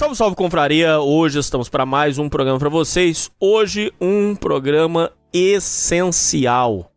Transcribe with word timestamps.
Salve, 0.00 0.16
salve, 0.16 0.34
confraria! 0.34 0.98
Hoje 0.98 1.38
estamos 1.38 1.68
para 1.68 1.84
mais 1.84 2.16
um 2.16 2.26
programa 2.26 2.58
para 2.58 2.70
vocês. 2.70 3.30
Hoje, 3.38 3.92
um 4.00 4.34
programa 4.34 5.12
essencial. 5.30 6.90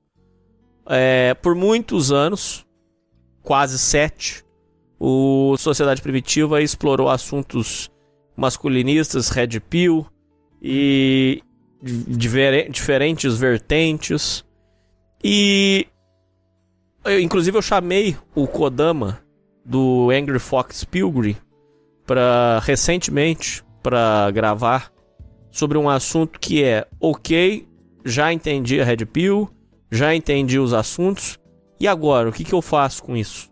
É, 0.86 1.34
por 1.34 1.54
muitos 1.54 2.14
anos, 2.14 2.66
quase 3.42 3.78
sete, 3.78 4.42
o 4.98 5.58
Sociedade 5.58 6.02
Primitiva 6.02 6.62
explorou 6.62 7.10
assuntos 7.10 7.92
masculinistas, 8.38 9.28
red 9.28 9.60
pill 9.60 10.08
e 10.62 11.44
diferentes 11.82 13.38
vertentes. 13.38 14.46
E 15.22 15.88
eu, 17.04 17.20
inclusive 17.20 17.58
eu 17.58 17.62
chamei 17.62 18.16
o 18.34 18.48
Kodama 18.48 19.20
do 19.66 20.10
Angry 20.10 20.40
Fox 20.40 20.86
Pilgrim 20.86 21.36
para 22.06 22.60
recentemente 22.64 23.64
para 23.82 24.32
gravar 24.32 24.92
sobre 25.52 25.78
um 25.78 25.90
assunto 25.90 26.40
que 26.40 26.64
é 26.64 26.88
ok, 27.00 27.68
já 28.04 28.34
entendi 28.34 28.82
a 28.82 28.86
Red 28.86 29.06
Pill, 29.06 29.50
já 29.92 30.16
entendi 30.16 30.58
os 30.58 30.74
assuntos 30.74 31.40
e 31.80 31.88
agora 31.88 32.30
o 32.30 32.32
que, 32.32 32.44
que 32.44 32.54
eu 32.54 32.62
faço 32.62 33.04
com 33.04 33.16
isso? 33.16 33.52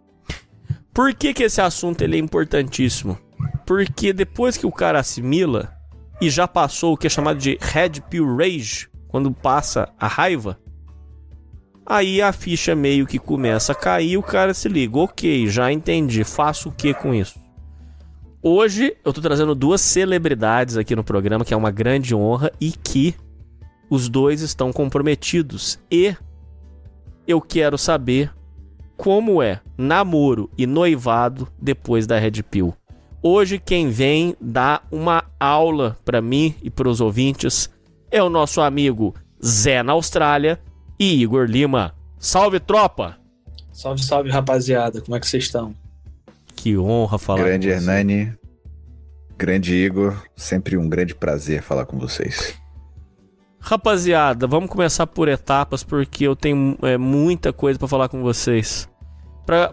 Por 0.93 1.13
que, 1.13 1.33
que 1.33 1.43
esse 1.43 1.61
assunto 1.61 2.01
ele 2.01 2.17
é 2.17 2.19
importantíssimo? 2.19 3.17
Porque 3.65 4.11
depois 4.11 4.57
que 4.57 4.65
o 4.65 4.71
cara 4.71 4.99
assimila 4.99 5.73
e 6.19 6.29
já 6.29 6.47
passou 6.47 6.93
o 6.93 6.97
que 6.97 7.07
é 7.07 7.09
chamado 7.09 7.39
de 7.39 7.57
Red 7.61 8.01
Pill 8.09 8.35
Rage, 8.35 8.89
quando 9.07 9.31
passa 9.31 9.89
a 9.99 10.07
raiva, 10.07 10.59
aí 11.85 12.21
a 12.21 12.31
ficha 12.31 12.75
meio 12.75 13.07
que 13.07 13.19
começa 13.19 13.71
a 13.71 13.75
cair, 13.75 14.17
o 14.17 14.23
cara 14.23 14.53
se 14.53 14.69
liga, 14.69 14.97
ok, 14.97 15.47
já 15.47 15.71
entendi, 15.71 16.23
faço 16.23 16.69
o 16.69 16.71
que 16.71 16.93
com 16.93 17.13
isso? 17.13 17.40
Hoje 18.43 18.97
eu 19.05 19.13
tô 19.13 19.21
trazendo 19.21 19.53
duas 19.53 19.81
celebridades 19.81 20.75
aqui 20.75 20.95
no 20.95 21.03
programa, 21.03 21.45
que 21.45 21.53
é 21.53 21.57
uma 21.57 21.69
grande 21.69 22.15
honra 22.15 22.51
e 22.59 22.71
que 22.71 23.13
os 23.87 24.09
dois 24.09 24.41
estão 24.41 24.73
comprometidos. 24.73 25.77
E 25.91 26.15
eu 27.27 27.39
quero 27.39 27.77
saber 27.77 28.33
como 28.97 29.43
é 29.43 29.61
namoro 29.77 30.49
e 30.57 30.65
noivado 30.65 31.47
depois 31.61 32.07
da 32.07 32.17
Red 32.17 32.41
Pill. 32.49 32.73
Hoje 33.21 33.59
quem 33.59 33.89
vem 33.89 34.35
dar 34.41 34.87
uma 34.91 35.23
aula 35.39 35.95
para 36.03 36.19
mim 36.19 36.55
e 36.63 36.71
para 36.71 36.89
os 36.89 36.99
ouvintes 36.99 37.69
é 38.09 38.23
o 38.23 38.29
nosso 38.29 38.59
amigo 38.59 39.13
Zé 39.45 39.83
na 39.83 39.93
Austrália 39.93 40.59
e 40.99 41.21
Igor 41.21 41.45
Lima. 41.45 41.93
Salve 42.17 42.59
tropa! 42.59 43.17
Salve, 43.71 44.03
salve 44.03 44.31
rapaziada, 44.31 44.99
como 44.99 45.15
é 45.15 45.19
que 45.19 45.27
vocês 45.27 45.43
estão? 45.43 45.75
Que 46.61 46.77
honra 46.77 47.17
falar 47.17 47.43
Grande 47.43 47.69
com 47.69 47.73
Hernani, 47.73 48.33
grande 49.35 49.73
Igor, 49.73 50.15
sempre 50.35 50.77
um 50.77 50.87
grande 50.87 51.15
prazer 51.15 51.63
falar 51.63 51.87
com 51.87 51.97
vocês. 51.97 52.53
Rapaziada, 53.59 54.45
vamos 54.45 54.69
começar 54.69 55.07
por 55.07 55.27
etapas 55.27 55.81
porque 55.83 56.23
eu 56.27 56.35
tenho 56.35 56.77
é, 56.83 56.99
muita 56.99 57.51
coisa 57.51 57.79
para 57.79 57.87
falar 57.87 58.09
com 58.09 58.21
vocês. 58.21 58.87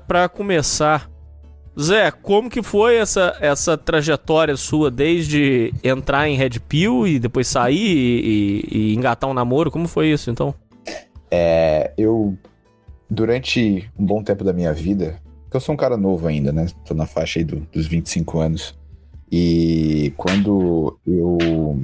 Para 0.07 0.31
começar, 0.31 1.11
Zé, 1.79 2.11
como 2.11 2.49
que 2.49 2.63
foi 2.63 2.97
essa, 2.97 3.37
essa 3.39 3.77
trajetória 3.77 4.57
sua 4.57 4.91
desde 4.91 5.75
entrar 5.85 6.27
em 6.27 6.39
Red 6.39 6.59
Pill 6.67 7.07
e 7.07 7.19
depois 7.19 7.49
sair 7.49 7.77
e, 7.77 8.65
e, 8.73 8.79
e 8.79 8.95
engatar 8.95 9.29
um 9.29 9.35
namoro? 9.35 9.71
Como 9.71 9.87
foi 9.87 10.09
isso 10.09 10.31
então? 10.31 10.55
É, 11.31 11.93
eu 11.99 12.35
durante 13.11 13.91
um 13.99 14.07
bom 14.07 14.23
tempo 14.23 14.43
da 14.43 14.55
minha 14.55 14.73
vida, 14.73 15.21
porque 15.49 15.57
eu 15.57 15.61
sou 15.63 15.75
um 15.75 15.79
cara 15.79 15.97
novo 15.97 16.27
ainda, 16.27 16.53
né? 16.53 16.67
Tô 16.85 16.93
na 16.93 17.07
faixa 17.07 17.39
aí 17.39 17.45
do, 17.45 17.67
dos 17.73 17.87
25 17.87 18.39
anos. 18.39 18.79
E 19.33 20.13
quando 20.15 20.99
eu, 21.07 21.81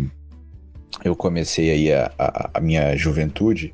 eu 1.03 1.17
comecei 1.17 1.71
aí 1.71 1.93
a, 1.93 2.13
a, 2.19 2.51
a, 2.55 2.61
minha 2.61 2.95
juventude, 2.95 3.73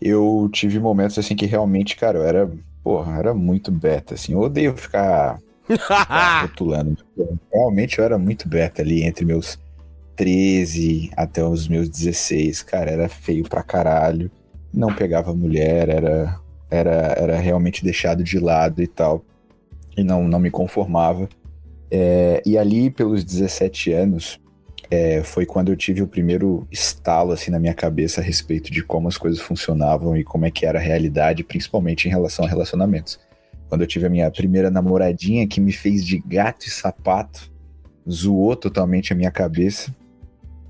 eu 0.00 0.50
tive 0.52 0.80
momentos 0.80 1.16
assim 1.16 1.36
que 1.36 1.46
realmente, 1.46 1.94
cara, 1.94 2.18
eu 2.18 2.24
era, 2.24 2.50
porra, 2.82 3.18
era 3.18 3.32
muito 3.32 3.70
beta, 3.70 4.14
assim. 4.14 4.32
Eu 4.32 4.40
odeio 4.40 4.76
ficar, 4.76 5.38
ficar 5.64 6.42
rotulando. 6.42 6.98
Realmente 7.52 8.00
eu 8.00 8.04
era 8.04 8.18
muito 8.18 8.48
beta 8.48 8.82
ali 8.82 9.04
entre 9.04 9.24
meus 9.24 9.56
13 10.16 11.08
até 11.16 11.44
os 11.44 11.68
meus 11.68 11.88
16. 11.88 12.62
Cara, 12.62 12.90
era 12.90 13.08
feio 13.08 13.48
pra 13.48 13.62
caralho. 13.62 14.28
Não 14.74 14.92
pegava 14.92 15.32
mulher, 15.32 15.88
era 15.88 16.39
era, 16.70 17.14
era 17.18 17.38
realmente 17.38 17.84
deixado 17.84 18.22
de 18.22 18.38
lado 18.38 18.82
e 18.82 18.86
tal. 18.86 19.24
E 19.96 20.04
não, 20.04 20.26
não 20.28 20.38
me 20.38 20.50
conformava. 20.50 21.28
É, 21.90 22.40
e 22.46 22.56
ali, 22.56 22.90
pelos 22.90 23.24
17 23.24 23.92
anos, 23.92 24.40
é, 24.90 25.22
foi 25.22 25.46
quando 25.46 25.70
eu 25.70 25.76
tive 25.76 26.02
o 26.02 26.06
primeiro 26.06 26.66
estalo 26.70 27.32
assim 27.32 27.50
na 27.50 27.60
minha 27.60 27.74
cabeça 27.74 28.20
a 28.20 28.24
respeito 28.24 28.70
de 28.72 28.82
como 28.82 29.08
as 29.08 29.16
coisas 29.16 29.40
funcionavam 29.40 30.16
e 30.16 30.24
como 30.24 30.46
é 30.46 30.50
que 30.50 30.66
era 30.66 30.78
a 30.78 30.82
realidade, 30.82 31.44
principalmente 31.44 32.06
em 32.06 32.10
relação 32.10 32.44
a 32.44 32.48
relacionamentos. 32.48 33.18
Quando 33.68 33.82
eu 33.82 33.86
tive 33.86 34.06
a 34.06 34.10
minha 34.10 34.30
primeira 34.30 34.70
namoradinha 34.70 35.46
que 35.46 35.60
me 35.60 35.72
fez 35.72 36.04
de 36.04 36.18
gato 36.18 36.66
e 36.66 36.70
sapato, 36.70 37.52
zoou 38.08 38.56
totalmente 38.56 39.12
a 39.12 39.16
minha 39.16 39.30
cabeça. 39.30 39.94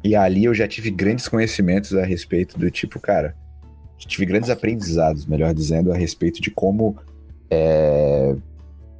E 0.05 0.15
ali 0.15 0.45
eu 0.45 0.55
já 0.55 0.69
tive 0.69 0.91
grandes 0.91 1.27
conhecimentos 1.27 1.95
a 1.95 2.05
respeito 2.05 2.59
do 2.59 2.71
tipo, 2.71 3.01
cara, 3.01 3.35
tive 4.07 4.27
grandes 4.27 4.51
aprendizados, 4.51 5.27
melhor 5.27 5.55
dizendo, 5.55 5.93
a 5.93 5.97
respeito 5.97 6.41
de 6.41 6.51
como 6.51 6.97
é, 7.51 8.35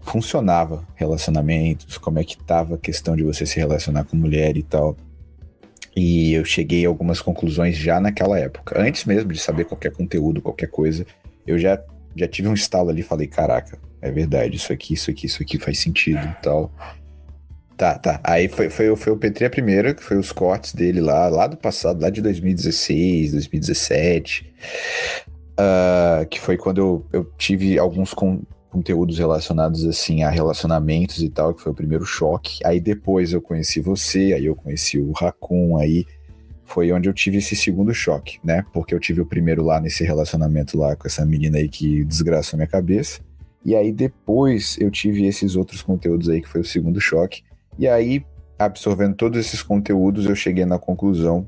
funcionava 0.01 0.87
relacionamentos, 0.95 1.99
como 1.99 2.19
é 2.19 2.25
que 2.25 2.37
tava 2.37 2.75
a 2.75 2.79
questão 2.79 3.15
de 3.15 3.23
você 3.23 3.47
se 3.47 3.59
relacionar 3.59 4.05
com 4.05 4.17
mulher 4.17 4.57
e 4.57 4.63
tal. 4.63 4.97
E 5.97 6.33
eu 6.33 6.45
cheguei 6.45 6.85
a 6.85 6.89
algumas 6.89 7.21
conclusões 7.21 7.77
já 7.77 8.01
naquela 8.01 8.39
época. 8.39 8.81
Antes 8.81 9.05
mesmo 9.05 9.33
de 9.33 9.39
saber 9.39 9.65
qualquer 9.65 9.93
conteúdo, 9.93 10.41
qualquer 10.41 10.69
coisa, 10.69 11.05
eu 11.47 11.59
já, 11.59 11.83
já 12.15 12.29
tive 12.29 12.49
um 12.49 12.55
estalo 12.55 12.91
ali 12.91 13.01
e 13.01 13.05
falei, 13.05 13.27
caraca, 13.27 13.79
é 14.01 14.11
verdade, 14.11 14.57
isso 14.57 14.73
aqui, 14.73 14.95
isso 14.95 15.11
aqui, 15.11 15.27
isso 15.27 15.43
aqui 15.43 15.59
faz 15.59 15.79
sentido 15.79 16.25
e 16.25 16.43
tal. 16.43 16.73
Tá, 17.81 17.99
tá. 17.99 18.21
Aí 18.23 18.47
foi, 18.47 18.69
foi, 18.69 18.95
foi 18.95 19.11
o 19.11 19.17
Petri 19.17 19.47
a 19.47 19.49
primeira, 19.49 19.95
que 19.95 20.05
foi 20.05 20.19
os 20.19 20.33
cortes 20.33 20.75
dele 20.75 21.01
lá, 21.01 21.29
lá 21.29 21.47
do 21.47 21.57
passado, 21.57 22.03
lá 22.03 22.11
de 22.11 22.21
2016, 22.21 23.33
2017. 23.33 24.53
Uh, 25.53 26.27
que 26.29 26.39
foi 26.39 26.59
quando 26.59 26.79
eu, 26.79 27.07
eu 27.11 27.25
tive 27.39 27.79
alguns 27.79 28.13
con 28.13 28.43
conteúdos 28.69 29.19
relacionados 29.19 29.87
assim 29.87 30.23
a 30.23 30.29
relacionamentos 30.29 31.23
e 31.23 31.31
tal, 31.31 31.55
que 31.55 31.63
foi 31.63 31.73
o 31.73 31.75
primeiro 31.75 32.05
choque. 32.05 32.59
Aí 32.67 32.79
depois 32.79 33.33
eu 33.33 33.41
conheci 33.41 33.81
você, 33.81 34.35
aí 34.35 34.45
eu 34.45 34.55
conheci 34.55 34.99
o 34.99 35.13
Raccoon, 35.13 35.79
aí 35.79 36.05
foi 36.67 36.93
onde 36.93 37.09
eu 37.09 37.15
tive 37.15 37.39
esse 37.39 37.57
segundo 37.57 37.95
choque, 37.95 38.39
né? 38.45 38.63
Porque 38.75 38.95
eu 38.95 39.01
tive 39.01 39.23
o 39.23 39.27
primeiro 39.27 39.65
lá 39.65 39.81
nesse 39.81 40.05
relacionamento 40.05 40.77
lá 40.77 40.95
com 40.95 41.09
essa 41.09 41.25
menina 41.25 41.57
aí 41.57 41.69
que 41.69 42.05
desgraçou 42.05 42.59
minha 42.59 42.69
cabeça. 42.69 43.21
E 43.65 43.75
aí 43.75 43.91
depois 43.91 44.77
eu 44.79 44.91
tive 44.91 45.25
esses 45.25 45.57
outros 45.57 45.81
conteúdos 45.81 46.29
aí 46.29 46.43
que 46.43 46.49
foi 46.49 46.61
o 46.61 46.65
segundo 46.65 47.01
choque. 47.01 47.43
E 47.79 47.89
aí, 47.89 48.25
absorvendo 48.59 49.15
todos 49.15 49.39
esses 49.39 49.63
conteúdos, 49.63 50.27
eu 50.27 50.35
cheguei 50.35 50.65
na 50.65 50.79
conclusão 50.79 51.47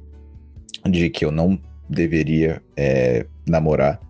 de 0.89 1.11
que 1.11 1.25
eu 1.25 1.31
não 1.31 1.59
deveria 1.89 2.63
é, 2.77 3.27
namorar 3.47 4.01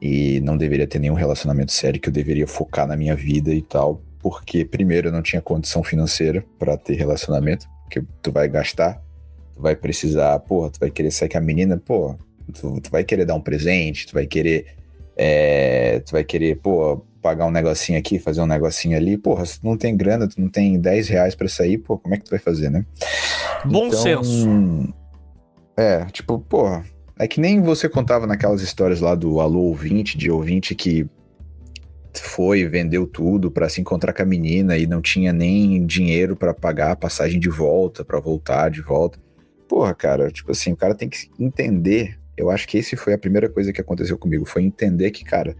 e 0.00 0.40
não 0.40 0.56
deveria 0.56 0.86
ter 0.86 0.98
nenhum 0.98 1.14
relacionamento 1.14 1.72
sério, 1.72 2.00
que 2.00 2.08
eu 2.08 2.12
deveria 2.12 2.46
focar 2.46 2.86
na 2.86 2.96
minha 2.96 3.14
vida 3.14 3.52
e 3.52 3.62
tal, 3.62 4.00
porque 4.20 4.64
primeiro 4.64 5.08
eu 5.08 5.12
não 5.12 5.22
tinha 5.22 5.40
condição 5.40 5.82
financeira 5.82 6.44
para 6.58 6.76
ter 6.76 6.94
relacionamento, 6.94 7.66
porque 7.82 8.02
tu 8.22 8.32
vai 8.32 8.48
gastar, 8.48 9.02
tu 9.54 9.62
vai 9.62 9.76
precisar, 9.76 10.38
porra, 10.40 10.70
tu 10.70 10.80
vai 10.80 10.90
querer 10.90 11.10
sair 11.10 11.28
com 11.28 11.38
a 11.38 11.40
menina, 11.40 11.76
pô, 11.76 12.14
tu, 12.52 12.80
tu 12.80 12.90
vai 12.90 13.04
querer 13.04 13.24
dar 13.24 13.34
um 13.34 13.40
presente, 13.40 14.06
tu 14.06 14.14
vai 14.14 14.26
querer, 14.26 14.66
é, 15.16 16.00
tu 16.00 16.12
vai 16.12 16.24
querer, 16.24 16.56
pô, 16.56 17.04
pagar 17.26 17.44
um 17.46 17.50
negocinho 17.50 17.98
aqui, 17.98 18.20
fazer 18.20 18.40
um 18.40 18.46
negocinho 18.46 18.96
ali, 18.96 19.18
porra, 19.18 19.44
se 19.44 19.58
tu 19.58 19.66
não 19.66 19.76
tem 19.76 19.96
grana, 19.96 20.28
tu 20.28 20.40
não 20.40 20.48
tem 20.48 20.78
10 20.78 21.08
reais 21.08 21.34
para 21.34 21.48
sair, 21.48 21.76
pô, 21.76 21.98
como 21.98 22.14
é 22.14 22.18
que 22.18 22.24
tu 22.24 22.30
vai 22.30 22.38
fazer, 22.38 22.70
né? 22.70 22.86
Bom 23.64 23.88
Então, 23.88 24.00
senso. 24.00 24.94
É, 25.76 26.04
tipo, 26.12 26.38
porra, 26.38 26.84
é 27.18 27.26
que 27.26 27.40
nem 27.40 27.60
você 27.60 27.88
contava 27.88 28.28
naquelas 28.28 28.62
histórias 28.62 29.00
lá 29.00 29.16
do 29.16 29.40
alô 29.40 29.62
ouvinte, 29.62 30.16
de 30.16 30.30
ouvinte 30.30 30.72
que 30.72 31.04
foi, 32.14 32.64
vendeu 32.64 33.08
tudo 33.08 33.50
pra 33.50 33.68
se 33.68 33.80
encontrar 33.80 34.12
com 34.12 34.22
a 34.22 34.24
menina 34.24 34.78
e 34.78 34.86
não 34.86 35.02
tinha 35.02 35.32
nem 35.32 35.84
dinheiro 35.84 36.36
pra 36.36 36.54
pagar 36.54 36.92
a 36.92 36.96
passagem 36.96 37.40
de 37.40 37.48
volta, 37.48 38.04
pra 38.04 38.20
voltar 38.20 38.70
de 38.70 38.82
volta. 38.82 39.18
Porra, 39.66 39.92
cara, 39.92 40.30
tipo 40.30 40.52
assim, 40.52 40.72
o 40.72 40.76
cara 40.76 40.94
tem 40.94 41.08
que 41.08 41.28
entender. 41.40 42.20
Eu 42.36 42.50
acho 42.50 42.68
que 42.68 42.78
esse 42.78 42.94
foi 42.94 43.14
a 43.14 43.18
primeira 43.18 43.48
coisa 43.48 43.72
que 43.72 43.80
aconteceu 43.80 44.16
comigo, 44.16 44.44
foi 44.44 44.62
entender 44.62 45.10
que, 45.10 45.24
cara, 45.24 45.56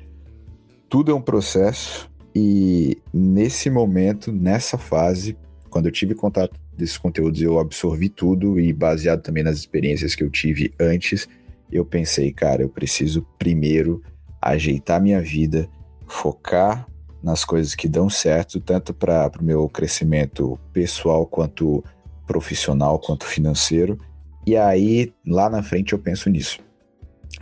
tudo 0.89 1.11
é 1.11 1.15
um 1.15 1.21
processo 1.21 2.11
e 2.35 2.99
nesse 3.13 3.71
momento, 3.71 4.31
nessa 4.31 4.77
fase, 4.77 5.37
quando 5.71 5.87
eu 5.87 5.93
tive 5.93 6.15
contato 6.15 6.59
desses 6.77 6.99
conteúdos, 6.99 7.41
eu 7.41 7.59
absorvi 7.59 8.09
tudo 8.09 8.61
e 8.61 8.73
baseado 8.73 9.23
também 9.23 9.43
nas 9.43 9.57
experiências 9.57 10.15
que 10.15 10.23
eu 10.23 10.31
tive 10.31 10.73
antes, 10.79 11.27
eu 11.73 11.85
pensei, 11.85 12.33
cara, 12.33 12.63
eu 12.63 12.69
preciso 12.69 13.27
primeiro 13.39 14.03
ajeitar 14.41 15.01
minha 15.01 15.21
vida, 15.21 15.69
focar 16.07 16.87
nas 17.23 17.45
coisas 17.45 17.75
que 17.75 17.89
dão 17.89 18.09
certo, 18.09 18.61
tanto 18.61 18.95
para 18.95 19.33
o 19.41 19.45
meu 19.45 19.69
crescimento 19.69 20.59
pessoal 20.73 21.27
quanto 21.27 21.83
profissional, 22.27 22.99
quanto 22.99 23.25
financeiro. 23.25 23.99
E 24.47 24.57
aí, 24.57 25.13
lá 25.27 25.51
na 25.51 25.63
frente, 25.63 25.93
eu 25.93 25.99
penso 25.99 26.31
nisso. 26.31 26.61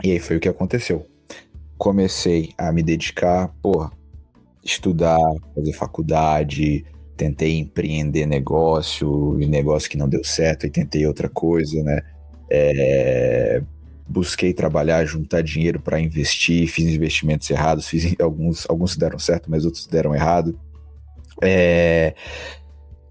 E 0.03 0.13
aí 0.13 0.19
foi 0.19 0.37
o 0.37 0.41
que 0.41 0.49
aconteceu. 0.49 1.07
Comecei 1.77 2.53
a 2.57 2.73
me 2.73 2.83
dedicar, 2.83 3.49
porra, 3.61 3.91
estudar, 4.63 5.19
fazer 5.55 5.73
faculdade, 5.73 6.85
tentei 7.17 7.59
empreender 7.59 8.27
negócio, 8.27 9.41
e 9.41 9.47
negócio 9.47 9.91
que 9.91 9.97
não 9.97 10.09
deu 10.09 10.25
certo, 10.25 10.67
e 10.67 10.71
tentei 10.71 11.07
outra 11.07 11.29
coisa, 11.29 11.83
né? 11.83 12.01
É, 12.51 13.63
busquei 14.07 14.53
trabalhar, 14.53 15.05
juntar 15.05 15.43
dinheiro 15.43 15.81
para 15.81 16.01
investir, 16.01 16.69
fiz 16.69 16.87
investimentos 16.87 17.49
errados, 17.51 17.89
fiz 17.89 18.15
alguns, 18.21 18.69
alguns 18.69 18.97
deram 18.97 19.19
certo, 19.19 19.51
mas 19.51 19.65
outros 19.65 19.87
deram 19.87 20.15
errado. 20.15 20.59
É, 21.43 22.15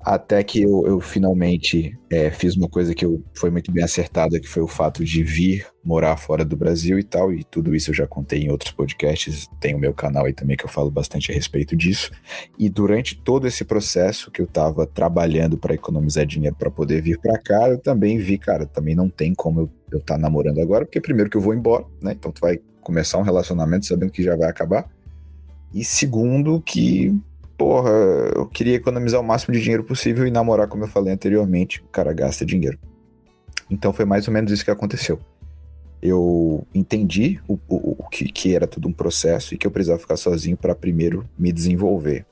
até 0.03 0.43
que 0.43 0.61
eu, 0.61 0.85
eu 0.85 0.99
finalmente 0.99 1.97
é, 2.09 2.29
fiz 2.29 2.55
uma 2.55 2.67
coisa 2.67 2.93
que 2.93 3.05
eu, 3.05 3.23
foi 3.33 3.49
muito 3.49 3.71
bem 3.71 3.83
acertada, 3.83 4.39
que 4.39 4.47
foi 4.47 4.61
o 4.61 4.67
fato 4.67 5.03
de 5.03 5.23
vir 5.23 5.65
morar 5.83 6.17
fora 6.17 6.45
do 6.45 6.55
Brasil 6.55 6.99
e 6.99 7.03
tal, 7.03 7.33
e 7.33 7.43
tudo 7.43 7.75
isso 7.75 7.91
eu 7.91 7.95
já 7.95 8.07
contei 8.07 8.43
em 8.43 8.51
outros 8.51 8.71
podcasts, 8.71 9.49
tem 9.59 9.75
o 9.75 9.79
meu 9.79 9.93
canal 9.93 10.25
aí 10.25 10.33
também 10.33 10.55
que 10.55 10.65
eu 10.65 10.69
falo 10.69 10.91
bastante 10.91 11.31
a 11.31 11.35
respeito 11.35 11.75
disso. 11.75 12.11
E 12.57 12.69
durante 12.69 13.15
todo 13.15 13.47
esse 13.47 13.63
processo 13.65 14.31
que 14.31 14.41
eu 14.41 14.47
tava 14.47 14.85
trabalhando 14.85 15.57
para 15.57 15.73
economizar 15.73 16.25
dinheiro 16.25 16.55
para 16.55 16.71
poder 16.71 17.01
vir 17.01 17.19
para 17.19 17.37
cá, 17.37 17.69
eu 17.69 17.77
também 17.77 18.17
vi, 18.17 18.37
cara, 18.37 18.65
também 18.65 18.95
não 18.95 19.09
tem 19.09 19.33
como 19.33 19.61
eu 19.61 19.69
eu 19.93 19.99
estar 19.99 20.17
namorando 20.17 20.59
agora, 20.59 20.85
porque 20.85 20.99
primeiro 20.99 21.29
que 21.29 21.37
eu 21.37 21.41
vou 21.41 21.53
embora, 21.53 21.85
né? 22.01 22.13
Então 22.13 22.31
tu 22.31 22.41
vai 22.41 22.59
começar 22.81 23.17
um 23.17 23.21
relacionamento 23.21 23.85
sabendo 23.85 24.11
que 24.11 24.23
já 24.23 24.35
vai 24.35 24.49
acabar. 24.49 24.89
E 25.73 25.83
segundo 25.83 26.61
que, 26.61 27.15
porra, 27.57 27.91
eu 28.35 28.45
queria 28.47 28.75
economizar 28.75 29.19
o 29.19 29.23
máximo 29.23 29.53
de 29.53 29.61
dinheiro 29.61 29.83
possível 29.83 30.25
e 30.27 30.31
namorar, 30.31 30.67
como 30.67 30.83
eu 30.83 30.87
falei 30.87 31.13
anteriormente, 31.13 31.81
o 31.81 31.87
cara 31.87 32.13
gasta 32.13 32.45
dinheiro. 32.45 32.77
Então 33.69 33.93
foi 33.93 34.05
mais 34.05 34.27
ou 34.27 34.33
menos 34.33 34.51
isso 34.51 34.63
que 34.63 34.71
aconteceu. 34.71 35.19
Eu 36.01 36.67
entendi 36.73 37.39
o, 37.47 37.53
o, 37.67 37.95
o 37.99 38.09
que, 38.09 38.25
que 38.25 38.53
era 38.53 38.67
tudo 38.67 38.87
um 38.87 38.93
processo 38.93 39.53
e 39.53 39.57
que 39.57 39.65
eu 39.65 39.71
precisava 39.71 39.99
ficar 39.99 40.17
sozinho 40.17 40.57
para 40.57 40.75
primeiro 40.75 41.27
me 41.39 41.51
desenvolver. 41.51 42.25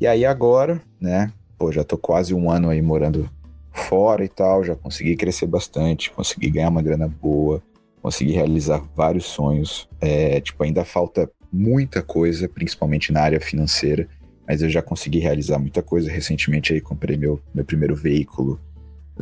E 0.00 0.06
aí 0.06 0.24
agora, 0.24 0.80
né? 1.00 1.32
Pô, 1.58 1.72
já 1.72 1.82
tô 1.82 1.98
quase 1.98 2.34
um 2.34 2.50
ano 2.50 2.68
aí 2.70 2.80
morando 2.80 3.28
fora 3.72 4.24
e 4.24 4.28
tal, 4.28 4.62
já 4.62 4.74
consegui 4.74 5.16
crescer 5.16 5.46
bastante, 5.46 6.10
consegui 6.10 6.50
ganhar 6.50 6.68
uma 6.68 6.82
grana 6.82 7.08
boa, 7.08 7.62
consegui 8.00 8.32
realizar 8.32 8.82
vários 8.94 9.26
sonhos. 9.26 9.88
É, 10.00 10.40
tipo, 10.40 10.62
ainda 10.62 10.84
falta 10.84 11.30
muita 11.52 12.02
coisa, 12.02 12.48
principalmente 12.48 13.12
na 13.12 13.20
área 13.20 13.40
financeira, 13.40 14.08
mas 14.46 14.62
eu 14.62 14.70
já 14.70 14.80
consegui 14.80 15.18
realizar 15.18 15.58
muita 15.58 15.82
coisa. 15.82 16.10
Recentemente 16.10 16.72
aí 16.72 16.80
comprei 16.80 17.16
meu, 17.16 17.40
meu 17.54 17.64
primeiro 17.64 17.94
veículo 17.94 18.60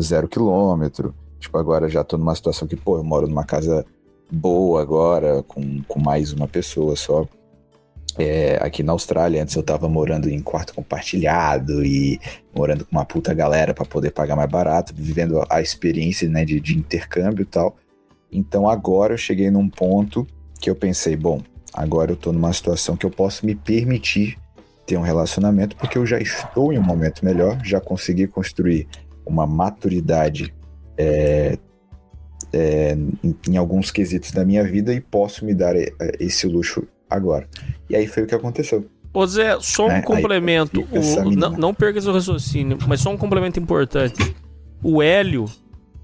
zero 0.01 0.29
quilômetro. 0.29 1.15
Tipo, 1.39 1.59
agora 1.59 1.89
já 1.89 2.05
tô 2.05 2.17
numa 2.17 2.35
situação 2.35 2.69
que, 2.69 2.77
pô, 2.77 2.97
eu 2.99 3.05
moro 3.05 3.27
numa 3.27 3.45
casa 3.45 3.85
boa 4.31 4.83
agora, 4.83 5.43
com, 5.43 5.83
com 5.83 6.01
mais 6.01 6.33
uma 6.33 6.49
pessoa 6.49 6.97
só. 6.97 7.27
É, 8.17 8.59
aqui 8.63 8.83
na 8.83 8.93
Austrália, 8.93 9.43
antes 9.43 9.57
eu 9.57 9.63
tava 9.63 9.89
morando 9.89 10.29
em 10.29 10.41
quarto 10.41 10.73
compartilhado 10.73 11.85
e 11.85 12.21
morando 12.55 12.85
com 12.85 12.93
uma 12.93 13.05
puta 13.05 13.35
galera 13.35 13.75
para 13.75 13.85
poder 13.85 14.13
pagar 14.13 14.37
mais 14.37 14.49
barato, 14.49 14.95
vivendo 14.95 15.45
a 15.51 15.61
experiência 15.61 16.29
né, 16.29 16.45
de, 16.45 16.61
de 16.61 16.79
intercâmbio 16.79 17.43
e 17.43 17.47
tal. 17.47 17.77
Então 18.31 18.69
agora 18.69 19.15
eu 19.15 19.19
cheguei 19.19 19.51
num 19.51 19.69
ponto 19.69 20.27
que 20.61 20.71
eu 20.71 20.77
pensei, 20.77 21.17
bom, 21.17 21.41
agora 21.73 22.13
eu 22.13 22.17
tô 22.17 22.33
numa 22.33 22.53
situação 22.53 22.97
que 22.97 23.05
eu 23.05 23.11
posso 23.11 23.45
me 23.45 23.55
permitir 23.55 24.39
ter 24.87 24.97
um 24.97 25.03
relacionamento 25.03 25.77
porque 25.77 25.97
eu 25.99 26.05
já 26.07 26.19
estou 26.19 26.73
em 26.73 26.79
um 26.79 26.83
momento 26.83 27.25
melhor, 27.25 27.59
já 27.65 27.81
consegui 27.81 28.27
construir 28.27 28.87
uma 29.27 29.47
maturidade 29.47 30.55
é, 30.99 31.59
é, 32.53 32.93
em, 33.23 33.35
em 33.49 33.57
alguns 33.57 33.91
quesitos 33.91 34.31
da 34.31 34.45
minha 34.45 34.63
vida 34.65 34.93
e 34.93 35.01
posso 35.01 35.45
me 35.45 35.55
dar 35.55 35.75
é, 35.77 35.89
esse 36.21 36.47
luxo 36.47 36.87
agora. 37.09 37.49
E 37.89 37.97
aí 37.97 38.07
foi 38.07 38.23
o 38.25 38.27
que 38.27 38.35
aconteceu. 38.35 38.87
Ô 39.13 39.27
Zé, 39.27 39.57
só 39.61 39.87
um 39.87 39.91
É, 39.91 39.97
aí 39.97 40.03
complemento. 40.03 40.81
o- 40.91 41.31
não, 41.37 41.51
não 41.51 41.75
perca 41.75 42.01
seu 42.01 42.13
raciocínio, 42.13 42.79
mas 42.87 43.01
só 43.01 43.11
um 43.11 43.17
complemento 43.17 43.59
importante. 43.61 44.35
O 44.83 45.01
Hélio 45.03 45.47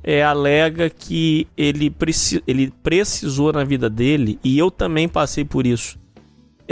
é, 0.02 0.22
alega 0.22 0.88
que 0.88 1.46
ele, 1.56 1.90
preci 1.90 2.42
ele 2.46 2.72
precisou 2.82 3.52
na 3.52 3.64
vida 3.64 3.90
dele, 3.90 4.38
e 4.42 4.58
eu 4.58 4.70
também 4.70 5.08
passei 5.08 5.44
por 5.44 5.66
isso. 5.66 5.98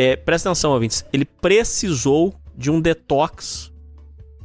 É, 0.01 0.15
presta 0.15 0.49
atenção, 0.49 0.71
ouvintes. 0.71 1.05
Ele 1.13 1.25
precisou 1.25 2.33
de 2.57 2.71
um 2.71 2.81
detox. 2.81 3.73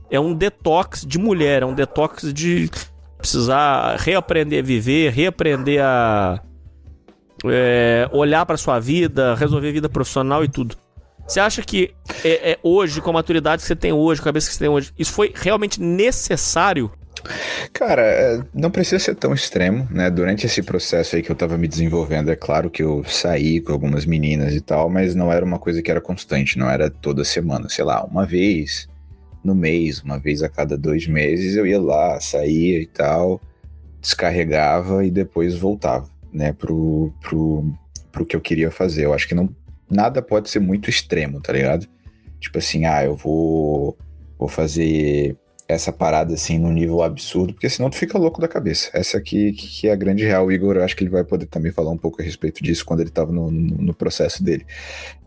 É 0.10 0.20
um 0.20 0.34
detox 0.34 1.06
de 1.06 1.20
mulher, 1.20 1.62
é 1.62 1.66
um 1.66 1.76
detox 1.76 2.34
de 2.34 2.72
precisar 3.20 3.96
reaprender 4.00 4.64
a 4.64 4.66
viver, 4.66 5.12
reaprender 5.12 5.80
a 5.80 6.42
é, 7.46 8.10
olhar 8.12 8.48
para 8.48 8.58
sua 8.58 8.80
vida, 8.80 9.36
resolver 9.36 9.72
vida 9.72 9.88
profissional 9.88 10.44
e 10.44 10.48
tudo. 10.48 10.76
Você 11.28 11.40
acha 11.40 11.62
que 11.62 11.94
é, 12.24 12.54
é, 12.54 12.60
hoje, 12.64 13.00
com 13.00 13.12
a 13.12 13.14
maturidade 13.14 13.62
que 13.62 13.68
você 13.68 13.76
tem 13.76 13.94
hoje, 13.94 14.22
com 14.22 14.26
a 14.26 14.32
cabeça 14.32 14.48
que 14.48 14.54
você 14.56 14.60
tem 14.60 14.70
hoje, 14.70 14.92
isso 14.98 15.14
foi 15.14 15.32
realmente 15.36 15.80
necessário? 15.80 16.92
Cara, 17.72 18.02
é, 18.02 18.42
não 18.54 18.70
precisa 18.70 19.00
ser 19.00 19.16
tão 19.16 19.34
extremo, 19.34 19.88
né? 19.90 20.10
Durante 20.10 20.46
esse 20.46 20.62
processo 20.62 21.16
aí 21.16 21.22
que 21.22 21.32
eu 21.32 21.36
tava 21.36 21.58
me 21.58 21.68
desenvolvendo, 21.68 22.30
é 22.30 22.36
claro 22.36 22.70
que 22.70 22.84
eu 22.84 23.04
saí 23.06 23.62
com 23.62 23.72
algumas 23.72 24.06
meninas 24.06 24.54
e 24.54 24.62
tal, 24.62 24.90
mas 24.90 25.16
não 25.16 25.32
era 25.32 25.46
uma 25.46 25.60
coisa 25.60 25.82
que 25.82 25.90
era 25.90 26.02
constante, 26.02 26.58
não 26.58 26.70
era 26.70 26.90
toda 26.90 27.24
semana, 27.24 27.70
sei 27.70 27.86
lá, 27.86 28.04
uma 28.04 28.26
vez 28.26 28.88
no 29.44 29.56
mês, 29.56 30.02
uma 30.02 30.18
vez 30.18 30.42
a 30.42 30.50
cada 30.50 30.78
dois 30.78 31.08
meses 31.08 31.56
eu 31.56 31.68
ia 31.68 31.80
lá, 31.80 32.20
saía 32.20 32.80
e 32.80 32.86
tal, 32.86 33.42
descarregava 34.00 35.06
e 35.06 35.12
depois 35.12 35.56
voltava, 35.56 36.10
né, 36.32 36.54
pro, 36.54 37.14
pro, 37.22 37.74
pro 38.12 38.26
que 38.26 38.36
eu 38.36 38.42
queria 38.42 38.72
fazer. 38.72 39.06
Eu 39.06 39.14
acho 39.14 39.28
que 39.28 39.36
não, 39.36 39.50
nada 39.90 40.22
pode 40.22 40.50
ser 40.50 40.60
muito 40.60 40.90
extremo, 40.90 41.42
tá 41.42 41.54
ligado? 41.54 41.88
Tipo 42.40 42.58
assim, 42.58 42.86
ah, 42.86 43.04
eu 43.04 43.16
vou, 43.16 43.98
vou 44.38 44.48
fazer 44.48 45.38
essa 45.74 45.92
parada 45.92 46.34
assim 46.34 46.58
num 46.58 46.72
nível 46.72 47.02
absurdo, 47.02 47.54
porque 47.54 47.70
senão 47.70 47.90
tu 47.90 47.98
fica 47.98 48.18
louco 48.18 48.40
da 48.40 48.48
cabeça. 48.48 48.90
Essa 48.94 49.18
aqui 49.18 49.52
que 49.52 49.88
é 49.88 49.92
a 49.92 49.96
grande 49.96 50.24
real. 50.24 50.46
O 50.46 50.52
Igor, 50.52 50.76
eu 50.76 50.84
acho 50.84 50.96
que 50.96 51.04
ele 51.04 51.10
vai 51.10 51.24
poder 51.24 51.46
também 51.48 51.72
falar 51.72 51.92
um 51.92 51.98
pouco 51.98 52.22
a 52.22 52.26
respeito 52.26 52.64
disso 52.64 52.86
quando 52.86 53.02
ele 53.02 53.10
tava 53.10 53.32
no, 53.32 53.52
no, 53.52 53.78
no 53.78 53.94
processo 53.94 54.44
dele. 54.44 54.66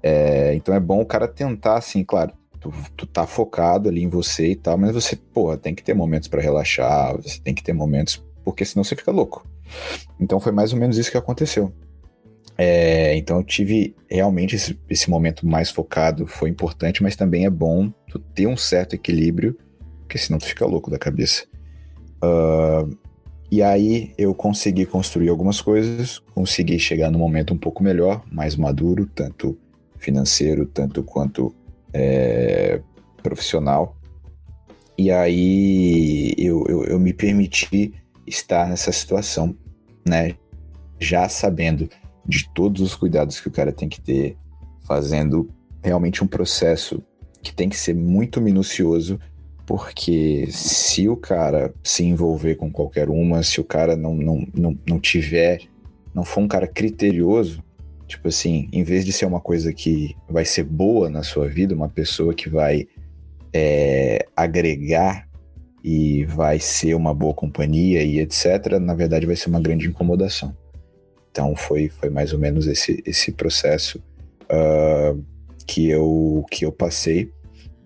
É, 0.02 0.54
então 0.54 0.74
é 0.74 0.80
bom 0.80 1.00
o 1.00 1.06
cara 1.06 1.28
tentar, 1.28 1.76
assim, 1.76 2.04
claro, 2.04 2.32
tu, 2.60 2.72
tu 2.96 3.06
tá 3.06 3.26
focado 3.26 3.88
ali 3.88 4.02
em 4.02 4.08
você 4.08 4.48
e 4.48 4.56
tal, 4.56 4.76
mas 4.78 4.92
você, 4.92 5.16
porra, 5.16 5.56
tem 5.56 5.74
que 5.74 5.82
ter 5.82 5.94
momentos 5.94 6.28
para 6.28 6.40
relaxar, 6.40 7.16
você 7.16 7.40
tem 7.40 7.54
que 7.54 7.62
ter 7.62 7.72
momentos, 7.72 8.24
porque 8.44 8.64
senão 8.64 8.84
você 8.84 8.96
fica 8.96 9.10
louco. 9.10 9.46
Então 10.20 10.40
foi 10.40 10.52
mais 10.52 10.72
ou 10.72 10.78
menos 10.78 10.96
isso 10.96 11.10
que 11.10 11.16
aconteceu. 11.16 11.72
É, 12.58 13.14
então 13.16 13.38
eu 13.38 13.44
tive 13.44 13.94
realmente 14.08 14.56
esse, 14.56 14.78
esse 14.88 15.10
momento 15.10 15.46
mais 15.46 15.70
focado, 15.70 16.26
foi 16.26 16.48
importante, 16.48 17.02
mas 17.02 17.14
também 17.14 17.44
é 17.44 17.50
bom 17.50 17.92
tu 18.08 18.18
ter 18.18 18.46
um 18.46 18.56
certo 18.56 18.94
equilíbrio 18.94 19.56
porque 20.06 20.18
senão 20.18 20.38
tu 20.38 20.46
fica 20.46 20.64
louco 20.64 20.90
da 20.90 20.98
cabeça. 20.98 21.44
Uh, 22.22 22.96
e 23.50 23.62
aí 23.62 24.12
eu 24.16 24.34
consegui 24.34 24.86
construir 24.86 25.28
algumas 25.28 25.60
coisas, 25.60 26.20
consegui 26.34 26.78
chegar 26.78 27.10
num 27.10 27.18
momento 27.18 27.52
um 27.52 27.58
pouco 27.58 27.82
melhor, 27.82 28.22
mais 28.30 28.56
maduro, 28.56 29.06
tanto 29.06 29.58
financeiro, 29.98 30.64
tanto 30.66 31.02
quanto 31.02 31.54
é, 31.92 32.80
profissional. 33.22 33.96
E 34.96 35.10
aí 35.10 36.34
eu, 36.38 36.64
eu, 36.68 36.84
eu 36.84 36.98
me 36.98 37.12
permiti 37.12 37.92
estar 38.26 38.68
nessa 38.68 38.90
situação, 38.90 39.56
né? 40.06 40.34
Já 40.98 41.28
sabendo 41.28 41.88
de 42.24 42.48
todos 42.52 42.80
os 42.80 42.94
cuidados 42.94 43.40
que 43.40 43.48
o 43.48 43.52
cara 43.52 43.72
tem 43.72 43.88
que 43.88 44.00
ter, 44.00 44.36
fazendo 44.86 45.48
realmente 45.82 46.24
um 46.24 46.26
processo 46.26 47.02
que 47.42 47.54
tem 47.54 47.68
que 47.68 47.76
ser 47.76 47.94
muito 47.94 48.40
minucioso, 48.40 49.20
porque 49.66 50.46
se 50.50 51.08
o 51.08 51.16
cara 51.16 51.74
se 51.82 52.04
envolver 52.04 52.54
com 52.54 52.70
qualquer 52.70 53.10
uma, 53.10 53.42
se 53.42 53.60
o 53.60 53.64
cara 53.64 53.96
não, 53.96 54.14
não, 54.14 54.46
não, 54.54 54.78
não 54.88 55.00
tiver, 55.00 55.62
não 56.14 56.24
for 56.24 56.40
um 56.40 56.48
cara 56.48 56.68
criterioso, 56.68 57.62
tipo 58.06 58.28
assim, 58.28 58.68
em 58.72 58.84
vez 58.84 59.04
de 59.04 59.12
ser 59.12 59.26
uma 59.26 59.40
coisa 59.40 59.72
que 59.72 60.16
vai 60.30 60.44
ser 60.44 60.62
boa 60.62 61.10
na 61.10 61.24
sua 61.24 61.48
vida, 61.48 61.74
uma 61.74 61.88
pessoa 61.88 62.32
que 62.32 62.48
vai 62.48 62.86
é, 63.52 64.24
agregar 64.36 65.28
e 65.82 66.24
vai 66.24 66.60
ser 66.60 66.94
uma 66.94 67.12
boa 67.12 67.34
companhia 67.34 68.02
e 68.02 68.20
etc., 68.20 68.78
na 68.80 68.94
verdade 68.94 69.26
vai 69.26 69.36
ser 69.36 69.48
uma 69.48 69.60
grande 69.60 69.88
incomodação. 69.88 70.56
Então 71.30 71.54
foi, 71.56 71.88
foi 71.88 72.08
mais 72.08 72.32
ou 72.32 72.38
menos 72.38 72.66
esse, 72.66 73.02
esse 73.04 73.32
processo 73.32 74.02
uh, 74.44 75.22
que, 75.66 75.88
eu, 75.88 76.44
que 76.50 76.64
eu 76.64 76.72
passei. 76.72 77.30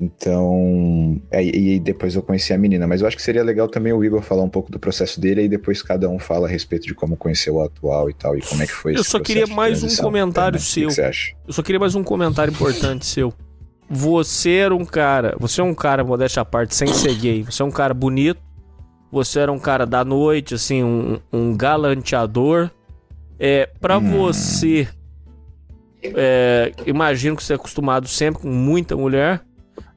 Então, 0.00 1.20
é, 1.30 1.44
e 1.44 1.78
depois 1.78 2.14
eu 2.14 2.22
conheci 2.22 2.54
a 2.54 2.58
menina, 2.58 2.86
mas 2.86 3.02
eu 3.02 3.06
acho 3.06 3.14
que 3.14 3.22
seria 3.22 3.44
legal 3.44 3.68
também 3.68 3.92
o 3.92 4.02
Igor 4.02 4.22
falar 4.22 4.42
um 4.42 4.48
pouco 4.48 4.72
do 4.72 4.78
processo 4.78 5.20
dele 5.20 5.42
e 5.42 5.48
depois 5.48 5.82
cada 5.82 6.08
um 6.08 6.18
fala 6.18 6.48
a 6.48 6.50
respeito 6.50 6.86
de 6.86 6.94
como 6.94 7.18
conheceu 7.18 7.56
o 7.56 7.62
atual 7.62 8.08
e 8.08 8.14
tal, 8.14 8.34
e 8.34 8.40
como 8.40 8.62
é 8.62 8.66
que 8.66 8.72
foi 8.72 8.96
Eu 8.96 9.04
só 9.04 9.20
queria 9.20 9.46
mais 9.46 9.82
um 9.82 9.94
comentário 10.02 10.58
também. 10.58 10.64
seu. 10.64 10.86
O 10.86 10.88
que 10.88 10.94
você 10.94 11.02
acha? 11.02 11.32
Eu 11.46 11.52
só 11.52 11.62
queria 11.62 11.78
mais 11.78 11.94
um 11.94 12.02
comentário 12.02 12.50
importante 12.50 13.04
seu. 13.04 13.30
Você 13.90 14.52
era 14.52 14.74
um 14.74 14.86
cara, 14.86 15.36
você 15.38 15.60
é 15.60 15.64
um 15.64 15.74
cara, 15.74 16.02
modéstia 16.02 16.40
à 16.40 16.44
parte, 16.46 16.74
sem 16.74 16.88
ser 16.88 17.14
gay, 17.16 17.42
você 17.42 17.60
é 17.60 17.64
um 17.66 17.70
cara 17.70 17.92
bonito, 17.92 18.40
você 19.12 19.40
era 19.40 19.52
um 19.52 19.58
cara 19.58 19.84
da 19.84 20.02
noite, 20.02 20.54
assim, 20.54 20.82
um, 20.82 21.18
um 21.30 21.54
galanteador. 21.54 22.70
É, 23.38 23.68
para 23.78 23.98
hum. 23.98 24.10
você, 24.12 24.88
é, 26.02 26.72
imagino 26.86 27.36
que 27.36 27.44
você 27.44 27.52
é 27.52 27.56
acostumado 27.56 28.08
sempre 28.08 28.40
com 28.40 28.48
muita 28.48 28.96
mulher 28.96 29.42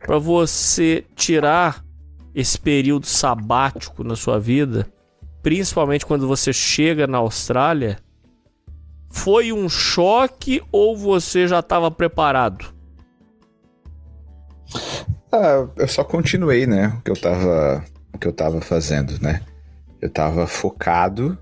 para 0.05 0.17
você 0.17 1.05
tirar 1.15 1.83
esse 2.35 2.59
período 2.59 3.05
sabático 3.05 4.03
na 4.03 4.15
sua 4.15 4.39
vida, 4.39 4.87
principalmente 5.41 6.05
quando 6.05 6.27
você 6.27 6.51
chega 6.51 7.07
na 7.07 7.19
Austrália, 7.19 7.97
foi 9.09 9.53
um 9.53 9.69
choque 9.69 10.61
ou 10.71 10.97
você 10.97 11.47
já 11.47 11.59
estava 11.59 11.89
preparado? 11.91 12.73
Ah, 15.31 15.67
eu 15.75 15.87
só 15.87 16.03
continuei, 16.03 16.65
né, 16.65 16.95
o 16.99 17.01
que 17.01 17.11
eu 17.11 17.19
tava, 17.19 17.83
o 18.13 18.17
que 18.17 18.27
eu 18.27 18.33
tava 18.33 18.61
fazendo, 18.61 19.21
né? 19.21 19.41
Eu 20.01 20.09
tava 20.09 20.45
focado, 20.47 21.37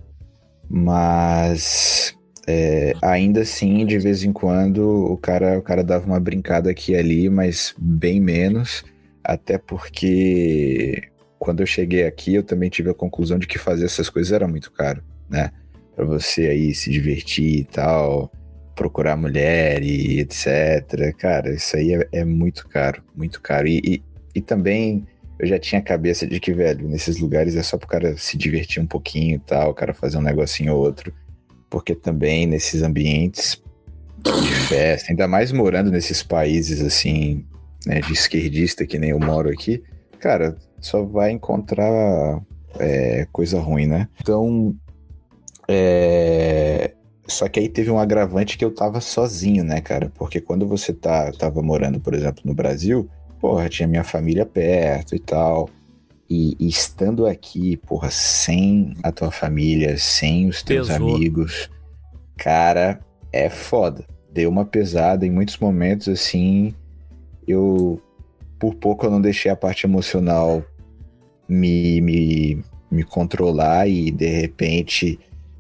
mas 0.70 2.16
é, 2.48 2.94
ainda 3.02 3.42
assim, 3.42 3.86
de 3.86 3.98
vez 4.00 4.24
em 4.24 4.34
quando, 4.34 4.82
o 4.82 5.18
cara, 5.18 5.58
o 5.60 5.62
cara 5.62 5.84
dava 5.84 6.06
uma 6.06 6.20
brincada 6.20 6.72
aqui 6.72 6.94
e 6.94 6.96
ali, 6.96 7.30
mas 7.30 7.74
bem 7.78 8.20
menos. 8.20 8.84
Até 9.24 9.58
porque 9.58 11.10
quando 11.38 11.62
eu 11.62 11.68
cheguei 11.68 12.06
aqui, 12.06 12.34
eu 12.36 12.44
também 12.44 12.70
tive 12.70 12.90
a 12.90 12.94
conclusão 12.94 13.38
de 13.38 13.48
que 13.48 13.60
fazer 13.60 13.86
essas 13.86 14.10
coisas 14.10 14.32
era 14.32 14.48
muito 14.48 14.72
caro, 14.72 15.04
né? 15.30 15.52
Pra 15.96 16.06
você 16.06 16.48
aí 16.48 16.74
se 16.74 16.90
divertir 16.90 17.60
e 17.60 17.64
tal, 17.64 18.32
procurar 18.76 19.16
mulher 19.16 19.84
e 19.84 20.20
etc. 20.20 21.16
Cara, 21.18 21.54
isso 21.54 21.76
aí 21.78 21.94
é, 21.94 22.08
é 22.12 22.26
muito 22.26 22.68
caro, 22.68 23.04
muito 23.16 23.42
caro. 23.42 23.68
E, 23.68 23.82
e, 23.86 24.04
e, 24.36 24.42
também 24.42 25.06
eu 25.38 25.48
já 25.48 25.60
tinha 25.60 25.80
a 25.80 25.84
cabeça 25.84 26.26
de 26.26 26.40
que, 26.40 26.54
velho, 26.54 26.88
nesses 26.88 27.20
lugares 27.20 27.56
é 27.56 27.64
só 27.64 27.78
pro 27.78 27.88
cara 27.88 28.18
se 28.18 28.38
divertir 28.38 28.82
um 28.82 28.88
pouquinho 28.88 29.36
e 29.36 29.40
tal, 29.40 29.72
o 29.72 29.74
cara 29.74 29.94
fazer 29.94 30.18
um 30.18 30.22
negocinho 30.22 30.74
ou 30.74 30.80
outro 30.80 31.14
porque 31.72 31.96
também 31.96 32.46
nesses 32.46 32.84
ambientes 32.84 33.60
de 34.24 34.54
festa, 34.68 35.10
ainda 35.10 35.28
mais 35.28 35.52
morando 35.52 35.90
nesses 35.90 36.22
países 36.22 36.82
assim, 36.82 37.44
né, 37.88 38.02
de 38.02 38.14
esquerdista 38.14 38.86
que 38.86 39.00
nem 39.00 39.10
eu 39.12 39.20
moro 39.20 39.50
aqui, 39.50 39.82
cara, 40.20 40.56
só 40.80 41.02
vai 41.02 41.32
encontrar 41.32 42.40
é, 42.78 43.26
coisa 43.32 43.60
ruim, 43.60 43.88
né? 43.88 44.08
Então, 44.22 44.76
é... 45.68 46.92
só 47.26 47.48
que 47.48 47.60
aí 47.60 47.70
teve 47.70 47.90
um 47.90 48.00
agravante 48.00 48.58
que 48.58 48.66
eu 48.66 48.74
tava 48.74 49.02
sozinho, 49.02 49.64
né, 49.64 49.82
cara? 49.82 50.12
Porque 50.16 50.40
quando 50.40 50.68
você 50.68 50.94
tá, 50.94 51.32
tava 51.32 51.62
morando, 51.64 52.00
por 52.00 52.14
exemplo, 52.14 52.44
no 52.46 52.54
Brasil, 52.54 53.10
porra, 53.40 53.70
tinha 53.70 53.88
minha 53.88 54.04
família 54.04 54.46
perto 54.46 55.16
e 55.16 55.20
tal. 55.20 55.70
E, 56.34 56.56
e, 56.58 56.70
estando 56.70 57.28
aqui, 57.28 57.76
porra, 57.76 58.10
sem 58.10 58.96
a 59.04 59.12
tua 59.12 59.32
família, 59.32 59.98
sem 59.98 60.48
os 60.48 60.64
teus 60.64 60.88
Pesou. 60.88 61.14
amigos, 61.14 61.70
cara, 62.38 63.02
é 63.34 63.50
foda. 63.50 64.06
Deu 64.32 64.50
uma 64.50 64.64
pesada 64.64 65.26
em 65.26 65.30
muitos 65.30 65.58
momentos, 65.58 66.08
assim. 66.08 66.74
Eu, 67.46 68.02
por 68.58 68.76
pouco, 68.76 69.06
eu 69.06 69.12
não 69.12 69.20
deixei 69.20 69.52
a 69.52 69.58
parte 69.58 69.86
emocional 69.86 70.64
me, 71.50 72.00
me, 72.00 72.64
me 72.90 73.04
controlar 73.04 73.90
e, 73.90 74.10
de 74.10 74.28
repente, 74.28 75.20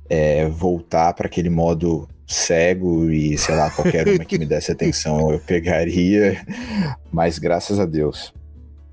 é, 0.09 0.47
voltar 0.47 1.13
para 1.15 1.27
aquele 1.27 1.49
modo 1.49 2.07
cego 2.25 3.11
e, 3.11 3.37
sei 3.37 3.55
lá, 3.55 3.69
qualquer 3.71 4.07
uma 4.07 4.23
que 4.23 4.39
me 4.39 4.45
desse 4.45 4.71
atenção 4.71 5.31
eu 5.31 5.39
pegaria. 5.41 6.41
Mas, 7.11 7.37
graças 7.37 7.77
a 7.77 7.85
Deus, 7.85 8.33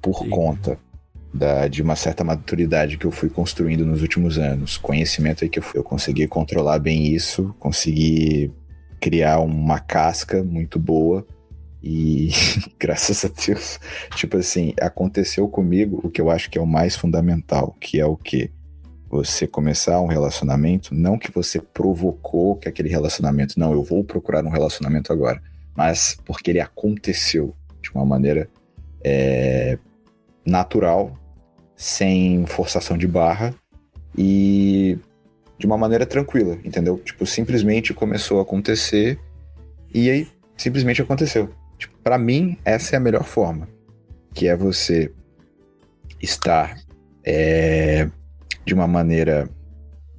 por 0.03 0.25
Sim. 0.25 0.29
conta 0.31 0.88
da, 1.33 1.69
de 1.69 1.83
uma 1.83 1.97
certa 1.97 2.25
maturidade 2.25 2.97
que 2.97 3.07
eu 3.07 3.11
fui 3.11 3.29
construindo 3.29 3.85
nos 3.85 4.03
últimos 4.03 4.39
anos. 4.39 4.77
Conhecimento 4.77 5.45
aí 5.45 5.51
que 5.51 5.59
eu, 5.59 5.63
fui, 5.63 5.79
eu 5.79 5.85
consegui 5.85 6.27
controlar 6.27 6.79
bem 6.79 7.07
isso, 7.07 7.55
consegui 7.59 8.53
criar 9.01 9.39
uma 9.41 9.79
casca 9.79 10.43
muito 10.43 10.79
boa 10.79 11.27
e 11.83 12.31
graças 12.79 13.25
a 13.25 13.29
Deus, 13.29 13.79
tipo 14.17 14.37
assim, 14.37 14.75
aconteceu 14.81 15.49
comigo 15.49 16.01
o 16.03 16.11
que 16.11 16.21
eu 16.21 16.31
acho 16.31 16.51
que 16.51 16.59
é 16.59 16.61
o 16.61 16.67
mais 16.67 16.97
fundamental, 16.97 17.77
que 17.81 18.01
é 18.01 18.07
o 18.07 18.17
que 18.17 18.51
você 19.09 19.47
começar 19.47 20.01
um 20.01 20.07
relacionamento, 20.07 20.95
não 20.95 21.19
que 21.19 21.33
você 21.33 21.61
provocou 21.61 22.57
que 22.57 22.69
aquele 22.69 22.89
relacionamento, 22.89 23.59
não, 23.59 23.73
eu 23.73 23.83
vou 23.83 24.05
procurar 24.05 24.45
um 24.45 24.51
relacionamento 24.51 25.13
agora, 25.13 25.41
mas 25.75 26.19
porque 26.27 26.51
ele 26.51 26.61
aconteceu 26.61 27.55
de 27.81 27.91
uma 27.95 28.05
maneira 28.05 28.51
é, 29.03 29.79
natural, 30.45 31.18
sem 31.79 32.45
forçação 32.45 32.99
de 32.99 33.07
barra 33.07 33.55
e 34.17 34.99
de 35.57 35.65
uma 35.65 35.79
maneira 35.79 36.05
tranquila, 36.05 36.59
entendeu? 36.65 36.99
Tipo, 36.99 37.25
simplesmente 37.25 37.95
começou 37.95 38.41
a 38.41 38.43
acontecer 38.43 39.17
e 39.95 40.11
aí 40.11 40.29
simplesmente 40.57 41.01
aconteceu. 41.01 41.49
Tipo, 41.79 41.97
para 41.99 42.19
mim, 42.19 42.59
essa 42.65 42.97
é 42.97 42.99
a 42.99 43.01
melhor 43.01 43.23
forma, 43.23 43.69
que 44.35 44.49
é 44.49 44.57
você 44.57 45.13
estar 46.21 46.77
é, 47.25 48.09
de 48.65 48.75
uma 48.75 48.89
maneira 48.89 49.49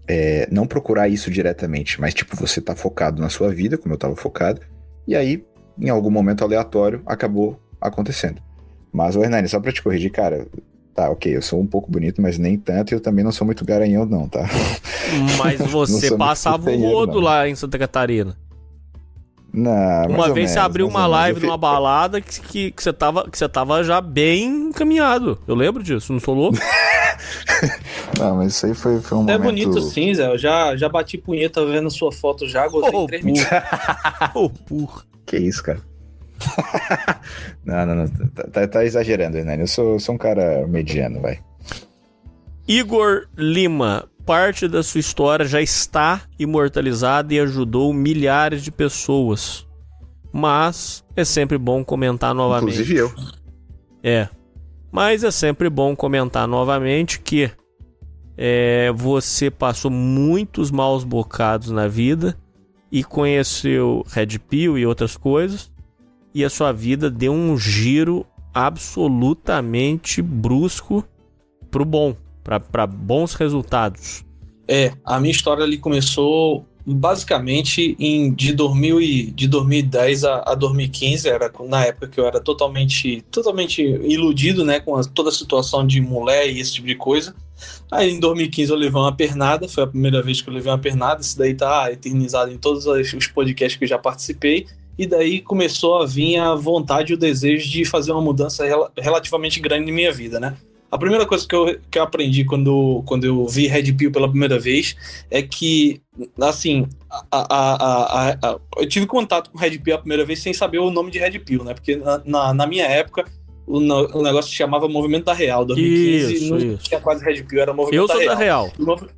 é, 0.07 0.47
não 0.49 0.65
procurar 0.65 1.09
isso 1.09 1.29
diretamente, 1.29 1.99
mas 1.99 2.13
tipo 2.13 2.37
você 2.37 2.61
tá 2.61 2.73
focado 2.73 3.21
na 3.21 3.27
sua 3.27 3.53
vida, 3.53 3.77
como 3.77 3.93
eu 3.93 3.97
tava 3.97 4.15
focado, 4.15 4.61
e 5.05 5.13
aí 5.13 5.43
em 5.77 5.89
algum 5.89 6.09
momento 6.09 6.41
aleatório 6.41 7.01
acabou 7.05 7.59
acontecendo. 7.81 8.41
Mas, 8.91 9.15
o 9.17 9.23
Hernani, 9.23 9.47
só 9.47 9.59
pra 9.59 9.71
te 9.71 9.83
corrigir, 9.83 10.11
cara, 10.11 10.47
tá, 11.00 11.10
ok, 11.10 11.38
eu 11.38 11.41
sou 11.41 11.62
um 11.62 11.65
pouco 11.65 11.89
bonito, 11.89 12.22
mas 12.22 12.38
nem 12.38 12.58
tanto, 12.58 12.91
e 12.91 12.96
eu 12.96 13.00
também 13.00 13.24
não 13.24 13.32
sou 13.32 13.46
muito 13.46 13.63
garanhão, 13.63 14.06
não, 14.06 14.27
tá? 14.27 14.46
Mas 15.38 15.60
você 15.72 16.15
passava 16.18 16.70
o 16.70 16.77
rodo 16.77 17.22
lá 17.22 17.48
em 17.48 17.56
Santa 17.56 17.79
Catarina. 17.79 18.36
Não, 19.51 19.72
uma 20.10 20.25
vez 20.25 20.36
menos, 20.36 20.51
você 20.51 20.60
abriu 20.60 20.88
uma 20.88 21.08
live 21.08 21.41
numa 21.41 21.58
balada 21.58 22.22
que, 22.22 22.39
que, 22.41 22.72
que, 22.72 22.84
você 22.84 22.94
tava, 22.94 23.27
que 23.27 23.36
você 23.36 23.50
tava 23.50 23.84
já 23.84 24.00
bem 24.00 24.68
encaminhado. 24.68 25.39
Eu 25.48 25.56
lembro 25.56 25.82
disso, 25.82 26.13
não 26.13 26.20
sou 26.20 26.36
louco? 26.36 26.60
não, 28.20 28.36
mas 28.36 28.53
isso 28.53 28.68
aí 28.68 28.75
foi, 28.75 29.01
foi 29.01 29.18
um 29.18 29.22
é 29.22 29.38
momento... 29.38 29.41
É 29.41 29.44
bonito 29.44 29.82
sim, 29.82 30.13
Zé. 30.13 30.27
Eu 30.27 30.38
já, 30.38 30.75
já 30.75 30.88
bati 30.88 31.18
punheta 31.18 31.65
vendo 31.65 31.89
sua 31.89 32.12
foto 32.12 32.48
já, 32.48 32.68
gostei 32.68 32.94
oh, 32.94 33.08
três 33.08 33.24
minutos. 33.24 33.48
oh, 34.36 34.50
porra. 34.50 35.03
Que 35.25 35.38
isso, 35.38 35.63
cara. 35.63 35.82
não, 37.65 37.86
não, 37.86 37.96
não. 37.96 38.08
Tá, 38.08 38.43
tá, 38.51 38.67
tá 38.67 38.86
exagerando, 38.86 39.38
Hernani. 39.38 39.62
Eu 39.62 39.67
sou, 39.67 40.00
sou 40.00 40.15
um 40.15 40.17
cara 40.17 40.65
mediano, 40.67 41.22
vai. 41.22 41.39
Igor 42.67 43.27
Lima, 43.36 44.08
parte 44.25 44.67
da 44.67 44.84
sua 44.84 45.00
história 45.00 45.46
já 45.46 45.62
está 45.62 46.22
imortalizada 46.38 47.34
e 47.34 47.39
ajudou 47.39 47.93
milhares 47.93 48.63
de 48.63 48.72
pessoas. 48.72 49.67
Mas 50.31 51.03
é 51.15 51.25
sempre 51.25 51.58
bom 51.58 51.84
comentar 51.84 52.34
novamente. 52.34 52.74
Inclusive 52.74 52.96
eu. 52.96 53.12
É. 54.03 54.29
Mas 54.91 55.24
é 55.24 55.31
sempre 55.31 55.69
bom 55.69 55.96
comentar 55.96 56.48
novamente 56.48 57.19
que 57.19 57.51
é, 58.38 58.91
você 58.96 59.50
passou 59.51 59.91
muitos 59.91 60.72
maus 60.72 61.03
bocados 61.03 61.72
na 61.72 61.88
vida 61.88 62.38
e 62.91 63.03
conheceu 63.03 64.03
Red 64.10 64.39
Pill 64.48 64.77
e 64.77 64.86
outras 64.86 65.17
coisas 65.17 65.72
e 66.33 66.43
a 66.43 66.50
sua 66.50 66.71
vida 66.71 67.09
deu 67.09 67.33
um 67.33 67.57
giro 67.57 68.25
absolutamente 68.53 70.21
brusco 70.21 71.03
pro 71.69 71.86
bom, 71.86 72.15
para 72.43 72.88
bons 72.88 73.33
resultados. 73.33 74.24
É, 74.67 74.93
a 75.03 75.19
minha 75.19 75.31
história 75.31 75.63
ali 75.63 75.77
começou 75.77 76.65
basicamente 76.86 77.95
em 78.00 78.33
de, 78.33 78.53
2000 78.53 79.01
e, 79.01 79.31
de 79.31 79.48
2010 79.48 80.24
a, 80.24 80.43
a 80.45 80.55
2015 80.55 81.29
era 81.29 81.51
na 81.67 81.86
época 81.86 82.07
que 82.07 82.19
eu 82.19 82.25
era 82.25 82.39
totalmente 82.39 83.21
totalmente 83.29 83.81
iludido 83.81 84.65
né 84.65 84.79
com 84.79 84.95
a, 84.95 85.03
toda 85.03 85.29
a 85.29 85.31
situação 85.31 85.86
de 85.86 86.01
mulher 86.01 86.50
e 86.50 86.59
esse 86.59 86.74
tipo 86.74 86.88
de 86.88 86.95
coisa 86.95 87.36
aí 87.91 88.09
em 88.12 88.19
2015 88.19 88.71
eu 88.71 88.77
levei 88.77 89.00
uma 89.00 89.15
pernada 89.15 89.67
foi 89.67 89.83
a 89.83 89.88
primeira 89.88 90.21
vez 90.21 90.41
que 90.41 90.50
eu 90.50 90.53
levei 90.53 90.71
uma 90.71 90.79
pernada 90.79 91.21
isso 91.21 91.38
daí 91.38 91.53
tá 91.53 91.91
eternizado 91.91 92.51
em 92.51 92.57
todos 92.57 92.86
os 92.88 93.27
podcasts 93.27 93.77
que 93.77 93.83
eu 93.83 93.89
já 93.89 94.00
participei 94.00 94.65
e 95.00 95.08
daí 95.08 95.39
começou 95.39 96.01
a 96.01 96.06
vir 96.06 96.38
a 96.38 96.53
vontade 96.56 97.13
e 97.13 97.15
o 97.15 97.18
desejo 97.18 97.70
de 97.70 97.86
fazer 97.86 98.12
uma 98.12 98.22
mudança 98.22 98.65
rel 98.65 98.91
relativamente 98.98 99.60
grande 99.62 99.89
em 99.89 99.94
minha 99.94 100.12
vida 100.12 100.39
né 100.41 100.58
a 100.91 100.98
primeira 100.98 101.25
coisa 101.25 101.48
que 101.48 101.56
eu, 101.56 101.79
que 101.89 102.00
eu 102.00 102.03
aprendi 102.03 102.44
quando, 102.44 103.03
quando 103.06 103.24
eu 103.24 103.46
vi 103.46 103.68
Red 103.68 103.94
Pill 103.94 104.12
pela 104.12 104.27
primeira 104.27 104.60
vez 104.60 104.96
é 105.29 105.41
que, 105.41 106.01
assim, 106.41 106.88
a, 107.32 107.46
a, 107.56 108.29
a, 108.32 108.60
eu 108.77 108.89
tive 108.89 109.06
contato 109.06 109.51
com 109.51 109.58
Red 109.60 109.77
Pill 109.77 109.96
a 109.96 110.00
primeira 110.00 110.25
vez 110.25 110.39
sem 110.41 110.51
saber 110.51 110.79
o 110.79 110.89
nome 110.89 111.12
de 111.12 111.20
Red 111.20 111.38
Pill, 111.39 111.63
né? 111.63 111.75
Porque 111.75 111.96
na, 111.96 112.22
na, 112.25 112.53
na 112.56 112.65
minha 112.65 112.86
época 112.86 113.24
o, 113.68 113.77
o, 113.77 114.24
negócio 114.24 114.50
se 114.50 114.58
chamava 114.58 114.88
Movimento 114.88 115.25
da 115.25 115.34
Real. 115.34 115.63
2015 115.63 116.34
isso, 116.34 116.50
não 116.50 116.58
isso. 116.58 116.84
tinha 116.84 117.00
quase 117.00 117.24
Red 117.24 117.44
Pill, 117.44 117.62
era 117.62 117.72
Movimento 117.72 118.01
eu 118.01 118.08
da 118.08 118.15
Real. 118.15 118.24
Eu 118.24 118.29
sou 118.29 118.36
da 118.36 118.44
Real. 118.44 118.72
E 118.79 118.84
o, 118.84 119.10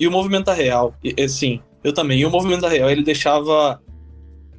e 0.00 0.08
o 0.08 0.10
Movimento 0.10 0.46
da 0.46 0.52
Real, 0.52 0.94
e, 1.04 1.28
sim, 1.28 1.60
eu 1.84 1.92
também. 1.92 2.18
E 2.18 2.26
o 2.26 2.30
Movimento 2.30 2.62
da 2.62 2.68
Real, 2.68 2.90
ele 2.90 3.04
deixava 3.04 3.80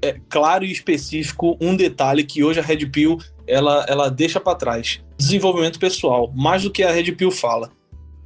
é, 0.01 0.19
claro 0.29 0.63
e 0.63 0.71
específico 0.71 1.57
um 1.59 1.75
detalhe 1.75 2.23
que 2.23 2.43
hoje 2.43 2.59
a 2.59 2.63
Red 2.63 2.85
Pill 2.87 3.17
ela, 3.47 3.85
ela 3.87 4.09
deixa 4.09 4.39
para 4.39 4.55
trás 4.55 5.01
desenvolvimento 5.17 5.79
pessoal, 5.79 6.31
mais 6.35 6.63
do 6.63 6.71
que 6.71 6.83
a 6.83 6.91
Red 6.91 7.11
Pill 7.13 7.31
fala. 7.31 7.71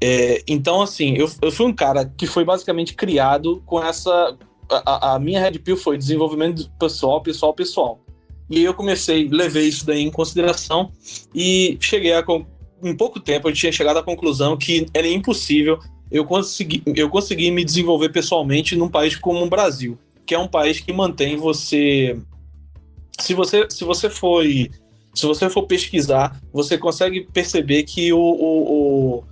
É, 0.01 0.41
então, 0.47 0.81
assim, 0.81 1.15
eu, 1.15 1.29
eu 1.41 1.51
fui 1.51 1.65
um 1.65 1.73
cara 1.73 2.05
que 2.05 2.25
foi 2.25 2.45
basicamente 2.45 2.93
criado 2.93 3.61
com 3.65 3.83
essa. 3.83 4.38
A, 4.69 5.15
a, 5.15 5.19
minha 5.19 5.41
Red 5.41 5.59
Pill 5.59 5.75
foi 5.75 5.97
desenvolvimento 5.97 6.69
pessoal, 6.79 7.21
pessoal, 7.21 7.53
pessoal. 7.53 7.99
E 8.49 8.57
aí 8.57 8.63
eu 8.63 8.73
comecei, 8.73 9.27
levei 9.27 9.67
isso 9.67 9.85
daí 9.85 10.01
em 10.01 10.11
consideração 10.11 10.91
e 11.33 11.77
cheguei 11.79 12.13
a. 12.13 12.23
Em 12.81 12.95
pouco 12.95 13.19
tempo 13.19 13.49
eu 13.49 13.53
tinha 13.53 13.71
chegado 13.71 13.97
à 13.97 14.03
conclusão 14.03 14.55
que 14.55 14.85
era 14.93 15.07
impossível 15.07 15.77
eu 16.09 16.25
conseguir, 16.25 16.81
eu 16.95 17.09
conseguir 17.09 17.51
me 17.51 17.63
desenvolver 17.63 18.09
pessoalmente 18.09 18.75
num 18.75 18.89
país 18.89 19.15
como 19.15 19.43
o 19.43 19.49
Brasil, 19.49 19.97
que 20.29 20.36
é 20.36 20.39
um 20.39 20.48
país 20.48 20.79
que 20.79 20.93
mantém 20.93 21.36
você. 21.36 22.15
Se 23.19 23.33
você, 23.33 23.65
se 23.67 23.83
você 23.83 24.12
foi 24.12 24.69
se 25.12 25.25
você 25.25 25.50
for 25.50 25.63
pesquisar, 25.63 26.39
você 26.53 26.77
consegue 26.77 27.27
perceber 27.33 27.81
que 27.81 28.13
o, 28.13 28.19
o, 28.19 29.24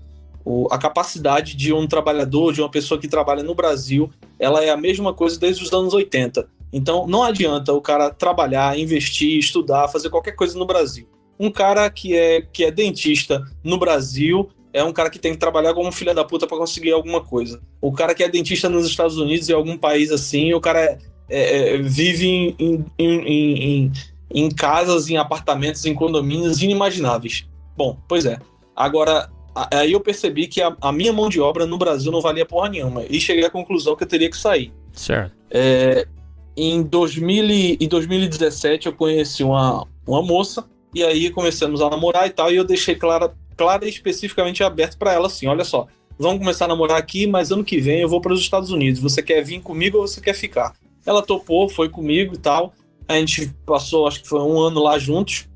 o, 0.43 0.67
a 0.71 0.77
capacidade 0.79 1.55
de 1.55 1.71
um 1.71 1.85
trabalhador, 1.85 2.51
de 2.51 2.61
uma 2.61 2.71
pessoa 2.71 2.99
que 2.99 3.07
trabalha 3.07 3.43
no 3.43 3.53
Brasil, 3.53 4.09
ela 4.39 4.63
é 4.63 4.71
a 4.71 4.75
mesma 4.75 5.13
coisa 5.13 5.39
desde 5.39 5.63
os 5.63 5.71
anos 5.71 5.93
80. 5.93 6.49
Então 6.73 7.05
não 7.05 7.21
adianta 7.21 7.71
o 7.73 7.79
cara 7.79 8.09
trabalhar, 8.09 8.75
investir, 8.79 9.37
estudar, 9.37 9.89
fazer 9.89 10.09
qualquer 10.09 10.31
coisa 10.31 10.57
no 10.57 10.65
Brasil. 10.65 11.07
Um 11.39 11.51
cara 11.51 11.91
que 11.91 12.17
é, 12.17 12.41
que 12.41 12.63
é 12.63 12.71
dentista 12.71 13.45
no 13.63 13.77
Brasil 13.77 14.49
é 14.77 14.83
um 14.83 14.93
cara 14.93 15.09
que 15.09 15.19
tem 15.19 15.33
que 15.33 15.39
trabalhar 15.39 15.73
como 15.73 15.91
filha 15.91 16.13
da 16.13 16.23
puta 16.23 16.47
para 16.47 16.57
conseguir 16.57 16.91
alguma 16.91 17.21
coisa. 17.21 17.61
O 17.81 17.91
cara 17.91 18.13
que 18.13 18.23
é 18.23 18.29
dentista 18.29 18.69
nos 18.69 18.87
Estados 18.87 19.17
Unidos, 19.17 19.49
em 19.49 19.53
algum 19.53 19.77
país 19.77 20.11
assim, 20.11 20.53
o 20.53 20.61
cara 20.61 20.79
é, 20.79 20.99
é, 21.29 21.75
é 21.75 21.77
vive 21.77 22.27
em, 22.27 22.55
em, 22.59 22.85
em, 22.97 23.85
em 23.85 23.91
em 24.33 24.49
casas, 24.49 25.09
em 25.09 25.17
apartamentos, 25.17 25.85
em 25.85 25.93
condomínios 25.93 26.61
inimagináveis. 26.61 27.45
Bom, 27.75 27.97
pois 28.07 28.25
é. 28.25 28.37
Agora, 28.75 29.29
aí 29.71 29.93
eu 29.93 29.99
percebi 29.99 30.47
que 30.47 30.61
a, 30.61 30.75
a, 30.81 30.91
minha 30.91 31.13
mão 31.13 31.29
de 31.29 31.39
obra 31.39 31.65
no 31.65 31.77
Brasil 31.77 32.11
não 32.11 32.21
valia 32.21 32.45
porra 32.45 32.69
nenhuma. 32.69 33.03
E 33.09 33.19
cheguei 33.19 33.45
à 33.45 33.49
conclusão 33.49 33.95
que 33.95 34.03
eu 34.03 34.07
teria 34.07 34.29
que 34.29 34.37
sair. 34.37 34.73
Certo. 34.93 35.33
É, 35.49 36.07
em, 36.55 36.83
2000, 36.83 37.77
em 37.79 37.87
2017 37.87 38.87
eu 38.87 38.93
conheci 38.93 39.43
uma, 39.43 39.87
uma 40.05 40.21
moça 40.21 40.65
e 40.93 41.03
aí 41.03 41.29
começamos 41.29 41.81
a 41.81 41.89
namorar 41.89 42.27
e 42.27 42.31
tal. 42.31 42.51
E 42.51 42.55
eu 42.55 42.63
deixei 42.63 42.95
clara, 42.95 43.33
clara 43.57 43.85
e 43.85 43.89
especificamente 43.89 44.63
aberto 44.63 44.97
para 44.97 45.11
ela 45.11 45.27
assim: 45.27 45.47
olha 45.47 45.65
só, 45.65 45.87
vamos 46.17 46.39
começar 46.39 46.65
a 46.65 46.69
namorar 46.69 46.97
aqui, 46.97 47.27
mas 47.27 47.51
ano 47.51 47.63
que 47.63 47.81
vem 47.81 47.99
eu 47.99 48.07
vou 48.07 48.21
para 48.21 48.31
os 48.31 48.39
Estados 48.39 48.71
Unidos. 48.71 49.01
Você 49.01 49.21
quer 49.21 49.43
vir 49.43 49.59
comigo 49.61 49.97
ou 49.97 50.07
você 50.07 50.21
quer 50.21 50.33
ficar? 50.33 50.73
Ela 51.05 51.21
topou, 51.21 51.67
foi 51.67 51.89
comigo 51.89 52.35
e 52.35 52.37
tal. 52.37 52.73
A 53.07 53.15
gente 53.15 53.53
passou, 53.65 54.07
acho 54.07 54.21
que 54.21 54.27
foi 54.29 54.41
um 54.41 54.59
ano 54.59 54.81
lá 54.81 54.99
juntos. 54.99 55.47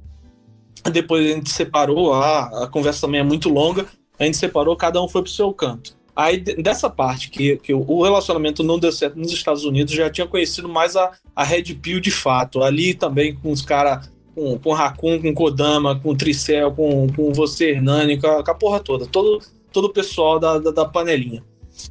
Depois 0.91 1.25
a 1.25 1.35
gente 1.35 1.51
separou, 1.51 2.13
a, 2.13 2.63
a 2.63 2.67
conversa 2.67 3.01
também 3.01 3.19
é 3.19 3.23
muito 3.23 3.49
longa. 3.49 3.85
A 4.17 4.23
gente 4.23 4.37
separou, 4.37 4.75
cada 4.75 5.01
um 5.01 5.07
foi 5.07 5.21
pro 5.21 5.31
seu 5.31 5.53
canto. 5.53 5.95
Aí, 6.15 6.39
dessa 6.39 6.89
parte 6.89 7.29
que, 7.29 7.57
que 7.57 7.73
o 7.73 8.03
relacionamento 8.03 8.63
não 8.63 8.77
deu 8.77 8.91
certo 8.91 9.17
nos 9.17 9.31
Estados 9.31 9.63
Unidos, 9.63 9.93
já 9.93 10.09
tinha 10.09 10.27
conhecido 10.27 10.67
mais 10.67 10.95
a, 10.95 11.11
a 11.35 11.43
Red 11.43 11.75
Pill 11.75 11.99
de 11.99 12.11
fato. 12.11 12.61
Ali 12.61 12.93
também 12.93 13.35
com 13.35 13.51
os 13.51 13.61
caras, 13.61 14.11
com, 14.35 14.57
com 14.57 14.73
Raccoon, 14.73 15.21
com 15.21 15.33
Kodama, 15.33 15.99
com 15.99 16.15
Tricel, 16.15 16.71
com, 16.71 17.07
com 17.07 17.33
você, 17.33 17.71
Hernani, 17.71 18.19
com 18.19 18.27
a, 18.27 18.43
com 18.43 18.51
a 18.51 18.55
porra 18.55 18.79
toda. 18.79 19.05
Todo, 19.05 19.39
todo 19.71 19.85
o 19.85 19.93
pessoal 19.93 20.39
da, 20.39 20.57
da, 20.59 20.71
da, 20.71 20.85
panelinha. 20.85 21.43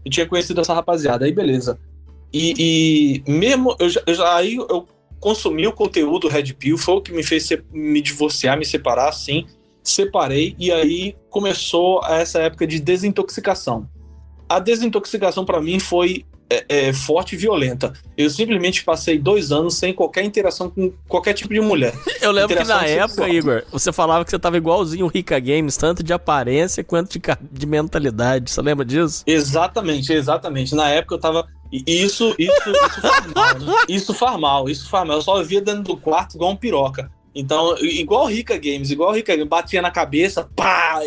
Eu 0.05 0.11
tinha 0.11 0.27
conhecido 0.27 0.61
essa 0.61 0.75
rapaziada. 0.75 1.25
Aí, 1.25 1.33
beleza. 1.33 1.79
E, 2.33 3.23
e 3.27 3.31
mesmo, 3.31 3.77
eu, 3.79 3.89
eu 4.07 4.15
já, 4.15 4.37
aí 4.37 4.57
eu 4.57 4.87
consumi 5.19 5.67
o 5.67 5.73
conteúdo 5.73 6.29
Red 6.29 6.55
Pill, 6.55 6.79
foi 6.79 6.95
o 6.95 7.01
que 7.01 7.13
me 7.13 7.23
fez 7.23 7.49
me 7.73 8.01
divorciar, 8.01 8.59
me 8.59 8.65
separar, 8.65 9.13
sim. 9.13 9.47
Separei 9.83 10.55
e 10.59 10.71
aí 10.71 11.17
começou 11.29 12.05
essa 12.05 12.39
época 12.41 12.67
de 12.67 12.79
desintoxicação. 12.81 13.89
A 14.49 14.59
desintoxicação 14.59 15.45
para 15.45 15.61
mim 15.61 15.79
foi 15.79 16.25
é, 16.51 16.65
é, 16.69 16.93
forte 16.93 17.35
e 17.35 17.39
violenta. 17.39 17.93
Eu 18.17 18.29
simplesmente 18.29 18.83
passei 18.83 19.19
dois 19.19 19.53
anos 19.53 19.77
sem 19.77 19.95
qualquer 19.95 20.25
interação 20.25 20.69
com 20.69 20.93
qualquer 21.09 21.33
tipo 21.33 21.55
de 21.55 21.61
mulher. 21.61 21.95
Eu 22.21 22.33
lembro 22.33 22.57
que 22.57 22.65
na 22.65 22.85
época, 22.85 23.29
Igor, 23.29 23.63
você 23.71 23.93
falava 23.93 24.25
que 24.25 24.31
você 24.31 24.39
tava 24.39 24.57
igualzinho 24.57 25.07
o 25.07 25.09
Rica 25.09 25.39
Games, 25.39 25.77
tanto 25.77 26.03
de 26.03 26.13
aparência 26.13 26.83
quanto 26.83 27.13
de, 27.13 27.23
de 27.53 27.67
mentalidade. 27.67 28.51
Você 28.51 28.61
lembra 28.61 28.85
disso? 28.85 29.23
Exatamente, 29.27 30.13
exatamente. 30.13 30.75
Na 30.75 30.89
época 30.89 31.15
eu 31.15 31.21
tava 31.21 31.47
isso, 31.73 32.35
isso, 32.37 32.71
isso 32.71 33.01
faz 33.01 33.27
mal, 33.33 33.59
né? 33.59 33.75
Isso 33.89 34.15
faz 34.15 34.41
mal, 34.41 34.69
isso 34.69 34.91
faz 34.91 35.07
mal. 35.07 35.17
Eu 35.19 35.23
só 35.23 35.43
via 35.43 35.61
dentro 35.61 35.83
do 35.83 35.97
quarto 35.97 36.35
igual 36.35 36.51
um 36.51 36.57
piroca. 36.57 37.11
Então, 37.33 37.77
igual 37.79 38.27
Rica 38.27 38.59
Games, 38.59 38.91
igual 38.91 39.13
Rica 39.13 39.33
Games, 39.35 39.49
batia 39.49 39.81
na 39.81 39.91
cabeça, 39.93 40.51
pá, 40.57 41.01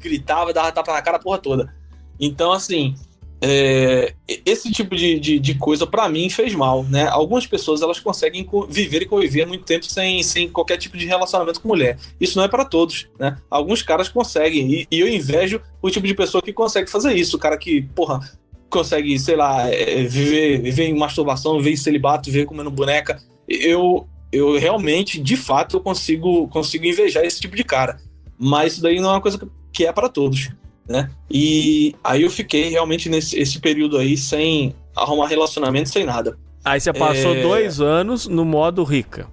gritava, 0.00 0.52
dava 0.52 0.72
tapa 0.72 0.92
na 0.92 1.00
cara 1.00 1.16
a 1.18 1.20
porra 1.20 1.38
toda. 1.38 1.72
Então, 2.18 2.52
assim, 2.52 2.94
é, 3.42 4.14
esse 4.44 4.70
tipo 4.70 4.94
de, 4.94 5.18
de, 5.18 5.38
de 5.38 5.54
coisa 5.54 5.86
para 5.86 6.08
mim 6.08 6.28
fez 6.28 6.54
mal, 6.54 6.84
né? 6.84 7.08
Algumas 7.08 7.46
pessoas 7.46 7.80
elas 7.80 7.98
conseguem 7.98 8.46
viver 8.68 9.02
e 9.02 9.06
conviver 9.06 9.46
muito 9.46 9.64
tempo 9.64 9.86
sem, 9.86 10.22
sem 10.22 10.48
qualquer 10.48 10.76
tipo 10.76 10.98
de 10.98 11.06
relacionamento 11.06 11.60
com 11.60 11.68
mulher. 11.68 11.98
Isso 12.20 12.36
não 12.36 12.44
é 12.44 12.48
para 12.48 12.64
todos, 12.64 13.08
né? 13.18 13.38
Alguns 13.50 13.82
caras 13.82 14.08
conseguem 14.08 14.70
e, 14.70 14.86
e, 14.90 15.00
eu 15.00 15.08
invejo 15.08 15.60
o 15.80 15.90
tipo 15.90 16.06
de 16.06 16.14
pessoa 16.14 16.42
que 16.42 16.52
consegue 16.52 16.90
fazer 16.90 17.14
isso. 17.14 17.36
O 17.36 17.40
cara 17.40 17.56
que, 17.56 17.82
porra, 17.94 18.20
consegue, 18.68 19.18
sei 19.18 19.36
lá, 19.36 19.68
é, 19.68 20.02
viver, 20.04 20.60
viver 20.60 20.84
em 20.84 20.98
masturbação, 20.98 21.56
viver 21.56 21.72
em 21.72 21.76
celibato, 21.76 22.30
viver 22.30 22.44
comendo 22.44 22.70
boneca. 22.70 23.22
Eu, 23.48 24.06
eu 24.30 24.58
realmente, 24.58 25.18
de 25.18 25.36
fato, 25.36 25.76
eu 25.76 25.80
consigo, 25.80 26.46
consigo 26.48 26.84
invejar 26.84 27.24
esse 27.24 27.40
tipo 27.40 27.56
de 27.56 27.64
cara. 27.64 27.98
Mas 28.38 28.74
isso 28.74 28.82
daí 28.82 29.00
não 29.00 29.10
é 29.10 29.12
uma 29.14 29.20
coisa 29.20 29.40
que 29.72 29.86
é 29.86 29.92
para 29.92 30.08
todos, 30.08 30.50
né? 30.90 31.08
E 31.30 31.94
aí 32.02 32.22
eu 32.22 32.30
fiquei 32.30 32.68
realmente 32.68 33.08
nesse 33.08 33.38
esse 33.38 33.60
período 33.60 33.96
aí 33.96 34.16
sem 34.16 34.74
arrumar 34.94 35.28
relacionamento, 35.28 35.88
sem 35.88 36.04
nada. 36.04 36.36
Aí 36.64 36.80
você 36.80 36.92
passou 36.92 37.34
é... 37.34 37.42
dois 37.42 37.80
anos 37.80 38.26
no 38.26 38.44
modo 38.44 38.82
rica. 38.82 39.28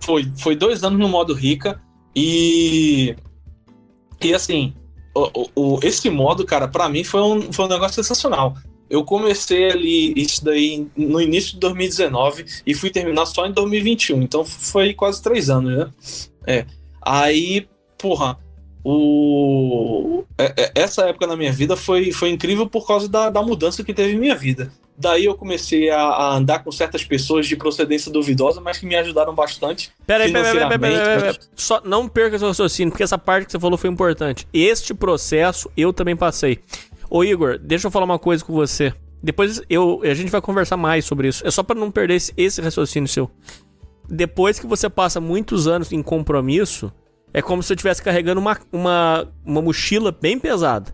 Foi, 0.00 0.30
foi 0.38 0.56
dois 0.56 0.82
anos 0.82 0.98
no 0.98 1.08
modo 1.08 1.34
rica 1.34 1.80
e 2.14 3.14
e 4.24 4.34
assim 4.34 4.72
o, 5.14 5.48
o, 5.54 5.80
esse 5.82 6.08
modo, 6.08 6.44
cara, 6.44 6.66
para 6.66 6.88
mim 6.88 7.04
foi 7.04 7.20
um, 7.20 7.52
foi 7.52 7.66
um 7.66 7.68
negócio 7.68 7.94
sensacional. 7.94 8.56
Eu 8.88 9.04
comecei 9.04 9.70
ali 9.70 10.14
isso 10.16 10.42
daí 10.42 10.86
no 10.96 11.20
início 11.20 11.54
de 11.54 11.60
2019 11.60 12.46
e 12.64 12.74
fui 12.74 12.88
terminar 12.88 13.26
só 13.26 13.46
em 13.46 13.52
2021. 13.52 14.22
Então 14.22 14.44
foi 14.44 14.94
quase 14.94 15.22
três 15.22 15.50
anos, 15.50 15.76
né? 15.76 15.90
É. 16.46 16.66
Aí, 17.02 17.68
porra, 17.98 18.38
o... 18.88 20.24
É, 20.38 20.54
é, 20.56 20.72
essa 20.76 21.02
época 21.08 21.26
na 21.26 21.36
minha 21.36 21.50
vida 21.50 21.74
foi, 21.74 22.12
foi 22.12 22.30
incrível 22.30 22.68
por 22.68 22.86
causa 22.86 23.08
da, 23.08 23.28
da 23.28 23.42
mudança 23.42 23.82
que 23.82 23.92
teve 23.92 24.12
em 24.12 24.18
minha 24.18 24.36
vida. 24.36 24.70
Daí 24.96 25.24
eu 25.24 25.34
comecei 25.34 25.90
a, 25.90 26.00
a, 26.00 26.36
andar 26.36 26.60
com 26.60 26.70
certas 26.70 27.04
pessoas 27.04 27.48
de 27.48 27.56
procedência 27.56 28.12
duvidosa, 28.12 28.60
mas 28.60 28.78
que 28.78 28.86
me 28.86 28.94
ajudaram 28.94 29.34
bastante. 29.34 29.90
Peraí, 30.06 30.32
peraí, 30.32 30.52
peraí, 30.52 30.78
peraí, 30.78 31.18
peraí, 31.20 31.36
Só 31.56 31.82
não 31.84 32.08
perca 32.08 32.38
seu 32.38 32.46
raciocínio, 32.46 32.92
porque 32.92 33.02
essa 33.02 33.18
parte 33.18 33.46
que 33.46 33.52
você 33.52 33.58
falou 33.58 33.76
foi 33.76 33.90
importante. 33.90 34.46
Este 34.52 34.94
processo 34.94 35.68
eu 35.76 35.92
também 35.92 36.14
passei. 36.14 36.60
Ô 37.10 37.24
Igor, 37.24 37.58
deixa 37.58 37.88
eu 37.88 37.90
falar 37.90 38.04
uma 38.04 38.20
coisa 38.20 38.44
com 38.44 38.52
você. 38.52 38.94
Depois 39.20 39.60
eu, 39.68 40.00
a 40.04 40.14
gente 40.14 40.30
vai 40.30 40.40
conversar 40.40 40.76
mais 40.76 41.04
sobre 41.04 41.26
isso. 41.26 41.44
É 41.44 41.50
só 41.50 41.64
para 41.64 41.78
não 41.78 41.90
perder 41.90 42.14
esse, 42.14 42.32
esse 42.36 42.60
raciocínio 42.60 43.08
seu. 43.08 43.28
Depois 44.08 44.60
que 44.60 44.66
você 44.66 44.88
passa 44.88 45.20
muitos 45.20 45.66
anos 45.66 45.90
em 45.90 46.00
compromisso, 46.00 46.92
é 47.36 47.42
como 47.42 47.62
se 47.62 47.70
eu 47.70 47.74
estivesse 47.74 48.02
carregando 48.02 48.40
uma, 48.40 48.58
uma, 48.72 49.28
uma 49.44 49.60
mochila 49.60 50.10
bem 50.10 50.38
pesada. 50.38 50.90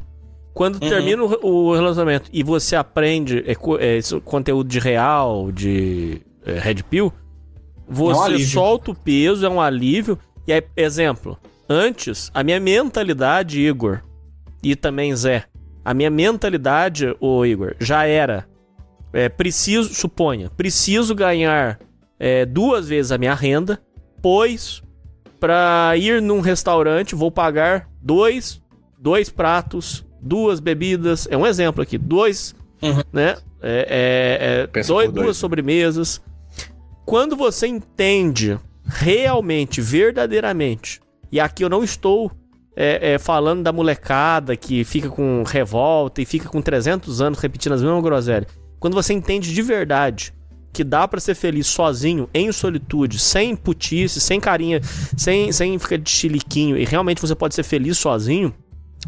Quando 0.52 0.74
Uhum. 0.82 0.88
termina 0.88 1.22
o, 1.22 1.46
o 1.46 1.72
relacionamento 1.72 2.28
e 2.32 2.42
você 2.42 2.74
aprende 2.74 3.44
é, 3.46 3.52
é, 3.52 4.00
conteúdo 4.24 4.68
de 4.68 4.80
real, 4.80 5.52
de 5.52 6.20
é, 6.44 6.58
Red 6.58 6.82
Pill, 6.90 7.12
você 7.88 8.22
alívio. 8.22 8.46
solta 8.48 8.90
o 8.90 8.94
peso, 8.94 9.46
é 9.46 9.48
um 9.48 9.60
alívio. 9.60 10.18
E 10.44 10.52
aí, 10.52 10.60
exemplo, 10.76 11.38
antes, 11.68 12.28
a 12.34 12.42
minha 12.42 12.58
mentalidade, 12.58 13.60
Igor, 13.60 14.00
e 14.64 14.74
também 14.74 15.14
Zé, 15.14 15.44
a 15.84 15.94
minha 15.94 16.10
mentalidade, 16.10 17.14
ô 17.20 17.46
Igor, 17.46 17.76
já 17.78 18.04
era. 18.04 18.48
é, 19.12 19.28
preciso, 19.28 19.94
suponha, 19.94 20.50
preciso 20.56 21.14
ganhar 21.14 21.78
é, 22.18 22.44
duas 22.44 22.88
vezes 22.88 23.12
a 23.12 23.18
minha 23.18 23.34
renda, 23.34 23.80
pois 24.20 24.82
para 25.42 25.92
ir 25.96 26.22
num 26.22 26.38
restaurante 26.38 27.16
vou 27.16 27.28
pagar 27.28 27.88
dois, 28.00 28.62
dois 28.96 29.28
pratos, 29.28 30.06
duas 30.20 30.60
bebidas, 30.60 31.26
é 31.28 31.36
um 31.36 31.44
exemplo 31.44 31.82
aqui, 31.82 31.98
dois, 31.98 32.54
Uhum. 32.80 33.02
né? 33.12 33.36
É, 33.60 34.68
é, 34.72 34.80
é, 34.80 34.82
dois- 34.84 35.10
duas 35.10 35.36
sobremesas. 35.36 36.22
Quando 37.04 37.34
você 37.34 37.66
entende 37.66 38.56
realmente, 38.86 39.80
verdadeiramente, 39.80 41.00
e 41.32 41.40
aqui 41.40 41.64
eu 41.64 41.68
não 41.68 41.82
estou 41.82 42.30
é, 42.76 43.14
é, 43.14 43.18
falando 43.18 43.64
da 43.64 43.72
molecada 43.72 44.56
que 44.56 44.84
fica 44.84 45.08
com 45.08 45.42
revolta 45.44 46.22
e 46.22 46.24
fica 46.24 46.48
com 46.48 46.62
300 46.62 47.20
anos 47.20 47.40
repetindo 47.40 47.72
as 47.72 47.82
mesmas 47.82 48.02
groselhas. 48.02 48.46
Quando 48.78 48.94
você 48.94 49.12
entende 49.12 49.52
de 49.52 49.60
verdade 49.60 50.32
que 50.72 50.82
dá 50.82 51.06
pra 51.06 51.20
ser 51.20 51.34
feliz 51.34 51.66
sozinho, 51.66 52.28
em 52.32 52.50
solitude, 52.50 53.18
sem 53.18 53.54
putice, 53.54 54.20
sem 54.20 54.40
carinha, 54.40 54.80
sem, 55.16 55.52
sem 55.52 55.78
ficar 55.78 55.98
de 55.98 56.08
chiliquinho, 56.08 56.76
e 56.76 56.84
realmente 56.84 57.20
você 57.20 57.34
pode 57.34 57.54
ser 57.54 57.62
feliz 57.62 57.98
sozinho, 57.98 58.54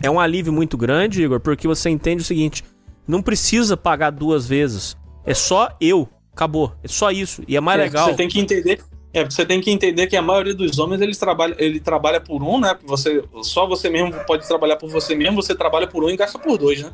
é 0.02 0.10
um 0.10 0.18
alívio 0.20 0.52
muito 0.52 0.76
grande, 0.76 1.22
Igor, 1.22 1.40
porque 1.40 1.66
você 1.66 1.88
entende 1.88 2.22
o 2.22 2.24
seguinte: 2.24 2.64
não 3.06 3.22
precisa 3.22 3.76
pagar 3.76 4.10
duas 4.10 4.46
vezes. 4.46 4.96
É 5.24 5.34
só 5.34 5.74
eu. 5.80 6.08
Acabou. 6.32 6.72
É 6.82 6.88
só 6.88 7.10
isso. 7.10 7.42
E 7.46 7.56
é 7.56 7.60
mais 7.60 7.80
É, 7.80 7.84
legal. 7.84 8.08
Você 8.08 8.14
tem 8.14 8.28
que 8.28 8.40
entender. 8.40 8.82
É, 9.12 9.20
porque 9.20 9.34
você 9.34 9.46
tem 9.46 9.60
que 9.60 9.70
entender 9.70 10.08
que 10.08 10.16
a 10.16 10.22
maioria 10.22 10.52
dos 10.52 10.76
homens 10.80 11.00
eles 11.00 11.16
trabalham, 11.16 11.54
ele 11.60 11.78
trabalha 11.78 12.20
por 12.20 12.42
um, 12.42 12.58
né? 12.58 12.76
Você, 12.84 13.22
só 13.42 13.64
você 13.64 13.88
mesmo 13.88 14.12
pode 14.26 14.46
trabalhar 14.48 14.76
por 14.76 14.90
você 14.90 15.14
mesmo, 15.14 15.40
você 15.40 15.54
trabalha 15.54 15.86
por 15.86 16.02
um 16.02 16.10
e 16.10 16.16
gasta 16.16 16.36
por 16.36 16.58
dois, 16.58 16.82
né? 16.82 16.90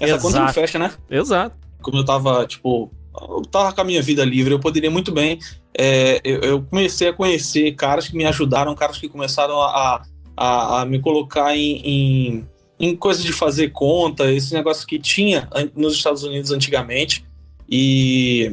Essa 0.00 0.18
conta 0.18 0.38
não 0.38 0.44
Exato. 0.46 0.52
fecha, 0.54 0.78
né? 0.80 0.90
Exato. 1.08 1.56
Como 1.80 1.98
eu 1.98 2.04
tava, 2.04 2.44
tipo, 2.44 2.90
eu 3.18 3.42
tava 3.42 3.72
com 3.72 3.80
a 3.80 3.84
minha 3.84 4.02
vida 4.02 4.24
livre, 4.24 4.52
eu 4.54 4.60
poderia 4.60 4.90
muito 4.90 5.10
bem. 5.12 5.38
é, 5.76 6.20
eu, 6.24 6.40
eu 6.40 6.62
comecei 6.62 7.08
a 7.08 7.12
conhecer 7.12 7.74
caras 7.74 8.08
que 8.08 8.16
me 8.16 8.24
ajudaram, 8.24 8.74
caras 8.74 8.98
que 8.98 9.08
começaram 9.08 9.60
a, 9.60 10.02
a, 10.36 10.80
a 10.82 10.84
me 10.86 10.98
colocar 11.00 11.56
em, 11.56 11.76
em, 11.84 12.48
em 12.78 12.96
coisas 12.96 13.22
de 13.24 13.32
fazer 13.32 13.70
conta, 13.70 14.30
esse 14.32 14.52
negócio 14.54 14.86
que 14.86 14.98
tinha 14.98 15.48
nos 15.74 15.94
Estados 15.94 16.22
Unidos 16.22 16.50
antigamente. 16.50 17.24
E 17.68 18.52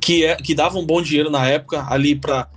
que, 0.00 0.24
é, 0.24 0.36
que 0.36 0.54
dava 0.54 0.78
um 0.78 0.86
bom 0.86 1.02
dinheiro 1.02 1.30
na 1.30 1.46
época, 1.46 1.86
ali 1.88 2.14
para 2.14 2.48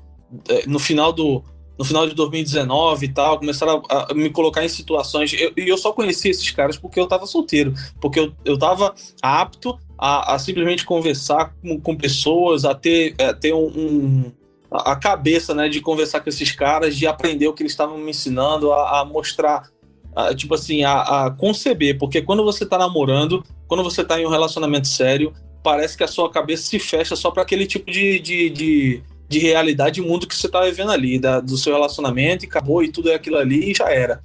no 0.66 0.80
final 0.80 1.12
do 1.12 1.44
no 1.78 1.86
final 1.86 2.08
de 2.08 2.14
2019 2.14 3.06
e 3.08 3.10
tal, 3.10 3.40
começaram 3.40 3.82
a, 3.90 4.12
a 4.12 4.14
me 4.14 4.30
colocar 4.30 4.64
em 4.64 4.70
situações. 4.70 5.34
eu- 5.34 5.52
E 5.58 5.68
eu, 5.68 5.78
só 5.78 5.92
conheci 5.92 6.30
esses 6.30 6.52
caras 6.52 6.78
porque 6.78 7.00
eu 7.00 7.08
tava 7.08 7.26
solteiro, 7.26 7.74
porque 8.00 8.20
eu, 8.20 8.32
eu 8.46 8.56
tava 8.58 8.94
apto 9.20 9.80
a, 10.02 10.34
a 10.34 10.40
simplesmente 10.40 10.84
conversar 10.84 11.54
com, 11.62 11.80
com 11.80 11.96
pessoas, 11.96 12.66
a 12.66 12.74
ter, 12.74 13.14
a 13.22 13.34
ter 13.36 13.54
um, 13.54 13.68
um- 13.68 14.32
a 14.72 14.96
cabeça 14.96 15.54
né, 15.54 15.70
de 15.70 15.80
conversar 15.80 16.22
com 16.22 16.30
esses 16.30 16.52
caras, 16.54 16.96
de 16.96 17.06
aprender 17.06 17.48
o 17.48 17.54
que 17.54 17.62
eles 17.62 17.74
estavam 17.74 17.98
me 17.98 18.10
ensinando, 18.10 18.72
a, 18.72 19.02
a 19.02 19.06
mostrar, 19.06 19.70
a, 20.16 20.34
tipo 20.34 20.56
assim, 20.56 20.84
a, 20.84 21.26
a 21.26 21.32
conceber, 21.32 22.00
porque 22.00 22.22
quando 22.22 22.44
você 22.44 22.66
tá 22.66 22.78
namorando, 22.78 23.44
quando 23.68 23.84
você 23.84 24.04
tá 24.04 24.20
em 24.20 24.26
um 24.26 24.30
relacionamento 24.30 24.88
sério, 24.88 25.34
parece 25.62 25.96
que 25.96 26.04
a 26.04 26.08
sua 26.08 26.32
cabeça 26.32 26.64
se 26.64 26.80
fecha 26.80 27.16
só 27.16 27.30
para 27.30 27.44
aquele 27.44 27.68
tipo 27.68 27.92
de, 27.92 28.18
de, 28.20 28.50
de, 28.50 29.04
de 29.28 29.40
realidade 29.40 30.00
e 30.00 30.04
mundo 30.04 30.26
que 30.26 30.36
você 30.36 30.48
tá 30.50 30.62
vivendo 30.62 30.92
ali, 30.92 31.20
da, 31.20 31.40
do 31.42 31.58
seu 31.58 31.74
relacionamento, 31.74 32.46
e 32.46 32.48
acabou, 32.48 32.82
e 32.82 32.90
tudo 32.92 33.12
é 33.12 33.16
aquilo 33.16 33.38
ali, 33.38 33.70
e 33.70 33.74
já 33.76 33.90
era. 33.92 34.24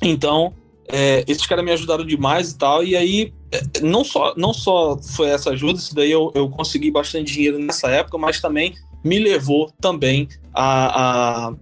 Então, 0.00 0.54
é, 0.90 1.24
esses 1.28 1.46
caras 1.46 1.64
me 1.64 1.72
ajudaram 1.72 2.04
demais 2.04 2.52
e 2.52 2.58
tal, 2.58 2.82
e 2.82 2.96
aí, 2.96 3.32
é, 3.52 3.80
não 3.80 4.02
só, 4.02 4.34
não 4.36 4.52
só 4.52 4.98
foi 4.98 5.28
essa 5.28 5.50
ajuda, 5.50 5.78
isso 5.78 5.94
daí 5.94 6.10
eu, 6.10 6.32
eu 6.34 6.48
consegui 6.48 6.90
bastante 6.90 7.32
dinheiro 7.32 7.58
nessa 7.58 7.88
época, 7.88 8.16
mas 8.18 8.40
também 8.40 8.74
me 9.04 9.18
levou 9.18 9.70
também 9.80 10.28
a, 10.52 11.48
a, 11.48 11.54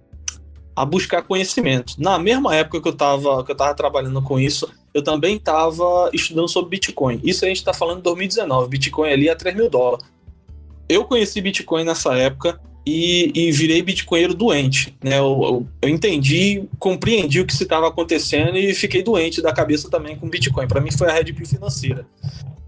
a 0.75 0.85
buscar 0.85 1.21
conhecimento. 1.21 1.93
Na 1.97 2.17
mesma 2.17 2.55
época 2.55 2.81
que 2.81 2.87
eu 2.87 2.93
estava 2.93 3.43
que 3.43 3.51
eu 3.51 3.55
tava 3.55 3.75
trabalhando 3.75 4.21
com 4.21 4.39
isso, 4.39 4.71
eu 4.93 5.03
também 5.03 5.35
estava 5.35 6.09
estudando 6.13 6.47
sobre 6.47 6.71
Bitcoin. 6.71 7.19
Isso 7.23 7.45
a 7.45 7.47
gente 7.47 7.57
está 7.57 7.73
falando 7.73 7.99
em 7.99 8.03
2019, 8.03 8.69
Bitcoin 8.69 9.11
ali 9.11 9.29
a 9.29 9.35
3 9.35 9.55
mil 9.55 9.69
dólares. 9.69 10.05
Eu 10.89 11.03
conheci 11.05 11.41
Bitcoin 11.41 11.83
nessa 11.83 12.15
época 12.15 12.59
e, 12.89 13.31
e 13.35 13.51
virei 13.51 13.81
bitcoinheiro 13.81 14.33
doente. 14.33 14.95
Né? 15.03 15.19
Eu, 15.19 15.41
eu, 15.43 15.67
eu 15.81 15.89
entendi, 15.89 16.63
compreendi 16.79 17.41
o 17.41 17.45
que 17.45 17.51
estava 17.51 17.89
acontecendo 17.89 18.57
e 18.57 18.73
fiquei 18.73 19.03
doente 19.03 19.41
da 19.41 19.51
cabeça 19.51 19.89
também 19.89 20.15
com 20.15 20.29
Bitcoin. 20.29 20.69
Para 20.69 20.79
mim 20.79 20.89
foi 20.89 21.09
a 21.09 21.13
Red 21.13 21.33
Pill 21.33 21.45
financeira. 21.45 22.07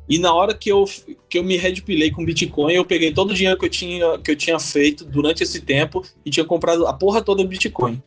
E 0.10 0.19
na 0.19 0.34
hora 0.34 0.53
que 0.53 0.69
eu, 0.69 0.84
que 1.29 1.38
eu 1.38 1.43
me 1.43 1.55
redpilei 1.55 2.12
com 2.12 2.25
Bitcoin, 2.25 2.73
eu 2.73 2.84
peguei 2.84 3.13
todo 3.13 3.32
o 3.32 3.34
dinheiro 3.34 3.58
que 3.58 3.65
eu 3.65 3.69
tinha, 3.69 4.17
que 4.17 4.32
eu 4.32 4.36
tinha 4.36 4.60
feito 4.60 5.05
durante 5.05 5.41
esse 5.41 5.62
tempo 5.62 6.03
e 6.25 6.29
tinha 6.29 6.45
comprado 6.45 6.86
a 6.86 6.91
porra 6.91 7.21
toda 7.21 7.41
do 7.41 7.47
Bitcoin. 7.47 8.03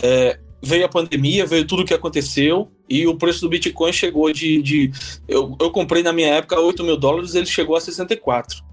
É, 0.00 0.38
veio 0.62 0.84
a 0.84 0.88
pandemia, 0.88 1.46
veio 1.46 1.66
tudo 1.66 1.82
o 1.82 1.84
que 1.84 1.94
aconteceu 1.94 2.70
e 2.88 3.08
o 3.08 3.16
preço 3.16 3.40
do 3.40 3.48
Bitcoin 3.48 3.92
chegou 3.92 4.32
de. 4.32 4.62
de 4.62 4.92
eu, 5.26 5.56
eu 5.60 5.70
comprei 5.72 6.04
na 6.04 6.12
minha 6.12 6.28
época 6.28 6.60
8 6.60 6.84
mil 6.84 6.96
dólares, 6.96 7.34
ele 7.34 7.46
chegou 7.46 7.74
a 7.74 7.80
64. 7.80 8.69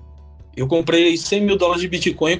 Eu 0.57 0.65
comprei 0.65 1.15
100 1.15 1.41
mil 1.41 1.55
dólares 1.55 1.81
de 1.81 1.87
Bitcoin 1.87 2.35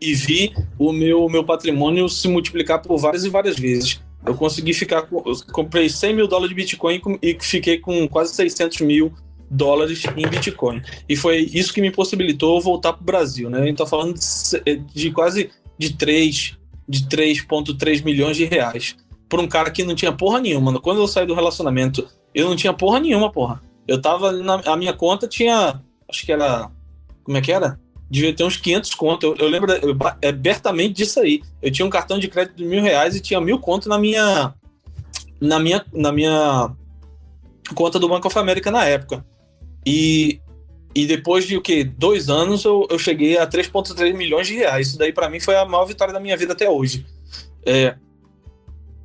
e 0.00 0.12
vi 0.12 0.52
o 0.76 0.92
meu, 0.92 1.28
meu 1.28 1.44
patrimônio 1.44 2.08
se 2.08 2.26
multiplicar 2.26 2.82
por 2.82 2.98
várias 2.98 3.24
e 3.24 3.28
várias 3.28 3.56
vezes. 3.56 4.00
Eu 4.26 4.34
consegui 4.34 4.74
ficar 4.74 5.02
com. 5.02 5.22
Comprei 5.52 5.88
100 5.88 6.14
mil 6.16 6.26
dólares 6.26 6.48
de 6.50 6.54
Bitcoin 6.56 7.00
e 7.22 7.36
fiquei 7.40 7.78
com 7.78 8.08
quase 8.08 8.34
600 8.34 8.80
mil 8.80 9.12
dólares 9.48 10.02
em 10.16 10.28
Bitcoin. 10.28 10.82
E 11.08 11.14
foi 11.14 11.48
isso 11.52 11.72
que 11.72 11.80
me 11.80 11.92
possibilitou 11.92 12.60
voltar 12.60 12.92
para 12.92 13.02
o 13.02 13.04
Brasil. 13.04 13.48
Né? 13.48 13.58
A 13.58 13.64
gente 13.64 13.72
está 13.72 13.86
falando 13.86 14.18
de, 14.18 14.76
de 14.92 15.10
quase 15.12 15.50
de 15.78 15.94
3, 15.94 16.58
de 16.88 17.04
3,3 17.06 18.04
milhões 18.04 18.36
de 18.36 18.46
reais. 18.46 18.96
Por 19.28 19.38
um 19.38 19.46
cara 19.46 19.70
que 19.70 19.84
não 19.84 19.94
tinha 19.94 20.12
porra 20.12 20.40
nenhuma. 20.40 20.80
Quando 20.80 21.00
eu 21.00 21.06
saí 21.06 21.24
do 21.24 21.34
relacionamento, 21.34 22.06
eu 22.34 22.48
não 22.48 22.56
tinha 22.56 22.72
porra 22.72 22.98
nenhuma, 22.98 23.30
porra. 23.30 23.62
Eu 23.86 24.00
tava 24.00 24.32
na 24.32 24.54
a 24.66 24.76
minha 24.76 24.92
conta, 24.92 25.28
tinha. 25.28 25.80
Acho 26.08 26.26
que 26.26 26.32
era. 26.32 26.68
Como 27.24 27.36
é 27.36 27.40
que 27.40 27.52
era? 27.52 27.78
Devia 28.10 28.34
ter 28.34 28.44
uns 28.44 28.56
500 28.56 28.94
conto. 28.94 29.26
Eu, 29.26 29.36
eu 29.36 29.48
lembro 29.48 29.72
é, 29.72 30.28
abertamente 30.28 30.94
disso 30.94 31.20
aí. 31.20 31.42
Eu 31.62 31.70
tinha 31.70 31.86
um 31.86 31.90
cartão 31.90 32.18
de 32.18 32.28
crédito 32.28 32.56
de 32.56 32.64
mil 32.64 32.82
reais 32.82 33.14
e 33.14 33.20
tinha 33.20 33.40
mil 33.40 33.58
conto 33.58 33.88
na 33.88 33.98
minha. 33.98 34.54
Na 35.40 35.58
minha. 35.58 35.84
Na 35.92 36.10
minha 36.10 36.74
conta 37.74 37.98
do 37.98 38.08
Banco 38.08 38.26
of 38.26 38.38
America 38.38 38.70
na 38.70 38.84
época. 38.84 39.24
E, 39.86 40.40
e 40.94 41.06
depois 41.06 41.46
de 41.46 41.56
o 41.56 41.62
quê? 41.62 41.84
Dois 41.84 42.28
anos 42.28 42.64
eu, 42.64 42.86
eu 42.90 42.98
cheguei 42.98 43.38
a 43.38 43.46
3,3 43.46 44.12
milhões 44.14 44.46
de 44.46 44.56
reais. 44.56 44.88
Isso 44.88 44.98
daí 44.98 45.12
para 45.12 45.30
mim 45.30 45.40
foi 45.40 45.56
a 45.56 45.64
maior 45.64 45.84
vitória 45.84 46.12
da 46.12 46.20
minha 46.20 46.36
vida 46.36 46.52
até 46.52 46.68
hoje. 46.68 47.06
É, 47.64 47.94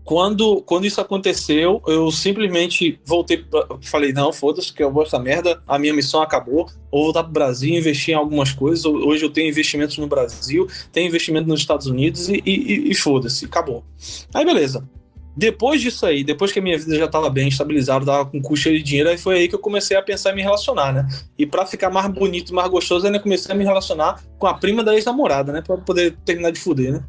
quando, 0.05 0.61
quando 0.61 0.85
isso 0.85 1.01
aconteceu, 1.01 1.81
eu 1.87 2.11
simplesmente 2.11 2.99
voltei, 3.03 3.43
falei, 3.81 4.13
não, 4.13 4.31
foda-se, 4.31 4.71
que 4.71 4.83
eu 4.83 4.93
vou 4.93 5.01
essa 5.01 5.17
merda, 5.17 5.59
a 5.67 5.79
minha 5.79 5.95
missão 5.95 6.21
acabou, 6.21 6.67
vou 6.91 7.05
voltar 7.05 7.23
pro 7.23 7.33
Brasil, 7.33 7.73
investir 7.73 8.13
em 8.13 8.17
algumas 8.17 8.51
coisas, 8.51 8.85
hoje 8.85 9.25
eu 9.25 9.31
tenho 9.31 9.49
investimentos 9.49 9.97
no 9.97 10.05
Brasil, 10.05 10.67
tenho 10.91 11.07
investimento 11.07 11.47
nos 11.47 11.59
Estados 11.59 11.87
Unidos 11.87 12.29
e, 12.29 12.39
e, 12.45 12.91
e 12.91 12.93
foda-se, 12.93 13.45
acabou. 13.45 13.83
Aí 14.31 14.45
beleza. 14.45 14.87
Depois 15.35 15.81
disso 15.81 16.05
aí, 16.05 16.23
depois 16.23 16.51
que 16.51 16.59
a 16.59 16.61
minha 16.61 16.77
vida 16.77 16.95
já 16.97 17.05
estava 17.05 17.29
bem 17.29 17.47
estabilizada, 17.47 18.05
tava 18.05 18.25
com 18.27 18.41
custo 18.41 18.69
de 18.69 18.81
dinheiro, 18.83 19.09
aí 19.09 19.17
foi 19.17 19.35
aí 19.35 19.47
que 19.49 19.55
eu 19.55 19.59
comecei 19.59 19.97
a 19.97 20.03
pensar 20.03 20.31
em 20.31 20.35
me 20.35 20.41
relacionar, 20.41 20.93
né? 20.93 21.07
E 21.37 21.45
para 21.45 21.65
ficar 21.65 21.89
mais 21.89 22.07
bonito, 22.07 22.53
mais 22.53 22.69
gostoso, 22.69 23.05
ainda 23.05 23.19
comecei 23.19 23.53
a 23.53 23.57
me 23.57 23.65
relacionar 23.65 24.23
com 24.37 24.47
a 24.47 24.53
prima 24.53 24.81
da 24.81 24.93
ex-namorada, 24.95 25.51
né? 25.51 25.61
Para 25.61 25.77
poder 25.77 26.15
terminar 26.23 26.51
de 26.51 26.59
fuder, 26.59 26.93
né? 26.93 27.03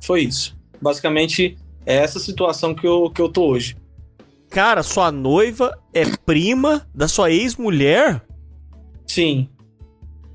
Foi 0.00 0.22
isso. 0.22 0.56
Basicamente, 0.80 1.58
é 1.86 1.96
essa 1.96 2.18
situação 2.18 2.74
que 2.74 2.86
eu, 2.86 3.08
que 3.10 3.22
eu 3.22 3.28
tô 3.28 3.46
hoje. 3.46 3.76
Cara, 4.50 4.82
sua 4.82 5.10
noiva 5.10 5.76
é 5.94 6.04
prima 6.24 6.86
da 6.94 7.08
sua 7.08 7.30
ex-mulher? 7.30 8.22
Sim. 9.06 9.48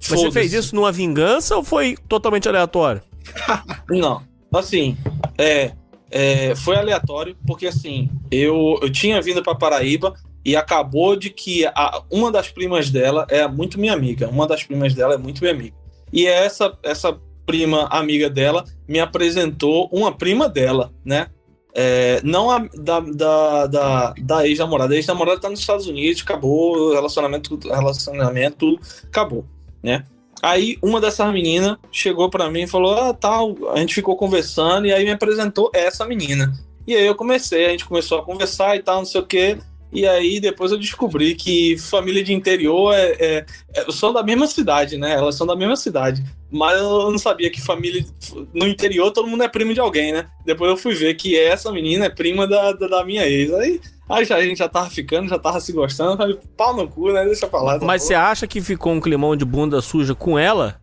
Mas 0.09 0.19
você 0.19 0.31
fez 0.31 0.53
isso 0.53 0.75
numa 0.75 0.91
vingança 0.91 1.55
ou 1.55 1.63
foi 1.63 1.95
totalmente 2.07 2.47
aleatório? 2.47 3.01
Não. 3.89 4.23
Assim, 4.53 4.97
é, 5.37 5.73
é, 6.09 6.55
foi 6.55 6.75
aleatório, 6.75 7.37
porque 7.45 7.67
assim, 7.67 8.09
eu, 8.29 8.79
eu 8.81 8.91
tinha 8.91 9.21
vindo 9.21 9.43
para 9.43 9.55
Paraíba 9.55 10.13
e 10.43 10.55
acabou 10.55 11.15
de 11.15 11.29
que 11.29 11.65
a, 11.67 12.01
uma 12.11 12.31
das 12.31 12.49
primas 12.49 12.89
dela 12.89 13.25
é 13.29 13.47
muito 13.47 13.79
minha 13.79 13.93
amiga. 13.93 14.27
Uma 14.27 14.47
das 14.47 14.63
primas 14.63 14.93
dela 14.93 15.13
é 15.13 15.17
muito 15.17 15.41
minha 15.41 15.53
amiga. 15.53 15.75
E 16.11 16.25
essa, 16.25 16.77
essa 16.83 17.17
prima 17.45 17.85
amiga 17.87 18.29
dela 18.29 18.65
me 18.87 18.99
apresentou 18.99 19.89
uma 19.91 20.11
prima 20.11 20.49
dela, 20.49 20.91
né? 21.05 21.27
É, 21.73 22.21
não 22.23 22.51
a, 22.51 22.60
da, 22.73 22.99
da, 22.99 23.67
da, 23.67 24.13
da 24.17 24.47
ex-namorada. 24.47 24.93
A 24.93 24.97
ex-namorada 24.97 25.39
tá 25.39 25.49
nos 25.49 25.60
Estados 25.60 25.88
Unidos, 25.88 26.21
acabou, 26.21 26.93
relacionamento, 26.93 27.57
relacionamento, 27.67 28.79
acabou, 29.05 29.45
né? 29.81 30.03
Aí 30.41 30.77
uma 30.81 30.99
dessas 30.99 31.31
meninas 31.31 31.77
chegou 31.91 32.29
para 32.29 32.49
mim 32.49 32.63
e 32.63 32.67
falou: 32.67 32.95
Ah, 32.95 33.13
tal, 33.13 33.55
a 33.73 33.79
gente 33.79 33.93
ficou 33.93 34.15
conversando, 34.15 34.88
e 34.88 34.93
aí 34.93 35.03
me 35.05 35.12
apresentou 35.12 35.69
essa 35.73 36.05
menina. 36.05 36.51
E 36.88 36.95
aí 36.95 37.05
eu 37.05 37.15
comecei, 37.15 37.67
a 37.67 37.69
gente 37.69 37.86
começou 37.86 38.19
a 38.19 38.25
conversar 38.25 38.75
e 38.75 38.81
tal, 38.81 38.97
não 38.97 39.05
sei 39.05 39.21
o 39.21 39.25
quê. 39.25 39.57
E 39.91 40.08
aí 40.08 40.39
depois 40.39 40.71
eu 40.71 40.77
descobri 40.77 41.36
que 41.36 41.77
família 41.77 42.23
de 42.23 42.34
interior 42.34 42.93
é, 42.93 43.12
é, 43.19 43.45
é, 43.73 43.91
são 43.91 44.13
da 44.13 44.23
mesma 44.23 44.47
cidade, 44.47 44.97
né? 44.97 45.13
Elas 45.13 45.36
são 45.36 45.45
da 45.45 45.56
mesma 45.56 45.75
cidade. 45.75 46.23
Mas 46.49 46.80
eu 46.80 47.12
não 47.12 47.17
sabia 47.17 47.49
que 47.49 47.62
família. 47.62 48.06
No 48.54 48.67
interior 48.67 49.12
todo 49.12 49.27
mundo 49.27 49.43
é 49.43 49.49
primo 49.49 49.73
de 49.73 49.82
alguém, 49.82 50.13
né? 50.13 50.27
Depois 50.45 50.71
eu 50.71 50.77
fui 50.77 50.93
ver 50.93 51.15
que 51.15 51.38
essa 51.38 51.71
menina 51.71 52.06
é 52.06 52.10
prima 52.10 52.47
da, 52.47 52.71
da, 52.71 52.88
da 52.88 53.06
minha 53.06 53.27
ex. 53.27 53.54
Aí, 53.54 53.82
aí 54.10 54.25
já, 54.25 54.38
a 54.38 54.45
gente 54.45 54.60
já 54.60 54.69
tava 54.69 54.89
ficando, 54.89 55.27
já 55.27 55.38
tava 55.38 55.60
se 55.60 55.73
gostando. 55.73 56.15
Falei, 56.15 56.38
pau 56.56 56.73
no 56.75 56.88
cu, 56.88 57.12
né? 57.12 57.25
Deixa 57.25 57.47
pra 57.47 57.62
lá. 57.62 57.80
Mas 57.82 58.04
você 58.04 58.13
acha 58.13 58.47
que 58.47 58.62
ficou 58.62 58.93
um 58.93 59.01
climão 59.01 59.36
de 59.36 59.43
bunda 59.43 59.82
suja 59.82 60.15
com 60.15 60.39
ela? 60.39 60.80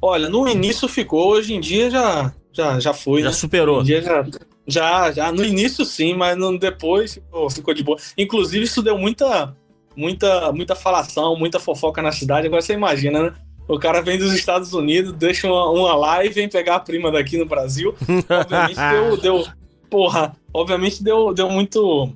Olha, 0.00 0.28
no 0.28 0.48
início 0.48 0.86
ficou, 0.88 1.28
hoje 1.30 1.54
em 1.54 1.60
dia 1.60 1.90
já, 1.90 2.32
já, 2.52 2.80
já 2.80 2.94
foi. 2.94 3.20
Já 3.20 3.28
né? 3.28 3.34
superou. 3.34 3.80
Hoje 3.80 3.94
em 3.94 4.00
dia 4.00 4.02
já, 4.02 4.26
já, 4.66 5.12
já. 5.12 5.30
No 5.30 5.44
início 5.44 5.84
sim, 5.84 6.14
mas 6.14 6.36
no, 6.36 6.58
depois 6.58 7.14
ficou, 7.14 7.50
ficou 7.50 7.74
de 7.74 7.82
boa. 7.82 7.98
Inclusive, 8.16 8.64
isso 8.64 8.82
deu 8.82 8.98
muita, 8.98 9.54
muita, 9.96 10.52
muita 10.52 10.74
falação, 10.74 11.36
muita 11.36 11.60
fofoca 11.60 12.00
na 12.02 12.12
cidade. 12.12 12.46
Agora 12.46 12.62
você 12.62 12.72
imagina, 12.72 13.22
né? 13.22 13.34
O 13.66 13.78
cara 13.78 14.02
vem 14.02 14.18
dos 14.18 14.34
Estados 14.34 14.74
Unidos, 14.74 15.12
deixa 15.12 15.46
uma, 15.46 15.70
uma 15.70 15.94
live 15.94 16.28
e 16.28 16.34
vem 16.34 16.48
pegar 16.48 16.76
a 16.76 16.80
prima 16.80 17.10
daqui 17.10 17.38
no 17.38 17.46
Brasil. 17.46 17.94
Obviamente 18.28 18.76
deu, 18.90 19.16
deu. 19.16 19.46
Porra, 19.88 20.36
obviamente 20.52 21.02
deu, 21.02 21.32
deu 21.32 21.48
muito. 21.48 22.10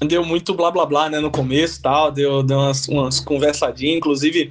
Deu 0.00 0.24
muito 0.24 0.52
blá 0.52 0.70
blá 0.70 0.84
blá, 0.84 1.08
né? 1.08 1.20
No 1.20 1.30
começo 1.30 1.78
e 1.78 1.82
tal. 1.82 2.10
Deu, 2.10 2.42
deu 2.42 2.58
umas, 2.58 2.88
umas 2.88 3.20
conversadinhas. 3.20 3.96
Inclusive, 3.96 4.50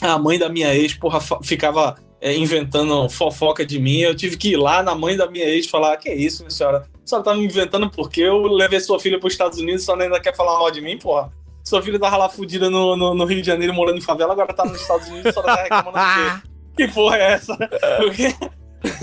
a 0.00 0.18
mãe 0.18 0.38
da 0.38 0.48
minha 0.48 0.74
ex, 0.74 0.94
porra, 0.94 1.20
ficava 1.42 1.96
é, 2.22 2.34
inventando 2.36 3.08
fofoca 3.10 3.66
de 3.66 3.80
mim. 3.80 3.98
Eu 3.98 4.14
tive 4.14 4.36
que 4.36 4.52
ir 4.52 4.56
lá 4.56 4.80
na 4.80 4.94
mãe 4.94 5.16
da 5.16 5.28
minha 5.28 5.44
ex 5.44 5.66
falar: 5.66 5.96
Que 5.96 6.10
isso, 6.14 6.44
minha 6.44 6.50
senhora? 6.50 6.86
A 7.04 7.06
senhora 7.06 7.24
tá 7.24 7.34
me 7.34 7.44
inventando 7.44 7.90
porque 7.90 8.20
eu 8.20 8.42
levei 8.46 8.78
sua 8.78 9.00
filha 9.00 9.18
para 9.18 9.26
os 9.26 9.34
Estados 9.34 9.58
Unidos 9.58 9.82
e 9.82 9.84
só 9.84 9.98
ainda 9.98 10.20
quer 10.20 10.34
falar 10.34 10.56
mal 10.56 10.70
de 10.70 10.80
mim, 10.80 10.96
porra. 10.96 11.32
Sua 11.64 11.82
filha 11.82 11.98
tava 11.98 12.16
lá 12.16 12.28
fudida 12.28 12.70
no, 12.70 12.96
no, 12.96 13.14
no, 13.14 13.24
Rio 13.24 13.40
de 13.40 13.46
Janeiro 13.46 13.74
morando 13.74 13.98
em 13.98 14.02
favela, 14.02 14.32
agora 14.32 14.52
tá 14.52 14.64
nos 14.64 14.80
Estados 14.80 15.08
Unidos 15.08 15.30
e 15.30 15.32
só 15.32 15.42
tá 15.42 15.62
reclamando 15.62 15.98
de 15.98 16.52
Que 16.88 16.88
porra 16.88 17.16
é 17.18 17.32
essa? 17.32 17.56
Porque. 17.98 18.34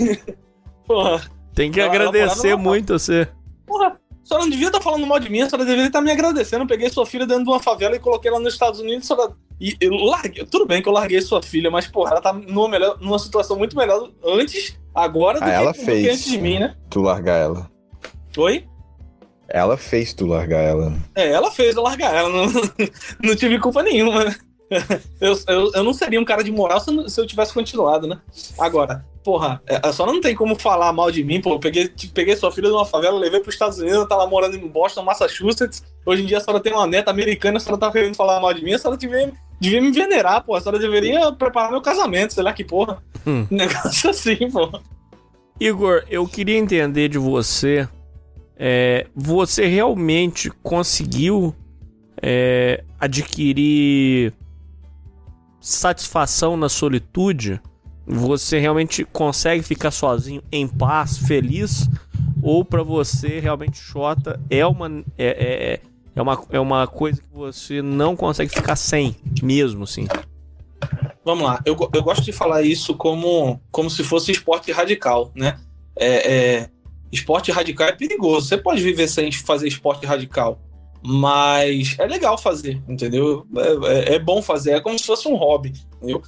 porra. 0.86 1.30
Tem 1.54 1.70
que 1.70 1.80
agradecer 1.80 2.56
muito 2.56 2.98
você. 2.98 3.28
Porra, 3.66 3.88
a 3.88 4.09
senhora 4.30 4.44
não 4.44 4.50
devia 4.50 4.68
estar 4.68 4.78
tá 4.78 4.84
falando 4.84 5.06
mal 5.06 5.18
de 5.18 5.28
mim, 5.28 5.40
a 5.40 5.48
senhora 5.48 5.64
deveria 5.64 5.88
estar 5.88 5.98
tá 5.98 6.04
me 6.04 6.12
agradecendo. 6.12 6.62
Eu 6.62 6.68
peguei 6.68 6.88
sua 6.88 7.04
filha 7.04 7.26
dentro 7.26 7.44
de 7.44 7.50
uma 7.50 7.60
favela 7.60 7.96
e 7.96 7.98
coloquei 7.98 8.30
ela 8.30 8.38
nos 8.38 8.52
Estados 8.52 8.80
Unidos. 8.80 9.06
Senhora... 9.06 9.32
E 9.60 9.76
eu 9.80 9.92
larguei. 9.92 10.44
Tudo 10.46 10.66
bem 10.66 10.80
que 10.80 10.88
eu 10.88 10.92
larguei 10.92 11.20
sua 11.20 11.42
filha, 11.42 11.70
mas, 11.70 11.86
porra, 11.86 12.12
ela 12.12 12.20
tá 12.20 12.32
numa, 12.32 12.68
melhor, 12.68 12.98
numa 13.00 13.18
situação 13.18 13.58
muito 13.58 13.76
melhor 13.76 14.10
antes, 14.24 14.78
agora, 14.94 15.38
do, 15.38 15.44
ah, 15.44 15.48
que, 15.48 15.52
ela 15.52 15.74
fez 15.74 16.06
antes 16.06 16.24
de 16.24 16.38
mim, 16.38 16.60
né? 16.60 16.74
Tu 16.88 17.02
largar 17.02 17.36
ela. 17.36 17.70
Oi? 18.36 18.66
Ela 19.48 19.76
fez 19.76 20.14
tu 20.14 20.26
largar 20.26 20.62
ela. 20.62 20.96
É, 21.14 21.28
ela 21.30 21.50
fez 21.50 21.74
eu 21.74 21.82
largar 21.82 22.14
ela. 22.14 22.28
Não, 22.28 22.46
não 23.22 23.36
tive 23.36 23.58
culpa 23.58 23.82
nenhuma. 23.82 24.24
Né? 24.24 24.36
Eu, 25.20 25.38
eu, 25.48 25.72
eu 25.74 25.84
não 25.84 25.92
seria 25.92 26.20
um 26.20 26.24
cara 26.24 26.42
de 26.42 26.50
moral 26.50 26.80
se 26.80 26.90
eu, 26.90 27.08
se 27.08 27.20
eu 27.20 27.26
tivesse 27.26 27.52
continuado, 27.52 28.06
né? 28.06 28.18
Agora, 28.58 29.04
porra, 29.22 29.60
a 29.82 29.92
senhora 29.92 30.12
não 30.12 30.20
tem 30.20 30.34
como 30.34 30.58
falar 30.58 30.92
mal 30.92 31.10
de 31.10 31.22
mim, 31.24 31.40
pô. 31.40 31.54
Eu 31.54 31.58
peguei, 31.58 31.92
peguei 32.14 32.36
sua 32.36 32.52
filha 32.52 32.68
de 32.68 32.74
uma 32.74 32.86
favela, 32.86 33.18
levei 33.18 33.40
pros 33.40 33.54
Estados 33.54 33.78
Unidos, 33.78 33.96
ela 33.96 34.08
tá 34.08 34.16
lá 34.16 34.26
morando 34.26 34.56
em 34.56 34.66
Boston, 34.66 35.02
Massachusetts. 35.02 35.82
Hoje 36.06 36.22
em 36.22 36.26
dia 36.26 36.38
a 36.38 36.40
senhora 36.40 36.62
tem 36.62 36.72
uma 36.72 36.86
neta 36.86 37.10
americana, 37.10 37.58
a 37.58 37.60
senhora 37.60 37.80
tá 37.80 37.90
querendo 37.90 38.14
falar 38.14 38.40
mal 38.40 38.54
de 38.54 38.64
mim, 38.64 38.72
a 38.72 38.78
senhora 38.78 38.96
devia, 38.96 39.32
devia 39.60 39.82
me 39.82 39.90
venerar, 39.90 40.44
pô. 40.44 40.54
A 40.54 40.60
senhora 40.60 40.78
deveria 40.78 41.32
preparar 41.32 41.70
meu 41.70 41.82
casamento, 41.82 42.32
sei 42.32 42.42
lá 42.42 42.52
que 42.52 42.64
porra. 42.64 43.02
Hum. 43.26 43.46
Negócio 43.50 44.08
assim, 44.08 44.50
pô. 44.50 44.70
Igor, 45.58 46.04
eu 46.08 46.26
queria 46.26 46.56
entender 46.56 47.08
de 47.08 47.18
você 47.18 47.86
é, 48.62 49.06
você 49.16 49.66
realmente 49.66 50.50
conseguiu 50.62 51.54
é, 52.22 52.84
adquirir 52.98 54.34
satisfação 55.60 56.56
na 56.56 56.68
solitude? 56.68 57.60
Você 58.06 58.58
realmente 58.58 59.04
consegue 59.04 59.62
ficar 59.62 59.90
sozinho, 59.90 60.42
em 60.50 60.66
paz, 60.66 61.18
feliz? 61.18 61.88
Ou 62.42 62.64
para 62.64 62.82
você 62.82 63.38
realmente 63.38 63.78
Xota 63.78 64.40
é 64.48 64.66
uma 64.66 65.04
é, 65.16 65.26
é, 65.28 65.80
é, 66.16 66.22
uma 66.22 66.44
é 66.50 66.58
uma 66.58 66.86
coisa 66.86 67.20
que 67.20 67.28
você 67.32 67.82
não 67.82 68.16
consegue 68.16 68.52
ficar 68.52 68.76
sem 68.76 69.14
mesmo, 69.42 69.84
assim? 69.84 70.06
Vamos 71.24 71.44
lá, 71.44 71.60
eu, 71.66 71.76
eu 71.92 72.02
gosto 72.02 72.24
de 72.24 72.32
falar 72.32 72.62
isso 72.62 72.94
como, 72.94 73.60
como 73.70 73.90
se 73.90 74.02
fosse 74.02 74.32
esporte 74.32 74.72
radical, 74.72 75.30
né? 75.34 75.58
É, 75.94 76.32
é, 76.32 76.70
esporte 77.12 77.52
radical 77.52 77.88
é 77.88 77.92
perigoso. 77.92 78.48
Você 78.48 78.56
pode 78.56 78.82
viver 78.82 79.06
sem 79.06 79.30
fazer 79.30 79.68
esporte 79.68 80.06
radical, 80.06 80.58
mas 81.02 81.96
é 81.98 82.06
legal 82.06 82.36
fazer, 82.36 82.82
entendeu? 82.88 83.46
É, 83.56 84.12
é, 84.12 84.14
é 84.14 84.18
bom 84.18 84.42
fazer, 84.42 84.72
é 84.72 84.80
como 84.80 84.98
se 84.98 85.06
fosse 85.06 85.28
um 85.28 85.36
hobby, 85.36 85.72
entendeu? 85.96 86.22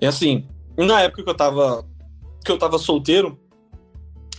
É 0.00 0.06
assim, 0.06 0.46
na 0.76 1.00
época 1.02 1.24
que 1.24 1.30
eu 1.30 1.34
tava 1.34 1.84
que 2.44 2.52
eu 2.52 2.58
tava 2.58 2.78
solteiro, 2.78 3.38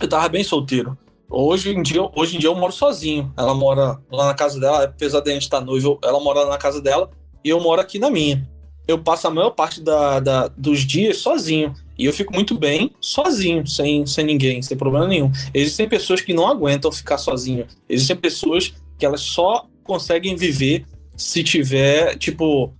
eu 0.00 0.08
tava 0.08 0.28
bem 0.28 0.42
solteiro. 0.42 0.96
Hoje 1.28 1.70
em 1.70 1.82
dia, 1.82 2.02
hoje 2.16 2.36
em 2.36 2.40
dia 2.40 2.48
eu 2.48 2.56
moro 2.56 2.72
sozinho. 2.72 3.32
Ela 3.36 3.54
mora 3.54 4.00
lá 4.10 4.26
na 4.26 4.34
casa 4.34 4.58
dela, 4.58 4.84
apesar 4.84 5.20
de 5.20 5.30
a 5.30 5.32
gente 5.32 5.42
estar 5.42 5.60
noivo, 5.60 5.98
ela 6.02 6.18
mora 6.18 6.46
na 6.46 6.58
casa 6.58 6.80
dela 6.80 7.08
e 7.44 7.48
eu 7.48 7.60
moro 7.60 7.80
aqui 7.80 7.98
na 7.98 8.10
minha. 8.10 8.48
Eu 8.88 8.98
passo 8.98 9.28
a 9.28 9.30
maior 9.30 9.50
parte 9.50 9.80
da, 9.80 10.18
da 10.18 10.48
dos 10.48 10.80
dias 10.80 11.18
sozinho. 11.18 11.72
E 11.96 12.06
eu 12.06 12.12
fico 12.12 12.34
muito 12.34 12.58
bem 12.58 12.90
sozinho, 13.00 13.64
sem, 13.66 14.04
sem 14.06 14.24
ninguém, 14.24 14.60
sem 14.62 14.76
problema 14.76 15.06
nenhum. 15.06 15.30
Existem 15.54 15.88
pessoas 15.88 16.20
que 16.20 16.32
não 16.32 16.48
aguentam 16.48 16.90
ficar 16.90 17.18
sozinho. 17.18 17.66
Existem 17.88 18.16
pessoas 18.16 18.74
que 18.98 19.06
elas 19.06 19.20
só 19.20 19.66
conseguem 19.84 20.36
viver 20.36 20.84
se 21.16 21.42
tiver, 21.42 22.16
tipo, 22.16 22.72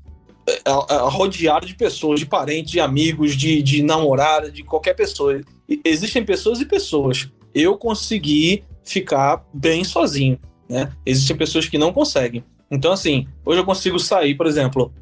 rodeado 1.10 1.66
de 1.66 1.74
pessoas, 1.74 2.20
de 2.20 2.26
parentes, 2.26 2.72
de 2.72 2.80
amigos, 2.80 3.36
de, 3.36 3.62
de 3.62 3.82
namorada, 3.82 4.50
de 4.50 4.62
qualquer 4.62 4.94
pessoa. 4.94 5.40
Existem 5.84 6.24
pessoas 6.24 6.60
e 6.60 6.66
pessoas. 6.66 7.28
Eu 7.54 7.76
consegui 7.76 8.64
ficar 8.84 9.44
bem 9.52 9.84
sozinho, 9.84 10.38
né? 10.68 10.92
Existem 11.04 11.36
pessoas 11.36 11.68
que 11.68 11.78
não 11.78 11.92
conseguem. 11.92 12.44
Então, 12.70 12.92
assim, 12.92 13.26
hoje 13.44 13.60
eu 13.60 13.64
consigo 13.64 13.98
sair, 13.98 14.34
por 14.34 14.46
exemplo, 14.46 14.92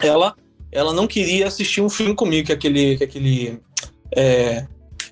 ela 0.00 0.34
ela 0.72 0.94
não 0.94 1.06
queria 1.06 1.46
assistir 1.46 1.82
um 1.82 1.90
filme 1.90 2.14
comigo, 2.14 2.46
que 2.46 2.52
é 2.52 2.54
aquele, 2.54 2.96
que 2.96 3.04
é 3.04 3.06
aquele 3.06 3.60
é, 4.16 4.66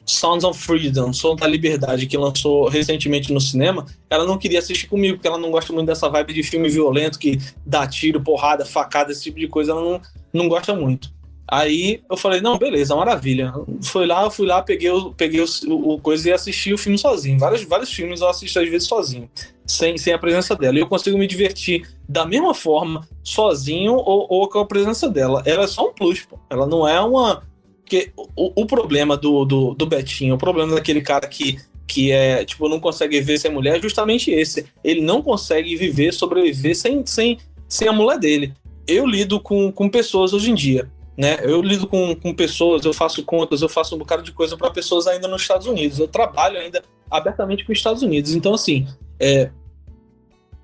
Sounds 0.05 0.45
of 0.45 0.59
Freedom, 0.59 1.13
Som 1.13 1.37
da 1.37 1.47
Liberdade, 1.47 2.07
que 2.07 2.17
lançou 2.17 2.69
recentemente 2.69 3.33
no 3.33 3.41
cinema. 3.41 3.87
Ela 4.09 4.25
não 4.25 4.39
queria 4.39 4.59
assistir 4.59 4.87
comigo, 4.87 5.17
porque 5.17 5.29
ela 5.29 5.39
não 5.39 5.51
gosta 5.51 5.73
muito 5.73 5.87
dessa 5.87 6.09
vibe 6.09 6.33
de 6.35 6.43
filme 6.43 6.69
violento, 6.69 7.19
que 7.19 7.39
dá 7.65 7.87
tiro, 7.87 8.21
porrada, 8.21 8.65
facada, 8.65 9.13
esse 9.13 9.23
tipo 9.23 9.39
de 9.39 9.49
coisa. 9.49 9.73
Ela 9.73 9.81
não, 9.81 10.01
não 10.33 10.49
gosta 10.49 10.75
muito. 10.75 11.13
Aí 11.53 12.01
eu 12.09 12.17
falei, 12.17 12.41
não, 12.41 12.57
beleza, 12.57 12.95
maravilha. 12.95 13.53
Foi 13.83 14.07
lá, 14.07 14.23
eu 14.23 14.31
fui 14.31 14.47
lá, 14.47 14.63
peguei, 14.63 14.89
o, 14.89 15.13
peguei 15.13 15.41
o, 15.41 15.47
o, 15.69 15.99
coisa 15.99 16.29
e 16.29 16.33
assisti 16.33 16.73
o 16.73 16.79
filme 16.79 16.97
sozinho. 16.97 17.41
Vários, 17.41 17.65
vários 17.65 17.93
filmes 17.93 18.21
eu 18.21 18.29
assisto 18.29 18.61
às 18.61 18.69
vezes 18.69 18.87
sozinho, 18.87 19.29
sem, 19.67 19.99
sem 19.99 20.13
a 20.13 20.19
presença 20.19 20.55
dela. 20.55 20.79
E 20.79 20.81
eu 20.81 20.87
consigo 20.87 21.19
me 21.19 21.27
divertir 21.27 21.89
da 22.09 22.25
mesma 22.25 22.55
forma, 22.55 23.05
sozinho 23.25 23.95
ou, 23.95 24.29
ou 24.31 24.49
com 24.49 24.61
a 24.61 24.65
presença 24.65 25.09
dela. 25.09 25.43
Ela 25.45 25.65
é 25.65 25.67
só 25.67 25.89
um 25.89 25.93
plus, 25.93 26.21
pô. 26.21 26.39
Ela 26.49 26.69
não 26.69 26.87
é 26.87 27.01
uma. 27.01 27.43
Porque 27.91 28.13
o, 28.17 28.63
o 28.63 28.67
problema 28.67 29.17
do, 29.17 29.45
do, 29.45 29.75
do 29.75 29.87
Betinho, 29.87 30.37
o 30.37 30.39
problema 30.39 30.75
daquele 30.77 31.01
cara 31.01 31.27
que 31.27 31.59
que 31.89 32.13
é, 32.13 32.45
tipo, 32.45 32.69
não 32.69 32.79
consegue 32.79 33.19
viver 33.19 33.37
sem 33.37 33.51
mulher, 33.51 33.77
é 33.77 33.83
justamente 33.83 34.31
esse. 34.31 34.65
Ele 34.85 35.01
não 35.01 35.21
consegue 35.21 35.75
viver, 35.75 36.13
sobreviver 36.13 36.77
sem, 36.77 37.05
sem, 37.05 37.37
sem 37.69 37.89
a 37.89 37.93
mulher 37.93 38.17
dele. 38.17 38.55
Eu 38.87 39.05
lido 39.05 39.41
com, 39.41 39.73
com 39.73 39.89
pessoas 39.89 40.33
hoje 40.33 40.53
em 40.53 40.55
dia 40.55 40.89
né? 41.21 41.39
Eu 41.43 41.61
lido 41.61 41.87
com, 41.87 42.15
com 42.15 42.33
pessoas, 42.33 42.83
eu 42.83 42.95
faço 42.95 43.23
contas, 43.23 43.61
eu 43.61 43.69
faço 43.69 43.95
um 43.95 43.99
bocado 43.99 44.23
de 44.23 44.33
coisa 44.33 44.57
para 44.57 44.71
pessoas 44.71 45.07
ainda 45.07 45.29
nos 45.29 45.43
Estados 45.43 45.67
Unidos. 45.67 45.99
Eu 45.99 46.09
trabalho 46.09 46.59
ainda 46.59 46.83
abertamente 47.11 47.63
com 47.63 47.73
os 47.73 47.79
Estados 47.79 48.03
Unidos. 48.03 48.35
Então, 48.35 48.55
assim, 48.55 48.89
é, 49.21 49.51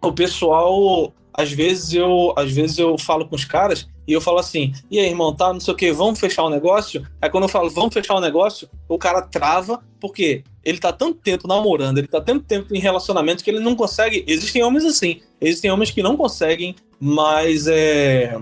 o 0.02 0.10
pessoal, 0.12 1.12
às 1.34 1.52
vezes 1.52 1.92
eu, 1.92 2.32
às 2.36 2.50
vezes 2.50 2.78
eu 2.78 2.96
falo 2.96 3.28
com 3.28 3.36
os 3.36 3.44
caras 3.44 3.86
e 4.06 4.12
eu 4.12 4.20
falo 4.20 4.38
assim: 4.38 4.72
e 4.90 4.98
aí, 4.98 5.06
irmão, 5.06 5.34
tá, 5.34 5.52
não 5.52 5.60
sei 5.60 5.74
o 5.74 5.76
que, 5.76 5.92
vamos 5.92 6.20
fechar 6.20 6.44
o 6.44 6.50
negócio? 6.50 7.06
Aí 7.20 7.28
quando 7.28 7.44
eu 7.44 7.48
falo, 7.48 7.70
vamos 7.70 7.92
fechar 7.92 8.14
o 8.14 8.20
negócio, 8.20 8.68
o 8.88 8.98
cara 8.98 9.22
trava, 9.22 9.82
porque 10.00 10.44
ele 10.64 10.78
tá 10.78 10.92
tanto 10.92 11.18
tempo 11.18 11.48
namorando, 11.48 11.98
ele 11.98 12.06
tá 12.06 12.20
tanto 12.20 12.44
tempo 12.44 12.74
em 12.74 12.78
relacionamento 12.78 13.42
que 13.42 13.50
ele 13.50 13.60
não 13.60 13.74
consegue. 13.74 14.24
Existem 14.26 14.62
homens 14.62 14.84
assim, 14.84 15.20
existem 15.40 15.70
homens 15.70 15.90
que 15.90 16.02
não 16.02 16.16
conseguem, 16.16 16.74
mas 17.00 17.66
é 17.66 18.38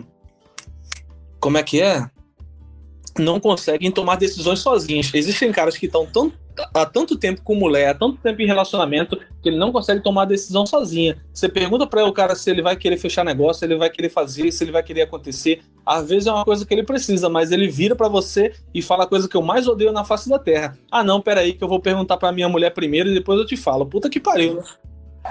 como 1.41 1.59
é 1.59 1.63
que 1.63 1.81
é? 1.81 2.09
Não 3.19 3.39
conseguem 3.39 3.91
tomar 3.91 4.17
decisões 4.17 4.59
sozinhos. 4.61 5.13
Existem 5.15 5.53
caras 5.53 5.77
que 5.77 5.87
estão 5.87 6.05
tão, 6.07 6.33
há 6.75 6.85
tanto 6.85 7.17
tempo 7.17 7.43
com 7.43 7.55
mulher, 7.55 7.89
há 7.91 7.95
tanto 7.95 8.17
tempo 8.19 8.43
em 8.43 8.47
relacionamento, 8.47 9.17
que 9.43 9.49
ele 9.49 9.57
não 9.57 9.71
consegue 9.71 10.03
tomar 10.03 10.25
decisão 10.25 10.67
sozinha. 10.67 11.17
Você 11.33 11.49
pergunta 11.49 11.87
para 11.87 12.05
o 12.05 12.13
cara 12.13 12.35
se 12.35 12.51
ele 12.51 12.63
vai 12.63 12.77
querer 12.77 12.97
fechar 12.97 13.25
negócio, 13.25 13.61
se 13.61 13.65
ele 13.67 13.77
vai 13.77 13.89
querer 13.91 14.09
fazer, 14.09 14.51
se 14.51 14.65
ele 14.65 14.73
vai 14.73 14.83
querer 14.83 15.03
acontecer. 15.03 15.63
Às 15.87 16.09
vezes 16.09 16.27
é 16.27 16.33
uma 16.33 16.45
coisa 16.45 16.65
que 16.67 16.75
ele 16.75 16.83
precisa, 16.83 17.29
mas 17.29 17.53
ele 17.53 17.69
vira 17.69 17.95
para 17.95 18.09
você 18.09 18.53
e 18.73 18.81
fala 18.83 19.05
a 19.05 19.07
coisa 19.07 19.29
que 19.29 19.37
eu 19.37 19.43
mais 19.43 19.69
odeio 19.69 19.93
na 19.93 20.03
face 20.05 20.29
da 20.29 20.39
terra. 20.39 20.77
Ah, 20.91 21.05
não, 21.05 21.21
peraí, 21.21 21.53
que 21.53 21.63
eu 21.63 21.69
vou 21.69 21.81
perguntar 21.81 22.17
pra 22.17 22.33
minha 22.33 22.49
mulher 22.49 22.71
primeiro 22.71 23.11
e 23.11 23.15
depois 23.15 23.39
eu 23.39 23.47
te 23.47 23.57
falo. 23.57 23.87
Puta 23.87 24.09
que 24.11 24.19
pariu? 24.19 24.61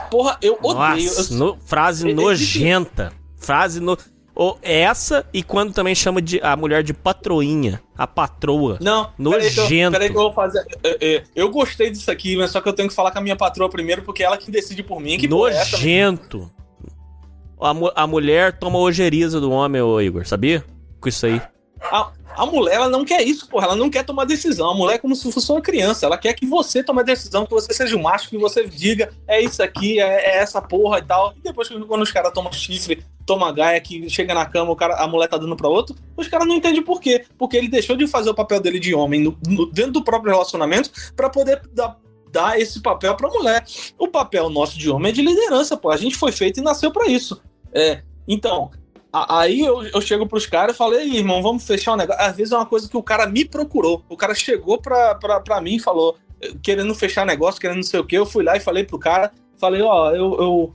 Porra, 0.09 0.37
eu 0.41 0.57
odeio. 0.63 1.05
Nossa, 1.05 1.33
no- 1.35 1.57
frase 1.65 2.07
Existe- 2.07 2.23
nojenta. 2.23 3.11
Frase 3.37 3.79
no... 3.79 3.97
Ou 4.35 4.57
essa 4.63 5.25
e 5.31 5.43
quando 5.43 5.73
também 5.73 5.93
chama 5.93 6.19
de 6.21 6.39
a 6.41 6.55
mulher 6.55 6.81
de 6.81 6.93
patroinha, 6.93 7.81
a 7.95 8.07
patroa. 8.07 8.79
Não, 8.81 9.11
peraí 9.29 9.51
que, 9.51 9.59
eu, 9.59 9.63
Nojento. 9.63 9.91
peraí 9.91 10.09
que 10.09 10.17
eu 10.17 10.21
vou 10.21 10.33
fazer. 10.33 10.65
é, 10.83 11.15
é, 11.15 11.23
eu 11.35 11.49
gostei 11.49 11.91
disso 11.91 12.09
aqui, 12.09 12.35
mas 12.35 12.49
só 12.49 12.59
que 12.59 12.67
eu 12.67 12.73
tenho 12.73 12.89
que 12.89 12.95
falar 12.95 13.11
com 13.11 13.19
a 13.19 13.21
minha 13.21 13.35
patroa 13.35 13.69
primeiro, 13.69 14.01
porque 14.01 14.23
ela 14.23 14.37
que 14.37 14.49
decide 14.49 14.81
por 14.81 14.99
mim. 14.99 15.19
Que 15.19 15.27
é? 15.27 15.29
Nojento. 15.29 16.51
A, 17.61 18.03
a 18.03 18.07
mulher 18.07 18.57
toma 18.57 18.79
ojeriza 18.79 19.39
do 19.39 19.51
homem, 19.51 19.81
ô 19.81 20.01
Igor, 20.01 20.25
sabia? 20.25 20.65
Com 20.99 21.07
isso 21.07 21.25
aí. 21.27 21.39
A, 21.91 22.11
a 22.37 22.45
mulher, 22.45 22.75
ela 22.75 22.89
não 22.89 23.03
quer 23.05 23.21
isso, 23.21 23.47
porra. 23.47 23.65
Ela 23.67 23.75
não 23.75 23.89
quer 23.89 24.03
tomar 24.03 24.25
decisão. 24.25 24.69
A 24.69 24.73
mulher 24.75 24.95
é 24.95 24.97
como 24.97 25.15
se 25.15 25.31
fosse 25.31 25.51
uma 25.51 25.61
criança. 25.61 26.05
Ela 26.05 26.17
quer 26.17 26.33
que 26.33 26.45
você 26.45 26.83
tome 26.83 27.01
a 27.01 27.03
decisão, 27.03 27.45
que 27.45 27.51
você 27.51 27.73
seja 27.73 27.95
o 27.95 28.01
macho, 28.01 28.29
que 28.29 28.37
você 28.37 28.67
diga 28.67 29.11
é 29.27 29.41
isso 29.41 29.61
aqui, 29.63 29.99
é, 29.99 30.05
é 30.05 30.37
essa 30.37 30.61
porra 30.61 30.99
e 30.99 31.03
tal. 31.03 31.33
E 31.37 31.41
depois, 31.41 31.69
quando 31.69 32.01
os 32.01 32.11
caras 32.11 32.31
tomam 32.33 32.51
chifre, 32.51 33.03
toma 33.25 33.51
gaia, 33.51 33.79
que 33.79 34.09
chega 34.09 34.33
na 34.33 34.45
cama, 34.45 34.71
o 34.71 34.75
cara, 34.75 34.95
a 34.95 35.07
mulher 35.07 35.27
tá 35.27 35.37
dando 35.37 35.55
pra 35.55 35.69
outro, 35.69 35.95
os 36.17 36.27
caras 36.27 36.47
não 36.47 36.55
entendem 36.55 36.81
por 36.83 36.99
quê. 36.99 37.25
Porque 37.37 37.55
ele 37.57 37.67
deixou 37.69 37.95
de 37.95 38.05
fazer 38.07 38.29
o 38.29 38.35
papel 38.35 38.59
dele 38.59 38.79
de 38.79 38.93
homem 38.93 39.21
no- 39.21 39.37
no- 39.47 39.65
dentro 39.71 39.91
do 39.93 40.03
próprio 40.03 40.31
relacionamento 40.31 40.91
pra 41.15 41.29
poder 41.29 41.61
dar, 41.73 41.97
dar 42.31 42.59
esse 42.59 42.81
papel 42.81 43.15
pra 43.15 43.29
mulher. 43.29 43.63
O 43.97 44.07
papel 44.07 44.49
nosso 44.49 44.77
de 44.77 44.89
homem 44.89 45.09
é 45.09 45.13
de 45.13 45.21
liderança, 45.21 45.77
pô. 45.77 45.89
A 45.89 45.97
gente 45.97 46.15
foi 46.15 46.31
feito 46.31 46.59
e 46.59 46.63
nasceu 46.63 46.91
pra 46.91 47.07
isso. 47.07 47.41
É, 47.73 48.01
então, 48.27 48.69
a- 48.71 48.82
Aí 49.13 49.61
eu, 49.61 49.83
eu 49.83 50.01
chego 50.01 50.25
pros 50.25 50.47
caras 50.47 50.73
e 50.73 50.77
falei, 50.77 51.01
"Ei, 51.01 51.17
irmão, 51.17 51.41
vamos 51.43 51.63
fechar 51.67 51.93
um 51.93 51.97
negócio. 51.97 52.19
Às 52.19 52.35
vezes 52.35 52.51
é 52.51 52.57
uma 52.57 52.65
coisa 52.65 52.89
que 52.89 52.97
o 52.97 53.03
cara 53.03 53.27
me 53.27 53.45
procurou. 53.45 54.03
O 54.09 54.17
cara 54.17 54.33
chegou 54.33 54.81
pra, 54.81 55.13
pra, 55.13 55.39
pra 55.39 55.61
mim 55.61 55.75
e 55.75 55.79
falou, 55.79 56.17
eh, 56.41 56.51
querendo 56.63 56.95
fechar 56.95 57.23
negócio, 57.23 57.61
querendo 57.61 57.77
não 57.77 57.83
sei 57.83 57.99
o 57.99 58.05
quê. 58.05 58.17
Eu 58.17 58.25
fui 58.25 58.43
lá 58.43 58.57
e 58.57 58.59
falei 58.59 58.83
pro 58.83 58.97
cara, 58.97 59.31
falei, 59.59 59.83
ó, 59.83 60.09
eu, 60.11 60.33
eu, 60.41 60.73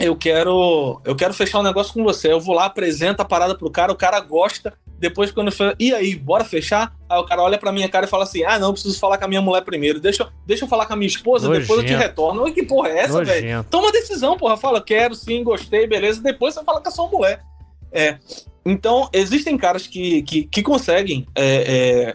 eu 0.00 0.16
quero. 0.16 1.00
Eu 1.04 1.14
quero 1.14 1.34
fechar 1.34 1.60
um 1.60 1.62
negócio 1.62 1.92
com 1.94 2.02
você. 2.02 2.32
Eu 2.32 2.40
vou 2.40 2.54
lá, 2.54 2.66
apresento 2.66 3.22
a 3.22 3.24
parada 3.24 3.54
pro 3.56 3.70
cara, 3.70 3.92
o 3.92 3.96
cara 3.96 4.18
gosta. 4.20 4.72
Depois, 4.98 5.32
quando 5.32 5.48
eu 5.48 5.52
falo, 5.52 5.74
e 5.80 5.92
aí, 5.92 6.14
bora 6.14 6.44
fechar? 6.44 6.94
Aí 7.08 7.18
o 7.18 7.24
cara 7.24 7.42
olha 7.42 7.58
pra 7.58 7.72
minha 7.72 7.88
cara 7.88 8.06
e 8.06 8.08
fala 8.08 8.22
assim: 8.22 8.44
Ah, 8.44 8.58
não, 8.58 8.72
preciso 8.72 8.98
falar 8.98 9.18
com 9.18 9.24
a 9.24 9.28
minha 9.28 9.42
mulher 9.42 9.62
primeiro. 9.62 9.98
Deixa, 10.00 10.22
eu- 10.22 10.28
deixa 10.46 10.64
eu 10.64 10.68
falar 10.68 10.86
com 10.86 10.92
a 10.92 10.96
minha 10.96 11.08
esposa, 11.08 11.48
depois 11.48 11.80
eu 11.80 11.84
te 11.86 11.92
Nojento. 11.92 12.02
retorno. 12.08 12.42
Oi, 12.42 12.52
que 12.52 12.62
porra 12.62 12.88
é 12.90 12.98
essa, 13.00 13.24
velho? 13.24 13.42
Nojento. 13.46 13.68
Toma 13.70 13.90
decisão, 13.90 14.36
porra. 14.36 14.56
Fala, 14.56 14.80
quero, 14.80 15.14
sim, 15.14 15.42
gostei, 15.42 15.86
beleza. 15.88 16.22
Depois 16.22 16.54
você 16.54 16.62
fala 16.62 16.80
com 16.80 16.88
a 16.88 16.92
sua 16.92 17.08
mulher. 17.08 17.42
É. 17.90 18.18
Então, 18.64 19.08
existem 19.12 19.58
caras 19.58 19.88
que, 19.88 20.22
que, 20.22 20.44
que 20.44 20.62
conseguem. 20.62 21.26
é, 21.34 22.14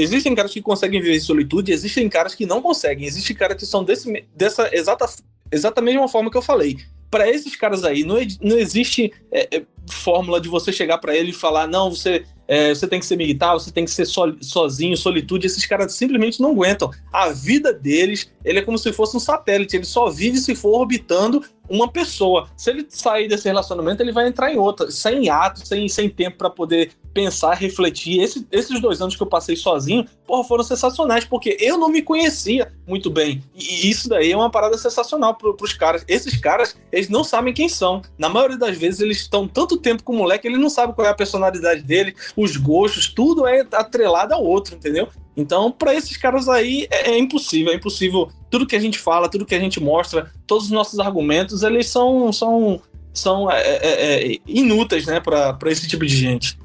existem 0.00 0.32
caras 0.36 0.52
que 0.52 0.62
conseguem 0.62 1.00
viver 1.00 1.16
em 1.16 1.20
solitude, 1.20 1.72
existem 1.72 2.08
caras 2.08 2.32
que 2.34 2.46
não 2.46 2.62
conseguem. 2.62 3.06
Existem 3.08 3.34
caras 3.34 3.56
que 3.56 3.66
são 3.66 3.82
desse, 3.82 4.24
dessa 4.34 4.70
exata, 4.72 5.04
exata 5.50 5.80
mesma 5.82 6.06
forma 6.08 6.30
que 6.30 6.36
eu 6.36 6.42
falei. 6.42 6.78
Para 7.10 7.28
esses 7.28 7.56
caras 7.56 7.84
aí, 7.84 8.04
não, 8.04 8.16
não 8.40 8.56
existe 8.56 9.12
é, 9.32 9.56
é, 9.56 9.62
fórmula 9.90 10.40
de 10.40 10.48
você 10.48 10.72
chegar 10.72 10.98
para 10.98 11.14
ele 11.14 11.30
e 11.30 11.34
falar: 11.34 11.66
não, 11.66 11.90
você, 11.90 12.24
é, 12.46 12.74
você 12.74 12.86
tem 12.86 13.00
que 13.00 13.06
ser 13.06 13.16
militar, 13.16 13.54
você 13.54 13.72
tem 13.72 13.84
que 13.84 13.90
ser 13.90 14.06
so- 14.06 14.36
sozinho, 14.40 14.96
solitude. 14.96 15.46
Esses 15.46 15.66
caras 15.66 15.92
simplesmente 15.92 16.40
não 16.40 16.52
aguentam. 16.52 16.90
A 17.12 17.30
vida 17.30 17.72
deles, 17.72 18.30
ele 18.44 18.60
é 18.60 18.62
como 18.62 18.78
se 18.78 18.92
fosse 18.92 19.16
um 19.16 19.20
satélite, 19.20 19.76
ele 19.76 19.84
só 19.84 20.08
vive 20.08 20.38
se 20.38 20.54
for 20.54 20.78
orbitando 20.80 21.44
uma 21.70 21.88
pessoa. 21.88 22.48
Se 22.56 22.68
ele 22.70 22.84
sair 22.88 23.28
desse 23.28 23.44
relacionamento, 23.48 24.02
ele 24.02 24.12
vai 24.12 24.26
entrar 24.26 24.52
em 24.52 24.58
outra, 24.58 24.90
sem 24.90 25.30
ato, 25.30 25.66
sem, 25.66 25.88
sem 25.88 26.08
tempo 26.10 26.36
para 26.36 26.50
poder 26.50 26.90
pensar, 27.14 27.54
refletir. 27.54 28.20
Esse- 28.20 28.46
esses 28.52 28.80
dois 28.80 29.00
anos 29.00 29.16
que 29.16 29.22
eu 29.22 29.26
passei 29.26 29.56
sozinho, 29.56 30.06
porra, 30.26 30.44
foram 30.44 30.62
sensacionais, 30.64 31.24
porque 31.24 31.56
eu 31.60 31.78
não 31.78 31.88
me 31.88 32.02
conhecia 32.02 32.72
muito 32.86 33.10
bem. 33.10 33.42
E, 33.54 33.88
isso 33.88 34.08
daí 34.08 34.32
é 34.32 34.36
uma 34.36 34.50
parada 34.50 34.76
sensacional 34.76 35.34
pro, 35.34 35.54
pros 35.54 35.72
caras. 35.72 36.04
Esses 36.06 36.36
caras, 36.36 36.76
eles 36.92 37.08
não 37.08 37.24
sabem 37.24 37.54
quem 37.54 37.68
são. 37.68 38.02
Na 38.18 38.28
maioria 38.28 38.58
das 38.58 38.76
vezes, 38.76 39.00
eles 39.00 39.18
estão 39.18 39.46
tanto 39.48 39.76
tempo 39.76 40.02
com 40.02 40.12
o 40.12 40.16
moleque, 40.16 40.46
ele 40.46 40.58
não 40.58 40.70
sabe 40.70 40.92
qual 40.92 41.06
é 41.06 41.10
a 41.10 41.14
personalidade 41.14 41.82
dele, 41.82 42.14
os 42.36 42.56
gostos, 42.56 43.08
tudo 43.12 43.46
é 43.46 43.66
atrelado 43.72 44.34
ao 44.34 44.44
outro, 44.44 44.74
entendeu? 44.74 45.08
Então, 45.40 45.72
para 45.72 45.94
esses 45.94 46.16
caras 46.16 46.48
aí, 46.48 46.86
é, 46.90 47.12
é 47.12 47.18
impossível, 47.18 47.72
é 47.72 47.76
impossível. 47.76 48.28
Tudo 48.50 48.66
que 48.66 48.76
a 48.76 48.80
gente 48.80 48.98
fala, 48.98 49.28
tudo 49.28 49.46
que 49.46 49.54
a 49.54 49.60
gente 49.60 49.80
mostra, 49.80 50.30
todos 50.46 50.66
os 50.66 50.70
nossos 50.70 50.98
argumentos, 50.98 51.62
eles 51.62 51.86
são, 51.86 52.32
são, 52.32 52.80
são 53.12 53.50
é, 53.50 53.60
é, 53.60 54.32
é, 54.32 54.38
inúteis, 54.46 55.06
né, 55.06 55.20
para 55.20 55.56
esse 55.66 55.88
tipo 55.88 56.04
de 56.04 56.14
gente. 56.14 56.58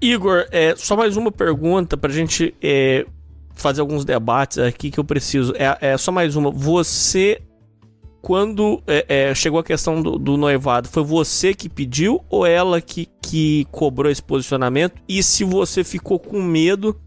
Igor, 0.00 0.46
é, 0.50 0.74
só 0.76 0.96
mais 0.96 1.16
uma 1.16 1.30
pergunta 1.30 1.96
pra 1.96 2.10
gente 2.10 2.54
é, 2.60 3.06
fazer 3.54 3.82
alguns 3.82 4.04
debates 4.04 4.58
aqui 4.58 4.90
que 4.90 4.98
eu 4.98 5.04
preciso. 5.04 5.52
É, 5.56 5.92
é 5.92 5.96
só 5.98 6.10
mais 6.10 6.34
uma. 6.34 6.50
Você, 6.50 7.42
quando 8.22 8.82
é, 8.86 9.04
é, 9.08 9.34
chegou 9.34 9.60
a 9.60 9.64
questão 9.64 10.02
do, 10.02 10.18
do 10.18 10.36
noivado, 10.36 10.88
foi 10.88 11.02
você 11.02 11.54
que 11.54 11.68
pediu 11.68 12.24
ou 12.28 12.44
ela 12.44 12.80
que, 12.80 13.08
que 13.22 13.66
cobrou 13.70 14.10
esse 14.10 14.22
posicionamento? 14.22 15.00
E 15.08 15.22
se 15.22 15.44
você 15.44 15.82
ficou 15.82 16.18
com 16.18 16.42
medo 16.42 17.00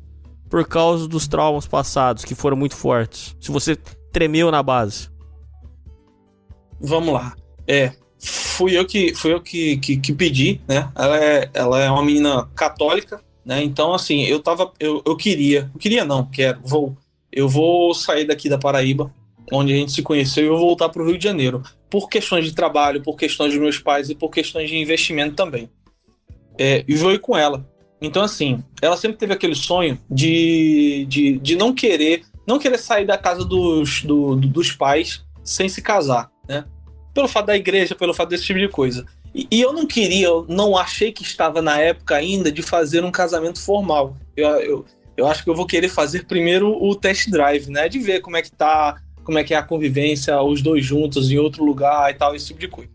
por 0.49 0.67
causa 0.67 1.07
dos 1.07 1.27
traumas 1.27 1.67
passados, 1.67 2.25
que 2.25 2.35
foram 2.35 2.57
muito 2.57 2.75
fortes? 2.75 3.35
Se 3.39 3.51
você 3.51 3.75
tremeu 4.11 4.51
na 4.51 4.61
base? 4.61 5.09
Vamos 6.79 7.13
lá. 7.13 7.35
É, 7.67 7.93
fui 8.19 8.77
eu 8.77 8.85
que 8.85 9.13
fui 9.15 9.33
eu 9.33 9.41
que, 9.41 9.77
que, 9.77 9.97
que 9.97 10.13
pedi, 10.13 10.61
né? 10.67 10.91
Ela 10.95 11.23
é, 11.23 11.49
ela 11.53 11.79
é 11.79 11.89
uma 11.89 12.03
menina 12.03 12.47
católica, 12.55 13.21
né? 13.45 13.63
Então, 13.63 13.93
assim, 13.93 14.23
eu 14.23 14.39
tava. 14.39 14.71
Eu, 14.79 15.01
eu 15.05 15.15
queria. 15.15 15.71
Eu 15.73 15.79
queria 15.79 16.05
não, 16.05 16.25
quero. 16.25 16.59
Vou. 16.63 16.95
Eu 17.31 17.49
vou 17.49 17.93
sair 17.95 18.25
daqui 18.25 18.47
da 18.47 18.59
Paraíba, 18.59 19.11
onde 19.53 19.73
a 19.73 19.75
gente 19.77 19.91
se 19.91 20.01
conheceu, 20.01 20.45
e 20.45 20.49
vou 20.49 20.59
voltar 20.59 20.89
para 20.89 21.01
o 21.01 21.05
Rio 21.07 21.17
de 21.17 21.23
Janeiro. 21.23 21.61
Por 21.89 22.09
questões 22.09 22.45
de 22.45 22.53
trabalho, 22.53 23.01
por 23.01 23.15
questões 23.15 23.51
dos 23.51 23.61
meus 23.61 23.77
pais 23.77 24.09
e 24.09 24.15
por 24.15 24.29
questões 24.29 24.69
de 24.69 24.77
investimento 24.77 25.35
também. 25.35 25.69
É, 26.57 26.83
e 26.87 26.95
vou 26.95 27.17
com 27.19 27.37
ela. 27.37 27.65
Então, 28.01 28.21
assim, 28.23 28.63
ela 28.81 28.97
sempre 28.97 29.17
teve 29.17 29.33
aquele 29.33 29.55
sonho 29.55 29.97
de, 30.09 31.05
de, 31.07 31.37
de 31.39 31.55
não 31.55 31.73
querer 31.73 32.23
não 32.45 32.59
querer 32.59 32.77
sair 32.77 33.05
da 33.05 33.17
casa 33.17 33.45
dos, 33.45 34.01
do- 34.03 34.35
do- 34.35 34.47
dos 34.49 34.71
pais 34.73 35.23
sem 35.45 35.69
se 35.69 35.81
casar, 35.81 36.29
né? 36.45 36.65
Pelo 37.13 37.27
fato 37.27 37.45
da 37.45 37.55
igreja, 37.55 37.95
pelo 37.95 38.13
fato 38.13 38.29
desse 38.29 38.43
tipo 38.43 38.59
de 38.59 38.67
coisa. 38.67 39.05
E, 39.33 39.47
e 39.49 39.61
eu 39.61 39.71
não 39.71 39.87
queria, 39.87 40.27
eu 40.27 40.45
não 40.49 40.77
achei 40.77 41.13
que 41.13 41.23
estava 41.23 41.61
na 41.61 41.79
época 41.79 42.15
ainda 42.17 42.51
de 42.51 42.61
fazer 42.61 43.01
um 43.03 43.11
casamento 43.11 43.61
formal. 43.61 44.17
Eu, 44.35 44.49
eu, 44.59 44.85
eu 45.15 45.27
acho 45.27 45.41
que 45.41 45.49
eu 45.49 45.55
vou 45.55 45.65
querer 45.65 45.87
fazer 45.87 46.25
primeiro 46.25 46.69
o 46.83 46.93
test 46.95 47.29
drive, 47.29 47.69
né? 47.69 47.87
De 47.87 47.99
ver 47.99 48.19
como 48.19 48.35
é 48.35 48.41
que 48.41 48.51
tá, 48.51 49.01
como 49.23 49.37
é 49.37 49.43
que 49.43 49.53
é 49.53 49.57
a 49.57 49.63
convivência, 49.63 50.41
os 50.41 50.61
dois 50.61 50.85
juntos 50.85 51.31
em 51.31 51.37
outro 51.37 51.63
lugar 51.63 52.11
e 52.11 52.13
tal, 52.15 52.35
esse 52.35 52.47
tipo 52.47 52.59
de 52.59 52.67
coisa. 52.67 52.91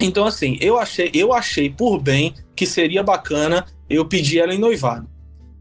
Então, 0.00 0.24
assim, 0.24 0.56
eu 0.60 0.78
achei, 0.78 1.10
eu 1.12 1.32
achei 1.32 1.68
por 1.68 2.00
bem 2.00 2.34
que 2.56 2.64
seria 2.66 3.02
bacana 3.02 3.66
eu 3.88 4.04
pedir 4.04 4.38
ela 4.38 4.54
em 4.54 4.58
noivado. 4.58 5.06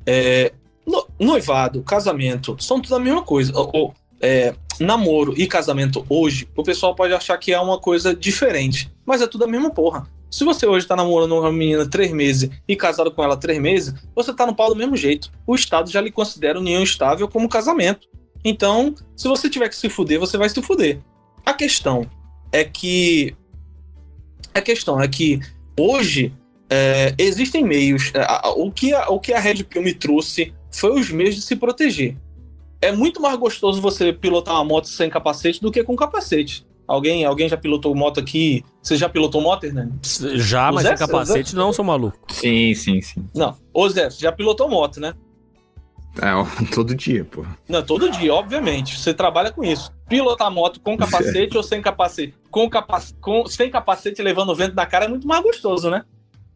É, 0.05 0.53
no- 0.85 1.07
noivado, 1.19 1.83
casamento, 1.83 2.55
são 2.59 2.79
tudo 2.79 2.95
a 2.95 2.99
mesma 2.99 3.21
coisa. 3.21 3.51
Ou- 3.55 3.93
é, 4.21 4.53
namoro 4.79 5.33
e 5.37 5.45
casamento 5.47 6.05
hoje, 6.09 6.47
o 6.55 6.63
pessoal 6.63 6.95
pode 6.95 7.13
achar 7.13 7.37
que 7.37 7.53
é 7.53 7.59
uma 7.59 7.79
coisa 7.79 8.15
diferente, 8.15 8.91
mas 9.05 9.21
é 9.21 9.27
tudo 9.27 9.43
a 9.43 9.47
mesma 9.47 9.69
porra. 9.69 10.07
Se 10.31 10.43
você 10.43 10.67
hoje 10.67 10.85
tá 10.85 10.95
namorando 10.95 11.33
uma 11.37 11.51
menina 11.51 11.89
três 11.89 12.11
meses 12.11 12.49
e 12.67 12.75
casado 12.75 13.11
com 13.11 13.23
ela 13.23 13.35
três 13.35 13.59
meses, 13.59 13.93
você 14.15 14.33
tá 14.33 14.45
no 14.45 14.55
pau 14.55 14.69
do 14.69 14.75
mesmo 14.75 14.95
jeito. 14.95 15.31
O 15.45 15.55
Estado 15.55 15.89
já 15.89 15.99
lhe 15.99 16.11
considera 16.11 16.59
união 16.59 16.83
estável 16.83 17.27
como 17.27 17.49
casamento. 17.49 18.07
Então, 18.43 18.95
se 19.15 19.27
você 19.27 19.49
tiver 19.49 19.69
que 19.69 19.75
se 19.75 19.89
fuder, 19.89 20.19
você 20.19 20.37
vai 20.37 20.49
se 20.49 20.61
fuder. 20.61 20.99
A 21.45 21.53
questão 21.53 22.05
é 22.51 22.63
que. 22.63 23.35
A 24.53 24.61
questão 24.61 24.99
é 25.01 25.07
que 25.07 25.39
hoje 25.79 26.33
é, 26.69 27.13
existem 27.17 27.63
meios. 27.63 28.11
é, 28.13 28.21
a- 28.21 28.41
a- 28.45 28.51
o, 28.51 28.71
que 28.71 28.93
a, 28.93 29.09
o 29.09 29.19
que 29.19 29.33
a 29.33 29.39
Red 29.39 29.63
Pill 29.63 29.81
me 29.83 29.93
trouxe 29.93 30.53
foi 30.71 30.99
os 30.99 31.09
meios 31.11 31.35
de 31.35 31.41
se 31.41 31.55
proteger. 31.55 32.15
É 32.81 32.91
muito 32.91 33.21
mais 33.21 33.37
gostoso 33.37 33.81
você 33.81 34.13
pilotar 34.13 34.55
uma 34.55 34.63
moto 34.63 34.87
sem 34.87 35.09
capacete 35.09 35.61
do 35.61 35.71
que 35.71 35.83
com 35.83 35.95
capacete. 35.95 36.65
Alguém, 36.87 37.23
alguém 37.25 37.47
já 37.47 37.57
pilotou 37.57 37.93
moto 37.93 38.19
aqui? 38.19 38.63
Você 38.81 38.95
já 38.95 39.07
pilotou 39.07 39.41
moto, 39.41 39.65
Hernani? 39.65 39.91
Já, 40.35 40.71
O 40.71 40.75
mas 40.75 40.83
Zé- 40.83 40.97
sem 40.97 41.07
capacete 41.07 41.55
não, 41.55 41.71
sou 41.73 41.85
maluco. 41.85 42.17
Sim, 42.33 42.73
sim, 42.73 42.99
sim. 43.01 43.23
Não. 43.35 43.55
Ô 43.73 43.87
Zé, 43.89 44.09
você 44.09 44.19
já 44.21 44.31
pilotou 44.31 44.67
moto, 44.69 44.99
né? 44.99 45.13
É, 46.17 46.65
todo 46.73 46.95
dia, 46.95 47.23
pô. 47.23 47.45
Não, 47.67 47.83
todo 47.83 48.09
dia, 48.09 48.33
obviamente. 48.33 48.97
Você 48.99 49.13
trabalha 49.13 49.51
com 49.51 49.63
isso. 49.63 49.91
Pilotar 50.07 50.51
moto 50.51 50.79
com 50.81 50.97
capacete 50.97 51.55
ou 51.57 51.63
sem 51.63 51.81
capacete? 51.81 52.33
Com 52.49 52.69
capac... 52.69 53.13
com... 53.21 53.45
Sem 53.45 53.69
capacete 53.69 54.21
levando 54.21 54.55
vento 54.55 54.75
na 54.75 54.85
cara 54.85 55.05
é 55.05 55.07
muito 55.07 55.27
mais 55.27 55.41
gostoso, 55.43 55.89
né? 55.89 56.03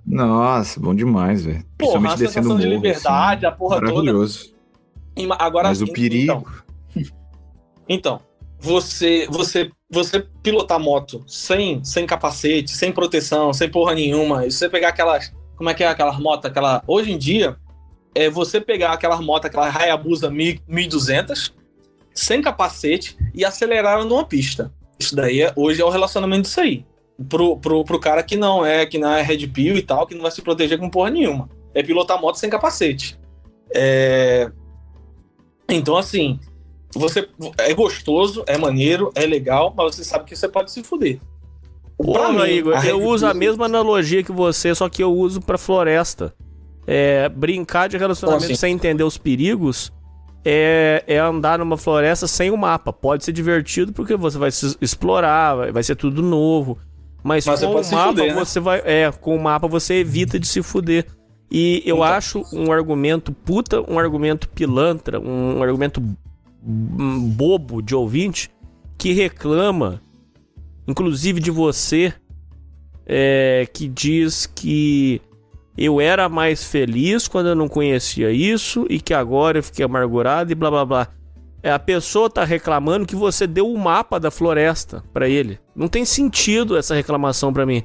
Nossa, 0.06 0.80
bom 0.80 0.94
demais, 0.94 1.46
velho. 1.46 1.64
Porra, 1.78 1.98
a 1.98 2.16
descendo 2.16 2.18
sensação 2.34 2.58
de 2.58 2.66
morro, 2.66 2.76
liberdade, 2.76 3.46
assim, 3.46 3.54
a 3.54 3.58
porra 3.58 3.76
toda. 3.80 3.92
Maravilhoso. 3.92 4.54
E 5.16 5.26
ma- 5.26 5.38
Agora, 5.40 5.70
Mas 5.70 5.80
o 5.82 5.86
então- 5.86 5.94
perigo. 5.94 6.52
Então, 7.88 8.20
você, 8.60 9.28
você, 9.30 9.70
você 9.90 10.26
pilotar 10.42 10.80
moto 10.80 11.24
sem, 11.28 11.84
sem 11.84 12.06
capacete, 12.06 12.72
sem 12.72 12.92
proteção, 12.92 13.54
sem 13.54 13.70
porra 13.70 13.94
nenhuma, 13.94 14.46
e 14.46 14.52
você 14.52 14.70
pegar 14.70 14.90
aquelas. 14.90 15.34
Como 15.56 15.70
é 15.70 15.74
que 15.74 15.84
é 15.84 15.88
aquelas 15.88 16.18
motos? 16.20 16.46
Aquela, 16.50 16.84
hoje 16.88 17.12
em 17.12 17.18
dia, 17.18 17.56
é 18.16 18.30
você 18.30 18.62
pegar 18.62 18.94
aquelas 18.94 19.20
motos, 19.20 19.48
aquela 19.48 19.70
Hayabusa 19.70 20.30
1000 20.30 20.60
1200, 20.68 21.54
sem 22.14 22.42
capacete 22.42 23.18
e 23.34 23.44
acelerar 23.44 23.94
ela 23.94 24.06
numa 24.06 24.26
pista. 24.26 24.72
Isso 25.00 25.16
daí 25.16 25.42
é, 25.42 25.54
hoje 25.56 25.82
é 25.82 25.86
o 25.86 25.90
relacionamento 25.90 26.44
disso 26.44 26.62
aí. 26.62 26.86
Pro, 27.30 27.58
pro, 27.58 27.84
pro 27.84 28.00
cara 28.00 28.24
que 28.24 28.36
não 28.36 28.66
é, 28.66 28.86
que 28.86 28.98
não 28.98 29.12
é 29.14 29.22
Red 29.22 29.48
Pill 29.48 29.76
e 29.76 29.82
tal, 29.82 30.06
que 30.06 30.16
não 30.16 30.22
vai 30.22 30.32
se 30.32 30.42
proteger 30.42 30.78
com 30.78 30.90
porra 30.90 31.10
nenhuma. 31.10 31.50
É 31.74 31.82
pilotar 31.82 32.20
moto 32.20 32.38
sem 32.38 32.50
capacete. 32.50 33.20
É... 33.74 34.52
Então, 35.70 35.98
assim, 35.98 36.40
você 36.94 37.28
é 37.58 37.74
gostoso, 37.74 38.44
é 38.48 38.58
maneiro, 38.58 39.12
é 39.16 39.26
legal, 39.26 39.74
mas 39.76 39.96
você 39.96 40.04
sabe 40.04 40.26
que 40.26 40.36
você 40.36 40.48
pode 40.48 40.72
se 40.72 40.84
fuder. 40.84 41.20
Porra, 41.98 42.32
mim, 42.32 42.52
Igor, 42.52 42.86
eu 42.86 43.02
uso 43.02 43.26
a 43.26 43.34
mesma 43.34 43.66
analogia 43.66 44.24
que 44.24 44.32
você, 44.32 44.74
só 44.76 44.90
que 44.90 45.02
eu 45.02 45.12
uso 45.14 45.42
pra 45.42 45.58
floresta. 45.58 46.34
É, 46.86 47.30
brincar 47.30 47.88
de 47.88 47.98
relacionamento 47.98 48.46
assim? 48.46 48.56
sem 48.56 48.74
entender 48.74 49.04
os 49.04 49.18
perigos 49.18 49.92
é, 50.46 51.04
é 51.08 51.18
andar 51.18 51.60
numa 51.60 51.78
floresta 51.78 52.28
sem 52.28 52.52
o 52.52 52.58
mapa. 52.58 52.92
Pode 52.92 53.24
ser 53.24 53.32
divertido 53.32 53.94
porque 53.94 54.16
você 54.16 54.38
vai 54.38 54.52
se 54.52 54.76
explorar, 54.82 55.56
vai, 55.56 55.72
vai 55.72 55.84
ser 55.84 55.96
tudo 55.96 56.22
novo. 56.22 56.78
Mas, 57.24 57.46
Mas 57.46 57.62
com 57.62 57.68
o 57.68 57.74
mapa 57.76 58.08
fuder, 58.08 58.34
né? 58.36 58.40
você 58.40 58.60
vai. 58.60 58.82
É, 58.84 59.12
com 59.12 59.36
o 59.36 59.42
mapa 59.42 59.68
você 59.68 59.96
evita 59.96 60.38
de 60.38 60.48
se 60.48 60.62
fuder. 60.62 61.06
E 61.50 61.82
eu 61.86 61.98
Então. 61.98 62.04
acho 62.04 62.44
um 62.52 62.72
argumento 62.72 63.32
puta, 63.32 63.80
um 63.90 63.98
argumento 63.98 64.50
pilantra, 64.50 65.20
um 65.20 65.62
argumento 65.64 66.04
bobo 66.62 67.82
de 67.82 67.96
ouvinte 67.96 68.50
que 68.98 69.14
reclama, 69.14 70.02
inclusive 70.88 71.40
de 71.40 71.52
você, 71.52 72.14
é, 73.06 73.68
que 73.72 73.88
diz 73.88 74.46
que 74.46 75.22
eu 75.78 76.00
era 76.00 76.30
mais 76.30 76.64
feliz 76.64 77.28
quando 77.28 77.48
eu 77.50 77.56
não 77.56 77.68
conhecia 77.68 78.32
isso 78.32 78.86
e 78.90 79.00
que 79.00 79.14
agora 79.14 79.58
eu 79.60 79.64
fiquei 79.64 79.84
amargurado 79.86 80.52
e 80.52 80.56
blá 80.56 80.70
blá 80.70 80.86
blá. 80.86 81.08
É, 81.62 81.72
a 81.72 81.80
pessoa 81.80 82.30
tá 82.30 82.44
reclamando 82.44 83.06
que 83.06 83.16
você 83.16 83.48
deu 83.48 83.72
o 83.72 83.78
mapa 83.80 84.20
da 84.20 84.30
floresta 84.30 85.02
pra 85.14 85.30
ele. 85.30 85.60
Não 85.76 85.88
tem 85.88 86.04
sentido 86.04 86.76
essa 86.78 86.94
reclamação 86.94 87.54
pra 87.54 87.66
mim. 87.66 87.84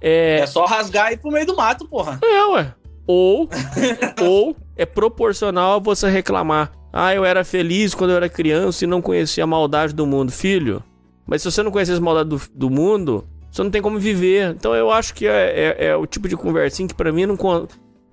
É, 0.00 0.38
É 0.40 0.46
só 0.46 0.64
rasgar 0.64 1.10
e 1.10 1.14
ir 1.14 1.18
pro 1.18 1.30
meio 1.32 1.44
do 1.44 1.56
mato, 1.56 1.86
porra. 1.88 2.20
é, 2.22 2.44
ué. 2.46 2.74
Ou, 3.06 3.48
ou 4.22 4.56
é 4.76 4.86
proporcional 4.86 5.76
a 5.76 5.78
você 5.80 6.08
reclamar. 6.08 6.70
Ah, 6.92 7.12
eu 7.14 7.24
era 7.24 7.44
feliz 7.44 7.94
quando 7.94 8.10
eu 8.10 8.16
era 8.16 8.28
criança 8.28 8.84
e 8.84 8.86
não 8.86 9.02
conhecia 9.02 9.44
a 9.44 9.46
maldade 9.46 9.92
do 9.92 10.06
mundo. 10.06 10.30
Filho, 10.30 10.82
mas 11.26 11.42
se 11.42 11.50
você 11.50 11.62
não 11.62 11.70
conhece 11.70 11.92
a 11.92 12.00
maldade 12.00 12.28
do, 12.28 12.40
do 12.54 12.70
mundo, 12.70 13.26
você 13.50 13.62
não 13.62 13.70
tem 13.70 13.82
como 13.82 13.98
viver. 13.98 14.50
Então 14.50 14.74
eu 14.74 14.90
acho 14.90 15.14
que 15.14 15.26
é, 15.26 15.76
é- 15.78 15.86
é 15.86 15.96
o 15.96 16.06
tipo 16.06 16.28
de 16.28 16.36
conversinha 16.36 16.88
que 16.88 16.94
pra 16.94 17.12
mim 17.12 17.26
não, 17.26 17.36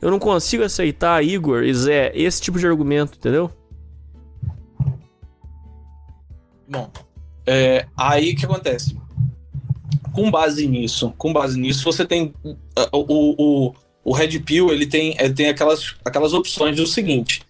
eu 0.01 0.11
não 0.11 0.19
consigo 0.19 0.63
aceitar, 0.63 1.23
Igor 1.23 1.63
e 1.63 1.73
Zé, 1.73 2.11
esse 2.13 2.41
tipo 2.41 2.59
de 2.59 2.67
argumento, 2.67 3.17
entendeu? 3.17 3.51
Bom, 6.67 6.89
é, 7.45 7.85
aí 7.95 8.31
o 8.33 8.35
que 8.35 8.45
acontece? 8.45 8.97
Com 10.11 10.31
base 10.31 10.67
nisso, 10.67 11.13
com 11.17 11.31
base 11.31 11.59
nisso, 11.59 11.83
você 11.83 12.05
tem 12.05 12.33
uh, 12.43 12.55
o, 12.91 13.67
o, 13.67 13.75
o 14.03 14.13
Red 14.13 14.39
Pill, 14.39 14.71
ele 14.71 14.87
tem, 14.87 15.15
ele 15.19 15.33
tem 15.33 15.49
aquelas, 15.49 15.95
aquelas 16.03 16.33
opções 16.33 16.75
do 16.75 16.87
seguinte. 16.87 17.43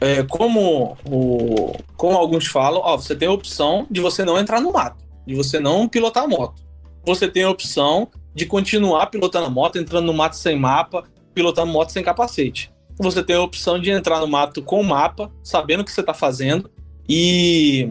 É, 0.00 0.22
como, 0.22 0.96
o, 1.04 1.72
como 1.96 2.16
alguns 2.16 2.46
falam, 2.46 2.80
ó, 2.82 2.96
você 2.96 3.14
tem 3.14 3.28
a 3.28 3.32
opção 3.32 3.86
de 3.90 4.00
você 4.00 4.24
não 4.24 4.38
entrar 4.38 4.60
no 4.60 4.72
mato, 4.72 5.04
de 5.26 5.34
você 5.34 5.60
não 5.60 5.88
pilotar 5.88 6.24
a 6.24 6.28
moto. 6.28 6.63
Você 7.06 7.28
tem 7.28 7.42
a 7.42 7.50
opção 7.50 8.08
de 8.34 8.46
continuar 8.46 9.06
pilotando 9.06 9.46
a 9.46 9.50
moto, 9.50 9.78
entrando 9.78 10.06
no 10.06 10.14
mato 10.14 10.36
sem 10.36 10.58
mapa, 10.58 11.04
pilotando 11.34 11.72
moto 11.72 11.90
sem 11.90 12.02
capacete. 12.02 12.72
Você 12.98 13.22
tem 13.22 13.36
a 13.36 13.42
opção 13.42 13.78
de 13.78 13.90
entrar 13.90 14.20
no 14.20 14.26
mato 14.26 14.62
com 14.62 14.82
mapa, 14.82 15.30
sabendo 15.42 15.80
o 15.80 15.84
que 15.84 15.92
você 15.92 16.00
está 16.00 16.14
fazendo, 16.14 16.70
e 17.08 17.90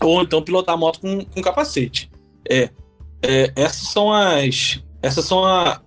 ou 0.00 0.22
então 0.22 0.42
pilotar 0.42 0.74
a 0.74 0.78
moto 0.78 1.00
com, 1.00 1.24
com 1.24 1.42
capacete. 1.42 2.10
É, 2.48 2.70
é, 3.22 3.52
essas 3.56 3.88
são 3.88 4.12
as. 4.12 4.82
Essas 5.02 5.24
são 5.24 5.44
a. 5.44 5.80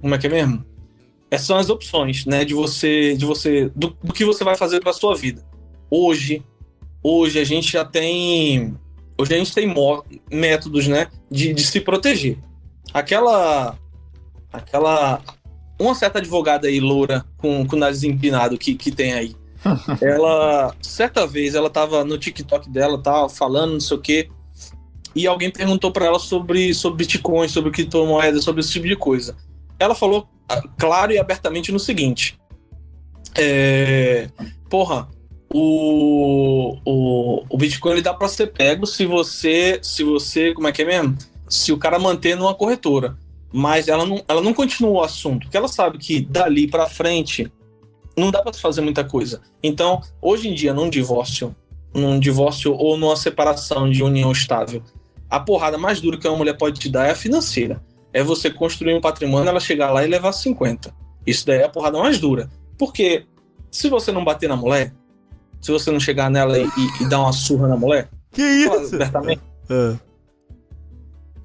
Como 0.00 0.14
é 0.14 0.18
que 0.18 0.26
é 0.26 0.30
mesmo? 0.30 0.64
Essas 1.30 1.46
são 1.46 1.56
as 1.56 1.68
opções, 1.68 2.24
né? 2.26 2.44
De 2.44 2.54
você. 2.54 3.14
De 3.16 3.24
você 3.24 3.70
do, 3.74 3.96
do 4.02 4.12
que 4.12 4.24
você 4.24 4.42
vai 4.44 4.56
fazer 4.56 4.80
para 4.80 4.92
sua 4.92 5.14
vida. 5.14 5.44
Hoje, 5.90 6.42
hoje 7.02 7.38
a 7.38 7.44
gente 7.44 7.72
já 7.72 7.84
tem. 7.84 8.74
Hoje 9.24 9.34
a 9.34 9.38
gente 9.38 9.54
tem 9.54 9.74
métodos, 10.30 10.86
né? 10.86 11.08
De, 11.30 11.54
de 11.54 11.64
se 11.64 11.80
proteger. 11.80 12.38
Aquela. 12.92 13.78
Aquela. 14.52 15.22
Uma 15.80 15.94
certa 15.94 16.18
advogada 16.18 16.68
aí, 16.68 16.78
loura, 16.78 17.24
com, 17.38 17.66
com 17.66 17.74
o 17.74 17.78
nariz 17.78 18.04
empinado 18.04 18.58
que, 18.58 18.74
que 18.74 18.92
tem 18.92 19.14
aí 19.14 19.34
ela 20.00 20.74
certa 20.80 21.26
vez 21.26 21.54
ela 21.54 21.70
tava 21.70 22.04
no 22.04 22.18
TikTok 22.18 22.68
dela, 22.68 23.02
tava 23.02 23.28
falando, 23.28 23.72
não 23.72 23.80
sei 23.80 23.96
o 23.96 24.00
quê, 24.00 24.28
e 25.14 25.26
alguém 25.26 25.50
perguntou 25.50 25.90
para 25.90 26.04
ela 26.04 26.18
sobre 26.18 26.74
sobre 26.74 26.98
Bitcoin, 26.98 27.48
sobre 27.48 27.70
criptomoedas, 27.70 28.44
sobre 28.44 28.60
esse 28.60 28.72
tipo 28.72 28.86
de 28.86 28.94
coisa. 28.94 29.36
Ela 29.78 29.94
falou 29.94 30.28
ah, 30.48 30.62
claro 30.78 31.12
e 31.12 31.18
abertamente 31.18 31.72
no 31.72 31.78
seguinte: 31.78 32.38
é, 33.34 34.28
porra, 34.68 35.08
o, 35.56 36.76
o, 36.84 37.44
o 37.48 37.56
Bitcoin 37.56 37.92
ele 37.92 38.02
dá 38.02 38.12
para 38.12 38.26
ser 38.26 38.48
pego 38.48 38.84
se 38.86 39.06
você 39.06 39.78
se 39.80 40.02
você 40.02 40.52
como 40.52 40.66
é 40.66 40.72
que 40.72 40.82
é 40.82 40.84
mesmo? 40.84 41.16
Se 41.48 41.70
o 41.70 41.78
cara 41.78 41.96
manter 41.96 42.36
numa 42.36 42.54
corretora. 42.54 43.16
Mas 43.52 43.86
ela 43.86 44.04
não, 44.04 44.20
ela 44.26 44.40
não 44.40 44.52
continua 44.52 44.90
o 44.90 45.00
assunto, 45.00 45.42
porque 45.42 45.56
ela 45.56 45.68
sabe 45.68 45.96
que 45.96 46.20
dali 46.20 46.66
para 46.66 46.88
frente 46.88 47.52
não 48.16 48.32
dá 48.32 48.42
para 48.42 48.52
fazer 48.52 48.80
muita 48.80 49.04
coisa. 49.04 49.42
Então, 49.62 50.02
hoje 50.20 50.48
em 50.48 50.54
dia, 50.54 50.74
num 50.74 50.90
divórcio, 50.90 51.54
num 51.94 52.18
divórcio 52.18 52.74
ou 52.74 52.96
numa 52.96 53.14
separação 53.14 53.88
de 53.88 54.02
união 54.02 54.32
estável, 54.32 54.82
a 55.30 55.38
porrada 55.38 55.78
mais 55.78 56.00
dura 56.00 56.18
que 56.18 56.26
uma 56.26 56.36
mulher 56.36 56.54
pode 56.54 56.80
te 56.80 56.88
dar 56.88 57.06
é 57.06 57.12
a 57.12 57.14
financeira. 57.14 57.80
É 58.12 58.24
você 58.24 58.50
construir 58.50 58.92
um 58.92 59.00
patrimônio, 59.00 59.48
ela 59.48 59.60
chegar 59.60 59.92
lá 59.92 60.04
e 60.04 60.08
levar 60.08 60.32
50. 60.32 60.92
Isso 61.24 61.46
daí 61.46 61.58
é 61.58 61.64
a 61.64 61.68
porrada 61.68 61.96
mais 61.96 62.18
dura. 62.18 62.50
Porque 62.76 63.24
se 63.70 63.88
você 63.88 64.10
não 64.10 64.24
bater 64.24 64.48
na 64.48 64.56
mulher, 64.56 64.92
se 65.64 65.72
você 65.72 65.90
não 65.90 65.98
chegar 65.98 66.30
nela 66.30 66.58
e, 66.58 66.66
e- 67.00 67.08
dar 67.08 67.20
uma 67.20 67.32
surra 67.32 67.66
na 67.66 67.76
mulher, 67.76 68.08
Que 68.30 68.66
abertamente, 68.68 69.40
Ah, 69.70 69.96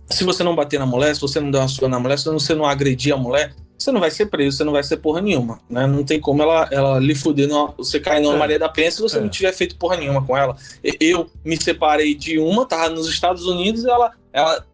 se 0.10 0.24
você 0.24 0.44
não 0.44 0.56
bater 0.56 0.78
na 0.80 0.86
mulher, 0.86 1.16
se 1.16 1.22
você 1.22 1.40
não 1.40 1.50
der 1.50 1.60
uma 1.60 1.68
surra 1.68 1.88
na 1.90 2.00
mulher, 2.00 2.18
se 2.20 2.26
você 2.26 2.54
não 2.54 2.66
agredir 2.66 3.14
a 3.14 3.18
mulher, 3.18 3.54
você 3.78 3.92
não 3.94 4.02
vai 4.02 4.12
ser 4.12 4.26
preso, 4.26 4.58
você 4.58 4.64
não 4.66 4.74
vai 4.74 4.84
ser 4.84 4.98
porra 4.98 5.22
nenhuma, 5.22 5.62
né? 5.70 5.88
Não 5.88 6.04
tem 6.04 6.20
como 6.20 6.42
ela, 6.42 6.68
ela 6.70 7.00
lhe 7.00 7.16
fuder, 7.16 7.48
numa, 7.48 7.74
você 7.78 7.98
cair 8.00 8.22
numa 8.22 8.36
É. 8.36 8.38
Maria 8.38 8.60
da 8.60 8.68
Penha 8.68 8.92
se 8.92 9.02
você 9.02 9.18
É. 9.18 9.22
não 9.22 9.30
tiver 9.30 9.54
feito 9.54 9.78
porra 9.78 9.96
nenhuma 9.96 10.22
com 10.26 10.36
ela. 10.36 10.58
Eu 11.00 11.30
me 11.46 11.56
separei 11.62 12.14
de 12.14 12.38
uma, 12.40 12.66
tava 12.66 12.90
nos 12.90 13.08
Estados 13.08 13.46
Unidos, 13.46 13.86
e 13.86 13.90
ela, 13.90 14.12
ela 14.34 14.66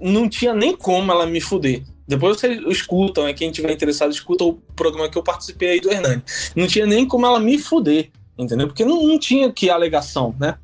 não 0.00 0.28
tinha 0.28 0.52
nem 0.52 0.74
como 0.74 1.12
ela 1.12 1.26
me 1.26 1.40
fuder. 1.40 1.84
Depois 2.08 2.40
vocês 2.40 2.60
escutam, 2.66 3.28
é 3.28 3.32
quem 3.32 3.52
tiver 3.52 3.70
interessado, 3.70 4.10
escuta 4.10 4.42
o 4.42 4.54
programa 4.74 5.08
que 5.08 5.16
eu 5.16 5.22
participei 5.22 5.68
aí 5.70 5.80
do 5.80 5.92
Hernani. 5.92 6.20
Não 6.56 6.66
tinha 6.66 6.84
nem 6.86 7.06
como 7.06 7.24
ela 7.24 7.38
me 7.38 7.56
fuder, 7.56 8.10
entendeu? 8.40 8.66
Porque 8.66 8.84
não, 8.84 9.02
não 9.06 9.18
tinha 9.18 9.52
que 9.52 9.70
alegação, 9.70 10.34
né? 10.38 10.56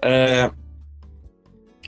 É, 0.00 0.50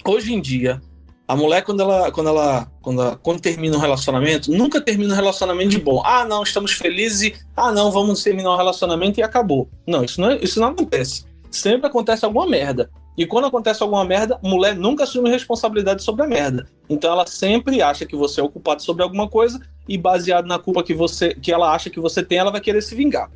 hoje 0.05 0.35
em 0.35 0.41
dia, 0.41 0.81
a 1.26 1.37
mulher, 1.37 1.62
quando 1.62 1.81
ela, 1.81 2.11
quando 2.11 2.28
ela, 2.28 2.66
quando 2.83 3.01
ela, 3.01 3.16
quando 3.16 3.41
termina 3.41 3.76
um 3.76 3.81
relacionamento, 3.81 4.51
nunca 4.51 4.81
termina 4.81 5.12
um 5.12 5.16
relacionamento 5.16 5.70
de 5.70 5.78
bom. 5.78 6.03
Ah, 6.05 6.24
não, 6.24 6.43
estamos 6.43 6.72
felizes 6.72 7.22
e, 7.22 7.35
ah, 7.57 7.70
não, 7.70 7.93
vamos 7.93 8.22
terminar 8.22 8.53
um 8.53 8.57
relacionamento 8.57 9.20
e 9.20 9.22
acabou. 9.22 9.68
Não, 9.87 10.03
isso 10.03 10.20
não, 10.20 10.31
é- 10.31 10.39
isso 10.43 10.59
não 10.59 10.68
acontece. 10.68 11.24
Sempre 11.49 11.87
acontece 11.87 12.24
alguma 12.24 12.47
merda. 12.47 12.91
E 13.16 13.26
quando 13.26 13.47
acontece 13.47 13.83
alguma 13.83 14.05
merda, 14.05 14.39
mulher 14.43 14.74
nunca 14.74 15.05
assume 15.05 15.31
responsabilidade 15.31 16.03
sobre 16.03 16.24
a 16.24 16.26
merda. 16.26 16.66
Então 16.89 17.12
ela 17.12 17.26
sempre 17.26 17.83
acha 17.83 18.07
que 18.07 18.16
você 18.16 18.41
é 18.41 18.45
o 18.45 18.49
culpado 18.49 18.83
sobre 18.83 19.03
alguma 19.03 19.28
coisa 19.28 19.61
e 19.89 19.99
baseado 19.99 20.47
na 20.47 20.59
culpa 20.59 20.83
que 20.83 20.95
você, 20.95 21.35
que 21.35 21.53
ela 21.53 21.72
acha 21.72 21.91
que 21.91 22.01
você 22.01 22.22
tem, 22.22 22.39
ela 22.39 22.51
vai 22.51 22.61
querer 22.61 22.83
se 22.83 22.95
vingar. 22.95 23.31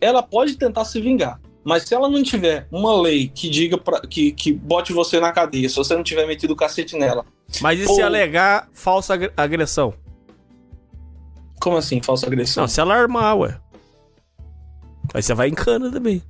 Ela 0.00 0.22
pode 0.22 0.56
tentar 0.56 0.84
se 0.84 1.00
vingar, 1.00 1.40
mas 1.64 1.82
se 1.84 1.94
ela 1.94 2.08
não 2.08 2.22
tiver 2.22 2.66
uma 2.70 2.98
lei 3.00 3.28
que 3.28 3.48
diga 3.50 3.76
pra, 3.78 4.00
que, 4.00 4.32
que 4.32 4.52
bote 4.52 4.92
você 4.92 5.20
na 5.20 5.32
cadeia, 5.32 5.68
se 5.68 5.76
você 5.76 5.94
não 5.94 6.02
tiver 6.02 6.26
metido 6.26 6.52
o 6.52 6.56
cacete 6.56 6.96
nela, 6.96 7.24
Mas 7.60 7.80
e 7.80 7.84
se 7.84 7.90
Ou- 8.00 8.04
alegar 8.04 8.68
falsa 8.72 9.14
agre- 9.14 9.32
agressão? 9.36 9.94
como 11.60 11.76
assim, 11.76 12.00
falsa 12.00 12.26
agressão? 12.26 12.62
Não, 12.62 12.68
se 12.68 12.80
ela 12.80 12.94
armar, 12.94 13.36
ué. 13.36 13.58
Aí 15.12 15.22
você 15.22 15.34
vai 15.34 15.48
em 15.48 15.54
cana 15.54 15.90
também. 15.90 16.22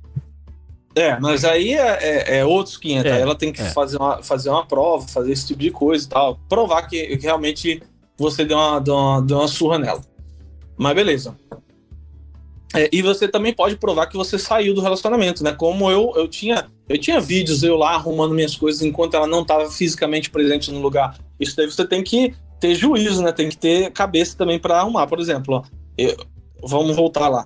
É, 0.95 1.19
mas 1.19 1.45
aí 1.45 1.73
é, 1.73 1.97
é, 2.01 2.37
é 2.39 2.45
outros 2.45 2.75
500. 2.77 3.05
É, 3.11 3.15
Aí 3.15 3.21
ela 3.21 3.35
tem 3.35 3.53
que 3.53 3.61
é. 3.61 3.65
fazer, 3.69 3.97
uma, 3.97 4.23
fazer 4.23 4.49
uma 4.49 4.65
prova, 4.65 5.07
fazer 5.07 5.31
esse 5.31 5.45
tipo 5.47 5.59
de 5.59 5.69
coisa 5.69 6.03
e 6.05 6.09
tal. 6.09 6.39
Provar 6.49 6.81
que, 6.87 7.15
que 7.17 7.23
realmente 7.23 7.81
você 8.17 8.43
deu 8.43 8.57
uma, 8.57 8.81
deu 8.81 8.95
uma, 8.95 9.21
deu 9.21 9.37
uma 9.37 9.47
surra 9.47 9.77
nela. 9.77 10.01
Mas 10.77 10.95
beleza. 10.95 11.37
É, 12.73 12.87
e 12.91 13.01
você 13.01 13.27
também 13.27 13.53
pode 13.53 13.75
provar 13.77 14.05
que 14.07 14.15
você 14.15 14.37
saiu 14.37 14.75
do 14.75 14.81
relacionamento, 14.81 15.43
né? 15.43 15.51
Como 15.51 15.89
eu, 15.89 16.13
eu 16.15 16.27
tinha 16.27 16.67
eu 16.87 16.97
tinha 16.97 17.19
vídeos 17.19 17.63
eu 17.63 17.75
lá 17.75 17.95
arrumando 17.95 18.33
minhas 18.33 18.55
coisas 18.55 18.81
enquanto 18.81 19.15
ela 19.15 19.27
não 19.27 19.41
estava 19.41 19.69
fisicamente 19.69 20.29
presente 20.29 20.71
no 20.71 20.79
lugar. 20.79 21.17
Isso 21.39 21.55
daí 21.55 21.65
você 21.65 21.85
tem 21.85 22.03
que 22.03 22.33
ter 22.59 22.75
juízo, 22.75 23.23
né? 23.23 23.31
Tem 23.31 23.49
que 23.49 23.57
ter 23.57 23.91
cabeça 23.91 24.37
também 24.37 24.59
para 24.59 24.79
arrumar. 24.79 25.07
Por 25.07 25.19
exemplo, 25.19 25.55
ó, 25.55 25.63
eu, 25.97 26.15
vamos 26.63 26.95
voltar 26.95 27.27
lá. 27.27 27.45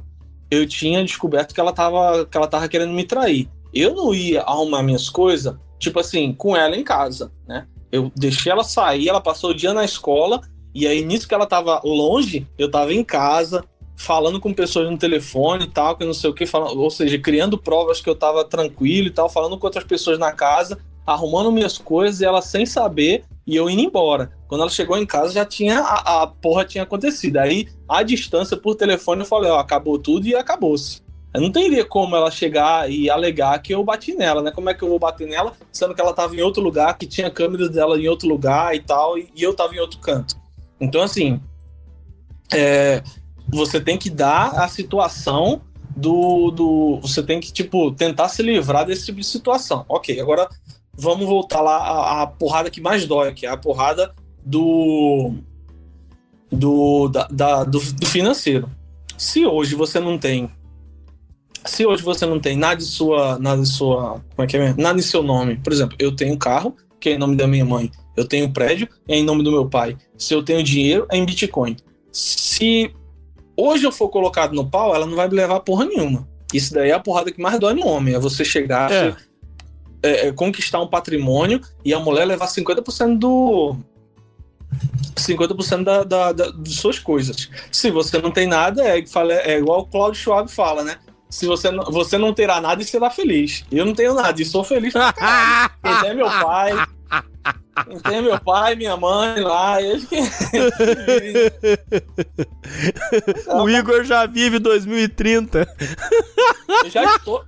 Eu 0.51 0.67
tinha 0.67 1.03
descoberto 1.03 1.53
que 1.53 1.59
ela 1.59 1.71
tava 1.71 2.25
que 2.25 2.37
ela 2.37 2.47
tava 2.47 2.67
querendo 2.67 2.93
me 2.93 3.03
trair. 3.03 3.49
Eu 3.73 3.95
não 3.95 4.13
ia 4.13 4.41
arrumar 4.41 4.83
minhas 4.83 5.09
coisas, 5.09 5.55
tipo 5.79 5.99
assim, 5.99 6.33
com 6.33 6.55
ela 6.55 6.75
em 6.75 6.83
casa, 6.83 7.31
né? 7.47 7.65
Eu 7.91 8.11
deixei 8.15 8.51
ela 8.51 8.63
sair, 8.63 9.07
ela 9.07 9.21
passou 9.21 9.51
o 9.51 9.55
dia 9.55 9.73
na 9.73 9.85
escola, 9.85 10.41
e 10.75 10.87
aí 10.87 11.03
nisso 11.03 11.27
que 11.27 11.33
ela 11.33 11.45
tava 11.45 11.81
longe, 11.83 12.47
eu 12.57 12.69
tava 12.69 12.93
em 12.93 13.03
casa, 13.03 13.63
falando 13.95 14.39
com 14.39 14.53
pessoas 14.53 14.89
no 14.89 14.97
telefone 14.97 15.65
e 15.65 15.69
tal, 15.69 15.95
que 15.95 16.05
não 16.05 16.13
sei 16.13 16.29
o 16.29 16.33
que, 16.33 16.45
falando, 16.45 16.79
ou 16.79 16.89
seja, 16.89 17.17
criando 17.19 17.57
provas 17.57 18.01
que 18.01 18.09
eu 18.09 18.15
tava 18.15 18.43
tranquilo 18.43 19.07
e 19.07 19.11
tal, 19.11 19.29
falando 19.29 19.57
com 19.57 19.67
outras 19.67 19.83
pessoas 19.83 20.17
na 20.17 20.31
casa, 20.31 20.79
arrumando 21.05 21.51
minhas 21.51 21.77
coisas 21.77 22.21
e 22.21 22.25
ela 22.25 22.41
sem 22.41 22.65
saber 22.65 23.23
e 23.45 23.55
eu 23.55 23.69
indo 23.69 23.81
embora. 23.81 24.31
Quando 24.47 24.61
ela 24.61 24.69
chegou 24.69 24.97
em 24.97 25.05
casa 25.05 25.33
já 25.33 25.45
tinha 25.45 25.79
a, 25.79 26.23
a 26.23 26.27
porra 26.27 26.65
tinha 26.65 26.83
acontecido. 26.83 27.37
Aí 27.37 27.67
a 27.87 28.03
distância 28.03 28.55
por 28.55 28.75
telefone 28.75 29.21
eu 29.21 29.27
falei, 29.27 29.51
ó, 29.51 29.59
acabou 29.59 29.99
tudo 29.99 30.27
e 30.27 30.35
acabou-se. 30.35 31.01
Não 31.35 31.51
teria 31.51 31.83
como 31.83 32.15
ela 32.15 32.29
chegar 32.29 32.89
e 32.91 33.09
alegar 33.09 33.59
que 33.59 33.73
eu 33.73 33.83
bati 33.83 34.13
nela, 34.13 34.41
né? 34.41 34.51
Como 34.51 34.69
é 34.69 34.73
que 34.73 34.83
eu 34.83 34.89
vou 34.89 34.99
bater 34.99 35.27
nela, 35.27 35.53
sendo 35.71 35.95
que 35.95 35.99
ela 35.99 36.13
tava 36.13 36.35
em 36.35 36.41
outro 36.41 36.61
lugar, 36.61 36.95
que 36.95 37.07
tinha 37.07 37.29
câmeras 37.29 37.69
dela 37.69 37.99
em 37.99 38.07
outro 38.07 38.27
lugar 38.27 38.75
e 38.75 38.79
tal, 38.79 39.17
e, 39.17 39.27
e 39.35 39.41
eu 39.41 39.53
tava 39.53 39.73
em 39.73 39.79
outro 39.79 39.97
canto. 39.97 40.35
Então, 40.79 41.01
assim, 41.01 41.41
é, 42.53 43.01
você 43.47 43.79
tem 43.79 43.97
que 43.97 44.09
dar 44.09 44.51
a 44.51 44.67
situação 44.67 45.61
do, 45.95 46.51
do. 46.51 46.99
Você 47.01 47.21
tem 47.21 47.39
que, 47.39 47.51
tipo, 47.51 47.91
tentar 47.91 48.29
se 48.29 48.41
livrar 48.41 48.85
desse 48.85 49.05
tipo 49.05 49.19
de 49.19 49.25
situação. 49.25 49.85
Ok, 49.87 50.19
agora 50.19 50.47
vamos 50.95 51.25
voltar 51.25 51.61
lá 51.61 51.77
à, 51.77 52.21
à 52.21 52.27
porrada 52.27 52.69
que 52.69 52.81
mais 52.81 53.05
dói, 53.05 53.33
que 53.33 53.45
é 53.45 53.49
a 53.49 53.57
porrada 53.57 54.13
do. 54.45 55.33
Do, 56.51 57.07
da, 57.07 57.27
da, 57.31 57.63
do, 57.63 57.79
do 57.79 58.05
financeiro. 58.05 58.69
Se 59.17 59.45
hoje 59.45 59.73
você 59.73 59.99
não 59.99 60.19
tem 60.19 60.51
se 61.65 61.85
hoje 61.85 62.03
você 62.03 62.25
não 62.25 62.39
tem 62.39 62.57
nada 62.57 62.75
de 62.75 62.83
sua, 62.83 63.39
nada 63.39 63.61
de 63.61 63.67
sua, 63.67 64.21
como 64.35 64.45
é 64.45 64.47
que 64.47 64.57
é? 64.57 64.73
Nada 64.77 64.99
em 64.99 65.01
seu 65.01 65.23
nome. 65.23 65.57
Por 65.57 65.71
exemplo, 65.71 65.95
eu 65.97 66.13
tenho 66.13 66.33
um 66.33 66.37
carro, 66.37 66.75
que 66.99 67.09
é 67.09 67.13
em 67.13 67.17
nome 67.17 67.35
da 67.35 67.47
minha 67.47 67.65
mãe. 67.65 67.89
Eu 68.15 68.27
tenho 68.27 68.51
prédio, 68.51 68.87
é 69.07 69.15
em 69.15 69.23
nome 69.23 69.43
do 69.43 69.51
meu 69.51 69.67
pai. 69.67 69.97
Se 70.17 70.33
eu 70.33 70.43
tenho 70.43 70.61
dinheiro, 70.61 71.07
é 71.09 71.17
em 71.17 71.25
Bitcoin. 71.25 71.77
Se 72.11 72.93
hoje 73.57 73.85
eu 73.85 73.91
for 73.91 74.09
colocado 74.09 74.53
no 74.53 74.69
pau, 74.69 74.95
ela 74.95 75.05
não 75.05 75.15
vai 75.15 75.27
me 75.27 75.35
levar 75.35 75.59
porra 75.61 75.85
nenhuma. 75.85 76.27
Isso 76.53 76.73
daí 76.73 76.89
é 76.89 76.93
a 76.93 76.99
porrada 76.99 77.31
que 77.31 77.41
mais 77.41 77.59
dói 77.59 77.73
no 77.73 77.87
homem. 77.87 78.13
É 78.13 78.19
você 78.19 78.45
chegar, 78.45 78.91
é. 78.91 79.15
É, 80.03 80.27
é, 80.27 80.31
conquistar 80.31 80.81
um 80.81 80.87
patrimônio 80.87 81.61
e 81.83 81.93
a 81.93 81.99
mulher 81.99 82.25
levar 82.25 82.47
50% 82.47 83.17
do. 83.17 83.75
50% 85.15 85.83
da, 85.83 86.03
da, 86.03 86.31
da, 86.31 86.49
das 86.49 86.73
suas 86.73 86.99
coisas. 86.99 87.49
Se 87.71 87.89
você 87.89 88.19
não 88.19 88.31
tem 88.31 88.47
nada, 88.47 88.83
é, 88.83 88.99
é 88.99 89.57
igual 89.57 89.81
o 89.81 89.85
Claudio 89.87 90.19
Schwab 90.19 90.51
fala, 90.51 90.83
né? 90.83 90.97
Se 91.29 91.47
você 91.47 91.71
não, 91.71 91.85
você 91.85 92.17
não 92.17 92.33
terá 92.33 92.61
nada 92.61 92.81
e 92.81 92.85
será 92.85 93.09
feliz. 93.09 93.65
Eu 93.71 93.85
não 93.85 93.93
tenho 93.95 94.13
nada 94.13 94.39
e 94.39 94.45
sou 94.45 94.63
feliz 94.63 94.93
pra 94.93 95.13
caralho. 95.13 95.71
Quem 96.01 96.09
é 96.09 96.13
meu 96.13 96.27
pai, 96.27 96.71
tem 98.03 98.21
meu 98.21 98.39
pai, 98.39 98.75
minha 98.75 98.95
mãe 98.95 99.41
lá. 99.41 99.81
Eles 99.81 100.05
que... 100.05 100.17
o 103.53 103.69
Igor 103.69 104.03
já 104.03 104.25
vive 104.25 104.59
2030. 104.59 105.67
Eu 106.83 106.89
já 106.89 107.03
estou. 107.15 107.45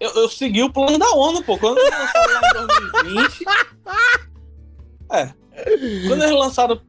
Eu, 0.00 0.10
eu 0.10 0.28
segui 0.28 0.60
o 0.62 0.72
plano 0.72 0.98
da 0.98 1.10
ONU, 1.12 1.42
pô. 1.42 1.58
Quando 1.58 1.78
eles 1.78 1.90
lançaram 1.90 2.32
lá 2.32 2.40
em 2.48 2.52
2020. 3.02 3.44
É. 5.12 5.32
Quando 6.08 6.22
eles 6.22 6.38
lançaram. 6.38 6.80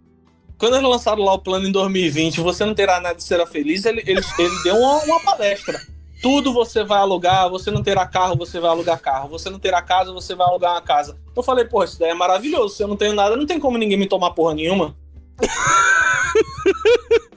Quando 0.58 0.76
eles 0.76 0.90
lançaram 0.90 1.24
lá 1.24 1.34
o 1.34 1.40
plano 1.40 1.68
em 1.68 1.72
2020, 1.72 2.40
você 2.40 2.64
não 2.66 2.74
terá 2.74 3.02
nada 3.02 3.16
de 3.16 3.24
ser 3.24 3.46
feliz, 3.46 3.84
ele, 3.84 4.02
ele, 4.08 4.22
ele 4.40 4.64
deu 4.64 4.78
uma, 4.78 5.04
uma 5.04 5.20
palestra 5.20 5.78
tudo 6.22 6.54
você 6.54 6.84
vai 6.84 7.00
alugar, 7.00 7.50
você 7.50 7.72
não 7.72 7.84
terá 7.84 8.06
carro, 8.06 8.36
você 8.36 8.60
vai 8.60 8.70
alugar 8.70 9.00
carro, 9.00 9.30
você 9.30 9.50
não 9.50 9.60
terá 9.60 9.82
casa, 9.82 10.14
você 10.14 10.36
vai 10.36 10.48
alugar 10.48 10.74
uma 10.74 10.82
casa. 10.82 11.18
Eu 11.36 11.44
falei, 11.44 11.66
porra, 11.66 11.86
isso 11.86 12.00
daí 12.00 12.10
é 12.10 12.14
maravilhoso. 12.14 12.76
Se 12.76 12.84
eu 12.84 12.88
não 12.88 12.96
tenho 12.96 13.14
nada, 13.14 13.36
não 13.36 13.46
tem 13.46 13.60
como 13.60 13.78
ninguém 13.78 13.98
me 13.98 14.08
tomar 14.08 14.32
porra 14.32 14.54
nenhuma. 14.54 14.96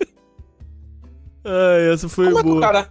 Ai, 1.45 1.93
essa 1.93 2.09
foi 2.09 2.31
como 2.31 2.43
boa. 2.43 2.43
É 2.43 2.45
que 2.45 2.59
o 2.59 2.61
cara, 2.61 2.91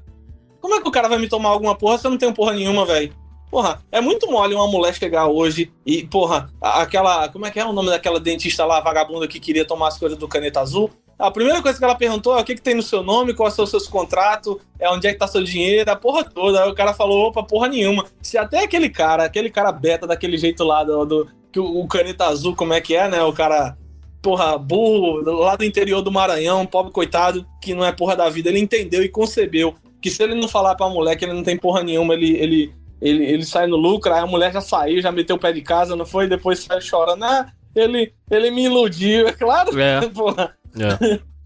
como 0.60 0.76
é 0.76 0.82
que 0.82 0.88
o 0.88 0.92
cara 0.92 1.08
vai 1.08 1.20
me 1.20 1.30
tomar 1.30 1.50
alguma 1.50 1.76
porra 1.76 1.98
se 1.98 2.08
eu 2.08 2.12
não 2.12 2.18
tenho 2.18 2.34
porra 2.34 2.54
nenhuma, 2.54 2.86
velho? 2.86 3.14
Porra, 3.50 3.82
é 3.92 4.02
muito 4.02 4.30
mole 4.30 4.54
uma 4.54 4.68
mulher 4.68 4.94
chegar 4.94 5.28
hoje 5.28 5.72
e, 5.86 6.06
porra, 6.06 6.52
aquela. 6.62 7.30
Como 7.30 7.46
é 7.46 7.52
que 7.52 7.60
é 7.60 7.66
o 7.66 7.72
nome 7.72 7.90
daquela 7.90 8.20
dentista 8.20 8.66
lá, 8.66 8.82
vagabunda, 8.82 9.28
que 9.28 9.40
queria 9.40 9.64
tomar 9.64 9.88
as 9.88 9.98
coisas 9.98 10.18
do 10.18 10.28
caneta 10.28 10.60
azul? 10.60 10.92
A 11.18 11.32
primeira 11.32 11.61
coisa 11.63 11.78
que 11.78 11.84
ela 11.84 11.95
perguntou 11.95 12.38
é 12.38 12.41
o 12.41 12.43
que, 12.43 12.53
que 12.53 12.61
tem 12.61 12.76
no 12.76 12.84
seu 12.84 13.01
nome, 13.01 13.34
quais 13.34 13.55
são 13.55 13.63
os 13.63 13.72
seus 13.72 13.88
contratos, 13.88 14.57
é 14.80 14.88
onde 14.89 15.07
é 15.07 15.13
que 15.13 15.18
tá 15.18 15.28
seu 15.28 15.43
dinheiro, 15.43 15.89
a 15.89 15.95
porra 15.95 16.24
toda. 16.24 16.63
Aí 16.63 16.70
o 16.70 16.76
cara 16.76 16.93
falou, 16.93 17.28
opa, 17.28 17.41
porra 17.41 17.68
nenhuma. 17.68 18.05
Se 18.22 18.38
até 18.38 18.63
aquele 18.63 18.88
cara, 18.88 19.24
aquele 19.24 19.49
cara 19.49 19.72
beta 19.72 20.05
daquele 20.05 20.38
jeito 20.38 20.63
lá 20.63 20.84
do, 20.84 21.05
do 21.05 21.28
que 21.51 21.59
o, 21.59 21.80
o, 21.80 21.88
caneta 21.88 22.26
azul, 22.26 22.55
como 22.55 22.74
é 22.74 22.80
que 22.80 22.95
é, 22.95 23.09
né? 23.09 23.24
O 23.24 23.34
cara, 23.34 23.76
porra, 24.22 24.57
burro, 24.59 25.22
lá 25.39 25.55
do 25.55 25.65
interior 25.65 26.03
do 26.03 26.11
Maranhão, 26.11 26.68
pobre 26.68 26.91
coitado, 26.91 27.47
que 27.63 27.74
não 27.74 27.84
é 27.84 27.91
porra 27.91 28.15
da 28.15 28.30
vida, 28.30 28.49
ele 28.49 28.59
entendeu 28.59 29.01
e 29.03 29.09
concebeu 29.09 29.74
que 29.99 30.11
se 30.11 30.22
ele 30.22 30.36
não 30.36 30.47
falar 30.47 30.76
pra 30.76 30.88
mulher 30.88 31.15
que 31.15 31.26
ele 31.26 31.34
não 31.34 31.43
tem 31.43 31.57
porra 31.57 31.84
nenhuma, 31.84 32.13
ele, 32.13 32.38
ele, 32.38 32.74
ele, 33.01 33.26
ele 33.26 33.45
sai 33.45 33.65
no 33.65 33.76
lucro, 33.76 34.13
aí 34.13 34.20
a 34.20 34.28
mulher 34.28 34.53
já 34.53 34.61
saiu, 34.61 35.01
já 35.01 35.11
meteu 35.11 35.36
o 35.36 35.39
pé 35.39 35.51
de 35.51 35.61
casa, 35.63 35.95
não 35.95 36.05
foi? 36.05 36.28
Depois 36.28 36.59
sai 36.59 36.80
chorando, 36.80 37.24
ah, 37.24 37.47
ele, 37.76 38.13
ele 38.30 38.51
me 38.51 38.65
iludiu, 38.65 39.26
é 39.28 39.34
claro, 39.34 39.80
é. 39.80 40.07
porra. 40.13 40.55
É. 40.80 41.20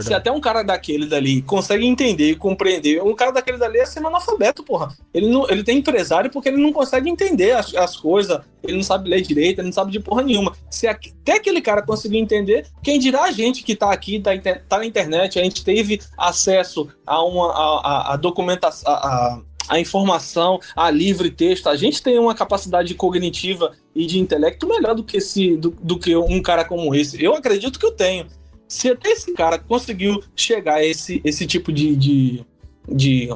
Se 0.00 0.14
até 0.14 0.32
um 0.32 0.40
cara 0.40 0.62
daquele 0.62 1.06
dali 1.06 1.42
consegue 1.42 1.84
entender 1.84 2.30
e 2.30 2.36
compreender, 2.36 3.02
um 3.02 3.14
cara 3.14 3.30
daquele 3.30 3.58
dali 3.58 3.78
é 3.78 3.84
ser 3.84 3.98
analfabeto, 3.98 4.62
porra. 4.62 4.96
Ele, 5.12 5.28
não, 5.28 5.48
ele 5.50 5.62
tem 5.62 5.78
empresário 5.78 6.30
porque 6.30 6.48
ele 6.48 6.62
não 6.62 6.72
consegue 6.72 7.10
entender 7.10 7.52
as, 7.52 7.74
as 7.74 7.96
coisas, 7.96 8.40
ele 8.62 8.76
não 8.76 8.82
sabe 8.82 9.10
ler 9.10 9.20
direito, 9.20 9.58
ele 9.58 9.66
não 9.66 9.72
sabe 9.72 9.92
de 9.92 10.00
porra 10.00 10.22
nenhuma. 10.22 10.54
Se 10.70 10.86
até 10.86 11.32
aquele 11.32 11.60
cara 11.60 11.82
conseguir 11.82 12.18
entender, 12.18 12.66
quem 12.82 12.98
dirá 12.98 13.24
a 13.24 13.32
gente 13.32 13.62
que 13.62 13.76
tá 13.76 13.92
aqui, 13.92 14.18
tá, 14.18 14.30
tá 14.66 14.78
na 14.78 14.86
internet, 14.86 15.38
a 15.38 15.44
gente 15.44 15.62
teve 15.62 16.00
acesso 16.16 16.88
a 17.06 17.22
uma 17.22 17.52
a, 17.52 17.80
a, 17.80 18.14
a 18.14 18.16
documentação. 18.16 18.90
A, 18.90 19.42
a 19.68 19.78
informação, 19.78 20.58
a 20.76 20.90
livre 20.90 21.30
texto, 21.30 21.68
a 21.68 21.76
gente 21.76 22.02
tem 22.02 22.18
uma 22.18 22.34
capacidade 22.34 22.94
cognitiva 22.94 23.72
e 23.94 24.06
de 24.06 24.18
intelecto 24.18 24.66
melhor 24.66 24.94
do 24.94 25.04
que, 25.04 25.18
esse, 25.18 25.56
do, 25.56 25.70
do 25.82 25.98
que 25.98 26.14
um 26.16 26.40
cara 26.42 26.64
como 26.64 26.94
esse. 26.94 27.22
Eu 27.22 27.34
acredito 27.34 27.78
que 27.78 27.86
eu 27.86 27.92
tenho. 27.92 28.26
Se 28.68 28.88
até 28.88 29.10
esse 29.10 29.32
cara 29.34 29.58
conseguiu 29.58 30.22
chegar 30.34 30.76
a 30.76 30.84
esse, 30.84 31.20
esse 31.24 31.46
tipo 31.46 31.70
de, 31.70 31.94
de, 31.94 32.44
de, 32.88 33.28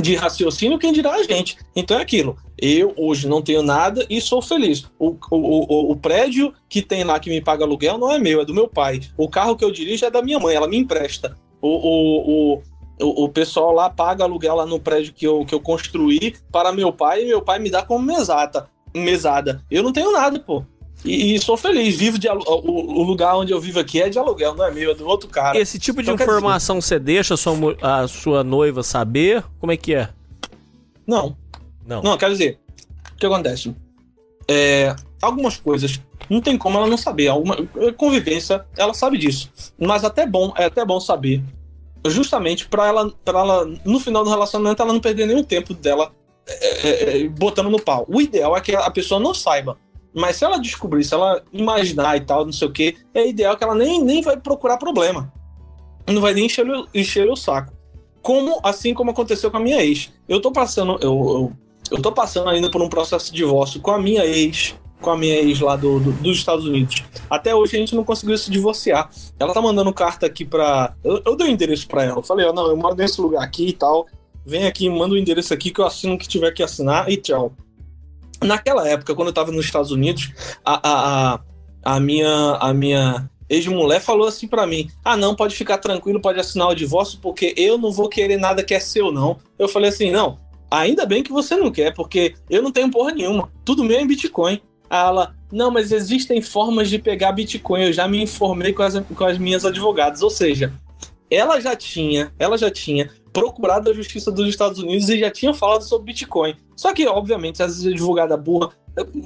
de 0.00 0.14
raciocínio, 0.14 0.78
quem 0.78 0.92
dirá 0.92 1.12
a 1.12 1.22
gente? 1.22 1.58
Então 1.76 1.98
é 1.98 2.02
aquilo. 2.02 2.36
Eu 2.56 2.94
hoje 2.96 3.28
não 3.28 3.42
tenho 3.42 3.62
nada 3.62 4.06
e 4.08 4.20
sou 4.20 4.40
feliz. 4.40 4.86
O, 4.98 5.16
o, 5.30 5.36
o, 5.36 5.92
o, 5.92 5.96
prédio 5.96 6.54
que 6.68 6.80
tem 6.80 7.04
lá 7.04 7.18
que 7.20 7.28
me 7.28 7.40
paga 7.40 7.64
aluguel 7.64 7.98
não 7.98 8.10
é 8.10 8.18
meu, 8.18 8.40
é 8.40 8.44
do 8.44 8.54
meu 8.54 8.68
pai. 8.68 9.00
O 9.16 9.28
carro 9.28 9.56
que 9.56 9.64
eu 9.64 9.70
dirijo 9.70 10.06
é 10.06 10.10
da 10.10 10.22
minha 10.22 10.38
mãe, 10.38 10.54
ela 10.56 10.68
me 10.68 10.78
empresta. 10.78 11.36
O, 11.60 11.68
o, 11.68 12.54
o, 12.54 12.62
o 13.00 13.28
pessoal 13.28 13.72
lá 13.72 13.90
paga 13.90 14.24
aluguel 14.24 14.54
lá 14.54 14.66
no 14.66 14.78
prédio 14.78 15.12
que 15.12 15.26
eu, 15.26 15.44
que 15.44 15.54
eu 15.54 15.60
construí 15.60 16.36
para 16.52 16.72
meu 16.72 16.92
pai 16.92 17.22
e 17.22 17.26
meu 17.26 17.42
pai 17.42 17.58
me 17.58 17.70
dá 17.70 17.82
como 17.82 18.04
mesada. 18.04 18.68
mesada. 18.94 19.62
Eu 19.70 19.82
não 19.82 19.92
tenho 19.92 20.12
nada, 20.12 20.38
pô. 20.38 20.64
E, 21.04 21.34
e, 21.34 21.38
sou 21.38 21.56
feliz, 21.56 21.96
vivo 21.96 22.18
de 22.18 22.28
o, 22.28 22.34
o, 22.36 23.02
lugar 23.02 23.36
onde 23.36 23.52
eu 23.52 23.60
vivo 23.60 23.78
aqui 23.78 24.00
é 24.00 24.08
de 24.08 24.18
aluguel, 24.18 24.54
não 24.54 24.64
é 24.64 24.70
meu, 24.70 24.92
é 24.92 24.94
do 24.94 25.06
outro 25.06 25.28
cara. 25.28 25.58
Esse 25.58 25.78
tipo 25.78 26.02
de 26.02 26.10
então, 26.10 26.24
informação 26.24 26.80
você 26.80 26.98
deixa 26.98 27.34
a 27.34 27.36
sua, 27.36 27.54
a 27.82 28.08
sua 28.08 28.42
noiva 28.42 28.82
saber? 28.82 29.44
Como 29.60 29.70
é 29.70 29.76
que 29.76 29.94
é? 29.94 30.08
Não. 31.06 31.36
Não. 31.86 32.00
Não, 32.00 32.16
quero 32.16 32.32
dizer, 32.32 32.58
o 33.12 33.16
que 33.16 33.26
acontece? 33.26 33.74
É, 34.48 34.96
algumas 35.20 35.58
coisas 35.58 36.00
não 36.30 36.40
tem 36.40 36.56
como 36.56 36.78
ela 36.78 36.86
não 36.86 36.96
saber. 36.96 37.28
Alguma 37.28 37.56
convivência, 37.96 38.64
ela 38.76 38.94
sabe 38.94 39.18
disso. 39.18 39.50
Mas 39.78 40.04
até 40.04 40.26
bom, 40.26 40.54
é 40.56 40.64
até 40.64 40.84
bom 40.86 41.00
saber. 41.00 41.42
Justamente 42.06 42.68
para 42.68 42.86
ela, 42.86 43.10
para 43.24 43.38
ela, 43.38 43.64
no 43.84 43.98
final 43.98 44.24
do 44.24 44.30
relacionamento, 44.30 44.82
ela 44.82 44.92
não 44.92 45.00
perder 45.00 45.26
nenhum 45.26 45.42
tempo 45.42 45.72
dela 45.72 46.12
é, 46.46 46.88
é, 46.88 47.22
é, 47.22 47.28
botando 47.28 47.70
no 47.70 47.80
pau. 47.80 48.04
O 48.08 48.20
ideal 48.20 48.56
é 48.56 48.60
que 48.60 48.74
a 48.74 48.90
pessoa 48.90 49.20
não 49.20 49.32
saiba. 49.32 49.78
Mas 50.14 50.36
se 50.36 50.44
ela 50.44 50.58
descobrir, 50.58 51.02
se 51.02 51.14
ela 51.14 51.42
imaginar 51.52 52.16
e 52.16 52.20
tal, 52.20 52.44
não 52.44 52.52
sei 52.52 52.68
o 52.68 52.72
que, 52.72 52.96
é 53.12 53.26
ideal 53.26 53.56
que 53.56 53.64
ela 53.64 53.74
nem, 53.74 54.02
nem 54.02 54.22
vai 54.22 54.36
procurar 54.36 54.76
problema. 54.76 55.32
Não 56.06 56.20
vai 56.20 56.34
nem 56.34 56.46
encher, 56.46 56.66
encher 56.94 57.28
o 57.28 57.34
saco. 57.34 57.72
Como, 58.22 58.60
assim 58.62 58.94
como 58.94 59.10
aconteceu 59.10 59.50
com 59.50 59.56
a 59.56 59.60
minha 59.60 59.82
ex. 59.82 60.12
Eu 60.28 60.40
tô 60.40 60.52
passando, 60.52 60.98
eu, 61.00 61.10
eu, 61.10 61.52
eu 61.90 62.02
tô 62.02 62.12
passando 62.12 62.48
ainda 62.48 62.70
por 62.70 62.80
um 62.80 62.88
processo 62.88 63.32
de 63.32 63.38
divórcio 63.38 63.80
com 63.80 63.90
a 63.90 63.98
minha 63.98 64.24
ex, 64.24 64.74
com 65.04 65.10
a 65.10 65.18
minha 65.18 65.34
ex 65.34 65.60
lá 65.60 65.76
do, 65.76 66.00
do, 66.00 66.12
dos 66.12 66.38
Estados 66.38 66.64
Unidos. 66.64 67.04
Até 67.28 67.54
hoje 67.54 67.76
a 67.76 67.78
gente 67.78 67.94
não 67.94 68.02
conseguiu 68.02 68.36
se 68.38 68.50
divorciar. 68.50 69.10
Ela 69.38 69.52
tá 69.52 69.60
mandando 69.60 69.92
carta 69.92 70.24
aqui 70.24 70.44
pra. 70.44 70.94
Eu, 71.04 71.20
eu 71.26 71.36
dei 71.36 71.46
o 71.46 71.50
um 71.50 71.52
endereço 71.52 71.86
pra 71.86 72.04
ela. 72.04 72.18
Eu 72.18 72.22
falei, 72.22 72.46
ó, 72.46 72.52
não, 72.52 72.66
eu 72.68 72.76
moro 72.76 72.96
nesse 72.96 73.20
lugar 73.20 73.44
aqui 73.44 73.68
e 73.68 73.72
tal. 73.74 74.06
Vem 74.46 74.66
aqui, 74.66 74.88
manda 74.88 75.14
o 75.14 75.16
um 75.16 75.20
endereço 75.20 75.52
aqui 75.52 75.70
que 75.70 75.80
eu 75.80 75.86
assino 75.86 76.14
o 76.14 76.18
que 76.18 76.26
tiver 76.26 76.50
que 76.52 76.62
assinar 76.62 77.10
e 77.10 77.18
tchau. 77.18 77.52
Naquela 78.42 78.88
época, 78.88 79.14
quando 79.14 79.28
eu 79.28 79.34
tava 79.34 79.52
nos 79.52 79.66
Estados 79.66 79.90
Unidos, 79.90 80.32
a, 80.64 80.88
a, 80.88 81.34
a, 81.34 81.40
a 81.96 82.00
minha. 82.00 82.56
A 82.60 82.72
minha 82.72 83.30
ex-mulher 83.46 84.00
falou 84.00 84.26
assim 84.26 84.48
para 84.48 84.66
mim: 84.66 84.88
Ah, 85.04 85.18
não, 85.18 85.34
pode 85.36 85.54
ficar 85.54 85.76
tranquilo, 85.76 86.20
pode 86.20 86.40
assinar 86.40 86.68
o 86.68 86.74
divórcio, 86.74 87.18
porque 87.20 87.54
eu 87.58 87.76
não 87.76 87.92
vou 87.92 88.08
querer 88.08 88.38
nada 88.38 88.64
que 88.64 88.74
é 88.74 88.80
seu, 88.80 89.12
não. 89.12 89.36
Eu 89.58 89.68
falei 89.68 89.90
assim: 89.90 90.10
Não, 90.10 90.38
ainda 90.70 91.04
bem 91.04 91.22
que 91.22 91.32
você 91.32 91.56
não 91.56 91.70
quer, 91.70 91.92
porque 91.94 92.34
eu 92.48 92.62
não 92.62 92.72
tenho 92.72 92.90
porra 92.90 93.12
nenhuma. 93.12 93.50
Tudo 93.66 93.84
meu 93.84 93.98
é 93.98 94.00
em 94.00 94.06
Bitcoin. 94.06 94.60
Ela, 94.94 95.34
não, 95.50 95.70
mas 95.70 95.90
existem 95.90 96.40
formas 96.40 96.88
de 96.88 96.98
pegar 96.98 97.32
Bitcoin. 97.32 97.84
Eu 97.84 97.92
já 97.92 98.06
me 98.06 98.22
informei 98.22 98.72
com 98.72 98.82
as, 98.82 98.98
com 98.98 99.24
as 99.24 99.38
minhas 99.38 99.64
advogadas. 99.64 100.22
Ou 100.22 100.30
seja, 100.30 100.72
ela 101.30 101.60
já 101.60 101.74
tinha, 101.74 102.32
ela 102.38 102.56
já 102.56 102.70
tinha 102.70 103.10
procurado 103.32 103.90
a 103.90 103.92
justiça 103.92 104.30
dos 104.30 104.48
Estados 104.48 104.78
Unidos 104.78 105.08
e 105.08 105.18
já 105.18 105.30
tinha 105.30 105.52
falado 105.52 105.82
sobre 105.82 106.12
Bitcoin. 106.12 106.54
Só 106.76 106.94
que, 106.94 107.06
obviamente, 107.06 107.60
as 107.60 107.84
advogadas 107.84 108.40
burra, 108.40 108.70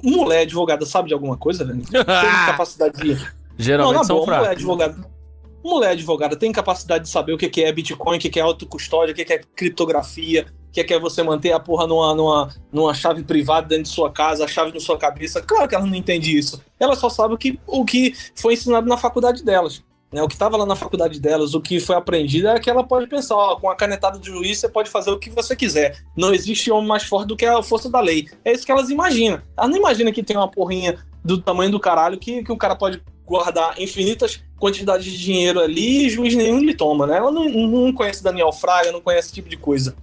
mulher 0.03 0.43
advogada 0.43 0.87
sabe 0.87 1.09
de 1.09 1.15
alguma 1.15 1.37
coisa, 1.37 1.65
velho? 1.65 1.83
Tem 1.91 2.03
capacidade 2.03 2.99
de. 3.03 3.29
Geralmente 3.59 3.95
não, 3.95 4.03
na 4.03 4.09
boa, 4.09 4.39
mulher 4.39 4.51
advogada. 4.53 5.19
Mulher 5.63 5.91
advogada 5.91 6.37
tem 6.37 6.53
capacidade 6.53 7.05
de 7.05 7.11
saber 7.11 7.33
o 7.33 7.37
que 7.37 7.63
é 7.63 7.73
Bitcoin, 7.73 8.17
o 8.17 8.21
que 8.21 8.39
é 8.39 8.43
autocustódia, 8.43 9.13
o 9.13 9.15
que 9.15 9.33
é 9.33 9.41
criptografia, 9.57 10.47
que 10.85 10.95
quer 10.95 11.01
você 11.01 11.23
manter 11.23 11.53
a 11.53 11.61
porra 11.61 11.87
numa, 11.87 12.15
numa, 12.15 12.55
numa 12.73 12.95
chave 12.95 13.23
privada 13.23 13.67
dentro 13.67 13.85
de 13.85 13.89
sua 13.91 14.11
casa, 14.11 14.45
a 14.45 14.49
chave 14.49 14.73
na 14.73 14.81
sua 14.81 14.99
cabeça. 14.99 15.41
Claro 15.43 15.69
que 15.69 15.75
ela 15.75 15.87
não 15.87 15.95
entende 15.95 16.37
isso. 16.37 16.61
Ela 16.79 16.95
só 16.95 17.09
sabe 17.09 17.35
o 17.35 17.39
que, 17.39 17.59
o 17.67 17.85
que 17.85 18.15
foi 18.35 18.55
ensinado 18.55 18.89
na 18.89 18.97
faculdade 18.97 19.45
delas. 19.45 19.83
Né? 20.13 20.23
O 20.23 20.29
que 20.29 20.35
estava 20.35 20.57
lá 20.57 20.65
na 20.65 20.77
faculdade 20.77 21.21
delas, 21.21 21.55
o 21.55 21.61
que 21.61 21.81
foi 21.81 21.97
aprendido 21.97 22.49
é 22.49 22.59
que 22.59 22.71
ela 22.71 22.83
pode 22.83 23.07
pensar, 23.07 23.37
ó, 23.37 23.57
com 23.57 23.69
a 23.69 23.77
canetada 23.77 24.19
do 24.19 24.25
juiz 24.25 24.59
você 24.59 24.69
pode 24.69 24.89
fazer 24.89 25.11
o 25.11 25.19
que 25.19 25.31
você 25.31 25.55
quiser. 25.55 25.99
Não 26.17 26.33
existe 26.33 26.71
homem 26.71 26.89
mais 26.89 27.05
forte 27.05 27.29
do 27.29 27.37
que 27.37 27.45
a 27.45 27.63
força 27.63 27.91
da 27.91 28.01
lei. 28.01 28.29
É 28.45 28.53
isso 28.53 28.65
que 28.65 28.73
elas 28.73 28.91
imaginam. 28.91 29.41
Elas 29.57 29.71
não 29.71 29.77
imaginam 29.77 30.13
que 30.13 30.23
tem 30.23 30.37
uma 30.37 30.51
porrinha 30.51 30.99
do 31.25 31.39
tamanho 31.39 31.71
do 31.71 31.81
caralho 31.81 32.19
que, 32.19 32.43
que 32.43 32.53
o 32.53 32.57
cara 32.57 32.75
pode 32.75 33.03
guardar 33.27 33.79
infinitas 33.79 34.43
quantidades 34.59 35.05
de 35.05 35.19
dinheiro 35.19 35.61
ali 35.61 36.07
e 36.07 36.11
juiz 36.11 36.35
nenhum 36.35 36.61
lhe 36.61 36.75
toma, 36.75 37.07
né? 37.07 37.19
Ela 37.19 37.31
não, 37.31 37.49
não 37.49 37.93
conhece 37.93 38.25
Daniel 38.25 38.51
Fraga, 38.51 38.91
não 38.91 39.01
conhece 39.01 39.29
esse 39.29 39.35
tipo 39.35 39.49
de 39.49 39.57
coisa. 39.57 39.95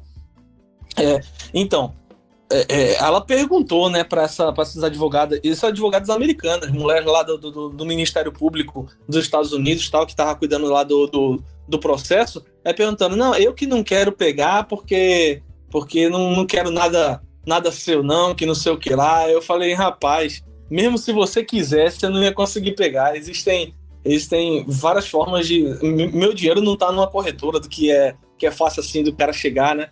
É, 0.98 1.22
então, 1.54 1.93
é, 2.52 2.66
é, 2.70 2.96
ela 2.96 3.22
perguntou, 3.22 3.89
né, 3.89 4.04
para 4.04 4.24
essa, 4.24 4.54
essas 4.58 4.84
advogadas, 4.84 5.39
essas 5.43 5.66
advogadas 5.66 6.10
americanas, 6.10 6.72
mulheres 6.72 7.06
lá 7.06 7.24
do, 7.24 7.38
do, 7.38 7.70
do, 7.70 7.86
Ministério 7.86 8.32
Público 8.32 8.88
dos 9.08 9.18
Estados 9.18 9.52
Unidos, 9.52 9.89
tal, 9.89 10.06
que 10.06 10.12
estava 10.12 10.36
cuidando 10.36 10.68
lá 10.68 10.84
do, 10.84 11.08
do, 11.08 11.43
do, 11.68 11.80
processo, 11.80 12.46
é 12.64 12.72
perguntando, 12.72 13.16
não, 13.16 13.36
eu 13.36 13.54
que 13.54 13.66
não 13.66 13.84
quero 13.84 14.12
pegar 14.12 14.64
porque 14.66 15.41
porque 15.72 16.08
não, 16.08 16.32
não 16.32 16.46
quero 16.46 16.72
nada 16.72 17.22
nada 17.46 17.72
seu 17.72 18.02
não, 18.02 18.34
que 18.34 18.46
não 18.46 18.56
sei 18.56 18.72
o 18.72 18.78
que 18.78 18.96
lá. 18.96 19.30
Eu 19.30 19.41
falei, 19.41 19.74
rapaz, 19.74 20.43
mesmo 20.70 20.98
se 20.98 21.12
você 21.12 21.43
quisesse, 21.43 22.00
você 22.00 22.10
não 22.10 22.24
ia 22.24 22.34
conseguir 22.34 22.74
pegar. 22.74 23.16
Existem 23.16 23.74
existem 24.04 24.64
várias 24.68 25.08
formas 25.08 25.48
de 25.48 25.64
meu 26.14 26.32
dinheiro 26.34 26.62
não 26.62 26.76
está 26.76 26.91
numa 26.91 27.08
corretora 27.08 27.60
do 27.60 27.68
que 27.68 27.91
é 27.91 28.16
que 28.38 28.46
é 28.46 28.52
fácil 28.52 28.82
assim 28.82 29.02
do 29.02 29.16
cara 29.16 29.34
chegar, 29.34 29.76
né? 29.76 29.89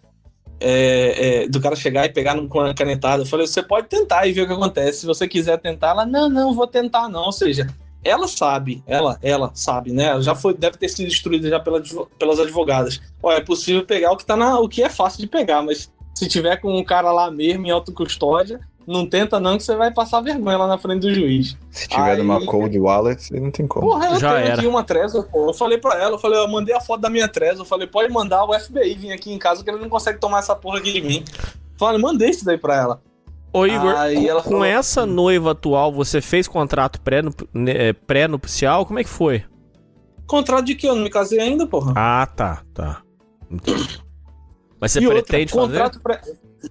É, 0.63 1.43
é, 1.43 1.47
do 1.47 1.59
cara 1.59 1.75
chegar 1.75 2.05
e 2.05 2.09
pegar 2.09 2.35
com 2.47 2.59
uma 2.59 2.73
canetada. 2.73 3.23
Eu 3.23 3.27
falei, 3.27 3.45
você 3.45 3.61
pode 3.61 3.87
tentar 3.87 4.25
e 4.25 4.31
ver 4.31 4.43
o 4.43 4.47
que 4.47 4.53
acontece. 4.53 5.01
Se 5.01 5.05
você 5.05 5.27
quiser 5.27 5.57
tentar, 5.59 5.89
ela, 5.89 6.05
não, 6.05 6.29
não, 6.29 6.53
vou 6.53 6.65
tentar 6.65 7.09
não. 7.09 7.23
Ou 7.23 7.31
seja, 7.33 7.67
ela 8.03 8.27
sabe, 8.27 8.81
ela, 8.87 9.19
ela 9.21 9.51
sabe, 9.53 9.91
né? 9.91 10.05
Ela 10.05 10.21
já 10.21 10.33
foi, 10.33 10.53
deve 10.53 10.77
ter 10.77 10.87
sido 10.87 11.07
instruída 11.07 11.49
já 11.49 11.59
pela, 11.59 11.81
pelas 12.17 12.39
advogadas. 12.39 13.01
Olha, 13.21 13.37
é 13.37 13.41
possível 13.41 13.85
pegar 13.85 14.11
o 14.11 14.17
que 14.17 14.25
tá 14.25 14.37
na, 14.37 14.59
o 14.59 14.69
que 14.69 14.81
é 14.81 14.89
fácil 14.89 15.19
de 15.19 15.27
pegar, 15.27 15.61
mas 15.61 15.91
se 16.15 16.27
tiver 16.27 16.57
com 16.57 16.77
um 16.77 16.83
cara 16.83 17.11
lá 17.11 17.29
mesmo 17.29 17.65
em 17.65 17.71
autocustódia, 17.71 18.59
não 18.85 19.05
tenta 19.05 19.39
não 19.39 19.57
que 19.57 19.63
você 19.63 19.75
vai 19.75 19.91
passar 19.91 20.21
vergonha 20.21 20.57
lá 20.57 20.67
na 20.67 20.77
frente 20.77 21.01
do 21.01 21.13
juiz. 21.13 21.57
Se 21.71 21.87
tiver 21.87 22.11
Aí... 22.11 22.17
numa 22.17 22.45
cold 22.45 22.77
wallet, 22.79 23.33
não 23.33 23.51
tem 23.51 23.65
como. 23.65 23.87
Porra, 23.87 24.07
eu 24.07 24.19
Já 24.19 24.35
tenho 24.35 24.45
era. 24.45 24.53
aqui 24.55 24.67
uma 24.67 24.83
Trezor, 24.83 25.27
pô. 25.29 25.49
Eu 25.49 25.53
falei 25.53 25.77
pra 25.77 25.97
ela, 25.97 26.15
eu 26.15 26.19
falei, 26.19 26.39
eu 26.39 26.47
mandei 26.47 26.75
a 26.75 26.81
foto 26.81 27.01
da 27.01 27.09
minha 27.09 27.27
Trezor, 27.27 27.61
eu 27.61 27.65
falei, 27.65 27.87
pode 27.87 28.11
mandar 28.11 28.43
o 28.43 28.53
FBI 28.59 28.93
vir 28.95 29.11
aqui 29.11 29.31
em 29.31 29.39
casa 29.39 29.63
que 29.63 29.69
ele 29.69 29.79
não 29.79 29.89
consegue 29.89 30.19
tomar 30.19 30.39
essa 30.39 30.55
porra 30.55 30.79
aqui 30.79 30.91
de 30.91 31.01
mim. 31.01 31.23
Falei, 31.77 32.01
mandei 32.01 32.29
isso 32.29 32.45
daí 32.45 32.57
pra 32.57 32.75
ela. 32.75 33.01
Ô 33.53 33.67
Igor, 33.67 33.95
Aí 33.95 34.15
com, 34.15 34.41
falou, 34.41 34.43
com 34.43 34.65
essa 34.65 35.05
noiva 35.05 35.51
atual, 35.51 35.93
você 35.93 36.19
fez 36.21 36.47
contrato 36.47 36.99
é, 37.67 37.93
pré-nupcial? 37.93 38.79
Pré 38.79 38.87
Como 38.87 38.99
é 38.99 39.03
que 39.03 39.09
foi? 39.09 39.43
Contrato 40.25 40.65
de 40.65 40.73
que 40.73 40.87
eu 40.87 40.95
não 40.95 41.03
me 41.03 41.09
casei 41.09 41.39
ainda, 41.39 41.67
porra. 41.67 41.93
Ah, 41.95 42.25
tá, 42.25 42.63
tá. 42.73 43.03
Mas 44.81 44.91
você 44.91 44.99
e 44.99 45.07
pretende 45.07 45.55
outra, 45.55 45.85
fazer? 45.85 45.99
Pré... 45.99 46.21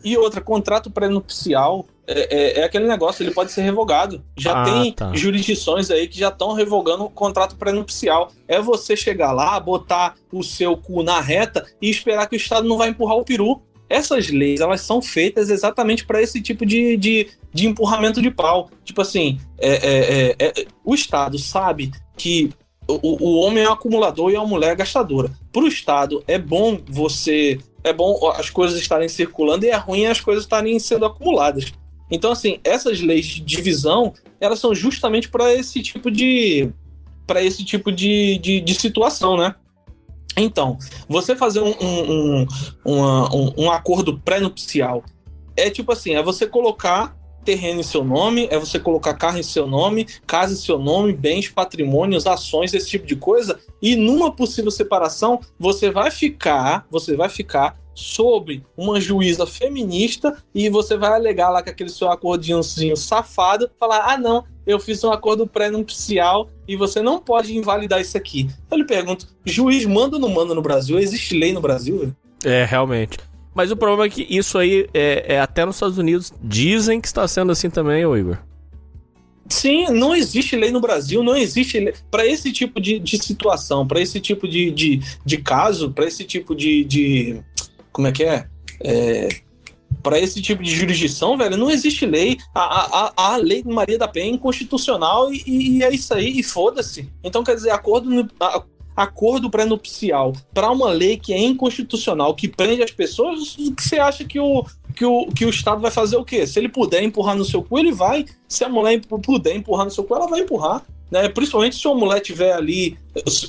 E 0.04 0.16
outra, 0.16 0.40
contrato 0.40 0.90
pré-nupcial 0.90 1.86
é, 2.06 2.12
é, 2.12 2.60
é, 2.60 2.64
aquele 2.64 2.86
negócio, 2.86 3.22
ele 3.22 3.30
pode 3.30 3.52
ser 3.52 3.62
revogado. 3.62 4.22
Já 4.36 4.62
ah, 4.62 4.64
tem 4.64 4.92
tá. 4.92 5.12
jurisdições 5.14 5.90
aí 5.90 6.08
que 6.08 6.18
já 6.18 6.28
estão 6.28 6.52
revogando 6.52 7.04
o 7.04 7.10
contrato 7.10 7.56
pré-nupcial. 7.56 8.30
É 8.48 8.60
você 8.60 8.96
chegar 8.96 9.32
lá, 9.32 9.58
botar 9.60 10.14
o 10.32 10.42
seu 10.42 10.76
cu 10.76 11.02
na 11.02 11.20
reta 11.20 11.64
e 11.80 11.88
esperar 11.88 12.26
que 12.26 12.36
o 12.36 12.38
Estado 12.38 12.68
não 12.68 12.76
vai 12.76 12.88
empurrar 12.88 13.16
o 13.16 13.24
peru. 13.24 13.62
Essas 13.88 14.30
leis, 14.30 14.60
elas 14.60 14.80
são 14.80 15.02
feitas 15.02 15.50
exatamente 15.50 16.06
para 16.06 16.22
esse 16.22 16.40
tipo 16.40 16.64
de, 16.64 16.96
de, 16.96 17.28
de, 17.52 17.66
empurramento 17.66 18.22
de 18.22 18.30
pau. 18.30 18.70
Tipo 18.84 19.02
assim, 19.02 19.38
é, 19.58 19.70
é, 19.70 20.36
é, 20.38 20.60
é 20.60 20.66
o 20.82 20.94
Estado 20.94 21.38
sabe 21.38 21.92
que 22.16 22.50
o, 22.88 23.24
o 23.24 23.40
homem 23.40 23.64
é 23.64 23.68
um 23.68 23.72
acumulador 23.72 24.30
e 24.30 24.36
a 24.36 24.44
mulher 24.44 24.72
é 24.72 24.76
gastadora. 24.76 25.30
Para 25.52 25.62
o 25.62 25.68
Estado, 25.68 26.24
é 26.26 26.38
bom 26.38 26.78
você 26.88 27.58
é 27.84 27.92
bom 27.92 28.30
as 28.36 28.50
coisas 28.50 28.78
estarem 28.78 29.08
circulando 29.08 29.64
e 29.64 29.70
é 29.70 29.76
ruim 29.76 30.06
as 30.06 30.20
coisas 30.20 30.44
estarem 30.44 30.78
sendo 30.78 31.04
acumuladas. 31.04 31.72
Então, 32.10 32.32
assim, 32.32 32.60
essas 32.62 33.00
leis 33.00 33.26
de 33.26 33.40
divisão, 33.40 34.12
elas 34.40 34.58
são 34.58 34.74
justamente 34.74 35.28
para 35.28 35.52
esse 35.54 35.82
tipo 35.82 36.10
de 36.10 36.70
para 37.26 37.42
esse 37.42 37.64
tipo 37.64 37.90
de, 37.90 38.36
de, 38.38 38.60
de, 38.60 38.74
situação, 38.74 39.36
né? 39.36 39.54
Então, 40.36 40.76
você 41.08 41.36
fazer 41.36 41.60
um, 41.60 41.72
um, 41.80 42.40
um, 42.42 42.46
um, 42.84 43.52
um 43.58 43.70
acordo 43.70 44.18
pré-nupcial 44.18 45.04
é 45.56 45.70
tipo 45.70 45.92
assim, 45.92 46.14
é 46.14 46.22
você 46.22 46.46
colocar 46.46 47.16
terreno 47.44 47.80
em 47.80 47.84
seu 47.84 48.04
nome, 48.04 48.48
é 48.50 48.58
você 48.58 48.78
colocar 48.78 49.14
carro 49.14 49.38
em 49.38 49.42
seu 49.42 49.66
nome, 49.66 50.06
casa 50.26 50.52
em 50.52 50.56
seu 50.56 50.78
nome, 50.78 51.12
bens, 51.12 51.48
patrimônios, 51.48 52.26
ações, 52.26 52.74
esse 52.74 52.88
tipo 52.88 53.06
de 53.06 53.16
coisa. 53.16 53.58
E 53.80 53.96
numa 53.96 54.32
possível 54.32 54.70
separação, 54.70 55.40
você 55.58 55.90
vai 55.90 56.10
ficar, 56.10 56.86
você 56.90 57.16
vai 57.16 57.28
ficar 57.28 57.80
sobre 57.94 58.64
uma 58.76 59.00
juíza 59.00 59.46
feminista 59.46 60.36
e 60.54 60.68
você 60.68 60.96
vai 60.96 61.12
alegar 61.12 61.50
lá 61.50 61.62
com 61.62 61.70
aquele 61.70 61.90
seu 61.90 62.10
acordinhozinho 62.10 62.96
safado, 62.96 63.70
falar: 63.78 64.04
"Ah, 64.06 64.16
não, 64.16 64.44
eu 64.66 64.80
fiz 64.80 65.02
um 65.04 65.12
acordo 65.12 65.46
pré-nupcial 65.46 66.48
e 66.66 66.76
você 66.76 67.02
não 67.02 67.18
pode 67.18 67.56
invalidar 67.56 68.00
isso 68.00 68.16
aqui". 68.16 68.48
Eu 68.70 68.78
lhe 68.78 68.84
pergunto: 68.84 69.26
juiz 69.44 69.84
manda 69.84 70.16
ou 70.16 70.22
não 70.22 70.30
manda 70.30 70.54
no 70.54 70.62
Brasil? 70.62 70.98
Existe 70.98 71.38
lei 71.38 71.52
no 71.52 71.60
Brasil? 71.60 72.12
É, 72.44 72.64
realmente. 72.64 73.18
Mas 73.54 73.70
o 73.70 73.76
problema 73.76 74.06
é 74.06 74.08
que 74.08 74.26
isso 74.28 74.56
aí, 74.58 74.88
é, 74.94 75.34
é 75.34 75.40
até 75.40 75.64
nos 75.64 75.76
Estados 75.76 75.98
Unidos, 75.98 76.32
dizem 76.42 77.00
que 77.00 77.06
está 77.06 77.26
sendo 77.28 77.52
assim 77.52 77.68
também, 77.68 78.04
ô 78.06 78.16
Igor. 78.16 78.38
Sim, 79.48 79.88
não 79.90 80.14
existe 80.14 80.56
lei 80.56 80.70
no 80.70 80.80
Brasil, 80.80 81.22
não 81.22 81.36
existe. 81.36 81.92
Para 82.10 82.26
esse 82.26 82.50
tipo 82.52 82.80
de, 82.80 82.98
de 82.98 83.22
situação, 83.22 83.86
para 83.86 84.00
esse 84.00 84.18
tipo 84.20 84.48
de, 84.48 84.70
de, 84.70 85.00
de 85.24 85.36
caso, 85.36 85.90
para 85.90 86.06
esse 86.06 86.24
tipo 86.24 86.54
de, 86.54 86.84
de. 86.84 87.42
Como 87.92 88.06
é 88.06 88.12
que 88.12 88.24
é? 88.24 88.46
é 88.80 89.28
para 90.02 90.18
esse 90.18 90.42
tipo 90.42 90.62
de 90.62 90.74
jurisdição, 90.74 91.36
velho, 91.36 91.56
não 91.56 91.70
existe 91.70 92.04
lei. 92.04 92.36
A, 92.54 93.12
a, 93.16 93.32
a 93.34 93.36
lei 93.36 93.62
Maria 93.64 93.98
da 93.98 94.08
Penha 94.08 94.26
é 94.26 94.34
inconstitucional 94.34 95.32
e, 95.32 95.76
e 95.78 95.82
é 95.82 95.94
isso 95.94 96.12
aí, 96.12 96.38
e 96.38 96.42
foda-se. 96.42 97.08
Então, 97.22 97.44
quer 97.44 97.54
dizer, 97.54 97.70
acordo, 97.70 98.10
acordo 98.96 99.50
pré-nupcial 99.50 100.32
para 100.52 100.70
uma 100.70 100.90
lei 100.90 101.16
que 101.16 101.32
é 101.32 101.38
inconstitucional, 101.38 102.34
que 102.34 102.48
prende 102.48 102.82
as 102.82 102.90
pessoas, 102.90 103.56
você 103.78 103.98
acha 103.98 104.24
que 104.24 104.38
o, 104.38 104.64
que, 104.94 105.04
o, 105.04 105.26
que 105.26 105.44
o 105.44 105.50
Estado 105.50 105.80
vai 105.80 105.90
fazer 105.90 106.16
o 106.16 106.24
quê? 106.24 106.46
Se 106.46 106.58
ele 106.58 106.68
puder 106.68 107.02
empurrar 107.02 107.36
no 107.36 107.44
seu 107.44 107.62
cu, 107.62 107.78
ele 107.78 107.92
vai. 107.92 108.24
Se 108.46 108.64
a 108.64 108.68
mulher 108.68 109.00
puder 109.22 109.56
empurrar 109.56 109.84
no 109.84 109.90
seu 109.90 110.04
cu, 110.04 110.14
ela 110.14 110.26
vai 110.26 110.40
empurrar. 110.40 110.84
Né? 111.10 111.28
Principalmente 111.28 111.76
se 111.76 111.86
uma 111.86 111.94
mulher 111.94 112.20
tiver 112.20 112.52
ali. 112.52 112.98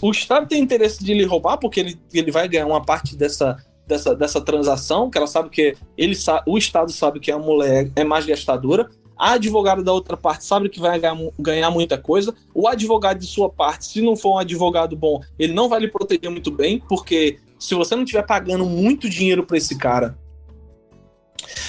O 0.02 0.12
Estado 0.12 0.48
tem 0.48 0.62
interesse 0.62 1.04
de 1.04 1.14
lhe 1.14 1.26
roubar, 1.26 1.58
porque 1.58 1.80
ele, 1.80 2.00
ele 2.14 2.32
vai 2.32 2.48
ganhar 2.48 2.66
uma 2.66 2.84
parte 2.84 3.16
dessa, 3.16 3.58
dessa, 3.88 4.16
dessa 4.16 4.42
transação, 4.42 5.10
que 5.10 5.18
ela 5.18 5.28
sabe 5.28 5.50
que 5.50 5.76
ele 5.98 6.16
o 6.46 6.58
Estado 6.58 6.92
sabe 6.92 7.20
que 7.20 7.32
a 7.32 7.38
mulher 7.38 7.90
é 7.96 8.04
mais 8.04 8.26
gastadora. 8.26 8.90
A 9.24 9.36
advogada 9.36 9.82
da 9.82 9.94
outra 9.94 10.18
parte 10.18 10.44
sabe 10.44 10.68
que 10.68 10.82
vai 10.82 11.00
ganhar, 11.40 11.72
muita 11.72 11.98
coisa. 11.98 12.36
O 12.54 12.68
advogado 12.68 13.20
de 13.20 13.26
sua 13.26 13.48
parte, 13.50 13.86
se 13.86 14.02
não 14.02 14.18
for 14.18 14.36
um 14.36 14.38
advogado 14.38 14.98
bom, 14.98 15.22
ele 15.40 15.54
não 15.54 15.70
vai 15.70 15.80
lhe 15.80 15.88
proteger 15.88 16.30
muito 16.30 16.52
bem, 16.52 16.84
porque 16.90 17.40
se 17.58 17.74
você 17.74 17.96
não 17.96 18.04
estiver 18.04 18.24
pagando 18.24 18.66
muito 18.66 19.10
dinheiro 19.10 19.46
para 19.46 19.56
esse 19.56 19.78
cara, 19.78 20.20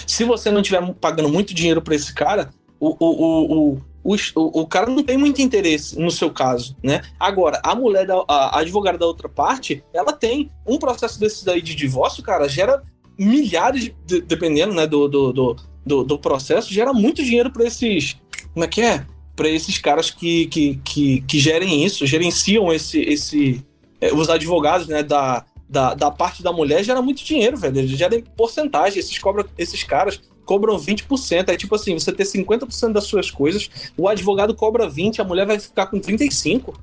se 0.05 0.24
você 0.24 0.50
não 0.50 0.62
estiver 0.62 0.82
pagando 0.94 1.28
muito 1.28 1.55
dinheiro 1.55 1.80
para 1.80 1.94
esse 1.94 2.12
cara, 2.12 2.50
o, 2.80 2.88
o, 2.98 3.72
o, 3.72 3.80
o, 4.02 4.61
o, 4.62 4.66
cara 4.66 4.90
não 4.90 5.05
tem 5.05 5.16
muito 5.16 5.40
interesse 5.40 5.96
no 5.96 6.11
seu 6.11 6.32
caso, 6.32 6.76
né? 6.82 7.02
Agora, 7.20 7.61
a 7.62 7.72
mulher, 7.72 8.05
da, 8.05 8.16
a 8.26 8.59
advogada 8.59 8.98
da 8.98 9.07
outra 9.07 9.28
parte, 9.28 9.80
ela 9.92 10.12
tem 10.12 10.50
um 10.66 10.76
processo 10.76 11.20
desse 11.20 11.44
daí 11.44 11.62
de 11.62 11.76
divórcio, 11.76 12.20
cara, 12.20 12.48
gera 12.48 12.82
milhares, 13.16 13.92
de, 14.05 14.22
dependendo 14.22 14.74
né, 14.74 14.88
do, 14.88 15.07
do, 15.07 15.32
do, 15.32 15.57
do, 15.85 16.03
do 16.05 16.18
processo, 16.18 16.72
gera 16.72 16.93
muito 16.93 17.22
dinheiro 17.22 17.51
para 17.51 17.64
esses. 17.64 18.16
Como 18.53 18.64
é 18.64 18.68
que 18.68 18.80
é? 18.80 19.05
Para 19.37 19.49
esses 19.49 19.78
caras 19.78 20.11
que, 20.11 20.47
que, 20.47 20.80
que, 20.85 21.20
que 21.22 21.39
gerem 21.39 21.85
isso, 21.85 22.07
gerenciam 22.07 22.72
esse, 22.72 23.01
esse, 23.01 23.64
é, 24.01 24.12
os 24.12 24.28
advogados 24.28 24.87
né, 24.87 25.03
da, 25.03 25.45
da, 25.68 25.95
da 25.95 26.11
parte 26.11 26.43
da 26.43 26.53
mulher 26.53 26.85
gera 26.85 27.03
muito 27.03 27.24
dinheiro, 27.24 27.57
velho. 27.57 27.78
Eles 27.78 27.91
geram 27.91 28.22
porcentagem. 28.37 28.99
Esses, 28.99 29.18
cobra, 29.18 29.45
esses 29.59 29.82
caras 29.82 30.20
cobram 30.45 30.78
20%. 30.78 31.49
É 31.49 31.57
tipo 31.57 31.74
assim, 31.74 31.95
você 31.99 32.12
ter 32.12 32.24
50% 32.24 32.93
das 32.93 33.05
suas 33.05 33.30
coisas, 33.30 33.68
o 33.97 34.09
advogado 34.09 34.55
cobra 34.55 34.89
20%, 34.89 35.20
a 35.20 35.24
mulher 35.24 35.47
vai 35.47 35.59
ficar 35.59 35.87
com 35.87 36.01
35%. 36.01 36.74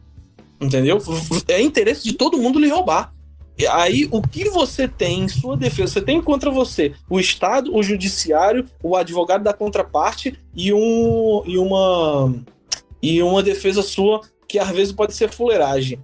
Entendeu? 0.59 0.99
É 1.47 1.59
interesse 1.59 2.03
de 2.03 2.13
todo 2.13 2.37
mundo 2.37 2.59
lhe 2.59 2.69
roubar. 2.69 3.11
Aí, 3.67 4.07
o 4.11 4.21
que 4.21 4.49
você 4.49 4.87
tem 4.87 5.21
em 5.21 5.27
sua 5.27 5.57
defesa? 5.57 5.93
Você 5.93 6.01
tem 6.01 6.21
contra 6.21 6.49
você 6.49 6.93
o 7.09 7.19
Estado, 7.19 7.75
o 7.75 7.83
Judiciário, 7.83 8.65
o 8.81 8.95
advogado 8.95 9.43
da 9.43 9.53
contraparte 9.53 10.37
e, 10.55 10.73
um, 10.73 11.43
e, 11.45 11.57
uma, 11.57 12.35
e 13.01 13.21
uma 13.21 13.43
defesa 13.43 13.81
sua 13.81 14.21
que 14.47 14.59
às 14.59 14.69
vezes 14.69 14.93
pode 14.93 15.13
ser 15.13 15.29
fuleiragem. 15.29 15.99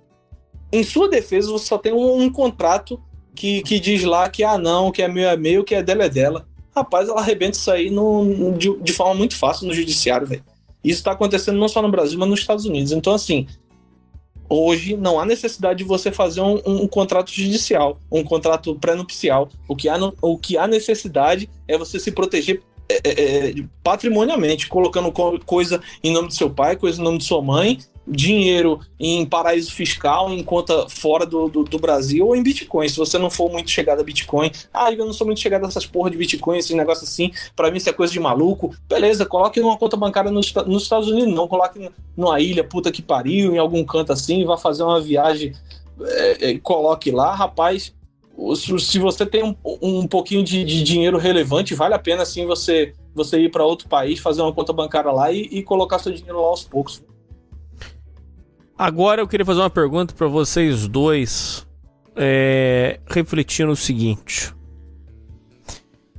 Em 0.72 0.84
sua 0.84 1.10
defesa, 1.10 1.52
você 1.52 1.66
só 1.66 1.78
tem 1.78 1.94
um, 1.94 2.22
um 2.22 2.30
contrato 2.30 3.02
que, 3.36 3.62
que 3.62 3.80
diz 3.80 4.04
lá 4.04 4.30
que, 4.30 4.44
ah, 4.44 4.58
não, 4.58 4.92
que 4.92 5.02
é 5.02 5.08
meu 5.08 5.30
é 5.30 5.38
meu, 5.38 5.64
que 5.64 5.76
é 5.76 5.84
dela 5.84 6.06
é 6.06 6.10
dela. 6.10 6.48
Rapaz, 6.76 7.10
ela 7.10 7.22
arrebenta 7.22 7.58
isso 7.58 7.72
aí 7.72 7.90
no, 7.90 8.54
de, 8.58 8.76
de 8.82 8.94
forma 8.94 9.16
muito 9.16 9.36
fácil 9.36 9.68
no 9.68 9.74
judiciário, 9.74 10.28
velho. 10.28 10.44
Isso 10.84 11.00
está 11.00 11.12
acontecendo 11.12 11.58
não 11.58 11.68
só 11.68 11.82
no 11.82 11.90
Brasil, 11.92 12.18
mas 12.20 12.30
nos 12.30 12.40
Estados 12.40 12.66
Unidos. 12.66 12.92
Então, 12.92 13.14
assim, 13.14 13.48
hoje 14.50 14.96
não 14.96 15.20
há 15.20 15.26
necessidade 15.26 15.80
de 15.80 15.84
você 15.84 16.12
fazer 16.12 16.42
um, 16.42 16.62
um, 16.66 16.84
um 16.84 16.88
contrato 16.88 17.32
judicial, 17.32 18.00
um 18.12 18.24
contrato 18.24 18.76
pré-nupcial. 18.76 19.50
O, 19.68 19.76
que 19.76 19.90
há, 19.90 19.98
o 20.22 20.38
que 20.38 20.58
há 20.58 20.68
necessidade 20.68 21.50
é 21.68 21.78
você 21.78 22.00
se 22.00 22.12
proteger 22.12 22.62
é, 22.90 23.02
é, 23.04 23.50
é 23.50 23.54
patrimonialmente, 23.84 24.68
colocando 24.68 25.12
coisa 25.46 25.82
em 26.04 26.12
nome 26.12 26.30
do 26.30 26.34
seu 26.34 26.50
pai, 26.50 26.76
coisa 26.76 27.02
em 27.02 27.04
nome 27.04 27.18
de 27.18 27.26
sua 27.26 27.42
mãe, 27.42 27.80
dinheiro 28.08 28.80
em 29.00 29.26
paraíso 29.26 29.72
fiscal, 29.72 30.32
em 30.32 30.42
conta 30.42 30.88
fora 30.88 31.26
do, 31.26 31.50
do, 31.50 31.64
do, 31.64 31.78
Brasil 31.78 32.26
ou 32.26 32.36
em 32.36 32.42
Bitcoin. 32.42 32.88
Se 32.88 32.98
você 32.98 33.18
não 33.18 33.30
for 33.30 33.52
muito 33.52 33.70
chegado 33.70 34.00
a 34.00 34.04
Bitcoin, 34.04 34.52
ah, 34.74 34.92
eu 34.92 35.06
não 35.06 35.14
sou 35.14 35.28
muito 35.28 35.42
chegado 35.42 35.66
a 35.66 35.68
essas 35.68 35.86
porra 35.86 36.10
de 36.10 36.18
Bitcoin, 36.18 36.58
esses 36.58 36.76
negócios 36.76 37.10
assim, 37.10 37.32
para 37.56 37.70
mim 37.70 37.78
isso 37.78 37.90
é 37.90 37.94
coisa 37.94 38.14
de 38.14 38.20
maluco. 38.20 38.74
Beleza, 38.88 39.26
coloque 39.26 39.60
uma 39.60 39.78
conta 39.78 39.98
bancária 39.98 40.32
nos, 40.32 40.54
nos 40.54 40.84
Estados 40.84 41.10
Unidos, 41.10 41.34
não 41.34 41.48
coloque 41.48 41.90
numa 42.16 42.40
ilha 42.40 42.64
puta 42.64 42.92
que 42.92 43.02
pariu, 43.02 43.54
em 43.54 43.58
algum 43.58 43.84
canto 43.84 44.14
assim, 44.14 44.46
vá 44.46 44.58
fazer 44.58 44.84
uma 44.84 45.02
viagem, 45.02 45.54
é, 46.02 46.52
é, 46.52 46.60
coloque 46.60 47.12
lá, 47.12 47.36
rapaz. 47.36 47.94
Se 48.56 49.00
você 49.00 49.26
tem 49.26 49.44
um, 49.44 49.56
um 49.82 50.08
pouquinho 50.08 50.44
de, 50.44 50.64
de 50.64 50.84
dinheiro 50.84 51.18
relevante, 51.18 51.74
vale 51.74 51.96
a 51.96 52.00
pena 52.00 52.22
assim 52.22 52.46
você 52.46 52.94
você 53.16 53.40
ir 53.40 53.50
para 53.50 53.66
outro 53.66 53.90
país, 53.90 54.20
fazer 54.20 54.44
uma 54.44 54.54
conta 54.54 54.72
bancária 54.72 55.12
lá 55.12 55.32
e, 55.32 55.42
e 55.42 55.64
colocar 55.64 55.98
seu 55.98 56.12
dinheiro 56.12 56.40
lá 56.40 56.50
aos 56.50 56.64
poucos. 56.64 57.02
Agora 58.78 59.20
eu 59.20 59.28
queria 59.28 59.44
fazer 59.44 59.62
uma 59.62 59.72
pergunta 59.72 60.14
para 60.14 60.28
vocês 60.28 60.88
dois, 60.88 61.66
é, 62.16 63.00
refletindo 63.08 63.72
o 63.72 63.76
seguinte. 63.76 64.54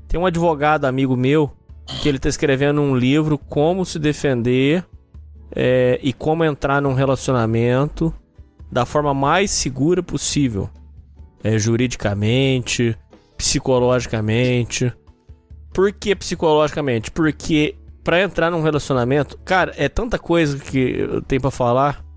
Tem 0.08 0.18
um 0.18 0.26
advogado 0.26 0.84
amigo 0.84 1.16
meu 1.16 1.52
que 2.02 2.08
ele 2.08 2.16
está 2.16 2.28
escrevendo 2.28 2.80
um 2.80 2.96
livro 2.96 3.38
como 3.38 3.84
se 3.84 3.96
defender 4.00 4.84
é, 5.54 6.00
e 6.02 6.12
como 6.12 6.44
entrar 6.44 6.82
num 6.82 6.94
relacionamento 6.94 8.12
da 8.72 8.84
forma 8.84 9.14
mais 9.14 9.52
segura 9.52 10.02
possível, 10.02 10.68
é, 11.44 11.56
juridicamente, 11.58 12.98
psicologicamente. 13.36 14.92
Por 15.72 15.92
que 15.92 16.12
psicologicamente? 16.16 17.08
Porque 17.08 17.76
para 18.02 18.20
entrar 18.20 18.50
num 18.50 18.62
relacionamento, 18.62 19.38
cara, 19.44 19.72
é 19.76 19.88
tanta 19.88 20.18
coisa 20.18 20.58
que 20.58 20.98
eu 20.98 21.22
tenho 21.22 21.40
para 21.40 21.52
falar 21.52 22.07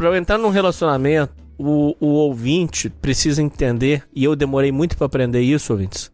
para 0.00 0.16
entrar 0.16 0.38
num 0.38 0.48
relacionamento, 0.48 1.34
o, 1.58 1.94
o 2.00 2.06
ouvinte 2.06 2.88
precisa 2.88 3.42
entender, 3.42 4.02
e 4.14 4.24
eu 4.24 4.34
demorei 4.34 4.72
muito 4.72 4.96
para 4.96 5.04
aprender 5.04 5.42
isso, 5.42 5.74
ouvintes. 5.74 6.10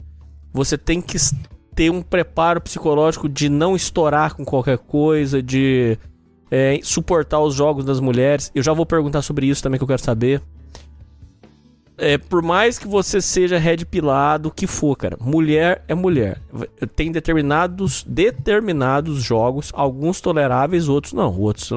Você 0.52 0.76
tem 0.76 1.00
que 1.00 1.16
ter 1.72 1.88
um 1.88 2.02
preparo 2.02 2.60
psicológico 2.60 3.28
de 3.28 3.48
não 3.48 3.76
estourar 3.76 4.34
com 4.34 4.44
qualquer 4.44 4.76
coisa, 4.76 5.40
de 5.40 5.96
é, 6.50 6.80
suportar 6.82 7.38
os 7.38 7.54
jogos 7.54 7.84
das 7.84 8.00
mulheres. 8.00 8.50
Eu 8.52 8.62
já 8.62 8.72
vou 8.72 8.84
perguntar 8.84 9.22
sobre 9.22 9.46
isso 9.46 9.62
também 9.62 9.78
que 9.78 9.84
eu 9.84 9.88
quero 9.88 10.02
saber. 10.02 10.42
É, 11.96 12.18
por 12.18 12.42
mais 12.42 12.80
que 12.80 12.88
você 12.88 13.20
seja 13.20 13.56
red 13.56 13.84
pilado, 13.84 14.48
o 14.48 14.52
que 14.52 14.66
for, 14.66 14.96
cara, 14.96 15.16
mulher 15.20 15.84
é 15.86 15.94
mulher. 15.94 16.42
Tem 16.96 17.12
determinados 17.12 18.02
determinados 18.02 19.22
jogos, 19.22 19.70
alguns 19.72 20.20
toleráveis, 20.20 20.88
outros 20.88 21.12
não. 21.12 21.32
Outros 21.38 21.70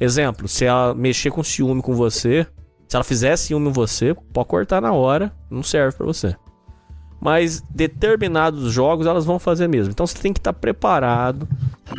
Exemplo, 0.00 0.48
se 0.48 0.64
ela 0.64 0.94
mexer 0.94 1.30
com 1.30 1.44
ciúme 1.44 1.82
com 1.82 1.94
você, 1.94 2.46
se 2.88 2.96
ela 2.96 3.04
fizer 3.04 3.36
ciúme 3.36 3.68
em 3.68 3.72
você, 3.72 4.14
pode 4.32 4.48
cortar 4.48 4.80
na 4.80 4.92
hora, 4.92 5.30
não 5.50 5.62
serve 5.62 5.96
para 5.96 6.06
você. 6.06 6.34
Mas 7.20 7.62
determinados 7.68 8.72
jogos 8.72 9.06
elas 9.06 9.26
vão 9.26 9.38
fazer 9.38 9.68
mesmo. 9.68 9.92
Então 9.92 10.06
você 10.06 10.18
tem 10.18 10.32
que 10.32 10.40
estar 10.40 10.54
tá 10.54 10.58
preparado. 10.58 11.46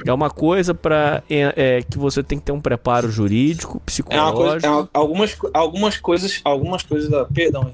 É 0.06 0.12
uma 0.12 0.32
coisa 0.32 0.74
para 0.74 1.22
é, 1.30 1.54
é, 1.56 1.82
que 1.84 1.99
você 1.99 2.24
tem 2.24 2.39
que 2.39 2.45
ter 2.45 2.52
um 2.52 2.60
preparo 2.60 3.12
jurídico, 3.12 3.80
psicológico. 3.86 4.41
É 4.41 4.49
coisa, 4.49 4.68
é 4.68 4.88
algumas, 4.91 5.38
algumas 5.54 5.97
coisas, 5.97 6.41
algumas 6.43 6.82
coisas, 6.82 7.28
perdão, 7.32 7.72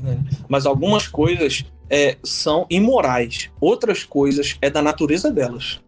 mas 0.50 0.66
algumas 0.66 1.08
coisas 1.08 1.64
é, 1.90 2.18
são 2.22 2.66
imorais. 2.70 3.50
Outras 3.62 4.04
coisas 4.04 4.58
é 4.62 4.70
da 4.70 4.82
natureza 4.82 5.32
delas. 5.32 5.80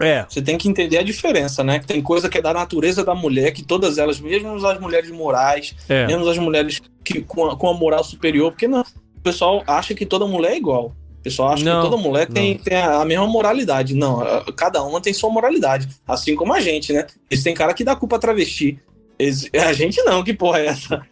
É. 0.00 0.24
Você 0.28 0.40
tem 0.40 0.56
que 0.56 0.68
entender 0.68 0.98
a 0.98 1.02
diferença, 1.02 1.62
né? 1.62 1.78
Tem 1.78 2.02
coisa 2.02 2.28
que 2.28 2.38
é 2.38 2.42
da 2.42 2.52
natureza 2.52 3.04
da 3.04 3.14
mulher, 3.14 3.52
que 3.52 3.62
todas 3.62 3.98
elas, 3.98 4.20
mesmo 4.20 4.54
as 4.66 4.80
mulheres 4.80 5.10
morais, 5.10 5.74
é. 5.88 6.06
mesmo 6.06 6.28
as 6.28 6.38
mulheres 6.38 6.80
que, 7.04 7.20
com, 7.22 7.46
a, 7.46 7.56
com 7.56 7.68
a 7.68 7.74
moral 7.74 8.02
superior, 8.02 8.52
porque 8.52 8.66
não, 8.66 8.80
o 8.80 9.20
pessoal 9.22 9.62
acha 9.66 9.94
que 9.94 10.06
toda 10.06 10.26
mulher 10.26 10.52
é 10.52 10.56
igual. 10.56 10.96
O 11.18 11.22
pessoal 11.22 11.50
acha 11.50 11.64
não, 11.64 11.82
que 11.82 11.90
toda 11.90 12.02
mulher 12.02 12.26
tem, 12.26 12.58
tem 12.58 12.76
a 12.76 13.04
mesma 13.04 13.28
moralidade. 13.28 13.94
Não, 13.94 14.24
cada 14.56 14.82
uma 14.82 15.00
tem 15.00 15.12
sua 15.12 15.30
moralidade. 15.30 15.88
Assim 16.06 16.34
como 16.34 16.52
a 16.52 16.60
gente, 16.60 16.92
né? 16.92 17.06
Eles 17.30 17.44
tem 17.44 17.54
cara 17.54 17.72
que 17.72 17.84
dá 17.84 17.94
culpa 17.94 18.16
a 18.16 18.18
travesti. 18.18 18.80
Eles, 19.16 19.48
a 19.54 19.72
gente 19.72 20.02
não, 20.02 20.24
que 20.24 20.34
porra 20.34 20.58
é 20.58 20.66
essa? 20.66 21.06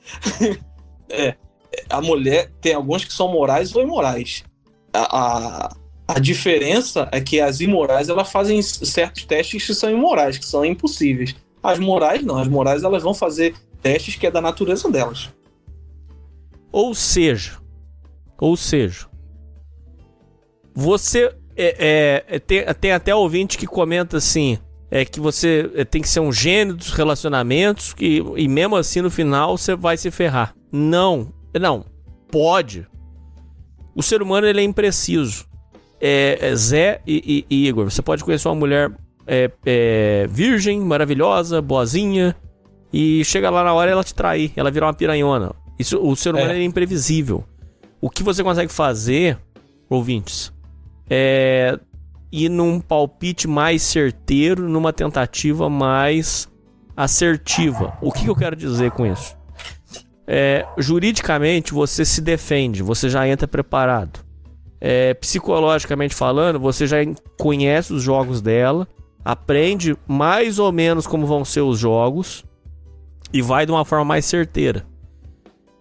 é, 1.08 1.36
a 1.88 2.00
mulher 2.00 2.50
tem 2.60 2.74
alguns 2.74 3.04
que 3.04 3.12
são 3.12 3.30
morais 3.30 3.74
ou 3.76 3.82
imorais. 3.82 4.42
A, 4.92 5.18
a, 5.18 5.76
a 6.14 6.18
diferença 6.18 7.08
é 7.12 7.20
que 7.20 7.40
as 7.40 7.60
imorais 7.60 8.08
elas 8.08 8.30
fazem 8.30 8.60
certos 8.60 9.24
testes 9.24 9.64
que 9.64 9.74
são 9.74 9.90
imorais, 9.90 10.38
que 10.38 10.44
são 10.44 10.64
impossíveis. 10.64 11.36
As 11.62 11.78
morais 11.78 12.24
não, 12.24 12.36
as 12.36 12.48
morais 12.48 12.82
elas 12.82 13.02
vão 13.02 13.14
fazer 13.14 13.54
testes 13.80 14.16
que 14.16 14.26
é 14.26 14.30
da 14.30 14.40
natureza 14.40 14.90
delas. 14.90 15.30
Ou 16.72 16.94
seja, 16.94 17.58
ou 18.38 18.56
seja, 18.56 19.06
você 20.74 21.32
é, 21.56 22.24
é, 22.26 22.36
é 22.36 22.38
tem, 22.38 22.64
tem, 22.80 22.92
até 22.92 23.14
ouvinte 23.14 23.56
que 23.56 23.66
comenta 23.66 24.16
assim, 24.16 24.58
é 24.90 25.04
que 25.04 25.20
você 25.20 25.70
é, 25.74 25.84
tem 25.84 26.02
que 26.02 26.08
ser 26.08 26.20
um 26.20 26.32
gênio 26.32 26.74
dos 26.74 26.90
relacionamentos 26.90 27.92
que, 27.92 28.20
e 28.36 28.48
mesmo 28.48 28.74
assim 28.74 29.00
no 29.00 29.10
final 29.10 29.56
você 29.56 29.76
vai 29.76 29.96
se 29.96 30.10
ferrar. 30.10 30.54
Não, 30.72 31.32
não, 31.54 31.84
pode. 32.30 32.86
O 33.94 34.02
ser 34.02 34.22
humano 34.22 34.46
ele 34.46 34.60
é 34.60 34.64
impreciso 34.64 35.49
é, 36.00 36.38
é 36.40 36.56
Zé 36.56 37.00
e, 37.06 37.44
e, 37.50 37.54
e, 37.54 37.68
Igor, 37.68 37.90
você 37.90 38.00
pode 38.00 38.24
conhecer 38.24 38.48
uma 38.48 38.54
mulher 38.54 38.90
é, 39.26 39.50
é, 39.66 40.26
virgem, 40.28 40.80
maravilhosa, 40.80 41.60
boazinha, 41.60 42.34
e 42.92 43.24
chega 43.24 43.50
lá 43.50 43.62
na 43.62 43.72
hora 43.72 43.90
ela 43.90 44.02
te 44.02 44.14
trair, 44.14 44.52
ela 44.56 44.70
virar 44.70 44.86
uma 44.86 44.94
piranhona. 44.94 45.52
Isso, 45.78 45.98
o 46.00 46.16
ser 46.16 46.34
humano 46.34 46.52
é. 46.52 46.58
é 46.58 46.64
imprevisível. 46.64 47.44
O 48.00 48.08
que 48.08 48.22
você 48.22 48.42
consegue 48.42 48.72
fazer, 48.72 49.38
ouvintes, 49.88 50.52
é 51.08 51.78
ir 52.32 52.48
num 52.48 52.80
palpite 52.80 53.46
mais 53.46 53.82
certeiro, 53.82 54.68
numa 54.68 54.92
tentativa 54.92 55.68
mais 55.68 56.48
assertiva. 56.96 57.96
O 58.00 58.10
que, 58.10 58.24
que 58.24 58.30
eu 58.30 58.36
quero 58.36 58.56
dizer 58.56 58.90
com 58.92 59.04
isso? 59.06 59.36
É, 60.26 60.64
juridicamente 60.78 61.74
você 61.74 62.04
se 62.04 62.20
defende, 62.20 62.82
você 62.82 63.08
já 63.08 63.26
entra 63.26 63.48
preparado 63.48 64.29
é, 64.80 65.12
psicologicamente 65.14 66.14
falando, 66.14 66.58
você 66.58 66.86
já 66.86 66.96
conhece 67.38 67.92
os 67.92 68.02
jogos 68.02 68.40
dela, 68.40 68.88
aprende 69.24 69.96
mais 70.08 70.58
ou 70.58 70.72
menos 70.72 71.06
como 71.06 71.26
vão 71.26 71.44
ser 71.44 71.60
os 71.60 71.78
jogos 71.78 72.44
e 73.32 73.42
vai 73.42 73.66
de 73.66 73.72
uma 73.72 73.84
forma 73.84 74.04
mais 74.04 74.24
certeira. 74.24 74.86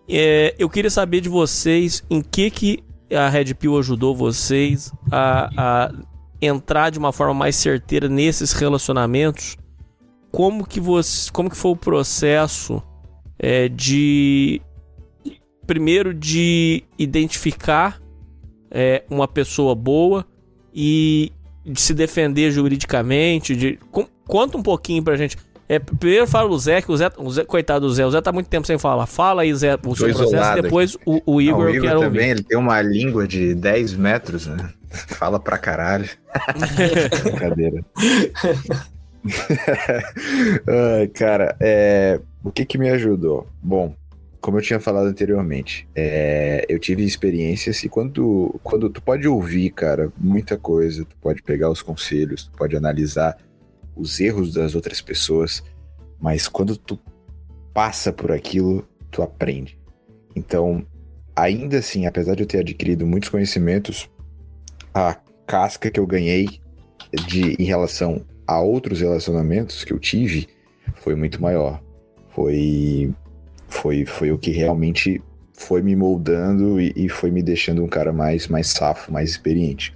É, 0.07 0.55
eu 0.59 0.69
queria 0.69 0.89
saber 0.89 1.21
de 1.21 1.29
vocês 1.29 2.03
em 2.09 2.21
que, 2.21 2.49
que 2.49 2.83
a 3.15 3.29
Red 3.29 3.53
Pill 3.53 3.77
ajudou 3.77 4.15
vocês 4.15 4.91
a, 5.11 5.49
a 5.57 5.91
entrar 6.41 6.89
de 6.89 6.99
uma 6.99 7.11
forma 7.11 7.33
mais 7.33 7.55
certeira 7.55 8.09
nesses 8.09 8.51
relacionamentos, 8.51 9.55
como 10.31 10.65
que 10.65 10.79
você, 10.79 11.31
como 11.31 11.49
que 11.49 11.57
foi 11.57 11.71
o 11.71 11.75
processo 11.75 12.81
é, 13.37 13.67
de 13.67 14.61
primeiro 15.65 16.13
de 16.13 16.83
identificar 16.97 18.01
é, 18.71 19.03
uma 19.09 19.27
pessoa 19.27 19.73
boa 19.75 20.25
e 20.73 21.31
de 21.65 21.79
se 21.79 21.93
defender 21.93 22.51
juridicamente, 22.51 23.55
de 23.55 23.79
com, 23.91 24.07
conta 24.27 24.57
um 24.57 24.63
pouquinho 24.63 25.03
pra 25.03 25.15
gente. 25.15 25.37
É, 25.67 25.77
primeiro 25.77 26.25
fala 26.25 26.49
o 26.49 26.57
Zé, 26.57 26.81
que 26.81 26.91
o 26.91 26.97
Zé, 26.97 27.11
o 27.15 27.29
Zé, 27.29 27.45
coitado 27.45 27.85
do 27.85 27.93
Zé, 27.93 28.03
o 28.03 28.09
Zé 28.09 28.19
tá 28.21 28.31
muito 28.31 28.47
tempo 28.47 28.65
sem 28.65 28.79
falar. 28.79 29.05
Fala 29.05 29.43
aí, 29.43 29.53
Zé, 29.53 29.77
o 29.85 29.95
seu 29.95 30.11
processo, 30.13 30.57
e 30.57 30.61
depois 30.63 30.97
o, 31.05 31.21
o 31.25 31.39
Igor, 31.39 31.65
Não, 31.65 31.71
o 31.71 31.75
Igor 31.75 31.89
também, 31.89 32.05
ouvir. 32.05 32.23
ele 32.23 32.43
tem 32.43 32.57
uma 32.57 32.81
língua 32.81 33.27
de 33.27 33.53
10 33.53 33.93
metros, 33.93 34.47
né? 34.47 34.69
Fala 34.89 35.39
pra 35.39 35.59
caralho. 35.59 36.09
Brincadeira. 37.23 37.85
Ai, 40.67 41.07
cara, 41.09 41.55
é... 41.59 42.19
o 42.43 42.51
que 42.51 42.65
que 42.65 42.79
me 42.79 42.89
ajudou? 42.89 43.47
Bom, 43.61 43.93
como 44.41 44.57
eu 44.57 44.61
tinha 44.61 44.79
falado 44.79 45.07
anteriormente, 45.07 45.87
é... 45.95 46.65
eu 46.69 46.79
tive 46.79 47.03
experiências 47.03 47.83
e 47.83 47.89
quando, 47.89 48.59
quando 48.63 48.89
tu 48.89 49.01
pode 49.01 49.27
ouvir, 49.27 49.71
cara, 49.71 50.11
muita 50.17 50.57
coisa, 50.57 51.05
tu 51.05 51.15
pode 51.17 51.41
pegar 51.41 51.69
os 51.69 51.81
conselhos, 51.81 52.45
tu 52.45 52.51
pode 52.57 52.75
analisar 52.75 53.37
os 53.95 54.19
erros 54.19 54.53
das 54.53 54.75
outras 54.75 55.01
pessoas, 55.01 55.63
mas 56.19 56.47
quando 56.47 56.77
tu 56.77 56.97
passa 57.73 58.11
por 58.13 58.31
aquilo, 58.31 58.87
tu 59.11 59.21
aprende. 59.21 59.77
Então, 60.35 60.85
ainda 61.35 61.79
assim, 61.79 62.05
apesar 62.05 62.35
de 62.35 62.43
eu 62.43 62.47
ter 62.47 62.59
adquirido 62.59 63.05
muitos 63.05 63.29
conhecimentos, 63.29 64.09
a 64.93 65.17
casca 65.45 65.89
que 65.91 65.99
eu 65.99 66.07
ganhei 66.07 66.61
de 67.27 67.55
em 67.59 67.63
relação 67.63 68.25
a 68.47 68.61
outros 68.61 69.01
relacionamentos 69.01 69.83
que 69.83 69.93
eu 69.93 69.99
tive 69.99 70.47
foi 70.95 71.15
muito 71.15 71.41
maior. 71.41 71.81
Foi 72.29 73.13
foi 73.69 74.05
foi 74.05 74.31
o 74.31 74.37
que 74.37 74.51
realmente 74.51 75.21
foi 75.53 75.81
me 75.81 75.95
moldando 75.95 76.79
e, 76.81 76.93
e 76.95 77.09
foi 77.09 77.31
me 77.31 77.41
deixando 77.41 77.83
um 77.83 77.87
cara 77.87 78.11
mais 78.11 78.47
mais 78.47 78.67
safo, 78.67 79.11
mais 79.11 79.29
experiente. 79.29 79.93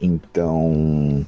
Então, 0.00 1.26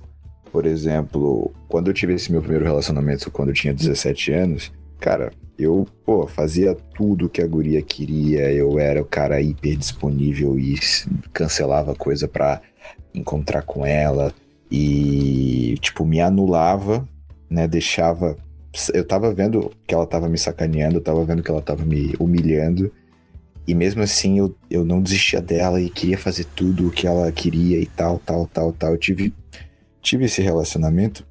por 0.50 0.66
exemplo, 0.66 1.52
quando 1.68 1.88
eu 1.88 1.94
tive 1.94 2.14
esse 2.14 2.30
meu 2.30 2.40
primeiro 2.40 2.64
relacionamento, 2.64 3.30
quando 3.30 3.48
eu 3.48 3.54
tinha 3.54 3.72
17 3.72 4.32
anos, 4.32 4.72
cara, 4.98 5.30
eu, 5.58 5.86
pô, 6.04 6.26
fazia 6.26 6.74
tudo 6.94 7.28
que 7.28 7.42
a 7.42 7.46
guria 7.46 7.82
queria, 7.82 8.50
eu 8.52 8.78
era 8.78 9.00
o 9.00 9.04
cara 9.04 9.40
hiper 9.40 9.76
disponível 9.76 10.58
e 10.58 10.78
cancelava 11.32 11.94
coisa 11.94 12.26
pra 12.26 12.60
encontrar 13.14 13.62
com 13.62 13.84
ela 13.84 14.32
e, 14.70 15.76
tipo, 15.80 16.04
me 16.04 16.20
anulava, 16.20 17.06
né, 17.48 17.68
deixava... 17.68 18.36
Eu 18.95 19.05
tava 19.05 19.33
vendo 19.35 19.70
que 19.87 19.95
ela 19.95 20.07
tava 20.07 20.29
me 20.29 20.39
sacaneando, 20.39 20.97
eu 20.97 21.03
tava 21.03 21.25
vendo 21.25 21.43
que 21.43 21.51
ela 21.51 21.61
tava 21.61 21.85
me 21.85 22.14
humilhando, 22.18 22.93
e 23.66 23.75
mesmo 23.75 24.03
assim 24.03 24.39
eu, 24.39 24.55
eu 24.70 24.85
não 24.85 25.01
desistia 25.01 25.41
dela 25.41 25.81
e 25.81 25.91
queria 25.91 26.18
fazer 26.18 26.45
tudo 26.57 26.89
o 26.89 26.91
que 26.91 27.07
ela 27.07 27.31
queria 27.31 27.79
e 27.79 27.87
tal, 27.87 28.18
tal, 28.18 28.47
tal, 28.47 28.73
tal. 28.73 28.93
Eu 28.93 28.99
tive 28.99 29.33
tive 30.01 30.25
esse 30.25 30.43
relacionamento 30.43 31.25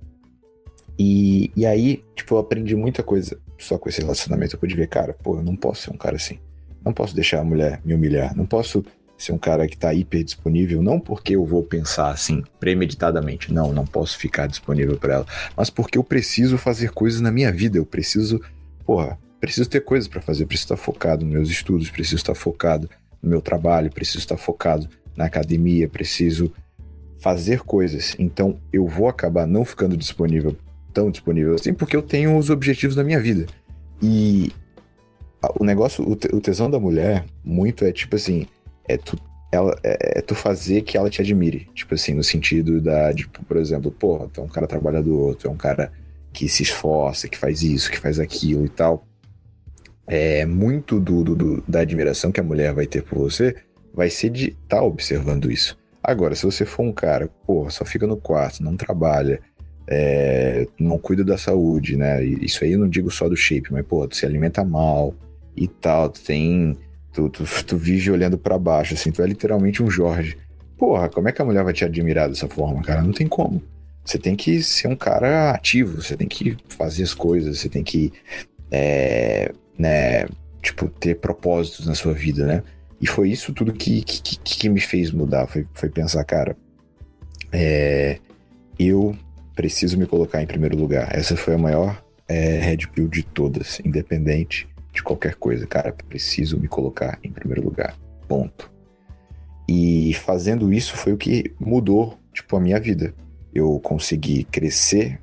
e, 0.98 1.52
e 1.56 1.66
aí, 1.66 2.04
tipo, 2.16 2.36
eu 2.36 2.40
aprendi 2.40 2.76
muita 2.76 3.04
coisa 3.04 3.38
só 3.58 3.78
com 3.78 3.90
esse 3.90 4.02
relacionamento. 4.02 4.56
Eu 4.56 4.60
pude 4.60 4.76
ver, 4.76 4.88
cara, 4.88 5.14
pô, 5.14 5.38
eu 5.38 5.44
não 5.44 5.56
posso 5.56 5.84
ser 5.84 5.92
um 5.92 5.98
cara 5.98 6.16
assim. 6.16 6.40
Não 6.86 6.94
posso 6.94 7.16
deixar 7.16 7.42
a 7.42 7.44
mulher 7.44 7.82
me 7.84 7.94
humilhar. 7.94 8.36
Não 8.36 8.46
posso 8.46 8.86
ser 9.24 9.32
um 9.32 9.38
cara 9.38 9.68
que 9.68 9.78
tá 9.78 9.94
hiper 9.94 10.24
disponível, 10.24 10.82
não 10.82 11.00
porque 11.00 11.36
eu 11.36 11.46
vou 11.46 11.64
pensar 11.64 12.10
assim, 12.10 12.44
premeditadamente. 12.60 13.54
Não, 13.54 13.74
não 13.74 13.86
posso 13.86 14.18
ficar 14.18 14.48
disponível 14.48 14.98
para 14.98 15.16
ela. 15.16 15.26
Mas 15.56 15.70
porque 15.70 15.98
eu 15.98 16.04
preciso 16.04 16.58
fazer 16.58 16.92
coisas 16.92 17.22
na 17.22 17.32
minha 17.32 17.52
vida. 17.52 17.78
Eu 17.78 17.86
preciso, 17.86 18.42
porra, 18.86 19.18
preciso 19.40 19.70
ter 19.70 19.82
coisas 19.82 20.08
para 20.08 20.22
fazer. 20.22 20.46
preciso 20.46 20.74
estar 20.74 20.78
focado 20.78 21.26
nos 21.26 21.34
meus 21.34 21.50
estudos, 21.50 21.90
preciso 21.90 22.18
estar 22.18 22.36
focado 22.36 22.90
no 23.22 23.30
meu 23.30 23.42
trabalho, 23.42 23.92
preciso 23.92 24.20
estar 24.20 24.38
focado 24.38 24.88
na 25.16 25.26
academia, 25.26 25.88
preciso 25.88 26.52
fazer 27.20 27.62
coisas. 27.62 28.16
Então 28.18 28.60
eu 28.74 28.88
vou 28.88 29.08
acabar 29.08 29.46
não 29.46 29.64
ficando 29.64 29.96
disponível, 29.96 30.56
tão 30.94 31.12
disponível 31.12 31.56
assim, 31.56 31.74
porque 31.74 31.96
eu 31.96 32.02
tenho 32.02 32.38
os 32.38 32.50
objetivos 32.50 32.96
da 32.96 33.04
minha 33.04 33.20
vida. 33.20 33.46
E 34.02 34.52
o 35.60 35.64
negócio, 35.64 36.04
o, 36.08 36.16
tesão 36.16 36.70
da 36.70 36.80
mulher, 36.80 37.26
muito 37.44 37.84
é 37.86 37.92
tipo 37.92 38.16
assim, 38.16 38.46
é 38.88 38.98
tu, 38.98 39.18
ela, 39.52 39.76
é, 39.84 40.20
é, 40.20 40.22
tu 40.22 40.36
fazer 40.36 40.82
que 40.82 40.98
ela 40.98 41.10
te 41.10 41.22
admire. 41.22 41.70
Tipo 41.74 41.94
assim, 41.94 42.14
no 42.14 42.24
sentido 42.24 42.82
da, 42.82 43.14
tipo, 43.14 43.44
por 43.44 43.58
exemplo, 43.58 43.92
pô, 43.92 44.28
tu 44.28 44.42
é 44.42 44.44
um 44.44 44.48
cara 44.48 44.68
trabalhador, 44.68 45.36
tu 45.36 45.48
é 45.48 45.52
um 45.52 45.58
cara 45.58 45.92
que 46.34 46.48
se 46.48 46.64
esforça, 46.64 47.28
que 47.28 47.38
faz 47.38 47.62
isso, 47.62 47.92
que 47.92 48.00
faz 48.00 48.20
aquilo 48.20 48.66
e 48.66 48.70
tal. 48.70 49.06
É 50.08 50.46
muito 50.46 51.00
do, 51.00 51.24
do, 51.24 51.64
da 51.68 51.82
admiração 51.82 52.32
que 52.32 52.40
a 52.40 52.44
mulher 52.44 52.74
vai 52.74 52.86
ter 52.86 53.04
por 53.04 53.18
você 53.18 53.56
vai 53.94 54.10
ser 54.10 54.30
de 54.30 54.50
estar 54.50 54.78
tá 54.78 54.84
observando 54.84 55.52
isso. 55.52 55.78
Agora, 56.04 56.34
se 56.34 56.44
você 56.44 56.66
for 56.66 56.84
um 56.84 56.92
cara, 56.92 57.30
pô, 57.46 57.70
só 57.70 57.86
fica 57.86 58.08
no 58.08 58.18
quarto, 58.18 58.64
não 58.64 58.76
trabalha, 58.76 59.40
é, 59.88 60.68
não 60.80 60.98
cuida 60.98 61.24
da 61.24 61.38
saúde, 61.38 61.96
né? 61.96 62.24
Isso 62.24 62.64
aí 62.64 62.72
eu 62.72 62.80
não 62.80 62.88
digo 62.88 63.12
só 63.12 63.30
do 63.30 63.36
shape, 63.36 63.72
mas, 63.72 63.86
pô, 63.86 64.08
tu 64.08 64.16
se 64.16 64.26
alimenta 64.26 64.64
mal 64.64 65.14
e 65.56 65.68
tal, 65.68 66.10
tu 66.10 66.22
tem. 66.24 66.78
Tu, 67.12 67.30
tu, 67.30 67.44
tu 67.66 67.78
vive 67.78 68.12
olhando 68.12 68.38
para 68.38 68.58
baixo, 68.58 68.94
assim, 68.94 69.12
tu 69.12 69.22
é 69.22 69.28
literalmente 69.28 69.84
um 69.84 69.90
Jorge. 69.90 70.38
Porra, 70.78 71.10
como 71.10 71.28
é 71.28 71.32
que 71.32 71.42
a 71.42 71.46
mulher 71.46 71.64
vai 71.64 71.74
te 71.74 71.84
admirar 71.84 72.30
dessa 72.30 72.48
forma, 72.48 72.82
cara? 72.82 73.02
Não 73.02 73.12
tem 73.12 73.28
como. 73.28 73.62
Você 74.04 74.18
tem 74.18 74.36
que 74.36 74.64
ser 74.64 74.88
um 74.88 74.96
cara 74.96 75.52
ativo, 75.52 76.02
você 76.02 76.18
tem 76.18 76.28
que 76.28 76.58
fazer 76.70 77.04
as 77.04 77.14
coisas, 77.14 77.60
você 77.60 77.70
tem 77.70 77.84
que, 77.84 78.12
é, 78.72 79.52
né, 79.78 80.26
tipo, 80.62 80.88
ter 80.88 81.16
propósitos 81.16 81.86
na 81.86 81.94
sua 81.94 82.14
vida, 82.14 82.46
né? 82.48 82.64
E 83.00 83.06
foi 83.06 83.30
isso 83.30 83.54
tudo 83.54 83.74
que, 83.74 84.02
que, 84.02 84.40
que 84.40 84.70
me 84.70 84.80
fez 84.80 85.12
mudar. 85.12 85.48
Foi, 85.48 85.68
foi 85.74 85.90
pensar, 85.90 86.24
cara, 86.24 86.56
é, 87.52 88.20
eu 88.80 89.16
preciso 89.56 89.98
me 89.98 90.06
colocar 90.06 90.42
em 90.42 90.48
primeiro 90.48 90.78
lugar. 90.78 91.10
Essa 91.16 91.36
foi 91.36 91.56
a 91.56 91.58
maior 91.58 92.04
é, 92.28 92.60
Red 92.60 92.88
Pill 92.94 93.08
de 93.08 93.24
todas, 93.24 93.80
independente 93.84 94.68
de 94.92 95.02
qualquer 95.04 95.36
coisa. 95.36 95.66
Cara, 95.68 95.96
preciso 96.08 96.60
me 96.60 96.68
colocar 96.68 97.20
em 97.24 97.32
primeiro 97.32 97.64
lugar. 97.64 97.98
Ponto. 98.28 98.72
E 99.68 100.14
fazendo 100.16 100.72
isso 100.74 100.96
foi 100.96 101.14
o 101.14 101.18
que 101.18 101.54
mudou, 101.60 102.18
tipo, 102.34 102.56
a 102.56 102.60
minha 102.60 102.80
vida. 102.80 103.14
Eu 103.54 103.80
consegui 103.80 104.44
crescer 104.46 105.20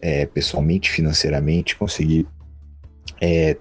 é, 0.00 0.26
pessoalmente, 0.26 0.90
financeiramente, 0.90 1.76
consegui 1.76 2.26
é, 3.20 3.56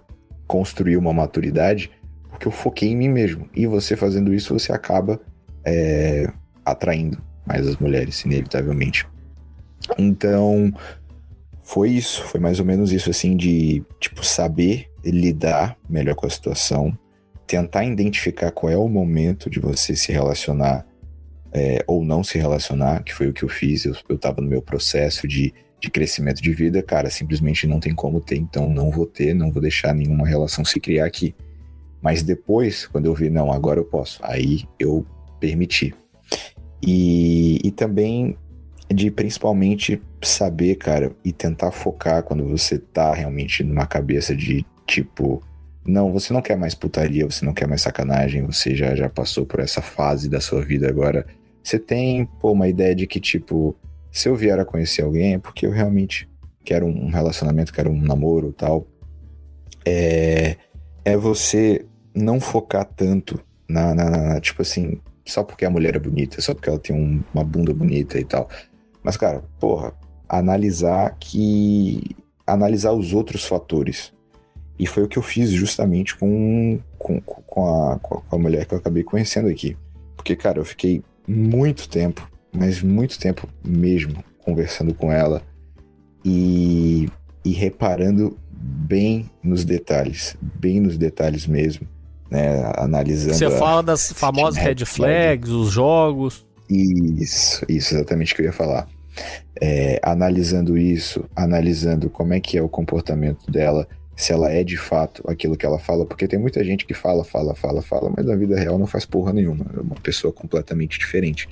construir 0.48 0.98
uma 0.98 1.14
maturidade 1.14 1.92
porque 2.36 2.48
eu 2.48 2.52
foquei 2.52 2.90
em 2.90 2.98
mim 2.98 3.10
mesmo. 3.10 3.50
E 3.56 3.66
você 3.66 3.96
fazendo 3.96 4.34
isso, 4.34 4.54
você 4.54 4.74
acaba 4.74 5.20
é, 5.64 6.30
atraindo 6.66 7.18
mais 7.46 7.66
as 7.66 7.78
mulheres, 7.78 8.22
inevitavelmente. 8.22 9.08
Então, 9.98 10.74
foi 11.62 11.90
isso, 11.92 12.24
foi 12.24 12.40
mais 12.40 12.60
ou 12.60 12.66
menos 12.66 12.92
isso, 12.92 13.10
assim, 13.10 13.38
de, 13.38 13.84
tipo, 14.00 14.26
saber 14.26 14.92
lidar 15.12 15.78
melhor 15.90 16.16
com 16.16 16.26
a 16.26 16.30
situação, 16.30 16.98
tentar 17.46 17.84
identificar 17.84 18.52
qual 18.52 18.72
é 18.72 18.78
o 18.78 18.88
momento 18.88 19.50
de 19.50 19.60
você 19.60 19.96
se 19.96 20.12
relacionar 20.12 20.86
é, 21.54 21.84
ou 21.88 22.04
não 22.04 22.24
se 22.24 22.38
relacionar, 22.38 23.04
que 23.04 23.14
foi 23.14 23.30
o 23.30 23.34
que 23.34 23.44
eu 23.44 23.50
fiz, 23.50 23.86
eu, 23.86 23.96
eu 24.10 24.18
tava 24.18 24.42
no 24.42 24.48
meu 24.48 24.62
processo 24.62 25.28
de, 25.28 25.54
de 25.80 25.90
crescimento 25.90 26.42
de 26.42 26.54
vida, 26.54 26.84
cara, 26.84 27.10
simplesmente 27.10 27.66
não 27.66 27.80
tem 27.80 27.96
como 27.96 28.20
ter, 28.20 28.36
então 28.36 28.70
não 28.70 28.92
vou 28.92 29.06
ter, 29.06 29.34
não 29.34 29.52
vou 29.52 29.62
deixar 29.62 29.94
nenhuma 29.94 30.28
relação 30.28 30.66
se 30.66 30.80
criar 30.80 31.06
aqui. 31.06 31.34
Mas 32.02 32.22
depois, 32.22 32.86
quando 32.86 33.06
eu 33.06 33.16
vi, 33.16 33.30
não, 33.30 33.52
agora 33.52 33.80
eu 33.80 33.86
posso, 33.86 34.20
aí 34.22 34.66
eu 34.78 35.06
permiti. 35.40 35.94
E, 36.86 37.60
e 37.64 37.72
também 37.72 38.38
de 38.94 39.10
principalmente 39.10 40.02
saber, 40.22 40.76
cara, 40.76 41.12
e 41.24 41.32
tentar 41.32 41.72
focar 41.72 42.22
quando 42.24 42.46
você 42.46 42.78
tá 42.78 43.14
realmente 43.14 43.64
numa 43.64 43.88
cabeça 43.88 44.36
de 44.36 44.66
tipo, 44.86 45.42
não, 45.86 46.12
você 46.12 46.34
não 46.34 46.42
quer 46.42 46.58
mais 46.58 46.74
putaria, 46.74 47.26
você 47.26 47.46
não 47.46 47.54
quer 47.54 47.68
mais 47.68 47.82
sacanagem, 47.82 48.46
você 48.46 48.76
já, 48.76 48.96
já 48.96 49.10
passou 49.10 49.46
por 49.46 49.60
essa 49.60 49.82
fase 49.82 50.30
da 50.30 50.42
sua 50.42 50.62
vida 50.62 50.88
agora. 50.88 51.26
Você 51.64 51.80
tem, 51.80 52.26
pô, 52.26 52.52
uma 52.52 52.68
ideia 52.68 52.96
de 52.96 53.08
que, 53.08 53.20
tipo, 53.20 53.76
se 54.12 54.30
eu 54.30 54.36
vier 54.36 54.60
a 54.60 54.66
conhecer 54.66 55.04
alguém 55.04 55.36
é 55.36 55.40
porque 55.40 55.66
eu 55.66 55.72
realmente 55.72 56.30
quero 56.64 56.86
um 56.86 57.10
relacionamento, 57.10 57.74
quero 57.74 57.92
um 57.92 58.02
namoro 58.02 58.52
tal. 58.52 58.88
É, 59.86 60.58
é 61.04 61.16
você 61.16 61.86
não 62.14 62.40
focar 62.40 62.86
tanto 62.86 63.40
na, 63.68 63.94
na, 63.94 64.10
na, 64.10 64.42
tipo 64.42 64.62
assim, 64.62 65.00
só 65.26 65.44
porque 65.44 65.66
a 65.66 65.70
mulher 65.70 65.96
é 65.96 66.00
bonita, 66.00 66.42
só 66.42 66.54
porque 66.54 66.70
ela 66.70 66.80
tem 66.80 66.96
um, 66.96 67.24
uma 67.34 67.44
bunda 67.44 67.74
bonita 67.74 68.20
e 68.20 68.24
tal. 68.24 68.50
Mas, 69.04 69.18
cara, 69.18 69.44
porra, 69.60 69.94
analisar 70.28 71.16
que. 71.20 72.16
analisar 72.46 72.92
os 72.94 73.14
outros 73.14 73.46
fatores. 73.46 74.14
E 74.78 74.86
foi 74.86 75.04
o 75.04 75.08
que 75.08 75.18
eu 75.18 75.24
fiz 75.24 75.50
justamente 75.52 76.16
com, 76.16 76.80
com, 76.98 77.22
com, 77.22 77.92
a, 77.92 78.00
com 78.00 78.22
a 78.30 78.38
mulher 78.38 78.66
que 78.66 78.74
eu 78.74 78.78
acabei 78.78 79.04
conhecendo 79.04 79.48
aqui. 79.48 79.78
Porque, 80.16 80.36
cara, 80.36 80.60
eu 80.60 80.66
fiquei 80.66 81.02
muito 81.28 81.88
tempo, 81.88 82.30
mas 82.52 82.82
muito 82.82 83.18
tempo 83.18 83.48
mesmo 83.64 84.24
conversando 84.44 84.94
com 84.94 85.12
ela 85.12 85.42
e, 86.24 87.10
e 87.44 87.52
reparando 87.52 88.38
bem 88.52 89.30
nos 89.44 89.64
detalhes, 89.64 90.36
bem 90.42 90.80
nos 90.80 90.98
detalhes 90.98 91.46
mesmo, 91.46 91.88
né? 92.30 92.72
Analisando. 92.76 93.36
Você 93.36 93.50
fala 93.52 93.82
das 93.82 94.12
famosas 94.14 94.62
red 94.62 94.86
flags, 94.86 95.50
os 95.50 95.72
jogos. 95.72 96.46
Isso, 96.70 97.64
isso, 97.70 97.96
exatamente 97.96 98.34
o 98.34 98.36
que 98.36 98.42
eu 98.42 98.48
ia 98.48 98.54
falar. 98.54 98.88
É, 99.62 100.00
analisando 100.04 100.78
isso, 100.78 101.24
analisando 101.36 102.10
como 102.10 102.34
é 102.34 102.40
que 102.40 102.58
é 102.58 102.62
o 102.62 102.68
comportamento 102.68 103.50
dela, 103.50 103.88
se 104.16 104.32
ela 104.32 104.52
é 104.52 104.64
de 104.64 104.78
fato 104.78 105.24
aquilo 105.30 105.58
que 105.58 105.66
ela 105.66 105.78
fala, 105.78 106.06
porque 106.06 106.28
tem 106.28 106.40
muita 106.40 106.64
gente 106.64 106.86
que 106.86 106.94
fala, 106.94 107.24
fala, 107.24 107.54
fala, 107.54 107.82
fala, 107.82 108.12
mas 108.16 108.26
na 108.26 108.36
vida 108.36 108.58
real 108.58 108.78
não 108.78 108.88
faz 108.88 109.06
porra 109.06 109.34
nenhuma, 109.34 109.66
é 109.76 109.80
uma 109.82 109.96
pessoa 109.96 110.32
completamente 110.32 110.98
diferente. 110.98 111.50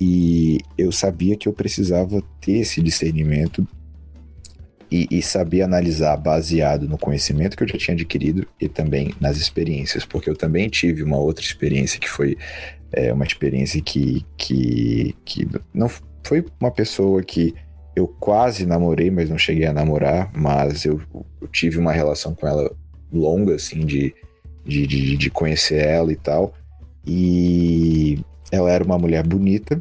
E 0.00 0.58
eu 0.76 0.92
sabia 0.92 1.36
que 1.36 1.48
eu 1.48 1.52
precisava 1.52 2.22
ter 2.40 2.58
esse 2.58 2.80
discernimento 2.82 3.66
e, 4.90 5.06
e, 5.10 5.22
saber 5.22 5.62
analisar 5.62 6.16
baseado 6.16 6.88
no 6.88 6.96
conhecimento 6.96 7.56
que 7.56 7.62
eu 7.62 7.68
já 7.68 7.76
tinha 7.76 7.94
adquirido 7.94 8.46
e 8.58 8.68
também 8.68 9.14
nas 9.20 9.36
experiências, 9.36 10.06
porque 10.06 10.30
eu 10.30 10.36
também 10.36 10.68
tive 10.68 11.02
uma 11.02 11.18
outra 11.18 11.44
experiência 11.44 12.00
que 12.00 12.08
foi 12.08 12.38
é, 12.92 13.12
uma 13.12 13.24
experiência 13.24 13.82
que, 13.82 14.24
que, 14.36 15.14
que 15.24 15.46
não 15.74 15.90
foi 16.22 16.44
uma 16.58 16.70
pessoa 16.70 17.22
que 17.22 17.54
eu 17.98 18.08
quase 18.08 18.66
namorei, 18.66 19.10
mas 19.10 19.28
não 19.30 19.38
cheguei 19.38 19.66
a 19.66 19.72
namorar, 19.72 20.30
mas 20.34 20.84
eu, 20.84 21.00
eu 21.40 21.48
tive 21.48 21.78
uma 21.78 21.92
relação 21.92 22.34
com 22.34 22.46
ela 22.46 22.70
longa, 23.12 23.54
assim, 23.54 23.84
de, 23.84 24.14
de, 24.64 24.86
de, 24.86 25.16
de 25.16 25.30
conhecer 25.30 25.84
ela 25.84 26.12
e 26.12 26.16
tal. 26.16 26.54
E 27.06 28.18
ela 28.50 28.70
era 28.70 28.84
uma 28.84 28.98
mulher 28.98 29.26
bonita, 29.26 29.80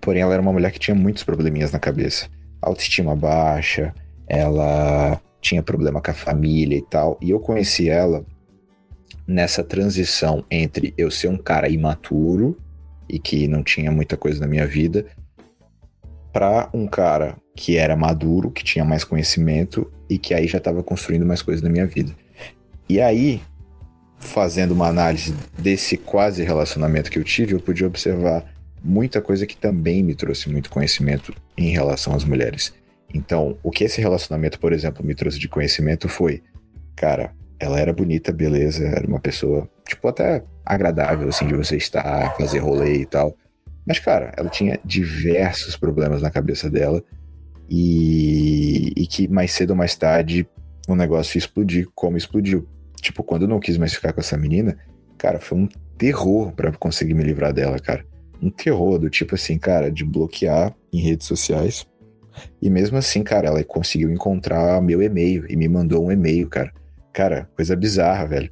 porém 0.00 0.22
ela 0.22 0.32
era 0.32 0.42
uma 0.42 0.52
mulher 0.52 0.72
que 0.72 0.78
tinha 0.78 0.94
muitos 0.94 1.22
probleminhas 1.22 1.72
na 1.72 1.78
cabeça 1.78 2.28
autoestima 2.62 3.16
baixa, 3.16 3.92
ela 4.28 5.20
tinha 5.40 5.62
problema 5.62 6.00
com 6.00 6.12
a 6.12 6.14
família 6.14 6.78
e 6.78 6.82
tal. 6.82 7.18
E 7.20 7.30
eu 7.30 7.40
conheci 7.40 7.90
ela 7.90 8.24
nessa 9.26 9.64
transição 9.64 10.44
entre 10.48 10.94
eu 10.96 11.10
ser 11.10 11.28
um 11.28 11.36
cara 11.36 11.68
imaturo 11.68 12.56
e 13.08 13.18
que 13.18 13.48
não 13.48 13.62
tinha 13.62 13.90
muita 13.90 14.16
coisa 14.16 14.40
na 14.40 14.46
minha 14.46 14.66
vida, 14.66 15.04
para 16.32 16.70
um 16.72 16.86
cara 16.86 17.36
que 17.54 17.76
era 17.76 17.94
maduro, 17.94 18.50
que 18.50 18.64
tinha 18.64 18.84
mais 18.84 19.04
conhecimento 19.04 19.90
e 20.08 20.18
que 20.18 20.32
aí 20.32 20.46
já 20.46 20.58
estava 20.58 20.82
construindo 20.82 21.26
mais 21.26 21.42
coisas 21.42 21.62
na 21.62 21.68
minha 21.68 21.86
vida. 21.86 22.12
E 22.88 23.00
aí, 23.00 23.42
fazendo 24.18 24.72
uma 24.72 24.88
análise 24.88 25.34
desse 25.58 25.96
quase 25.96 26.42
relacionamento 26.42 27.10
que 27.10 27.18
eu 27.18 27.24
tive, 27.24 27.52
eu 27.52 27.60
pude 27.60 27.84
observar 27.84 28.44
muita 28.82 29.20
coisa 29.20 29.46
que 29.46 29.56
também 29.56 30.02
me 30.02 30.14
trouxe 30.14 30.48
muito 30.50 30.70
conhecimento 30.70 31.34
em 31.56 31.70
relação 31.70 32.14
às 32.14 32.24
mulheres. 32.24 32.72
Então, 33.14 33.58
o 33.62 33.70
que 33.70 33.84
esse 33.84 34.00
relacionamento, 34.00 34.58
por 34.58 34.72
exemplo, 34.72 35.04
me 35.04 35.14
trouxe 35.14 35.38
de 35.38 35.48
conhecimento 35.48 36.08
foi, 36.08 36.42
cara, 36.96 37.32
ela 37.60 37.78
era 37.78 37.92
bonita, 37.92 38.32
beleza, 38.32 38.84
era 38.84 39.06
uma 39.06 39.20
pessoa, 39.20 39.68
tipo, 39.86 40.08
até 40.08 40.42
agradável, 40.64 41.28
assim, 41.28 41.46
de 41.46 41.54
você 41.54 41.76
estar, 41.76 42.34
fazer 42.36 42.58
rolê 42.58 43.02
e 43.02 43.06
tal. 43.06 43.36
Mas, 43.86 43.98
cara, 43.98 44.32
ela 44.36 44.48
tinha 44.48 44.78
diversos 44.84 45.76
problemas 45.76 46.22
na 46.22 46.30
cabeça 46.30 46.70
dela 46.70 47.02
e, 47.68 48.92
e 48.96 49.06
que 49.06 49.26
mais 49.28 49.52
cedo 49.52 49.70
ou 49.70 49.76
mais 49.76 49.96
tarde 49.96 50.46
o 50.88 50.94
negócio 50.94 51.36
ia 51.36 51.40
explodir, 51.40 51.88
como 51.94 52.16
explodiu. 52.16 52.68
Tipo, 53.00 53.22
quando 53.22 53.42
eu 53.42 53.48
não 53.48 53.60
quis 53.60 53.76
mais 53.76 53.92
ficar 53.94 54.12
com 54.12 54.20
essa 54.20 54.36
menina, 54.36 54.78
cara, 55.18 55.40
foi 55.40 55.58
um 55.58 55.68
terror 55.98 56.52
para 56.52 56.72
conseguir 56.72 57.14
me 57.14 57.22
livrar 57.24 57.52
dela, 57.52 57.78
cara 57.78 58.04
um 58.42 58.50
terror 58.50 58.98
do 58.98 59.08
tipo 59.08 59.36
assim, 59.36 59.56
cara, 59.56 59.90
de 59.90 60.04
bloquear 60.04 60.74
em 60.92 61.00
redes 61.00 61.26
sociais. 61.26 61.86
E 62.60 62.68
mesmo 62.68 62.96
assim, 62.96 63.22
cara, 63.22 63.46
ela 63.46 63.62
conseguiu 63.62 64.10
encontrar 64.10 64.82
meu 64.82 65.00
e-mail 65.00 65.46
e 65.48 65.54
me 65.54 65.68
mandou 65.68 66.06
um 66.06 66.10
e-mail, 66.10 66.48
cara. 66.48 66.72
Cara, 67.12 67.48
coisa 67.54 67.76
bizarra, 67.76 68.26
velho. 68.26 68.50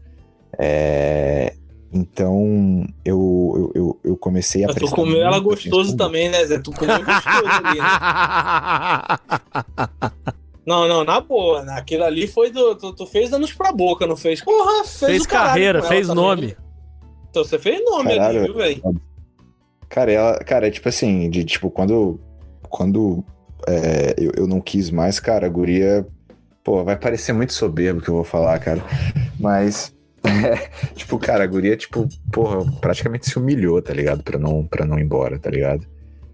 É... 0.59 1.55
Então, 1.93 2.87
eu, 3.05 3.73
eu, 3.75 4.01
eu 4.05 4.17
comecei 4.17 4.63
a. 4.65 4.69
Mas 4.69 4.77
tu 4.77 4.91
comeu 4.91 5.21
ela 5.23 5.41
gostoso 5.41 5.97
também, 5.97 6.29
né, 6.29 6.45
Zé? 6.45 6.59
Tu 6.59 6.71
comeu 6.71 7.05
gostoso 7.05 7.47
ali, 7.47 7.79
né? 7.79 7.87
Não, 10.67 10.87
não, 10.87 11.03
na 11.03 11.21
boa. 11.21 11.65
Né? 11.65 11.73
Aquilo 11.73 12.05
ali 12.05 12.29
foi 12.29 12.51
do. 12.51 12.77
Tu, 12.77 12.93
tu 12.93 13.07
fez 13.07 13.31
danos 13.31 13.53
pra 13.53 13.73
boca, 13.73 14.07
não 14.07 14.17
fez? 14.17 14.41
Porra, 14.41 14.85
fez, 14.85 14.99
fez 14.99 15.27
carreira, 15.27 15.83
fez 15.83 16.07
nome. 16.07 16.57
Então 17.29 17.43
você 17.43 17.59
fez 17.59 17.85
nome 17.85 18.15
Caralho, 18.15 18.39
ali, 18.39 18.47
viu, 18.47 18.57
velho? 18.57 19.01
Cara, 19.89 20.13
ela, 20.13 20.39
cara, 20.39 20.69
é 20.69 20.71
tipo 20.71 20.89
assim, 20.89 21.29
de 21.29 21.45
tipo, 21.45 21.71
quando, 21.71 22.21
quando 22.69 23.25
é, 23.67 24.15
eu, 24.17 24.33
eu 24.37 24.47
não 24.47 24.61
quis 24.61 24.91
mais, 24.91 25.19
cara, 25.19 25.47
a 25.47 25.49
guria, 25.49 26.07
pô, 26.63 26.85
vai 26.85 26.97
parecer 26.97 27.33
muito 27.33 27.53
soberbo 27.53 28.01
que 28.01 28.09
eu 28.09 28.15
vou 28.15 28.25
falar, 28.25 28.59
cara, 28.61 28.81
mas, 29.39 29.93
tipo, 30.95 31.19
cara, 31.19 31.45
a 31.45 31.47
guria, 31.47 31.77
tipo, 31.77 32.09
porra, 32.33 32.65
praticamente 32.81 33.29
se 33.29 33.39
humilhou, 33.39 33.81
tá 33.81 33.93
ligado, 33.93 34.23
pra 34.23 34.39
não, 34.39 34.67
pra 34.67 34.85
não 34.85 34.99
ir 34.99 35.03
embora, 35.03 35.39
tá 35.39 35.51
ligado? 35.51 35.87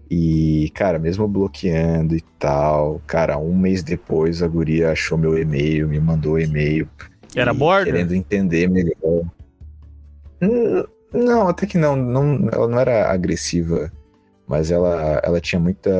E, 0.09 0.71
cara, 0.73 0.97
mesmo 0.97 1.27
bloqueando 1.27 2.15
e 2.15 2.21
tal, 2.39 3.01
cara, 3.05 3.37
um 3.37 3.55
mês 3.55 3.83
depois 3.83 4.41
a 4.41 4.47
guria 4.47 4.91
achou 4.91 5.17
meu 5.17 5.37
e-mail, 5.37 5.87
me 5.87 5.99
mandou 5.99 6.39
e-mail. 6.39 6.87
Era 7.35 7.53
bordo? 7.53 7.85
Querendo 7.85 8.13
entender 8.13 8.69
melhor. 8.69 9.25
Não, 11.13 11.47
até 11.47 11.65
que 11.65 11.77
não, 11.77 11.95
não. 11.95 12.49
Ela 12.51 12.67
não 12.67 12.79
era 12.79 13.11
agressiva, 13.11 13.91
mas 14.47 14.71
ela, 14.71 15.21
ela 15.23 15.41
tinha 15.41 15.59
muita. 15.59 15.91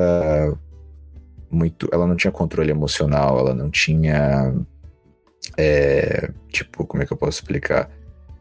Muito. 1.49 1.89
Ela 1.91 2.07
não 2.07 2.15
tinha 2.15 2.31
controle 2.31 2.71
emocional, 2.71 3.39
ela 3.39 3.53
não 3.53 3.69
tinha. 3.69 4.53
É, 5.57 6.31
tipo, 6.49 6.85
como 6.85 7.03
é 7.03 7.05
que 7.05 7.13
eu 7.13 7.17
posso 7.17 7.39
explicar? 7.39 7.89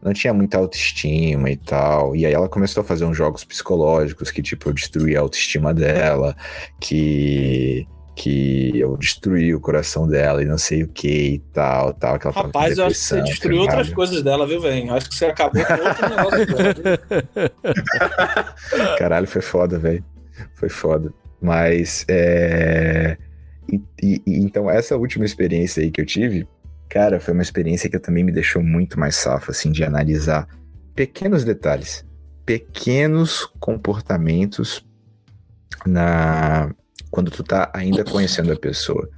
Não 0.02 0.12
tinha 0.12 0.32
muita 0.32 0.58
autoestima 0.58 1.50
e 1.50 1.56
tal. 1.56 2.14
E 2.14 2.24
aí 2.24 2.32
ela 2.32 2.48
começou 2.48 2.82
a 2.82 2.84
fazer 2.84 3.04
uns 3.04 3.16
jogos 3.16 3.44
psicológicos 3.44 4.30
que, 4.30 4.42
tipo, 4.42 4.68
eu 4.68 4.72
destruí 4.72 5.16
a 5.16 5.20
autoestima 5.20 5.74
dela, 5.74 6.36
que 6.80 7.86
que 8.16 8.72
eu 8.80 8.96
destruí 8.96 9.54
o 9.54 9.60
coração 9.60 10.08
dela 10.08 10.42
e 10.42 10.46
não 10.46 10.56
sei 10.56 10.82
o 10.82 10.88
que 10.88 11.34
e 11.34 11.38
tal, 11.52 11.92
tal. 11.92 12.18
Que 12.18 12.26
ela 12.26 12.34
Rapaz, 12.34 12.78
eu 12.78 12.86
acho 12.86 12.94
que 12.94 13.00
você 13.00 13.20
destruiu 13.22 13.58
caralho. 13.66 13.78
outras 13.78 13.94
coisas 13.94 14.22
dela, 14.22 14.46
viu, 14.46 14.58
velho? 14.58 14.94
Acho 14.94 15.10
que 15.10 15.14
você 15.14 15.26
acabou 15.26 15.62
com 15.62 15.72
outro 15.74 16.08
negócio 16.08 16.46
dela. 16.46 16.98
Caralho, 18.98 19.26
foi 19.26 19.42
foda, 19.42 19.78
velho. 19.78 20.02
Foi 20.54 20.70
foda. 20.70 21.12
Mas, 21.42 22.06
é... 22.08 23.18
E, 23.70 23.82
e, 24.02 24.22
então, 24.26 24.70
essa 24.70 24.96
última 24.96 25.26
experiência 25.26 25.82
aí 25.82 25.90
que 25.90 26.00
eu 26.00 26.06
tive, 26.06 26.48
cara, 26.88 27.20
foi 27.20 27.34
uma 27.34 27.42
experiência 27.42 27.90
que 27.90 27.98
também 27.98 28.24
me 28.24 28.32
deixou 28.32 28.62
muito 28.62 28.98
mais 28.98 29.16
safo, 29.16 29.50
assim, 29.50 29.70
de 29.70 29.84
analisar 29.84 30.48
pequenos 30.94 31.44
detalhes, 31.44 32.04
pequenos 32.44 33.44
comportamentos 33.58 34.86
na 35.84 36.74
quando 37.10 37.30
tu 37.30 37.42
tá 37.42 37.70
ainda 37.72 38.04
conhecendo 38.04 38.52
a 38.52 38.56
pessoa, 38.58 39.08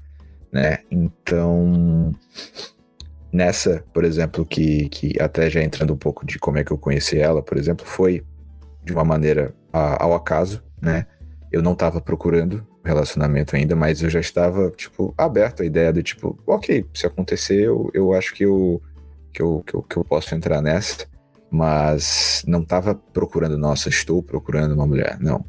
né? 0.53 0.79
Então, 0.91 2.15
nessa, 3.33 3.85
por 3.93 4.05
exemplo, 4.05 4.45
que, 4.45 4.89
que 4.89 5.21
até 5.21 5.51
já 5.51 5.63
entrando 5.63 5.95
um 5.95 5.97
pouco 5.97 6.27
de 6.27 6.39
como 6.39 6.59
é 6.59 6.65
que 6.65 6.71
eu 6.71 6.79
conheci 6.79 7.19
ela, 7.19 7.43
por 7.43 7.57
exemplo, 7.57 7.85
foi 7.87 8.25
de 8.85 8.93
uma 8.93 9.05
maneira 9.05 9.55
a, 9.73 10.03
ao 10.03 10.15
acaso, 10.15 10.63
né? 10.81 11.07
Eu 11.51 11.63
não 11.63 11.75
tava 11.75 12.01
procurando 12.01 12.67
relacionamento 12.89 13.55
ainda, 13.55 13.77
mas 13.77 14.03
eu 14.03 14.11
já 14.11 14.21
estava, 14.21 14.71
tipo, 14.71 15.15
aberto 15.17 15.63
à 15.63 15.67
ideia 15.67 15.93
do 15.93 16.03
tipo, 16.03 16.39
ok, 16.47 16.85
se 16.95 17.07
acontecer, 17.07 17.63
eu, 17.65 17.91
eu 17.95 18.13
acho 18.13 18.35
que 18.35 18.45
eu, 18.45 18.83
que, 19.33 19.43
eu, 19.43 19.63
que, 19.67 19.75
eu, 19.75 19.83
que 19.83 19.97
eu 19.97 20.05
posso 20.05 20.35
entrar 20.35 20.61
nessa, 20.61 21.07
mas 21.51 22.43
não 22.47 22.65
tava 22.65 22.95
procurando, 22.95 23.57
nossa, 23.57 23.89
estou 23.89 24.23
procurando 24.23 24.75
uma 24.75 24.87
mulher, 24.87 25.19
não 25.21 25.45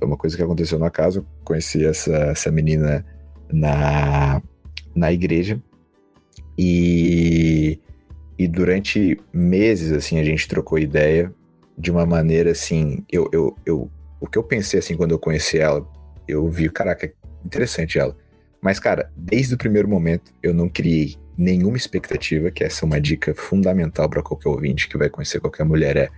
foi 0.00 0.08
uma 0.08 0.16
coisa 0.16 0.34
que 0.34 0.42
aconteceu 0.42 0.78
no 0.78 0.86
acaso. 0.86 1.26
Conheci 1.44 1.84
essa, 1.84 2.16
essa 2.16 2.50
menina 2.50 3.04
na, 3.52 4.40
na 4.94 5.12
igreja. 5.12 5.60
E, 6.56 7.78
e 8.38 8.48
durante 8.48 9.20
meses, 9.32 9.92
assim, 9.92 10.18
a 10.18 10.24
gente 10.24 10.48
trocou 10.48 10.78
ideia 10.78 11.32
de 11.76 11.90
uma 11.90 12.06
maneira, 12.06 12.52
assim... 12.52 13.04
Eu, 13.12 13.28
eu, 13.30 13.56
eu, 13.66 13.90
o 14.18 14.26
que 14.26 14.38
eu 14.38 14.42
pensei, 14.42 14.80
assim, 14.80 14.96
quando 14.96 15.12
eu 15.12 15.18
conheci 15.18 15.58
ela, 15.58 15.86
eu 16.30 16.48
vi, 16.48 16.68
caraca, 16.70 17.12
interessante 17.44 17.98
ela. 17.98 18.16
Mas, 18.60 18.78
cara, 18.78 19.10
desde 19.16 19.54
o 19.54 19.58
primeiro 19.58 19.88
momento, 19.88 20.32
eu 20.42 20.52
não 20.52 20.68
criei 20.68 21.16
nenhuma 21.36 21.76
expectativa, 21.76 22.50
que 22.50 22.62
essa 22.62 22.84
é 22.84 22.86
uma 22.86 23.00
dica 23.00 23.34
fundamental 23.34 24.08
para 24.08 24.22
qualquer 24.22 24.48
ouvinte 24.48 24.88
que 24.88 24.98
vai 24.98 25.08
conhecer 25.08 25.40
qualquer 25.40 25.64
mulher, 25.64 25.96
é 25.96 26.08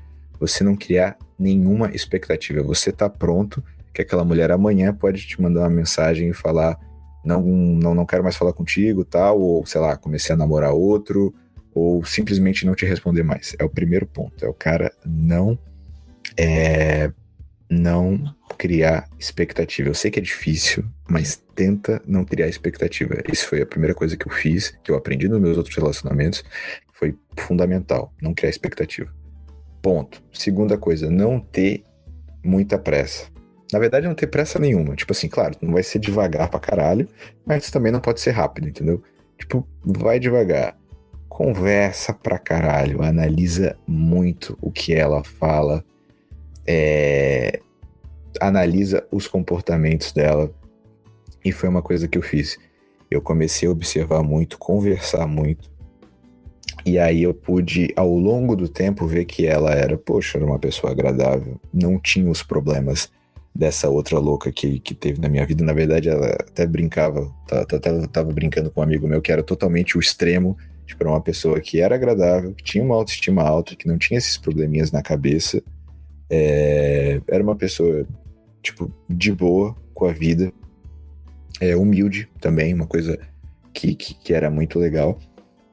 você 0.40 0.64
não 0.64 0.74
criar 0.74 1.16
nenhuma 1.38 1.90
expectativa. 1.94 2.62
Você 2.62 2.90
tá 2.90 3.08
pronto 3.08 3.62
que 3.94 4.02
aquela 4.02 4.24
mulher 4.24 4.50
amanhã 4.50 4.92
pode 4.92 5.26
te 5.26 5.40
mandar 5.40 5.60
uma 5.60 5.70
mensagem 5.70 6.30
e 6.30 6.34
falar 6.34 6.76
não, 7.24 7.40
não, 7.40 7.94
não 7.94 8.06
quero 8.06 8.24
mais 8.24 8.36
falar 8.36 8.52
contigo, 8.52 9.04
tal, 9.04 9.40
ou 9.40 9.64
sei 9.64 9.80
lá, 9.80 9.96
comecei 9.96 10.34
a 10.34 10.38
namorar 10.38 10.72
outro, 10.72 11.32
ou 11.72 12.04
simplesmente 12.04 12.66
não 12.66 12.74
te 12.74 12.84
responder 12.84 13.22
mais. 13.22 13.54
É 13.58 13.64
o 13.64 13.70
primeiro 13.70 14.06
ponto. 14.06 14.44
É 14.44 14.48
o 14.48 14.54
cara 14.54 14.92
não 15.06 15.56
é, 16.36 17.12
não 17.70 18.34
criar 18.62 19.08
expectativa. 19.18 19.88
Eu 19.88 19.94
sei 19.94 20.08
que 20.08 20.20
é 20.20 20.22
difícil, 20.22 20.84
mas 21.10 21.42
tenta 21.52 22.00
não 22.06 22.24
criar 22.24 22.46
expectativa. 22.46 23.20
Isso 23.28 23.48
foi 23.48 23.60
a 23.60 23.66
primeira 23.66 23.92
coisa 23.92 24.16
que 24.16 24.24
eu 24.24 24.32
fiz, 24.32 24.72
que 24.84 24.92
eu 24.92 24.94
aprendi 24.94 25.28
nos 25.28 25.40
meus 25.40 25.56
outros 25.56 25.74
relacionamentos, 25.74 26.44
foi 26.92 27.18
fundamental, 27.36 28.14
não 28.22 28.32
criar 28.32 28.50
expectativa. 28.50 29.12
Ponto. 29.82 30.22
Segunda 30.32 30.78
coisa, 30.78 31.10
não 31.10 31.40
ter 31.40 31.82
muita 32.44 32.78
pressa. 32.78 33.26
Na 33.72 33.80
verdade, 33.80 34.06
não 34.06 34.14
ter 34.14 34.28
pressa 34.28 34.60
nenhuma. 34.60 34.94
Tipo 34.94 35.10
assim, 35.10 35.26
claro, 35.28 35.56
não 35.60 35.72
vai 35.72 35.82
ser 35.82 35.98
devagar 35.98 36.48
pra 36.48 36.60
caralho, 36.60 37.08
mas 37.44 37.68
também 37.68 37.90
não 37.90 37.98
pode 37.98 38.20
ser 38.20 38.30
rápido, 38.30 38.68
entendeu? 38.68 39.02
Tipo, 39.36 39.66
vai 39.84 40.20
devagar. 40.20 40.78
Conversa 41.28 42.14
pra 42.14 42.38
caralho, 42.38 43.02
analisa 43.02 43.76
muito 43.88 44.56
o 44.62 44.70
que 44.70 44.94
ela 44.94 45.24
fala, 45.24 45.84
é, 46.64 47.58
analisa 48.41 49.07
os 49.11 49.26
comportamentos 49.26 50.12
dela. 50.12 50.53
E 51.45 51.53
foi 51.53 51.68
uma 51.68 51.83
coisa 51.83 52.07
que 52.07 52.18
eu 52.18 52.22
fiz. 52.22 52.59
Eu 53.11 53.20
comecei 53.20 53.68
a 53.68 53.72
observar 53.72 54.22
muito, 54.22 54.59
conversar 54.59 55.26
muito. 55.26 55.70
E 56.85 56.99
aí 56.99 57.22
eu 57.22 57.33
pude, 57.33 57.93
ao 57.97 58.16
longo 58.16 58.57
do 58.57 58.68
tempo, 58.68 59.07
ver 59.07 59.24
que 59.24 59.47
ela 59.47 59.72
era, 59.72 59.97
poxa, 59.97 60.39
era 60.39 60.47
uma 60.47 60.59
pessoa 60.59 60.93
agradável, 60.93 61.61
não 61.72 61.99
tinha 61.99 62.28
os 62.28 62.43
problemas 62.43 63.11
dessa 63.55 63.89
outra 63.89 64.18
louca 64.18 64.51
que, 64.51 64.80
que 64.80 64.95
teve 64.95 65.20
na 65.20 65.28
minha 65.28 65.47
vida. 65.47 65.64
Na 65.64 65.72
verdade, 65.72 66.09
ela 66.09 66.26
até 66.26 66.66
brincava, 66.66 67.33
tava, 67.47 67.66
tava, 67.66 68.09
tava 68.09 68.33
brincando 68.33 68.70
com 68.70 68.80
um 68.80 68.85
amigo 68.85 69.07
meu 69.07 69.20
que 69.20 69.30
era 69.30 69.43
totalmente 69.43 69.97
o 69.97 70.01
extremo, 70.01 70.57
tipo, 70.87 71.05
uma 71.05 71.20
pessoa 71.20 71.61
que 71.61 71.80
era 71.80 71.95
agradável, 71.95 72.53
que 72.55 72.64
tinha 72.64 72.83
uma 72.83 72.97
autoestima 72.97 73.43
alta, 73.43 73.76
que 73.76 73.87
não 73.87 73.99
tinha 73.99 74.18
esses 74.18 74.37
probleminhas 74.37 74.91
na 74.91 75.03
cabeça. 75.03 75.62
É, 76.28 77.20
era 77.28 77.43
uma 77.43 77.55
pessoa, 77.55 78.07
tipo, 78.62 78.92
de 79.08 79.32
boa 79.32 79.74
com 79.92 80.06
a 80.06 80.12
vida, 80.12 80.52
é, 81.60 81.76
humilde 81.76 82.28
também, 82.40 82.72
uma 82.72 82.86
coisa 82.86 83.18
que, 83.72 83.94
que, 83.94 84.14
que 84.14 84.32
era 84.32 84.50
muito 84.50 84.78
legal. 84.78 85.18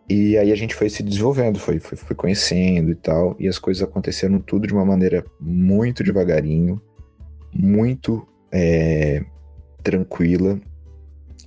E 0.10 0.38
aí 0.38 0.52
a 0.52 0.56
gente 0.56 0.74
foi 0.74 0.90
se 0.90 1.04
desenvolvendo, 1.04 1.60
foi, 1.60 1.80
foi, 1.80 1.98
foi 1.98 2.16
conhecendo 2.16 2.92
e 2.92 2.96
tal, 2.96 3.36
e 3.40 3.48
as 3.48 3.60
coisas 3.60 3.84
aconteceram 3.84 4.40
tudo 4.40 4.66
de 4.66 4.74
uma 4.74 4.84
maneira 4.84 5.24
muito 5.40 6.04
devagarinho, 6.04 6.82
muito 7.54 8.28
é, 8.52 9.24
tranquila. 9.84 10.60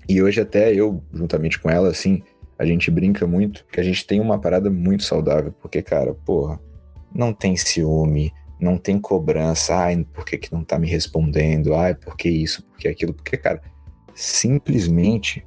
E 0.08 0.22
hoje 0.22 0.40
até 0.40 0.72
eu, 0.72 1.02
juntamente 1.12 1.58
com 1.58 1.68
ela, 1.68 1.88
assim, 1.88 2.22
a 2.58 2.64
gente 2.64 2.90
brinca 2.90 3.26
muito 3.26 3.64
que 3.72 3.80
a 3.80 3.82
gente 3.82 4.06
tem 4.06 4.20
uma 4.20 4.38
parada 4.38 4.70
muito 4.70 5.02
saudável, 5.02 5.52
porque, 5.60 5.82
cara, 5.82 6.14
porra, 6.14 6.60
não 7.12 7.32
tem 7.32 7.56
ciúme, 7.56 8.32
não 8.64 8.78
tem 8.78 8.98
cobrança, 8.98 9.74
ai, 9.74 10.06
por 10.12 10.24
que, 10.24 10.38
que 10.38 10.52
não 10.52 10.62
tá 10.62 10.78
me 10.78 10.88
respondendo? 10.88 11.74
Ai, 11.74 11.94
por 11.94 12.16
que 12.16 12.28
isso, 12.28 12.62
por 12.62 12.78
que 12.78 12.88
aquilo? 12.88 13.12
Porque, 13.12 13.36
cara, 13.36 13.60
simplesmente 14.14 15.44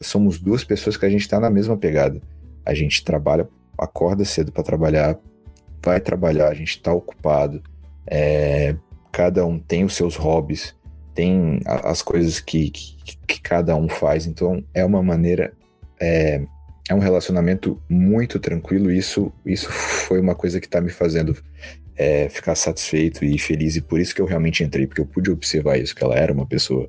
somos 0.00 0.38
duas 0.38 0.64
pessoas 0.64 0.96
que 0.96 1.06
a 1.06 1.10
gente 1.10 1.28
tá 1.28 1.38
na 1.38 1.50
mesma 1.50 1.76
pegada. 1.76 2.20
A 2.64 2.74
gente 2.74 3.04
trabalha, 3.04 3.48
acorda 3.78 4.24
cedo 4.24 4.50
para 4.50 4.62
trabalhar, 4.62 5.18
vai 5.84 6.00
trabalhar, 6.00 6.48
a 6.48 6.54
gente 6.54 6.80
tá 6.82 6.92
ocupado, 6.92 7.62
é, 8.06 8.74
cada 9.12 9.46
um 9.46 9.58
tem 9.58 9.84
os 9.84 9.94
seus 9.94 10.16
hobbies, 10.16 10.74
tem 11.14 11.60
as 11.64 12.02
coisas 12.02 12.40
que, 12.40 12.70
que, 12.70 13.16
que 13.26 13.40
cada 13.40 13.76
um 13.76 13.88
faz, 13.88 14.26
então 14.26 14.62
é 14.74 14.84
uma 14.84 15.02
maneira, 15.02 15.52
é, 16.00 16.44
é 16.88 16.94
um 16.94 16.98
relacionamento 16.98 17.80
muito 17.88 18.38
tranquilo, 18.38 18.90
isso, 18.90 19.32
isso 19.44 19.70
foi 19.70 20.20
uma 20.20 20.34
coisa 20.34 20.60
que 20.60 20.66
está 20.66 20.80
me 20.80 20.90
fazendo 20.90 21.36
é, 21.96 22.28
ficar 22.28 22.54
satisfeito 22.54 23.24
e 23.24 23.38
feliz, 23.38 23.76
e 23.76 23.80
por 23.80 24.00
isso 24.00 24.14
que 24.14 24.20
eu 24.20 24.26
realmente 24.26 24.62
entrei, 24.62 24.86
porque 24.86 25.00
eu 25.00 25.06
pude 25.06 25.30
observar 25.30 25.78
isso, 25.78 25.94
que 25.94 26.04
ela 26.04 26.16
era 26.16 26.32
uma 26.32 26.46
pessoa 26.46 26.88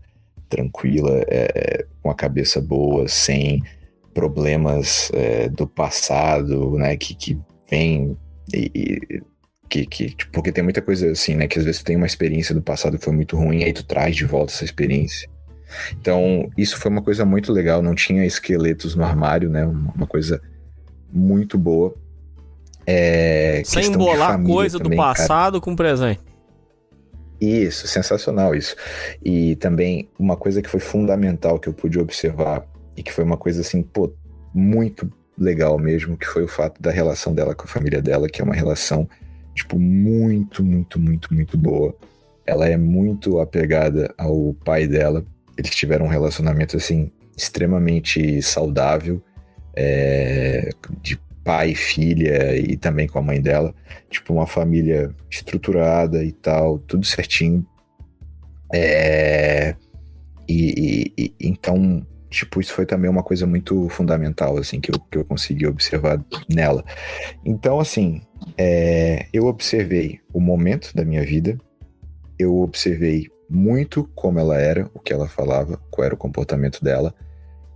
tranquila, 0.49 1.24
é, 1.28 1.86
com 2.01 2.10
a 2.10 2.16
cabeça 2.16 2.62
boa, 2.62 3.08
sem 3.08 3.62
problemas 4.14 5.12
é, 5.14 5.47
do 5.49 5.68
passado, 5.68 6.78
né, 6.78 6.97
que, 6.97 7.14
que 7.14 7.39
vem 7.70 8.18
e, 8.53 8.72
e 8.74 9.22
que, 9.68 9.86
que 9.86 10.16
porque 10.32 10.51
tem 10.51 10.64
muita 10.64 10.82
coisa 10.82 11.12
assim, 11.12 11.36
né? 11.36 11.47
Que 11.47 11.60
às 11.60 11.66
vezes 11.66 11.82
tu 11.82 11.86
tem 11.86 11.95
uma 11.95 12.05
experiência 12.05 12.55
do 12.55 12.62
passado 12.62 12.97
que 12.97 13.03
foi 13.03 13.14
muito 13.14 13.36
ruim, 13.36 13.64
aí 13.64 13.74
tu 13.74 13.86
traz 13.86 14.16
de 14.16 14.26
volta 14.26 14.53
essa 14.53 14.64
experiência. 14.64 15.30
Então, 15.99 16.49
isso 16.58 16.78
foi 16.78 16.89
uma 16.89 17.01
coisa 17.01 17.26
muito 17.26 17.51
legal. 17.51 17.82
Não 17.82 17.93
tinha 17.93 18.26
esqueletos 18.26 18.95
no 18.95 19.03
armário, 19.03 19.49
né? 19.49 19.66
Uma 19.66 20.08
coisa 20.08 20.41
muito 21.12 21.58
boa. 21.58 21.93
É, 22.90 23.62
Sem 23.66 23.88
embolar 23.88 24.42
coisa 24.42 24.78
também, 24.78 24.98
do 24.98 25.04
passado 25.04 25.54
cara. 25.54 25.62
com 25.62 25.76
presente. 25.76 26.22
Isso, 27.40 27.86
sensacional 27.86 28.56
isso. 28.56 28.76
E 29.24 29.56
também 29.58 30.10
uma 30.18 30.38
coisa 30.38 30.62
que 30.62 30.70
foi 30.70 30.80
fundamental 30.80 31.60
que 31.60 31.68
eu 31.68 31.74
pude 31.74 32.00
observar 32.00 32.66
e 32.96 33.04
que 33.04 33.12
foi 33.12 33.24
uma 33.24 33.38
coisa 33.38 33.62
assim, 33.62 33.84
pô, 33.84 34.12
muito 34.54 35.12
legal 35.38 35.78
mesmo, 35.78 36.18
que 36.18 36.26
foi 36.26 36.44
o 36.44 36.48
fato 36.48 36.82
da 36.82 36.90
relação 36.90 37.34
dela 37.34 37.54
com 37.54 37.66
a 37.66 37.68
família 37.68 38.02
dela, 38.02 38.28
que 38.28 38.42
é 38.42 38.44
uma 38.44 38.56
relação 38.56 39.08
tipo, 39.54 39.78
muito, 39.78 40.64
muito, 40.64 41.00
muito, 41.00 41.34
muito 41.34 41.58
boa. 41.58 41.96
Ela 42.46 42.68
é 42.70 42.78
muito 42.78 43.40
apegada 43.40 44.14
ao 44.18 44.56
pai 44.64 44.88
dela. 44.88 45.26
Eles 45.58 45.72
tiveram 45.72 46.06
um 46.06 46.10
relacionamento, 46.10 46.78
assim, 46.78 47.12
extremamente 47.36 48.42
saudável, 48.42 49.22
é, 49.76 50.70
de 51.02 51.20
pai, 51.48 51.74
filha 51.74 52.58
e 52.58 52.76
também 52.76 53.08
com 53.08 53.20
a 53.20 53.22
mãe 53.22 53.41
dela. 53.41 53.74
Tipo, 54.10 54.34
uma 54.34 54.45
família 54.45 55.16
estruturada 55.32 56.22
e 56.22 56.34
tal, 56.34 56.78
tudo 56.80 57.06
certinho. 57.06 57.66
É, 58.74 59.74
e, 60.45 61.14
e, 61.18 61.24
e 61.24 61.34
então 61.39 62.06
tipo, 62.30 62.60
isso 62.60 62.74
foi 62.74 62.86
também 62.86 63.10
uma 63.10 63.24
coisa 63.24 63.48
muito 63.48 63.88
fundamental, 63.88 64.58
assim, 64.58 64.82
que 64.82 64.91
eu, 64.91 65.00
que 65.00 65.18
eu 65.18 65.24
consegui 65.24 65.66
observar 65.66 66.22
nela. 66.54 66.84
Então, 67.45 67.80
assim, 67.80 68.22
é, 68.58 69.28
eu 69.32 69.45
observei 69.45 70.20
o 70.34 70.41
momento 70.41 70.93
da 70.93 71.06
minha 71.06 71.24
vida, 71.24 71.58
eu 72.38 72.58
observei 72.58 73.28
muito 73.50 74.04
como 74.14 74.38
ela 74.38 74.60
era, 74.60 74.91
o 74.93 75.00
que 75.00 75.14
ela 75.14 75.30
falava, 75.30 75.80
qual 75.89 76.06
era 76.06 76.14
o 76.14 76.18
comportamento 76.18 76.84
dela. 76.84 77.16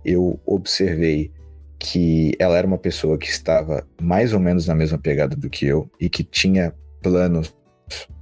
Eu 0.04 0.38
observei 0.44 1.32
que 1.82 2.32
ela 2.38 2.56
era 2.56 2.66
uma 2.66 2.78
pessoa 2.78 3.18
que 3.18 3.28
estava 3.28 3.84
mais 4.00 4.32
ou 4.32 4.38
menos 4.38 4.68
na 4.68 4.74
mesma 4.74 4.96
pegada 4.98 5.34
do 5.34 5.50
que 5.50 5.66
eu 5.66 5.90
e 6.00 6.08
que 6.08 6.22
tinha 6.22 6.72
planos 7.02 7.52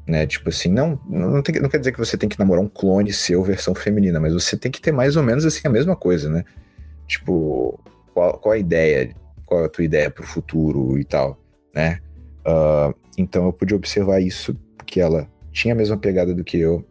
né? 0.08 0.26
Tipo 0.26 0.48
assim, 0.48 0.70
não, 0.70 0.98
não, 1.06 1.42
tem, 1.42 1.60
não 1.60 1.68
quer 1.68 1.78
dizer 1.78 1.92
que 1.92 1.98
você 1.98 2.16
tem 2.16 2.28
que 2.28 2.38
namorar 2.38 2.64
um 2.64 2.68
clone 2.68 3.12
seu 3.12 3.44
versão 3.44 3.74
feminina, 3.74 4.18
mas 4.18 4.32
você 4.32 4.56
tem 4.56 4.70
que 4.70 4.80
ter 4.80 4.90
mais 4.90 5.14
ou 5.14 5.22
menos 5.22 5.44
assim 5.44 5.60
a 5.64 5.70
mesma 5.70 5.94
coisa, 5.94 6.28
né? 6.28 6.44
Tipo, 7.06 7.78
qual, 8.12 8.38
qual 8.38 8.54
a 8.54 8.58
ideia, 8.58 9.14
qual 9.46 9.64
a 9.64 9.68
tua 9.68 9.84
ideia 9.84 10.10
pro 10.10 10.26
futuro 10.26 10.98
e 10.98 11.04
tal, 11.04 11.38
né? 11.72 12.00
Uh, 12.40 12.92
então 13.16 13.44
eu 13.44 13.52
pude 13.52 13.74
observar 13.74 14.20
isso, 14.20 14.56
que 14.86 15.00
ela 15.00 15.28
tinha 15.52 15.74
a 15.74 15.76
mesma 15.76 15.96
pegada 15.96 16.34
do 16.34 16.42
que 16.42 16.58
eu, 16.58 16.84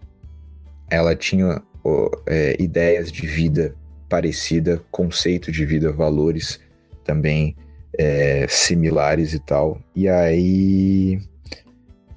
ela 0.89 1.13
tinha 1.15 1.61
uh, 1.83 2.21
é, 2.25 2.55
ideias 2.61 3.11
de 3.11 3.27
vida 3.27 3.75
parecida, 4.09 4.81
conceito 4.91 5.51
de 5.51 5.65
vida, 5.65 5.91
valores 5.91 6.59
também 7.03 7.55
é, 7.97 8.47
similares 8.49 9.33
e 9.33 9.39
tal. 9.39 9.79
E 9.95 10.09
aí 10.09 11.21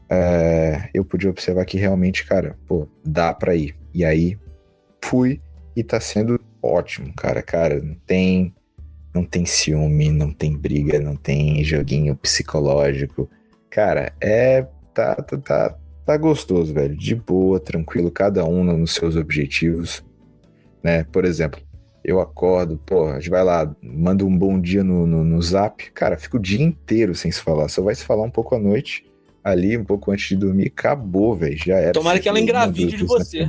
é, 0.08 0.90
eu 0.92 1.04
pude 1.04 1.28
observar 1.28 1.64
que 1.64 1.78
realmente, 1.78 2.26
cara, 2.26 2.56
pô, 2.66 2.88
dá 3.04 3.32
pra 3.32 3.54
ir. 3.54 3.76
E 3.94 4.04
aí 4.04 4.38
fui 5.02 5.40
e 5.76 5.82
tá 5.82 6.00
sendo 6.00 6.40
ótimo, 6.62 7.12
cara. 7.14 7.42
Cara, 7.42 7.80
não 7.80 7.94
tem, 8.06 8.54
não 9.14 9.24
tem 9.24 9.44
ciúme, 9.44 10.10
não 10.10 10.32
tem 10.32 10.56
briga, 10.56 10.98
não 11.00 11.16
tem 11.16 11.62
joguinho 11.64 12.16
psicológico. 12.16 13.28
Cara, 13.70 14.12
é. 14.20 14.66
Tá, 14.94 15.14
tá, 15.14 15.38
tá, 15.38 15.78
tá 16.04 16.16
gostoso, 16.18 16.74
velho. 16.74 16.94
De 16.94 17.14
boa, 17.14 17.58
tranquilo, 17.58 18.10
cada 18.10 18.44
um 18.44 18.62
nos 18.62 18.94
seus 18.94 19.16
objetivos. 19.16 20.04
Né? 20.84 21.04
Por 21.04 21.24
exemplo, 21.24 21.62
eu 22.04 22.20
acordo, 22.20 22.80
pô, 22.84 23.08
a 23.08 23.14
gente 23.14 23.30
vai 23.30 23.44
lá, 23.44 23.74
manda 23.82 24.24
um 24.24 24.36
bom 24.36 24.60
dia 24.60 24.82
no, 24.82 25.06
no, 25.06 25.24
no 25.24 25.42
zap. 25.42 25.90
Cara, 25.92 26.16
fica 26.16 26.36
o 26.36 26.40
dia 26.40 26.62
inteiro 26.62 27.14
sem 27.14 27.30
se 27.30 27.40
falar. 27.40 27.68
Só 27.68 27.82
vai 27.82 27.94
se 27.94 28.04
falar 28.04 28.22
um 28.22 28.30
pouco 28.30 28.54
à 28.54 28.58
noite 28.58 29.04
ali 29.42 29.76
um 29.76 29.84
pouco 29.84 30.12
antes 30.12 30.28
de 30.28 30.36
dormir, 30.36 30.68
acabou, 30.68 31.34
velho. 31.34 31.56
Já 31.56 31.76
era. 31.76 31.92
Tomara 31.92 32.20
que 32.20 32.28
ela 32.28 32.40
engravide 32.40 32.96
de 32.96 33.04
você. 33.04 33.46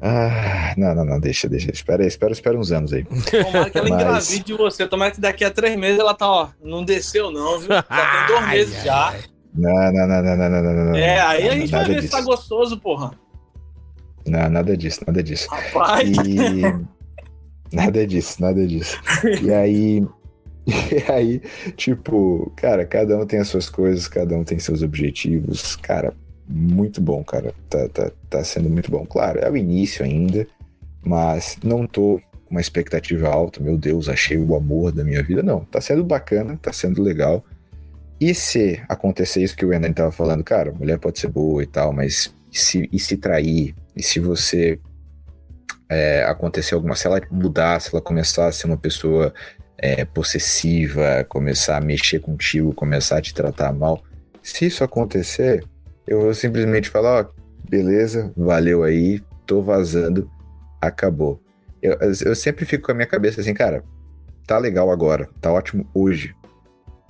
Ah, 0.00 0.74
não, 0.76 0.94
não, 0.94 1.04
não, 1.04 1.20
deixa, 1.20 1.48
deixa. 1.48 1.72
Espera 1.72 2.02
aí, 2.02 2.08
espera, 2.08 2.32
espera 2.32 2.58
uns 2.58 2.70
anos 2.70 2.92
aí. 2.92 3.04
Tomara 3.04 3.68
que 3.68 3.78
ela 3.78 3.88
Mas... 3.90 4.00
engravide 4.00 4.44
de 4.44 4.54
você. 4.54 4.86
Tomara 4.86 5.10
que 5.10 5.20
daqui 5.20 5.44
a 5.44 5.50
três 5.50 5.76
meses 5.76 5.98
ela 5.98 6.14
tá, 6.14 6.30
ó, 6.30 6.48
não 6.62 6.84
desceu 6.84 7.30
não, 7.30 7.58
viu? 7.58 7.68
Já 7.68 7.82
tem 7.82 8.26
dois 8.28 8.48
meses 8.48 8.76
ai, 8.76 8.84
já. 8.84 9.08
Ai. 9.08 9.20
Não, 9.54 9.92
não, 9.92 10.06
não, 10.06 10.22
não, 10.22 10.36
não, 10.36 10.50
não, 10.50 10.62
não, 10.62 10.84
não. 10.84 10.96
É, 10.96 11.20
aí 11.20 11.44
não, 11.44 11.50
a 11.50 11.54
gente 11.56 11.70
vai 11.70 11.84
ver 11.84 11.94
disso. 11.96 12.06
se 12.06 12.10
tá 12.12 12.20
gostoso, 12.20 12.78
porra. 12.78 13.10
Não, 14.26 14.48
nada 14.48 14.76
disso, 14.76 15.00
nada 15.06 15.22
disso. 15.22 15.48
Rapaz. 15.50 16.08
E... 16.10 16.88
Nada 17.72 18.06
disso, 18.06 18.40
nada 18.40 18.66
disso. 18.66 19.00
E 19.42 19.52
aí, 19.52 20.02
E 20.92 21.10
aí, 21.10 21.42
tipo, 21.76 22.52
cara, 22.56 22.84
cada 22.84 23.18
um 23.18 23.26
tem 23.26 23.38
as 23.38 23.48
suas 23.48 23.68
coisas, 23.68 24.06
cada 24.06 24.36
um 24.36 24.44
tem 24.44 24.58
seus 24.58 24.82
objetivos. 24.82 25.76
Cara, 25.76 26.14
muito 26.46 27.00
bom, 27.00 27.24
cara. 27.24 27.54
Tá, 27.68 27.88
tá, 27.88 28.12
tá 28.28 28.44
sendo 28.44 28.68
muito 28.68 28.90
bom. 28.90 29.06
Claro, 29.06 29.38
é 29.40 29.50
o 29.50 29.56
início 29.56 30.04
ainda, 30.04 30.46
mas 31.02 31.58
não 31.64 31.86
tô 31.86 32.20
com 32.44 32.50
uma 32.50 32.60
expectativa 32.60 33.28
alta. 33.28 33.62
Meu 33.62 33.78
Deus, 33.78 34.08
achei 34.08 34.36
o 34.36 34.54
amor 34.54 34.92
da 34.92 35.02
minha 35.02 35.22
vida. 35.22 35.42
Não, 35.42 35.60
tá 35.60 35.80
sendo 35.80 36.04
bacana, 36.04 36.58
tá 36.60 36.72
sendo 36.72 37.02
legal. 37.02 37.44
E 38.20 38.34
se 38.34 38.82
acontecer 38.88 39.42
isso 39.42 39.56
que 39.56 39.64
o 39.64 39.72
Enan 39.72 39.92
tava 39.92 40.10
falando, 40.10 40.44
cara, 40.44 40.72
mulher 40.72 40.98
pode 40.98 41.18
ser 41.18 41.28
boa 41.28 41.62
e 41.62 41.66
tal, 41.66 41.92
mas 41.92 42.34
e 42.52 42.58
se, 42.58 42.88
e 42.92 42.98
se 42.98 43.16
trair? 43.16 43.74
E 43.94 44.02
se 44.02 44.18
você 44.18 44.78
é, 45.88 46.24
acontecer 46.24 46.74
alguma. 46.74 46.94
Se 46.94 47.06
ela 47.06 47.20
mudar, 47.30 47.80
se 47.80 47.94
ela 47.94 48.02
começar 48.02 48.46
a 48.46 48.52
ser 48.52 48.66
uma 48.66 48.76
pessoa 48.76 49.32
é, 49.76 50.04
possessiva, 50.04 51.24
começar 51.28 51.76
a 51.76 51.80
mexer 51.80 52.20
contigo, 52.20 52.74
começar 52.74 53.18
a 53.18 53.22
te 53.22 53.32
tratar 53.32 53.72
mal. 53.72 54.02
Se 54.42 54.66
isso 54.66 54.82
acontecer, 54.82 55.64
eu 56.06 56.20
vou 56.22 56.34
simplesmente 56.34 56.88
falar: 56.88 57.20
ó, 57.20 57.26
beleza, 57.68 58.32
valeu 58.36 58.82
aí, 58.82 59.20
tô 59.46 59.62
vazando, 59.62 60.30
acabou. 60.80 61.40
Eu, 61.80 61.96
eu 62.00 62.34
sempre 62.34 62.64
fico 62.64 62.86
com 62.86 62.92
a 62.92 62.94
minha 62.94 63.06
cabeça 63.06 63.40
assim, 63.40 63.54
cara, 63.54 63.84
tá 64.46 64.58
legal 64.58 64.90
agora, 64.90 65.28
tá 65.40 65.52
ótimo 65.52 65.88
hoje. 65.94 66.34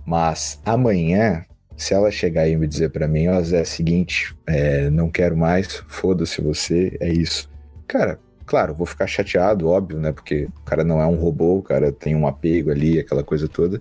Mas 0.07 0.61
amanhã, 0.65 1.45
se 1.77 1.95
ela 1.95 2.11
chegar 2.11 2.49
e 2.49 2.57
me 2.57 2.67
dizer 2.67 2.91
para 2.91 3.09
mim, 3.09 3.29
ó, 3.29 3.41
Zé, 3.43 3.61
é 3.61 3.65
seguinte, 3.65 4.37
é, 4.47 4.91
não 4.91 5.11
quero 5.11 5.37
mais, 5.37 5.83
foda-se 5.87 6.41
você, 6.43 6.97
é 7.01 7.09
isso. 7.09 7.51
Cara, 7.87 8.19
Claro, 8.49 8.73
vou 8.73 8.87
ficar 8.87 9.07
chateado, 9.07 9.69
óbvio, 9.69 10.01
né? 10.01 10.11
Porque 10.11 10.49
o 10.57 10.63
cara 10.63 10.83
não 10.83 11.03
é 11.03 11.07
um 11.07 11.17
robô, 11.17 11.59
o 11.59 11.63
cara 11.63 11.93
tem 11.93 12.17
um 12.17 12.27
apego 12.27 12.71
ali, 12.71 12.99
aquela 12.99 13.23
coisa 13.23 13.47
toda. 13.47 13.79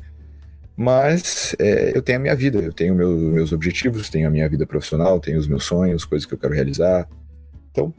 Mas 0.76 1.56
é, 1.58 1.96
eu 1.96 2.02
tenho 2.02 2.20
a 2.20 2.22
minha 2.22 2.36
vida, 2.36 2.60
eu 2.60 2.74
tenho 2.74 2.94
meu, 2.94 3.10
meus 3.18 3.54
objetivos, 3.54 4.10
tenho 4.10 4.28
a 4.28 4.30
minha 4.30 4.48
vida 4.50 4.68
profissional, 4.68 5.22
tenho 5.22 5.40
os 5.40 5.48
meus 5.48 5.64
sonhos, 5.64 6.04
coisas 6.04 6.26
que 6.26 6.34
eu 6.34 6.38
quero 6.38 6.54
realizar. 6.54 7.08
Então, 7.72 7.94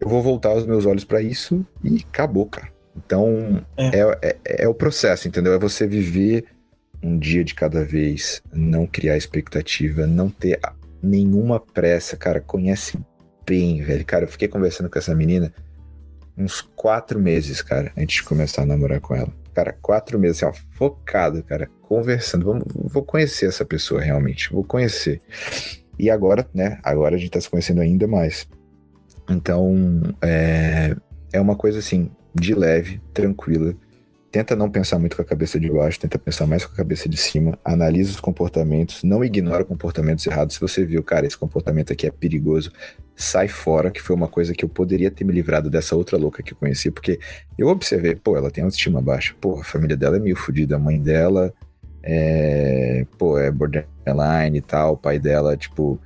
eu 0.00 0.08
vou 0.08 0.22
voltar 0.22 0.54
os 0.54 0.64
meus 0.64 0.86
olhos 0.86 1.04
para 1.04 1.20
isso 1.20 1.62
e 1.84 2.02
acabou, 2.08 2.46
cara. 2.46 2.72
Então, 2.96 3.62
é. 3.76 4.00
É, 4.00 4.18
é, 4.22 4.64
é 4.64 4.68
o 4.68 4.72
processo, 4.72 5.28
entendeu? 5.28 5.52
É 5.52 5.58
você 5.58 5.86
viver 5.86 6.46
um 7.02 7.18
dia 7.18 7.44
de 7.44 7.54
cada 7.54 7.84
vez, 7.84 8.40
não 8.50 8.86
criar 8.86 9.18
expectativa, 9.18 10.06
não 10.06 10.30
ter 10.30 10.58
nenhuma 11.02 11.60
pressa, 11.60 12.16
cara. 12.16 12.40
Conhece 12.40 12.98
bem, 13.46 13.82
velho. 13.82 14.06
Cara, 14.06 14.24
eu 14.24 14.28
fiquei 14.28 14.48
conversando 14.48 14.88
com 14.88 14.98
essa 14.98 15.14
menina 15.14 15.52
uns 16.38 16.60
quatro 16.60 17.18
meses, 17.18 17.60
cara, 17.60 17.92
antes 17.96 18.16
de 18.16 18.22
começar 18.22 18.62
a 18.62 18.66
namorar 18.66 19.00
com 19.00 19.14
ela. 19.14 19.32
Cara, 19.54 19.76
quatro 19.82 20.18
meses, 20.18 20.42
assim, 20.42 20.56
ó, 20.56 20.76
focado, 20.76 21.42
cara, 21.42 21.68
conversando. 21.82 22.44
Vamos, 22.44 22.64
vou 22.74 23.02
conhecer 23.02 23.46
essa 23.46 23.64
pessoa 23.64 24.00
realmente, 24.00 24.52
vou 24.52 24.62
conhecer. 24.62 25.20
E 25.98 26.08
agora, 26.08 26.48
né, 26.54 26.78
agora 26.82 27.16
a 27.16 27.18
gente 27.18 27.30
tá 27.30 27.40
se 27.40 27.50
conhecendo 27.50 27.80
ainda 27.80 28.06
mais. 28.06 28.48
Então, 29.28 30.00
é, 30.22 30.94
é 31.32 31.40
uma 31.40 31.56
coisa 31.56 31.80
assim, 31.80 32.10
de 32.34 32.54
leve, 32.54 33.00
tranquila 33.12 33.74
tenta 34.30 34.54
não 34.54 34.70
pensar 34.70 34.98
muito 34.98 35.16
com 35.16 35.22
a 35.22 35.24
cabeça 35.24 35.58
de 35.58 35.70
baixo, 35.70 36.00
tenta 36.00 36.18
pensar 36.18 36.46
mais 36.46 36.64
com 36.64 36.72
a 36.72 36.76
cabeça 36.76 37.08
de 37.08 37.16
cima, 37.16 37.58
analisa 37.64 38.10
os 38.10 38.20
comportamentos, 38.20 39.02
não 39.02 39.24
ignora 39.24 39.64
comportamentos 39.64 40.26
errados. 40.26 40.56
Se 40.56 40.60
você 40.60 40.84
viu, 40.84 41.02
cara, 41.02 41.26
esse 41.26 41.36
comportamento 41.36 41.92
aqui 41.92 42.06
é 42.06 42.10
perigoso, 42.10 42.70
sai 43.16 43.48
fora, 43.48 43.90
que 43.90 44.00
foi 44.02 44.14
uma 44.14 44.28
coisa 44.28 44.52
que 44.52 44.64
eu 44.64 44.68
poderia 44.68 45.10
ter 45.10 45.24
me 45.24 45.32
livrado 45.32 45.70
dessa 45.70 45.96
outra 45.96 46.16
louca 46.18 46.42
que 46.42 46.52
eu 46.52 46.56
conheci, 46.56 46.90
porque 46.90 47.18
eu 47.56 47.68
observei, 47.68 48.14
pô, 48.14 48.36
ela 48.36 48.50
tem 48.50 48.62
autoestima 48.62 49.00
baixa, 49.00 49.34
pô, 49.40 49.60
a 49.60 49.64
família 49.64 49.96
dela 49.96 50.16
é 50.16 50.20
meio 50.20 50.36
fodida, 50.36 50.76
a 50.76 50.78
mãe 50.78 51.00
dela 51.00 51.52
é, 52.02 53.06
pô, 53.16 53.38
é 53.38 53.50
borderline 53.50 54.58
e 54.58 54.62
tal, 54.62 54.94
o 54.94 54.96
pai 54.96 55.18
dela, 55.18 55.56
tipo, 55.56 55.98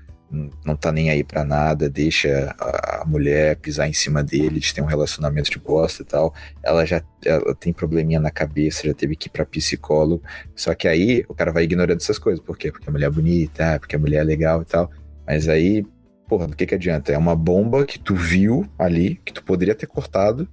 não 0.64 0.74
tá 0.74 0.90
nem 0.90 1.10
aí 1.10 1.22
para 1.22 1.44
nada, 1.44 1.90
deixa 1.90 2.54
a, 2.58 3.04
mulher 3.06 3.56
pisar 3.56 3.88
em 3.88 3.92
cima 3.92 4.22
dele, 4.22 4.56
eles 4.56 4.72
têm 4.72 4.82
um 4.82 4.86
relacionamento 4.86 5.50
de 5.50 5.58
bosta 5.58 6.02
e 6.02 6.06
tal. 6.06 6.34
Ela 6.62 6.86
já 6.86 7.02
ela 7.24 7.54
tem 7.54 7.72
probleminha 7.72 8.18
na 8.18 8.30
cabeça, 8.30 8.86
já 8.86 8.94
teve 8.94 9.14
que 9.14 9.28
ir 9.28 9.30
pra 9.30 9.44
psicólogo. 9.44 10.22
Só 10.56 10.74
que 10.74 10.88
aí 10.88 11.24
o 11.28 11.34
cara 11.34 11.52
vai 11.52 11.64
ignorando 11.64 12.00
essas 12.00 12.18
coisas. 12.18 12.42
Por 12.42 12.56
quê? 12.56 12.72
Porque 12.72 12.88
a 12.88 12.92
mulher 12.92 13.06
é 13.06 13.10
bonita, 13.10 13.78
porque 13.78 13.96
a 13.96 13.98
mulher 13.98 14.20
é 14.20 14.24
legal 14.24 14.62
e 14.62 14.64
tal. 14.64 14.90
Mas 15.26 15.48
aí, 15.48 15.84
porra, 16.26 16.48
do 16.48 16.56
que 16.56 16.66
que 16.66 16.74
adianta? 16.74 17.12
É 17.12 17.18
uma 17.18 17.36
bomba 17.36 17.84
que 17.84 17.98
tu 17.98 18.14
viu 18.14 18.66
ali, 18.78 19.20
que 19.24 19.32
tu 19.32 19.44
poderia 19.44 19.74
ter 19.74 19.86
cortado, 19.86 20.48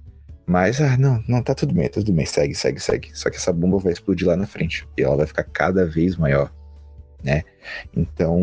mas, 0.50 0.80
ah, 0.80 0.96
não, 0.96 1.22
não, 1.28 1.40
tá 1.40 1.54
tudo 1.54 1.72
bem, 1.72 1.86
tá 1.86 2.00
tudo 2.00 2.12
bem, 2.12 2.26
segue, 2.26 2.56
segue, 2.56 2.80
segue. 2.80 3.10
Só 3.14 3.30
que 3.30 3.36
essa 3.36 3.52
bomba 3.52 3.78
vai 3.78 3.92
explodir 3.92 4.26
lá 4.26 4.36
na 4.36 4.48
frente. 4.48 4.84
E 4.98 5.02
ela 5.02 5.16
vai 5.16 5.24
ficar 5.24 5.44
cada 5.44 5.86
vez 5.86 6.16
maior, 6.16 6.52
né? 7.22 7.44
Então, 7.96 8.36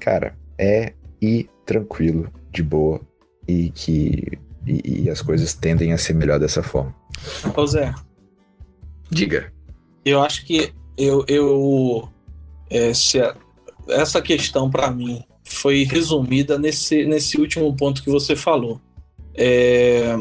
cara, 0.00 0.36
é 0.58 0.94
ir 1.20 1.48
tranquilo, 1.66 2.32
de 2.50 2.62
boa, 2.62 3.00
e 3.46 3.70
que 3.70 4.38
e, 4.66 5.02
e, 5.04 5.10
as 5.10 5.22
coisas 5.22 5.54
tendem 5.54 5.92
a 5.92 5.98
ser 5.98 6.14
melhor 6.14 6.38
dessa 6.38 6.62
forma. 6.62 6.94
Ô 7.56 7.66
Zé. 7.66 7.94
Diga. 9.10 9.52
Eu 10.04 10.22
acho 10.22 10.44
que 10.44 10.72
eu, 10.96 11.24
eu 11.28 12.08
é, 12.70 12.90
a, 12.90 13.34
essa 13.88 14.20
questão 14.20 14.70
para 14.70 14.90
mim 14.90 15.22
foi 15.44 15.84
resumida 15.84 16.58
nesse, 16.58 17.04
nesse 17.04 17.38
último 17.38 17.74
ponto 17.74 18.02
que 18.02 18.10
você 18.10 18.36
falou. 18.36 18.80
É, 19.34 20.14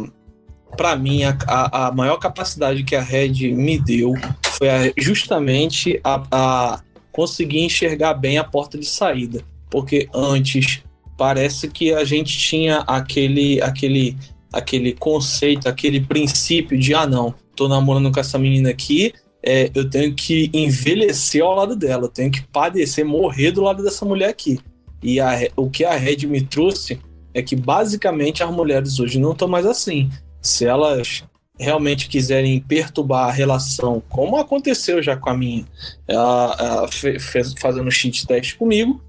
para 0.78 0.96
mim, 0.96 1.24
a, 1.24 1.88
a, 1.88 1.92
maior 1.92 2.18
capacidade 2.18 2.84
que 2.84 2.96
a 2.96 3.02
Red 3.02 3.52
me 3.54 3.78
deu 3.80 4.14
foi 4.54 4.70
a, 4.70 4.94
justamente 4.98 6.00
a, 6.04 6.24
a 6.32 6.82
conseguir 7.12 7.60
enxergar 7.60 8.14
bem 8.14 8.38
a 8.38 8.44
porta 8.44 8.78
de 8.78 8.86
saída 8.86 9.44
porque 9.70 10.10
antes 10.14 10.82
parece 11.18 11.68
que 11.68 11.94
a 11.94 12.04
gente 12.04 12.38
tinha 12.38 12.80
aquele 12.80 13.62
aquele 13.62 14.18
aquele 14.52 14.94
conceito, 14.94 15.68
aquele 15.68 16.02
princípio 16.02 16.78
de 16.78 16.94
ah 16.94 17.06
não, 17.06 17.34
tô 17.56 17.68
namorando 17.68 18.12
com 18.12 18.20
essa 18.20 18.40
menina 18.40 18.70
aqui, 18.70 19.14
é, 19.44 19.70
eu 19.74 19.90
tenho 19.90 20.14
que 20.14 20.50
envelhecer 20.54 21.44
ao 21.44 21.56
lado 21.56 21.76
dela, 21.76 22.06
eu 22.06 22.10
tenho 22.10 22.32
que 22.32 22.42
padecer, 22.48 23.06
morrer 23.06 23.52
do 23.52 23.62
lado 23.62 23.84
dessa 23.84 24.06
mulher 24.06 24.30
aqui. 24.30 24.60
E 25.02 25.20
a, 25.20 25.32
o 25.56 25.70
que 25.70 25.86
a 25.86 25.96
Red 25.96 26.26
me 26.26 26.42
trouxe 26.42 27.00
é 27.34 27.42
que 27.42 27.56
basicamente 27.56 28.44
as 28.44 28.52
mulheres 28.52 29.00
hoje 29.00 29.20
não 29.20 29.32
estão 29.32 29.48
mais 29.48 29.66
assim. 29.66 30.10
Se 30.42 30.66
elas 30.66 31.24
realmente 31.58 32.08
quiserem 32.08 32.60
perturbar 32.60 33.30
a 33.30 33.32
relação, 33.32 34.02
como 34.10 34.38
aconteceu 34.38 35.04
já 35.04 35.16
com 35.16 35.30
a 35.30 35.38
minha, 35.38 35.66
ela, 36.08 36.56
ela 36.60 36.88
fez, 36.88 37.54
fazendo 37.60 37.92
cheat 37.92 38.26
test 38.26 38.58
comigo, 38.58 39.02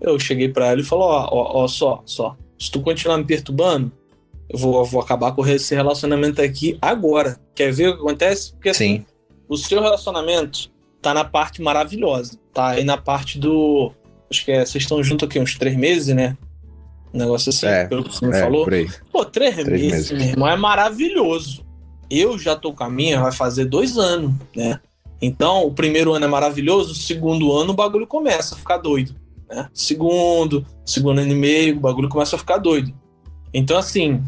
eu 0.00 0.18
cheguei 0.18 0.48
para 0.48 0.68
ela 0.68 0.80
e 0.80 0.84
falou: 0.84 1.08
ó, 1.08 1.28
ó, 1.30 1.64
ó, 1.64 1.68
só, 1.68 2.02
só, 2.04 2.36
se 2.58 2.70
tu 2.70 2.80
continuar 2.80 3.18
me 3.18 3.24
perturbando, 3.24 3.92
eu 4.48 4.58
vou, 4.58 4.84
vou 4.84 5.00
acabar 5.00 5.32
com 5.32 5.46
esse 5.46 5.74
relacionamento 5.74 6.40
aqui 6.40 6.78
agora. 6.80 7.38
Quer 7.54 7.72
ver 7.72 7.88
o 7.88 7.94
que 7.94 8.00
acontece? 8.00 8.52
Porque 8.52 8.70
assim, 8.70 8.98
Sim. 8.98 9.06
o 9.48 9.56
seu 9.56 9.80
relacionamento 9.80 10.70
tá 11.02 11.12
na 11.12 11.24
parte 11.24 11.62
maravilhosa, 11.62 12.38
tá 12.52 12.68
aí 12.68 12.84
na 12.84 12.96
parte 12.96 13.38
do. 13.38 13.92
Acho 14.30 14.44
que 14.44 14.52
é, 14.52 14.64
vocês 14.64 14.82
estão 14.82 15.02
juntos 15.02 15.28
aqui 15.28 15.38
uns 15.38 15.56
três 15.56 15.76
meses, 15.76 16.14
né? 16.14 16.36
Um 17.14 17.18
negócio 17.18 17.50
assim, 17.50 17.66
é, 17.66 17.86
pelo 17.86 18.04
que 18.04 18.14
você 18.14 18.26
me 18.26 18.36
é, 18.36 18.40
falou. 18.40 18.66
Pô, 19.12 19.24
três, 19.24 19.54
três 19.54 19.68
meses, 19.68 19.90
meses, 19.90 20.10
meu 20.12 20.28
irmão, 20.28 20.48
é 20.48 20.56
maravilhoso. 20.56 21.64
Eu 22.10 22.38
já 22.38 22.54
tô 22.54 22.72
com 22.72 22.84
a 22.84 22.90
minha, 22.90 23.20
vai 23.20 23.32
fazer 23.32 23.64
dois 23.64 23.96
anos, 23.96 24.32
né? 24.54 24.80
Então, 25.20 25.64
o 25.64 25.72
primeiro 25.72 26.12
ano 26.12 26.26
é 26.26 26.28
maravilhoso, 26.28 26.92
o 26.92 26.94
segundo 26.94 27.52
ano 27.52 27.72
o 27.72 27.74
bagulho 27.76 28.06
começa 28.06 28.54
a 28.54 28.58
ficar 28.58 28.76
doido. 28.78 29.14
Né? 29.48 29.68
Segundo, 29.72 30.66
segundo 30.84 31.20
ano 31.20 31.32
e 31.32 31.34
meio, 31.34 31.76
o 31.76 31.80
bagulho 31.80 32.08
começa 32.08 32.36
a 32.36 32.38
ficar 32.38 32.58
doido. 32.58 32.92
Então, 33.52 33.78
assim, 33.78 34.22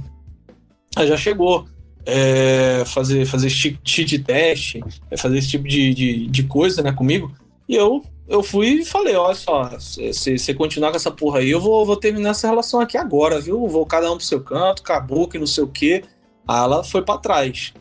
já 0.97 1.17
chegou 1.17 1.67
é, 2.07 2.85
fazer, 2.87 3.27
fazer 3.27 3.51
cheat 3.51 4.19
teste, 4.21 4.83
é, 5.11 5.17
fazer 5.17 5.39
esse 5.39 5.49
tipo 5.49 5.69
de, 5.69 5.93
de, 5.93 6.27
de, 6.27 6.43
coisa 6.45 6.83
né, 6.83 6.93
comigo. 6.93 7.33
E 7.69 7.75
eu, 7.75 8.03
eu 8.27 8.43
fui 8.43 8.81
e 8.81 8.85
falei: 8.85 9.15
olha 9.15 9.35
só, 9.35 9.79
se 9.79 10.39
você 10.39 10.55
continuar 10.55 10.91
com 10.91 10.97
essa 10.97 11.11
porra 11.11 11.41
aí, 11.41 11.51
eu 11.51 11.61
vou, 11.61 11.85
vou 11.85 11.97
terminar 11.97 12.31
essa 12.31 12.49
relação 12.49 12.81
aqui 12.81 12.97
agora, 12.97 13.41
viu? 13.41 13.67
Vou 13.69 13.85
cada 13.85 14.11
um 14.11 14.17
pro 14.17 14.25
seu 14.25 14.41
canto, 14.41 14.83
acabou, 14.83 15.29
que 15.29 15.39
não 15.39 15.47
sei 15.47 15.65
o 15.65 15.69
quê. 15.69 16.05
Aí 16.47 16.65
ela 16.65 16.83
foi 16.83 17.03
para 17.03 17.19
trás. 17.19 17.75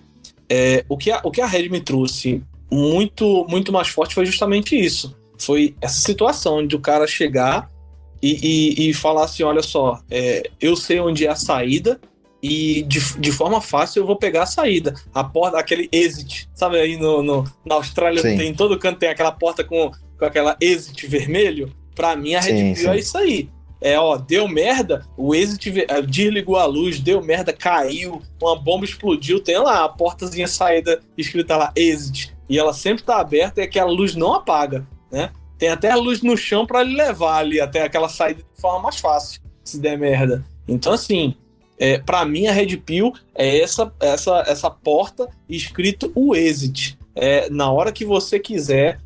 É, 0.50 0.84
o, 0.90 0.98
que 0.98 1.12
a, 1.12 1.22
o 1.24 1.32
que 1.32 1.42
a 1.42 1.46
Red 1.46 1.70
me 1.70 1.80
trouxe 1.80 2.44
muito, 2.72 3.46
muito 3.50 3.72
mais 3.72 3.88
forte 3.88 4.16
foi 4.16 4.26
justamente 4.26 4.78
isso 4.78 5.16
foi 5.38 5.76
essa 5.82 6.00
situação 6.00 6.66
de 6.66 6.76
o 6.76 6.80
cara 6.80 7.08
chegar 7.08 7.70
e, 8.22 8.86
e, 8.86 8.90
e 8.90 8.94
falar 8.94 9.26
assim: 9.26 9.44
olha 9.44 9.62
só, 9.62 10.02
é, 10.10 10.50
eu 10.60 10.76
sei 10.76 11.00
onde 11.00 11.26
é 11.26 11.30
a 11.30 11.36
saída 11.36 12.00
e 12.42 12.84
de, 12.84 13.00
de 13.20 13.32
forma 13.32 13.60
fácil 13.60 14.02
eu 14.02 14.06
vou 14.06 14.16
pegar 14.16 14.44
a 14.44 14.48
saída. 14.48 14.94
A 15.14 15.24
porta, 15.24 15.58
aquele 15.58 15.90
exit, 15.92 16.50
sabe 16.54 16.80
aí 16.80 16.98
no, 16.98 17.24
no 17.24 17.44
na 17.66 17.76
Austrália 17.76 18.22
sim. 18.22 18.38
tem 18.38 18.54
todo 18.54 18.78
canto 18.78 19.00
tem 19.00 19.10
aquela 19.10 19.32
porta 19.32 19.64
com, 19.64 19.92
com 20.18 20.26
aquela 20.26 20.56
exit 20.62 21.08
vermelho. 21.08 21.74
Pra 21.96 22.16
mim 22.16 22.36
a 22.36 22.42
Red 22.42 22.76
Pill 22.76 22.92
é 22.92 23.00
isso 23.00 23.18
aí. 23.18 23.50
É, 23.80 24.00
ó, 24.00 24.18
deu 24.18 24.48
merda, 24.48 25.06
o 25.16 25.36
exit 25.36 25.86
é, 25.88 26.02
desligou 26.02 26.56
a 26.56 26.66
luz, 26.66 27.00
deu 27.00 27.22
merda, 27.22 27.54
caiu, 27.54 28.24
uma 28.42 28.56
bomba 28.56 28.86
explodiu, 28.86 29.40
tem 29.40 29.56
lá 29.60 29.84
a 29.84 29.90
portazinha 29.90 30.48
saída 30.48 31.00
escrita 31.16 31.56
lá 31.56 31.72
exit, 31.76 32.36
e 32.50 32.58
ela 32.58 32.74
sempre 32.74 33.04
tá 33.04 33.20
aberta 33.20 33.62
e 33.62 33.64
aquela 33.64 33.92
luz 33.92 34.16
não 34.16 34.34
apaga 34.34 34.88
né? 35.12 35.32
tem 35.58 35.70
até 35.70 35.90
a 35.92 35.96
luz 35.96 36.22
no 36.22 36.38
chão 36.38 36.66
para 36.66 36.82
ele 36.82 36.96
levar 36.96 37.40
ali 37.40 37.60
até 37.60 37.84
aquela 37.84 38.10
saída 38.10 38.42
de 38.42 38.62
forma 38.62 38.84
mais 38.84 39.00
fácil, 39.00 39.42
se 39.64 39.80
der 39.80 39.98
merda. 39.98 40.46
Então, 40.68 40.94
assim, 40.94 41.36
é, 41.80 41.98
para 41.98 42.24
mim 42.26 42.48
a 42.48 42.52
Red 42.52 42.78
Pill 42.78 43.14
é 43.34 43.60
essa, 43.60 43.92
essa, 44.00 44.44
essa 44.48 44.70
porta 44.70 45.28
escrito 45.50 46.12
o 46.16 46.36
exit. 46.36 46.98
É, 47.16 47.50
na 47.50 47.72
hora 47.72 47.92
que 47.92 48.06
você 48.06 48.40
quiser, 48.40 49.00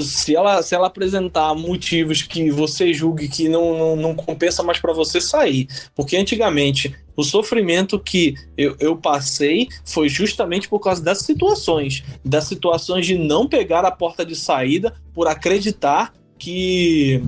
se 0.00 0.34
ela, 0.34 0.60
se 0.62 0.74
ela 0.74 0.88
apresentar 0.88 1.54
motivos 1.54 2.22
que 2.22 2.50
você 2.50 2.92
julgue 2.92 3.28
que 3.28 3.48
não, 3.48 3.78
não, 3.78 3.96
não 3.96 4.14
compensa 4.14 4.62
mais 4.62 4.80
para 4.80 4.92
você 4.92 5.20
sair. 5.20 5.68
Porque 5.94 6.16
antigamente 6.16 6.94
o 7.16 7.22
sofrimento 7.22 7.98
que 7.98 8.34
eu, 8.56 8.76
eu 8.80 8.96
passei 8.96 9.68
foi 9.84 10.08
justamente 10.08 10.68
por 10.68 10.80
causa 10.80 11.02
das 11.02 11.18
situações 11.18 12.02
das 12.24 12.44
situações 12.44 13.06
de 13.06 13.16
não 13.16 13.46
pegar 13.46 13.84
a 13.84 13.90
porta 13.90 14.24
de 14.24 14.34
saída 14.34 14.94
por 15.12 15.28
acreditar 15.28 16.12
que. 16.38 17.22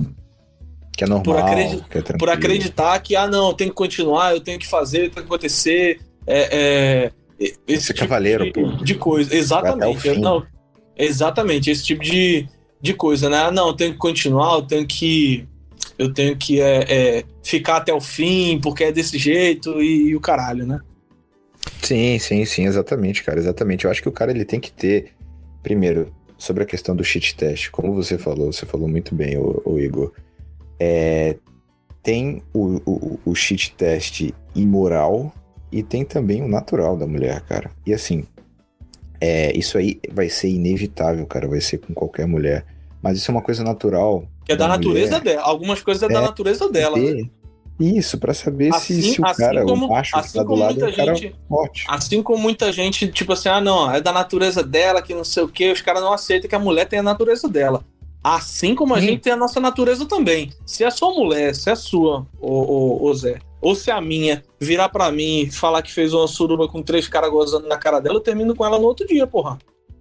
Que 0.97 1.03
é 1.03 1.07
normal. 1.07 1.23
Por, 1.23 1.37
acredi 1.37 1.83
que 1.89 1.97
é 1.97 2.01
por 2.01 2.29
acreditar 2.29 2.99
que, 2.99 3.15
ah, 3.15 3.27
não, 3.27 3.53
tem 3.53 3.69
que 3.69 3.75
continuar, 3.75 4.33
eu 4.33 4.41
tenho 4.41 4.57
que 4.57 4.67
fazer, 4.67 5.11
tem 5.11 5.11
que 5.11 5.19
acontecer. 5.19 5.99
É, 6.25 7.11
é, 7.39 7.53
esse 7.67 7.93
tipo 7.93 7.99
cavaleiro, 7.99 8.45
de, 8.45 8.51
pô. 8.51 8.67
de 8.83 8.95
coisa. 8.95 9.35
Exatamente. 9.35 10.17
Não, 10.17 10.43
exatamente, 10.97 11.69
esse 11.69 11.85
tipo 11.85 12.01
de, 12.01 12.47
de 12.81 12.93
coisa, 12.93 13.29
né? 13.29 13.37
Ah, 13.37 13.51
não, 13.51 13.67
eu 13.67 13.73
tenho 13.73 13.93
que 13.93 13.99
continuar, 13.99 14.55
eu 14.55 14.63
tenho 14.63 14.85
que. 14.87 15.47
Eu 15.97 16.13
tenho 16.13 16.37
que 16.37 16.61
é, 16.61 16.83
é, 16.87 17.23
ficar 17.43 17.77
até 17.77 17.93
o 17.93 17.99
fim, 17.99 18.59
porque 18.61 18.83
é 18.83 18.91
desse 18.91 19.17
jeito 19.17 19.81
e, 19.81 20.09
e, 20.09 20.15
o 20.15 20.21
caralho, 20.21 20.65
né? 20.65 20.79
Sim, 21.81 22.19
sim, 22.19 22.45
sim, 22.45 22.65
exatamente, 22.65 23.23
cara, 23.23 23.39
exatamente. 23.39 23.85
Eu 23.85 23.91
acho 23.91 24.01
que 24.01 24.09
o 24.09 24.11
cara 24.11 24.31
ele 24.31 24.45
tem 24.45 24.59
que 24.59 24.71
ter, 24.71 25.13
primeiro, 25.63 26.13
sobre 26.37 26.63
a 26.63 26.65
questão 26.65 26.95
do 26.95 27.03
cheat 27.03 27.35
test, 27.35 27.69
como 27.71 27.93
você 27.93 28.17
falou, 28.17 28.51
você 28.51 28.65
falou 28.65 28.87
muito 28.87 29.15
bem, 29.15 29.37
o, 29.37 29.61
o 29.65 29.79
Igor. 29.79 30.13
É, 30.79 31.35
tem 32.03 32.43
o, 32.53 32.79
o, 32.85 33.19
o 33.25 33.35
cheat 33.35 33.73
test 33.75 34.29
imoral 34.55 35.33
e 35.71 35.83
tem 35.83 36.05
também 36.05 36.41
o 36.41 36.47
natural 36.47 36.95
da 36.95 37.07
mulher, 37.07 37.41
cara. 37.41 37.71
E 37.85 37.93
assim, 37.93 38.23
é, 39.19 39.55
isso 39.57 39.77
aí 39.77 39.99
vai 40.11 40.29
ser 40.29 40.49
inevitável, 40.49 41.25
cara, 41.25 41.47
vai 41.47 41.59
ser 41.59 41.79
com 41.79 41.93
qualquer 41.93 42.27
mulher. 42.27 42.65
Mas 43.01 43.17
isso 43.17 43.29
é 43.31 43.33
uma 43.33 43.41
coisa 43.41 43.63
natural. 43.63 44.27
Que 44.47 44.53
é 44.53 44.55
da, 44.55 44.65
da 44.65 44.77
natureza 44.77 45.19
dela. 45.19 45.41
Algumas 45.41 45.81
coisas 45.81 46.01
é, 46.01 46.05
é 46.05 46.09
da 46.09 46.21
natureza 46.21 46.69
dela. 46.69 46.97
Né? 46.97 47.29
Isso, 47.77 48.17
para 48.17 48.33
saber 48.33 48.73
assim, 48.73 49.01
se, 49.01 49.13
se, 49.13 49.21
o 49.21 49.25
assim 49.25 49.41
cara, 49.43 49.63
como, 49.63 49.85
o 49.85 49.89
macho 49.89 50.17
assim 50.17 50.29
que 50.29 50.37
tá 50.37 50.43
do 50.43 50.55
lado 50.55 50.83
é 50.83 50.87
um 50.87 50.95
cara 50.95 51.13
gente, 51.13 51.35
forte. 51.49 51.85
Assim 51.87 52.23
como 52.23 52.41
muita 52.41 52.71
gente, 52.71 53.07
tipo 53.09 53.33
assim, 53.33 53.49
ah, 53.49 53.59
não, 53.59 53.93
é 53.93 53.99
da 53.99 54.13
natureza 54.13 54.63
dela, 54.63 55.01
que 55.01 55.13
não 55.13 55.25
sei 55.25 55.43
o 55.43 55.49
quê, 55.49 55.69
os 55.69 55.81
caras 55.81 56.01
não 56.01 56.13
aceitam 56.13 56.49
que 56.49 56.55
a 56.55 56.59
mulher 56.59 56.85
tem 56.85 56.99
a 56.99 57.03
natureza 57.03 57.49
dela. 57.49 57.83
Assim 58.23 58.73
como 58.73 58.95
a 58.95 58.99
gente 59.01 59.21
tem 59.21 59.33
a 59.33 59.37
nossa 59.37 59.59
natureza 59.59 60.05
também. 60.05 60.51
Se 60.65 60.83
a 60.83 60.89
sua 60.89 61.13
mulher, 61.13 61.53
se 61.53 61.69
a 61.69 61.75
sua, 61.75 62.25
ô, 62.39 62.51
ô, 62.51 63.05
ô 63.05 63.13
Zé, 63.13 63.39
ou 63.61 63.75
se 63.75 63.91
a 63.91 64.01
minha 64.01 64.43
virar 64.59 64.89
para 64.89 65.11
mim 65.11 65.41
e 65.41 65.51
falar 65.51 65.81
que 65.81 65.93
fez 65.93 66.13
uma 66.13 66.27
suruba 66.27 66.67
com 66.67 66.81
três 66.81 67.07
caras 67.07 67.29
gozando 67.29 67.67
na 67.67 67.77
cara 67.77 67.99
dela, 67.99 68.15
eu 68.15 68.21
termino 68.21 68.55
com 68.55 68.65
ela 68.65 68.79
no 68.79 68.85
outro 68.85 69.05
dia, 69.05 69.27
porra. 69.27 69.57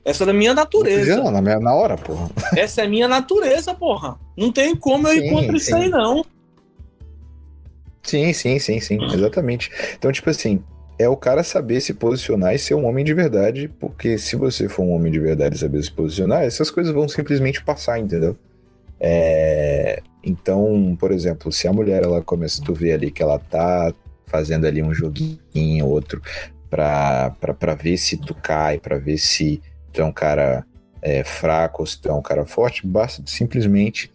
Essa 0.07 0.23
é 0.23 0.27
da 0.29 0.33
minha 0.33 0.55
natureza. 0.55 1.17
Não, 1.17 1.33
na, 1.33 1.59
na 1.59 1.75
hora, 1.75 1.99
porra. 1.99 2.31
Essa 2.57 2.83
é 2.83 2.87
minha 2.87 3.09
natureza, 3.09 3.75
porra. 3.75 4.17
Não 4.37 4.53
tem 4.53 4.77
como 4.77 5.09
eu 5.09 5.15
sim, 5.15 5.27
ir 5.27 5.31
contra 5.31 5.51
sim. 5.51 5.57
isso 5.57 5.75
aí, 5.75 5.89
não. 5.89 6.25
Sim, 8.05 8.33
sim, 8.33 8.57
sim, 8.61 8.79
sim, 8.79 9.05
exatamente. 9.13 9.69
Então, 9.99 10.13
tipo 10.13 10.31
assim, 10.31 10.63
é 10.97 11.09
o 11.09 11.17
cara 11.17 11.43
saber 11.43 11.81
se 11.81 11.93
posicionar 11.93 12.55
e 12.55 12.59
ser 12.59 12.75
um 12.75 12.87
homem 12.87 13.05
de 13.05 13.13
verdade, 13.13 13.69
porque 13.81 14.17
se 14.17 14.37
você 14.37 14.69
for 14.69 14.85
um 14.85 14.93
homem 14.93 15.11
de 15.11 15.19
verdade 15.19 15.57
e 15.57 15.59
saber 15.59 15.83
se 15.83 15.91
posicionar, 15.91 16.45
essas 16.45 16.71
coisas 16.71 16.95
vão 16.95 17.09
simplesmente 17.09 17.65
passar, 17.65 17.99
entendeu? 17.99 18.37
É... 19.01 20.01
Então, 20.23 20.97
por 21.01 21.11
exemplo, 21.11 21.51
se 21.51 21.67
a 21.67 21.73
mulher 21.73 22.05
ela 22.05 22.23
começa, 22.23 22.63
tu 22.63 22.73
vê 22.73 22.93
ali 22.93 23.11
que 23.11 23.25
ela 23.25 23.41
tá 23.41 23.93
fazendo 24.27 24.69
ali 24.69 24.81
um 24.85 24.95
joguinho, 24.95 25.85
outro, 25.85 26.23
pra, 26.71 27.35
pra, 27.41 27.53
pra 27.53 27.75
ver 27.75 27.97
se 27.97 28.17
tu 28.17 28.37
cai, 28.37 28.79
pra 28.79 28.99
ver 28.99 29.19
se 29.19 29.61
tu 29.97 30.03
é 30.03 30.05
um 30.05 30.13
cara 30.13 30.65
é, 31.01 31.25
fraco 31.25 31.83
ou 31.83 31.87
se 31.87 32.01
tu 32.01 32.09
é 32.09 32.13
um 32.13 32.23
cara 32.23 32.45
forte, 32.45 32.87
basta 32.87 33.23
simplesmente 33.27 34.13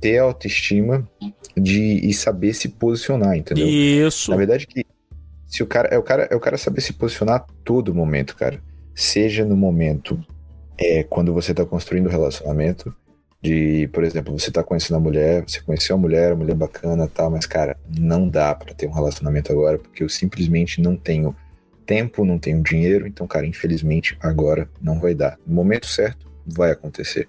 ter 0.00 0.18
autoestima 0.18 1.06
de 1.56 2.06
e 2.06 2.14
saber 2.14 2.54
se 2.54 2.68
posicionar, 2.68 3.36
entendeu? 3.36 3.66
Isso. 3.66 4.30
Na 4.30 4.36
verdade 4.36 4.66
que 4.66 4.84
se 5.46 5.62
o 5.62 5.66
cara 5.66 5.88
é 5.88 5.98
o 5.98 6.02
cara 6.02 6.28
é 6.30 6.36
o 6.36 6.40
cara 6.40 6.56
saber 6.56 6.80
se 6.80 6.92
posicionar 6.92 7.36
a 7.36 7.46
todo 7.64 7.94
momento, 7.94 8.36
cara. 8.36 8.62
Seja 8.94 9.44
no 9.44 9.56
momento 9.56 10.18
é 10.78 11.02
quando 11.02 11.32
você 11.32 11.52
tá 11.52 11.64
construindo 11.64 12.06
o 12.06 12.08
um 12.08 12.12
relacionamento, 12.12 12.94
de, 13.42 13.88
por 13.92 14.04
exemplo, 14.04 14.38
você 14.38 14.50
tá 14.50 14.62
conhecendo 14.62 14.96
a 14.96 15.00
mulher, 15.00 15.44
você 15.46 15.60
conheceu 15.60 15.96
a 15.96 15.98
mulher, 15.98 16.32
a 16.32 16.36
mulher 16.36 16.54
bacana, 16.54 17.08
tal, 17.08 17.30
mas 17.30 17.46
cara, 17.46 17.76
não 17.98 18.28
dá 18.28 18.54
para 18.54 18.74
ter 18.74 18.86
um 18.86 18.92
relacionamento 18.92 19.50
agora 19.52 19.78
porque 19.78 20.02
eu 20.02 20.08
simplesmente 20.08 20.80
não 20.80 20.96
tenho 20.96 21.34
tempo, 21.86 22.24
não 22.24 22.38
tenho 22.38 22.62
dinheiro, 22.62 23.06
então, 23.06 23.26
cara, 23.26 23.46
infelizmente 23.46 24.16
agora 24.20 24.68
não 24.82 24.98
vai 25.00 25.14
dar. 25.14 25.38
No 25.46 25.54
momento 25.54 25.86
certo 25.86 26.26
vai 26.46 26.70
acontecer. 26.70 27.28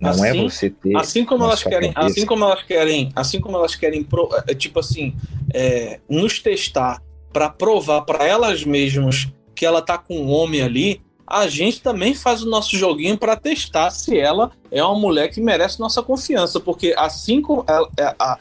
Não 0.00 0.24
é 0.24 0.30
assim, 0.30 0.38
é 0.38 0.42
você 0.42 0.70
ter 0.70 0.96
assim 0.96 1.24
como 1.24 1.44
elas 1.44 1.62
querem, 1.62 1.92
cabeça. 1.92 2.12
assim 2.12 2.26
como 2.26 2.44
elas 2.44 2.62
querem, 2.62 3.12
assim 3.14 3.40
como 3.40 3.56
elas 3.56 3.76
querem, 3.76 4.06
é, 4.46 4.54
tipo 4.54 4.80
assim, 4.80 5.14
é, 5.54 6.00
nos 6.08 6.40
testar 6.40 7.02
para 7.32 7.48
provar 7.48 8.02
para 8.02 8.26
elas 8.26 8.64
mesmas 8.64 9.28
que 9.54 9.64
ela 9.64 9.80
tá 9.80 9.96
com 9.96 10.18
um 10.18 10.30
homem 10.30 10.62
ali, 10.62 11.00
a 11.26 11.48
gente 11.48 11.80
também 11.82 12.14
faz 12.14 12.42
o 12.42 12.48
nosso 12.48 12.76
joguinho 12.76 13.18
para 13.18 13.36
testar 13.36 13.90
se 13.90 14.18
ela 14.18 14.52
é 14.70 14.82
uma 14.82 14.98
mulher 14.98 15.28
que 15.28 15.40
merece 15.40 15.80
nossa 15.80 16.02
confiança, 16.02 16.60
porque 16.60 16.94
assim 16.96 17.40
como 17.40 17.64
ela, 17.68 17.88
é, 17.98 18.14
a, 18.18 18.38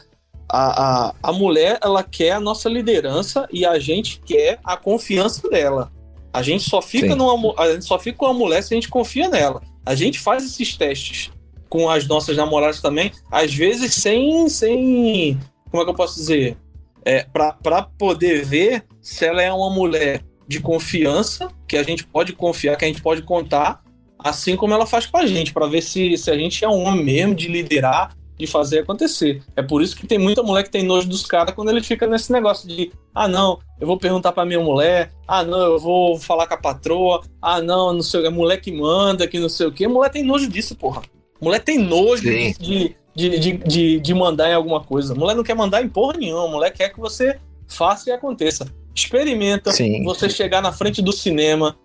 a, 0.49 1.07
a, 1.07 1.15
a 1.23 1.31
mulher 1.31 1.79
ela 1.83 2.03
quer 2.03 2.31
a 2.31 2.39
nossa 2.39 2.69
liderança 2.69 3.47
e 3.51 3.65
a 3.65 3.79
gente 3.79 4.19
quer 4.25 4.59
a 4.63 4.77
confiança 4.77 5.49
dela. 5.49 5.91
A 6.31 6.41
gente 6.41 6.69
só 6.69 6.81
fica 6.81 7.15
numa, 7.15 7.53
a 7.57 7.71
gente 7.71 7.85
só 7.85 7.97
fica 7.97 8.17
com 8.17 8.25
a 8.25 8.33
mulher 8.33 8.61
se 8.61 8.73
a 8.73 8.75
gente 8.75 8.89
confia 8.89 9.29
nela. 9.29 9.61
A 9.85 9.95
gente 9.95 10.19
faz 10.19 10.43
esses 10.43 10.75
testes 10.75 11.31
com 11.69 11.89
as 11.89 12.07
nossas 12.07 12.37
namoradas 12.37 12.81
também, 12.81 13.11
às 13.31 13.53
vezes 13.53 13.93
sem 13.93 14.47
sem 14.49 15.39
como 15.69 15.81
é 15.81 15.85
que 15.85 15.91
eu 15.91 15.95
posso 15.95 16.15
dizer? 16.15 16.57
É, 17.03 17.23
para 17.23 17.83
poder 17.97 18.45
ver 18.45 18.85
se 19.01 19.25
ela 19.25 19.41
é 19.41 19.51
uma 19.51 19.69
mulher 19.69 20.23
de 20.47 20.59
confiança, 20.59 21.49
que 21.67 21.75
a 21.77 21.83
gente 21.83 22.05
pode 22.05 22.33
confiar, 22.33 22.77
que 22.77 22.85
a 22.85 22.87
gente 22.87 23.01
pode 23.01 23.21
contar, 23.23 23.83
assim 24.17 24.55
como 24.55 24.73
ela 24.73 24.85
faz 24.85 25.05
com 25.05 25.17
a 25.17 25.25
gente, 25.25 25.53
para 25.53 25.67
ver 25.67 25.81
se, 25.81 26.17
se 26.17 26.31
a 26.31 26.37
gente 26.37 26.63
é 26.63 26.69
um 26.69 26.83
homem 26.83 27.03
mesmo 27.03 27.35
de 27.35 27.47
liderar, 27.47 28.15
de 28.37 28.47
fazer 28.47 28.79
acontecer. 28.79 29.41
É 29.55 29.61
por 29.61 29.81
isso 29.81 29.95
que 29.95 30.07
tem 30.07 30.19
muita 30.19 30.43
mulher 30.43 30.63
que 30.63 30.69
tem 30.69 30.83
nojo 30.83 31.07
dos 31.07 31.25
caras 31.25 31.53
quando 31.53 31.69
ele 31.69 31.81
fica 31.81 32.05
nesse 32.05 32.31
negócio 32.31 32.67
de 32.67 32.91
ah, 33.13 33.27
não, 33.27 33.59
eu 33.79 33.87
vou 33.87 33.97
perguntar 33.97 34.31
pra 34.31 34.45
minha 34.45 34.59
mulher, 34.59 35.11
ah, 35.27 35.43
não, 35.43 35.73
eu 35.73 35.79
vou 35.79 36.19
falar 36.19 36.47
com 36.47 36.53
a 36.53 36.57
patroa, 36.57 37.21
ah, 37.41 37.61
não, 37.61 37.93
não 37.93 38.01
sei 38.01 38.19
o 38.19 38.23
que, 38.23 38.29
mulher 38.29 38.57
que 38.59 38.71
manda, 38.71 39.27
que 39.27 39.39
não 39.39 39.49
sei 39.49 39.67
o 39.67 39.71
que. 39.71 39.87
Mulher 39.87 40.09
tem 40.09 40.23
nojo 40.23 40.49
disso, 40.49 40.75
porra. 40.75 41.01
Mulher 41.41 41.59
tem 41.59 41.77
nojo 41.77 42.23
de, 42.23 42.53
de, 42.53 42.95
de, 43.15 43.57
de, 43.57 43.99
de 43.99 44.13
mandar 44.13 44.49
em 44.49 44.53
alguma 44.53 44.81
coisa. 44.81 45.15
Mulher 45.15 45.35
não 45.35 45.43
quer 45.43 45.55
mandar 45.55 45.81
em 45.81 45.89
porra 45.89 46.17
nenhuma, 46.17 46.47
mulher 46.47 46.71
quer 46.71 46.89
que 46.89 46.99
você 46.99 47.39
faça 47.67 48.09
e 48.09 48.13
aconteça. 48.13 48.67
Experimenta 48.93 49.71
Sim. 49.71 50.03
você 50.03 50.29
chegar 50.29 50.61
na 50.61 50.71
frente 50.71 51.01
do 51.01 51.11
cinema. 51.11 51.77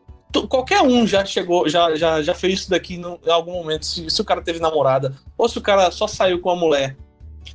Qualquer 0.48 0.82
um 0.82 1.06
já 1.06 1.24
chegou, 1.24 1.68
já, 1.68 1.94
já, 1.96 2.22
já 2.22 2.34
fez 2.34 2.60
isso 2.60 2.70
daqui 2.70 2.96
no, 2.96 3.18
em 3.26 3.30
algum 3.30 3.52
momento. 3.52 3.84
Se, 3.84 4.08
se, 4.08 4.20
o 4.20 4.24
cara 4.24 4.40
teve 4.42 4.60
namorada, 4.60 5.14
ou 5.36 5.48
se 5.48 5.58
o 5.58 5.62
cara 5.62 5.90
só 5.90 6.06
saiu 6.06 6.40
com 6.40 6.50
a 6.50 6.56
mulher. 6.56 6.96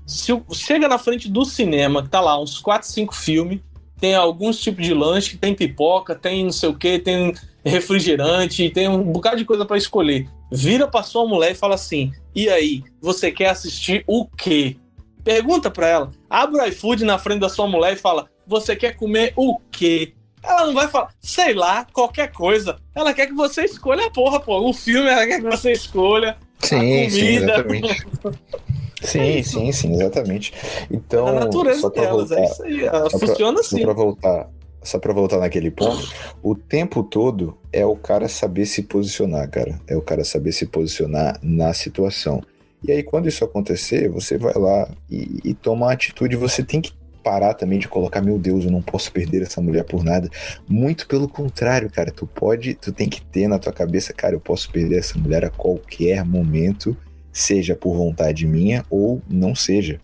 Se 0.06 0.32
chega 0.52 0.88
na 0.88 0.98
frente 0.98 1.30
do 1.30 1.46
cinema, 1.46 2.08
tá 2.08 2.20
lá, 2.20 2.40
uns 2.40 2.60
4, 2.60 2.88
5 2.88 3.16
filmes, 3.16 3.62
tem 4.00 4.14
alguns 4.14 4.60
tipos 4.60 4.86
de 4.86 4.94
lanche, 4.94 5.38
tem 5.38 5.56
pipoca, 5.56 6.16
tem 6.16 6.44
não 6.44 6.52
sei 6.52 6.70
o 6.70 6.78
que, 6.78 7.00
tem 7.00 7.34
refrigerante, 7.64 8.70
tem 8.70 8.88
um 8.88 9.04
bocado 9.04 9.38
de 9.38 9.46
coisa 9.46 9.66
para 9.66 9.78
escolher. 9.78 10.28
Vira 10.52 10.88
pra 10.88 11.02
sua 11.02 11.28
mulher 11.28 11.52
e 11.52 11.56
fala 11.56 11.76
assim: 11.76 12.12
e 12.36 12.50
aí, 12.50 12.84
você 13.02 13.32
quer 13.32 13.50
assistir 13.50 14.04
o 14.06 14.26
quê? 14.26 14.78
Pergunta 15.24 15.72
pra 15.72 15.88
ela. 15.88 16.12
Abre 16.30 16.62
o 16.62 16.66
iFood 16.66 17.04
na 17.04 17.18
frente 17.18 17.40
da 17.40 17.50
sua 17.50 17.68
mulher 17.68 17.94
e 17.94 17.98
fala: 17.98 18.30
você 18.46 18.76
quer 18.76 18.96
comer 18.96 19.34
o 19.36 19.60
quê? 19.72 20.14
Ela 20.48 20.68
não 20.68 20.74
vai 20.74 20.88
falar, 20.88 21.10
sei 21.20 21.54
lá, 21.54 21.86
qualquer 21.92 22.32
coisa. 22.32 22.78
Ela 22.94 23.14
quer 23.14 23.28
que 23.28 23.34
você 23.34 23.64
escolha 23.64 24.06
a 24.06 24.12
porra, 24.12 24.40
pô. 24.40 24.70
O 24.70 24.74
filme 24.74 25.10
ela 25.10 25.26
quer 25.26 25.42
que 25.42 25.50
você 25.50 25.72
escolha. 25.72 26.38
Sim, 26.60 27.10
sim, 27.10 27.36
exatamente. 27.36 28.08
sim, 29.02 29.44
sim, 29.44 29.72
sim, 29.72 29.94
exatamente. 29.94 30.54
Então, 30.90 31.28
é 31.28 31.32
a 31.32 31.34
natureza 31.46 31.90
delas, 31.90 32.30
voltar, 32.30 32.42
é 32.42 32.46
isso 32.46 32.64
aí. 32.64 32.86
Ela 32.86 33.10
funciona 33.10 33.54
pra, 33.54 33.62
assim. 33.62 33.78
Só 33.78 33.84
pra 33.84 33.94
voltar, 33.94 34.50
só 34.84 35.00
pra 35.00 35.14
voltar 35.14 35.38
naquele 35.40 35.72
ponto, 35.72 36.08
o 36.42 36.56
tempo 36.56 37.04
todo 37.04 37.58
é 37.74 37.86
o 37.86 37.96
cara 37.96 38.28
saber 38.28 38.66
se 38.66 38.84
posicionar, 38.84 39.50
cara. 39.50 39.80
É 39.88 39.96
o 39.96 40.02
cara 40.02 40.24
saber 40.24 40.52
se 40.52 40.66
posicionar 40.66 41.40
na 41.42 41.74
situação. 41.74 42.42
E 42.84 42.92
aí, 42.92 43.02
quando 43.02 43.28
isso 43.28 43.44
acontecer, 43.44 44.10
você 44.10 44.38
vai 44.38 44.54
lá 44.56 44.88
e, 45.10 45.40
e 45.44 45.54
toma 45.56 45.88
uma 45.88 45.92
atitude. 45.92 46.36
Você 46.36 46.64
tem 46.64 46.82
que 46.82 46.94
parar 47.26 47.56
também 47.56 47.80
de 47.80 47.88
colocar, 47.88 48.22
meu 48.22 48.38
Deus, 48.38 48.66
eu 48.66 48.72
não 48.72 48.84
posso 48.84 49.12
perder 49.12 49.42
essa 49.42 49.60
mulher 49.60 49.84
por 49.84 50.04
nada. 50.04 50.30
Muito 50.70 51.08
pelo 51.08 51.28
contrário, 51.28 51.90
cara, 51.90 52.12
tu 52.12 52.28
pode, 52.28 52.76
tu 52.76 52.94
tem 52.94 53.10
que 53.10 53.20
ter 53.26 53.48
na 53.48 53.58
tua 53.58 53.74
cabeça, 53.74 54.14
cara, 54.14 54.36
eu 54.36 54.40
posso 54.40 54.72
perder 54.72 55.00
essa 55.00 55.18
mulher 55.18 55.44
a 55.44 55.50
qualquer 55.50 56.24
momento 56.24 56.96
seja 57.34 57.76
por 57.76 57.98
vontade 57.98 58.46
minha 58.46 58.86
ou 58.92 59.24
não 59.28 59.56
seja. 59.56 60.00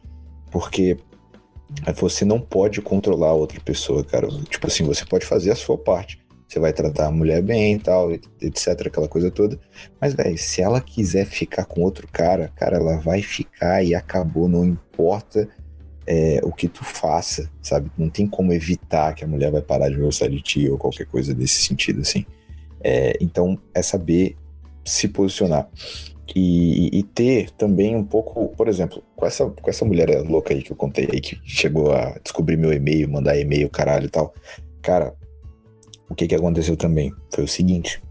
Porque 0.50 0.98
você 1.96 2.26
não 2.26 2.42
pode 2.42 2.82
controlar 2.82 3.30
a 3.30 3.34
outra 3.34 3.62
pessoa, 3.62 4.04
cara. 4.04 4.28
Tipo 4.50 4.66
assim, 4.66 4.84
você 4.84 5.06
pode 5.06 5.24
fazer 5.24 5.52
a 5.52 5.56
sua 5.56 5.78
parte. 5.78 6.20
Você 6.48 6.60
vai 6.60 6.74
tratar 6.74 7.06
a 7.06 7.12
mulher 7.12 7.42
bem 7.42 7.76
e 7.76 7.80
tal, 7.80 8.12
etc, 8.12 8.88
aquela 8.88 9.08
coisa 9.08 9.30
toda. 9.30 9.58
Mas, 10.02 10.14
velho, 10.14 10.38
se 10.38 10.62
ela 10.62 10.82
quiser 10.82 11.26
ficar 11.26 11.66
com 11.66 11.82
outro 11.82 12.08
cara, 12.12 12.52
cara, 12.56 12.78
ela 12.78 12.98
vai 12.98 13.22
ficar 13.22 13.84
e 13.86 13.96
acabou, 13.96 14.50
não 14.50 14.66
importa 14.66 15.48
é, 16.12 16.42
o 16.44 16.52
que 16.52 16.68
tu 16.68 16.84
faça, 16.84 17.50
sabe? 17.62 17.90
Não 17.98 18.10
tem 18.10 18.28
como 18.28 18.52
evitar 18.52 19.16
que 19.16 19.24
a 19.24 19.28
mulher 19.28 19.50
vai 19.50 19.62
parar 19.62 19.88
de 19.88 19.96
gostar 19.96 20.28
de 20.28 20.42
ti 20.42 20.70
ou 20.70 20.78
qualquer 20.78 21.06
coisa 21.06 21.34
desse 21.34 21.64
sentido, 21.64 22.02
assim. 22.02 22.26
É, 22.84 23.18
então, 23.22 23.58
é 23.74 23.82
saber 23.82 24.36
se 24.84 25.08
posicionar. 25.08 25.70
E, 26.36 27.00
e, 27.00 27.04
ter 27.04 27.50
também 27.52 27.96
um 27.96 28.04
pouco, 28.04 28.50
por 28.58 28.68
exemplo, 28.68 29.02
com 29.16 29.26
essa, 29.26 29.50
com 29.50 29.70
essa 29.70 29.86
mulher 29.86 30.22
louca 30.24 30.54
aí 30.54 30.62
que 30.62 30.74
eu 30.74 30.76
contei 30.76 31.08
aí, 31.10 31.22
que 31.22 31.40
chegou 31.46 31.94
a 31.94 32.18
descobrir 32.22 32.58
meu 32.58 32.74
e-mail, 32.74 33.10
mandar 33.10 33.38
e-mail, 33.38 33.70
caralho 33.70 34.06
e 34.06 34.10
tal. 34.10 34.34
Cara, 34.82 35.14
o 36.10 36.16
que 36.16 36.28
que 36.28 36.36
aconteceu 36.36 36.76
também? 36.76 37.14
Foi 37.34 37.46
o 37.46 37.48
seguinte. 37.48 38.04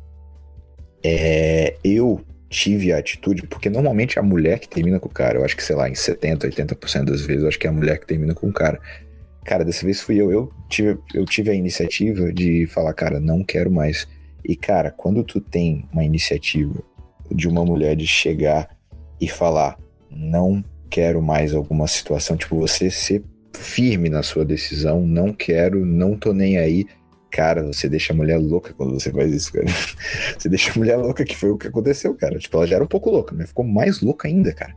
É, 1.04 1.76
eu 1.84 2.20
tive 2.50 2.92
a 2.92 2.98
atitude, 2.98 3.46
porque 3.46 3.70
normalmente 3.70 4.18
é 4.18 4.20
a 4.20 4.24
mulher 4.24 4.58
que 4.58 4.68
termina 4.68 4.98
com 4.98 5.08
o 5.08 5.12
cara, 5.12 5.38
eu 5.38 5.44
acho 5.44 5.56
que, 5.56 5.62
sei 5.62 5.76
lá, 5.76 5.88
em 5.88 5.94
70, 5.94 6.48
80% 6.48 7.04
das 7.04 7.22
vezes, 7.22 7.42
eu 7.42 7.48
acho 7.48 7.58
que 7.58 7.66
é 7.66 7.70
a 7.70 7.72
mulher 7.72 7.98
que 7.98 8.06
termina 8.06 8.34
com 8.34 8.48
o 8.48 8.52
cara. 8.52 8.80
Cara, 9.44 9.64
dessa 9.64 9.86
vez 9.86 10.00
fui 10.00 10.16
eu, 10.16 10.32
eu 10.32 10.52
tive, 10.68 10.98
eu 11.14 11.24
tive 11.24 11.50
a 11.50 11.54
iniciativa 11.54 12.32
de 12.32 12.66
falar, 12.66 12.92
cara, 12.92 13.20
não 13.20 13.44
quero 13.44 13.70
mais. 13.70 14.06
E, 14.44 14.56
cara, 14.56 14.90
quando 14.90 15.22
tu 15.22 15.40
tem 15.40 15.88
uma 15.92 16.04
iniciativa 16.04 16.82
de 17.30 17.48
uma 17.48 17.64
mulher 17.64 17.94
de 17.94 18.06
chegar 18.06 18.68
e 19.20 19.28
falar: 19.28 19.78
não 20.10 20.62
quero 20.90 21.22
mais 21.22 21.54
alguma 21.54 21.86
situação, 21.86 22.36
tipo, 22.36 22.56
você 22.56 22.90
ser 22.90 23.22
firme 23.54 24.08
na 24.08 24.22
sua 24.22 24.44
decisão, 24.44 25.06
não 25.06 25.32
quero, 25.32 25.86
não 25.86 26.16
tô 26.16 26.32
nem 26.32 26.58
aí. 26.58 26.86
Cara, 27.30 27.62
você 27.62 27.88
deixa 27.88 28.12
a 28.12 28.16
mulher 28.16 28.38
louca 28.38 28.74
quando 28.74 28.92
você 28.92 29.10
faz 29.12 29.32
isso, 29.32 29.52
cara. 29.52 29.66
Você 30.36 30.48
deixa 30.48 30.72
a 30.72 30.74
mulher 30.74 30.96
louca, 30.96 31.24
que 31.24 31.36
foi 31.36 31.50
o 31.50 31.56
que 31.56 31.68
aconteceu, 31.68 32.14
cara. 32.14 32.38
Tipo, 32.38 32.56
ela 32.56 32.66
já 32.66 32.74
era 32.74 32.84
um 32.84 32.88
pouco 32.88 33.10
louca, 33.10 33.34
mas 33.36 33.48
ficou 33.48 33.64
mais 33.64 34.00
louca 34.00 34.26
ainda, 34.26 34.52
cara. 34.52 34.74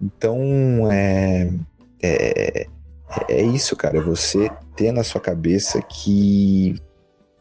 Então, 0.00 0.90
é. 0.90 1.50
É, 2.02 2.66
é 3.28 3.42
isso, 3.42 3.76
cara. 3.76 3.98
É 3.98 4.00
você 4.00 4.50
ter 4.74 4.92
na 4.92 5.04
sua 5.04 5.20
cabeça 5.20 5.82
que, 5.82 6.76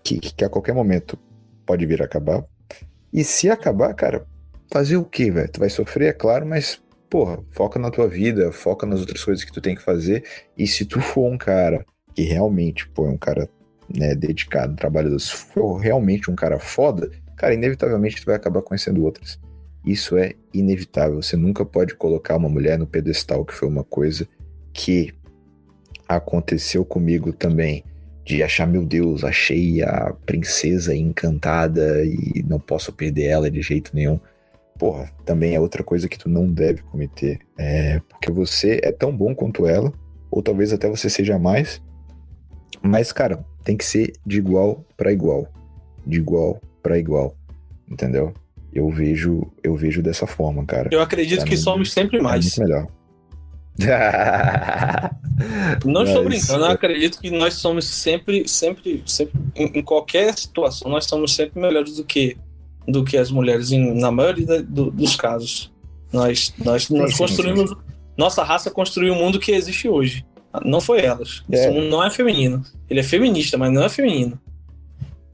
que, 0.03 0.19
que 0.19 0.43
a 0.43 0.49
qualquer 0.49 0.73
momento 0.73 1.17
pode 1.65 1.85
vir 1.85 2.01
a 2.01 2.05
acabar. 2.05 2.43
E 3.11 3.23
se 3.23 3.49
acabar, 3.49 3.93
cara, 3.93 4.25
fazer 4.71 4.97
o 4.97 5.05
quê, 5.05 5.31
velho? 5.31 5.51
Tu 5.51 5.59
vai 5.59 5.69
sofrer, 5.69 6.09
é 6.09 6.13
claro, 6.13 6.45
mas, 6.45 6.81
porra, 7.09 7.39
foca 7.51 7.79
na 7.79 7.91
tua 7.91 8.07
vida, 8.07 8.51
foca 8.51 8.85
nas 8.85 8.99
outras 8.99 9.23
coisas 9.23 9.43
que 9.43 9.51
tu 9.51 9.61
tem 9.61 9.75
que 9.75 9.81
fazer. 9.81 10.23
E 10.57 10.67
se 10.67 10.85
tu 10.85 10.99
for 10.99 11.31
um 11.31 11.37
cara 11.37 11.85
que 12.13 12.23
realmente, 12.23 12.87
pô, 12.89 13.07
é 13.07 13.09
um 13.09 13.17
cara 13.17 13.49
né, 13.89 14.15
dedicado, 14.15 14.75
trabalhador, 14.75 15.19
se 15.19 15.31
for 15.31 15.77
realmente 15.77 16.29
um 16.29 16.35
cara 16.35 16.59
foda, 16.59 17.09
cara, 17.35 17.53
inevitavelmente 17.53 18.21
tu 18.21 18.25
vai 18.25 18.35
acabar 18.35 18.61
conhecendo 18.61 19.03
outras. 19.03 19.39
Isso 19.85 20.17
é 20.17 20.33
inevitável. 20.53 21.21
Você 21.21 21.35
nunca 21.35 21.65
pode 21.65 21.95
colocar 21.95 22.37
uma 22.37 22.47
mulher 22.47 22.77
no 22.79 22.87
pedestal, 22.87 23.43
que 23.43 23.53
foi 23.53 23.67
uma 23.67 23.83
coisa 23.83 24.27
que 24.71 25.13
aconteceu 26.07 26.85
comigo 26.85 27.33
também. 27.33 27.83
De 28.25 28.41
achar, 28.41 28.65
meu 28.65 28.85
Deus, 28.85 29.25
achei 29.25 29.83
a 29.83 30.13
princesa 30.25 30.95
encantada 30.95 32.05
e 32.05 32.41
não 32.47 32.57
posso 32.57 32.93
perder 32.93 33.25
ela 33.25 33.51
de 33.51 33.61
jeito 33.61 33.91
nenhum 33.93 34.17
porra, 34.77 35.09
também 35.23 35.55
é 35.55 35.59
outra 35.61 35.81
coisa 35.81 36.09
que 36.09 36.17
tu 36.17 36.27
não 36.27 36.51
deve 36.51 36.81
cometer. 36.83 37.39
É 37.57 37.99
porque 38.09 38.31
você 38.31 38.81
é 38.83 38.91
tão 38.91 39.15
bom 39.15 39.33
quanto 39.33 39.65
ela, 39.65 39.93
ou 40.29 40.41
talvez 40.41 40.73
até 40.73 40.89
você 40.89 41.09
seja 41.09 41.39
mais. 41.39 41.81
Mas, 42.81 43.11
cara, 43.11 43.45
tem 43.63 43.77
que 43.77 43.85
ser 43.85 44.13
de 44.25 44.37
igual 44.37 44.85
para 44.97 45.11
igual. 45.11 45.47
De 46.05 46.17
igual 46.17 46.61
para 46.81 46.97
igual. 46.97 47.35
Entendeu? 47.89 48.33
Eu 48.73 48.89
vejo, 48.89 49.51
eu 49.63 49.75
vejo 49.75 50.01
dessa 50.01 50.25
forma, 50.25 50.65
cara. 50.65 50.89
Eu 50.91 51.01
acredito 51.01 51.39
pra 51.39 51.47
que 51.47 51.55
mim, 51.55 51.61
somos 51.61 51.91
sempre 51.91 52.19
mais. 52.21 52.57
É 52.57 52.61
muito 52.61 52.69
melhor. 52.69 52.87
não 55.83 56.03
estou 56.03 56.23
brincando, 56.23 56.65
eu 56.65 56.71
acredito 56.71 57.19
que 57.19 57.31
nós 57.31 57.55
somos 57.55 57.85
sempre, 57.85 58.47
sempre, 58.47 59.01
sempre, 59.03 59.33
em, 59.55 59.79
em 59.79 59.81
qualquer 59.81 60.37
situação, 60.37 60.91
nós 60.91 61.05
somos 61.05 61.33
sempre 61.33 61.59
melhores 61.59 61.95
do 61.95 62.03
que 62.03 62.37
do 62.87 63.03
que 63.03 63.17
as 63.17 63.31
mulheres 63.31 63.71
em, 63.71 63.99
na 63.99 64.11
maioria 64.11 64.61
do, 64.61 64.91
dos 64.91 65.15
casos. 65.15 65.71
Nós, 66.11 66.53
nós, 66.63 66.89
nós 66.89 67.17
construímos. 67.17 67.73
Nossa 68.15 68.43
raça 68.43 68.69
construiu 68.69 69.13
o 69.13 69.15
mundo 69.15 69.39
que 69.39 69.51
existe 69.51 69.89
hoje. 69.89 70.23
Não 70.63 70.79
foi 70.79 71.01
elas. 71.01 71.43
É. 71.51 71.55
Esse 71.55 71.69
mundo 71.69 71.89
não 71.89 72.03
é 72.03 72.09
feminino. 72.09 72.63
Ele 72.89 72.99
é 72.99 73.03
feminista, 73.03 73.57
mas 73.57 73.71
não 73.71 73.83
é 73.83 73.89
feminino. 73.89 74.39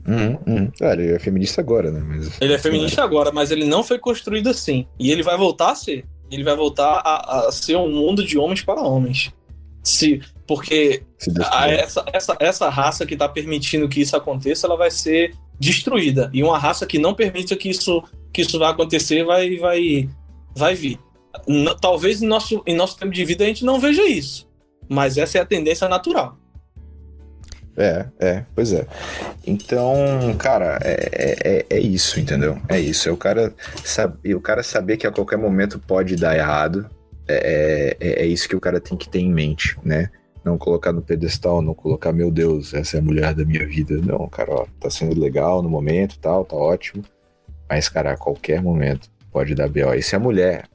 Uhum, 0.08 0.40
uhum. 0.48 0.72
Ah, 0.82 0.94
ele 0.94 1.12
é 1.14 1.20
feminista 1.20 1.62
agora, 1.62 1.92
né? 1.92 2.02
Mas, 2.06 2.42
ele 2.42 2.54
é 2.54 2.58
feminista 2.58 3.04
agora, 3.04 3.32
mas 3.32 3.52
ele 3.52 3.66
não 3.66 3.84
foi 3.84 4.00
construído 4.00 4.50
assim. 4.50 4.88
E 4.98 5.12
ele 5.12 5.22
vai 5.22 5.38
voltar 5.38 5.72
a 5.72 5.76
ser. 5.76 6.06
Ele 6.32 6.44
vai 6.44 6.56
voltar 6.56 7.02
a, 7.04 7.48
a 7.48 7.52
ser 7.52 7.76
um 7.76 7.90
mundo 7.90 8.24
de 8.24 8.38
homens 8.38 8.62
para 8.62 8.82
homens. 8.82 9.32
Se, 9.84 10.22
porque 10.48 11.04
Se 11.18 11.32
a, 11.52 11.70
essa, 11.70 12.06
essa, 12.12 12.38
essa 12.40 12.70
raça 12.70 13.06
que 13.06 13.14
está 13.14 13.28
permitindo 13.28 13.90
que 13.90 14.02
isso 14.02 14.16
aconteça, 14.16 14.68
ela 14.68 14.78
vai 14.78 14.92
ser 14.92 15.34
destruída. 15.60 16.30
E 16.34 16.44
uma 16.44 16.58
raça 16.58 16.86
que 16.86 16.98
não 16.98 17.14
permita 17.14 17.56
que 17.56 17.70
isso, 17.70 18.04
que 18.34 18.42
isso 18.42 18.58
vá 18.58 18.70
acontecer 18.70 19.24
vai, 19.24 19.58
vai, 19.58 20.10
vai 20.56 20.76
vir. 20.76 21.00
N 21.48 21.76
talvez 21.80 22.22
em 22.22 22.28
nosso, 22.28 22.64
em 22.66 22.76
nosso 22.76 22.98
tempo 22.98 23.12
de 23.12 23.24
vida 23.24 23.44
a 23.44 23.48
gente 23.48 23.64
não 23.64 23.80
veja 23.80 24.04
isso, 24.08 24.48
mas 24.90 25.18
essa 25.18 25.38
é 25.38 25.42
a 25.42 25.46
tendência 25.46 25.88
natural. 25.88 26.38
É, 27.78 28.06
é, 28.20 28.46
pois 28.54 28.74
é. 28.74 28.86
Então, 29.48 29.96
cara, 30.38 30.80
é, 30.82 31.66
é, 31.70 31.78
é 31.78 31.80
isso, 31.80 32.20
entendeu? 32.20 32.58
É 32.68 32.78
isso. 32.78 33.08
É 33.08 33.12
o 33.12 33.16
cara, 33.16 33.54
sabe, 33.86 34.36
o 34.36 34.42
cara 34.42 34.62
saber 34.64 34.98
que 34.98 35.08
a 35.08 35.12
qualquer 35.12 35.38
momento 35.38 35.80
pode 35.80 36.18
dar 36.18 36.36
errado. 36.36 36.90
É, 37.26 37.96
é, 38.00 38.24
é 38.24 38.26
isso 38.26 38.50
que 38.50 38.56
o 38.56 38.60
cara 38.60 38.82
tem 38.82 38.98
que 38.98 39.08
ter 39.08 39.20
em 39.20 39.32
mente, 39.32 39.78
né? 39.84 40.10
não 40.44 40.58
colocar 40.58 40.92
no 40.92 41.02
pedestal, 41.02 41.62
não 41.62 41.74
colocar, 41.74 42.12
meu 42.12 42.32
Deus, 42.32 42.74
essa 42.74 42.98
é 42.98 43.00
a 43.00 43.04
mulher 43.04 43.34
da 43.34 43.46
minha 43.46 43.66
vida. 43.66 43.98
Não, 43.98 44.28
cara, 44.28 44.52
ó, 44.52 44.66
tá 44.80 44.90
sendo 44.90 45.20
legal 45.20 45.62
no 45.62 45.70
momento 45.70 46.20
tal, 46.20 46.46
tá 46.46 46.56
ótimo. 46.56 47.04
Mas, 47.70 47.88
cara, 47.88 48.14
a 48.14 48.18
qualquer 48.18 48.62
momento 48.62 49.10
pode 49.32 49.54
dar 49.54 49.70
B.O. 49.70 49.94
E 49.94 50.02
se 50.02 50.16
a 50.16 50.20
mulher. 50.20 50.68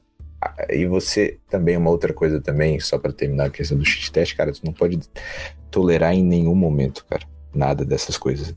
E 0.69 0.85
você 0.85 1.37
também, 1.49 1.77
uma 1.77 1.89
outra 1.89 2.13
coisa 2.13 2.41
também, 2.41 2.79
só 2.79 2.97
para 2.97 3.11
terminar 3.11 3.45
a 3.45 3.49
questão 3.49 3.77
do 3.77 3.85
shit 3.85 4.11
test, 4.11 4.35
cara, 4.35 4.51
tu 4.51 4.61
não 4.63 4.73
pode 4.73 4.99
tolerar 5.71 6.13
em 6.13 6.23
nenhum 6.23 6.55
momento, 6.55 7.05
cara, 7.09 7.23
nada 7.53 7.83
dessas 7.83 8.17
coisas. 8.17 8.53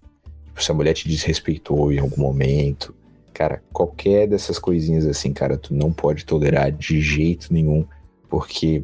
Tipo, 0.47 0.63
se 0.63 0.71
a 0.71 0.75
mulher 0.75 0.95
te 0.95 1.09
desrespeitou 1.09 1.93
em 1.93 1.99
algum 1.99 2.21
momento, 2.21 2.95
cara, 3.33 3.63
qualquer 3.73 4.27
dessas 4.27 4.59
coisinhas 4.59 5.07
assim, 5.07 5.33
cara, 5.33 5.57
tu 5.57 5.75
não 5.75 5.93
pode 5.93 6.25
tolerar 6.25 6.73
de 6.73 7.01
jeito 7.01 7.53
nenhum, 7.53 7.87
porque 8.29 8.83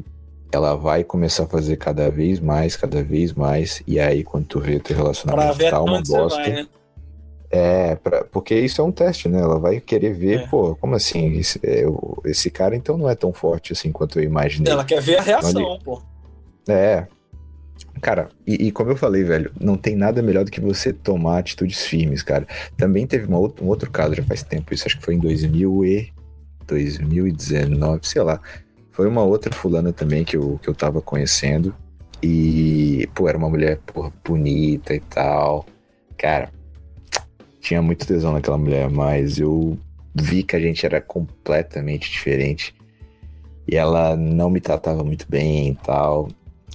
ela 0.51 0.75
vai 0.75 1.03
começar 1.03 1.43
a 1.43 1.47
fazer 1.47 1.75
cada 1.75 2.09
vez 2.09 2.39
mais, 2.39 2.75
cada 2.77 3.03
vez 3.03 3.33
mais, 3.33 3.83
e 3.85 3.99
aí 3.99 4.23
quando 4.23 4.45
tu 4.45 4.59
vê 4.59 4.79
teu 4.79 4.95
relacionamento 4.95 5.57
tá 5.57 5.81
uma 5.81 6.01
bosta. 6.01 6.41
Vai, 6.41 6.51
né? 6.51 6.67
É, 7.55 7.95
pra, 7.95 8.23
porque 8.25 8.55
isso 8.55 8.81
é 8.81 8.83
um 8.83 8.91
teste, 8.91 9.29
né? 9.29 9.39
Ela 9.39 9.59
vai 9.59 9.79
querer 9.79 10.13
ver, 10.13 10.41
é. 10.41 10.47
pô, 10.47 10.75
como 10.75 10.95
assim? 10.95 11.37
Esse, 11.37 11.59
é, 11.63 11.83
esse, 12.25 12.49
cara 12.49 12.75
então 12.75 12.97
não 12.97 13.09
é 13.09 13.15
tão 13.15 13.31
forte 13.31 13.71
assim 13.71 13.91
quanto 13.91 14.19
eu 14.19 14.23
imaginei. 14.23 14.71
Ela 14.71 14.83
quer 14.83 15.01
ver 15.01 15.17
a 15.17 15.21
reação, 15.21 15.51
então, 15.51 15.79
pô. 15.83 16.01
É. 16.67 17.07
Cara, 18.01 18.29
e, 18.45 18.67
e, 18.67 18.71
como 18.71 18.91
eu 18.91 18.97
falei, 18.97 19.23
velho, 19.23 19.51
não 19.59 19.77
tem 19.77 19.95
nada 19.95 20.21
melhor 20.21 20.43
do 20.43 20.51
que 20.51 20.59
você 20.59 20.91
tomar 20.91 21.39
atitudes 21.39 21.85
firmes, 21.85 22.21
cara. 22.23 22.47
Também 22.77 23.07
teve 23.07 23.25
uma, 23.25 23.39
um 23.39 23.67
outro 23.67 23.89
caso, 23.89 24.15
já 24.15 24.23
faz 24.23 24.43
tempo, 24.43 24.73
isso 24.73 24.85
acho 24.85 24.97
que 24.97 25.05
foi 25.05 25.15
em 25.15 25.19
2000 25.19 25.85
e 25.85 26.13
2019, 26.67 28.07
sei 28.07 28.21
lá 28.21 28.41
foi 28.95 29.09
uma 29.09 29.23
outra 29.23 29.53
fulana 29.53 29.91
também 29.91 30.23
que 30.23 30.37
eu, 30.37 30.57
que 30.63 30.69
eu 30.69 30.73
tava 30.73 31.01
conhecendo. 31.01 31.75
E, 32.23 33.07
pô, 33.13 33.27
era 33.27 33.37
uma 33.37 33.49
mulher, 33.49 33.77
porra, 33.85 34.11
bonita 34.23 34.95
e 34.95 35.01
tal. 35.01 35.65
Cara, 36.17 36.49
tinha 37.65 37.81
muito 37.81 38.05
tesão 38.05 38.31
naquela 38.31 38.59
mulher, 38.59 38.91
mas 38.91 39.39
eu 39.39 39.75
vi 40.13 40.43
que 40.43 40.55
a 40.55 40.59
gente 40.59 40.85
era 40.85 41.01
completamente 41.01 42.11
diferente. 42.11 42.75
E 43.67 43.75
ela 43.75 44.15
não 44.15 44.51
me 44.51 44.61
tratava 44.61 45.03
muito 45.03 45.25
bem 45.27 45.69
e 45.69 45.75
tal. 45.75 46.29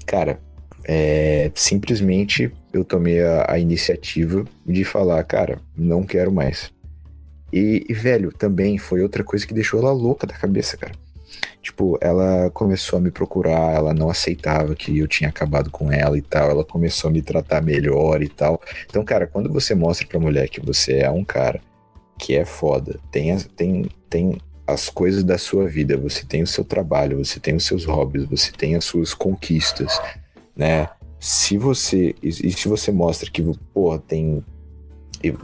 Cara, 0.04 0.40
é, 0.84 1.52
simplesmente 1.54 2.52
eu 2.72 2.84
tomei 2.84 3.22
a, 3.22 3.52
a, 3.52 3.58
iniciativa 3.58 4.44
de 4.66 4.82
falar, 4.82 5.22
cara, 5.22 5.60
não 5.76 6.02
quero 6.02 6.32
mais. 6.32 6.72
E, 7.52 7.86
e, 7.88 7.94
velho, 7.94 8.32
também 8.32 8.76
foi 8.76 9.00
outra 9.00 9.22
coisa 9.22 9.46
que 9.46 9.54
deixou 9.54 9.78
ela 9.78 9.92
louca 9.92 10.26
da 10.26 10.34
cabeça, 10.34 10.76
cara. 10.76 10.94
Tipo, 11.62 11.98
ela 12.00 12.50
começou 12.50 12.98
a 12.98 13.02
me 13.02 13.10
procurar, 13.10 13.74
ela 13.74 13.92
não 13.92 14.10
aceitava 14.10 14.74
que 14.74 14.98
eu 14.98 15.06
tinha 15.06 15.28
acabado 15.28 15.70
com 15.70 15.92
ela 15.92 16.16
e 16.16 16.22
tal, 16.22 16.50
ela 16.50 16.64
começou 16.64 17.10
a 17.10 17.12
me 17.12 17.22
tratar 17.22 17.62
melhor 17.62 18.22
e 18.22 18.28
tal. 18.28 18.60
Então, 18.86 19.04
cara, 19.04 19.26
quando 19.26 19.52
você 19.52 19.74
mostra 19.74 20.06
pra 20.06 20.18
mulher 20.18 20.48
que 20.48 20.60
você 20.60 20.98
é 20.98 21.10
um 21.10 21.24
cara 21.24 21.60
que 22.18 22.36
é 22.36 22.44
foda, 22.44 22.98
tem, 23.10 23.36
tem, 23.56 23.88
tem 24.08 24.38
as 24.66 24.88
coisas 24.88 25.24
da 25.24 25.38
sua 25.38 25.66
vida, 25.66 25.96
você 25.96 26.24
tem 26.24 26.42
o 26.42 26.46
seu 26.46 26.64
trabalho, 26.64 27.24
você 27.24 27.40
tem 27.40 27.54
os 27.54 27.64
seus 27.64 27.84
hobbies, 27.84 28.24
você 28.26 28.52
tem 28.52 28.76
as 28.76 28.84
suas 28.84 29.14
conquistas, 29.14 30.00
né? 30.56 30.88
Se 31.18 31.58
você 31.58 32.14
e 32.22 32.50
se 32.52 32.66
você 32.66 32.90
mostra 32.90 33.30
que, 33.30 33.42
pô, 33.74 33.98
tem 33.98 34.42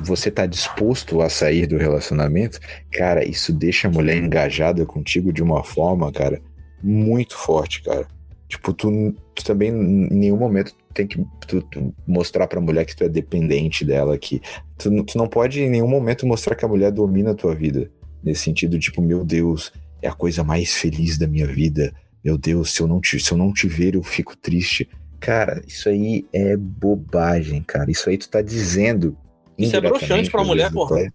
você 0.01 0.31
tá 0.31 0.47
disposto 0.47 1.21
a 1.21 1.29
sair 1.29 1.67
do 1.67 1.77
relacionamento, 1.77 2.59
cara, 2.93 3.25
isso 3.25 3.53
deixa 3.53 3.89
a 3.89 3.91
mulher 3.91 4.17
engajada 4.17 4.87
contigo 4.87 5.33
de 5.33 5.43
uma 5.43 5.63
forma, 5.63 6.11
cara, 6.11 6.41
muito 6.83 7.37
forte, 7.37 7.83
cara. 7.83 8.07
Tipo, 8.49 8.73
tu, 8.73 9.15
tu 9.35 9.45
também 9.45 9.71
em 9.71 10.15
nenhum 10.15 10.37
momento 10.37 10.73
tem 10.95 11.07
que 11.07 11.23
tu, 11.47 11.61
tu 11.63 11.95
mostrar 12.07 12.47
pra 12.47 12.61
mulher 12.61 12.87
que 12.87 12.97
tu 12.97 13.05
é 13.05 13.09
dependente 13.09 13.85
dela, 13.85 14.17
que 14.17 14.41
tu, 14.79 15.05
tu 15.05 15.19
não 15.19 15.29
pode 15.29 15.61
em 15.61 15.69
nenhum 15.69 15.89
momento 15.89 16.27
mostrar 16.27 16.55
que 16.55 16.65
a 16.65 16.69
mulher 16.69 16.91
domina 16.91 17.33
a 17.33 17.35
tua 17.35 17.55
vida. 17.55 17.91
Nesse 18.23 18.43
sentido, 18.43 18.79
tipo, 18.79 19.03
meu 19.03 19.25
Deus, 19.25 19.73
é 20.01 20.09
a 20.09 20.15
coisa 20.15 20.43
mais 20.43 20.75
feliz 20.75 21.19
da 21.19 21.27
minha 21.27 21.47
vida. 21.47 21.93
Meu 22.25 22.39
Deus, 22.39 22.73
se 22.73 22.81
eu 22.81 22.87
não 22.87 23.01
te, 23.01 23.21
se 23.21 23.31
eu 23.31 23.39
não 23.39 23.53
te 23.53 23.69
ver, 23.69 23.95
eu 23.95 24.03
fico 24.03 24.37
triste. 24.37 24.89
Cara, 25.21 25.63
isso 25.67 25.89
aí 25.89 26.25
é 26.33 26.57
bobagem, 26.57 27.63
cara. 27.63 27.91
Isso 27.91 28.09
aí 28.09 28.17
tu 28.17 28.29
tá 28.29 28.41
dizendo. 28.41 29.17
Isso 29.59 29.77
é 29.77 29.81
broxante 29.81 30.31
pra 30.31 30.45
mulher, 30.45 30.71
porra. 30.73 30.97
Até, 30.97 31.13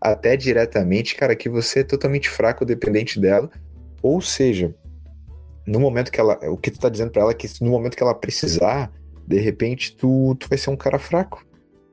até 0.00 0.36
diretamente, 0.36 1.14
cara, 1.14 1.34
que 1.34 1.48
você 1.48 1.80
é 1.80 1.84
totalmente 1.84 2.28
fraco, 2.28 2.64
dependente 2.64 3.20
dela. 3.20 3.50
Ou 4.02 4.20
seja, 4.20 4.74
no 5.66 5.80
momento 5.80 6.10
que 6.10 6.20
ela. 6.20 6.38
O 6.50 6.56
que 6.56 6.70
tu 6.70 6.80
tá 6.80 6.88
dizendo 6.88 7.10
pra 7.10 7.22
ela 7.22 7.30
é 7.30 7.34
que 7.34 7.48
no 7.60 7.70
momento 7.70 7.96
que 7.96 8.02
ela 8.02 8.14
precisar, 8.14 8.92
de 9.26 9.38
repente 9.38 9.96
tu, 9.96 10.34
tu 10.38 10.48
vai 10.48 10.58
ser 10.58 10.70
um 10.70 10.76
cara 10.76 10.98
fraco. 10.98 11.44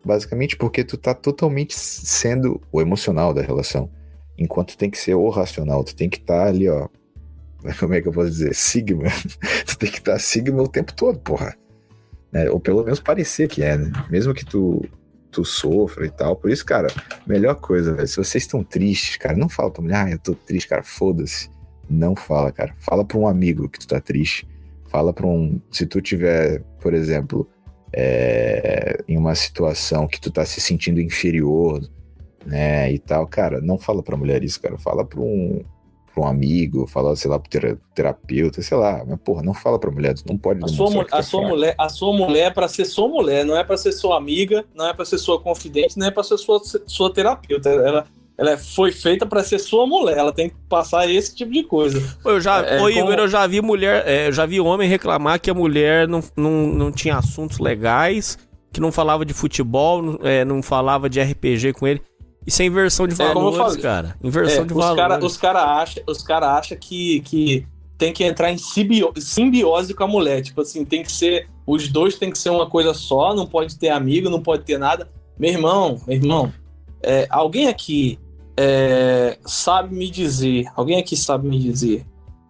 Basicamente, 0.04 0.56
porque 0.56 0.84
tu 0.84 0.98
tá 0.98 1.14
totalmente 1.14 1.78
sendo 1.78 2.62
o 2.72 2.82
emocional 2.82 3.34
da 3.34 3.42
relação. 3.42 3.90
Enquanto 4.38 4.78
tem 4.78 4.90
que 4.90 4.98
ser 4.98 5.14
o 5.16 5.30
racional, 5.30 5.84
tu 5.84 5.96
tem 5.96 6.10
que 6.10 6.18
estar 6.18 6.46
tá 6.46 6.48
ali, 6.48 6.70
ó. 6.70 6.88
Como 7.78 7.94
é 7.94 8.02
que 8.02 8.08
eu 8.08 8.14
posso 8.14 8.32
dizer? 8.32 8.56
Sigma. 8.56 9.10
tu 9.68 9.78
tem 9.78 9.92
que 9.92 9.98
estar 9.98 10.14
tá 10.14 10.20
Sigma 10.20 10.64
o 10.64 10.68
tempo 10.68 10.94
todo, 10.94 11.20
porra. 11.20 11.56
É, 12.32 12.50
ou 12.50 12.60
pelo 12.60 12.84
menos 12.84 13.00
parecer 13.00 13.48
que 13.48 13.62
é, 13.64 13.78
né? 13.78 13.92
Mesmo 14.10 14.34
que 14.34 14.46
tu, 14.46 14.86
tu 15.32 15.46
sofra 15.46 16.06
e 16.06 16.10
tal. 16.10 16.36
Por 16.36 16.50
isso, 16.50 16.66
cara, 16.66 16.88
melhor 17.26 17.56
coisa, 17.56 17.94
velho. 17.94 18.08
Se 18.08 18.18
vocês 18.18 18.44
estão 18.44 18.64
tristes, 18.64 19.18
cara, 19.18 19.38
não 19.38 19.50
fala 19.50 19.72
pra 19.72 19.82
mulher, 19.82 20.06
ah, 20.06 20.12
eu 20.12 20.20
tô 20.20 20.34
triste, 20.34 20.68
cara, 20.68 20.84
foda-se. 20.84 21.50
Não 21.90 22.16
fala, 22.16 22.52
cara. 22.52 22.76
Fala 22.80 23.04
pra 23.04 23.18
um 23.18 23.28
amigo 23.28 23.68
que 23.70 23.80
tu 23.80 23.88
tá 23.88 24.00
triste. 24.00 24.48
Fala 24.88 25.14
pra 25.14 25.26
um. 25.26 25.60
Se 25.72 25.86
tu 25.86 26.02
tiver, 26.02 26.62
por 26.80 26.94
exemplo, 26.94 27.48
é, 27.94 29.04
em 29.08 29.18
uma 29.18 29.36
situação 29.36 30.08
que 30.08 30.20
tu 30.22 30.32
tá 30.32 30.46
se 30.46 30.62
sentindo 30.62 31.02
inferior, 31.02 31.82
né, 32.46 32.92
e 32.92 33.00
tal, 33.00 33.28
cara, 33.28 33.60
não 33.62 33.78
fala 33.78 34.02
pra 34.02 34.18
mulher 34.18 34.44
isso, 34.44 34.62
cara. 34.62 34.78
Fala 34.78 35.06
pra 35.06 35.20
um, 35.20 35.64
pra 36.20 36.28
um 36.28 36.28
amigo, 36.28 36.86
fala, 36.86 37.16
sei 37.16 37.32
lá, 37.32 37.40
pro 37.40 37.50
terapeuta, 37.96 38.62
sei 38.62 38.78
lá. 38.78 39.04
Mas, 39.08 39.20
porra, 39.24 39.42
não 39.42 39.54
fala 39.54 39.80
pra 39.80 39.90
mulher, 39.90 40.14
não 40.28 40.38
pode 40.38 40.60
a 40.64 40.68
sua, 40.68 41.06
a 41.12 41.24
sua 41.24 41.48
mulher 41.48 41.76
A 41.78 41.90
sua 41.90 42.14
mulher 42.14 42.48
é 42.48 42.50
pra 42.50 42.68
ser 42.68 42.86
sua 42.86 43.08
mulher, 43.08 43.46
não 43.46 43.56
é 43.56 43.64
pra 43.64 43.78
ser 43.78 43.92
sua 43.94 44.18
amiga, 44.18 44.66
não 44.76 44.88
é 44.88 44.94
pra 44.94 45.06
ser 45.06 45.18
sua 45.18 45.40
confidente, 45.40 45.98
não 45.98 46.08
é 46.08 46.12
pra 46.12 46.24
ser 46.24 46.38
sua, 46.38 46.62
sua 46.86 47.14
terapeuta. 47.14 47.70
Ela, 47.70 48.06
ela 48.38 48.58
foi 48.58 48.92
feita 48.92 49.26
para 49.26 49.44
ser 49.44 49.60
sua 49.60 49.88
mulher, 49.88 50.18
ela 50.18 50.34
tem 50.34 50.50
que 50.50 50.56
passar 50.68 51.10
esse 51.10 51.34
tipo 51.36 51.52
de 51.52 51.64
coisa. 51.64 52.02
Eu 52.26 52.40
já, 52.42 52.62
é, 52.62 52.82
ô, 52.82 52.90
Igor, 52.90 53.12
como... 53.12 53.20
eu 53.20 53.28
já 53.28 53.48
vi 53.48 53.62
mulher, 53.62 54.04
é, 54.06 54.28
eu 54.28 54.32
já 54.34 54.46
vi 54.46 54.60
homem 54.60 54.90
reclamar 54.90 55.40
que 55.40 55.50
a 55.50 55.54
mulher 55.54 56.08
não, 56.08 56.22
não, 56.36 56.52
não 56.68 56.92
tinha 56.92 57.18
assuntos 57.18 57.60
legais, 57.60 58.38
que 58.72 58.80
não 58.80 58.92
falava 58.92 59.26
de 59.26 59.34
futebol, 59.34 60.20
é, 60.24 60.46
não 60.46 60.62
falava 60.62 61.10
de 61.10 61.22
RPG 61.22 61.74
com 61.74 61.88
ele. 61.88 62.02
Isso 62.50 62.64
é 62.64 62.66
inversão 62.66 63.08
de 63.08 63.14
é, 63.14 63.28
valores, 63.28 63.78
cara. 63.78 64.16
Inversão 64.24 64.64
é, 64.64 64.66
de 64.66 64.74
os 64.74 64.80
valores. 64.80 64.98
Cara, 64.98 65.24
os 65.24 65.38
caras 65.38 65.64
acham 65.64 66.04
os 66.08 66.24
cara 66.24 66.58
acha 66.58 66.76
que, 66.76 67.20
que 67.22 67.68
tem 67.96 68.12
que 68.12 68.24
entrar 68.24 68.52
em 68.52 68.58
simbiose 68.58 69.94
com 69.94 70.04
a 70.04 70.08
mulher. 70.08 70.42
Tipo 70.42 70.62
assim, 70.62 70.84
tem 70.84 71.04
que 71.04 71.12
ser. 71.12 71.48
Os 71.68 71.88
dois 71.88 72.18
tem 72.18 72.32
que 72.32 72.40
ser 72.40 72.50
uma 72.50 72.68
coisa 72.68 72.92
só, 72.92 73.36
não 73.36 73.46
pode 73.46 73.78
ter 73.78 73.90
amigo, 73.90 74.32
não 74.32 74.42
pode 74.42 74.64
ter 74.64 74.80
nada. 74.80 75.08
Meu 75.38 75.52
irmão, 75.52 76.02
meu 76.08 76.18
irmão, 76.18 76.54
é, 77.04 77.28
alguém 77.30 77.68
aqui 77.68 78.18
é, 78.58 79.38
sabe 79.46 79.96
me 79.96 80.10
dizer, 80.10 80.66
alguém 80.76 80.98
aqui 80.98 81.16
sabe 81.16 81.48
me 81.48 81.60
dizer 81.60 82.04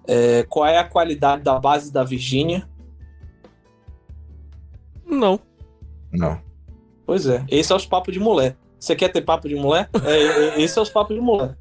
é, 0.07 0.43
qual 0.43 0.65
é 0.65 0.77
a 0.77 0.83
qualidade 0.85 1.43
da 1.43 1.59
base 1.59 1.91
da 1.91 2.05
Virgínia? 2.05 2.67
Não. 5.05 5.39
Não. 6.09 6.41
Pois 7.05 7.27
é, 7.27 7.45
esse 7.49 7.73
é 7.73 7.75
os 7.75 7.85
papos 7.85 8.13
de 8.13 8.19
mulher. 8.19 8.55
Você 8.79 8.95
quer 8.95 9.09
ter 9.09 9.21
papo 9.21 9.47
de 9.47 9.55
mulher? 9.55 9.89
É, 10.05 10.23
é, 10.23 10.61
esse 10.61 10.77
é 10.79 10.81
os 10.81 10.89
papos 10.89 11.15
de 11.15 11.21
mulher. 11.21 11.57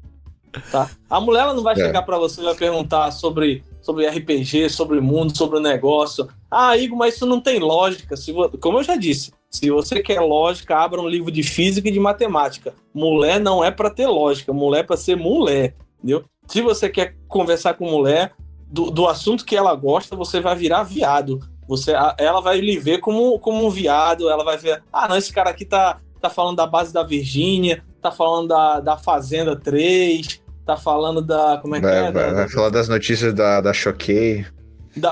Tá? 0.71 0.89
A 1.09 1.19
mulher 1.19 1.41
ela 1.41 1.53
não 1.53 1.61
vai 1.61 1.73
é. 1.73 1.77
chegar 1.77 2.01
para 2.03 2.17
você 2.17 2.41
e 2.41 2.45
vai 2.45 2.55
perguntar 2.55 3.11
sobre, 3.11 3.63
sobre 3.81 4.07
RPG, 4.07 4.69
sobre 4.69 4.97
o 4.97 5.03
mundo, 5.03 5.37
sobre 5.37 5.57
o 5.57 5.61
negócio. 5.61 6.27
Ah, 6.49 6.75
Igor, 6.77 6.97
mas 6.97 7.15
isso 7.15 7.25
não 7.25 7.39
tem 7.39 7.59
lógica. 7.59 8.15
Se, 8.17 8.33
como 8.59 8.79
eu 8.79 8.83
já 8.83 8.95
disse, 8.95 9.31
se 9.49 9.69
você 9.69 10.01
quer 10.01 10.21
lógica, 10.21 10.77
abra 10.77 11.01
um 11.01 11.07
livro 11.07 11.31
de 11.31 11.43
física 11.43 11.89
e 11.89 11.91
de 11.91 11.99
matemática. 11.99 12.73
Mulher 12.93 13.39
não 13.39 13.63
é 13.63 13.69
para 13.69 13.89
ter 13.89 14.07
lógica, 14.07 14.53
mulher 14.53 14.79
é 14.79 14.83
para 14.83 14.97
ser 14.97 15.15
mulher, 15.15 15.75
entendeu? 15.97 16.23
Se 16.47 16.61
você 16.61 16.89
quer 16.89 17.15
conversar 17.27 17.75
com 17.75 17.89
mulher 17.89 18.33
do, 18.67 18.89
do 18.89 19.07
assunto 19.07 19.45
que 19.45 19.55
ela 19.55 19.75
gosta, 19.75 20.15
você 20.15 20.39
vai 20.39 20.55
virar 20.55 20.83
viado. 20.83 21.39
Você, 21.67 21.93
ela 22.17 22.41
vai 22.41 22.59
lhe 22.59 22.79
ver 22.79 22.99
como, 22.99 23.37
como 23.37 23.65
um 23.65 23.69
viado, 23.69 24.27
ela 24.27 24.43
vai 24.43 24.57
ver, 24.57 24.81
ah, 24.91 25.07
não, 25.07 25.15
esse 25.15 25.31
cara 25.31 25.51
aqui 25.51 25.65
tá, 25.65 25.99
tá 26.21 26.29
falando 26.29 26.57
da 26.57 26.67
base 26.67 26.93
da 26.93 27.03
Virgínia, 27.03 27.83
tá 28.01 28.11
falando 28.11 28.47
da, 28.49 28.79
da 28.79 28.97
Fazenda 28.97 29.55
3, 29.55 30.41
tá 30.65 30.77
falando 30.77 31.21
da. 31.21 31.57
Como 31.61 31.75
é 31.75 31.79
que 31.79 31.85
vai, 31.85 31.97
é? 31.97 32.11
Vai, 32.11 32.13
da, 32.13 32.33
vai 32.33 32.49
falar 32.49 32.69
das 32.69 32.87
notícias 32.87 33.33
da, 33.33 33.61
da 33.61 33.73
Choquei. 33.73 34.45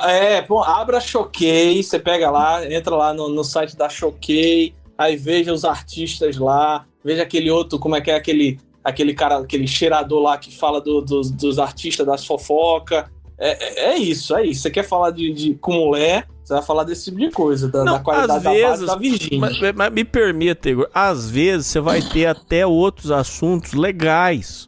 É, 0.05 0.41
bom, 0.41 0.61
abra 0.61 0.99
Choquei, 0.99 1.81
você 1.81 1.99
pega 1.99 2.29
lá, 2.29 2.65
entra 2.71 2.95
lá 2.95 3.13
no, 3.13 3.29
no 3.29 3.43
site 3.43 3.77
da 3.77 3.87
Choquei, 3.87 4.73
aí 4.97 5.15
veja 5.15 5.53
os 5.53 5.63
artistas 5.63 6.37
lá, 6.37 6.85
veja 7.03 7.23
aquele 7.23 7.49
outro, 7.49 7.79
como 7.79 7.95
é 7.95 8.01
que 8.01 8.11
é 8.11 8.15
aquele, 8.15 8.59
aquele 8.83 9.13
cara, 9.13 9.37
aquele 9.37 9.67
cheirador 9.67 10.21
lá 10.21 10.37
que 10.37 10.55
fala 10.55 10.81
do, 10.81 11.01
do, 11.01 11.21
dos 11.21 11.59
artistas 11.59 12.05
das 12.05 12.25
fofoca. 12.25 13.09
É, 13.39 13.49
é, 13.49 13.93
é, 13.93 13.97
isso, 13.97 14.35
é 14.35 14.45
isso. 14.45 14.61
Você 14.61 14.71
quer 14.71 14.83
falar 14.83 15.11
de, 15.11 15.31
de 15.31 15.53
com 15.55 15.73
mulher, 15.73 16.27
você 16.43 16.53
vai 16.53 16.63
falar 16.63 16.83
desse 16.83 17.05
tipo 17.05 17.17
de 17.17 17.29
coisa, 17.29 17.67
da, 17.69 17.83
Não, 17.83 17.93
da 17.93 17.99
qualidade 17.99 18.43
da 18.43 18.51
vezes, 18.51 18.85
da 18.85 18.95
Virgínia. 18.95 19.39
Mas, 19.39 19.75
mas, 19.75 19.91
me 19.91 20.03
permita, 20.03 20.69
Igor, 20.69 20.89
às 20.93 21.29
vezes 21.29 21.67
você 21.67 21.79
vai 21.79 22.01
ter 22.01 22.25
até 22.25 22.65
outros 22.65 23.11
assuntos 23.11 23.73
legais 23.73 24.67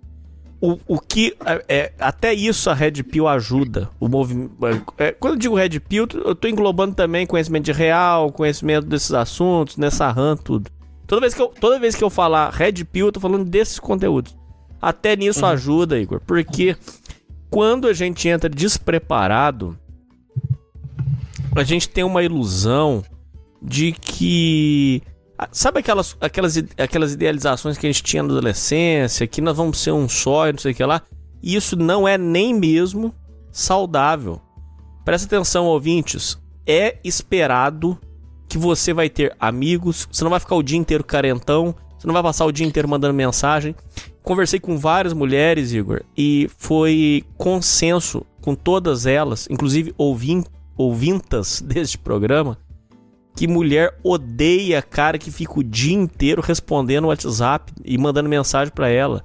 o, 0.61 0.77
o 0.87 0.99
que. 0.99 1.35
É, 1.45 1.65
é, 1.69 1.93
até 1.99 2.33
isso 2.33 2.69
a 2.69 2.73
Red 2.73 3.03
Pill 3.03 3.27
ajuda. 3.27 3.89
O 3.99 4.07
movimento. 4.07 4.53
É, 4.97 5.11
quando 5.11 5.33
eu 5.35 5.39
digo 5.39 5.55
Red 5.55 5.79
Pill, 5.79 6.07
eu 6.25 6.35
tô 6.35 6.47
englobando 6.47 6.95
também 6.95 7.25
conhecimento 7.25 7.65
de 7.65 7.71
real, 7.71 8.31
conhecimento 8.31 8.85
desses 8.85 9.13
assuntos, 9.13 9.77
nessa 9.77 10.11
RAM, 10.11 10.35
tudo. 10.35 10.69
Toda 11.07 11.21
vez 11.21 11.33
que 11.33 11.41
eu, 11.41 11.47
toda 11.47 11.79
vez 11.79 11.95
que 11.95 12.03
eu 12.03 12.09
falar 12.09 12.49
Red 12.49 12.83
Pill, 12.85 13.07
eu 13.07 13.11
tô 13.11 13.19
falando 13.19 13.45
desses 13.45 13.79
conteúdos. 13.79 14.37
Até 14.81 15.15
nisso 15.15 15.45
uhum. 15.45 15.51
ajuda, 15.51 15.99
Igor, 15.99 16.21
porque 16.25 16.75
quando 17.49 17.88
a 17.88 17.93
gente 17.93 18.27
entra 18.27 18.49
despreparado, 18.49 19.77
a 21.55 21.63
gente 21.63 21.89
tem 21.89 22.03
uma 22.03 22.23
ilusão 22.23 23.03
de 23.61 23.91
que 23.91 25.01
sabe 25.51 25.80
aquelas, 25.80 26.15
aquelas, 26.19 26.57
aquelas 26.77 27.13
idealizações 27.13 27.77
que 27.77 27.88
a 27.88 27.91
gente 27.91 28.03
tinha 28.03 28.23
na 28.23 28.30
adolescência, 28.30 29.27
que 29.27 29.41
nós 29.41 29.55
vamos 29.55 29.80
ser 29.80 29.91
um 29.91 30.07
só 30.07 30.47
e 30.47 30.53
não 30.53 30.59
sei 30.59 30.71
o 30.71 30.76
que 30.76 30.84
lá? 30.84 31.01
Isso 31.41 31.76
não 31.76 32.07
é 32.07 32.17
nem 32.17 32.53
mesmo 32.53 33.13
saudável. 33.51 34.41
Presta 35.05 35.27
atenção, 35.27 35.65
ouvintes. 35.65 36.38
É 36.67 36.97
esperado 37.03 37.97
que 38.47 38.57
você 38.57 38.93
vai 38.93 39.09
ter 39.09 39.35
amigos, 39.39 40.07
você 40.11 40.23
não 40.23 40.31
vai 40.31 40.39
ficar 40.39 40.55
o 40.55 40.63
dia 40.63 40.77
inteiro 40.77 41.03
carentão, 41.03 41.73
você 41.97 42.07
não 42.07 42.13
vai 42.13 42.23
passar 42.23 42.45
o 42.45 42.51
dia 42.51 42.65
inteiro 42.65 42.88
mandando 42.88 43.13
mensagem. 43.13 43.76
Conversei 44.23 44.59
com 44.59 44.77
várias 44.77 45.13
mulheres, 45.13 45.73
Igor, 45.73 46.01
e 46.15 46.49
foi 46.57 47.23
consenso 47.37 48.25
com 48.41 48.53
todas 48.53 49.05
elas, 49.05 49.47
inclusive 49.49 49.93
ouvin, 49.97 50.43
ouvintas 50.77 51.61
deste 51.65 51.97
programa, 51.97 52.57
que 53.35 53.47
mulher 53.47 53.97
odeia 54.03 54.81
cara 54.81 55.17
que 55.17 55.31
fica 55.31 55.59
o 55.59 55.63
dia 55.63 55.95
inteiro 55.95 56.41
respondendo 56.41 57.05
o 57.05 57.07
WhatsApp 57.07 57.71
e 57.85 57.97
mandando 57.97 58.27
mensagem 58.29 58.73
para 58.73 58.89
ela. 58.89 59.23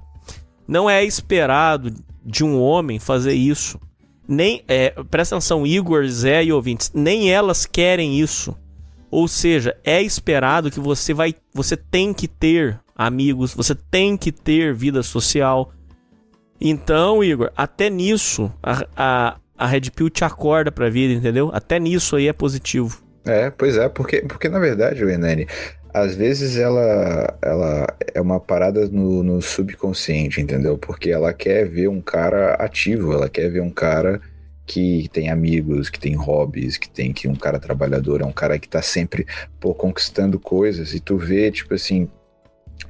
Não 0.67 0.89
é 0.89 1.03
esperado 1.03 1.93
de 2.25 2.43
um 2.43 2.59
homem 2.59 2.97
fazer 2.97 3.33
isso. 3.33 3.79
Nem, 4.27 4.63
é, 4.67 4.89
presta 5.11 5.35
atenção, 5.35 5.67
Igor, 5.67 6.05
Zé 6.07 6.45
e 6.45 6.53
ouvintes, 6.53 6.91
nem 6.93 7.29
elas 7.29 7.65
querem 7.65 8.19
isso. 8.19 8.55
Ou 9.11 9.27
seja, 9.27 9.77
é 9.83 10.01
esperado 10.01 10.71
que 10.71 10.79
você 10.79 11.13
vai, 11.13 11.35
você 11.53 11.77
tem 11.77 12.13
que 12.13 12.27
ter 12.27 12.79
amigos, 12.95 13.53
você 13.53 13.75
tem 13.75 14.15
que 14.15 14.31
ter 14.31 14.73
vida 14.73 15.03
social. 15.03 15.71
Então, 16.59 17.23
Igor, 17.23 17.51
até 17.55 17.89
nisso 17.89 18.51
a, 18.63 18.87
a, 18.95 19.35
a 19.57 19.67
Red 19.67 19.91
Pill 19.93 20.09
te 20.09 20.23
acorda 20.23 20.71
pra 20.71 20.89
vida, 20.89 21.13
entendeu? 21.13 21.51
Até 21.53 21.77
nisso 21.77 22.15
aí 22.15 22.27
é 22.27 22.33
positivo. 22.33 23.03
É, 23.25 23.49
pois 23.49 23.75
é, 23.75 23.89
porque, 23.89 24.21
porque 24.21 24.47
na 24.47 24.59
verdade, 24.59 25.03
o 25.03 25.09
Enani, 25.09 25.47
às 25.93 26.15
vezes 26.15 26.57
ela, 26.57 27.37
ela 27.41 27.87
é 28.13 28.21
uma 28.21 28.39
parada 28.39 28.87
no, 28.87 29.23
no 29.23 29.41
subconsciente, 29.41 30.39
entendeu? 30.39 30.77
Porque 30.77 31.09
ela 31.09 31.33
quer 31.33 31.67
ver 31.67 31.87
um 31.87 32.01
cara 32.01 32.53
ativo, 32.55 33.13
ela 33.13 33.29
quer 33.29 33.49
ver 33.49 33.61
um 33.61 33.71
cara 33.71 34.21
que 34.65 35.07
tem 35.13 35.29
amigos, 35.29 35.89
que 35.89 35.99
tem 35.99 36.15
hobbies, 36.15 36.77
que 36.77 36.89
tem 36.89 37.13
que 37.13 37.27
um 37.27 37.35
cara 37.35 37.59
trabalhador, 37.59 38.21
é 38.21 38.25
um 38.25 38.31
cara 38.31 38.57
que 38.57 38.67
tá 38.67 38.81
sempre 38.81 39.25
pô, 39.59 39.73
conquistando 39.73 40.39
coisas, 40.39 40.93
e 40.93 40.99
tu 40.99 41.17
vê, 41.17 41.51
tipo 41.51 41.73
assim, 41.73 42.09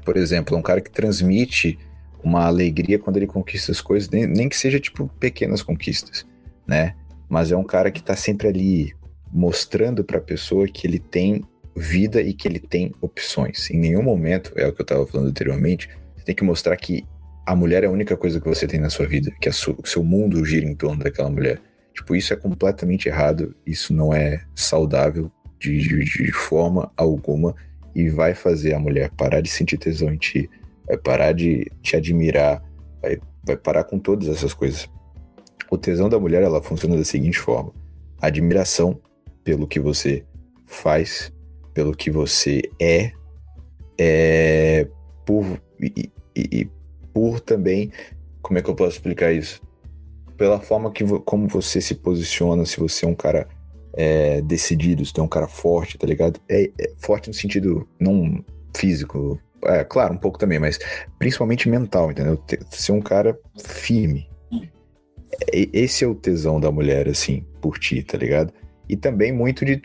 por 0.06 0.15
exemplo, 0.15 0.56
um 0.56 0.61
cara 0.61 0.80
que 0.80 0.91
transmite 0.91 1.77
uma 2.23 2.45
alegria 2.45 2.99
quando 2.99 3.18
ele 3.18 3.27
conquista 3.27 3.72
as 3.72 3.82
coisas, 3.82 4.10
nem, 4.10 4.26
nem 4.27 4.48
que 4.48 4.56
seja 4.56 4.80
tipo 4.80 5.10
pequenas 5.19 5.61
conquistas, 5.61 6.26
né? 6.65 6.95
Mas 7.27 7.52
é 7.52 7.57
um 7.57 7.64
cara 7.64 7.91
que 7.91 8.02
tá 8.02 8.15
sempre 8.15 8.48
ali 8.48 8.94
mostrando 9.34 10.03
para 10.03 10.19
a 10.19 10.22
pessoa 10.22 10.68
que 10.68 10.88
ele 10.88 10.99
tem 10.99 11.44
vida 11.76 12.22
e 12.22 12.34
que 12.34 12.48
ele 12.48 12.60
tem 12.60 12.94
opções. 13.02 13.69
Em 13.69 13.77
nenhum 13.77 14.03
momento, 14.03 14.53
é 14.56 14.68
o 14.68 14.72
que 14.72 14.82
eu 14.82 14.84
estava 14.84 15.06
falando 15.06 15.30
anteriormente, 15.30 15.90
você 16.15 16.23
tem 16.23 16.36
que 16.36 16.44
mostrar 16.44 16.76
que 16.77 17.03
a 17.45 17.56
mulher 17.56 17.84
é 17.84 17.88
a 17.88 17.91
única 17.91 18.15
coisa 18.15 18.40
que 18.40 18.48
você 18.48 18.65
tem 18.65 18.80
na 18.80 18.90
sua 18.90 19.06
vida, 19.06 19.32
que 19.41 19.49
o 19.49 19.53
seu 19.86 20.03
mundo 20.03 20.44
gira 20.45 20.65
em 20.65 20.76
torno 20.76 21.03
daquela 21.03 21.30
mulher. 21.30 21.61
Tipo, 21.94 22.15
isso 22.15 22.34
é 22.34 22.36
completamente 22.36 23.07
errado, 23.07 23.56
isso 23.65 23.94
não 23.94 24.14
é 24.14 24.44
saudável 24.56 25.32
de, 25.60 25.77
de, 25.77 26.03
de 26.03 26.32
forma 26.32 26.91
alguma 26.98 27.56
e 27.96 28.10
vai 28.10 28.36
fazer 28.36 28.74
a 28.74 28.80
mulher 28.80 29.10
parar 29.12 29.42
de 29.42 29.50
sentir 29.50 29.78
tesão 29.78 30.14
em 30.14 30.18
ti, 30.18 30.50
vai 30.86 30.98
parar 30.98 31.32
de 31.32 31.72
te 31.82 31.96
admirar, 31.96 32.62
vai, 33.02 33.18
vai 33.44 33.56
parar 33.56 33.86
com 33.86 33.98
todas 33.98 34.28
essas 34.28 34.54
coisas. 34.54 34.90
O 35.72 35.78
tesão 35.78 36.10
da 36.10 36.20
mulher, 36.20 36.44
ela 36.44 36.62
funciona 36.62 36.98
da 36.98 37.06
seguinte 37.06 37.40
forma: 37.40 37.72
admiração 38.22 39.00
pelo 39.44 39.66
que 39.66 39.80
você 39.80 40.26
faz, 40.66 41.32
pelo 41.74 41.96
que 41.96 42.12
você 42.12 42.62
é, 42.80 43.12
é 43.98 44.88
por 45.26 45.60
e, 45.80 46.12
e, 46.36 46.70
por 47.14 47.40
também, 47.40 47.92
como 48.42 48.60
é 48.60 48.62
que 48.62 48.70
eu 48.70 48.76
posso 48.76 48.98
explicar 48.98 49.32
isso? 49.32 49.62
Pela 50.38 50.60
forma 50.60 50.92
que 50.92 51.06
como 51.20 51.48
você 51.48 51.80
se 51.80 51.96
posiciona, 51.96 52.66
se 52.66 52.78
você 52.78 53.06
é 53.06 53.08
um 53.08 53.16
cara 53.16 53.48
é, 53.96 54.42
decidido, 54.42 55.06
se 55.06 55.12
você 55.12 55.20
é 55.20 55.24
um 55.24 55.28
cara 55.28 55.48
forte, 55.48 55.98
tá 55.98 56.06
ligado? 56.06 56.40
É, 56.50 56.70
é 56.80 56.92
forte 56.98 57.28
no 57.30 57.34
sentido 57.34 57.88
não 58.00 58.44
físico, 58.76 59.40
é 59.64 59.84
claro, 59.84 60.14
um 60.14 60.18
pouco 60.18 60.38
também, 60.38 60.60
mas 60.60 60.78
principalmente 61.18 61.70
mental, 61.70 62.12
entendeu? 62.12 62.42
Ser 62.70 62.92
um 62.92 63.02
cara 63.02 63.38
firme. 63.58 64.30
Esse 65.52 66.04
é 66.04 66.08
o 66.08 66.16
tesão 66.16 66.60
da 66.60 66.72
mulher, 66.72 67.08
assim, 67.08 67.44
por 67.62 67.80
ti, 67.80 68.04
tá 68.04 68.18
ligado? 68.18 68.54
E 68.88 68.96
também 68.96 69.32
muito 69.32 69.66
de. 69.66 69.82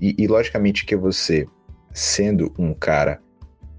E, 0.00 0.14
e 0.18 0.26
logicamente 0.26 0.84
que 0.84 0.94
você, 0.94 1.46
sendo 1.92 2.52
um 2.58 2.72
cara 2.72 3.20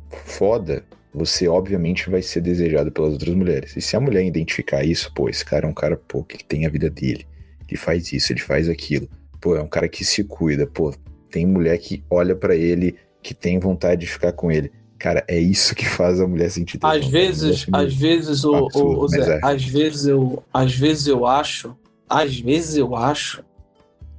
foda, 0.09 0.83
você 1.13 1.47
obviamente 1.47 2.09
vai 2.09 2.21
ser 2.21 2.41
desejado 2.41 2.91
pelas 2.91 3.13
outras 3.13 3.33
mulheres. 3.33 3.75
E 3.75 3.81
se 3.81 3.95
a 3.95 3.99
mulher 3.99 4.23
identificar 4.23 4.83
isso, 4.83 5.11
pô, 5.13 5.29
esse 5.29 5.45
cara 5.45 5.65
é 5.65 5.69
um 5.69 5.73
cara, 5.73 5.97
pô, 5.97 6.23
que 6.23 6.43
tem 6.43 6.65
a 6.65 6.69
vida 6.69 6.89
dele. 6.89 7.25
Ele 7.67 7.77
faz 7.77 8.11
isso, 8.13 8.31
ele 8.31 8.39
faz 8.39 8.69
aquilo. 8.69 9.07
Pô, 9.39 9.55
é 9.55 9.61
um 9.61 9.67
cara 9.67 9.87
que 9.87 10.03
se 10.03 10.23
cuida. 10.23 10.65
Pô, 10.65 10.93
tem 11.31 11.45
mulher 11.45 11.77
que 11.77 12.03
olha 12.09 12.35
para 12.35 12.55
ele, 12.55 12.95
que 13.21 13.33
tem 13.33 13.59
vontade 13.59 14.01
de 14.01 14.07
ficar 14.07 14.31
com 14.31 14.51
ele. 14.51 14.71
Cara, 14.97 15.23
é 15.27 15.39
isso 15.39 15.75
que 15.75 15.85
faz 15.85 16.19
a 16.19 16.27
mulher 16.27 16.49
sentir 16.49 16.79
Às 16.81 17.05
vezes, 17.05 17.67
às 17.71 17.93
vezes, 17.93 18.43
o, 18.43 18.55
absurdo, 18.55 19.01
o 19.01 19.07
Zé, 19.07 19.37
é. 19.37 19.39
às 19.43 19.63
vezes 19.63 20.05
eu, 20.05 20.43
às 20.51 20.73
vezes 20.73 21.07
eu 21.07 21.25
acho, 21.25 21.75
às 22.09 22.39
vezes 22.39 22.77
eu 22.77 22.95
acho 22.95 23.43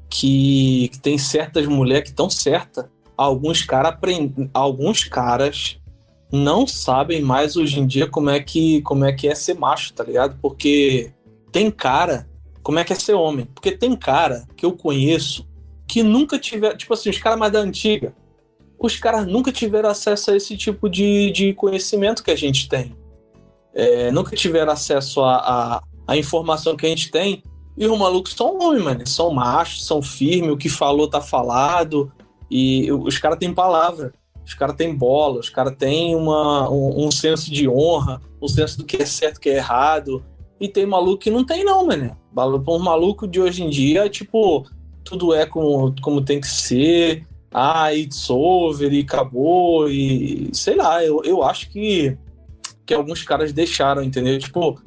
que, 0.09 0.89
que 0.93 1.01
tem 1.01 1.19
certas 1.19 1.67
mulheres 1.67 2.05
que 2.05 2.11
estão 2.11 2.31
certas. 2.31 2.87
Alguns 3.17 3.65
cara 3.65 3.99
alguns 4.55 5.03
caras 5.03 5.81
não 6.31 6.67
sabem 6.67 7.21
mais 7.21 7.57
hoje 7.57 7.81
em 7.81 7.87
dia 7.87 8.07
como 8.07 8.31
é 8.31 8.39
que 8.39 8.81
como 8.83 9.05
é 9.05 9.13
que 9.13 9.27
é 9.27 9.35
ser 9.35 9.55
macho, 9.55 9.93
tá 9.93 10.05
ligado? 10.05 10.39
Porque 10.41 11.11
tem 11.51 11.71
cara, 11.71 12.29
como 12.69 12.79
é 12.79 12.85
que 12.85 12.93
é 12.93 12.97
ser 12.97 13.15
homem? 13.15 13.47
Porque 13.47 13.73
tem 13.73 13.97
cara 13.97 14.47
que 14.55 14.67
eu 14.67 14.73
conheço 14.73 15.49
que 15.87 16.03
nunca 16.03 16.39
tiver, 16.39 16.77
tipo 16.77 16.93
assim, 16.93 17.09
os 17.09 17.17
caras 17.17 17.39
mais 17.39 17.51
da 17.51 17.61
antiga, 17.61 18.15
os 18.79 18.95
caras 18.99 19.27
nunca 19.27 19.51
tiveram 19.51 19.89
acesso 19.89 20.31
a 20.31 20.37
esse 20.37 20.55
tipo 20.55 20.87
de, 20.87 21.31
de 21.31 21.55
conhecimento 21.55 22.23
que 22.23 22.31
a 22.31 22.37
gente 22.37 22.69
tem. 22.69 22.95
É, 23.73 24.11
nunca 24.11 24.37
tiveram 24.37 24.71
acesso 24.71 25.23
a, 25.23 25.37
a, 25.37 25.83
a, 26.09 26.17
informação 26.19 26.77
que 26.77 26.85
a 26.85 26.91
gente 26.91 27.11
tem. 27.11 27.43
E 27.75 27.87
os 27.87 27.99
malucos 27.99 28.35
são 28.35 28.59
homens, 28.59 28.85
mano. 28.85 29.07
São 29.07 29.33
machos, 29.33 29.87
são 29.87 30.03
firmes, 30.03 30.53
o 30.53 30.59
que 30.59 30.69
falou 30.69 31.09
tá 31.09 31.23
falado. 31.23 32.13
E 32.51 32.93
os 32.93 33.17
caras 33.17 33.39
têm 33.39 33.55
palavra 33.55 34.13
os 34.45 34.53
caras 34.55 34.77
têm 34.77 34.95
bola, 34.95 35.41
os 35.41 35.51
caras 35.51 35.75
têm 35.77 36.15
uma, 36.15 36.71
um, 36.71 37.07
um, 37.07 37.11
senso 37.11 37.51
de 37.51 37.69
honra, 37.69 38.19
um 38.41 38.49
senso 38.49 38.79
do 38.79 38.85
que 38.85 38.97
é 38.97 39.05
certo 39.05 39.39
que 39.39 39.51
é 39.51 39.57
errado. 39.57 40.25
E 40.61 40.69
tem 40.69 40.87
maluco 40.87 41.19
que 41.19 41.31
não 41.31 41.45
tem, 41.45 41.65
não, 41.65 41.87
mano. 41.87 42.17
Um 42.69 42.79
maluco 42.79 43.27
de 43.27 43.41
hoje 43.41 43.63
em 43.63 43.71
dia, 43.71 44.09
tipo, 44.09 44.67
tudo 45.05 45.35
é 45.35 45.47
como, 45.47 45.95
como 46.03 46.25
tem 46.25 46.41
que 46.41 46.47
ser. 46.47 47.27
Ah, 47.53 47.95
it's 47.95 48.29
over 48.29 48.93
e 48.93 49.01
acabou. 49.01 49.89
E 49.89 50.51
sei 50.53 50.77
lá, 50.77 51.05
eu, 51.05 51.23
eu 51.25 51.43
acho 51.43 51.71
que, 51.71 52.17
que 52.85 52.95
alguns 52.95 53.23
caras 53.23 53.53
deixaram, 53.53 54.03
entendeu? 54.03 54.39
Tipo, 54.39 54.81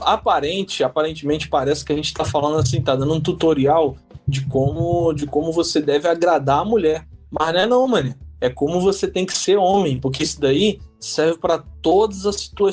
aparente, 0.00 0.84
aparentemente 0.84 1.48
parece 1.48 1.84
que 1.84 1.92
a 1.92 1.96
gente 1.96 2.12
tá 2.12 2.24
falando 2.24 2.58
assim, 2.58 2.82
tá 2.82 2.94
dando 2.94 3.14
um 3.14 3.20
tutorial 3.20 3.96
de 4.26 4.44
como, 4.46 5.12
de 5.14 5.26
como 5.26 5.52
você 5.52 5.80
deve 5.80 6.06
agradar 6.06 6.60
a 6.60 6.64
mulher. 6.64 7.06
Mas 7.30 7.52
não 7.52 7.60
é 7.60 7.66
não, 7.66 7.88
mano 7.88 8.14
é 8.40 8.48
como 8.48 8.80
você 8.80 9.08
tem 9.08 9.26
que 9.26 9.36
ser 9.36 9.56
homem, 9.56 9.98
porque 9.98 10.22
isso 10.22 10.40
daí 10.40 10.80
serve 11.00 11.38
para 11.38 11.58
todas 11.82 12.26
as, 12.26 12.42
situa 12.42 12.70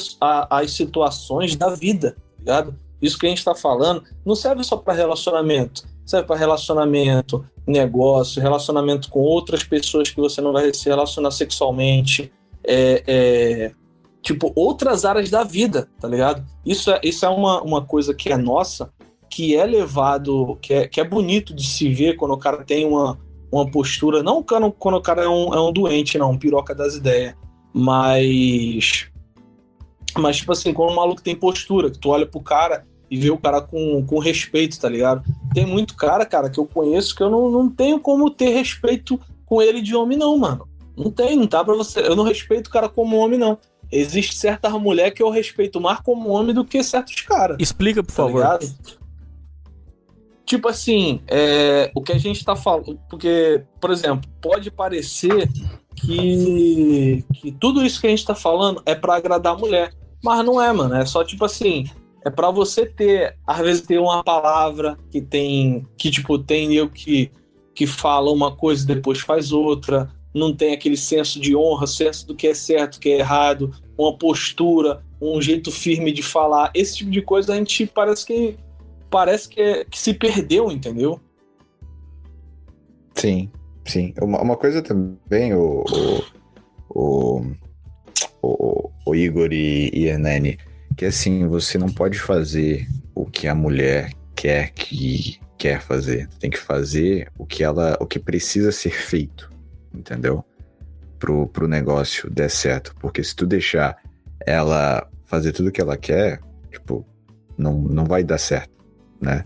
as 0.50 0.72
situações 0.72 1.56
da 1.56 1.70
vida, 1.70 2.16
ligado? 2.46 2.76
Isso 3.02 3.18
que 3.18 3.26
a 3.26 3.30
gente 3.30 3.40
está 3.40 3.54
falando 3.54 4.04
não 4.26 4.36
serve 4.36 4.64
só 4.64 4.78
para 4.78 4.94
relacionamento, 4.94 5.84
serve 6.06 6.28
para 6.28 6.38
relacionamento, 6.38 7.46
negócio, 7.68 8.42
relacionamento 8.42 9.10
com 9.10 9.20
outras 9.20 9.64
pessoas 9.64 10.10
que 10.10 10.20
você 10.20 10.42
não 10.42 10.54
vai 10.54 10.74
se 10.74 10.88
relacionar 10.88 11.32
sexualmente, 11.32 12.32
é, 12.64 13.04
é, 13.06 13.72
tipo, 14.22 14.52
outras 14.56 15.06
áreas 15.06 15.30
da 15.30 15.44
vida, 15.44 15.90
tá 16.00 16.08
ligado? 16.08 16.46
Isso 16.66 16.92
é, 16.92 17.00
isso 17.04 17.26
é 17.26 17.30
uma, 17.30 17.62
uma 17.62 17.82
coisa 17.84 18.14
que 18.14 18.32
é 18.32 18.38
nossa, 18.38 18.92
que 19.30 19.56
é 19.56 19.66
levado, 19.66 20.58
que 20.62 20.74
é, 20.74 20.88
que 20.88 21.02
é 21.02 21.04
bonito 21.04 21.54
de 21.54 21.68
se 21.68 21.90
ver 21.94 22.16
quando 22.16 22.34
o 22.34 22.38
cara 22.38 22.64
tem 22.64 22.86
uma, 22.86 23.20
uma 23.52 23.70
postura, 23.70 24.24
não 24.24 24.42
quando, 24.42 24.72
quando 24.72 24.96
o 24.96 25.02
cara 25.02 25.24
é 25.24 25.28
um, 25.28 25.54
é 25.54 25.60
um 25.60 25.72
doente, 25.72 26.18
não, 26.18 26.32
um 26.32 26.38
piroca 26.38 26.74
das 26.74 26.96
ideias, 26.96 27.36
mas. 27.74 29.08
Mas, 30.18 30.38
tipo 30.38 30.52
assim, 30.52 30.74
quando 30.74 30.92
o 30.92 30.96
maluco 30.96 31.22
tem 31.22 31.36
postura, 31.36 31.90
que 31.90 32.00
tu 32.00 32.10
olha 32.10 32.26
pro 32.26 32.40
cara 32.40 32.86
e 33.10 33.18
vê 33.18 33.30
o 33.30 33.38
cara 33.38 33.62
com, 33.62 34.06
com 34.06 34.20
respeito, 34.20 34.80
tá 34.80 34.90
ligado? 34.90 35.24
Tem 35.54 35.66
muito 35.66 35.96
cara, 35.96 36.26
cara, 36.26 36.50
que 36.50 36.60
eu 36.60 36.66
conheço 36.66 37.16
que 37.16 37.22
eu 37.22 37.30
não, 37.30 37.50
não 37.50 37.70
tenho 37.70 38.00
como 38.00 38.30
ter 38.30 38.50
respeito 38.50 39.20
com 39.46 39.62
ele 39.62 39.82
de 39.82 39.96
homem, 39.96 40.18
não, 40.18 40.38
mano. 40.38 40.68
Não 40.98 41.12
tem, 41.12 41.36
não 41.36 41.48
tá 41.48 41.64
pra 41.64 41.76
você. 41.76 42.00
Eu 42.00 42.16
não 42.16 42.24
respeito 42.24 42.68
o 42.68 42.70
cara 42.70 42.88
como 42.88 43.18
homem, 43.18 43.38
não. 43.38 43.58
Existe 43.92 44.36
certas 44.36 44.72
mulheres 44.74 45.14
que 45.14 45.22
eu 45.22 45.30
respeito 45.30 45.80
mais 45.80 46.00
como 46.00 46.30
homem 46.30 46.56
do 46.56 46.66
que 46.66 46.82
certos 46.84 47.22
caras. 47.22 47.58
Explica, 47.60 48.02
por 48.02 48.12
tá 48.12 48.14
favor. 48.14 48.42
Ligado? 48.42 48.66
Tipo 50.46 50.70
assim, 50.70 51.22
é, 51.28 51.92
o 51.96 52.02
que 52.02 52.12
a 52.12 52.18
gente 52.18 52.44
tá 52.44 52.56
falando. 52.56 53.00
Porque, 53.10 53.64
por 53.80 53.92
exemplo, 53.92 54.30
pode 54.42 54.72
parecer 54.72 55.50
que, 55.96 57.24
que 57.34 57.52
tudo 57.52 57.86
isso 57.86 58.00
que 58.00 58.08
a 58.08 58.10
gente 58.10 58.26
tá 58.26 58.36
falando 58.36 58.82
é 58.86 58.94
para 58.94 59.16
agradar 59.16 59.54
a 59.54 59.58
mulher. 59.58 59.94
Mas 60.24 60.46
não 60.46 60.62
é, 60.62 60.72
mano. 60.72 60.96
É 60.96 61.06
só 61.06 61.24
tipo 61.24 61.46
assim. 61.46 61.86
É 62.24 62.30
para 62.32 62.50
você 62.50 62.88
ter, 62.88 63.38
às 63.46 63.60
vezes, 63.60 63.82
ter 63.82 64.00
uma 64.00 64.24
palavra 64.24 64.98
que 65.12 65.22
tem. 65.22 65.86
Que, 65.98 66.10
tipo, 66.10 66.40
tem 66.40 66.74
eu 66.74 66.90
que, 66.90 67.32
que 67.74 67.86
fala 67.86 68.32
uma 68.32 68.56
coisa 68.56 68.84
e 68.84 68.96
depois 68.96 69.20
faz 69.20 69.52
outra. 69.52 70.10
Não 70.34 70.54
tem 70.54 70.74
aquele 70.74 70.98
senso 70.98 71.40
de 71.40 71.56
honra, 71.56 71.86
senso 71.86 72.28
do 72.28 72.36
que 72.36 72.48
é 72.48 72.54
certo, 72.54 73.00
que 73.00 73.10
é 73.10 73.20
errado, 73.20 73.72
uma 73.98 74.18
postura, 74.18 75.02
um 75.22 75.42
jeito 75.42 75.72
firme 75.72 76.12
de 76.12 76.24
falar. 76.24 76.72
Esse 76.74 76.98
tipo 76.98 77.12
de 77.12 77.22
coisa 77.22 77.54
a 77.54 77.56
gente 77.56 77.86
parece 77.86 78.26
que 78.26 78.58
parece 79.10 79.48
que, 79.48 79.62
é, 79.62 79.86
que 79.86 79.98
se 79.98 80.14
perdeu, 80.14 80.72
entendeu? 80.72 81.22
Sim, 83.14 83.50
sim. 83.86 84.14
Uma, 84.22 84.42
uma 84.42 84.58
coisa 84.58 84.82
também, 84.82 85.54
o, 85.54 85.84
o, 86.90 87.42
o, 88.42 88.92
o 89.06 89.16
Igor 89.16 89.52
e, 89.52 89.90
e 89.94 90.06
Hernani, 90.06 90.58
que 90.96 91.06
assim, 91.06 91.48
você 91.48 91.78
não 91.78 91.90
pode 91.90 92.20
fazer 92.20 92.88
o 93.14 93.26
que 93.26 93.48
a 93.48 93.56
mulher 93.56 94.12
quer 94.36 94.72
que 94.72 95.40
quer 95.58 95.82
fazer. 95.82 96.28
Tem 96.40 96.50
que 96.50 96.60
fazer 96.60 97.32
o 97.38 97.46
que 97.46 97.64
ela, 97.64 97.98
o 98.00 98.06
que 98.06 98.20
precisa 98.20 98.72
ser 98.72 98.92
feito, 98.92 99.50
entendeu? 99.94 100.44
Pro, 101.18 101.48
pro 101.48 101.68
negócio 101.68 102.30
der 102.30 102.50
certo. 102.50 102.94
Porque 103.00 103.24
se 103.24 103.36
tu 103.36 103.46
deixar 103.46 103.98
ela 104.46 105.10
fazer 105.26 105.54
tudo 105.54 105.70
o 105.70 105.72
que 105.72 105.82
ela 105.82 105.98
quer, 105.98 106.40
tipo, 106.70 107.06
não, 107.58 107.74
não 107.74 108.06
vai 108.06 108.24
dar 108.24 108.38
certo 108.38 108.76
né? 109.26 109.44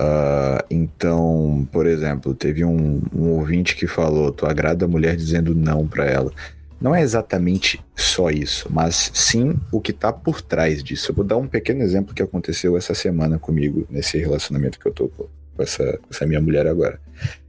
Uh, 0.00 0.62
então, 0.70 1.66
por 1.72 1.84
exemplo, 1.84 2.32
teve 2.32 2.64
um, 2.64 3.02
um, 3.12 3.30
ouvinte 3.30 3.74
que 3.74 3.86
falou: 3.86 4.30
tu 4.30 4.46
agrada 4.46 4.84
a 4.84 4.88
mulher 4.88 5.16
dizendo 5.16 5.54
não 5.54 5.86
para 5.86 6.06
ela. 6.06 6.32
Não 6.80 6.94
é 6.94 7.02
exatamente 7.02 7.84
só 7.96 8.30
isso, 8.30 8.68
mas 8.70 9.10
sim 9.12 9.56
o 9.72 9.80
que 9.80 9.92
tá 9.92 10.12
por 10.12 10.40
trás 10.40 10.84
disso. 10.84 11.10
Eu 11.10 11.16
vou 11.16 11.24
dar 11.24 11.36
um 11.36 11.48
pequeno 11.48 11.82
exemplo 11.82 12.14
que 12.14 12.22
aconteceu 12.22 12.76
essa 12.76 12.94
semana 12.94 13.36
comigo, 13.36 13.84
nesse 13.90 14.16
relacionamento 14.18 14.78
que 14.78 14.86
eu 14.86 14.92
tô 14.92 15.08
com 15.08 15.26
essa, 15.58 15.98
essa 16.08 16.24
minha 16.24 16.40
mulher 16.40 16.68
agora. 16.68 17.00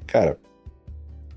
Cara, 0.07 0.35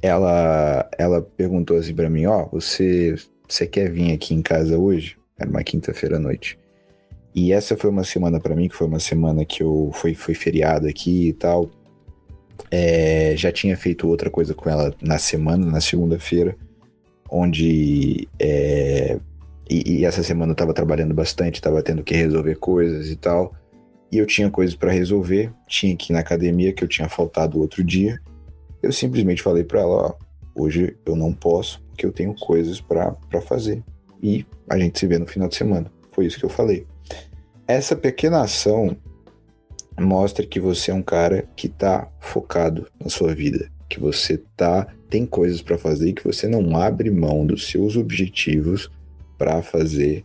ela, 0.00 0.88
ela 0.96 1.20
perguntou 1.20 1.76
assim 1.76 1.94
para 1.94 2.08
mim: 2.08 2.24
Ó, 2.24 2.44
oh, 2.44 2.58
você, 2.58 3.14
você 3.46 3.66
quer 3.66 3.90
vir 3.90 4.14
aqui 4.14 4.34
em 4.34 4.40
casa 4.40 4.78
hoje? 4.78 5.18
Era 5.38 5.50
uma 5.50 5.62
quinta-feira 5.62 6.16
à 6.16 6.18
noite. 6.18 6.58
E 7.34 7.52
essa 7.52 7.76
foi 7.76 7.90
uma 7.90 8.04
semana 8.04 8.38
para 8.38 8.54
mim, 8.54 8.68
que 8.68 8.76
foi 8.76 8.86
uma 8.86 9.00
semana 9.00 9.44
que 9.44 9.62
eu 9.62 9.90
foi, 9.94 10.14
foi 10.14 10.34
feriado 10.34 10.86
aqui 10.86 11.28
e 11.28 11.32
tal. 11.32 11.70
É, 12.70 13.34
já 13.36 13.50
tinha 13.50 13.76
feito 13.76 14.08
outra 14.08 14.30
coisa 14.30 14.54
com 14.54 14.68
ela 14.68 14.94
na 15.00 15.18
semana, 15.18 15.64
na 15.66 15.80
segunda-feira, 15.80 16.56
onde 17.30 18.28
é, 18.38 19.18
e, 19.68 20.00
e, 20.00 20.04
essa 20.04 20.22
semana 20.22 20.52
eu 20.52 20.56
tava 20.56 20.74
trabalhando 20.74 21.14
bastante, 21.14 21.60
tava 21.60 21.82
tendo 21.82 22.02
que 22.02 22.14
resolver 22.14 22.56
coisas 22.56 23.08
e 23.08 23.16
tal. 23.16 23.54
E 24.10 24.18
eu 24.18 24.26
tinha 24.26 24.50
coisas 24.50 24.74
para 24.74 24.92
resolver, 24.92 25.50
tinha 25.66 25.96
que 25.96 26.12
ir 26.12 26.14
na 26.14 26.20
academia 26.20 26.72
que 26.72 26.84
eu 26.84 26.88
tinha 26.88 27.08
faltado 27.08 27.58
outro 27.58 27.82
dia. 27.82 28.20
Eu 28.82 28.92
simplesmente 28.92 29.42
falei 29.42 29.64
para 29.64 29.80
ela, 29.80 30.08
ó, 30.08 30.14
hoje 30.54 30.94
eu 31.06 31.16
não 31.16 31.32
posso 31.32 31.82
porque 31.88 32.04
eu 32.04 32.12
tenho 32.12 32.34
coisas 32.34 32.80
para 32.80 33.16
fazer. 33.46 33.82
E 34.22 34.44
a 34.68 34.78
gente 34.78 34.98
se 34.98 35.06
vê 35.06 35.18
no 35.18 35.26
final 35.26 35.48
de 35.48 35.56
semana. 35.56 35.90
Foi 36.12 36.26
isso 36.26 36.38
que 36.38 36.44
eu 36.44 36.50
falei. 36.50 36.86
Essa 37.72 37.96
pequena 37.96 38.42
ação 38.42 38.94
mostra 39.98 40.46
que 40.46 40.60
você 40.60 40.90
é 40.90 40.94
um 40.94 41.02
cara 41.02 41.48
que 41.56 41.70
tá 41.70 42.06
focado 42.20 42.86
na 43.00 43.08
sua 43.08 43.34
vida, 43.34 43.72
que 43.88 43.98
você 43.98 44.36
tá 44.54 44.86
tem 45.08 45.24
coisas 45.24 45.62
para 45.62 45.78
fazer 45.78 46.10
e 46.10 46.12
que 46.12 46.22
você 46.22 46.46
não 46.46 46.76
abre 46.76 47.10
mão 47.10 47.46
dos 47.46 47.66
seus 47.68 47.96
objetivos 47.96 48.90
para 49.38 49.62
fazer 49.62 50.22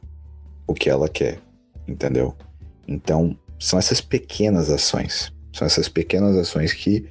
o 0.67 0.73
que 0.73 0.89
ela 0.89 1.07
quer, 1.07 1.39
entendeu? 1.87 2.35
Então, 2.85 3.39
são 3.57 3.79
essas 3.79 4.01
pequenas 4.01 4.69
ações, 4.69 5.31
são 5.53 5.65
essas 5.65 5.87
pequenas 5.87 6.35
ações 6.35 6.73
que 6.73 7.07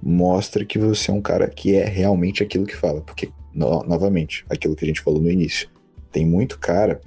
mostra 0.00 0.64
que 0.64 0.78
você 0.78 1.10
é 1.10 1.14
um 1.14 1.20
cara 1.20 1.48
que 1.48 1.74
é 1.74 1.84
realmente 1.84 2.40
aquilo 2.40 2.66
que 2.66 2.76
fala, 2.76 3.00
porque 3.00 3.32
no, 3.52 3.82
novamente, 3.82 4.44
aquilo 4.48 4.76
que 4.76 4.84
a 4.84 4.88
gente 4.88 5.00
falou 5.00 5.20
no 5.20 5.30
início, 5.30 5.68
tem 6.12 6.24
muito 6.24 6.56
cara 6.60 7.00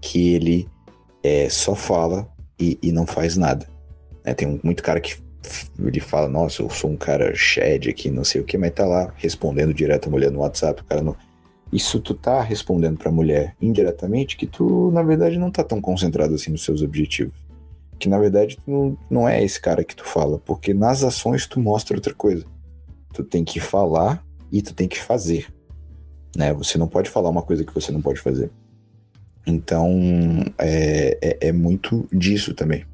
que 0.00 0.34
ele 0.34 0.68
é, 1.22 1.48
só 1.48 1.74
fala 1.74 2.28
e, 2.58 2.78
e 2.82 2.92
não 2.92 3.06
faz 3.06 3.36
nada. 3.36 3.66
É, 4.24 4.34
tem 4.34 4.60
muito 4.62 4.82
cara 4.82 5.00
que 5.00 5.16
ele 5.78 6.00
fala, 6.00 6.28
nossa, 6.28 6.62
eu 6.62 6.70
sou 6.70 6.90
um 6.90 6.96
cara 6.96 7.34
shed 7.34 7.88
aqui, 7.88 8.10
não 8.10 8.24
sei 8.24 8.40
o 8.40 8.44
que, 8.44 8.58
mas 8.58 8.72
tá 8.72 8.86
lá 8.86 9.12
respondendo 9.16 9.72
direto 9.72 10.08
a 10.08 10.10
mulher 10.10 10.30
no 10.30 10.40
WhatsApp, 10.40 10.82
o 10.82 10.84
cara 10.84 11.02
não. 11.02 11.16
Isso 11.72 12.00
tu 12.00 12.14
tá 12.14 12.42
respondendo 12.42 12.98
pra 12.98 13.12
mulher 13.12 13.54
indiretamente 13.60 14.36
que 14.36 14.46
tu, 14.46 14.90
na 14.90 15.02
verdade, 15.02 15.38
não 15.38 15.50
tá 15.50 15.62
tão 15.62 15.80
concentrado 15.80 16.34
assim 16.34 16.50
nos 16.50 16.64
seus 16.64 16.82
objetivos. 16.82 17.32
Que 17.98 18.08
na 18.08 18.18
verdade 18.18 18.56
tu 18.56 18.70
não, 18.70 18.98
não 19.10 19.28
é 19.28 19.42
esse 19.44 19.60
cara 19.60 19.84
que 19.84 19.94
tu 19.94 20.04
fala, 20.04 20.38
porque 20.38 20.74
nas 20.74 21.04
ações 21.04 21.46
tu 21.46 21.60
mostra 21.60 21.96
outra 21.96 22.14
coisa. 22.14 22.44
Tu 23.12 23.22
tem 23.22 23.44
que 23.44 23.60
falar 23.60 24.24
e 24.50 24.60
tu 24.62 24.74
tem 24.74 24.88
que 24.88 24.98
fazer. 24.98 25.46
Né? 26.36 26.52
Você 26.54 26.76
não 26.76 26.88
pode 26.88 27.08
falar 27.08 27.28
uma 27.28 27.42
coisa 27.42 27.64
que 27.64 27.74
você 27.74 27.92
não 27.92 28.02
pode 28.02 28.20
fazer. 28.20 28.50
Então, 29.46 30.44
é, 30.58 31.18
é, 31.20 31.48
é 31.48 31.52
muito 31.52 32.06
disso 32.12 32.54
também. 32.54 32.84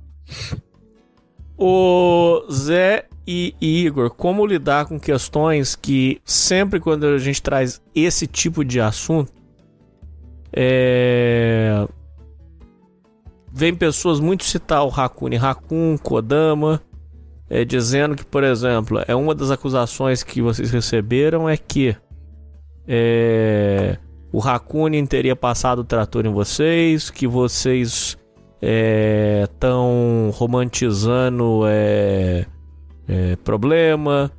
O 1.58 2.44
Zé 2.50 3.06
e 3.26 3.54
Igor, 3.60 4.10
como 4.10 4.46
lidar 4.46 4.86
com 4.86 5.00
questões 5.00 5.74
que 5.74 6.20
sempre 6.24 6.78
quando 6.78 7.06
a 7.06 7.18
gente 7.18 7.42
traz 7.42 7.80
esse 7.94 8.26
tipo 8.26 8.64
de 8.64 8.80
assunto, 8.80 9.32
é... 10.52 11.86
vem 13.52 13.74
pessoas 13.74 14.20
muito 14.20 14.44
citar 14.44 14.84
o 14.84 14.90
Hakuni 14.90 15.36
Hakun, 15.36 15.96
Kodama, 15.98 16.80
é, 17.48 17.64
dizendo 17.64 18.16
que, 18.16 18.24
por 18.24 18.44
exemplo, 18.44 19.02
é 19.06 19.14
uma 19.14 19.34
das 19.34 19.50
acusações 19.50 20.22
que 20.22 20.42
vocês 20.42 20.70
receberam 20.70 21.48
é 21.48 21.56
que 21.56 21.96
é, 22.86 23.98
o 24.32 24.40
Hakunin 24.40 25.06
teria 25.06 25.36
passado 25.36 25.80
o 25.80 25.84
trator 25.84 26.26
em 26.26 26.32
vocês, 26.32 27.10
que 27.10 27.26
vocês 27.26 28.16
estão 29.42 30.30
é, 30.32 30.36
romantizando 30.36 31.62
é, 31.66 32.46
é, 33.08 33.36
problema. 33.36 34.30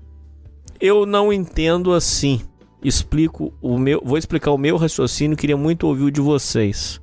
Eu 0.80 1.06
não 1.06 1.32
entendo 1.32 1.94
assim. 1.94 2.42
Explico 2.84 3.54
o 3.62 3.78
meu, 3.78 4.02
vou 4.06 4.18
explicar 4.18 4.52
o 4.52 4.58
meu 4.58 4.78
raciocínio. 4.78 5.38
Queria 5.38 5.58
muito 5.58 5.88
ouvir 5.88 6.04
o 6.04 6.12
de 6.12 6.22
vocês. 6.22 7.02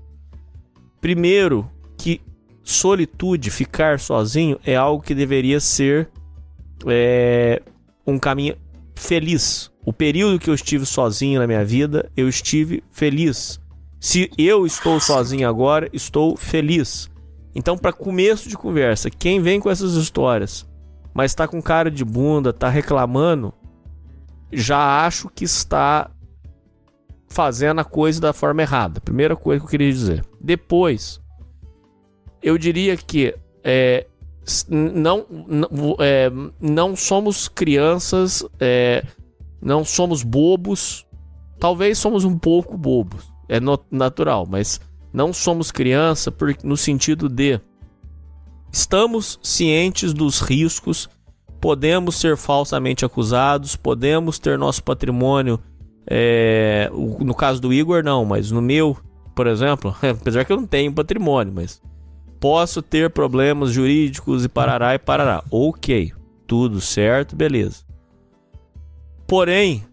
Primeiro, 1.00 1.68
que 1.98 2.20
solitude, 2.62 3.50
ficar 3.50 3.98
sozinho, 3.98 4.58
é 4.64 4.76
algo 4.76 5.02
que 5.02 5.14
deveria 5.14 5.60
ser 5.60 6.08
é, 6.86 7.60
um 8.06 8.18
caminho 8.18 8.56
feliz. 8.94 9.70
O 9.84 9.92
período 9.92 10.38
que 10.38 10.48
eu 10.48 10.54
estive 10.54 10.86
sozinho 10.86 11.40
na 11.40 11.46
minha 11.46 11.64
vida, 11.64 12.10
eu 12.16 12.28
estive 12.28 12.82
feliz. 12.90 13.60
Se 14.00 14.30
eu 14.36 14.66
estou 14.66 14.98
sozinho 15.00 15.48
agora, 15.48 15.88
estou 15.92 16.36
feliz. 16.36 17.10
Então, 17.54 17.76
para 17.76 17.92
começo 17.92 18.48
de 18.48 18.56
conversa, 18.56 19.10
quem 19.10 19.40
vem 19.40 19.60
com 19.60 19.70
essas 19.70 19.94
histórias, 19.94 20.66
mas 21.12 21.30
está 21.30 21.46
com 21.46 21.62
cara 21.62 21.90
de 21.90 22.04
bunda, 22.04 22.50
está 22.50 22.68
reclamando, 22.68 23.54
já 24.52 25.06
acho 25.06 25.28
que 25.28 25.44
está 25.44 26.10
fazendo 27.28 27.80
a 27.80 27.84
coisa 27.84 28.20
da 28.20 28.32
forma 28.32 28.62
errada. 28.62 29.00
Primeira 29.00 29.36
coisa 29.36 29.60
que 29.60 29.66
eu 29.66 29.70
queria 29.70 29.92
dizer. 29.92 30.24
Depois, 30.40 31.20
eu 32.42 32.58
diria 32.58 32.96
que 32.96 33.34
é, 33.62 34.06
não, 34.68 35.26
não, 35.30 35.68
é, 35.98 36.30
não 36.60 36.94
somos 36.94 37.48
crianças, 37.48 38.44
é, 38.60 39.04
não 39.64 39.84
somos 39.84 40.22
bobos. 40.22 41.06
Talvez 41.58 41.98
somos 41.98 42.24
um 42.24 42.38
pouco 42.38 42.76
bobos, 42.76 43.32
é 43.48 43.58
natural, 43.90 44.46
mas 44.48 44.80
não 45.12 45.32
somos 45.32 45.70
criança 45.70 46.30
por, 46.30 46.54
no 46.62 46.76
sentido 46.76 47.28
de 47.28 47.58
estamos 48.70 49.38
cientes 49.42 50.12
dos 50.12 50.40
riscos, 50.40 51.08
podemos 51.60 52.16
ser 52.16 52.36
falsamente 52.36 53.04
acusados, 53.04 53.76
podemos 53.76 54.38
ter 54.38 54.58
nosso 54.58 54.82
patrimônio. 54.84 55.58
É, 56.06 56.90
no 56.92 57.34
caso 57.34 57.62
do 57.62 57.72
Igor, 57.72 58.04
não, 58.04 58.26
mas 58.26 58.50
no 58.50 58.60
meu, 58.60 58.98
por 59.34 59.46
exemplo, 59.46 59.96
apesar 60.02 60.44
que 60.44 60.52
eu 60.52 60.58
não 60.58 60.66
tenho 60.66 60.92
patrimônio, 60.92 61.54
mas 61.54 61.80
posso 62.38 62.82
ter 62.82 63.08
problemas 63.08 63.70
jurídicos 63.70 64.44
e 64.44 64.48
parará 64.48 64.94
e 64.94 64.98
parará. 64.98 65.42
Ok, 65.50 66.12
tudo 66.46 66.80
certo, 66.80 67.34
beleza. 67.34 67.83
Porém, 69.34 69.84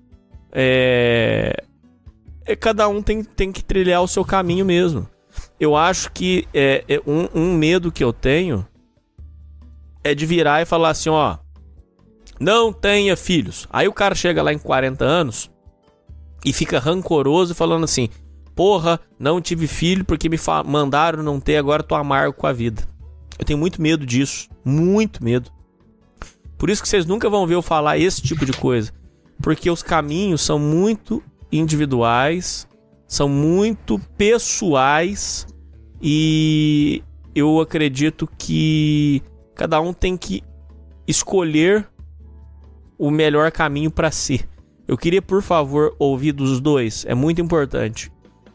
é, 0.52 1.64
é 2.46 2.56
cada 2.56 2.88
um 2.88 3.02
tem, 3.02 3.24
tem 3.24 3.52
que 3.52 3.64
trilhar 3.64 4.04
o 4.04 4.08
seu 4.08 4.24
caminho 4.24 4.64
mesmo. 4.64 5.10
Eu 5.60 5.76
acho 5.76 6.12
que 6.12 6.48
é, 6.54 6.86
é 6.88 7.02
um, 7.08 7.28
um 7.34 7.56
medo 7.56 7.92
que 7.92 8.04
eu 8.04 8.14
tenho 8.14 8.64
é 10.04 10.14
de 10.14 10.28
virar 10.28 10.62
e 10.62 10.66
falar 10.66 10.92
assim, 10.92 11.10
ó, 11.10 11.38
não 12.40 12.72
tenha 12.72 13.18
filhos. 13.18 13.68
Aí 13.72 13.88
o 13.88 13.94
cara 13.94 14.14
chega 14.14 14.44
lá 14.44 14.54
em 14.54 14.60
40 14.60 15.04
anos 15.04 15.50
e 16.46 16.54
fica 16.54 16.78
rancoroso 16.78 17.56
falando 17.56 17.86
assim: 17.86 18.10
Porra, 18.56 19.00
não 19.18 19.42
tive 19.42 19.66
filho 19.66 20.06
porque 20.06 20.30
me 20.30 20.38
mandaram 20.68 21.24
não 21.24 21.40
ter, 21.40 21.58
agora 21.58 21.82
tô 21.82 21.96
amargo 21.96 22.38
com 22.38 22.46
a 22.46 22.54
vida. 22.54 22.88
Eu 23.40 23.46
tenho 23.46 23.58
muito 23.58 23.82
medo 23.82 24.06
disso. 24.06 24.48
Muito 24.64 25.24
medo. 25.24 25.50
Por 26.60 26.70
isso 26.70 26.84
que 26.84 26.88
vocês 26.88 27.08
nunca 27.08 27.28
vão 27.28 27.48
ver 27.48 27.56
eu 27.56 27.64
falar 27.64 27.98
esse 27.98 28.22
tipo 28.22 28.46
de 28.46 28.54
coisa. 28.54 29.01
Porque 29.42 29.70
os 29.70 29.82
caminhos 29.82 30.42
são 30.42 30.60
muito 30.60 31.24
individuais, 31.52 32.68
são 33.08 33.28
muito 33.28 34.00
pessoais 34.18 35.48
e 36.02 37.04
eu 37.36 37.60
acredito 37.60 38.30
que 38.38 39.22
cada 39.56 39.82
um 39.82 39.94
tem 39.94 40.16
que 40.16 40.44
escolher 41.08 41.88
o 42.98 43.10
melhor 43.10 43.52
caminho 43.52 43.92
para 43.92 44.12
si. 44.12 44.46
Eu 44.88 44.98
queria, 44.98 45.22
por 45.22 45.42
favor, 45.42 45.96
ouvir 45.98 46.32
dos 46.32 46.60
dois, 46.60 47.06
é 47.08 47.16
muito 47.16 47.42
importante 47.42 48.12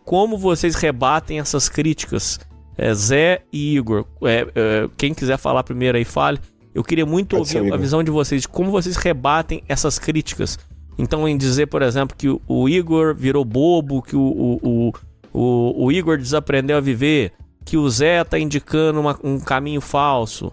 como 0.06 0.38
vocês 0.38 0.76
rebatem 0.76 1.40
essas 1.40 1.68
críticas. 1.68 2.38
É, 2.78 2.94
Zé 2.94 3.42
e 3.52 3.76
Igor, 3.76 4.06
é, 4.22 4.46
é, 4.54 4.88
quem 4.96 5.12
quiser 5.12 5.36
falar 5.36 5.64
primeiro 5.64 5.98
aí, 5.98 6.04
fale. 6.04 6.38
Eu 6.72 6.84
queria 6.84 7.04
muito 7.04 7.36
Pode 7.36 7.58
ouvir 7.58 7.72
a 7.72 7.76
visão 7.76 8.02
de 8.02 8.10
vocês, 8.10 8.42
de 8.42 8.48
como 8.48 8.70
vocês 8.70 8.96
rebatem 8.96 9.62
essas 9.68 9.98
críticas. 9.98 10.58
Então, 10.98 11.28
em 11.28 11.36
dizer, 11.36 11.66
por 11.66 11.82
exemplo, 11.82 12.16
que 12.16 12.28
o, 12.28 12.68
Igor 12.68 13.14
virou 13.14 13.44
bobo, 13.44 14.00
que 14.00 14.16
o, 14.16 14.60
o, 14.62 14.92
o, 15.32 15.84
o, 15.84 15.92
Igor 15.92 16.16
desaprendeu 16.16 16.76
a 16.76 16.80
viver, 16.80 17.32
que 17.64 17.76
o 17.76 17.88
Zé 17.90 18.24
tá 18.24 18.38
indicando 18.38 19.00
uma, 19.00 19.18
um 19.22 19.38
caminho 19.38 19.80
falso. 19.80 20.52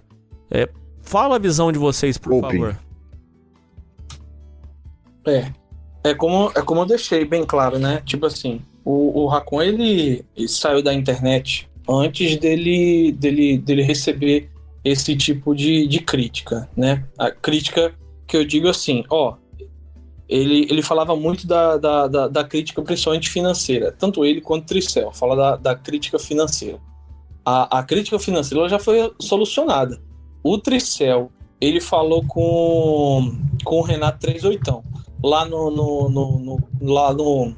É, 0.51 0.67
Fala 1.03 1.35
a 1.35 1.39
visão 1.39 1.71
de 1.71 1.77
vocês, 1.77 2.17
por 2.17 2.33
Open. 2.33 2.59
favor. 2.59 2.79
É. 5.27 5.51
É 6.05 6.13
como, 6.13 6.51
é 6.55 6.61
como 6.61 6.81
eu 6.81 6.85
deixei 6.85 7.23
bem 7.23 7.45
claro, 7.45 7.77
né? 7.77 8.01
Tipo 8.05 8.25
assim, 8.25 8.61
o, 8.83 9.21
o 9.21 9.27
Racon, 9.27 9.61
ele, 9.61 10.25
ele 10.35 10.47
saiu 10.47 10.81
da 10.81 10.93
internet 10.93 11.69
antes 11.87 12.37
dele, 12.37 13.11
dele, 13.13 13.57
dele 13.57 13.83
receber 13.83 14.49
esse 14.83 15.15
tipo 15.15 15.55
de, 15.55 15.87
de 15.87 15.99
crítica, 15.99 16.69
né? 16.75 17.05
A 17.17 17.31
crítica 17.31 17.93
que 18.27 18.35
eu 18.35 18.43
digo 18.43 18.67
assim, 18.67 19.03
ó, 19.09 19.35
ele, 20.35 20.67
ele 20.69 20.81
falava 20.81 21.15
muito 21.15 21.45
da, 21.45 21.77
da, 21.77 22.07
da, 22.07 22.27
da 22.27 22.43
crítica, 22.43 22.81
principalmente 22.81 23.29
financeira, 23.29 23.91
tanto 23.91 24.25
ele 24.25 24.41
quanto 24.41 24.65
Tricel, 24.65 25.11
fala 25.13 25.35
da, 25.35 25.55
da 25.57 25.75
crítica 25.75 26.17
financeira. 26.17 26.79
A, 27.45 27.79
a 27.79 27.83
crítica 27.83 28.17
financeira 28.17 28.67
já 28.67 28.79
foi 28.79 29.13
solucionada. 29.19 30.01
O 30.43 30.57
Tricel, 30.57 31.31
ele 31.61 31.79
falou 31.79 32.25
com, 32.25 33.37
com 33.63 33.79
o 33.79 33.81
Renato 33.83 34.19
38 34.19 34.83
lá 35.23 35.45
no, 35.45 35.69
no, 35.69 36.09
no, 36.09 36.39
no- 36.39 36.93
lá 36.93 37.13
no, 37.13 37.53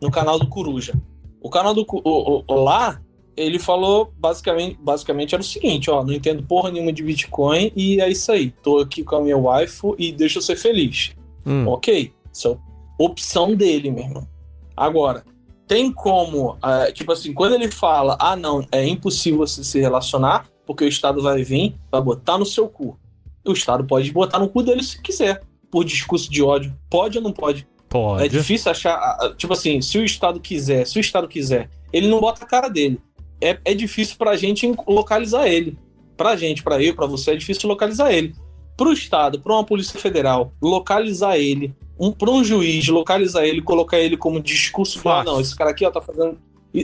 no 0.00 0.10
canal 0.10 0.38
do 0.38 0.48
Coruja. 0.48 0.94
O 1.40 1.48
canal 1.48 1.72
do 1.72 1.86
o, 1.88 2.42
o- 2.48 2.54
lá 2.54 3.00
ele 3.36 3.60
falou 3.60 4.12
basicamente, 4.18 4.76
basicamente 4.82 5.32
era 5.34 5.40
o 5.40 5.46
seguinte, 5.46 5.88
ó, 5.88 6.02
não 6.02 6.12
entendo 6.12 6.42
porra 6.42 6.72
nenhuma 6.72 6.92
de 6.92 7.04
Bitcoin 7.04 7.70
e 7.76 8.00
é 8.00 8.10
isso 8.10 8.32
aí. 8.32 8.50
Tô 8.50 8.78
aqui 8.78 9.04
com 9.04 9.14
a 9.16 9.20
minha 9.22 9.38
wife 9.38 9.94
e 9.96 10.10
deixa 10.10 10.38
eu 10.38 10.42
ser 10.42 10.56
feliz. 10.56 11.12
Hum, 11.46 11.66
Ok, 11.66 12.12
isso 12.32 12.48
é 12.48 13.02
opção 13.02 13.54
dele, 13.54 13.90
meu 13.90 14.04
irmão. 14.04 14.28
Agora, 14.76 15.24
tem 15.66 15.92
como, 15.92 16.56
ah, 16.62 16.90
tipo 16.92 17.12
assim, 17.12 17.32
quando 17.32 17.54
ele 17.54 17.70
fala, 17.70 18.16
ah, 18.20 18.34
não, 18.36 18.66
é 18.72 18.86
impossível 18.86 19.40
você 19.40 19.62
se 19.62 19.80
relacionar, 19.80 20.46
porque 20.66 20.84
o 20.84 20.88
Estado 20.88 21.22
vai 21.22 21.42
vir, 21.42 21.74
vai 21.90 22.00
botar 22.00 22.38
no 22.38 22.46
seu 22.46 22.68
cu. 22.68 22.98
O 23.46 23.52
Estado 23.52 23.84
pode 23.84 24.10
botar 24.12 24.38
no 24.38 24.48
cu 24.48 24.62
dele 24.62 24.82
se 24.82 25.00
quiser, 25.00 25.42
por 25.70 25.84
discurso 25.84 26.30
de 26.30 26.42
ódio. 26.42 26.76
Pode 26.90 27.18
ou 27.18 27.24
não 27.24 27.32
pode? 27.32 27.66
pode. 27.88 28.24
É 28.24 28.28
difícil 28.28 28.70
achar, 28.70 29.16
tipo 29.36 29.52
assim, 29.52 29.80
se 29.80 29.96
o 29.98 30.04
Estado 30.04 30.38
quiser, 30.40 30.86
se 30.86 30.98
o 30.98 31.00
Estado 31.00 31.26
quiser, 31.28 31.70
ele 31.92 32.06
não 32.08 32.20
bota 32.20 32.44
a 32.44 32.46
cara 32.46 32.68
dele. 32.68 33.00
É, 33.40 33.58
é 33.64 33.74
difícil 33.74 34.16
pra 34.18 34.36
gente 34.36 34.66
en- 34.66 34.76
localizar 34.86 35.46
ele. 35.48 35.78
Pra 36.16 36.36
gente, 36.36 36.62
pra 36.62 36.82
eu, 36.82 36.94
pra 36.94 37.06
você, 37.06 37.30
é 37.30 37.36
difícil 37.36 37.68
localizar 37.68 38.12
ele. 38.12 38.34
Pro 38.78 38.92
Estado, 38.92 39.40
pra 39.40 39.54
uma 39.54 39.64
Polícia 39.64 39.98
Federal, 39.98 40.52
localizar 40.62 41.36
ele, 41.36 41.74
um, 41.98 42.12
pra 42.12 42.30
um 42.30 42.44
juiz, 42.44 42.86
localizar 42.86 43.44
ele, 43.44 43.60
colocar 43.60 43.98
ele 43.98 44.16
como 44.16 44.40
discurso 44.40 44.92
de, 44.92 45.00
ah, 45.00 45.02
Fácil. 45.02 45.32
não, 45.32 45.40
esse 45.40 45.56
cara 45.56 45.70
aqui, 45.70 45.84
ó, 45.84 45.90
tá 45.90 46.00
fazendo. 46.00 46.38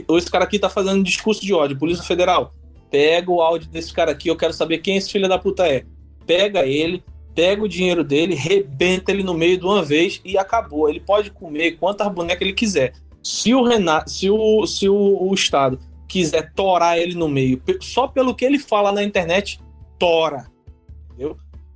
Ou 0.09 0.17
esse 0.17 0.29
cara 0.29 0.43
aqui 0.43 0.59
tá 0.59 0.69
fazendo 0.69 1.01
discurso 1.01 1.41
de 1.41 1.53
ódio. 1.53 1.79
Polícia 1.79 2.03
Federal, 2.03 2.53
pega 2.91 3.31
o 3.31 3.41
áudio 3.41 3.69
desse 3.69 3.93
cara 3.93 4.11
aqui, 4.11 4.27
eu 4.27 4.35
quero 4.35 4.51
saber 4.51 4.79
quem 4.79 4.97
esse 4.97 5.09
filho 5.09 5.29
da 5.29 5.39
puta 5.39 5.65
é. 5.65 5.85
Pega 6.27 6.65
ele, 6.65 7.01
pega 7.33 7.63
o 7.63 7.69
dinheiro 7.69 8.03
dele, 8.03 8.35
rebenta 8.35 9.09
ele 9.09 9.23
no 9.23 9.33
meio 9.33 9.57
de 9.57 9.63
uma 9.63 9.81
vez 9.81 10.19
e 10.25 10.37
acabou. 10.37 10.89
Ele 10.89 10.99
pode 10.99 11.31
comer 11.31 11.77
quantas 11.77 12.11
bonecas 12.11 12.41
ele 12.41 12.53
quiser. 12.53 12.91
Se 13.23 13.53
o 13.53 13.63
Renato, 13.63 14.11
se 14.11 14.29
o, 14.29 14.65
se 14.67 14.89
o, 14.89 15.29
o 15.29 15.33
Estado 15.33 15.79
quiser 16.09 16.51
torar 16.53 16.99
ele 16.99 17.15
no 17.15 17.29
meio, 17.29 17.61
só 17.79 18.05
pelo 18.05 18.35
que 18.35 18.43
ele 18.43 18.59
fala 18.59 18.91
na 18.91 19.01
internet, 19.01 19.61
tora. 19.97 20.53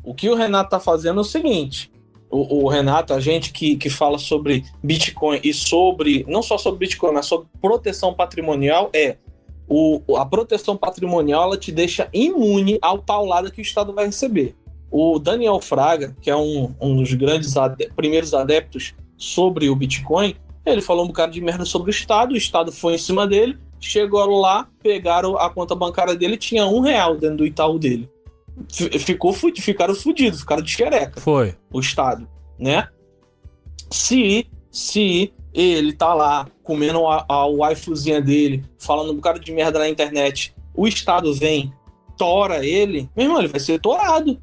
O 0.10 0.14
que 0.16 0.28
o 0.28 0.34
Renato 0.34 0.72
tá 0.72 0.80
fazendo 0.80 1.20
é 1.20 1.22
o 1.22 1.24
seguinte: 1.24 1.92
o, 2.32 2.64
o 2.64 2.68
Renato, 2.68 3.14
a 3.14 3.20
gente 3.20 3.54
que, 3.54 3.76
que 3.76 3.92
fala 3.92 4.18
sobre 4.18 4.66
Bitcoin 4.82 5.40
e 5.44 5.54
sobre, 5.54 6.26
não 6.28 6.42
só 6.42 6.58
sobre 6.58 6.80
Bitcoin, 6.80 7.14
mas 7.14 7.28
sobre 7.28 7.48
proteção 7.62 8.12
patrimonial, 8.12 8.90
é 8.92 9.18
o, 9.68 10.02
a 10.18 10.26
proteção 10.26 10.76
patrimonial 10.76 11.44
ela 11.44 11.58
te 11.58 11.72
deixa 11.72 12.10
imune 12.12 12.80
ao 12.82 12.98
paulada 12.98 13.52
que 13.52 13.62
o 13.62 13.62
Estado 13.62 13.94
vai 13.94 14.08
receber. 14.08 14.56
O 14.90 15.20
Daniel 15.20 15.62
Fraga, 15.62 16.18
que 16.20 16.32
é 16.32 16.36
um, 16.36 16.74
um 16.82 16.96
dos 16.98 17.14
grandes 17.14 17.54
primeiros 17.96 18.34
adeptos 18.34 18.96
sobre 19.16 19.70
o 19.70 19.76
Bitcoin, 19.76 20.34
ele 20.66 20.82
falou 20.82 21.04
um 21.04 21.10
bocado 21.10 21.34
de 21.34 21.40
merda 21.40 21.66
sobre 21.66 21.92
o 21.92 21.94
Estado, 21.94 22.34
o 22.34 22.38
Estado 22.38 22.72
foi 22.72 22.96
em 22.96 22.98
cima 22.98 23.28
dele, 23.28 23.60
chegou 23.80 24.26
lá, 24.40 24.68
pegaram 24.82 25.38
a 25.38 25.52
conta 25.52 25.76
bancária 25.76 26.16
dele, 26.16 26.36
tinha 26.36 26.66
um 26.66 26.80
real 26.80 27.16
dentro 27.16 27.38
do 27.38 27.46
Itaú 27.46 27.78
dele. 27.78 28.10
Ficou, 29.00 29.34
ficaram 29.34 29.96
fudidos, 29.96 30.42
ficaram 30.42 30.62
de 30.62 30.72
xereca 30.72 31.20
Foi. 31.22 31.56
o 31.72 31.80
Estado, 31.80 32.28
né? 32.58 32.88
Se, 33.92 34.48
se 34.72 35.34
ele 35.54 35.94
tá 35.94 36.14
lá 36.14 36.48
comendo 36.64 37.08
a, 37.08 37.26
a 37.28 37.46
waifuzinha 37.46 38.22
dele, 38.22 38.64
falando 38.78 39.12
um 39.12 39.16
bocado 39.16 39.40
de 39.40 39.52
merda 39.52 39.80
na 39.80 39.90
internet, 39.90 40.54
o 40.76 40.88
Estado 40.88 41.34
vem, 41.34 41.74
tora 42.18 42.66
ele, 42.66 43.10
meu 43.16 43.26
irmão, 43.26 43.40
ele 43.40 43.48
vai 43.48 43.60
ser 43.60 43.80
torado. 43.80 44.40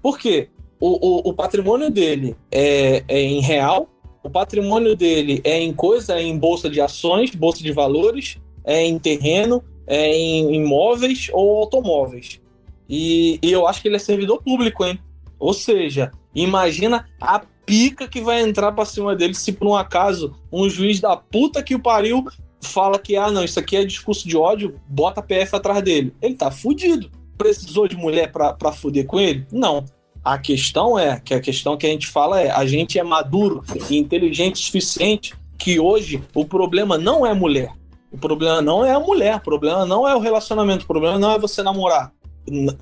Por 0.00 0.18
quê? 0.18 0.48
O, 0.78 1.28
o, 1.28 1.30
o 1.30 1.34
patrimônio 1.34 1.90
dele 1.90 2.36
é, 2.50 3.02
é 3.08 3.20
em 3.20 3.40
real, 3.40 3.88
o 4.22 4.30
patrimônio 4.30 4.96
dele 4.96 5.40
é 5.44 5.60
em 5.60 5.72
coisa, 5.72 6.14
é 6.14 6.22
em 6.22 6.38
bolsa 6.38 6.70
de 6.70 6.80
ações, 6.80 7.34
bolsa 7.34 7.62
de 7.62 7.72
valores, 7.72 8.38
é 8.64 8.82
em 8.84 8.98
terreno, 8.98 9.62
é 9.86 10.10
em 10.16 10.54
imóveis 10.54 11.28
ou 11.32 11.58
automóveis. 11.58 12.40
E, 12.88 13.38
e 13.42 13.52
eu 13.52 13.66
acho 13.66 13.80
que 13.80 13.88
ele 13.88 13.96
é 13.96 14.00
servidor 14.00 14.42
público, 14.42 14.84
hein? 14.84 14.98
Ou 15.38 15.52
seja, 15.52 16.10
imagina 16.34 17.06
a 17.20 17.40
pica 17.66 18.06
que 18.06 18.20
vai 18.20 18.40
entrar 18.40 18.72
pra 18.72 18.84
cima 18.84 19.16
dele 19.16 19.34
se 19.34 19.52
por 19.52 19.66
um 19.66 19.74
acaso 19.74 20.34
um 20.52 20.68
juiz 20.68 21.00
da 21.00 21.16
puta 21.16 21.62
que 21.62 21.74
o 21.74 21.82
pariu 21.82 22.24
fala 22.60 22.98
que, 22.98 23.16
ah, 23.16 23.30
não, 23.30 23.44
isso 23.44 23.58
aqui 23.58 23.76
é 23.76 23.84
discurso 23.84 24.26
de 24.26 24.36
ódio, 24.36 24.80
bota 24.88 25.20
a 25.20 25.22
PF 25.22 25.54
atrás 25.54 25.82
dele. 25.82 26.14
Ele 26.20 26.34
tá 26.34 26.50
fudido. 26.50 27.10
Precisou 27.36 27.86
de 27.86 27.96
mulher 27.96 28.32
pra, 28.32 28.52
pra 28.52 28.72
fuder 28.72 29.06
com 29.06 29.20
ele? 29.20 29.46
Não. 29.52 29.84
A 30.24 30.38
questão 30.38 30.98
é, 30.98 31.20
que 31.20 31.34
a 31.34 31.40
questão 31.40 31.76
que 31.76 31.86
a 31.86 31.90
gente 31.90 32.06
fala 32.06 32.40
é, 32.40 32.50
a 32.50 32.64
gente 32.64 32.98
é 32.98 33.02
maduro 33.02 33.62
e 33.90 33.98
inteligente 33.98 34.54
o 34.54 34.58
suficiente 34.58 35.34
que 35.58 35.78
hoje 35.78 36.22
o 36.34 36.44
problema 36.44 36.96
não 36.96 37.26
é 37.26 37.34
mulher. 37.34 37.72
O 38.10 38.16
problema 38.16 38.62
não 38.62 38.84
é 38.84 38.92
a 38.92 39.00
mulher, 39.00 39.36
o 39.36 39.40
problema 39.40 39.84
não 39.84 40.08
é 40.08 40.14
o 40.14 40.20
relacionamento, 40.20 40.84
o 40.84 40.86
problema 40.86 41.18
não 41.18 41.32
é 41.32 41.38
você 41.38 41.62
namorar. 41.62 42.12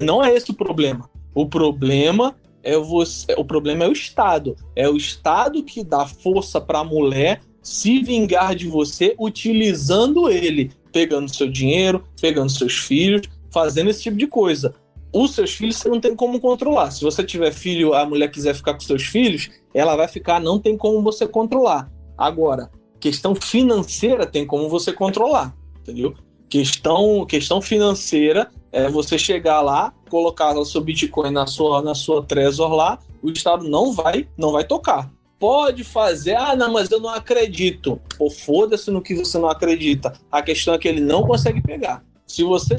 Não 0.00 0.24
é 0.24 0.34
esse 0.34 0.50
o 0.50 0.54
problema. 0.54 1.08
O 1.34 1.46
problema 1.46 2.34
é 2.62 2.76
você, 2.76 3.34
o 3.36 3.44
problema 3.44 3.84
é 3.84 3.88
o 3.88 3.92
Estado. 3.92 4.56
É 4.76 4.88
o 4.88 4.96
Estado 4.96 5.62
que 5.62 5.82
dá 5.82 6.06
força 6.06 6.60
para 6.60 6.80
a 6.80 6.84
mulher 6.84 7.40
se 7.62 8.02
vingar 8.02 8.54
de 8.54 8.66
você 8.66 9.14
utilizando 9.18 10.28
ele, 10.28 10.72
pegando 10.92 11.32
seu 11.32 11.48
dinheiro, 11.48 12.04
pegando 12.20 12.50
seus 12.50 12.74
filhos, 12.78 13.22
fazendo 13.50 13.90
esse 13.90 14.02
tipo 14.02 14.16
de 14.16 14.26
coisa. 14.26 14.74
Os 15.12 15.34
seus 15.34 15.52
filhos 15.52 15.76
você 15.76 15.88
não 15.88 16.00
tem 16.00 16.16
como 16.16 16.40
controlar. 16.40 16.90
Se 16.90 17.04
você 17.04 17.22
tiver 17.22 17.52
filho, 17.52 17.94
a 17.94 18.04
mulher 18.04 18.30
quiser 18.30 18.54
ficar 18.54 18.74
com 18.74 18.80
seus 18.80 19.02
filhos, 19.02 19.50
ela 19.74 19.94
vai 19.94 20.08
ficar, 20.08 20.40
não 20.40 20.58
tem 20.58 20.76
como 20.76 21.02
você 21.02 21.26
controlar. 21.26 21.90
Agora, 22.16 22.70
questão 22.98 23.34
financeira 23.34 24.26
tem 24.26 24.46
como 24.46 24.68
você 24.68 24.92
controlar, 24.92 25.54
entendeu? 25.80 26.14
Questão, 26.52 27.24
questão 27.24 27.62
financeira 27.62 28.50
é 28.70 28.86
você 28.86 29.16
chegar 29.16 29.62
lá, 29.62 29.94
colocar 30.10 30.54
o 30.54 30.66
seu 30.66 30.82
Bitcoin 30.82 31.30
na 31.30 31.46
sua, 31.46 31.80
na 31.80 31.94
sua 31.94 32.22
Trezor 32.22 32.74
lá, 32.74 32.98
o 33.22 33.30
Estado 33.30 33.66
não 33.66 33.90
vai, 33.90 34.28
não 34.36 34.52
vai 34.52 34.62
tocar. 34.62 35.10
Pode 35.38 35.82
fazer, 35.82 36.34
ah, 36.34 36.54
não, 36.54 36.70
mas 36.70 36.90
eu 36.90 37.00
não 37.00 37.08
acredito. 37.08 37.98
Pô, 38.18 38.28
foda-se 38.28 38.90
no 38.90 39.00
que 39.00 39.14
você 39.14 39.38
não 39.38 39.48
acredita. 39.48 40.12
A 40.30 40.42
questão 40.42 40.74
é 40.74 40.78
que 40.78 40.86
ele 40.86 41.00
não 41.00 41.22
consegue 41.22 41.62
pegar. 41.62 42.04
Se 42.26 42.42
você 42.42 42.76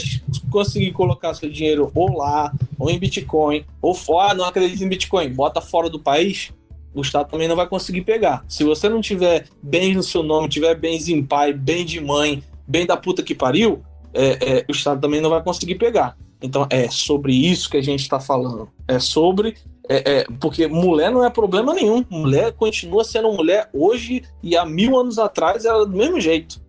conseguir 0.52 0.92
colocar 0.92 1.34
seu 1.34 1.50
dinheiro 1.50 1.92
ou 1.96 2.16
lá, 2.16 2.54
ou 2.78 2.92
em 2.92 3.00
Bitcoin, 3.00 3.66
ou 3.82 3.96
fora, 3.96 4.34
ah, 4.34 4.36
não 4.36 4.46
acredito 4.46 4.84
em 4.84 4.88
Bitcoin, 4.88 5.34
bota 5.34 5.60
fora 5.62 5.90
do 5.90 5.98
país, 6.00 6.52
o 6.94 7.02
Estado 7.02 7.28
também 7.28 7.48
não 7.48 7.56
vai 7.56 7.66
conseguir 7.66 8.02
pegar. 8.02 8.46
Se 8.48 8.64
você 8.64 8.88
não 8.88 9.02
tiver 9.02 9.48
bens 9.64 9.96
no 9.96 10.04
seu 10.04 10.22
nome, 10.22 10.48
tiver 10.48 10.76
bens 10.76 11.10
em 11.10 11.24
pai, 11.24 11.52
bem 11.52 11.84
de 11.84 12.00
mãe, 12.00 12.44
bem 12.68 12.86
da 12.86 12.98
puta 12.98 13.24
que 13.24 13.36
pariu, 13.36 13.84
é, 14.14 14.60
é, 14.60 14.66
o 14.70 14.72
Estado 14.72 15.02
também 15.02 15.22
não 15.22 15.30
vai 15.30 15.44
conseguir 15.44 15.76
pegar. 15.76 16.16
Então 16.42 16.68
é 16.70 16.90
sobre 16.90 17.34
isso 17.34 17.70
que 17.70 17.78
a 17.78 17.82
gente 17.82 18.02
está 18.02 18.20
falando. 18.20 18.70
É 18.88 19.00
sobre. 19.00 19.56
é, 19.90 20.20
é, 20.20 20.26
porque 20.40 20.68
mulher 20.68 21.12
não 21.12 21.24
é 21.24 21.30
problema 21.30 21.74
nenhum. 21.74 22.04
Mulher 22.10 22.52
continua 22.54 23.04
sendo 23.04 23.32
mulher 23.32 23.70
hoje 23.74 24.24
e 24.42 24.56
há 24.56 24.66
mil 24.66 25.00
anos 25.00 25.18
atrás 25.18 25.66
era 25.66 25.86
do 25.86 25.96
mesmo 25.96 26.20
jeito. 26.20 26.62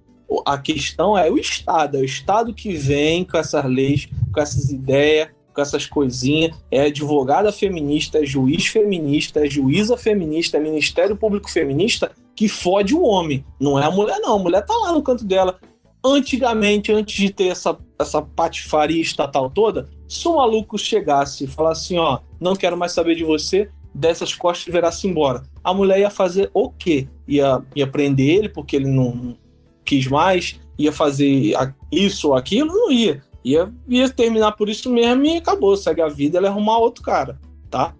A 0.47 0.57
questão 0.57 1.19
é 1.19 1.31
o 1.31 1.37
Estado. 1.37 1.99
É 1.99 2.01
o 2.01 2.05
Estado 2.05 2.55
que 2.55 2.73
vem 2.75 3.25
com 3.25 3.37
essas 3.37 3.65
leis, 3.65 4.09
com 4.33 4.41
essas 4.41 4.71
ideias, 4.71 5.29
com 5.53 5.61
essas 5.61 5.87
coisinhas. 5.87 6.57
É 6.71 6.83
advogada 6.87 7.51
feminista, 7.53 8.19
é 8.19 8.25
juiz 8.25 8.67
feminista, 8.67 9.45
é 9.45 9.51
juíza 9.51 9.97
feminista, 9.97 10.57
é 10.57 10.61
Ministério 10.61 11.17
Público 11.17 11.51
Feminista 11.51 12.13
que 12.35 12.49
fode 12.49 12.95
o 12.95 13.03
homem. 13.03 13.45
Não 13.61 13.79
é 13.79 13.85
a 13.85 13.91
mulher, 13.91 14.19
não. 14.21 14.37
A 14.37 14.39
mulher 14.39 14.65
tá 14.65 14.75
lá 14.75 14.93
no 14.93 15.03
canto 15.03 15.25
dela. 15.25 15.59
Antigamente, 16.05 16.93
antes 16.93 17.17
de 17.17 17.31
ter 17.31 17.47
essa, 17.47 17.79
essa 17.99 18.21
patifaria 18.21 19.01
estatal 19.01 19.49
toda, 19.49 19.89
se 20.07 20.29
um 20.29 20.37
maluco 20.37 20.77
chegasse 20.77 21.45
e 21.45 21.47
falasse 21.47 21.85
assim, 21.85 21.99
ó, 21.99 22.19
não 22.39 22.55
quero 22.55 22.77
mais 22.77 22.93
saber 22.93 23.15
de 23.15 23.25
você, 23.25 23.71
dessas 23.95 24.35
costas 24.35 24.71
virasse 24.71 25.07
embora. 25.07 25.45
A 25.63 25.73
mulher 25.73 26.01
ia 26.01 26.11
fazer 26.11 26.51
o 26.53 26.69
quê? 26.69 27.09
Ia, 27.27 27.63
ia 27.75 27.87
prender 27.87 28.39
ele 28.39 28.49
porque 28.51 28.77
ele 28.77 28.89
não 28.89 29.39
quis 29.83 30.07
mais? 30.07 30.61
Ia 30.79 30.93
fazer 30.93 31.55
isso 31.91 32.29
ou 32.29 32.35
aquilo? 32.35 32.69
Não 32.69 32.93
ia. 32.93 33.23
Ia, 33.43 33.73
ia 33.89 34.11
terminar 34.11 34.53
por 34.53 34.69
isso 34.69 34.93
mesmo 34.93 35.25
e 35.25 35.37
acabou. 35.37 35.77
Segue 35.77 36.03
a 36.03 36.09
vida, 36.09 36.37
ela 36.37 36.49
arrumar 36.49 36.79
outro 36.79 37.03
cara, 37.03 37.39
tá? 37.71 37.95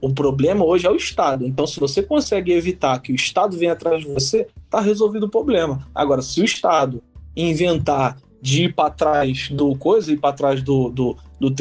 O 0.00 0.12
problema 0.12 0.64
hoje 0.64 0.86
é 0.86 0.90
o 0.90 0.96
Estado. 0.96 1.46
Então, 1.46 1.66
se 1.66 1.80
você 1.80 2.02
consegue 2.02 2.52
evitar 2.52 2.98
que 2.98 3.12
o 3.12 3.14
Estado 3.14 3.56
venha 3.56 3.72
atrás 3.72 4.02
de 4.02 4.12
você, 4.12 4.48
tá 4.68 4.80
resolvido 4.80 5.24
o 5.24 5.30
problema. 5.30 5.86
Agora, 5.94 6.20
se 6.20 6.40
o 6.40 6.44
Estado 6.44 7.02
inventar 7.36 8.16
de 8.40 8.64
ir 8.64 8.74
para 8.74 8.90
trás 8.90 9.48
do 9.50 9.76
coisa, 9.76 10.12
ir 10.12 10.18
para 10.18 10.32
trás 10.32 10.62
do, 10.62 10.88
do, 10.88 11.16
do 11.38 11.52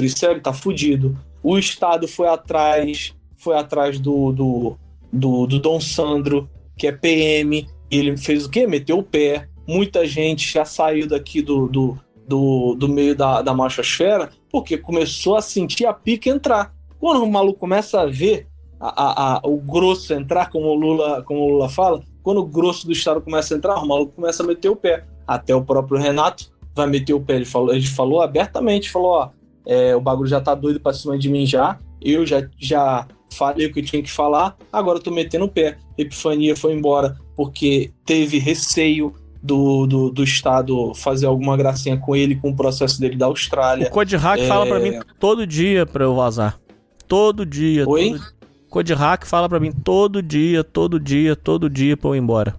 tá 0.41 0.53
fudido. 0.53 1.17
O 1.43 1.57
Estado 1.57 2.07
foi 2.07 2.27
atrás, 2.27 3.13
foi 3.37 3.57
atrás 3.57 3.99
do, 3.99 4.31
do, 4.31 4.77
do, 5.11 5.47
do 5.47 5.59
Dom 5.59 5.79
Sandro, 5.79 6.49
que 6.77 6.87
é 6.87 6.91
PM, 6.91 7.67
e 7.91 7.97
ele 7.97 8.17
fez 8.17 8.45
o 8.45 8.49
quê? 8.49 8.67
Meteu 8.67 8.99
o 8.99 9.03
pé. 9.03 9.47
Muita 9.67 10.05
gente 10.05 10.51
já 10.51 10.65
saiu 10.65 11.07
daqui 11.07 11.41
do, 11.41 11.67
do, 11.67 11.97
do, 12.27 12.75
do 12.75 12.87
meio 12.87 13.15
da, 13.15 13.41
da 13.41 13.53
machosfera 13.53 14.29
porque 14.51 14.77
começou 14.77 15.35
a 15.35 15.41
sentir 15.41 15.85
a 15.85 15.93
pica 15.93 16.29
entrar. 16.29 16.73
Quando 16.99 17.23
o 17.23 17.29
maluco 17.31 17.59
começa 17.59 18.01
a 18.01 18.05
ver 18.05 18.47
a, 18.79 18.87
a, 18.87 19.37
a, 19.37 19.41
o 19.43 19.57
grosso 19.57 20.13
entrar, 20.13 20.49
como 20.49 20.67
o, 20.67 20.75
Lula, 20.75 21.23
como 21.23 21.41
o 21.41 21.49
Lula 21.49 21.69
fala, 21.69 22.01
quando 22.23 22.39
o 22.39 22.45
grosso 22.45 22.85
do 22.85 22.93
Estado 22.93 23.21
começa 23.21 23.53
a 23.53 23.57
entrar, 23.57 23.75
o 23.75 23.87
maluco 23.87 24.13
começa 24.13 24.43
a 24.43 24.45
meter 24.45 24.69
o 24.69 24.75
pé. 24.75 25.05
Até 25.27 25.55
o 25.55 25.63
próprio 25.63 25.99
Renato 25.99 26.51
vai 26.75 26.87
meter 26.87 27.13
o 27.13 27.19
pé. 27.19 27.35
Ele 27.35 27.45
falou, 27.45 27.73
ele 27.73 27.85
falou 27.85 28.21
abertamente, 28.21 28.91
falou, 28.91 29.11
ó, 29.11 29.29
é, 29.65 29.95
o 29.95 30.01
bagulho 30.01 30.29
já 30.29 30.39
tá 30.39 30.53
doido 30.53 30.79
pra 30.79 30.93
cima 30.93 31.17
de 31.17 31.29
mim 31.29 31.45
já, 31.45 31.79
eu 32.01 32.25
já, 32.25 32.47
já 32.57 33.07
falei 33.33 33.65
o 33.65 33.73
que 33.73 33.79
eu 33.79 33.83
tinha 33.83 34.01
que 34.01 34.11
falar, 34.11 34.55
agora 34.71 34.99
eu 34.99 35.03
tô 35.03 35.11
metendo 35.11 35.45
o 35.45 35.49
pé. 35.49 35.77
Epifania 35.97 36.55
foi 36.55 36.73
embora 36.73 37.17
porque 37.35 37.91
teve 38.05 38.37
receio 38.37 39.13
do, 39.41 39.85
do, 39.85 40.09
do, 40.09 40.23
Estado 40.23 40.93
fazer 40.95 41.25
alguma 41.25 41.55
gracinha 41.55 41.97
com 41.97 42.15
ele, 42.15 42.35
com 42.35 42.49
o 42.49 42.55
processo 42.55 42.99
dele 42.99 43.15
da 43.15 43.27
Austrália. 43.27 43.87
O 43.87 43.91
Code 43.91 44.15
Hack 44.15 44.39
é... 44.39 44.47
fala 44.47 44.65
para 44.65 44.79
mim 44.79 44.99
todo 45.19 45.45
dia 45.45 45.85
para 45.85 46.03
eu 46.03 46.15
vazar. 46.15 46.59
Todo 47.07 47.45
dia. 47.45 47.87
Oi? 47.87 48.11
Todo... 48.11 48.35
Code 48.69 48.93
Hack 48.93 49.25
fala 49.25 49.47
para 49.47 49.59
mim 49.59 49.71
todo 49.71 50.21
dia, 50.21 50.63
todo 50.63 50.99
dia, 50.99 51.35
todo 51.35 51.69
dia 51.69 51.95
pra 51.95 52.09
eu 52.09 52.15
ir 52.15 52.19
embora. 52.19 52.55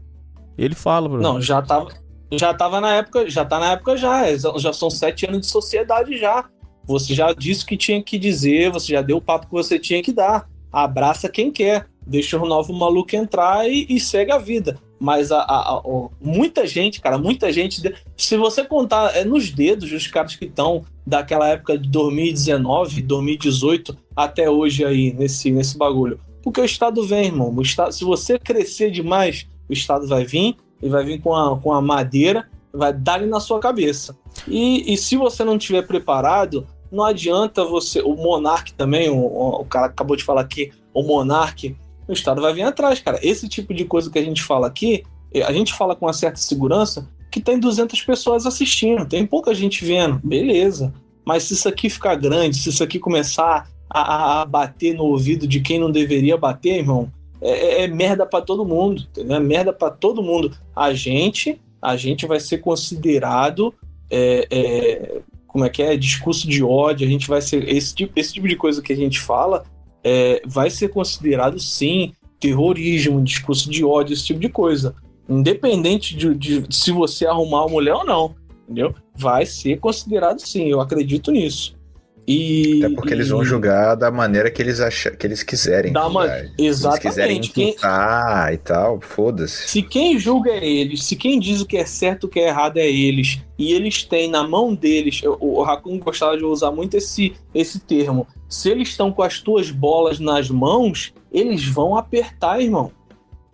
Ele 0.56 0.74
fala 0.74 1.09
pra 1.09 1.18
mim. 1.18 1.24
Não, 1.24 1.40
já 1.40 1.60
tava, 1.60 1.88
já 2.32 2.53
tava 2.53 2.81
na 2.81 2.94
época, 2.94 3.28
já 3.28 3.44
tá 3.44 3.59
na 3.59 3.73
época 3.73 3.97
já. 3.97 4.24
Já 4.36 4.73
são 4.73 4.90
sete 4.90 5.27
anos 5.27 5.43
de 5.43 5.47
sociedade 5.47 6.16
já. 6.19 6.48
Você 6.85 7.15
já 7.15 7.32
disse 7.32 7.65
o 7.65 7.66
que 7.66 7.77
tinha 7.77 8.03
que 8.03 8.19
dizer, 8.19 8.70
você 8.70 8.93
já 8.93 9.03
deu 9.03 9.16
o 9.16 9.23
papo 9.23 9.47
que 9.47 9.53
você 9.53 9.78
tinha 9.78 10.03
que 10.03 10.12
dar. 10.12 10.48
Abraça 10.73 11.28
quem 11.28 11.51
quer, 11.51 11.86
deixa 12.07 12.39
o 12.39 12.47
novo 12.47 12.73
maluco 12.73 13.15
entrar 13.16 13.69
e, 13.69 13.86
e 13.89 13.98
segue 13.98 14.31
a 14.31 14.39
vida. 14.39 14.78
Mas 14.98 15.31
a, 15.31 15.40
a, 15.40 15.77
a, 15.77 15.82
muita 16.20 16.66
gente, 16.66 17.01
cara, 17.01 17.19
muita 17.19 17.53
gente. 17.53 17.82
Se 18.16 18.36
você 18.36 18.65
contar 18.65 19.15
é 19.16 19.24
nos 19.24 19.51
dedos 19.51 19.93
os 19.93 20.07
caras 20.07 20.36
que 20.36 20.47
estão 20.47 20.85
daquela 21.07 21.48
época 21.48 21.77
de 21.77 21.89
2019, 21.89 23.03
2018 23.03 23.97
até 24.15 24.48
hoje 24.48 24.85
aí 24.85 25.12
nesse, 25.12 25.51
nesse 25.51 25.77
bagulho. 25.77 26.20
Porque 26.43 26.61
o 26.61 26.65
Estado 26.65 27.03
vem, 27.03 27.27
irmão. 27.27 27.53
O 27.55 27.62
estado, 27.62 27.93
se 27.93 28.05
você 28.05 28.39
crescer 28.39 28.90
demais, 28.90 29.47
o 29.69 29.73
Estado 29.73 30.07
vai 30.07 30.24
vir 30.24 30.57
e 30.87 30.91
vai 30.91 31.05
vir 31.05 31.21
com 31.21 31.35
a, 31.35 31.59
com 31.59 31.73
a 31.73 31.83
madeira, 31.83 32.49
vai 32.73 32.93
dar 32.93 33.21
na 33.27 33.41
sua 33.41 33.59
cabeça. 33.59 34.17
E, 34.47 34.93
e 34.93 34.97
se 34.97 35.17
você 35.17 35.45
não 35.45 35.57
estiver 35.57 35.87
preparado, 35.87 36.67
não 36.91 37.05
adianta 37.05 37.65
você. 37.65 38.01
O 38.01 38.15
Monark 38.15 38.73
também, 38.75 39.11
o, 39.11 39.17
o 39.17 39.65
cara 39.65 39.87
acabou 39.87 40.17
de 40.17 40.25
falar 40.25 40.43
aqui, 40.43 40.73
o 40.95 41.03
Monark 41.03 41.77
o 42.09 42.13
Estado 42.13 42.41
vai 42.41 42.53
vir 42.53 42.63
atrás, 42.63 43.01
cara. 43.01 43.19
Esse 43.23 43.49
tipo 43.49 43.75
de 43.75 43.85
coisa 43.85 44.11
que 44.11 44.19
a 44.19 44.25
gente 44.25 44.43
fala 44.43 44.67
aqui, 44.67 45.03
eh, 45.33 45.43
a 45.43 45.53
gente 45.53 45.75
fala 45.75 45.97
com 45.97 46.07
uma 46.07 46.13
certa 46.13 46.39
segurança 46.39 47.09
que 47.31 47.41
tem 47.41 47.59
200 47.59 48.01
pessoas 48.03 48.47
assistindo, 48.47 49.05
tem 49.05 49.27
pouca 49.27 49.55
gente 49.55 49.85
vendo, 49.85 50.21
beleza. 50.23 50.95
Mas 51.25 51.43
se 51.43 51.55
isso 51.55 51.69
aqui 51.69 51.91
ficar 51.91 52.15
grande, 52.15 52.57
se 52.57 52.69
isso 52.69 52.83
aqui 52.83 52.99
começar 52.99 53.69
a, 53.91 54.43
a 54.43 54.45
bater 54.47 54.95
no 54.95 55.05
ouvido 55.05 55.47
de 55.47 55.61
quem 55.61 55.79
não 55.81 55.91
deveria 55.91 56.37
bater, 56.37 56.79
irmão, 56.79 57.11
é, 57.41 57.51
é, 57.51 57.83
é 57.83 57.89
merda 57.89 58.27
para 58.27 58.45
todo 58.45 58.65
mundo, 58.65 59.07
entendeu? 59.11 59.37
É 59.37 59.41
merda 59.41 59.73
para 59.73 59.91
todo 59.91 60.23
mundo. 60.23 60.57
A 60.75 60.93
gente, 60.95 61.61
a 61.81 61.97
gente 61.97 62.27
vai 62.27 62.41
ser 62.41 62.59
considerado, 62.59 63.75
é, 64.11 64.47
é, 64.51 65.21
como 65.47 65.65
é 65.65 65.69
que 65.69 65.83
é, 65.83 65.97
discurso 65.97 66.49
de 66.49 66.63
ódio. 66.63 67.07
A 67.07 67.11
gente 67.11 67.29
vai 67.29 67.41
ser 67.41 67.69
esse 67.69 67.95
tipo, 67.95 68.13
esse 68.19 68.33
tipo 68.33 68.49
de 68.49 68.57
coisa 68.57 68.83
que 68.83 68.93
a 68.93 68.97
gente 68.97 69.21
fala 69.21 69.65
é, 70.05 70.43
vai 70.47 70.71
ser 70.71 70.89
considerado 70.89 71.59
sim 71.59 72.13
terrorismo, 72.39 73.23
discurso 73.23 73.71
de 73.71 73.85
ódio, 73.85 74.15
esse 74.15 74.25
tipo 74.25 74.41
de 74.41 74.49
coisa. 74.49 74.95
Independente 75.29 76.17
de, 76.17 76.35
de, 76.35 76.67
se 76.71 76.93
você 76.93 77.27
arrumar 77.27 77.65
uma 77.65 77.73
mulher 77.73 77.95
ou 77.95 78.05
não, 78.05 78.35
entendeu? 78.65 78.95
Vai 79.15 79.45
ser 79.45 79.81
considerado 79.81 80.39
sim, 80.39 80.69
eu 80.69 80.81
acredito 80.81 81.33
nisso. 81.33 81.76
E, 82.27 82.82
Até 82.85 82.94
porque 82.94 83.11
e... 83.11 83.12
eles 83.12 83.28
vão 83.28 83.44
julgar 83.44 83.94
da 83.94 84.11
maneira 84.11 84.51
que 84.51 84.61
eles 84.61 84.81
acham, 84.81 85.15
que 85.15 85.27
eles 85.27 85.44
quiserem. 85.44 85.93
Da 85.93 86.09
uma... 86.09 86.27
Exatamente. 86.59 86.74
Se 86.77 86.86
eles 86.86 86.98
quiserem 86.98 87.36
imputar 87.39 88.47
quem... 88.47 88.55
e 88.55 88.59
tal, 88.59 89.01
foda-se. 89.01 89.69
Se 89.69 89.82
quem 89.82 90.19
julga 90.19 90.51
é 90.51 90.66
eles, 90.66 91.05
se 91.05 91.15
quem 91.15 91.39
diz 91.39 91.61
o 91.61 91.66
que 91.66 91.77
é 91.77 91.86
certo 91.86 92.24
o 92.24 92.28
que 92.28 92.40
é 92.40 92.48
errado 92.48 92.78
é 92.78 92.86
eles, 92.86 93.40
e 93.57 93.73
eles 93.73 94.03
têm 94.03 94.28
na 94.28 94.47
mão 94.47 94.74
deles, 94.74 95.23
o, 95.23 95.59
o 95.59 95.62
Raccoon 95.62 95.98
gostava 96.01 96.36
de 96.36 96.44
usar 96.44 96.73
muito 96.73 96.97
esse, 96.97 97.35
esse 97.55 97.78
termo, 97.78 98.27
se 98.48 98.70
eles 98.70 98.89
estão 98.89 99.12
com 99.12 99.23
as 99.23 99.39
tuas 99.39 99.70
bolas 99.70 100.19
nas 100.19 100.51
mãos, 100.51 101.15
eles 101.32 101.65
vão 101.65 101.97
apertar, 101.97 102.61
irmão. 102.61 102.90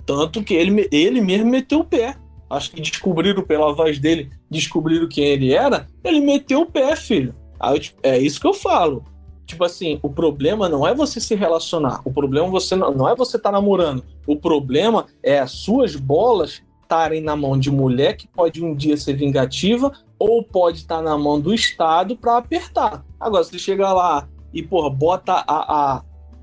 Tanto 0.07 0.43
que 0.43 0.55
ele, 0.55 0.89
ele 0.90 1.20
mesmo 1.20 1.47
meteu 1.47 1.81
o 1.81 1.85
pé. 1.85 2.16
Acho 2.49 2.70
que 2.70 2.82
descobriram 2.82 3.43
pela 3.43 3.73
voz 3.73 3.99
dele, 3.99 4.31
descobriram 4.51 5.09
quem 5.09 5.24
ele 5.24 5.55
era, 5.55 5.86
ele 6.05 6.20
meteu 6.20 6.61
o 6.61 6.66
pé, 6.66 6.94
filho. 6.97 7.35
Aí, 7.62 7.80
é 8.02 8.18
isso 8.18 8.40
que 8.40 8.47
eu 8.47 8.52
falo. 8.52 9.05
Tipo 9.47 9.64
assim, 9.64 10.01
o 10.02 10.10
problema 10.10 10.68
não 10.68 10.86
é 10.86 10.94
você 10.94 11.20
se 11.20 11.34
relacionar. 11.34 12.01
O 12.05 12.12
problema 12.12 12.48
você 12.48 12.74
não, 12.74 12.90
não 12.93 13.09
é 13.09 13.14
você 13.14 13.36
estar 13.36 13.51
tá 13.51 13.52
namorando. 13.52 14.05
O 14.26 14.36
problema 14.36 15.06
é 15.22 15.39
as 15.39 15.52
suas 15.52 15.94
bolas 15.94 16.62
estarem 16.82 17.22
na 17.22 17.36
mão 17.36 17.59
de 17.59 17.70
mulher 17.70 18.16
que 18.16 18.26
pode 18.26 18.62
um 18.62 18.74
dia 18.74 18.97
ser 18.97 19.14
vingativa 19.14 19.93
ou 20.18 20.43
pode 20.43 20.78
estar 20.78 20.97
tá 20.97 21.02
na 21.02 21.16
mão 21.16 21.40
do 21.40 21.55
Estado 21.55 22.16
para 22.16 22.36
apertar. 22.36 23.05
Agora, 23.18 23.44
se 23.44 23.59
chega 23.59 23.93
lá 23.93 24.28
e, 24.52 24.62
porra, 24.62 24.90
bota 24.90 25.32
a, 25.32 25.43
a, 25.47 26.02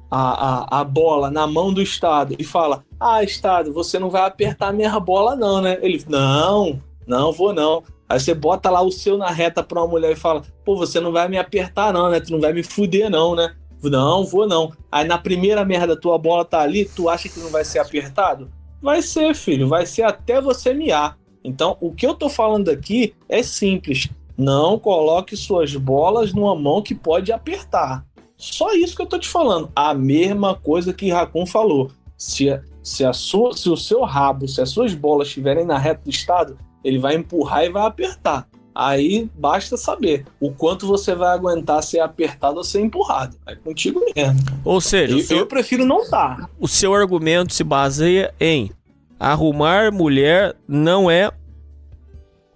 a, 0.09 0.79
a, 0.79 0.83
bola 0.83 1.29
na 1.29 1.45
mão 1.45 1.73
do 1.73 1.81
Estado 1.81 2.35
e 2.37 2.43
fala: 2.43 2.83
Ah, 2.99 3.23
Estado, 3.23 3.71
você 3.71 3.99
não 3.99 4.09
vai 4.09 4.23
apertar 4.23 4.73
minha 4.73 4.99
bola, 4.99 5.35
não, 5.35 5.61
né? 5.61 5.77
Ele, 5.81 6.03
não, 6.07 6.81
não 7.09 7.33
vou 7.33 7.51
não. 7.51 7.83
Aí 8.07 8.19
você 8.19 8.35
bota 8.35 8.69
lá 8.69 8.81
o 8.81 8.91
seu 8.91 9.17
na 9.17 9.31
reta 9.31 9.63
pra 9.63 9.81
uma 9.81 9.87
mulher 9.87 10.11
e 10.11 10.15
fala: 10.15 10.43
pô, 10.63 10.77
você 10.77 10.99
não 10.99 11.11
vai 11.11 11.27
me 11.27 11.39
apertar, 11.39 11.91
não, 11.91 12.09
né? 12.09 12.19
Tu 12.19 12.31
não 12.31 12.39
vai 12.39 12.53
me 12.53 12.61
fuder, 12.61 13.09
não, 13.09 13.35
né? 13.35 13.55
Não, 13.83 14.23
vou 14.23 14.47
não. 14.47 14.71
Aí 14.91 15.07
na 15.07 15.17
primeira 15.17 15.65
merda 15.65 15.99
tua 15.99 16.19
bola 16.19 16.45
tá 16.45 16.61
ali, 16.61 16.85
tu 16.85 17.09
acha 17.09 17.27
que 17.27 17.39
não 17.39 17.49
vai 17.49 17.65
ser 17.65 17.79
apertado? 17.79 18.51
Vai 18.79 19.01
ser, 19.01 19.33
filho, 19.35 19.67
vai 19.67 19.85
ser 19.85 20.03
até 20.03 20.39
você 20.39 20.73
miar. 20.73 21.17
Então, 21.43 21.77
o 21.81 21.93
que 21.93 22.05
eu 22.05 22.13
tô 22.13 22.29
falando 22.29 22.69
aqui 22.69 23.15
é 23.27 23.41
simples. 23.41 24.07
Não 24.37 24.77
coloque 24.77 25.35
suas 25.35 25.75
bolas 25.75 26.33
numa 26.33 26.55
mão 26.55 26.81
que 26.81 26.93
pode 26.93 27.31
apertar. 27.31 28.05
Só 28.37 28.73
isso 28.73 28.95
que 28.95 29.01
eu 29.01 29.07
tô 29.07 29.17
te 29.17 29.27
falando. 29.27 29.71
A 29.75 29.93
mesma 29.93 30.55
coisa 30.55 30.93
que 30.93 31.09
Racon 31.09 31.45
falou. 31.45 31.91
Se, 32.17 32.47
se, 32.83 33.03
a 33.03 33.13
sua, 33.13 33.55
se 33.55 33.69
o 33.69 33.75
seu 33.75 34.03
rabo, 34.03 34.47
se 34.47 34.61
as 34.61 34.69
suas 34.69 34.93
bolas 34.93 35.27
estiverem 35.27 35.65
na 35.65 35.77
reta 35.77 36.01
do 36.03 36.09
estado, 36.09 36.57
ele 36.89 36.99
vai 36.99 37.15
empurrar 37.15 37.63
e 37.63 37.69
vai 37.69 37.85
apertar. 37.85 38.47
Aí 38.73 39.29
basta 39.35 39.75
saber 39.75 40.25
o 40.39 40.51
quanto 40.51 40.87
você 40.87 41.13
vai 41.13 41.29
aguentar 41.33 41.83
ser 41.83 41.99
apertado 41.99 42.57
ou 42.57 42.63
ser 42.63 42.81
empurrado. 42.81 43.35
É 43.45 43.55
contigo 43.55 44.01
mesmo. 44.15 44.39
Ou 44.63 44.79
seja, 44.79 45.13
eu, 45.13 45.21
seu, 45.21 45.37
eu 45.39 45.45
prefiro 45.45 45.85
não 45.85 46.01
estar. 46.01 46.49
O 46.59 46.67
seu 46.67 46.93
argumento 46.93 47.53
se 47.53 47.63
baseia 47.63 48.33
em 48.39 48.71
arrumar 49.19 49.91
mulher 49.91 50.55
não 50.67 51.11
é 51.11 51.31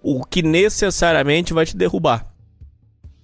o 0.02 0.24
que 0.24 0.42
necessariamente 0.42 1.52
vai 1.52 1.66
te 1.66 1.76
derrubar. 1.76 2.26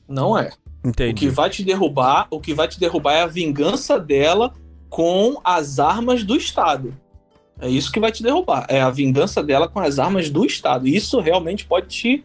Não 0.07 0.37
é. 0.37 0.51
Entendi. 0.85 1.13
O 1.13 1.15
que 1.15 1.35
vai 1.35 1.49
te 1.49 1.63
derrubar, 1.63 2.27
o 2.31 2.41
que 2.41 2.55
vai 2.55 2.67
te 2.67 2.81
derrubar 2.81 3.15
é 3.15 3.23
a 3.23 3.27
vingança 3.27 3.99
dela 3.99 4.53
com 4.89 5.41
as 5.45 5.79
armas 5.79 6.25
do 6.25 6.37
Estado. 6.37 6.95
É 7.61 7.69
isso 7.69 7.93
que 7.93 8.01
vai 8.01 8.11
te 8.11 8.23
derrubar. 8.23 8.67
É 8.69 8.81
a 8.81 8.91
vingança 8.91 9.43
dela 9.43 9.69
com 9.69 9.81
as 9.81 9.99
armas 9.99 10.31
do 10.31 10.45
Estado. 10.45 10.89
Isso 10.89 11.21
realmente 11.21 11.67
pode 11.67 11.89
te, 11.89 12.25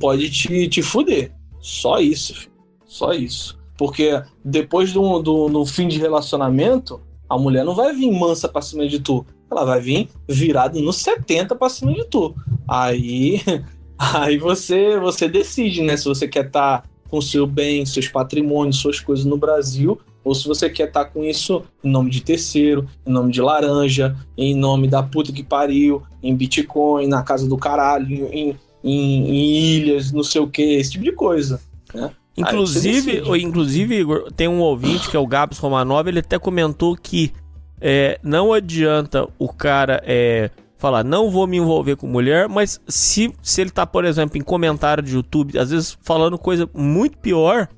pode 0.00 0.30
te, 0.30 0.68
te 0.68 0.82
fuder. 0.82 1.32
Só 1.60 1.98
isso, 1.98 2.34
filho. 2.34 2.52
Só 2.84 3.12
isso. 3.12 3.58
Porque 3.76 4.22
depois 4.44 4.92
do, 4.92 5.18
do 5.20 5.48
no 5.48 5.66
fim 5.66 5.88
de 5.88 5.98
relacionamento, 5.98 7.00
a 7.28 7.36
mulher 7.36 7.64
não 7.64 7.74
vai 7.74 7.92
vir 7.92 8.10
mansa 8.10 8.48
pra 8.48 8.62
cima 8.62 8.86
de 8.86 9.00
tu. 9.00 9.26
Ela 9.50 9.64
vai 9.64 9.80
vir 9.80 10.08
virada 10.28 10.80
no 10.80 10.92
70 10.92 11.54
pra 11.54 11.68
cima 11.68 11.92
de 11.92 12.04
tu. 12.04 12.34
Aí, 12.66 13.40
aí 13.98 14.38
você, 14.38 14.98
você 14.98 15.28
decide, 15.28 15.82
né? 15.82 15.96
Se 15.96 16.04
você 16.04 16.26
quer 16.26 16.46
estar 16.46 16.82
tá 16.82 16.88
com 17.08 17.20
seu 17.20 17.46
bem, 17.46 17.84
seus 17.84 18.08
patrimônios, 18.08 18.78
suas 18.78 19.00
coisas 19.00 19.24
no 19.24 19.36
Brasil, 19.36 20.00
ou 20.24 20.34
se 20.34 20.48
você 20.48 20.70
quer 20.70 20.88
estar 20.88 21.04
tá 21.04 21.10
com 21.10 21.22
isso 21.22 21.62
em 21.82 21.90
nome 21.90 22.10
de 22.10 22.22
terceiro, 22.22 22.88
em 23.06 23.12
nome 23.12 23.30
de 23.30 23.42
laranja, 23.42 24.16
em 24.36 24.54
nome 24.54 24.88
da 24.88 25.02
puta 25.02 25.32
que 25.32 25.42
pariu, 25.42 26.02
em 26.22 26.34
Bitcoin, 26.34 27.06
na 27.06 27.22
casa 27.22 27.46
do 27.46 27.58
caralho, 27.58 28.28
em, 28.32 28.56
em, 28.82 29.30
em 29.30 29.56
ilhas, 29.76 30.10
não 30.10 30.22
sei 30.22 30.40
o 30.40 30.48
que, 30.48 30.62
esse 30.62 30.92
tipo 30.92 31.04
de 31.04 31.12
coisa. 31.12 31.60
Né? 31.92 32.10
Inclusive, 32.36 33.22
inclusive, 33.38 33.94
Igor, 33.94 34.32
tem 34.32 34.48
um 34.48 34.60
ouvinte 34.60 35.08
que 35.08 35.16
é 35.16 35.20
o 35.20 35.26
Gabs 35.26 35.58
Romanov, 35.58 36.08
ele 36.08 36.18
até 36.18 36.38
comentou 36.38 36.96
que 36.96 37.32
é, 37.80 38.18
não 38.22 38.52
adianta 38.52 39.28
o 39.38 39.52
cara 39.52 40.02
é, 40.04 40.50
falar, 40.78 41.04
não 41.04 41.30
vou 41.30 41.46
me 41.46 41.58
envolver 41.58 41.96
com 41.96 42.06
mulher, 42.06 42.48
mas 42.48 42.80
se, 42.88 43.32
se 43.42 43.60
ele 43.60 43.70
tá, 43.70 43.86
por 43.86 44.04
exemplo, 44.04 44.36
em 44.36 44.42
comentário 44.42 45.02
de 45.02 45.14
YouTube, 45.14 45.58
às 45.58 45.70
vezes 45.70 45.96
falando 46.02 46.38
coisa 46.38 46.68
muito 46.74 47.18
pior, 47.18 47.68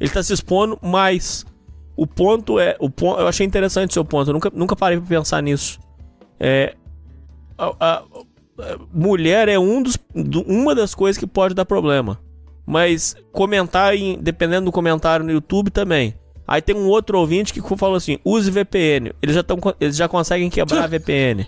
ele 0.00 0.10
tá 0.10 0.22
se 0.22 0.32
expondo 0.32 0.78
mais. 0.82 1.44
O 1.96 2.06
ponto 2.06 2.58
é. 2.60 2.76
O 2.78 2.90
ponto, 2.90 3.20
eu 3.20 3.26
achei 3.28 3.46
interessante 3.46 3.90
o 3.90 3.94
seu 3.94 4.04
ponto, 4.04 4.28
eu 4.30 4.34
nunca, 4.34 4.50
nunca 4.54 4.76
parei 4.76 4.98
pra 4.98 5.06
pensar 5.06 5.42
nisso. 5.42 5.78
É, 6.38 6.74
a, 7.56 7.72
a- 7.80 8.02
a 8.58 8.78
mulher 8.92 9.48
é 9.48 9.58
um 9.58 9.82
dos, 9.82 9.98
do- 10.14 10.42
uma 10.42 10.74
das 10.74 10.94
coisas 10.94 11.18
que 11.18 11.26
pode 11.26 11.54
dar 11.54 11.64
problema. 11.64 12.18
Mas 12.66 13.14
comentar, 13.32 13.94
em, 13.94 14.18
dependendo 14.18 14.66
do 14.66 14.72
comentário 14.72 15.24
no 15.24 15.30
YouTube 15.32 15.70
também. 15.70 16.14
Aí 16.48 16.60
tem 16.60 16.74
um 16.76 16.86
outro 16.88 17.18
ouvinte 17.18 17.52
que 17.52 17.60
falou 17.76 17.96
assim: 17.96 18.18
use 18.24 18.50
VPN. 18.50 19.12
Eles 19.22 19.34
já, 19.34 19.42
tão, 19.42 19.58
eles 19.80 19.96
já 19.96 20.08
conseguem 20.08 20.50
quebrar 20.50 20.84
a 20.84 20.86
VPN. 20.86 21.46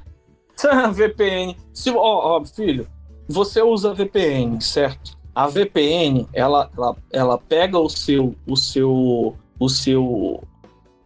VPN. 0.92 1.56
Se, 1.72 1.90
ó, 1.90 2.38
ó, 2.38 2.44
filho, 2.44 2.86
você 3.28 3.62
usa 3.62 3.94
VPN, 3.94 4.60
certo? 4.60 5.16
A 5.34 5.46
VPN, 5.46 6.26
ela, 6.32 6.68
ela, 6.76 6.96
ela 7.12 7.38
pega 7.38 7.78
o 7.78 7.88
seu, 7.88 8.34
o 8.46 8.56
seu, 8.56 9.36
o 9.58 9.68
seu 9.68 10.42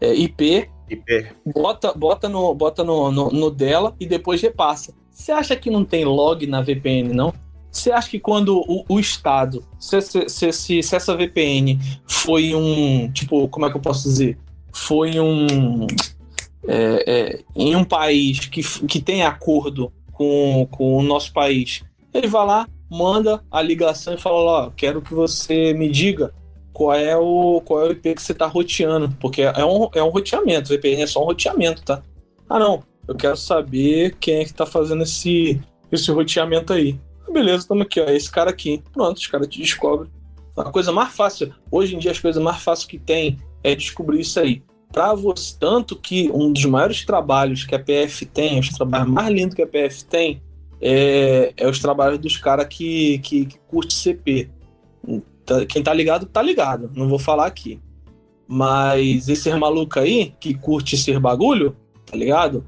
é, 0.00 0.14
IP, 0.14 0.68
IP. 0.88 1.28
bota, 1.54 1.92
bota, 1.92 2.28
no, 2.28 2.54
bota 2.54 2.84
no, 2.84 3.10
no, 3.10 3.30
no 3.30 3.50
dela 3.50 3.94
e 3.98 4.06
depois 4.06 4.40
repassa. 4.40 4.94
Você 5.10 5.30
acha 5.30 5.54
que 5.56 5.70
não 5.70 5.84
tem 5.84 6.04
log 6.04 6.46
na 6.46 6.60
VPN, 6.62 7.12
não? 7.12 7.32
Você 7.70 7.90
acha 7.90 8.10
que 8.10 8.20
quando 8.20 8.58
o, 8.58 8.84
o 8.86 9.00
Estado, 9.00 9.64
se, 9.78 10.00
se, 10.02 10.28
se, 10.28 10.52
se, 10.82 10.94
essa 10.94 11.16
VPN 11.16 11.78
foi 12.06 12.54
um. 12.54 13.10
Tipo, 13.12 13.48
como 13.48 13.64
é 13.64 13.70
que 13.70 13.76
eu 13.76 13.80
posso 13.80 14.02
dizer? 14.02 14.38
Foi 14.72 15.18
um. 15.18 15.86
é, 16.68 17.04
é, 17.06 17.44
em 17.56 17.74
um 17.74 17.84
país 17.84 18.40
que, 18.40 18.62
que 18.86 19.00
tem 19.00 19.22
acordo 19.22 19.90
com, 20.12 20.68
com 20.70 20.96
o 20.96 21.02
nosso 21.02 21.32
país, 21.32 21.82
ele 22.12 22.26
vai 22.26 22.46
lá, 22.46 22.68
manda 22.90 23.42
a 23.50 23.62
ligação 23.62 24.12
e 24.12 24.20
fala: 24.20 24.66
Ó, 24.66 24.70
quero 24.70 25.00
que 25.00 25.14
você 25.14 25.72
me 25.72 25.88
diga 25.88 26.34
qual 26.72 26.94
é 26.94 27.16
o, 27.16 27.60
qual 27.64 27.82
é 27.84 27.88
o 27.88 27.92
IP 27.92 28.14
que 28.14 28.22
você 28.22 28.32
está 28.32 28.46
roteando, 28.46 29.14
porque 29.20 29.42
é 29.42 29.64
um, 29.64 29.88
é 29.94 30.02
um 30.02 30.08
roteamento, 30.08 30.68
VPN 30.68 31.02
é 31.02 31.06
só 31.06 31.22
um 31.22 31.26
roteamento, 31.26 31.82
tá? 31.82 32.02
Ah, 32.48 32.58
não, 32.58 32.82
eu 33.06 33.14
quero 33.14 33.36
saber 33.36 34.16
quem 34.20 34.40
é 34.40 34.44
que 34.44 34.54
tá 34.54 34.64
fazendo 34.64 35.02
esse, 35.02 35.60
esse 35.90 36.10
roteamento 36.10 36.72
aí. 36.72 36.98
Ah, 37.26 37.32
Beleza, 37.32 37.58
estamos 37.58 37.86
aqui, 37.86 38.00
ó, 38.00 38.04
esse 38.04 38.30
cara 38.30 38.50
aqui. 38.50 38.82
Pronto, 38.92 39.16
os 39.16 39.26
caras 39.26 39.48
te 39.48 39.60
descobrem. 39.60 40.10
A 40.56 40.70
coisa 40.70 40.92
mais 40.92 41.14
fácil, 41.14 41.54
hoje 41.70 41.96
em 41.96 41.98
dia, 41.98 42.10
as 42.10 42.18
coisas 42.18 42.42
mais 42.42 42.62
fáceis 42.62 42.86
que 42.86 42.98
tem 42.98 43.38
é 43.64 43.74
descobrir 43.74 44.20
isso 44.20 44.38
aí. 44.38 44.62
Pra 44.92 45.14
você, 45.14 45.56
tanto 45.58 45.96
que 45.96 46.30
um 46.32 46.52
dos 46.52 46.64
maiores 46.66 47.04
trabalhos 47.04 47.64
que 47.64 47.74
a 47.74 47.78
PF 47.78 48.26
tem, 48.26 48.60
os 48.60 48.68
trabalhos 48.68 49.08
mais 49.08 49.28
lindos 49.30 49.54
que 49.54 49.62
a 49.62 49.66
PF 49.66 50.04
tem, 50.04 50.42
é, 50.80 51.54
é 51.56 51.66
os 51.66 51.78
trabalhos 51.78 52.18
dos 52.18 52.36
caras 52.36 52.66
que, 52.68 53.18
que, 53.20 53.46
que 53.46 53.58
curte 53.60 53.94
CP. 53.94 54.50
Tá- 55.44 55.64
Quem 55.66 55.82
tá 55.82 55.92
ligado, 55.92 56.26
tá 56.26 56.40
ligado. 56.42 56.90
Não 56.94 57.08
vou 57.08 57.18
falar 57.18 57.46
aqui. 57.46 57.80
Mas 58.46 59.28
esses 59.28 59.54
malucos 59.56 60.02
aí, 60.02 60.34
que 60.38 60.52
curte 60.54 60.96
ser 60.96 61.18
bagulho, 61.18 61.76
tá 62.04 62.16
ligado? 62.16 62.64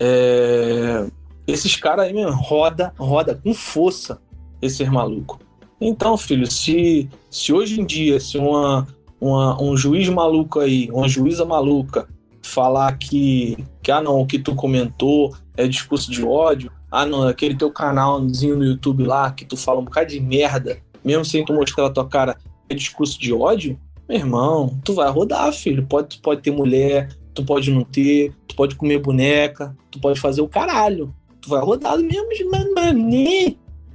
É, 0.00 1.06
Esses 1.46 1.76
caras 1.76 2.06
aí 2.06 2.12
mesmo, 2.12 2.32
roda, 2.32 2.92
roda 2.98 3.34
com 3.34 3.52
força 3.54 4.20
esses 4.60 4.88
malucos. 4.88 5.38
Então, 5.80 6.16
filho, 6.16 6.46
se, 6.50 7.08
se 7.30 7.52
hoje 7.52 7.80
em 7.80 7.86
dia, 7.86 8.20
se 8.20 8.36
uma, 8.36 8.86
uma, 9.20 9.60
um 9.62 9.76
juiz 9.76 10.08
maluco 10.08 10.60
aí, 10.60 10.90
uma 10.90 11.08
juíza 11.08 11.44
maluca, 11.44 12.08
falar 12.42 12.96
que, 12.98 13.56
que, 13.82 13.90
ah 13.90 14.00
não, 14.02 14.20
o 14.20 14.26
que 14.26 14.38
tu 14.38 14.54
comentou 14.54 15.34
é 15.56 15.66
discurso 15.66 16.10
de 16.10 16.22
ódio, 16.24 16.70
ah 16.90 17.06
não, 17.06 17.26
aquele 17.26 17.54
teu 17.54 17.70
canalzinho 17.70 18.56
no 18.56 18.64
YouTube 18.64 19.04
lá, 19.04 19.30
que 19.30 19.44
tu 19.44 19.56
fala 19.56 19.80
um 19.80 19.84
bocado 19.84 20.08
de 20.10 20.20
merda, 20.20 20.78
mesmo 21.04 21.24
sem 21.24 21.44
tu 21.44 21.52
mostrar 21.52 21.86
a 21.86 21.90
tua 21.90 22.06
cara, 22.06 22.36
é 22.68 22.74
discurso 22.74 23.18
de 23.18 23.32
ódio, 23.32 23.78
meu 24.08 24.18
irmão, 24.18 24.78
tu 24.84 24.94
vai 24.94 25.10
rodar, 25.10 25.52
filho. 25.52 25.86
Pode, 25.86 26.16
tu 26.16 26.22
pode 26.22 26.40
ter 26.40 26.50
mulher, 26.50 27.10
tu 27.34 27.44
pode 27.44 27.70
não 27.70 27.84
ter, 27.84 28.32
tu 28.46 28.56
pode 28.56 28.74
comer 28.74 28.98
boneca, 28.98 29.76
tu 29.90 30.00
pode 30.00 30.18
fazer 30.18 30.40
o 30.40 30.48
caralho. 30.48 31.14
Tu 31.40 31.48
vai 31.48 31.60
rodar 31.60 31.96
do 31.96 32.02
mesmo, 32.02 32.28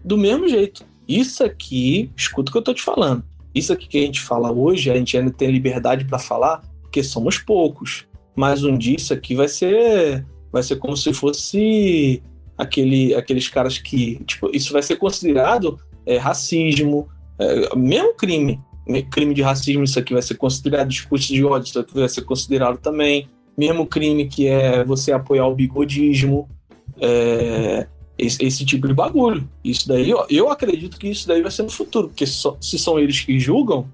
do 0.03 0.17
mesmo 0.17 0.47
jeito. 0.47 0.85
Isso 1.07 1.43
aqui, 1.43 2.11
escuta 2.15 2.49
o 2.49 2.51
que 2.51 2.57
eu 2.57 2.63
tô 2.63 2.73
te 2.73 2.81
falando. 2.81 3.23
Isso 3.53 3.73
aqui 3.73 3.87
que 3.87 3.97
a 3.97 4.01
gente 4.01 4.21
fala 4.21 4.51
hoje, 4.51 4.89
a 4.89 4.95
gente 4.95 5.17
ainda 5.17 5.31
tem 5.31 5.49
liberdade 5.51 6.05
pra 6.05 6.17
falar, 6.17 6.63
porque 6.81 7.03
somos 7.03 7.37
poucos. 7.37 8.05
Mas 8.35 8.63
um 8.63 8.77
dia 8.77 8.95
isso 8.95 9.13
aqui 9.13 9.35
vai 9.35 9.47
ser, 9.47 10.25
vai 10.51 10.63
ser 10.63 10.77
como 10.77 10.95
se 10.95 11.13
fosse 11.13 12.21
aquele, 12.57 13.13
aqueles 13.13 13.47
caras 13.47 13.77
que, 13.77 14.23
tipo, 14.25 14.49
isso 14.55 14.73
vai 14.73 14.81
ser 14.81 14.95
considerado 14.95 15.79
é, 16.05 16.17
racismo, 16.17 17.07
é, 17.39 17.75
mesmo 17.75 18.13
crime, 18.15 18.59
crime 19.09 19.33
de 19.33 19.41
racismo, 19.41 19.83
isso 19.83 19.97
aqui 19.99 20.13
vai 20.13 20.21
ser 20.21 20.35
considerado 20.35 20.87
discurso 20.89 21.27
de 21.33 21.43
ódio, 21.43 21.67
isso 21.69 21.79
aqui 21.79 21.93
vai 21.93 22.09
ser 22.09 22.21
considerado 22.23 22.77
também. 22.77 23.27
Mesmo 23.57 23.85
crime 23.85 24.25
que 24.27 24.47
é 24.47 24.83
você 24.83 25.11
apoiar 25.11 25.45
o 25.47 25.55
bigodismo, 25.55 26.49
é, 26.99 27.87
esse, 28.17 28.43
esse 28.43 28.65
tipo 28.65 28.87
de 28.87 28.93
bagulho. 28.93 29.47
Isso 29.63 29.87
daí, 29.87 30.13
ó, 30.13 30.25
eu 30.29 30.49
acredito 30.49 30.97
que 30.97 31.07
isso 31.09 31.27
daí 31.27 31.41
vai 31.41 31.51
ser 31.51 31.63
no 31.63 31.69
futuro, 31.69 32.07
porque 32.09 32.25
só- 32.25 32.57
se 32.61 32.77
são 32.77 32.99
eles 32.99 33.19
que 33.21 33.39
julgam, 33.39 33.87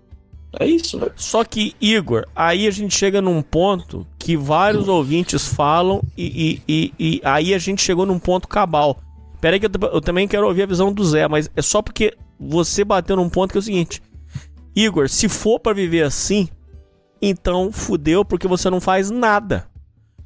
é 0.59 0.65
isso, 0.65 0.97
velho. 0.97 1.11
Só 1.15 1.43
que, 1.43 1.75
Igor, 1.79 2.25
aí 2.35 2.67
a 2.67 2.71
gente 2.71 2.95
chega 2.97 3.21
num 3.21 3.41
ponto 3.41 4.05
que 4.17 4.35
vários 4.35 4.87
ouvintes 4.87 5.47
falam 5.47 6.01
e, 6.17 6.59
e- 6.67 6.73
e- 6.73 6.93
e 6.99 7.21
aí 7.23 7.53
a 7.53 7.57
gente 7.59 7.81
chegou 7.81 8.05
num 8.05 8.17
ponto 8.19 8.47
cabal. 8.47 8.99
Pera 9.41 9.55
aí 9.55 9.59
que 9.59 9.65
eu, 9.65 9.71
eu 9.93 10.01
também 10.01 10.27
quero 10.27 10.47
ouvir 10.47 10.63
a 10.63 10.67
visão 10.67 10.91
do 10.91 11.03
Zé, 11.05 11.27
mas 11.27 11.49
é 11.55 11.61
só 11.61 11.81
porque 11.81 12.13
você 12.39 12.83
bateu 12.83 13.15
num 13.15 13.29
ponto 13.29 13.51
que 13.51 13.57
é 13.57 13.59
o 13.59 13.63
seguinte. 13.63 14.01
Igor, 14.75 15.09
se 15.09 15.27
for 15.29 15.59
pra 15.59 15.73
viver 15.73 16.03
assim, 16.03 16.47
então 17.21 17.71
fudeu 17.71 18.23
porque 18.23 18.47
você 18.47 18.69
não 18.69 18.79
faz 18.79 19.09
nada. 19.09 19.67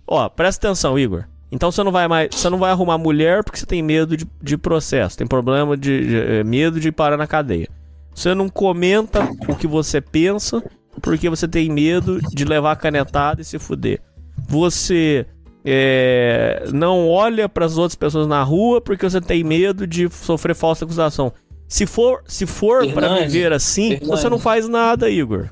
Ó, 0.06 0.28
presta 0.30 0.68
atenção, 0.68 0.98
Igor. 0.98 1.26
Então 1.52 1.72
você 1.72 1.84
não 1.84 1.92
vai 1.92 2.08
mais, 2.08 2.30
você 2.34 2.50
não 2.50 2.58
vai 2.58 2.72
arrumar 2.72 2.98
mulher 2.98 3.44
porque 3.44 3.60
você 3.60 3.66
tem 3.66 3.82
medo 3.84 4.18
de, 4.18 4.28
de 4.42 4.58
processo, 4.58 5.18
tem 5.18 5.28
problema 5.28 5.78
de, 5.78 6.08
de- 6.08 6.16
eh, 6.18 6.44
medo 6.44 6.80
de 6.80 6.92
parar 6.92 7.16
na 7.16 7.28
cadeia. 7.28 7.70
Você 8.14 8.34
não 8.34 8.50
comenta 8.50 9.24
o 9.48 9.56
que 9.56 9.68
você 9.68 10.02
pensa 10.02 10.64
porque 11.02 11.30
você 11.30 11.48
tem 11.48 11.70
medo 11.70 12.20
de 12.20 12.46
levar 12.46 12.72
a 12.72 12.76
canetada 12.76 13.42
e 13.42 13.46
se 13.46 13.58
fuder. 13.60 14.02
Você 14.48 15.26
é, 15.66 16.66
não 16.74 17.08
olha 17.10 17.48
para 17.48 17.66
as 17.66 17.78
outras 17.78 17.96
pessoas 17.96 18.28
na 18.28 18.44
rua 18.44 18.82
porque 18.82 19.10
você 19.10 19.22
tem 19.22 19.44
medo 19.44 19.88
de 19.88 20.10
sofrer 20.10 20.56
falsa 20.56 20.86
acusação. 20.86 21.32
Se 21.68 21.86
for, 21.86 22.22
se 22.28 22.46
for 22.46 22.88
para 22.92 23.22
viver 23.22 23.52
assim, 23.54 23.94
Hernani. 23.94 24.06
você 24.08 24.30
não 24.30 24.38
faz 24.38 24.68
nada, 24.68 25.10
Igor. 25.10 25.50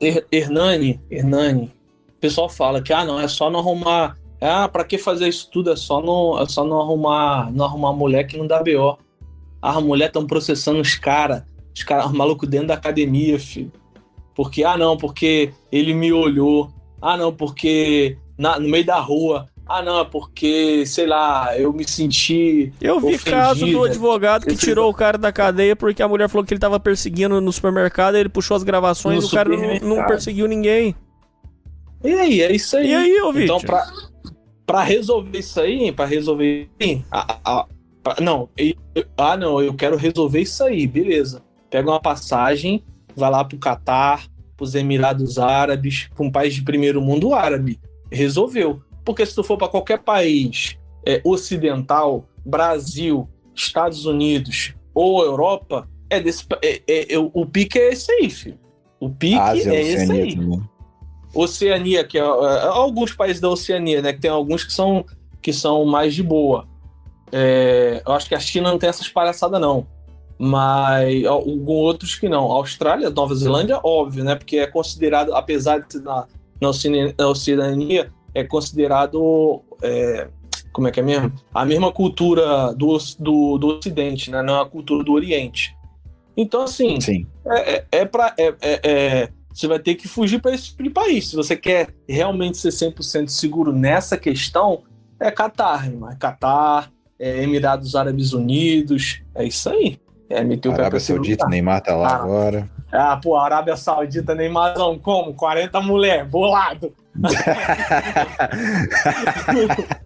Her- 0.00 0.26
Hernani, 0.32 1.00
Hernani, 1.10 1.72
o 2.08 2.20
pessoal 2.20 2.48
fala 2.48 2.82
que 2.82 2.92
ah, 2.92 3.04
não, 3.04 3.20
é 3.20 3.28
só 3.28 3.48
não 3.50 3.60
arrumar. 3.60 4.16
Ah, 4.40 4.66
pra 4.68 4.82
que 4.82 4.98
fazer 4.98 5.28
isso 5.28 5.48
tudo? 5.52 5.70
É 5.70 5.76
só 5.76 6.02
não, 6.02 6.40
é 6.40 6.46
só 6.46 6.64
não 6.64 6.80
arrumar, 6.80 7.52
não 7.52 7.64
arrumar 7.64 7.92
mulher 7.92 8.24
que 8.24 8.36
não 8.36 8.46
dá 8.46 8.60
BO. 8.60 8.98
Ah, 9.60 9.76
As 9.78 9.82
mulheres 9.84 10.08
estão 10.08 10.26
processando 10.26 10.80
os 10.80 10.96
caras, 10.96 11.44
os 11.72 11.84
caras, 11.84 12.06
os 12.06 12.12
malucos 12.12 12.48
dentro 12.48 12.66
da 12.68 12.74
academia, 12.74 13.38
filho. 13.38 13.70
Porque, 14.34 14.64
ah, 14.64 14.76
não, 14.76 14.96
porque 14.96 15.52
ele 15.70 15.94
me 15.94 16.12
olhou. 16.12 16.70
Ah, 17.00 17.16
não, 17.16 17.32
porque 17.32 18.16
na- 18.42 18.58
no 18.58 18.68
meio 18.68 18.84
da 18.84 18.98
rua. 18.98 19.48
Ah, 19.66 19.80
não, 19.80 20.00
é 20.00 20.04
porque, 20.04 20.84
sei 20.84 21.06
lá, 21.06 21.56
eu 21.56 21.72
me 21.72 21.88
senti. 21.88 22.72
Eu 22.80 22.98
vi 23.00 23.14
ofendida. 23.14 23.30
caso 23.30 23.64
do 23.64 23.84
advogado 23.84 24.44
que 24.44 24.56
tirou 24.56 24.90
o 24.90 24.94
cara 24.94 25.16
da 25.16 25.32
cadeia 25.32 25.76
porque 25.76 26.02
a 26.02 26.08
mulher 26.08 26.28
falou 26.28 26.44
que 26.44 26.52
ele 26.52 26.60
tava 26.60 26.78
perseguindo 26.80 27.40
no 27.40 27.52
supermercado, 27.52 28.16
ele 28.16 28.28
puxou 28.28 28.56
as 28.56 28.64
gravações 28.64 29.18
No 29.18 29.22
e 29.22 29.26
o 29.26 29.30
cara 29.30 29.48
não, 29.48 29.96
não 29.96 30.06
perseguiu 30.06 30.46
ninguém. 30.48 30.94
E 32.04 32.12
aí, 32.12 32.42
é 32.42 32.52
isso 32.52 32.76
aí. 32.76 32.90
E 32.90 32.94
aí, 32.94 33.22
ô 33.22 33.32
Então, 33.38 33.60
pra, 33.60 33.86
pra 34.66 34.82
resolver 34.82 35.38
isso 35.38 35.60
aí, 35.60 35.92
pra 35.92 36.04
resolver. 36.04 36.68
a- 37.10 37.38
a- 37.44 37.66
pra- 38.02 38.16
não, 38.20 38.48
e- 38.58 38.76
ah, 39.16 39.36
não, 39.36 39.62
eu 39.62 39.72
quero 39.74 39.96
resolver 39.96 40.40
isso 40.40 40.64
aí, 40.64 40.86
beleza. 40.88 41.40
Pega 41.70 41.88
uma 41.88 42.00
passagem, 42.00 42.82
vai 43.16 43.30
lá 43.30 43.44
pro 43.44 43.56
Catar, 43.58 44.26
pros 44.56 44.74
Emirados 44.74 45.38
Árabes, 45.38 46.10
pra 46.14 46.26
um 46.26 46.30
país 46.30 46.52
de 46.54 46.62
primeiro 46.62 47.00
mundo 47.00 47.32
árabe. 47.32 47.78
Resolveu. 48.12 48.80
Porque 49.04 49.24
se 49.26 49.34
tu 49.34 49.42
for 49.42 49.56
pra 49.56 49.68
qualquer 49.68 49.98
país 49.98 50.76
é, 51.06 51.20
ocidental, 51.24 52.24
Brasil, 52.44 53.28
Estados 53.54 54.06
Unidos 54.06 54.74
ou 54.94 55.24
Europa, 55.24 55.88
é 56.08 56.20
desse, 56.20 56.44
é- 56.62 56.82
é- 56.86 57.14
é- 57.14 57.18
o 57.18 57.46
pique 57.46 57.78
é 57.78 57.92
esse 57.92 58.12
aí, 58.12 58.30
filho. 58.30 58.58
O 59.00 59.08
pique 59.10 59.34
Ásia, 59.36 59.72
é 59.74 59.80
esse 59.80 60.02
Oceania 60.04 60.24
aí. 60.24 60.36
também. 60.36 60.62
Oceania, 61.34 62.04
que 62.04 62.18
é, 62.18 62.20
é, 62.22 62.66
alguns 62.66 63.12
países 63.14 63.40
da 63.40 63.48
Oceania, 63.48 64.02
né? 64.02 64.12
Que 64.12 64.20
tem 64.20 64.30
alguns 64.30 64.62
que 64.64 64.72
são, 64.72 65.04
que 65.40 65.52
são 65.52 65.84
mais 65.84 66.14
de 66.14 66.22
boa. 66.22 66.68
É, 67.32 68.02
eu 68.06 68.12
acho 68.12 68.28
que 68.28 68.34
a 68.34 68.40
China 68.40 68.70
não 68.70 68.78
tem 68.78 68.88
essas 68.90 69.08
palhaçadas, 69.08 69.60
não. 69.60 69.86
mas 70.38 71.24
alguns 71.24 71.68
outros 71.68 72.14
que 72.16 72.28
não. 72.28 72.50
Austrália, 72.50 73.08
Nova 73.10 73.32
Zelândia, 73.34 73.78
óbvio, 73.82 74.24
né? 74.24 74.34
Porque 74.34 74.56
é 74.58 74.66
considerado, 74.66 75.32
apesar 75.34 75.78
de 75.80 76.00
na, 76.00 76.26
na 76.62 77.28
Oceania, 77.28 78.10
é 78.34 78.44
considerado. 78.44 79.62
É, 79.82 80.28
como 80.72 80.88
é 80.88 80.90
que 80.90 81.00
é 81.00 81.02
mesmo? 81.02 81.32
A 81.52 81.64
mesma 81.64 81.92
cultura 81.92 82.72
do, 82.72 82.96
do, 83.18 83.58
do 83.58 83.66
Ocidente, 83.66 84.30
né? 84.30 84.42
Não 84.42 84.56
é 84.56 84.62
a 84.62 84.64
cultura 84.64 85.04
do 85.04 85.12
Oriente. 85.12 85.76
Então, 86.36 86.62
assim, 86.62 86.98
Sim. 87.00 87.26
é, 87.44 87.72
é, 87.72 87.86
é, 87.92 88.04
pra, 88.06 88.34
é, 88.38 88.54
é, 88.60 88.80
é 88.82 89.28
você 89.52 89.66
vai 89.66 89.78
ter 89.78 89.96
que 89.96 90.08
fugir 90.08 90.40
para 90.40 90.54
esse 90.54 90.68
tipo 90.68 90.82
de 90.82 90.90
país. 90.90 91.28
Se 91.28 91.36
você 91.36 91.54
quer 91.54 91.94
realmente 92.08 92.56
ser 92.56 92.70
100% 92.70 93.28
seguro 93.28 93.70
nessa 93.70 94.16
questão, 94.16 94.82
é 95.20 95.30
Catar, 95.30 95.86
irmão. 95.86 96.10
É 96.10 96.16
Catar, 96.16 96.90
é 97.18 97.42
Emirados 97.42 97.94
Árabes 97.94 98.32
Unidos, 98.32 99.20
é 99.34 99.44
isso 99.44 99.68
aí. 99.68 99.98
É, 100.30 100.42
meteu 100.42 100.72
Arábia 100.72 100.98
Saudita, 100.98 101.46
Neymar 101.46 101.82
tá 101.82 101.94
lá 101.94 102.08
ah, 102.08 102.22
agora. 102.22 102.70
Ah, 102.92 103.16
pô, 103.16 103.36
Arábia 103.36 103.74
Saudita, 103.74 104.34
Neymarzão, 104.34 104.98
como? 104.98 105.32
40 105.32 105.80
mulher, 105.80 106.26
bolado. 106.26 106.94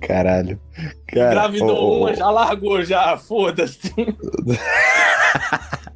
Caralho. 0.00 0.60
Cara, 1.06 1.30
Engravidou 1.30 1.76
oh, 1.76 1.80
oh, 1.80 2.00
uma, 2.00 2.12
já 2.14 2.28
largou, 2.28 2.84
já, 2.84 3.16
foda-se. 3.16 3.94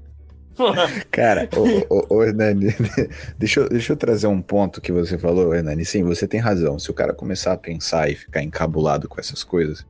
Cara, 1.11 1.48
ô, 1.57 1.94
ô, 1.94 2.16
ô, 2.16 2.23
Hernani, 2.23 2.74
deixa 3.39 3.61
eu, 3.61 3.69
deixa 3.69 3.93
eu 3.93 3.97
trazer 3.97 4.27
um 4.27 4.43
ponto 4.43 4.81
que 4.81 4.93
você 4.93 5.19
falou, 5.19 5.55
Hernani. 5.55 5.85
Sim, 5.85 6.05
você 6.05 6.28
tem 6.28 6.39
razão. 6.39 6.78
Se 6.78 6.90
o 6.90 6.94
cara 6.94 7.15
começar 7.15 7.52
a 7.52 7.57
pensar 7.57 8.11
e 8.11 8.15
ficar 8.15 8.43
encabulado 8.43 9.09
com 9.09 9.19
essas 9.19 9.43
coisas, 9.43 9.86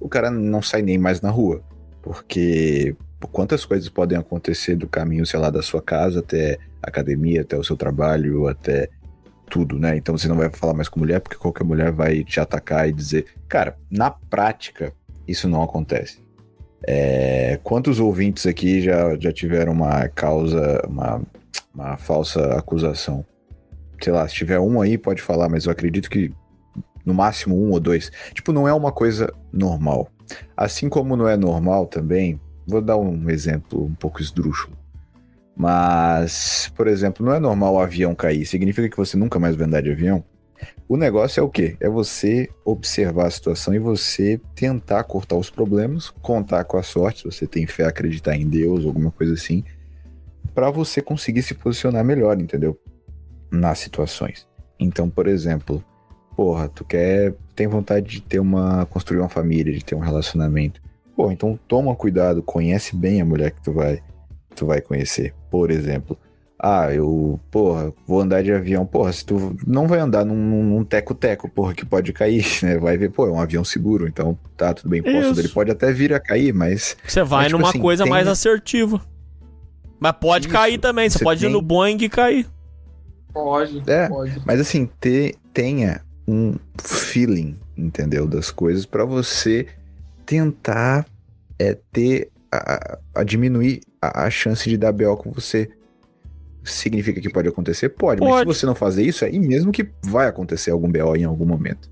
o 0.00 0.08
cara 0.08 0.30
não 0.30 0.62
sai 0.62 0.82
nem 0.82 0.98
mais 0.98 1.20
na 1.20 1.30
rua. 1.30 1.62
Porque 2.00 2.94
quantas 3.30 3.64
coisas 3.64 3.88
podem 3.88 4.18
acontecer 4.18 4.76
do 4.76 4.88
caminho, 4.88 5.26
sei 5.26 5.38
lá, 5.38 5.50
da 5.50 5.62
sua 5.62 5.82
casa 5.82 6.20
até 6.20 6.58
a 6.82 6.88
academia, 6.88 7.42
até 7.42 7.56
o 7.56 7.64
seu 7.64 7.76
trabalho, 7.76 8.46
até 8.46 8.88
tudo, 9.48 9.78
né? 9.78 9.96
Então 9.96 10.16
você 10.16 10.28
não 10.28 10.36
vai 10.36 10.50
falar 10.50 10.74
mais 10.74 10.88
com 10.88 11.00
mulher, 11.00 11.20
porque 11.20 11.36
qualquer 11.36 11.64
mulher 11.64 11.92
vai 11.92 12.24
te 12.24 12.40
atacar 12.40 12.88
e 12.88 12.92
dizer. 12.92 13.26
Cara, 13.48 13.76
na 13.90 14.10
prática, 14.10 14.92
isso 15.26 15.48
não 15.48 15.62
acontece. 15.62 16.22
É, 16.86 17.58
quantos 17.62 17.98
ouvintes 17.98 18.46
aqui 18.46 18.82
já, 18.82 19.16
já 19.18 19.32
tiveram 19.32 19.72
uma 19.72 20.08
causa, 20.08 20.82
uma, 20.86 21.22
uma 21.74 21.96
falsa 21.96 22.56
acusação? 22.56 23.24
Sei 24.02 24.12
lá, 24.12 24.26
se 24.28 24.34
tiver 24.34 24.58
um 24.60 24.80
aí, 24.80 24.98
pode 24.98 25.22
falar, 25.22 25.48
mas 25.48 25.64
eu 25.64 25.72
acredito 25.72 26.10
que 26.10 26.32
no 27.04 27.14
máximo 27.14 27.56
um 27.56 27.70
ou 27.70 27.80
dois. 27.80 28.10
Tipo, 28.32 28.52
não 28.52 28.66
é 28.66 28.72
uma 28.72 28.92
coisa 28.92 29.32
normal. 29.52 30.08
Assim 30.56 30.88
como 30.88 31.16
não 31.16 31.28
é 31.28 31.36
normal 31.36 31.86
também, 31.86 32.40
vou 32.66 32.80
dar 32.80 32.96
um 32.96 33.28
exemplo 33.30 33.84
um 33.84 33.94
pouco 33.94 34.20
esdrúxulo. 34.20 34.76
Mas, 35.56 36.72
por 36.74 36.88
exemplo, 36.88 37.24
não 37.24 37.32
é 37.32 37.38
normal 37.38 37.74
o 37.74 37.78
avião 37.78 38.14
cair. 38.14 38.44
Significa 38.44 38.88
que 38.88 38.96
você 38.96 39.16
nunca 39.16 39.38
mais 39.38 39.54
vai 39.54 39.66
andar 39.66 39.82
de 39.82 39.90
avião? 39.90 40.24
O 40.88 40.96
negócio 40.96 41.40
é 41.40 41.42
o 41.42 41.48
quê? 41.48 41.76
É 41.80 41.88
você 41.88 42.48
observar 42.64 43.26
a 43.26 43.30
situação 43.30 43.74
e 43.74 43.78
você 43.78 44.40
tentar 44.54 45.04
cortar 45.04 45.36
os 45.36 45.50
problemas, 45.50 46.10
contar 46.22 46.64
com 46.64 46.76
a 46.76 46.82
sorte, 46.82 47.20
se 47.20 47.24
você 47.24 47.46
tem 47.46 47.66
fé, 47.66 47.84
acreditar 47.84 48.36
em 48.36 48.48
Deus, 48.48 48.84
alguma 48.84 49.10
coisa 49.10 49.34
assim, 49.34 49.64
para 50.54 50.70
você 50.70 51.00
conseguir 51.00 51.42
se 51.42 51.54
posicionar 51.54 52.04
melhor, 52.04 52.40
entendeu? 52.40 52.78
Nas 53.50 53.78
situações. 53.78 54.46
Então, 54.78 55.08
por 55.08 55.26
exemplo, 55.26 55.82
porra, 56.36 56.68
tu 56.68 56.84
quer, 56.84 57.34
tem 57.54 57.66
vontade 57.66 58.06
de 58.06 58.20
ter 58.20 58.38
uma, 58.38 58.86
construir 58.86 59.20
uma 59.20 59.28
família, 59.28 59.72
de 59.72 59.84
ter 59.84 59.94
um 59.94 60.00
relacionamento. 60.00 60.80
Pô, 61.16 61.30
então 61.30 61.58
toma 61.68 61.94
cuidado, 61.94 62.42
conhece 62.42 62.96
bem 62.96 63.20
a 63.20 63.24
mulher 63.24 63.52
que 63.52 63.62
tu 63.62 63.72
vai, 63.72 64.02
tu 64.54 64.66
vai 64.66 64.80
conhecer. 64.80 65.32
Por 65.50 65.70
exemplo, 65.70 66.18
ah, 66.58 66.92
eu, 66.92 67.38
porra, 67.50 67.92
vou 68.06 68.20
andar 68.20 68.42
de 68.42 68.52
avião. 68.52 68.86
Porra, 68.86 69.12
se 69.12 69.24
tu 69.24 69.56
não 69.66 69.86
vai 69.86 70.00
andar 70.00 70.24
num 70.24 70.82
teco-teco, 70.82 71.48
porra, 71.48 71.74
que 71.74 71.84
pode 71.84 72.12
cair, 72.12 72.44
né? 72.62 72.78
Vai 72.78 72.96
ver, 72.96 73.10
pô, 73.10 73.26
é 73.26 73.30
um 73.30 73.38
avião 73.38 73.62
seguro, 73.64 74.08
então 74.08 74.38
tá 74.56 74.72
tudo 74.72 74.88
bem 74.88 75.02
posto. 75.02 75.38
Ele 75.38 75.48
pode 75.48 75.70
até 75.70 75.92
vir 75.92 76.14
a 76.14 76.20
cair, 76.20 76.54
mas. 76.54 76.96
Você 77.06 77.22
vai 77.22 77.40
mas, 77.40 77.46
tipo 77.48 77.58
numa 77.58 77.68
assim, 77.68 77.80
coisa 77.80 78.04
tem... 78.04 78.10
mais 78.10 78.26
assertiva. 78.26 79.00
Mas 80.00 80.12
pode 80.12 80.46
Isso, 80.46 80.56
cair 80.56 80.78
também, 80.78 81.08
você, 81.08 81.22
pode 81.22 81.40
tem... 81.40 81.50
ir 81.50 81.52
no 81.52 81.62
Boeing 81.62 81.98
e 82.00 82.08
cair. 82.08 82.46
Pode, 83.32 83.82
é, 83.86 84.08
pode. 84.08 84.40
Mas 84.46 84.60
assim, 84.60 84.88
ter, 85.00 85.34
tenha 85.52 86.00
um 86.26 86.54
feeling, 86.82 87.58
entendeu? 87.76 88.26
Das 88.26 88.50
coisas 88.50 88.86
para 88.86 89.04
você 89.04 89.66
tentar 90.24 91.06
é, 91.58 91.76
ter. 91.92 92.30
A, 92.56 92.98
a 93.16 93.24
diminuir 93.24 93.80
a, 94.00 94.26
a 94.26 94.30
chance 94.30 94.68
de 94.70 94.76
dar 94.76 94.92
BO 94.92 95.16
com 95.16 95.32
você 95.32 95.68
Significa 96.64 97.20
que 97.20 97.28
pode 97.28 97.46
acontecer? 97.46 97.90
Pode, 97.90 98.20
pode, 98.20 98.30
mas 98.30 98.40
se 98.40 98.60
você 98.60 98.66
não 98.66 98.74
fazer 98.74 99.02
isso, 99.02 99.24
aí 99.24 99.38
mesmo 99.38 99.70
que 99.70 99.86
vai 100.02 100.26
acontecer 100.26 100.70
algum 100.70 100.90
BO 100.90 101.14
em 101.14 101.24
algum 101.24 101.44
momento. 101.44 101.90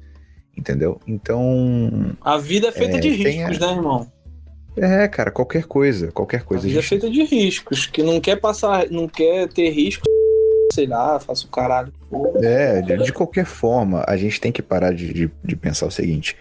Entendeu? 0.57 0.99
Então. 1.07 2.17
A 2.23 2.39
vida 2.39 2.69
é 2.69 2.73
feita 2.73 2.97
é, 2.97 3.01
de 3.01 3.11
riscos, 3.11 3.59
né, 3.59 3.71
irmão? 3.71 4.11
É, 4.75 5.07
cara, 5.09 5.31
qualquer 5.31 5.65
coisa, 5.65 6.11
qualquer 6.11 6.43
coisa. 6.45 6.65
A 6.65 6.69
vida 6.69 6.81
é 6.81 6.83
feita 6.83 7.11
de 7.11 7.23
riscos, 7.23 7.87
que 7.87 8.03
não 8.03 8.19
quer 8.19 8.37
passar, 8.37 8.89
não 8.91 9.07
quer 9.07 9.47
ter 9.49 9.69
risco, 9.69 10.05
sei 10.73 10.87
lá, 10.87 11.21
faça 11.21 11.45
o 11.45 11.51
caralho. 11.51 11.93
É, 12.43 12.81
de, 12.81 12.97
de, 13.05 13.13
qualquer 13.13 13.45
forma, 13.45 14.03
a 14.09 14.17
gente 14.17 14.41
tem 14.41 14.51
que 14.51 14.63
parar 14.63 14.95
de, 14.95 15.13
de, 15.13 15.31
de 15.45 15.57
pensar 15.57 15.87
o 15.87 15.91
seguinte: 15.91 16.35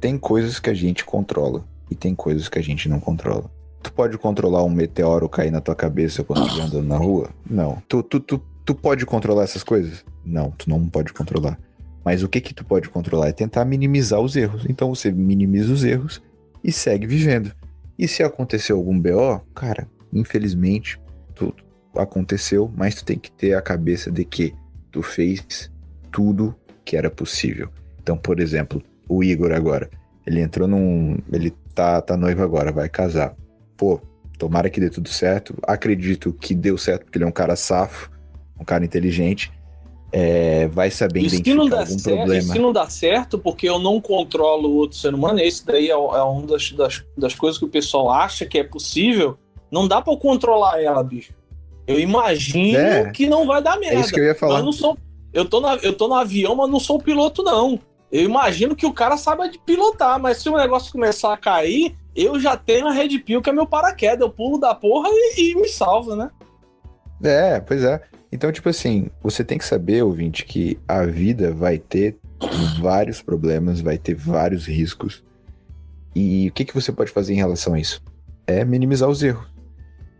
tem 0.00 0.18
coisas 0.18 0.58
que 0.58 0.70
a 0.70 0.74
gente 0.74 1.04
controla 1.04 1.64
e 1.90 1.94
tem 1.94 2.14
coisas 2.14 2.48
que 2.48 2.58
a 2.58 2.62
gente 2.62 2.88
não 2.88 3.00
controla. 3.00 3.50
Tu 3.82 3.92
pode 3.92 4.18
controlar 4.18 4.64
um 4.64 4.70
meteoro 4.70 5.28
cair 5.28 5.50
na 5.50 5.60
tua 5.60 5.74
cabeça 5.74 6.24
quando 6.24 6.44
estiver 6.46 6.64
andando 6.64 6.86
na 6.86 6.96
rua? 6.96 7.30
Não. 7.48 7.82
Tu, 7.88 8.02
tu, 8.02 8.20
tu, 8.20 8.42
tu 8.64 8.74
pode 8.74 9.06
controlar 9.06 9.44
essas 9.44 9.62
coisas? 9.62 10.04
Não, 10.24 10.50
tu 10.50 10.68
não 10.68 10.88
pode 10.88 11.12
controlar. 11.12 11.58
Mas 12.04 12.22
o 12.22 12.28
que 12.28 12.40
que 12.40 12.54
tu 12.54 12.64
pode 12.64 12.88
controlar 12.88 13.28
é 13.28 13.32
tentar 13.32 13.64
minimizar 13.64 14.20
os 14.20 14.36
erros. 14.36 14.64
Então 14.68 14.94
você 14.94 15.10
minimiza 15.10 15.72
os 15.72 15.84
erros 15.84 16.22
e 16.62 16.72
segue 16.72 17.06
vivendo. 17.06 17.52
E 17.98 18.06
se 18.06 18.22
aconteceu 18.22 18.76
algum 18.76 18.98
BO, 18.98 19.40
cara, 19.54 19.88
infelizmente, 20.12 21.00
tudo 21.34 21.54
aconteceu, 21.96 22.70
mas 22.76 22.94
tu 22.94 23.04
tem 23.04 23.18
que 23.18 23.30
ter 23.30 23.54
a 23.54 23.62
cabeça 23.62 24.10
de 24.10 24.24
que 24.24 24.54
tu 24.90 25.02
fez 25.02 25.70
tudo 26.10 26.54
que 26.84 26.96
era 26.96 27.10
possível. 27.10 27.70
Então, 28.00 28.16
por 28.16 28.38
exemplo, 28.38 28.82
o 29.08 29.22
Igor 29.22 29.52
agora, 29.52 29.90
ele 30.26 30.40
entrou 30.40 30.66
num, 30.66 31.18
ele 31.32 31.52
tá 31.74 32.00
tá 32.00 32.16
noivo 32.16 32.42
agora, 32.42 32.72
vai 32.72 32.88
casar 32.88 33.34
pô, 33.76 34.00
tomara 34.38 34.70
que 34.70 34.80
dê 34.80 34.90
tudo 34.90 35.08
certo. 35.08 35.54
Acredito 35.62 36.32
que 36.32 36.54
deu 36.54 36.78
certo, 36.78 37.04
porque 37.04 37.18
ele 37.18 37.24
é 37.24 37.28
um 37.28 37.32
cara 37.32 37.54
safo, 37.54 38.10
um 38.58 38.64
cara 38.64 38.84
inteligente. 38.84 39.52
É, 40.12 40.68
vai 40.68 40.90
saber 40.90 41.20
e 41.20 41.26
identificar 41.26 41.60
algum 41.60 41.98
certo, 41.98 42.16
problema. 42.16 42.52
Se 42.52 42.58
não 42.58 42.72
dá 42.72 42.88
certo, 42.88 43.38
porque 43.38 43.68
eu 43.68 43.78
não 43.78 44.00
controlo 44.00 44.68
o 44.70 44.76
outro 44.76 44.96
ser 44.96 45.12
humano, 45.12 45.40
esse 45.40 45.66
daí 45.66 45.88
é, 45.88 45.92
é 45.92 45.96
uma 45.96 46.46
das, 46.46 46.72
das, 46.72 47.04
das, 47.18 47.34
coisas 47.34 47.58
que 47.58 47.64
o 47.64 47.68
pessoal 47.68 48.10
acha 48.10 48.46
que 48.46 48.58
é 48.58 48.64
possível. 48.64 49.36
Não 49.70 49.86
dá 49.86 50.00
para 50.00 50.12
eu 50.12 50.16
controlar 50.16 50.80
ela, 50.80 51.02
bicho. 51.02 51.34
Eu 51.86 52.00
imagino 52.00 52.78
é, 52.78 53.10
que 53.10 53.26
não 53.26 53.46
vai 53.46 53.60
dar 53.60 53.78
merda. 53.78 53.96
É 53.96 54.00
isso 54.00 54.12
que 54.12 54.20
eu 54.20 54.24
ia 54.24 54.34
falar. 54.34 54.60
Eu, 54.60 54.64
não 54.64 54.72
sou, 54.72 54.96
eu, 55.32 55.44
tô 55.44 55.60
na, 55.60 55.74
eu 55.76 55.92
tô 55.92 56.08
no 56.08 56.14
avião, 56.14 56.54
mas 56.54 56.70
não 56.70 56.80
sou 56.80 57.00
piloto, 57.00 57.42
não. 57.42 57.78
Eu 58.16 58.24
imagino 58.24 58.74
que 58.74 58.86
o 58.86 58.94
cara 58.94 59.18
saiba 59.18 59.46
de 59.46 59.58
pilotar, 59.58 60.18
mas 60.18 60.38
se 60.38 60.48
o 60.48 60.56
negócio 60.56 60.90
começar 60.90 61.34
a 61.34 61.36
cair, 61.36 61.94
eu 62.14 62.40
já 62.40 62.56
tenho 62.56 62.86
a 62.86 62.90
Red 62.90 63.18
Pill, 63.18 63.42
que 63.42 63.50
é 63.50 63.52
meu 63.52 63.66
paraquedas. 63.66 64.20
Eu 64.20 64.30
pulo 64.30 64.58
da 64.58 64.74
porra 64.74 65.10
e, 65.10 65.52
e 65.52 65.54
me 65.54 65.68
salva, 65.68 66.16
né? 66.16 66.30
É, 67.22 67.60
pois 67.60 67.84
é. 67.84 68.00
Então, 68.32 68.50
tipo 68.50 68.70
assim, 68.70 69.10
você 69.22 69.44
tem 69.44 69.58
que 69.58 69.66
saber, 69.66 70.02
ouvinte, 70.02 70.46
que 70.46 70.80
a 70.88 71.04
vida 71.04 71.52
vai 71.52 71.76
ter 71.76 72.16
vários 72.80 73.20
problemas, 73.20 73.82
vai 73.82 73.98
ter 73.98 74.14
vários 74.14 74.66
riscos. 74.66 75.22
E 76.14 76.48
o 76.48 76.52
que, 76.52 76.64
que 76.64 76.74
você 76.74 76.90
pode 76.90 77.10
fazer 77.10 77.34
em 77.34 77.36
relação 77.36 77.74
a 77.74 77.78
isso? 77.78 78.02
É 78.46 78.64
minimizar 78.64 79.10
os 79.10 79.22
erros. 79.22 79.46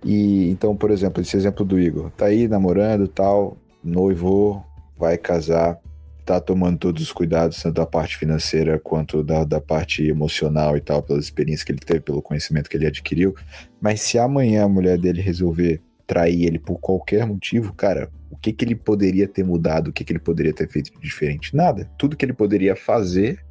E 0.05 0.51
então, 0.51 0.77
por 0.77 0.91
exemplo, 0.91 1.23
esse 1.23 1.35
exemplo 1.35 1.65
do 1.65 1.81
Igor, 1.81 2.11
tá 2.11 2.27
aí 2.27 2.47
namorando, 2.47 3.09
tal, 3.09 3.57
noivo, 3.83 4.63
vai 4.99 5.17
casar 5.17 5.81
tá 6.27 6.41
tomando 6.41 6.79
todos 6.79 7.03
os 7.03 7.13
cuidados, 7.13 7.63
tanto 7.63 7.77
da 7.77 7.87
parte 7.87 8.17
financeira 8.17 8.79
quanto 8.79 9.23
da, 9.23 9.45
da 9.45 9.61
parte 9.61 10.05
emocional 10.05 10.77
e 10.77 10.81
tal, 10.81 11.03
pela 11.03 11.21
experiência 11.21 11.65
que 11.65 11.73
ele 11.73 11.79
teve, 11.79 12.01
pelo 12.01 12.21
conhecimento 12.21 12.69
que 12.69 12.77
ele 12.77 12.87
adquiriu. 12.87 13.35
Mas 13.81 14.01
se 14.01 14.19
amanhã 14.19 14.65
a 14.65 14.69
mulher 14.69 14.99
dele 14.99 15.21
resolver 15.21 15.81
trair 16.07 16.45
ele 16.45 16.59
por 16.59 16.79
qualquer 16.79 17.27
motivo, 17.27 17.73
cara, 17.73 18.11
o 18.31 18.37
que 18.37 18.53
que 18.53 18.65
ele 18.65 18.75
poderia 18.75 19.29
ter 19.29 19.45
mudado? 19.45 19.89
O 19.89 19.93
que 19.93 20.05
que 20.05 20.13
ele 20.13 20.19
poderia 20.19 20.53
ter 20.53 20.69
feito 20.69 20.93
de 20.93 21.01
diferente? 21.01 21.55
Nada. 21.55 21.89
Tudo 21.99 22.17
que 22.17 22.25
ele 22.25 22.33
poderia 22.33 22.75
fazer, 22.77 23.45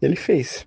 ele 0.00 0.16
fez. 0.16 0.66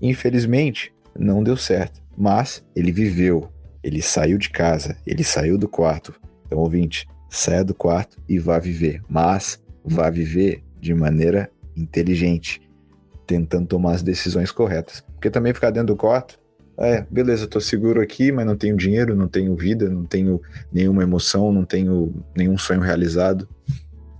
Infelizmente, 0.00 0.92
não 1.18 1.42
deu 1.42 1.56
certo. 1.56 2.02
Mas 2.16 2.64
ele 2.74 2.90
viveu. 2.90 3.50
Ele 3.82 4.02
saiu 4.02 4.38
de 4.38 4.50
casa. 4.50 4.96
Ele 5.06 5.22
saiu 5.22 5.58
do 5.58 5.68
quarto. 5.68 6.14
Então, 6.46 6.58
ouvinte, 6.58 7.06
saia 7.30 7.62
do 7.62 7.74
quarto 7.74 8.18
e 8.28 8.38
vá 8.38 8.58
viver. 8.58 9.02
Mas 9.08 9.62
vá 9.84 10.10
viver 10.10 10.65
de 10.86 10.94
maneira 10.94 11.50
inteligente, 11.76 12.60
tentando 13.26 13.66
tomar 13.66 13.92
as 13.92 14.02
decisões 14.02 14.50
corretas. 14.50 15.04
Porque 15.12 15.28
também 15.30 15.52
ficar 15.52 15.70
dentro 15.70 15.88
do 15.88 15.96
quarto, 15.96 16.38
É, 16.78 17.06
beleza, 17.10 17.46
tô 17.46 17.58
seguro 17.58 18.02
aqui, 18.02 18.30
mas 18.30 18.44
não 18.44 18.54
tenho 18.54 18.76
dinheiro, 18.76 19.16
não 19.16 19.26
tenho 19.28 19.56
vida, 19.56 19.88
não 19.88 20.04
tenho 20.04 20.42
nenhuma 20.70 21.02
emoção, 21.02 21.50
não 21.50 21.64
tenho 21.64 22.12
nenhum 22.36 22.58
sonho 22.58 22.82
realizado, 22.82 23.48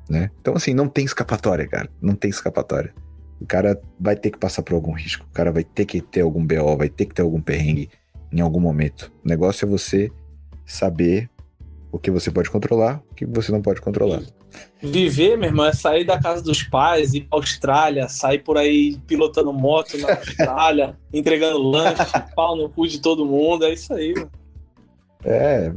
né? 0.09 0.31
Então, 0.41 0.55
assim, 0.55 0.73
não 0.73 0.89
tem 0.89 1.05
escapatória, 1.05 1.69
cara. 1.69 1.91
Não 2.01 2.15
tem 2.15 2.31
escapatória. 2.31 2.95
O 3.39 3.45
cara 3.45 3.79
vai 4.01 4.17
ter 4.17 4.31
que 4.31 4.39
passar 4.39 4.63
por 4.63 4.75
algum 4.75 4.93
risco. 4.93 5.27
O 5.29 5.35
cara 5.35 5.53
vai 5.53 5.65
ter 5.65 5.85
que 5.85 6.01
ter 6.01 6.23
algum 6.23 6.47
BO, 6.47 6.79
vai 6.79 6.89
ter 6.89 7.05
que 7.05 7.15
ter 7.15 7.21
algum 7.21 7.43
perrengue 7.43 7.91
em 8.33 8.41
algum 8.41 8.61
momento. 8.61 9.13
O 9.23 9.29
negócio 9.29 9.67
é 9.67 9.69
você 9.69 10.11
saber 10.65 11.29
o 11.91 11.99
que 11.99 12.11
você 12.11 12.31
pode 12.31 12.51
controlar, 12.51 13.03
o 13.11 13.15
que 13.15 13.25
você 13.25 13.51
não 13.53 13.63
pode 13.63 13.81
controlar. 13.81 14.23
Viver, 14.83 15.37
meu 15.37 15.49
irmão, 15.49 15.67
é 15.67 15.73
sair 15.73 16.05
da 16.05 16.21
casa 16.21 16.43
dos 16.43 16.63
pais, 16.63 17.15
ir 17.15 17.23
pra 17.23 17.39
Austrália, 17.39 18.09
sair 18.09 18.41
por 18.41 18.57
aí 18.59 18.99
pilotando 19.07 19.53
moto 19.53 19.97
na 19.99 20.15
Austrália, 20.15 20.99
entregando 21.13 21.59
lanche, 21.59 22.05
pau 22.35 22.57
no 22.57 22.69
cu 22.69 22.87
de 22.87 23.01
todo 23.01 23.25
mundo. 23.25 23.65
É 23.65 23.73
isso 23.73 23.93
aí, 23.93 24.15
mano. 24.15 24.31
É. 25.25 25.73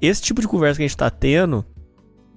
Esse 0.00 0.22
tipo 0.22 0.40
de 0.40 0.48
conversa 0.48 0.78
que 0.78 0.84
a 0.84 0.86
gente 0.86 0.96
tá 0.96 1.10
tendo, 1.10 1.64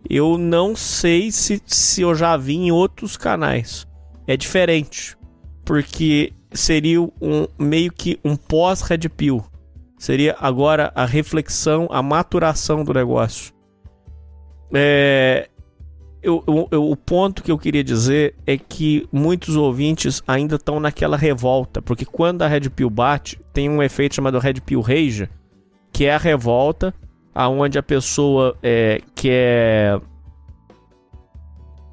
eu 0.09 0.37
não 0.37 0.75
sei 0.75 1.31
se, 1.31 1.61
se 1.65 2.01
eu 2.01 2.15
já 2.15 2.37
vi 2.37 2.55
em 2.55 2.71
outros 2.71 3.17
canais. 3.17 3.87
É 4.27 4.37
diferente. 4.37 5.17
Porque 5.63 6.31
seria 6.51 7.01
um 7.01 7.47
meio 7.57 7.91
que 7.91 8.19
um 8.23 8.35
pós-Red 8.35 9.09
Pill. 9.09 9.43
Seria 10.05 10.35
agora 10.39 10.91
a 10.93 11.03
reflexão, 11.03 11.87
a 11.89 11.99
maturação 12.03 12.83
do 12.83 12.93
negócio. 12.93 13.51
É, 14.71 15.49
eu, 16.21 16.43
eu, 16.45 16.67
eu, 16.69 16.91
o 16.91 16.95
ponto 16.95 17.41
que 17.41 17.51
eu 17.51 17.57
queria 17.57 17.83
dizer 17.83 18.35
é 18.45 18.55
que 18.55 19.09
muitos 19.11 19.55
ouvintes 19.55 20.21
ainda 20.27 20.57
estão 20.57 20.79
naquela 20.79 21.17
revolta, 21.17 21.81
porque 21.81 22.05
quando 22.05 22.43
a 22.43 22.47
Red 22.47 22.69
Pill 22.69 22.87
bate, 22.87 23.41
tem 23.51 23.67
um 23.67 23.81
efeito 23.81 24.13
chamado 24.13 24.37
Red 24.37 24.61
Pill 24.63 24.79
Rage, 24.79 25.27
que 25.91 26.05
é 26.05 26.13
a 26.13 26.19
revolta, 26.19 26.93
aonde 27.33 27.79
a 27.79 27.83
pessoa 27.83 28.55
é, 28.61 29.01
quer 29.15 29.99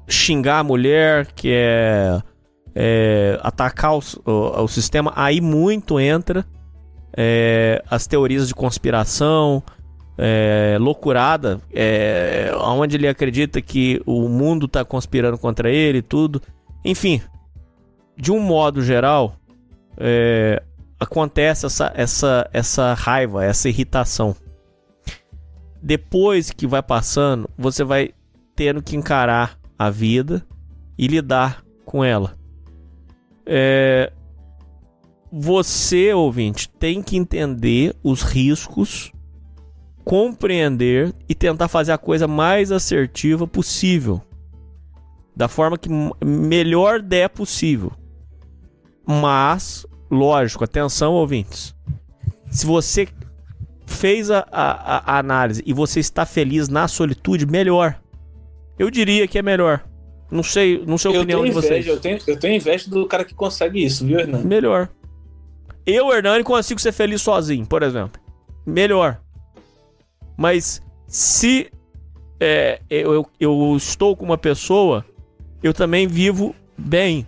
xingar 0.07 0.59
a 0.59 0.63
mulher, 0.63 1.31
quer 1.33 2.23
é, 2.75 3.39
atacar 3.41 3.97
o, 3.97 4.03
o, 4.23 4.65
o 4.65 4.67
sistema, 4.67 5.11
aí 5.15 5.41
muito 5.41 5.99
entra 5.99 6.45
é, 7.15 7.83
as 7.89 8.07
teorias 8.07 8.47
de 8.47 8.55
conspiração, 8.55 9.63
é, 10.17 10.77
loucurada, 10.79 11.61
é, 11.71 12.51
onde 12.59 12.97
ele 12.97 13.07
acredita 13.07 13.61
que 13.61 14.01
o 14.05 14.27
mundo 14.27 14.65
está 14.65 14.83
conspirando 14.83 15.37
contra 15.37 15.69
ele 15.69 15.99
e 15.99 16.03
tudo. 16.03 16.41
Enfim, 16.83 17.21
de 18.15 18.31
um 18.31 18.39
modo 18.39 18.81
geral, 18.81 19.35
é, 19.97 20.61
acontece 20.99 21.65
essa, 21.65 21.91
essa, 21.95 22.49
essa 22.53 22.93
raiva, 22.93 23.43
essa 23.43 23.69
irritação. 23.69 24.35
Depois 25.81 26.51
que 26.51 26.65
vai 26.65 26.81
passando, 26.81 27.49
você 27.57 27.83
vai 27.83 28.11
tendo 28.55 28.81
que 28.81 28.95
encarar 28.95 29.59
a 29.77 29.89
vida 29.89 30.45
e 30.97 31.07
lidar 31.07 31.63
com 31.85 32.03
ela. 32.03 32.35
É, 33.45 34.11
você, 35.35 36.13
ouvinte, 36.13 36.69
tem 36.69 37.01
que 37.01 37.17
entender 37.17 37.95
os 38.03 38.21
riscos, 38.21 39.11
compreender 40.03 41.11
e 41.27 41.33
tentar 41.33 41.67
fazer 41.67 41.91
a 41.91 41.97
coisa 41.97 42.27
mais 42.27 42.71
assertiva 42.71 43.47
possível. 43.47 44.21
Da 45.35 45.47
forma 45.47 45.75
que 45.75 45.89
melhor 46.23 47.01
der 47.01 47.29
possível. 47.29 47.91
Mas, 49.07 49.87
lógico, 50.11 50.63
atenção, 50.63 51.13
ouvintes. 51.13 51.75
Se 52.51 52.63
você 52.63 53.07
fez 53.87 54.29
a, 54.29 54.45
a, 54.51 55.15
a 55.15 55.17
análise 55.17 55.63
e 55.65 55.73
você 55.73 55.99
está 55.99 56.27
feliz 56.27 56.69
na 56.69 56.87
solitude, 56.87 57.47
melhor. 57.47 57.99
Eu 58.77 58.91
diria 58.91 59.27
que 59.27 59.39
é 59.39 59.41
melhor. 59.41 59.83
Não 60.29 60.43
sei, 60.43 60.83
não 60.85 60.99
sei 60.99 61.15
a 61.15 61.17
opinião 61.17 61.43
inveja, 61.43 61.59
de 61.59 61.67
vocês. 61.67 61.87
Eu 61.87 61.99
tenho, 61.99 62.19
eu 62.27 62.37
tenho 62.37 62.55
inveja 62.55 62.87
do 62.87 63.07
cara 63.07 63.25
que 63.25 63.33
consegue 63.33 63.83
isso, 63.83 64.05
viu, 64.05 64.19
Hernani? 64.19 64.45
Melhor. 64.45 64.89
Eu, 65.85 66.13
Hernani, 66.13 66.43
consigo 66.43 66.79
ser 66.79 66.91
feliz 66.91 67.21
sozinho, 67.21 67.65
por 67.65 67.83
exemplo. 67.83 68.21
Melhor. 68.65 69.19
Mas 70.37 70.81
se 71.07 71.69
é, 72.39 72.81
eu, 72.89 73.25
eu 73.39 73.75
estou 73.77 74.15
com 74.15 74.25
uma 74.25 74.37
pessoa, 74.37 75.05
eu 75.61 75.73
também 75.73 76.07
vivo 76.07 76.55
bem. 76.77 77.27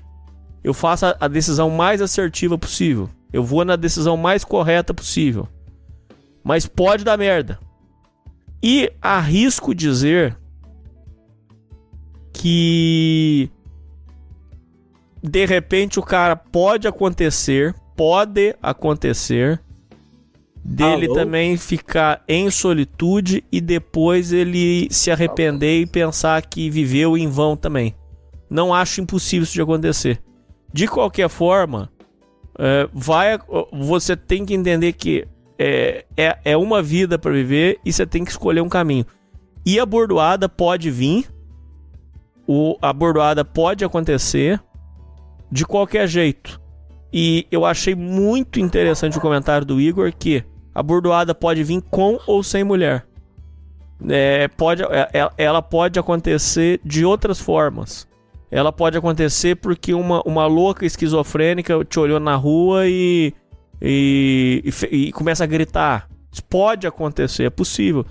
Eu 0.64 0.74
faço 0.74 1.06
a, 1.06 1.16
a 1.20 1.28
decisão 1.28 1.70
mais 1.70 2.02
assertiva 2.02 2.58
possível. 2.58 3.10
Eu 3.32 3.44
vou 3.44 3.66
na 3.66 3.76
decisão 3.76 4.16
mais 4.16 4.44
correta 4.44 4.94
possível. 4.94 5.48
Mas 6.44 6.66
pode 6.66 7.04
dar 7.04 7.18
merda. 7.18 7.60
E 8.64 8.92
arrisco 9.02 9.76
dizer 9.76 10.38
que 12.34 13.50
de 15.22 15.46
repente 15.46 16.00
o 16.00 16.04
cara 16.04 16.36
pode 16.36 16.88
acontecer 16.88 17.76
pode 17.96 18.56
acontecer 18.62 19.60
dele 20.64 21.06
Alô? 21.06 21.14
também 21.14 21.56
ficar 21.58 22.24
em 22.28 22.50
solitude 22.50 23.44
e 23.52 23.62
depois 23.62 24.34
ele 24.34 24.88
se 24.90 25.12
arrepender 25.12 25.82
e 25.82 25.86
pensar 25.86 26.44
que 26.46 26.70
viveu 26.70 27.18
em 27.18 27.28
vão 27.28 27.56
também. 27.56 27.96
Não 28.50 28.74
acho 28.74 29.02
impossível 29.02 29.44
isso 29.44 29.54
de 29.54 29.62
acontecer. 29.62 30.22
De 30.74 30.88
qualquer 30.88 31.30
forma, 31.30 31.92
é, 32.58 32.90
vai, 32.92 33.38
você 33.72 34.16
tem 34.16 34.46
que 34.46 34.54
entender 34.54 34.94
que 34.94 35.28
é, 35.58 36.06
é, 36.18 36.38
é 36.44 36.58
uma 36.58 36.82
vida 36.82 37.18
para 37.18 37.32
viver 37.32 37.80
e 37.86 37.94
você 37.94 38.06
tem 38.06 38.26
que 38.26 38.32
escolher 38.32 38.62
um 38.62 38.70
caminho. 38.70 39.06
E 39.66 39.80
a 39.80 39.86
bordoada 39.86 40.50
pode 40.50 40.90
vir, 40.92 41.28
o, 42.48 42.78
a 42.82 42.92
bordoada 42.92 43.46
pode 43.46 43.86
acontecer 43.86 44.62
de 45.52 45.66
qualquer 45.66 46.08
jeito. 46.08 46.60
E 47.18 47.48
eu 47.50 47.64
achei 47.64 47.96
muito 47.96 48.60
interessante 48.60 49.18
o 49.18 49.22
comentário 49.22 49.66
do 49.66 49.80
Igor 49.80 50.12
que 50.14 50.44
a 50.74 50.84
bordoada 50.84 51.34
pode 51.34 51.64
vir 51.64 51.82
com 51.84 52.20
ou 52.28 52.44
sem 52.44 52.62
mulher. 52.62 53.08
É, 54.10 54.50
pode, 54.50 54.84
é, 54.84 55.10
é, 55.14 55.30
ela 55.38 55.62
pode 55.62 55.98
acontecer 55.98 56.82
de 56.84 57.06
outras 57.06 57.40
formas. 57.40 58.06
Ela 58.52 58.70
pode 58.70 58.98
acontecer 58.98 59.56
porque 59.56 59.94
uma, 59.94 60.22
uma 60.26 60.46
louca 60.46 60.86
esquizofrênica 60.86 61.86
te 61.86 61.98
olhou 61.98 62.20
na 62.20 62.36
rua 62.36 62.86
e, 62.86 63.34
e, 63.82 64.62
e, 64.92 65.08
e 65.08 65.12
começa 65.14 65.46
a 65.46 65.48
gritar. 65.48 66.10
Isso 66.30 66.44
pode 66.44 66.86
acontecer, 66.86 67.46
é 67.46 67.50
possível. 67.50 68.06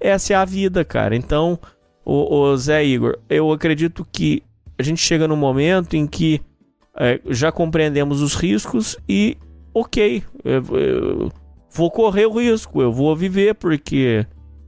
Essa 0.00 0.32
é 0.32 0.36
a 0.36 0.44
vida, 0.44 0.84
cara. 0.84 1.14
Então, 1.14 1.60
o, 2.04 2.34
o 2.34 2.56
Zé 2.56 2.84
Igor, 2.84 3.20
eu 3.30 3.52
acredito 3.52 4.04
que 4.10 4.42
a 4.76 4.82
gente 4.82 5.00
chega 5.00 5.28
num 5.28 5.36
momento 5.36 5.94
em 5.94 6.08
que 6.08 6.40
é, 6.98 7.20
já 7.26 7.52
compreendemos 7.52 8.20
os 8.20 8.34
riscos 8.34 8.96
e, 9.08 9.36
ok, 9.72 10.22
eu, 10.44 10.78
eu 10.78 11.32
vou 11.70 11.90
correr 11.90 12.26
o 12.26 12.38
risco, 12.38 12.82
eu 12.82 12.92
vou 12.92 13.14
viver 13.14 13.54
porque 13.54 14.26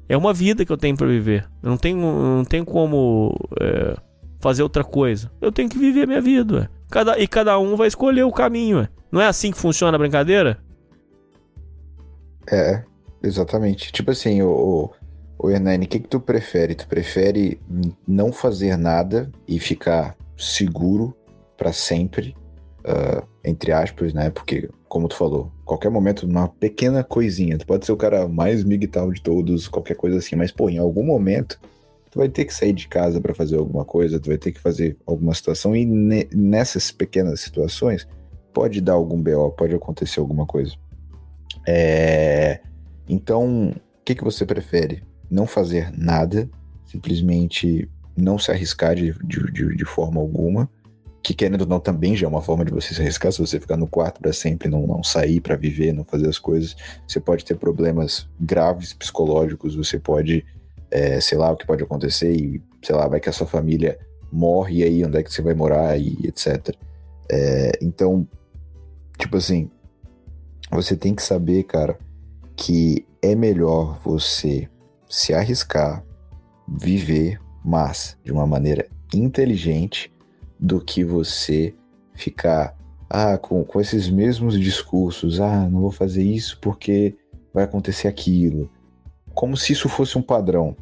é 0.08 0.16
uma 0.16 0.32
vida 0.32 0.64
que 0.64 0.72
eu 0.72 0.76
tenho 0.76 0.96
para 0.96 1.06
viver. 1.06 1.48
Eu 1.62 1.70
não 1.70 1.76
tenho, 1.76 1.98
não 1.98 2.44
tenho 2.44 2.64
como 2.64 3.36
é, 3.60 3.96
fazer 4.40 4.62
outra 4.62 4.84
coisa. 4.84 5.30
Eu 5.40 5.52
tenho 5.52 5.68
que 5.68 5.78
viver 5.78 6.04
a 6.04 6.06
minha 6.06 6.20
vida. 6.20 6.70
Cada, 6.90 7.18
e 7.18 7.26
cada 7.26 7.58
um 7.58 7.76
vai 7.76 7.88
escolher 7.88 8.24
o 8.24 8.32
caminho. 8.32 8.88
Não 9.10 9.20
é 9.20 9.26
assim 9.26 9.50
que 9.50 9.58
funciona 9.58 9.96
a 9.96 9.98
brincadeira? 9.98 10.58
É, 12.50 12.82
exatamente. 13.22 13.92
Tipo 13.92 14.10
assim, 14.10 14.42
o, 14.42 14.50
o, 14.50 14.90
o 15.38 15.50
Hernani, 15.50 15.86
o 15.86 15.88
que, 15.88 16.00
que 16.00 16.08
tu 16.08 16.20
prefere? 16.20 16.74
Tu 16.74 16.86
prefere 16.86 17.60
não 18.06 18.32
fazer 18.32 18.76
nada 18.76 19.30
e 19.46 19.58
ficar 19.60 20.16
seguro 20.36 21.14
para 21.60 21.74
sempre, 21.74 22.34
uh, 22.78 23.22
entre 23.44 23.70
aspas, 23.70 24.14
né? 24.14 24.30
Porque, 24.30 24.70
como 24.88 25.08
tu 25.08 25.14
falou, 25.14 25.52
qualquer 25.62 25.90
momento, 25.90 26.22
uma 26.22 26.48
pequena 26.48 27.04
coisinha, 27.04 27.58
tu 27.58 27.66
pode 27.66 27.84
ser 27.84 27.92
o 27.92 27.98
cara 27.98 28.26
mais 28.26 28.64
migtal 28.64 29.12
de 29.12 29.20
todos, 29.20 29.68
qualquer 29.68 29.94
coisa 29.94 30.16
assim, 30.16 30.36
mas, 30.36 30.50
pô, 30.50 30.70
em 30.70 30.78
algum 30.78 31.04
momento, 31.04 31.60
tu 32.10 32.18
vai 32.18 32.30
ter 32.30 32.46
que 32.46 32.54
sair 32.54 32.72
de 32.72 32.88
casa 32.88 33.20
para 33.20 33.34
fazer 33.34 33.58
alguma 33.58 33.84
coisa, 33.84 34.18
tu 34.18 34.28
vai 34.28 34.38
ter 34.38 34.52
que 34.52 34.58
fazer 34.58 34.96
alguma 35.06 35.34
situação, 35.34 35.76
e 35.76 35.84
ne 35.84 36.26
nessas 36.34 36.90
pequenas 36.90 37.42
situações, 37.42 38.08
pode 38.54 38.80
dar 38.80 38.94
algum 38.94 39.20
BO, 39.20 39.50
pode 39.50 39.74
acontecer 39.74 40.18
alguma 40.18 40.46
coisa. 40.46 40.74
É... 41.68 42.60
Então, 43.06 43.68
o 43.68 43.74
que, 44.02 44.14
que 44.14 44.24
você 44.24 44.46
prefere? 44.46 45.04
Não 45.30 45.46
fazer 45.46 45.92
nada, 45.94 46.48
simplesmente 46.86 47.86
não 48.16 48.38
se 48.38 48.50
arriscar 48.50 48.94
de, 48.94 49.12
de, 49.22 49.52
de, 49.52 49.76
de 49.76 49.84
forma 49.84 50.18
alguma, 50.22 50.70
que 51.22 51.34
querendo 51.34 51.62
ou 51.62 51.66
não 51.66 51.80
também 51.80 52.16
já 52.16 52.26
é 52.26 52.28
uma 52.28 52.42
forma 52.42 52.64
de 52.64 52.72
você 52.72 52.94
se 52.94 53.00
arriscar, 53.00 53.30
se 53.30 53.38
você 53.38 53.60
ficar 53.60 53.76
no 53.76 53.86
quarto 53.86 54.20
para 54.20 54.32
sempre, 54.32 54.68
não, 54.68 54.86
não 54.86 55.02
sair 55.02 55.40
para 55.40 55.56
viver, 55.56 55.92
não 55.92 56.04
fazer 56.04 56.28
as 56.28 56.38
coisas, 56.38 56.76
você 57.06 57.20
pode 57.20 57.44
ter 57.44 57.56
problemas 57.56 58.26
graves 58.40 58.92
psicológicos, 58.92 59.76
você 59.76 59.98
pode, 59.98 60.44
é, 60.90 61.20
sei 61.20 61.36
lá, 61.36 61.50
o 61.50 61.56
que 61.56 61.66
pode 61.66 61.82
acontecer 61.82 62.32
e, 62.32 62.62
sei 62.82 62.94
lá, 62.94 63.06
vai 63.06 63.20
que 63.20 63.28
a 63.28 63.32
sua 63.32 63.46
família 63.46 63.98
morre 64.32 64.78
e 64.78 64.84
aí 64.84 65.04
onde 65.04 65.18
é 65.18 65.22
que 65.22 65.32
você 65.32 65.42
vai 65.42 65.54
morar 65.54 65.98
e 65.98 66.16
etc. 66.24 66.74
É, 67.30 67.72
então, 67.82 68.26
tipo 69.18 69.36
assim, 69.36 69.70
você 70.70 70.96
tem 70.96 71.14
que 71.14 71.22
saber, 71.22 71.64
cara, 71.64 71.98
que 72.56 73.06
é 73.20 73.34
melhor 73.34 74.00
você 74.02 74.68
se 75.08 75.34
arriscar, 75.34 76.04
viver, 76.66 77.40
mas 77.64 78.16
de 78.24 78.32
uma 78.32 78.46
maneira 78.46 78.86
inteligente, 79.12 80.09
do 80.60 80.80
que 80.80 81.02
você 81.02 81.74
ficar 82.14 82.76
ah, 83.08 83.38
com, 83.38 83.64
com 83.64 83.80
esses 83.80 84.08
mesmos 84.10 84.58
discursos. 84.60 85.40
Ah, 85.40 85.68
não 85.68 85.80
vou 85.80 85.90
fazer 85.90 86.22
isso 86.22 86.58
porque 86.60 87.16
vai 87.52 87.64
acontecer 87.64 88.06
aquilo. 88.06 88.70
Como 89.34 89.56
se 89.56 89.72
isso 89.72 89.88
fosse 89.88 90.18
um 90.18 90.22
padrão. 90.22 90.76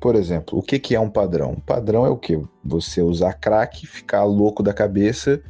Por 0.00 0.14
exemplo, 0.16 0.58
o 0.58 0.62
que, 0.62 0.78
que 0.78 0.94
é 0.94 1.00
um 1.00 1.10
padrão? 1.10 1.52
Um 1.52 1.60
padrão 1.60 2.06
é 2.06 2.08
o 2.08 2.16
que? 2.16 2.40
Você 2.64 3.02
usar 3.02 3.34
crack, 3.34 3.86
ficar 3.86 4.24
louco 4.24 4.62
da 4.62 4.72
cabeça 4.72 5.40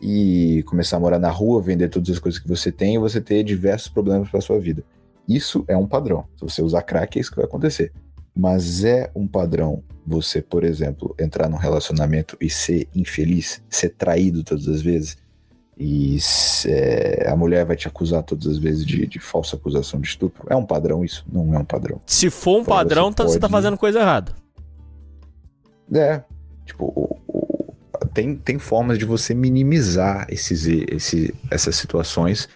e 0.00 0.64
começar 0.66 0.96
a 0.96 1.00
morar 1.00 1.18
na 1.18 1.30
rua, 1.30 1.62
vender 1.62 1.88
todas 1.88 2.10
as 2.10 2.18
coisas 2.18 2.40
que 2.40 2.48
você 2.48 2.72
tem 2.72 2.94
e 2.94 2.98
você 2.98 3.20
ter 3.20 3.44
diversos 3.44 3.88
problemas 3.88 4.28
para 4.28 4.40
sua 4.40 4.58
vida. 4.58 4.82
Isso 5.28 5.64
é 5.68 5.76
um 5.76 5.86
padrão. 5.86 6.24
Se 6.36 6.42
você 6.42 6.62
usar 6.62 6.82
crack, 6.82 7.16
é 7.16 7.20
isso 7.20 7.30
que 7.30 7.36
vai 7.36 7.44
acontecer. 7.44 7.92
Mas 8.40 8.84
é 8.84 9.10
um 9.14 9.26
padrão 9.26 9.82
você, 10.06 10.40
por 10.40 10.64
exemplo, 10.64 11.14
entrar 11.20 11.46
num 11.46 11.58
relacionamento 11.58 12.38
e 12.40 12.48
ser 12.48 12.88
infeliz, 12.94 13.62
ser 13.68 13.90
traído 13.90 14.42
todas 14.42 14.66
as 14.66 14.80
vezes, 14.80 15.18
e 15.78 16.16
é, 16.66 17.28
a 17.28 17.36
mulher 17.36 17.66
vai 17.66 17.76
te 17.76 17.86
acusar 17.86 18.22
todas 18.22 18.46
as 18.46 18.56
vezes 18.56 18.84
de, 18.84 19.06
de, 19.06 19.18
falsa 19.18 19.56
acusação 19.56 20.00
de 20.00 20.08
estupro. 20.08 20.46
É 20.48 20.56
um 20.56 20.64
padrão 20.64 21.04
isso? 21.04 21.24
Não 21.30 21.54
é 21.54 21.58
um 21.58 21.64
padrão. 21.64 22.00
Se 22.06 22.30
for 22.30 22.58
um 22.58 22.62
então, 22.62 22.74
padrão, 22.76 23.04
você, 23.04 23.14
tá, 23.14 23.22
pode... 23.24 23.32
você 23.32 23.40
tá 23.40 23.48
fazendo 23.48 23.76
coisa 23.76 24.00
errada. 24.00 24.32
É. 25.92 26.22
Tipo, 26.64 26.84
o, 26.84 27.18
o, 27.26 27.74
tem, 28.12 28.36
tem 28.36 28.58
formas 28.58 28.98
de 28.98 29.04
você 29.04 29.34
minimizar 29.34 30.26
esses, 30.30 30.66
esse, 30.66 31.34
essas 31.50 31.76
situações 31.76 32.48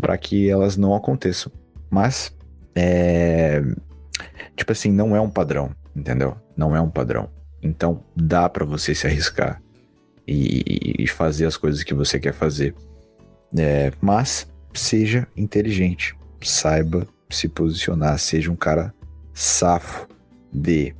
para 0.00 0.16
que 0.18 0.48
elas 0.48 0.76
não 0.76 0.94
aconteçam. 0.94 1.50
Mas, 1.90 2.32
é, 2.74 3.62
tipo 4.62 4.72
assim, 4.72 4.92
não 4.92 5.14
é 5.14 5.20
um 5.20 5.28
padrão, 5.28 5.70
entendeu? 5.94 6.36
Não 6.56 6.74
é 6.74 6.80
um 6.80 6.88
padrão. 6.88 7.28
Então, 7.62 8.02
dá 8.16 8.48
para 8.48 8.64
você 8.64 8.94
se 8.94 9.06
arriscar 9.06 9.60
e, 10.26 11.02
e, 11.02 11.06
fazer 11.06 11.46
as 11.46 11.56
coisas 11.56 11.82
que 11.82 11.92
você 11.92 12.18
quer 12.18 12.32
fazer. 12.32 12.74
É, 13.56 13.92
mas 14.00 14.48
seja 14.72 15.26
inteligente, 15.36 16.16
saiba 16.40 17.06
se 17.28 17.48
posicionar, 17.48 18.18
seja 18.18 18.50
um 18.50 18.56
cara 18.56 18.94
safo 19.34 20.08
de 20.52 20.94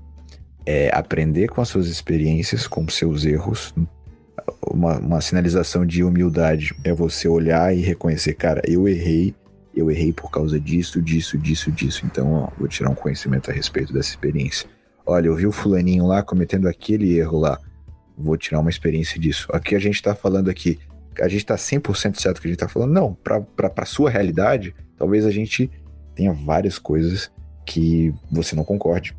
é, 0.66 0.90
aprender 0.92 1.48
com 1.48 1.60
as 1.60 1.68
suas 1.68 1.86
experiências, 1.86 2.66
com 2.66 2.88
seus 2.88 3.24
erros. 3.24 3.74
Uma, 4.66 4.98
uma 4.98 5.20
sinalização 5.20 5.86
de 5.86 6.02
humildade 6.02 6.74
é 6.84 6.92
você 6.92 7.28
olhar 7.28 7.74
e 7.76 7.80
reconhecer, 7.80 8.34
cara, 8.34 8.60
eu 8.66 8.88
errei, 8.88 9.34
eu 9.74 9.90
errei 9.90 10.12
por 10.12 10.30
causa 10.30 10.60
disso, 10.60 11.00
disso, 11.00 11.38
disso, 11.38 11.70
disso. 11.72 12.06
Então, 12.06 12.32
ó, 12.32 12.48
vou 12.58 12.68
tirar 12.68 12.90
um 12.90 12.94
conhecimento 12.94 13.50
a 13.50 13.54
respeito 13.54 13.92
dessa 13.92 14.10
experiência. 14.10 14.68
Olha, 15.04 15.26
eu 15.26 15.34
vi 15.34 15.46
o 15.46 15.52
fulaninho 15.52 16.06
lá 16.06 16.22
cometendo 16.22 16.68
aquele 16.68 17.16
erro 17.16 17.38
lá. 17.38 17.58
Vou 18.16 18.36
tirar 18.36 18.60
uma 18.60 18.70
experiência 18.70 19.18
disso. 19.18 19.48
Aqui 19.52 19.74
a 19.74 19.78
gente 19.78 19.96
está 19.96 20.14
falando 20.14 20.48
aqui, 20.48 20.78
a 21.20 21.28
gente 21.28 21.40
está 21.40 21.56
100% 21.56 22.20
certo 22.20 22.40
que 22.40 22.46
a 22.46 22.50
gente 22.50 22.56
está 22.56 22.68
falando. 22.68 22.92
Não, 22.92 23.14
para 23.14 23.72
a 23.76 23.86
sua 23.86 24.10
realidade, 24.10 24.74
talvez 24.96 25.24
a 25.24 25.30
gente 25.30 25.70
tenha 26.14 26.32
várias 26.32 26.78
coisas 26.78 27.30
que 27.66 28.14
você 28.30 28.54
não 28.54 28.64
concorde. 28.64 29.16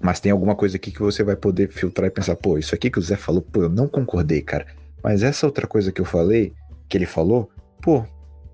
Mas 0.00 0.20
tem 0.20 0.30
alguma 0.30 0.54
coisa 0.54 0.76
aqui 0.76 0.90
que 0.90 1.00
você 1.00 1.22
vai 1.22 1.36
poder 1.36 1.68
filtrar 1.68 2.08
e 2.08 2.10
pensar, 2.10 2.36
pô, 2.36 2.58
isso 2.58 2.74
aqui 2.74 2.90
que 2.90 2.98
o 2.98 3.02
Zé 3.02 3.16
falou, 3.16 3.42
pô, 3.42 3.62
eu 3.62 3.68
não 3.68 3.88
concordei, 3.88 4.42
cara. 4.42 4.66
Mas 5.02 5.22
essa 5.22 5.46
outra 5.46 5.66
coisa 5.66 5.90
que 5.90 6.00
eu 6.00 6.04
falei, 6.04 6.52
que 6.88 6.96
ele 6.96 7.06
falou, 7.06 7.50
pô, 7.80 8.04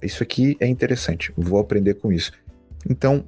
isso 0.05 0.23
aqui 0.23 0.57
é 0.61 0.67
interessante, 0.67 1.33
vou 1.37 1.59
aprender 1.59 1.95
com 1.95 2.13
isso. 2.13 2.33
Então, 2.89 3.25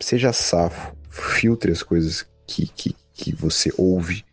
seja 0.00 0.32
safo, 0.32 0.94
filtre 1.08 1.72
as 1.72 1.82
coisas 1.82 2.26
que, 2.46 2.66
que, 2.66 2.94
que 3.12 3.34
você 3.34 3.72
ouve, 3.76 4.24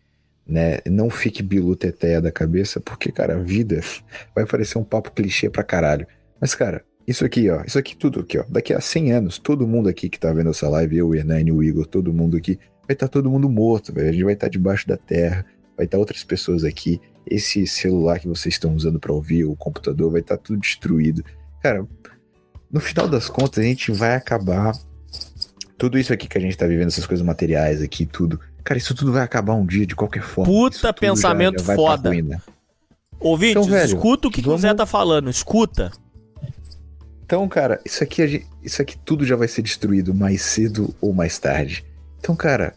né? 0.48 0.80
Não 0.86 1.10
fique 1.10 1.44
biluteteia 1.44 2.22
da 2.22 2.32
cabeça, 2.32 2.80
porque, 2.80 3.12
cara, 3.12 3.36
a 3.36 3.40
vida 3.40 3.82
vai 4.36 4.46
parecer 4.46 4.78
um 4.78 4.84
papo 4.84 5.12
clichê 5.12 5.50
pra 5.50 5.64
caralho. 5.64 6.08
Mas, 6.40 6.56
cara, 6.56 6.84
isso 7.08 7.26
aqui, 7.26 7.50
ó, 7.50 7.64
isso 7.66 7.78
aqui 7.78 7.96
tudo 7.96 8.20
aqui, 8.20 8.38
ó, 8.38 8.46
daqui 8.48 8.74
a 8.74 8.80
100 8.80 9.12
anos, 9.12 9.38
todo 9.38 9.68
mundo 9.68 9.90
aqui 9.90 10.10
que 10.10 10.20
tá 10.20 10.32
vendo 10.32 10.52
essa 10.52 10.70
live, 10.70 10.98
eu, 10.98 11.08
o 11.10 11.16
Hernani, 11.16 11.52
o 11.52 11.64
Igor, 11.64 11.86
todo 11.86 12.14
mundo 12.14 12.38
aqui, 12.38 12.60
vai 12.88 12.94
estar 12.94 13.08
tá 13.08 13.14
todo 13.14 13.30
mundo 13.30 13.50
morto, 13.50 13.94
velho. 13.94 14.10
A 14.10 14.12
gente 14.12 14.24
vai 14.24 14.34
estar 14.34 14.48
tá 14.48 14.52
debaixo 14.52 14.88
da 14.88 14.98
terra, 14.98 15.46
vai 15.76 15.86
estar 15.86 15.98
tá 15.98 16.00
outras 16.00 16.24
pessoas 16.24 16.64
aqui. 16.64 17.00
Esse 17.26 17.66
celular 17.68 18.20
que 18.20 18.28
vocês 18.28 18.56
estão 18.56 18.74
usando 18.76 19.00
para 19.00 19.14
ouvir, 19.14 19.46
o 19.46 19.56
computador, 19.56 20.12
vai 20.12 20.22
estar 20.22 20.38
tá 20.38 20.44
tudo 20.44 20.60
destruído. 20.60 21.24
Cara, 21.62 21.86
no 22.72 22.80
final 22.80 23.08
das 23.08 23.30
contas, 23.30 23.64
a 23.64 23.68
gente 23.68 23.92
vai 23.92 24.16
acabar. 24.16 24.74
Tudo 25.78 25.98
isso 25.98 26.12
aqui 26.12 26.28
que 26.28 26.38
a 26.38 26.42
gente 26.42 26.58
tá 26.58 26.68
vivendo, 26.68 26.88
essas 26.88 27.08
coisas 27.08 27.26
materiais 27.26 27.82
aqui, 27.82 28.06
tudo. 28.06 28.40
Cara, 28.64 28.78
isso 28.78 28.94
tudo 28.94 29.14
vai 29.14 29.24
acabar 29.24 29.54
um 29.54 29.66
dia, 29.66 29.86
de 29.86 29.96
qualquer 29.96 30.24
forma. 30.24 30.52
Puta 30.52 30.94
pensamento 30.94 31.60
já, 31.62 31.68
já 31.68 31.76
foda. 31.76 32.12
Ouvinte, 33.20 33.52
então, 33.52 33.64
velho, 33.64 33.86
escuta 33.86 34.28
o 34.28 34.32
que, 34.32 34.42
vamos... 34.42 34.62
que 34.62 34.68
o 34.68 34.70
Zé 34.70 34.74
tá 34.74 34.86
falando, 34.86 35.30
escuta. 35.30 35.92
Então, 37.26 37.48
cara, 37.48 37.80
isso 37.86 38.04
aqui, 38.04 38.46
isso 38.64 38.82
aqui 38.82 38.98
tudo 38.98 39.26
já 39.26 39.36
vai 39.36 39.48
ser 39.48 39.62
destruído 39.62 40.14
mais 40.14 40.42
cedo 40.42 40.96
ou 41.00 41.14
mais 41.14 41.38
tarde. 41.38 41.86
Então, 42.18 42.36
cara, 42.36 42.74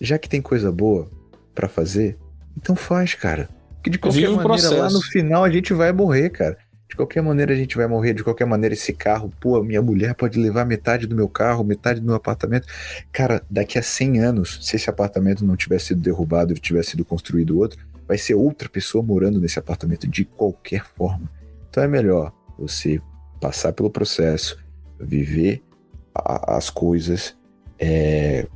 já 0.00 0.18
que 0.18 0.28
tem 0.28 0.40
coisa 0.40 0.70
boa 0.70 1.10
para 1.54 1.68
fazer, 1.68 2.16
então 2.56 2.76
faz, 2.76 3.14
cara. 3.14 3.48
Porque 3.74 3.90
de 3.90 3.98
qualquer 3.98 4.28
maneira, 4.28 4.42
processo. 4.42 4.76
lá 4.76 4.90
no 4.90 5.00
final 5.00 5.44
a 5.44 5.50
gente 5.50 5.72
vai 5.72 5.92
morrer, 5.92 6.30
cara. 6.30 6.56
De 6.88 6.94
qualquer 6.94 7.22
maneira 7.22 7.52
a 7.52 7.56
gente 7.56 7.76
vai 7.76 7.86
morrer, 7.86 8.14
de 8.14 8.22
qualquer 8.22 8.46
maneira 8.46 8.74
esse 8.74 8.92
carro, 8.92 9.32
pô, 9.40 9.62
minha 9.62 9.82
mulher 9.82 10.14
pode 10.14 10.38
levar 10.38 10.64
metade 10.64 11.06
do 11.06 11.16
meu 11.16 11.28
carro, 11.28 11.64
metade 11.64 12.00
do 12.00 12.06
meu 12.06 12.14
apartamento. 12.14 12.66
Cara, 13.10 13.42
daqui 13.50 13.78
a 13.78 13.82
100 13.82 14.20
anos, 14.20 14.58
se 14.62 14.76
esse 14.76 14.88
apartamento 14.88 15.44
não 15.44 15.56
tivesse 15.56 15.86
sido 15.86 16.00
derrubado 16.00 16.52
e 16.52 16.58
tivesse 16.58 16.90
sido 16.90 17.04
construído 17.04 17.58
outro, 17.58 17.84
vai 18.06 18.16
ser 18.16 18.34
outra 18.34 18.68
pessoa 18.68 19.02
morando 19.02 19.40
nesse 19.40 19.58
apartamento 19.58 20.06
de 20.06 20.24
qualquer 20.24 20.84
forma. 20.84 21.28
Então 21.68 21.82
é 21.82 21.88
melhor 21.88 22.32
você 22.56 23.00
passar 23.40 23.72
pelo 23.72 23.90
processo, 23.90 24.56
viver 24.98 25.62
a, 26.14 26.56
as 26.56 26.70
coisas 26.70 27.36
é, 27.78 28.46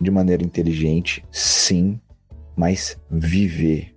de 0.00 0.10
maneira 0.10 0.42
inteligente, 0.42 1.24
sim, 1.30 2.00
mas 2.56 2.98
viver. 3.10 3.94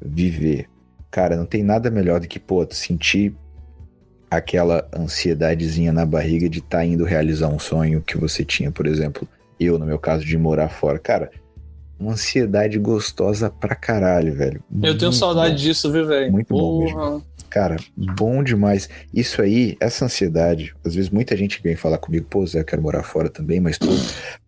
Viver 0.00 0.68
cara, 1.10 1.36
não 1.36 1.46
tem 1.46 1.62
nada 1.62 1.90
melhor 1.90 2.20
do 2.20 2.28
que, 2.28 2.38
pô, 2.38 2.66
sentir 2.70 3.34
aquela 4.30 4.86
ansiedadezinha 4.92 5.92
na 5.92 6.04
barriga 6.04 6.48
de 6.48 6.58
estar 6.58 6.78
tá 6.78 6.84
indo 6.84 7.04
realizar 7.04 7.48
um 7.48 7.58
sonho 7.58 8.02
que 8.02 8.18
você 8.18 8.44
tinha, 8.44 8.70
por 8.70 8.86
exemplo, 8.86 9.26
eu, 9.58 9.78
no 9.78 9.86
meu 9.86 9.98
caso, 9.98 10.24
de 10.24 10.36
morar 10.36 10.68
fora. 10.68 10.98
Cara, 10.98 11.30
uma 11.98 12.12
ansiedade 12.12 12.78
gostosa 12.78 13.50
pra 13.50 13.74
caralho, 13.74 14.34
velho. 14.34 14.62
Eu 14.82 14.96
tenho 14.96 15.12
saudade 15.12 15.54
bom. 15.54 15.56
disso, 15.56 15.90
viu, 15.90 16.06
velho? 16.06 16.30
Muito 16.30 16.48
Porra. 16.48 16.62
bom 16.62 16.84
mesmo. 16.84 17.24
Cara, 17.50 17.76
bom 17.96 18.42
demais. 18.42 18.88
Isso 19.12 19.40
aí, 19.40 19.76
essa 19.80 20.04
ansiedade, 20.04 20.74
às 20.84 20.94
vezes 20.94 21.10
muita 21.10 21.34
gente 21.34 21.60
vem 21.62 21.74
falar 21.74 21.98
comigo, 21.98 22.26
pô, 22.28 22.46
Zé, 22.46 22.60
eu 22.60 22.64
quero 22.64 22.82
morar 22.82 23.02
fora 23.02 23.30
também, 23.30 23.58
mas 23.58 23.78
tô, 23.78 23.88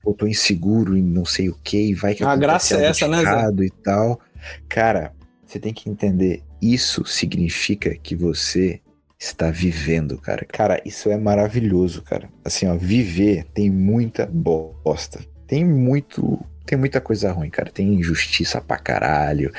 pô, 0.03 0.12
tô 0.12 0.27
inseguro 0.27 0.97
em 0.97 1.03
não 1.03 1.24
sei 1.24 1.49
o 1.49 1.57
que, 1.65 1.95
vai 1.95 2.15
que 2.15 2.23
A 2.23 2.37
graça 2.37 2.77
é 2.77 2.85
essa, 2.85 3.09
né, 3.09 3.23
Zé? 3.23 3.65
e 3.65 3.70
tal. 3.82 4.20
Cara, 4.69 5.12
você 5.47 5.59
tem 5.59 5.73
que 5.73 5.89
entender, 5.89 6.43
isso 6.61 7.05
significa 7.07 7.95
que 7.95 8.15
você 8.15 8.81
está 9.19 9.51
vivendo, 9.51 10.16
cara. 10.19 10.47
Cara, 10.47 10.81
isso 10.85 11.11
é 11.11 11.16
maravilhoso, 11.19 12.03
cara. 12.03 12.31
Assim, 12.45 12.66
ó, 12.66 12.74
viver 12.77 13.45
tem 13.53 13.70
muita 13.70 14.27
bosta. 14.27 15.20
Tem 15.47 15.65
muito, 15.65 16.43
tem 16.65 16.78
muita 16.78 17.01
coisa 17.01 17.31
ruim, 17.31 17.51
cara. 17.51 17.70
Tem 17.70 17.95
injustiça 17.95 18.61
pra 18.61 18.78
caralho, 18.78 19.53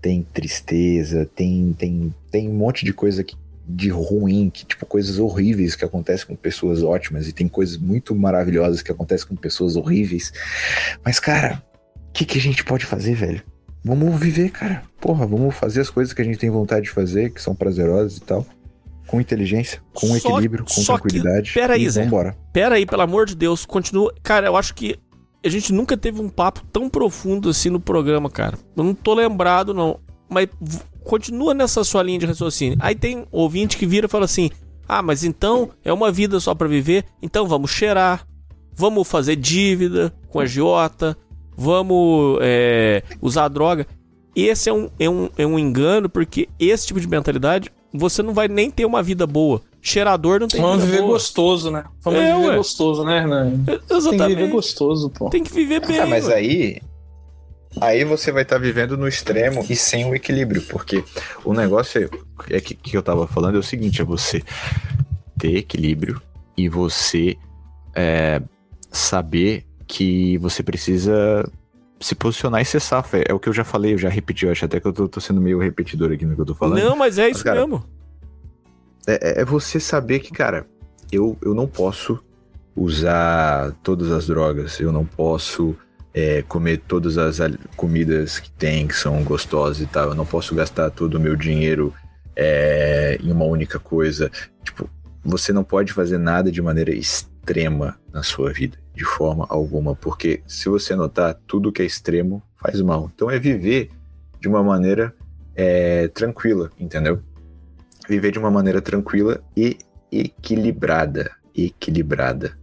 tem 0.00 0.22
tristeza, 0.22 1.28
tem 1.34 1.74
tem 1.76 2.14
tem 2.30 2.48
um 2.48 2.54
monte 2.54 2.84
de 2.84 2.92
coisa 2.92 3.24
que 3.24 3.36
de 3.66 3.90
ruim, 3.90 4.48
que 4.48 4.64
tipo 4.64 4.86
coisas 4.86 5.18
horríveis 5.18 5.76
que 5.76 5.84
acontecem 5.84 6.26
com 6.26 6.36
pessoas 6.36 6.82
ótimas 6.82 7.28
e 7.28 7.32
tem 7.32 7.48
coisas 7.48 7.76
muito 7.76 8.14
maravilhosas 8.14 8.80
que 8.80 8.90
acontecem 8.90 9.26
com 9.28 9.36
pessoas 9.36 9.76
horríveis. 9.76 10.32
Mas 11.04 11.18
cara, 11.18 11.62
o 11.96 12.12
que 12.12 12.24
que 12.24 12.38
a 12.38 12.40
gente 12.40 12.64
pode 12.64 12.86
fazer, 12.86 13.14
velho? 13.14 13.42
Vamos 13.84 14.18
viver, 14.18 14.50
cara. 14.50 14.82
Porra, 15.00 15.26
vamos 15.26 15.54
fazer 15.54 15.80
as 15.80 15.90
coisas 15.90 16.12
que 16.12 16.20
a 16.20 16.24
gente 16.24 16.38
tem 16.38 16.50
vontade 16.50 16.86
de 16.86 16.90
fazer, 16.90 17.30
que 17.30 17.40
são 17.40 17.54
prazerosas 17.54 18.18
e 18.18 18.20
tal. 18.20 18.46
Com 19.06 19.20
inteligência, 19.20 19.80
com 19.94 20.08
só, 20.08 20.16
equilíbrio, 20.16 20.64
com 20.64 20.84
tranquilidade. 20.84 21.52
Que, 21.52 21.60
pera 21.60 21.74
aí, 21.74 21.88
Zé. 21.88 22.04
Vambora. 22.04 22.36
Pera 22.52 22.74
aí, 22.74 22.84
pelo 22.84 23.02
amor 23.02 23.26
de 23.26 23.34
Deus, 23.34 23.64
continua. 23.64 24.12
Cara, 24.22 24.46
eu 24.46 24.56
acho 24.56 24.74
que 24.74 24.98
a 25.44 25.48
gente 25.48 25.72
nunca 25.72 25.96
teve 25.96 26.20
um 26.20 26.28
papo 26.28 26.62
tão 26.72 26.90
profundo 26.90 27.48
assim 27.48 27.70
no 27.70 27.80
programa, 27.80 28.28
cara. 28.28 28.58
Eu 28.76 28.84
não 28.84 28.94
tô 28.94 29.14
lembrado, 29.14 29.72
não. 29.72 29.98
Mas 30.28 30.48
continua 31.04 31.54
nessa 31.54 31.82
sua 31.84 32.02
linha 32.02 32.18
de 32.18 32.26
raciocínio. 32.26 32.76
Aí 32.80 32.94
tem 32.94 33.26
ouvinte 33.32 33.78
que 33.78 33.86
vira 33.86 34.06
e 34.06 34.10
fala 34.10 34.26
assim: 34.26 34.50
Ah, 34.86 35.00
mas 35.00 35.24
então 35.24 35.70
é 35.82 35.92
uma 35.92 36.12
vida 36.12 36.38
só 36.38 36.54
para 36.54 36.68
viver, 36.68 37.04
então 37.22 37.46
vamos 37.46 37.70
cheirar, 37.70 38.26
vamos 38.74 39.08
fazer 39.08 39.36
dívida 39.36 40.12
com 40.28 40.38
a 40.40 40.44
Giota, 40.46 41.16
vamos 41.58 42.38
é, 42.40 43.02
usar 43.20 43.48
droga. 43.48 43.84
Esse 44.36 44.70
é 44.70 44.72
um, 44.72 44.88
é, 45.00 45.10
um, 45.10 45.28
é 45.36 45.44
um 45.44 45.58
engano, 45.58 46.08
porque 46.08 46.48
esse 46.60 46.86
tipo 46.86 47.00
de 47.00 47.08
mentalidade 47.08 47.72
você 47.92 48.22
não 48.22 48.32
vai 48.32 48.46
nem 48.46 48.70
ter 48.70 48.84
uma 48.84 49.02
vida 49.02 49.26
boa. 49.26 49.60
Cheirador 49.80 50.38
não 50.40 50.46
tem 50.46 50.60
Vamos 50.60 50.76
vida 50.76 50.86
viver 50.86 51.02
boa. 51.02 51.12
gostoso, 51.14 51.70
né? 51.70 51.84
Vamos 52.02 52.20
É, 52.20 52.34
viver 52.34 52.48
ué. 52.50 52.56
gostoso, 52.56 53.04
né, 53.04 53.18
Hernani? 53.18 53.64
Tem 53.64 53.78
que 53.78 53.94
Exatamente. 53.94 54.28
viver 54.36 54.50
gostoso, 54.50 55.10
pô. 55.10 55.30
Tem 55.30 55.42
que 55.42 55.52
viver 55.52 55.84
bem. 55.84 55.98
Ah, 55.98 56.06
mas 56.06 56.28
ué. 56.28 56.34
aí. 56.34 56.80
Aí 57.80 58.04
você 58.04 58.30
vai 58.32 58.42
estar 58.42 58.58
vivendo 58.58 58.96
no 58.96 59.08
extremo 59.08 59.64
e 59.68 59.76
sem 59.76 60.04
o 60.08 60.14
equilíbrio, 60.14 60.62
porque 60.62 61.02
o 61.44 61.52
negócio 61.52 62.10
é, 62.50 62.56
é 62.56 62.60
que, 62.60 62.74
que 62.74 62.96
eu 62.96 63.02
tava 63.02 63.26
falando 63.26 63.56
é 63.56 63.58
o 63.58 63.62
seguinte: 63.62 64.00
é 64.00 64.04
você 64.04 64.42
ter 65.38 65.56
equilíbrio 65.56 66.20
e 66.56 66.68
você 66.68 67.36
é, 67.94 68.42
saber 68.90 69.64
que 69.88 70.36
você 70.38 70.62
precisa 70.62 71.50
se 71.98 72.14
posicionar 72.14 72.60
e 72.60 72.64
ser 72.64 72.80
safo. 72.80 73.16
É, 73.16 73.24
é 73.28 73.34
o 73.34 73.40
que 73.40 73.48
eu 73.48 73.52
já 73.52 73.64
falei, 73.64 73.94
eu 73.94 73.98
já 73.98 74.08
repeti, 74.08 74.44
eu 74.44 74.52
acho 74.52 74.64
até 74.64 74.78
que 74.78 74.86
eu 74.86 74.92
tô, 74.92 75.08
tô 75.08 75.20
sendo 75.20 75.40
meio 75.40 75.58
repetidor 75.58 76.12
aqui 76.12 76.24
no 76.24 76.34
que 76.34 76.40
eu 76.40 76.46
tô 76.46 76.54
falando. 76.54 76.80
Não, 76.80 76.94
mas 76.94 77.18
é 77.18 77.28
isso 77.28 77.38
Mas, 77.38 77.42
cara, 77.42 77.60
mesmo. 77.60 77.84
É, 79.06 79.40
é 79.40 79.44
você 79.44 79.80
saber 79.80 80.20
que, 80.20 80.30
cara, 80.30 80.66
eu, 81.10 81.36
eu 81.42 81.54
não 81.54 81.66
posso 81.66 82.22
usar 82.76 83.72
todas 83.82 84.12
as 84.12 84.26
drogas, 84.26 84.78
eu 84.78 84.92
não 84.92 85.04
posso 85.04 85.74
é, 86.14 86.42
comer 86.42 86.82
todas 86.86 87.18
as 87.18 87.38
comidas 87.76 88.38
que 88.38 88.50
tem, 88.50 88.86
que 88.86 88.94
são 88.94 89.22
gostosas 89.24 89.80
e 89.80 89.86
tal, 89.86 90.10
eu 90.10 90.14
não 90.14 90.26
posso 90.26 90.54
gastar 90.54 90.90
todo 90.90 91.14
o 91.14 91.20
meu 91.20 91.34
dinheiro 91.34 91.92
é, 92.36 93.18
em 93.22 93.32
uma 93.32 93.44
única 93.44 93.78
coisa. 93.78 94.30
Tipo, 94.62 94.88
você 95.24 95.52
não 95.52 95.64
pode 95.64 95.92
fazer 95.92 96.18
nada 96.18 96.52
de 96.52 96.62
maneira 96.62 96.92
extrema 96.92 97.98
na 98.12 98.22
sua 98.22 98.52
vida, 98.52 98.78
de 98.98 99.04
forma 99.04 99.46
alguma, 99.48 99.94
porque 99.94 100.42
se 100.46 100.68
você 100.68 100.96
notar, 100.96 101.34
tudo 101.46 101.70
que 101.70 101.80
é 101.80 101.84
extremo 101.84 102.42
faz 102.60 102.80
mal. 102.80 103.08
Então 103.14 103.30
é 103.30 103.38
viver 103.38 103.90
de 104.40 104.48
uma 104.48 104.62
maneira 104.62 105.14
é, 105.54 106.08
tranquila, 106.08 106.70
entendeu? 106.78 107.22
viver 108.08 108.32
de 108.32 108.38
uma 108.38 108.50
maneira 108.50 108.80
tranquila 108.80 109.40
e 109.54 109.76
equilibrada, 110.10 111.30
equilibrada, 111.54 112.56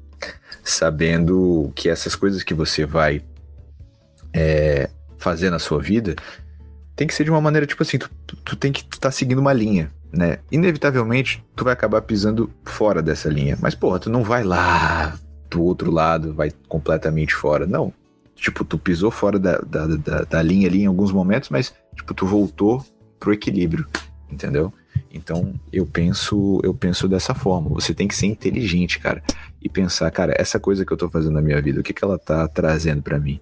sabendo 0.64 1.72
que 1.76 1.88
essas 1.88 2.16
coisas 2.16 2.42
que 2.42 2.54
você 2.54 2.84
vai 2.84 3.22
é, 4.34 4.90
fazer 5.18 5.50
na 5.52 5.60
sua 5.60 5.80
vida 5.80 6.16
tem 6.96 7.06
que 7.08 7.14
ser 7.14 7.24
de 7.26 7.30
uma 7.30 7.40
maneira 7.42 7.68
tipo 7.68 7.84
assim, 7.84 7.98
tu, 8.00 8.10
tu- 8.44 8.56
tem 8.56 8.72
que 8.72 8.84
estar 8.92 9.12
seguindo 9.12 9.38
uma 9.40 9.54
linha, 9.54 9.92
né? 10.12 10.40
Inevitavelmente 10.52 11.44
tu 11.56 11.64
vai 11.64 11.74
acabar 11.74 12.02
pisando 12.02 12.50
fora 12.66 13.02
dessa 13.02 13.30
linha, 13.30 13.56
mas 13.62 13.76
porra, 13.76 14.00
tu 14.00 14.10
não 14.10 14.24
vai 14.24 14.44
lá 14.44 15.18
do 15.50 15.64
outro 15.64 15.92
lado, 15.92 16.34
vai 16.34 16.52
completamente 16.68 17.34
fora, 17.34 17.66
não. 17.66 17.94
Tipo, 18.36 18.66
tu 18.66 18.78
pisou 18.78 19.10
fora 19.10 19.40
da, 19.40 19.58
da, 19.60 19.88
da, 19.88 20.22
da 20.24 20.42
linha 20.42 20.68
ali 20.68 20.84
em 20.84 20.86
alguns 20.86 21.12
momentos, 21.12 21.50
mas 21.50 21.74
tipo, 21.96 22.14
tu 22.14 22.26
voltou 22.26 22.86
pro 23.20 23.34
equilíbrio, 23.34 23.88
entendeu? 24.30 24.74
Então, 25.12 25.54
eu 25.72 25.86
penso, 25.86 26.60
eu 26.64 26.74
penso 26.74 27.08
dessa 27.08 27.34
forma. 27.34 27.70
Você 27.70 27.94
tem 27.94 28.08
que 28.08 28.16
ser 28.16 28.28
inteligente, 28.28 29.00
cara, 29.00 29.24
e 29.62 29.70
pensar, 29.70 30.12
cara, 30.12 30.34
essa 30.38 30.60
coisa 30.60 30.86
que 30.86 30.92
eu 30.92 30.98
tô 30.98 31.10
fazendo 31.10 31.34
na 31.34 31.42
minha 31.42 31.62
vida, 31.62 31.80
o 31.80 31.84
que 31.84 31.94
que 31.94 32.04
ela 32.04 32.20
tá 32.20 32.48
trazendo 32.48 33.02
pra 33.02 33.18
mim? 33.18 33.40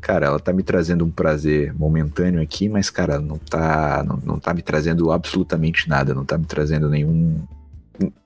Cara, 0.00 0.26
ela 0.26 0.40
tá 0.40 0.52
me 0.52 0.62
trazendo 0.62 1.04
um 1.04 1.10
prazer 1.10 1.74
momentâneo 1.74 2.40
aqui, 2.40 2.68
mas 2.68 2.88
cara, 2.88 3.18
não 3.18 3.36
tá, 3.36 4.02
não, 4.06 4.16
não 4.24 4.38
tá 4.38 4.54
me 4.54 4.62
trazendo 4.62 5.10
absolutamente 5.10 5.88
nada, 5.88 6.14
não 6.14 6.24
tá 6.24 6.38
me 6.38 6.46
trazendo 6.46 6.88
nenhum 6.88 7.42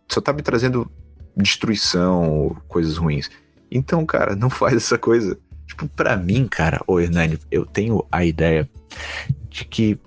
só 0.09 0.21
tá 0.21 0.33
me 0.33 0.43
trazendo 0.43 0.91
destruição, 1.37 2.57
coisas 2.69 2.97
ruins. 2.97 3.31
Então, 3.71 4.05
cara, 4.07 4.35
não 4.37 4.49
faz 4.51 4.77
essa 4.77 4.99
coisa. 4.99 5.39
Tipo, 5.67 5.89
pra 5.89 6.17
mim, 6.17 6.47
cara, 6.47 6.81
ô 6.87 7.01
Hernani, 7.01 7.39
eu 7.51 7.65
tenho 7.65 8.05
a 8.13 8.25
ideia 8.25 8.69
de 9.49 9.65
que 9.65 9.99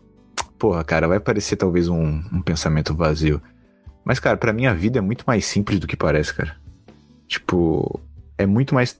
Porra, 0.57 0.83
cara, 0.83 1.07
vai 1.07 1.19
parecer 1.19 1.55
talvez 1.55 1.87
um, 1.87 2.21
um 2.33 2.41
pensamento 2.41 2.95
vazio. 2.95 3.41
Mas, 4.03 4.19
cara, 4.19 4.37
pra 4.37 4.53
mim 4.53 4.65
a 4.65 4.73
vida 4.73 4.97
é 4.97 5.01
muito 5.01 5.23
mais 5.27 5.45
simples 5.45 5.79
do 5.79 5.87
que 5.87 5.95
parece, 5.95 6.33
cara. 6.33 6.55
Tipo, 7.27 7.99
é 8.37 8.45
muito 8.45 8.73
mais 8.73 8.99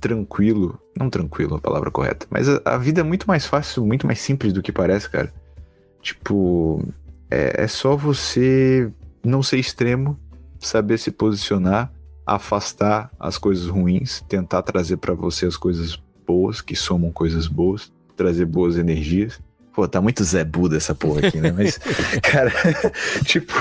tranquilo. 0.00 0.78
Não 0.98 1.08
tranquilo 1.08 1.54
é 1.54 1.58
a 1.58 1.60
palavra 1.60 1.90
correta. 1.90 2.26
Mas 2.28 2.48
a, 2.48 2.60
a 2.64 2.76
vida 2.76 3.00
é 3.00 3.04
muito 3.04 3.26
mais 3.26 3.46
fácil, 3.46 3.86
muito 3.86 4.06
mais 4.06 4.20
simples 4.20 4.52
do 4.52 4.62
que 4.62 4.72
parece, 4.72 5.08
cara. 5.08 5.32
Tipo, 6.02 6.86
é, 7.30 7.64
é 7.64 7.68
só 7.68 7.96
você 7.96 8.90
não 9.24 9.42
ser 9.42 9.58
extremo, 9.58 10.18
saber 10.66 10.98
se 10.98 11.10
posicionar, 11.10 11.92
afastar 12.26 13.10
as 13.18 13.38
coisas 13.38 13.66
ruins, 13.66 14.22
tentar 14.28 14.62
trazer 14.62 14.96
pra 14.96 15.14
você 15.14 15.46
as 15.46 15.56
coisas 15.56 16.00
boas, 16.26 16.60
que 16.60 16.74
somam 16.74 17.10
coisas 17.12 17.46
boas, 17.46 17.92
trazer 18.16 18.46
boas 18.46 18.76
energias. 18.76 19.40
Pô, 19.74 19.88
tá 19.88 20.00
muito 20.00 20.22
Zé 20.22 20.44
Buda 20.44 20.76
essa 20.76 20.94
porra 20.94 21.26
aqui, 21.26 21.40
né? 21.40 21.50
Mas, 21.50 21.78
cara, 22.22 22.52
tipo, 23.26 23.52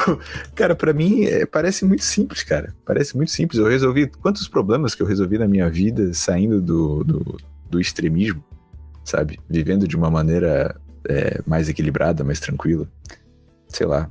cara, 0.54 0.76
pra 0.76 0.94
mim 0.94 1.24
é, 1.26 1.46
parece 1.46 1.86
muito 1.86 2.04
simples, 2.04 2.44
cara. 2.44 2.74
Parece 2.86 3.18
muito 3.18 3.32
simples. 3.32 3.60
Eu 3.60 3.68
resolvi 3.68 4.08
quantos 4.08 4.48
problemas 4.48 4.94
que 4.94 5.02
eu 5.02 5.08
resolvi 5.08 5.40
na 5.40 5.48
minha 5.48 5.70
vida 5.70 6.14
saindo 6.14 6.62
do, 6.62 7.04
do, 7.04 7.38
do 7.68 7.82
extremismo, 7.82 8.44
sabe? 9.04 9.40
Vivendo 9.50 9.88
de 9.88 9.98
uma 9.98 10.12
maneira 10.12 10.80
é, 11.10 11.42
mais 11.48 11.68
equilibrada, 11.68 12.24
mais 12.24 12.40
tranquila. 12.40 12.88
Sei 13.68 13.88
lá. 13.88 14.10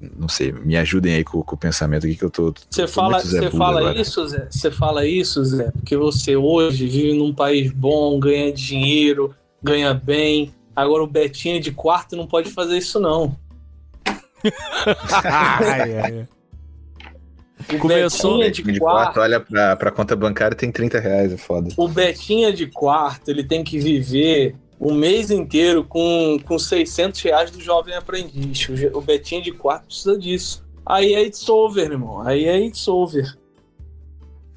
Não 0.00 0.28
sei, 0.28 0.52
me 0.52 0.76
ajudem 0.76 1.14
aí 1.14 1.24
com, 1.24 1.42
com 1.42 1.56
o 1.56 1.58
pensamento 1.58 2.06
aqui 2.06 2.14
que 2.14 2.24
eu 2.24 2.30
tô. 2.30 2.54
Você 2.70 2.86
fala, 2.86 3.18
você 3.18 3.50
fala 3.50 3.80
agora. 3.80 4.00
isso, 4.00 4.26
Zé? 4.28 4.46
Você 4.48 4.70
fala 4.70 5.04
isso, 5.06 5.44
Zé? 5.44 5.70
Porque 5.72 5.96
você 5.96 6.36
hoje 6.36 6.86
vive 6.86 7.14
num 7.18 7.34
país 7.34 7.72
bom, 7.72 8.18
ganha 8.20 8.52
dinheiro, 8.52 9.34
ganha 9.62 9.92
bem. 9.92 10.52
Agora 10.76 11.02
o 11.02 11.06
Betinho 11.08 11.60
de 11.60 11.72
quarto 11.72 12.14
não 12.14 12.26
pode 12.28 12.50
fazer 12.50 12.78
isso, 12.78 13.00
não. 13.00 13.36
Ai, 15.24 15.82
ai, 15.82 15.98
ai. 15.98 16.28
O 17.74 17.78
Começou- 17.78 18.38
Betinha 18.38 18.50
de, 18.52 18.72
De 18.74 18.78
quarto, 18.78 19.14
quarto, 19.14 19.20
olha 19.20 19.40
pra, 19.40 19.74
pra 19.74 19.90
conta 19.90 20.14
bancária 20.14 20.56
tem 20.56 20.70
30 20.70 21.00
reais, 21.00 21.32
é 21.32 21.36
foda. 21.36 21.68
o 21.76 21.88
Betinha 21.88 22.52
de 22.52 22.68
quarto, 22.68 23.28
ele 23.30 23.42
tem 23.42 23.64
que 23.64 23.78
viver 23.80 24.54
o 24.78 24.92
mês 24.92 25.30
inteiro 25.30 25.84
com, 25.84 26.38
com 26.44 26.58
600 26.58 27.20
reais 27.20 27.50
do 27.50 27.60
jovem 27.60 27.94
aprendiz. 27.94 28.68
O, 28.68 28.98
o 28.98 29.00
Betinha 29.00 29.42
de 29.42 29.52
quarto 29.52 29.86
precisa 29.86 30.18
disso. 30.18 30.64
Aí 30.86 31.14
é 31.14 31.22
it's 31.22 31.48
over, 31.48 31.90
irmão. 31.90 32.26
Aí 32.26 32.44
é 32.46 32.58
it's 32.58 32.86
over. 32.86 33.36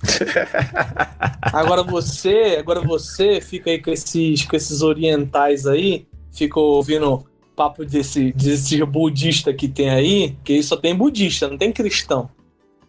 Agora 1.53 1.83
você, 1.83 2.57
agora 2.59 2.81
você 2.81 3.39
fica 3.39 3.69
aí 3.69 3.79
com 3.79 3.91
esses, 3.91 4.45
com 4.45 4.55
esses 4.55 4.81
orientais 4.81 5.67
aí, 5.67 6.07
fica 6.31 6.59
ouvindo 6.59 7.23
papo 7.55 7.85
desse, 7.85 8.31
desses 8.31 8.81
budista 8.81 9.53
que 9.53 9.67
tem 9.67 9.89
aí, 9.89 10.35
que 10.43 10.63
só 10.63 10.75
tem 10.75 10.95
budista, 10.95 11.47
não 11.47 11.57
tem 11.57 11.71
cristão. 11.71 12.29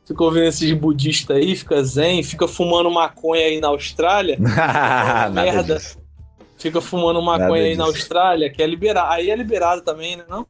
Fica 0.06 0.24
ouvindo 0.24 0.46
esses 0.46 0.72
budistas 0.72 1.36
aí, 1.36 1.54
fica 1.54 1.82
zen, 1.84 2.22
fica 2.22 2.48
fumando 2.48 2.90
maconha 2.90 3.46
aí 3.46 3.60
na 3.60 3.68
Austrália, 3.68 4.36
Nada 4.40 5.30
merda. 5.30 5.76
disso. 5.76 6.01
Fica 6.62 6.80
fumando 6.80 7.20
maconha 7.20 7.64
aí 7.64 7.76
na. 7.76 7.84
Austrália, 7.84 8.50
que 8.50 8.62
é 8.62 8.66
liberado. 8.66 9.12
Aí 9.12 9.30
é 9.30 9.36
liberado 9.36 9.82
também, 9.82 10.16
né? 10.16 10.24
Não? 10.28 10.46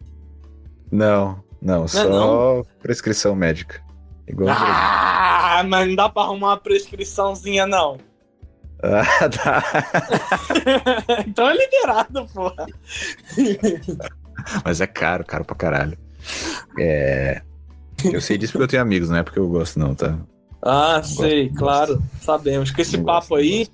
Não, 0.91 1.45
não, 1.61 1.89
só 1.89 2.09
não? 2.09 2.67
prescrição 2.81 3.35
médica. 3.35 3.83
Igual 4.29 4.55
Ah, 4.57 5.65
mas 5.67 5.89
não 5.89 5.97
dá 5.97 6.09
pra 6.09 6.23
arrumar 6.23 6.49
uma 6.49 6.57
prescriçãozinha, 6.57 7.67
não. 7.67 7.99
Ah, 8.83 9.29
tá. 9.29 9.63
então 11.27 11.49
é 11.49 11.57
liberado, 11.57 12.27
porra. 12.35 12.67
Mas 14.65 14.81
é 14.81 14.87
caro, 14.87 15.25
caro 15.25 15.45
pra 15.45 15.57
caralho. 15.57 15.97
É. 16.79 17.43
Eu 18.05 18.21
sei 18.21 18.37
disso 18.37 18.53
porque 18.53 18.65
eu 18.65 18.69
tenho 18.69 18.83
amigos, 18.83 19.09
não 19.09 19.19
é 19.19 19.23
porque 19.23 19.39
eu 19.39 19.49
gosto, 19.49 19.79
não, 19.79 19.95
tá? 19.95 20.19
Ah, 20.61 21.01
sei, 21.03 21.49
gosto. 21.49 21.59
claro. 21.59 22.03
Sabemos. 22.21 22.71
Com 22.71 22.81
esse 22.81 22.97
Não 22.97 23.05
papo 23.05 23.29
gosto, 23.31 23.37
aí, 23.37 23.69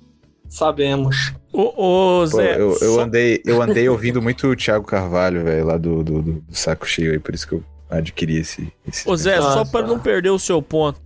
sabemos. 0.49 1.33
Ô, 1.53 1.61
ô, 1.61 2.19
Pô, 2.21 2.25
Zé. 2.25 2.55
eu, 2.55 2.71
eu 2.71 2.95
só- 2.95 3.01
andei, 3.01 3.41
eu 3.45 3.61
andei 3.61 3.87
ouvindo 3.87 4.21
muito 4.21 4.47
o 4.47 4.55
Thiago 4.55 4.85
Carvalho, 4.85 5.43
velho, 5.43 5.65
lá 5.65 5.77
do, 5.77 6.03
do, 6.03 6.21
do 6.21 6.43
saco 6.51 6.85
cheio 6.87 7.11
aí, 7.11 7.19
por 7.19 7.33
isso 7.33 7.47
que 7.47 7.53
eu 7.53 7.63
adquiri 7.89 8.37
esse. 8.37 8.71
esse 8.87 9.09
Ô 9.09 9.15
Zé, 9.15 9.39
só 9.41 9.63
para 9.63 9.87
não 9.87 9.99
perder 9.99 10.29
o 10.29 10.39
seu 10.39 10.61
ponto, 10.61 11.01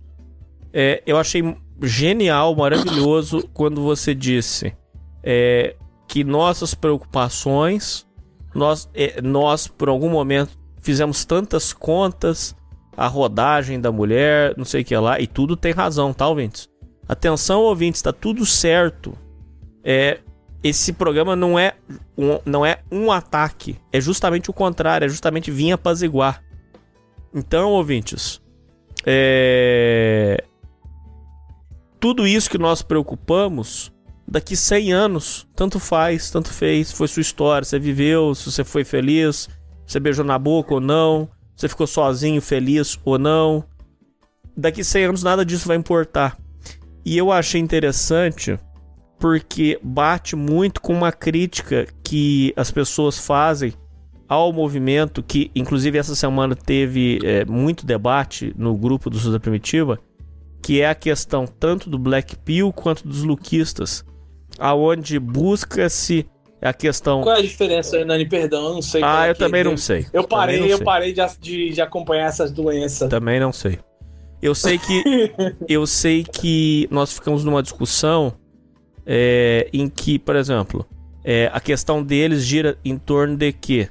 é, 0.72 1.02
eu 1.06 1.16
achei 1.16 1.42
genial, 1.82 2.54
maravilhoso 2.56 3.48
quando 3.54 3.82
você 3.82 4.14
disse 4.14 4.74
é, 5.22 5.76
que 6.08 6.24
nossas 6.24 6.74
preocupações, 6.74 8.06
nós, 8.54 8.88
é, 8.94 9.20
nós 9.22 9.66
por 9.66 9.88
algum 9.88 10.08
momento 10.10 10.58
fizemos 10.80 11.24
tantas 11.24 11.72
contas, 11.72 12.54
a 12.96 13.06
rodagem 13.06 13.80
da 13.80 13.90
mulher, 13.90 14.54
não 14.56 14.64
sei 14.64 14.82
o 14.82 14.84
que 14.84 14.96
lá, 14.96 15.18
e 15.18 15.26
tudo 15.26 15.56
tem 15.56 15.72
razão, 15.72 16.12
tá, 16.12 16.28
ouvintes? 16.28 16.68
Atenção, 17.08 17.62
ouvintes, 17.62 18.00
tá 18.02 18.12
tudo 18.12 18.46
certo. 18.46 19.16
É, 19.84 20.20
esse 20.62 20.94
programa 20.94 21.36
não 21.36 21.58
é, 21.58 21.74
um, 22.16 22.40
não 22.46 22.64
é 22.64 22.80
um 22.90 23.12
ataque, 23.12 23.78
é 23.92 24.00
justamente 24.00 24.48
o 24.48 24.54
contrário, 24.54 25.04
é 25.04 25.08
justamente 25.08 25.50
vir 25.50 25.72
apaziguar. 25.72 26.42
Então, 27.34 27.72
ouvintes, 27.72 28.40
é... 29.04 30.42
tudo 32.00 32.26
isso 32.26 32.48
que 32.48 32.56
nós 32.56 32.80
preocupamos, 32.80 33.92
daqui 34.26 34.56
100 34.56 34.92
anos, 34.92 35.46
tanto 35.54 35.78
faz, 35.78 36.30
tanto 36.30 36.48
fez, 36.48 36.90
foi 36.90 37.08
sua 37.08 37.20
história, 37.20 37.64
você 37.64 37.78
viveu, 37.78 38.34
se 38.34 38.50
você 38.50 38.64
foi 38.64 38.84
feliz, 38.84 39.50
você 39.86 40.00
beijou 40.00 40.24
na 40.24 40.38
boca 40.38 40.72
ou 40.72 40.80
não, 40.80 41.28
você 41.54 41.68
ficou 41.68 41.86
sozinho, 41.86 42.40
feliz 42.40 42.98
ou 43.04 43.18
não, 43.18 43.64
daqui 44.56 44.82
100 44.82 45.04
anos 45.04 45.22
nada 45.22 45.44
disso 45.44 45.68
vai 45.68 45.76
importar. 45.76 46.38
E 47.04 47.18
eu 47.18 47.30
achei 47.30 47.60
interessante 47.60 48.58
porque 49.24 49.80
bate 49.82 50.36
muito 50.36 50.82
com 50.82 50.92
uma 50.92 51.10
crítica 51.10 51.86
que 52.04 52.52
as 52.54 52.70
pessoas 52.70 53.18
fazem 53.18 53.72
ao 54.28 54.52
movimento, 54.52 55.22
que 55.22 55.50
inclusive 55.54 55.96
essa 55.96 56.14
semana 56.14 56.54
teve 56.54 57.20
é, 57.24 57.42
muito 57.46 57.86
debate 57.86 58.52
no 58.54 58.76
grupo 58.76 59.08
do 59.08 59.16
Suda 59.16 59.40
Primitiva, 59.40 59.98
que 60.62 60.82
é 60.82 60.90
a 60.90 60.94
questão 60.94 61.46
tanto 61.46 61.88
do 61.88 61.98
Black 61.98 62.36
Pill 62.36 62.70
quanto 62.70 63.08
dos 63.08 63.22
luquistas, 63.22 64.04
aonde 64.58 65.18
busca-se 65.18 66.26
a 66.60 66.74
questão. 66.74 67.22
Qual 67.22 67.34
é 67.34 67.38
a 67.38 67.42
diferença, 67.42 68.04
Nani? 68.04 68.28
Perdão, 68.28 68.66
eu 68.66 68.74
não 68.74 68.82
sei. 68.82 69.02
Ah, 69.02 69.26
é 69.26 69.30
eu 69.30 69.34
também 69.34 69.64
não 69.64 69.78
sei. 69.78 70.06
Eu 70.12 70.28
parei, 70.28 70.70
eu 70.70 70.76
sei. 70.76 70.84
parei 70.84 71.14
de, 71.14 71.22
de, 71.40 71.70
de 71.70 71.80
acompanhar 71.80 72.26
essas 72.26 72.52
doenças. 72.52 73.08
Também 73.08 73.40
não 73.40 73.54
sei. 73.54 73.78
Eu 74.42 74.54
sei 74.54 74.76
que 74.76 75.32
eu 75.66 75.86
sei 75.86 76.24
que 76.24 76.86
nós 76.90 77.10
ficamos 77.10 77.42
numa 77.42 77.62
discussão 77.62 78.34
é, 79.06 79.68
em 79.72 79.88
que, 79.88 80.18
por 80.18 80.36
exemplo, 80.36 80.86
é, 81.24 81.50
a 81.52 81.60
questão 81.60 82.02
deles 82.02 82.44
gira 82.44 82.78
em 82.84 82.96
torno 82.98 83.36
de 83.36 83.52
que 83.52 83.88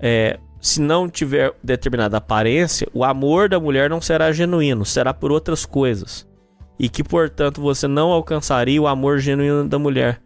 é, 0.00 0.38
se 0.60 0.80
não 0.80 1.08
tiver 1.08 1.54
determinada 1.62 2.16
aparência, 2.16 2.88
o 2.92 3.04
amor 3.04 3.48
da 3.48 3.60
mulher 3.60 3.88
não 3.88 4.00
será 4.00 4.32
genuíno, 4.32 4.84
será 4.84 5.14
por 5.14 5.30
outras 5.30 5.64
coisas. 5.64 6.26
E 6.78 6.88
que, 6.88 7.02
portanto, 7.02 7.60
você 7.60 7.88
não 7.88 8.12
alcançaria 8.12 8.80
o 8.80 8.86
amor 8.86 9.18
genuíno 9.18 9.68
da 9.68 9.78
mulher. 9.78 10.20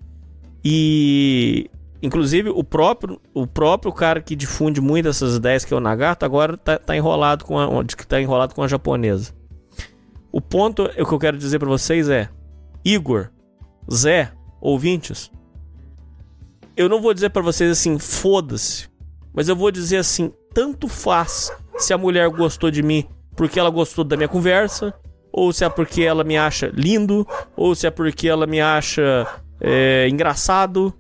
E 0.63 1.71
Inclusive, 2.03 2.51
o 2.51 2.65
próprio, 2.65 3.21
o 3.33 3.47
próprio 3.47 3.93
cara 3.93 4.21
que 4.21 4.35
difunde 4.35 4.81
muito 4.81 5.09
essas 5.09 5.37
ideias, 5.37 5.65
que 5.65 5.73
é 5.73 5.77
o 5.77 5.81
Nagato, 5.81 6.25
agora 6.27 6.57
tá, 6.57 6.77
tá 6.77 6.97
enrolado 6.97 7.45
com 7.45 7.57
a, 7.57 7.85
que 7.85 8.05
tá 8.05 8.21
enrolado 8.21 8.57
com 8.57 8.63
a 8.63 8.67
japonesa. 8.67 9.33
O 10.33 10.41
ponto 10.41 10.83
o 10.83 11.07
que 11.07 11.15
eu 11.15 11.19
quero 11.19 11.39
dizer 11.39 11.61
para 11.61 11.69
vocês 11.69 12.09
é: 12.09 12.29
Igor, 12.85 13.31
Zé, 13.91 14.33
ouvintes, 14.61 15.31
eu 16.77 16.89
não 16.89 17.01
vou 17.01 17.15
dizer 17.15 17.31
para 17.31 17.43
vocês 17.43 17.71
assim, 17.71 17.99
foda-se, 17.99 18.89
mas 19.33 19.49
eu 19.49 19.57
vou 19.57 19.71
dizer 19.71 19.99
assim, 19.99 20.33
tanto 20.53 20.89
faz 20.89 21.53
se 21.77 21.93
a 21.93 21.99
mulher 21.99 22.29
gostou 22.29 22.71
de 22.71 22.83
mim 22.83 23.07
porque 23.37 23.59
ela 23.59 23.71
gostou 23.71 24.05
da 24.05 24.17
minha 24.17 24.29
conversa, 24.29 24.95
ou 25.33 25.53
se 25.53 25.65
é 25.65 25.69
porque 25.69 26.03
ela 26.03 26.23
me 26.23 26.37
acha 26.37 26.71
lindo, 26.75 27.27
ou 27.57 27.75
se 27.75 27.87
é 27.87 27.91
porque 27.91 28.29
ela 28.29 28.47
me 28.47 28.61
acha 28.61 29.27
é, 29.61 30.09
engraçado. 30.09 30.93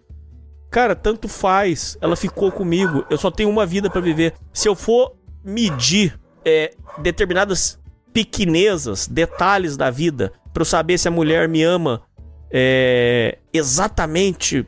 Cara, 0.70 0.96
tanto 0.96 1.28
faz. 1.28 1.98
Ela 2.00 2.16
ficou 2.16 2.50
comigo. 2.50 3.04
Eu 3.10 3.18
só 3.18 3.30
tenho 3.30 3.50
uma 3.50 3.66
vida 3.66 3.90
para 3.90 4.00
viver. 4.00 4.34
Se 4.52 4.68
eu 4.68 4.74
for 4.74 5.14
medir 5.44 6.18
é, 6.44 6.72
determinadas 6.98 7.78
pequenezas, 8.12 9.06
detalhes 9.06 9.76
da 9.76 9.90
vida, 9.90 10.32
para 10.52 10.62
eu 10.62 10.66
saber 10.66 10.96
se 10.98 11.08
a 11.08 11.10
mulher 11.10 11.48
me 11.48 11.62
ama 11.62 12.02
é, 12.52 13.38
exatamente 13.52 14.66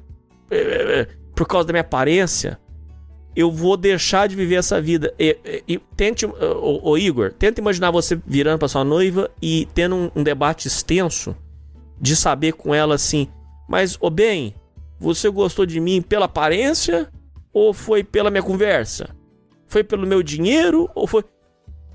é, 0.50 1.06
por 1.34 1.46
causa 1.46 1.66
da 1.66 1.72
minha 1.72 1.82
aparência, 1.82 2.58
eu 3.36 3.50
vou 3.50 3.76
deixar 3.76 4.28
de 4.28 4.36
viver 4.36 4.56
essa 4.56 4.80
vida. 4.80 5.12
E, 5.18 5.62
e, 5.68 5.78
tente, 5.96 6.24
ô, 6.24 6.80
ô, 6.82 6.96
Igor, 6.96 7.32
tenta 7.32 7.60
imaginar 7.60 7.90
você 7.90 8.18
virando 8.26 8.58
para 8.58 8.68
sua 8.68 8.84
noiva 8.84 9.30
e 9.42 9.68
tendo 9.74 9.96
um, 9.96 10.10
um, 10.16 10.22
debate 10.22 10.68
extenso 10.68 11.36
de 12.00 12.16
saber 12.16 12.52
com 12.52 12.74
ela 12.74 12.94
assim, 12.94 13.28
mas, 13.68 13.98
ô 14.00 14.08
bem, 14.08 14.54
você 14.98 15.28
gostou 15.28 15.66
de 15.66 15.80
mim 15.80 16.00
pela 16.00 16.26
aparência 16.26 17.10
ou 17.52 17.74
foi 17.74 18.04
pela 18.04 18.30
minha 18.30 18.42
conversa? 18.42 19.10
Foi 19.66 19.82
pelo 19.82 20.06
meu 20.06 20.22
dinheiro 20.22 20.88
ou 20.94 21.06
foi. 21.06 21.24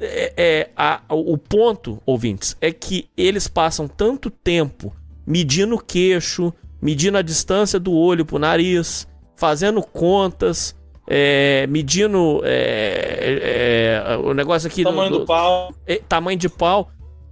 É, 0.02 0.34
é, 0.38 0.70
a, 0.78 1.02
o 1.10 1.38
ponto, 1.38 2.02
ouvintes, 2.06 2.56
é 2.62 2.72
que 2.72 3.10
eles 3.18 3.48
passam 3.50 3.86
tanto 3.88 4.30
tempo 4.30 4.94
medindo 5.30 5.76
o 5.76 5.80
queixo, 5.80 6.52
medindo 6.82 7.16
a 7.16 7.22
distância 7.22 7.80
do 7.80 7.94
olho 7.94 8.26
pro 8.26 8.40
nariz, 8.40 9.08
fazendo 9.36 9.80
contas, 9.84 10.76
é, 11.08 11.68
medindo 11.68 12.42
é, 12.44 14.02
é, 14.10 14.18
o 14.18 14.34
negócio 14.34 14.68
aqui. 14.68 14.84
Tamanho 14.84 15.12
do, 15.12 15.20
do 15.20 15.26
pau. 15.28 15.72
tamanho 16.08 16.38
de 16.38 16.50
pau. 16.50 16.90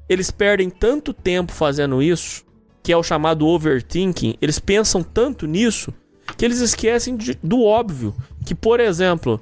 Eles 0.07 0.30
perdem 0.30 0.69
tanto 0.69 1.11
tempo 1.11 1.52
fazendo 1.52 2.02
isso, 2.02 2.45
que 2.84 2.94
é 2.94 2.98
o 2.98 3.02
chamado 3.02 3.48
overthinking. 3.48 4.36
Eles 4.40 4.60
pensam 4.60 5.02
tanto 5.02 5.48
nisso 5.48 5.91
que 6.38 6.45
eles 6.45 6.59
esquecem 6.61 7.17
de, 7.17 7.38
do 7.43 7.64
óbvio. 7.64 8.16
Que, 8.45 8.53
por 8.53 8.80
exemplo, 8.80 9.42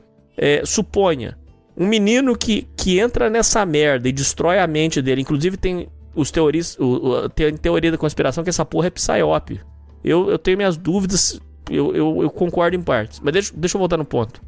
suponha 0.66 1.38
um 1.78 1.86
menino 1.86 2.36
que, 2.38 2.68
que 2.76 3.00
entra 3.00 3.30
nessa 3.30 3.66
merda 3.66 4.08
e 4.08 4.12
destrói 4.12 4.60
a 4.60 4.66
mente 4.66 5.02
dele. 5.02 5.22
Inclusive, 5.22 5.58
tem 5.58 5.88
os 6.16 6.32
teorias, 6.32 6.78
o, 6.80 6.86
o, 6.86 7.30
tem 7.30 7.56
teoria 7.56 7.92
da 7.92 7.98
conspiração 7.98 8.44
que 8.44 8.50
essa 8.50 8.66
porra 8.66 8.88
é 8.88 8.90
psyop. 8.90 9.60
Eu, 10.04 10.30
eu 10.30 10.40
tenho 10.40 10.58
minhas 10.58 10.78
dúvidas 10.78 11.40
eu, 11.70 11.96
eu, 11.96 12.24
eu, 12.24 12.30
concordo 12.30 12.76
em 12.76 12.82
partes. 12.82 13.20
Mas 13.20 13.34
deixa, 13.34 13.54
deixa 13.56 13.76
eu 13.76 13.80
voltar 13.80 13.98
no 13.98 14.06
ponto. 14.06 14.42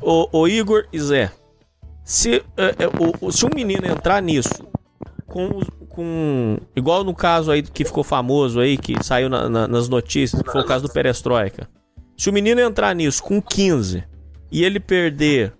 O, 0.00 0.40
o 0.40 0.48
Igor 0.48 0.86
e 0.92 0.98
Zé. 0.98 1.32
Se, 2.04 2.42
é, 2.56 2.64
é, 2.64 3.30
se 3.30 3.44
um 3.44 3.50
menino 3.54 3.86
entrar 3.86 4.22
nisso 4.22 4.66
com, 5.26 5.60
com. 5.88 6.58
Igual 6.74 7.04
no 7.04 7.14
caso 7.14 7.50
aí 7.50 7.62
que 7.62 7.84
ficou 7.84 8.02
famoso 8.02 8.58
aí, 8.58 8.76
que 8.76 9.02
saiu 9.04 9.28
na, 9.28 9.48
na, 9.48 9.68
nas 9.68 9.88
notícias, 9.88 10.42
que 10.42 10.50
foi 10.50 10.62
o 10.62 10.66
caso 10.66 10.86
do 10.86 10.92
Perestroika. 10.92 11.68
Se 12.16 12.28
o 12.28 12.32
menino 12.32 12.60
entrar 12.60 12.94
nisso 12.94 13.22
com 13.22 13.40
15 13.40 14.04
e 14.50 14.64
ele 14.64 14.80
perder 14.80 15.52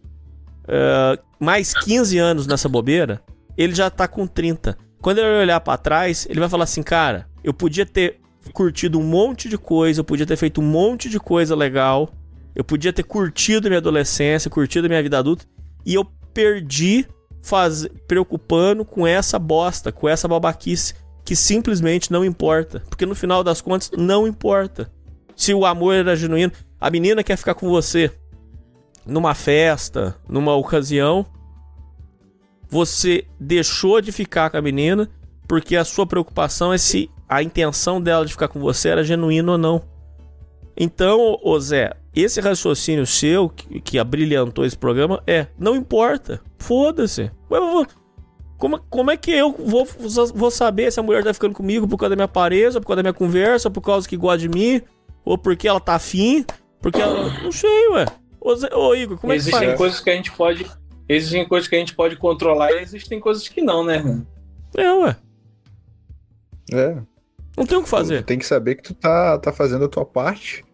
uh, 0.65 1.23
mais 1.39 1.73
15 1.73 2.19
anos 2.19 2.47
nessa 2.47 2.69
bobeira, 2.69 3.23
ele 3.63 3.75
já 3.75 3.91
tá 3.91 4.09
com 4.09 4.27
30. 4.27 4.77
Quando 5.03 5.19
ele 5.19 5.43
olhar 5.43 5.61
para 5.61 5.77
trás, 5.77 6.27
ele 6.31 6.41
vai 6.41 6.49
falar 6.49 6.65
assim, 6.65 6.83
cara, 6.83 7.29
eu 7.45 7.53
podia 7.53 7.85
ter 7.85 8.19
curtido 8.55 8.99
um 8.99 9.03
monte 9.03 9.51
de 9.51 9.59
coisa, 9.59 10.01
eu 10.01 10.05
podia 10.05 10.25
ter 10.25 10.37
feito 10.37 10.63
um 10.63 10.65
monte 10.65 11.11
de 11.11 11.21
coisa 11.21 11.55
legal, 11.55 12.11
eu 12.55 12.65
podia 12.65 12.91
ter 12.91 13.03
curtido 13.03 13.69
minha 13.69 13.79
adolescência, 13.79 14.51
curtido 14.51 14.89
minha 14.89 15.03
vida 15.03 15.19
adulta, 15.19 15.45
e 15.85 15.95
eu 15.95 16.07
perdi 16.33 17.07
faz... 17.43 17.87
preocupando 18.09 18.83
com 18.83 19.07
essa 19.07 19.39
bosta, 19.39 19.93
com 19.93 20.09
essa 20.09 20.27
babaquice 20.27 20.95
que 21.23 21.37
simplesmente 21.37 22.11
não 22.11 22.25
importa, 22.25 22.83
porque 22.89 23.05
no 23.05 23.15
final 23.15 23.45
das 23.45 23.61
contas 23.61 23.91
não 23.97 24.27
importa. 24.27 24.91
Se 25.37 25.53
o 25.53 25.67
amor 25.67 25.95
era 25.95 26.17
genuíno, 26.17 26.53
a 26.81 26.91
menina 26.91 27.23
quer 27.23 27.37
ficar 27.37 27.55
com 27.55 27.69
você 27.69 28.11
numa 29.05 29.35
festa, 29.35 30.17
numa 30.27 30.55
ocasião, 30.55 31.27
você 32.71 33.27
deixou 33.39 34.01
de 34.01 34.13
ficar 34.13 34.49
com 34.49 34.57
a 34.57 34.63
menina 34.63 35.11
porque 35.49 35.75
a 35.75 35.85
sua 35.85 36.07
preocupação 36.07 36.73
é 36.73 36.79
se 36.79 37.11
a 37.29 37.43
intenção 37.43 38.01
dela 38.01 38.25
de 38.25 38.33
ficar 38.33 38.47
com 38.49 38.61
você 38.61 38.91
era 38.91 39.03
genuína 39.03 39.53
ou 39.53 39.59
não. 39.59 39.83
Então, 40.77 41.37
ô 41.43 41.59
Zé, 41.59 41.93
esse 42.15 42.41
raciocínio 42.41 43.05
seu 43.05 43.49
que, 43.49 43.81
que 43.81 43.99
abrilhantou 43.99 44.65
esse 44.65 44.79
programa 44.79 45.23
é: 45.27 45.49
não 45.59 45.75
importa, 45.75 46.41
foda-se. 46.59 47.31
Como, 48.57 48.79
como 48.89 49.11
é 49.11 49.17
que 49.17 49.31
eu 49.31 49.53
vou, 49.53 49.87
vou 50.35 50.51
saber 50.51 50.93
se 50.93 51.01
a 51.01 51.03
mulher 51.03 51.25
tá 51.25 51.35
ficando 51.35 51.55
comigo 51.55 51.89
por 51.89 51.97
causa 51.97 52.11
da 52.11 52.17
minha 52.17 52.27
aparência, 52.27 52.81
por 52.81 52.87
causa 52.87 53.03
da 53.03 53.03
minha 53.03 53.15
conversa, 53.15 53.71
por 53.71 53.81
causa 53.81 54.09
que 54.09 54.17
gosta 54.17 54.39
de 54.39 54.49
mim, 54.49 54.83
ou 55.25 55.37
porque 55.37 55.67
ela 55.67 55.81
tá 55.81 55.95
afim? 55.95 56.45
Porque 56.81 57.01
ela. 57.01 57.43
Não 57.43 57.51
sei, 57.51 57.89
ué. 57.89 58.07
Ô, 58.41 58.55
Zé, 58.55 58.69
ô 58.75 58.95
Igor, 58.95 59.19
como 59.19 59.33
existem 59.33 59.57
é 59.57 59.61
que 59.61 59.67
faz? 59.67 59.79
coisas 59.79 60.01
que 60.01 60.11
a 60.11 60.15
gente 60.15 60.31
pode. 60.33 60.67
Existem 61.13 61.45
coisas 61.45 61.69
que 61.69 61.75
a 61.75 61.79
gente 61.81 61.93
pode 61.93 62.15
controlar 62.15 62.71
e 62.71 62.83
existem 62.83 63.19
coisas 63.19 63.49
que 63.49 63.61
não, 63.61 63.85
né? 63.85 64.25
É, 64.77 64.93
ué. 64.93 65.17
É. 66.73 66.97
Não 67.57 67.67
tem 67.67 67.77
o 67.77 67.83
que 67.83 67.89
fazer. 67.89 68.23
Tu 68.23 68.27
tem 68.27 68.39
que 68.39 68.47
saber 68.47 68.77
que 68.77 68.83
tu 68.85 68.95
tá, 68.95 69.37
tá 69.37 69.53
fazendo 69.53 69.87
a 69.87 69.89
tua 69.89 70.05
parte. 70.05 70.65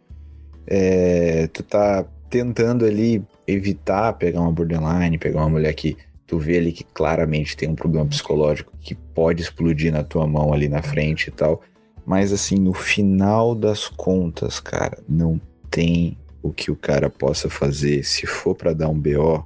É, 0.67 1.47
tu 1.47 1.63
tá 1.63 2.05
tentando 2.29 2.85
ali 2.85 3.25
evitar 3.47 4.13
pegar 4.13 4.43
uma 4.43 4.53
borderline, 4.53 5.17
pegar 5.17 5.41
uma 5.41 5.49
mulher 5.49 5.73
que 5.73 5.97
tu 6.27 6.39
vê 6.39 6.59
ali 6.59 6.71
que 6.71 6.85
claramente 6.85 7.57
tem 7.57 7.71
um 7.71 7.75
problema 7.75 8.05
psicológico 8.05 8.77
que 8.79 8.95
pode 8.95 9.41
explodir 9.41 9.91
na 9.91 10.05
tua 10.05 10.27
mão 10.27 10.53
ali 10.53 10.69
na 10.69 10.83
frente 10.83 11.29
e 11.29 11.31
tal. 11.31 11.63
Mas 12.05 12.31
assim, 12.31 12.57
no 12.57 12.75
final 12.75 13.55
das 13.55 13.89
contas, 13.89 14.61
cara, 14.61 14.99
não 15.09 15.41
tem 15.71 16.19
o 16.43 16.53
que 16.53 16.71
o 16.71 16.77
cara 16.77 17.09
possa 17.09 17.49
fazer. 17.49 18.05
Se 18.05 18.27
for 18.27 18.55
para 18.55 18.75
dar 18.75 18.91
um 18.91 19.01
BO, 19.01 19.43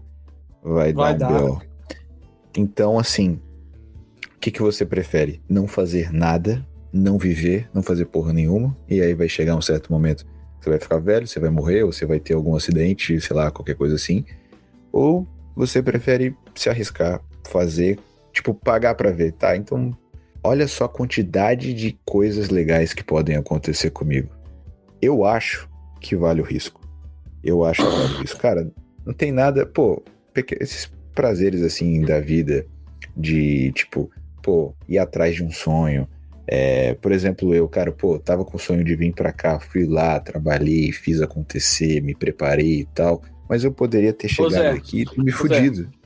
vai, 0.62 0.92
Vai 0.92 1.16
dar 1.16 1.30
um 1.30 1.32
dar. 1.32 1.42
BO. 1.42 1.62
Então, 2.56 2.98
assim, 2.98 3.40
o 4.34 4.39
que, 4.40 4.50
que 4.50 4.62
você 4.62 4.84
prefere? 4.84 5.40
Não 5.48 5.66
fazer 5.66 6.12
nada, 6.12 6.66
não 6.92 7.18
viver, 7.18 7.68
não 7.72 7.82
fazer 7.82 8.06
porra 8.06 8.32
nenhuma, 8.32 8.76
e 8.89 9.00
aí 9.00 9.14
vai 9.14 9.28
chegar 9.28 9.56
um 9.56 9.62
certo 9.62 9.92
momento 9.92 10.24
que 10.24 10.64
você 10.64 10.70
vai 10.70 10.78
ficar 10.78 10.98
velho, 10.98 11.26
você 11.26 11.40
vai 11.40 11.50
morrer, 11.50 11.84
ou 11.84 11.92
você 11.92 12.05
vai 12.05 12.20
ter 12.20 12.34
algum 12.34 12.55
acidente, 12.55 13.18
sei 13.20 13.34
lá, 13.34 13.50
qualquer 13.50 13.74
coisa 13.74 13.94
assim. 13.94 14.24
Ou 14.92 15.26
você 15.56 15.82
prefere 15.82 16.36
se 16.55 16.68
arriscar, 16.68 17.22
fazer, 17.48 17.98
tipo, 18.32 18.52
pagar 18.52 18.94
pra 18.94 19.10
ver, 19.10 19.32
tá? 19.32 19.56
Então, 19.56 19.97
olha 20.42 20.68
só 20.68 20.84
a 20.84 20.89
quantidade 20.89 21.72
de 21.72 21.98
coisas 22.05 22.50
legais 22.50 22.92
que 22.92 23.02
podem 23.02 23.36
acontecer 23.36 23.90
comigo. 23.90 24.28
Eu 25.00 25.24
acho 25.24 25.68
que 26.00 26.14
vale 26.14 26.40
o 26.40 26.44
risco. 26.44 26.80
Eu 27.42 27.64
acho 27.64 27.82
que 27.82 27.89
vale 27.89 28.14
o 28.14 28.20
risco. 28.20 28.39
Cara, 28.39 28.70
não 29.05 29.14
tem 29.14 29.32
nada. 29.32 29.64
Pô, 29.64 30.02
esses 30.60 30.91
prazeres 31.15 31.62
assim 31.62 32.00
da 32.02 32.20
vida, 32.20 32.67
de 33.17 33.73
tipo, 33.73 34.10
pô, 34.42 34.75
ir 34.89 34.99
atrás 34.99 35.34
de 35.34 35.42
um 35.42 35.50
sonho. 35.50 36.09
É, 36.47 36.94
por 36.94 37.12
exemplo, 37.12 37.55
eu, 37.55 37.68
cara, 37.68 37.92
pô, 37.92 38.18
tava 38.18 38.44
com 38.44 38.57
o 38.57 38.60
sonho 38.60 38.83
de 38.83 38.97
vir 38.97 39.12
para 39.12 39.33
cá, 39.33 39.60
fui 39.60 39.86
lá, 39.86 40.18
trabalhei, 40.18 40.91
fiz 40.91 41.20
acontecer, 41.20 42.02
me 42.02 42.15
preparei 42.15 42.81
e 42.81 42.84
tal, 42.86 43.23
mas 43.49 43.62
eu 43.62 43.73
poderia 43.73 44.12
ter 44.12 44.28
chegado 44.28 44.65
é, 44.65 44.70
aqui 44.70 45.05
e 45.17 45.23
me 45.23 45.31
fudido. 45.31 45.83
É. 45.83 46.00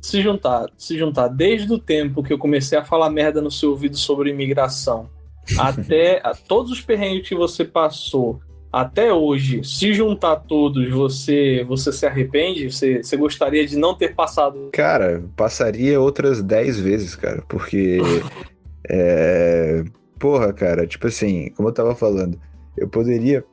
Se 0.00 0.22
juntar, 0.22 0.66
se 0.78 0.96
juntar, 0.96 1.28
desde 1.28 1.72
o 1.72 1.78
tempo 1.78 2.22
que 2.22 2.32
eu 2.32 2.38
comecei 2.38 2.78
a 2.78 2.84
falar 2.84 3.10
merda 3.10 3.42
no 3.42 3.50
seu 3.50 3.70
ouvido 3.70 3.96
sobre 3.96 4.30
imigração, 4.30 5.10
até 5.58 6.20
a, 6.24 6.34
todos 6.34 6.70
os 6.70 6.80
perrengues 6.80 7.28
que 7.28 7.34
você 7.34 7.64
passou, 7.64 8.40
até 8.72 9.12
hoje, 9.12 9.64
se 9.64 9.92
juntar 9.92 10.36
todos, 10.36 10.88
você 10.90 11.64
você 11.64 11.92
se 11.92 12.06
arrepende? 12.06 12.70
Você, 12.70 13.02
você 13.02 13.16
gostaria 13.16 13.66
de 13.66 13.76
não 13.76 13.94
ter 13.94 14.14
passado? 14.14 14.70
Cara, 14.72 15.24
passaria 15.36 16.00
outras 16.00 16.42
10 16.42 16.78
vezes, 16.78 17.16
cara, 17.16 17.42
porque. 17.48 17.98
é, 18.88 19.82
porra, 20.18 20.52
cara, 20.52 20.86
tipo 20.86 21.08
assim, 21.08 21.50
como 21.56 21.68
eu 21.68 21.72
tava 21.72 21.94
falando, 21.96 22.40
eu 22.76 22.88
poderia. 22.88 23.44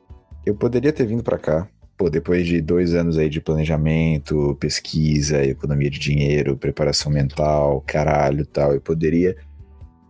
Eu 0.46 0.54
poderia 0.54 0.92
ter 0.92 1.04
vindo 1.04 1.22
para 1.22 1.36
cá, 1.36 1.68
pô, 1.96 2.08
depois 2.08 2.46
de 2.46 2.60
dois 2.60 2.94
anos 2.94 3.18
aí 3.18 3.28
de 3.28 3.40
planejamento, 3.40 4.56
pesquisa, 4.60 5.44
economia 5.44 5.90
de 5.90 5.98
dinheiro, 5.98 6.56
preparação 6.56 7.12
mental, 7.12 7.82
caralho 7.86 8.46
tal, 8.46 8.72
eu 8.72 8.80
poderia 8.80 9.36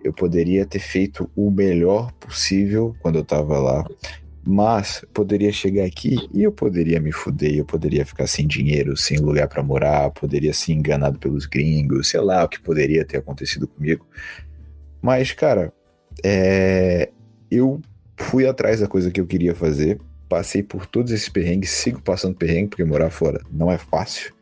eu 0.04 0.12
poderia 0.12 0.64
ter 0.64 0.78
feito 0.78 1.28
o 1.34 1.50
melhor 1.50 2.12
possível 2.12 2.94
quando 3.00 3.18
eu 3.18 3.24
tava 3.24 3.58
lá. 3.58 3.84
Mas 4.50 5.04
poderia 5.12 5.52
chegar 5.52 5.84
aqui 5.84 6.16
e 6.32 6.42
eu 6.42 6.50
poderia 6.50 6.98
me 6.98 7.12
fuder, 7.12 7.54
eu 7.54 7.66
poderia 7.66 8.06
ficar 8.06 8.26
sem 8.26 8.46
dinheiro, 8.46 8.96
sem 8.96 9.18
lugar 9.18 9.46
para 9.46 9.62
morar, 9.62 10.10
poderia 10.10 10.54
ser 10.54 10.72
enganado 10.72 11.18
pelos 11.18 11.44
gringos, 11.44 12.08
sei 12.08 12.20
lá 12.20 12.42
o 12.42 12.48
que 12.48 12.58
poderia 12.58 13.04
ter 13.04 13.18
acontecido 13.18 13.68
comigo. 13.68 14.06
Mas, 15.02 15.32
cara, 15.32 15.70
é... 16.24 17.10
eu 17.50 17.78
fui 18.16 18.46
atrás 18.46 18.80
da 18.80 18.88
coisa 18.88 19.10
que 19.10 19.20
eu 19.20 19.26
queria 19.26 19.54
fazer, 19.54 20.00
passei 20.30 20.62
por 20.62 20.86
todos 20.86 21.12
esses 21.12 21.28
perrengues, 21.28 21.68
sigo 21.68 22.00
passando 22.00 22.34
perrengue, 22.34 22.68
porque 22.68 22.84
morar 22.86 23.10
fora 23.10 23.42
não 23.52 23.70
é 23.70 23.76
fácil. 23.76 24.32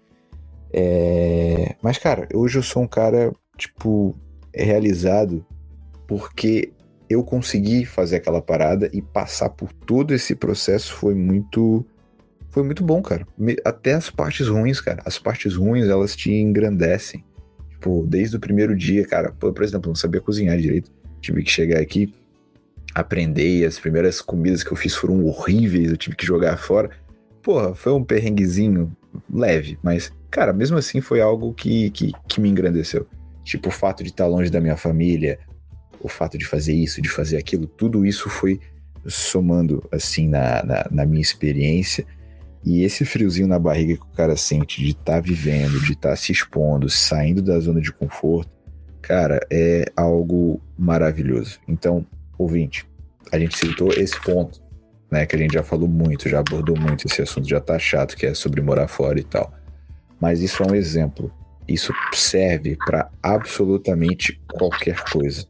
É... 0.73 1.75
Mas, 1.83 1.99
cara, 1.99 2.29
hoje 2.33 2.59
eu 2.59 2.63
sou 2.63 2.85
um 2.85 2.87
cara, 2.87 3.33
tipo, 3.59 4.15
realizado 4.55 5.45
porque 6.07 6.73
eu 7.09 7.23
consegui 7.23 7.85
fazer 7.85 8.17
aquela 8.17 8.43
parada 8.43 8.91
e 8.93 9.01
passar 9.01 9.51
por 9.51 9.73
todo 9.73 10.13
esse 10.15 10.35
processo 10.35 10.93
foi 10.95 11.15
muito 11.15 11.85
foi 12.51 12.63
muito 12.63 12.83
bom, 12.83 13.03
cara. 13.03 13.27
Até 13.67 13.93
as 13.93 14.09
partes 14.09 14.49
ruins, 14.49 14.81
cara. 14.81 15.03
As 15.05 15.19
partes 15.19 15.55
ruins, 15.55 15.89
elas 15.89 16.17
te 16.17 16.33
engrandecem. 16.33 17.23
Tipo, 17.73 18.07
desde 18.09 18.37
o 18.37 18.41
primeiro 18.41 18.75
dia, 18.75 19.07
cara, 19.07 19.31
por 19.31 19.63
exemplo, 19.63 19.89
não 19.89 19.95
sabia 19.95 20.23
cozinhar 20.23 20.57
direito. 20.57 20.91
Tive 21.21 21.43
que 21.43 21.51
chegar 21.51 21.81
aqui, 21.81 22.15
aprender, 22.95 23.59
e 23.59 23.65
as 23.67 23.79
primeiras 23.79 24.23
comidas 24.23 24.65
que 24.65 24.73
eu 24.73 24.77
fiz 24.77 24.95
foram 24.95 25.23
horríveis, 25.27 25.91
eu 25.91 25.99
tive 25.99 26.17
que 26.17 26.25
jogar 26.25 26.57
fora. 26.57 26.91
Porra, 27.43 27.75
foi 27.75 27.93
um 27.93 28.03
perrenguezinho 28.03 28.91
leve, 29.31 29.79
mas, 29.83 30.11
cara, 30.31 30.53
mesmo 30.53 30.79
assim 30.79 31.03
foi 31.03 31.21
algo 31.21 31.53
que, 31.53 31.91
que, 31.91 32.13
que 32.27 32.41
me 32.41 32.49
engrandeceu. 32.49 33.07
Tipo, 33.45 33.69
o 33.69 33.73
fato 33.73 34.03
de 34.03 34.09
estar 34.09 34.27
longe 34.27 34.51
da 34.51 34.61
minha 34.61 34.77
família, 34.77 35.39
o 36.07 36.09
fato 36.09 36.39
de 36.39 36.47
fazer 36.47 36.73
isso, 36.73 37.03
de 37.03 37.09
fazer 37.09 37.37
aquilo, 37.37 37.67
tudo 37.67 38.07
isso 38.07 38.31
foi 38.31 38.61
somando 39.07 39.87
assim 39.93 40.29
na, 40.29 40.63
na, 40.65 40.87
na 40.91 41.07
minha 41.07 41.23
experiência. 41.23 42.05
E 42.65 42.83
esse 42.83 43.05
friozinho 43.05 43.47
na 43.47 43.59
barriga 43.59 43.97
que 43.97 44.03
o 44.03 44.17
cara 44.17 44.37
sente 44.37 44.83
de 44.83 44.91
estar 44.91 45.15
tá 45.15 45.21
vivendo, 45.21 45.81
de 45.81 45.93
estar 45.93 46.11
tá 46.11 46.17
se 46.17 46.33
expondo, 46.33 46.89
saindo 46.89 47.41
da 47.41 47.59
zona 47.61 47.81
de 47.81 47.93
conforto, 47.93 48.51
cara, 49.01 49.39
é 49.53 49.85
algo 49.97 50.61
maravilhoso. 50.77 51.61
Então, 51.69 52.05
ouvinte, 52.37 52.85
a 53.31 53.39
gente 53.39 53.57
citou 53.57 53.93
esse 53.93 54.21
ponto, 54.21 54.61
né, 55.11 55.25
que 55.25 55.37
a 55.37 55.39
gente 55.39 55.55
já 55.55 55.63
falou 55.63 55.89
muito, 55.89 56.29
já 56.29 56.41
abordou 56.41 56.77
muito 56.77 57.07
esse 57.07 57.23
assunto, 57.23 57.49
já 57.49 57.61
tá 57.61 57.79
chato, 57.79 58.17
que 58.17 58.27
é 58.27 58.35
sobre 58.35 58.61
morar 58.61 58.89
fora 58.89 59.21
e 59.21 59.25
tal. 59.25 59.53
Mas 60.21 60.41
isso 60.41 60.63
é 60.63 60.67
um 60.67 60.75
exemplo. 60.75 61.33
Isso 61.69 61.93
serve 62.13 62.77
para 62.77 63.09
absolutamente 63.23 64.41
qualquer 64.53 65.03
coisa. 65.05 65.47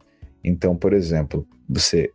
Então, 0.46 0.76
por 0.76 0.92
exemplo, 0.92 1.44
você, 1.68 2.12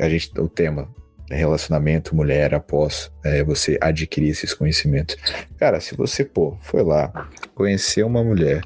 a 0.00 0.08
gente, 0.08 0.32
o 0.40 0.48
tema 0.48 0.88
relacionamento 1.30 2.14
mulher 2.14 2.54
após 2.54 3.10
é, 3.24 3.44
você 3.44 3.76
adquirir 3.80 4.30
esses 4.30 4.54
conhecimentos. 4.54 5.16
Cara, 5.58 5.80
se 5.80 5.94
você 5.94 6.24
pô 6.24 6.56
foi 6.60 6.82
lá 6.82 7.28
conhecer 7.54 8.04
uma 8.04 8.22
mulher, 8.22 8.62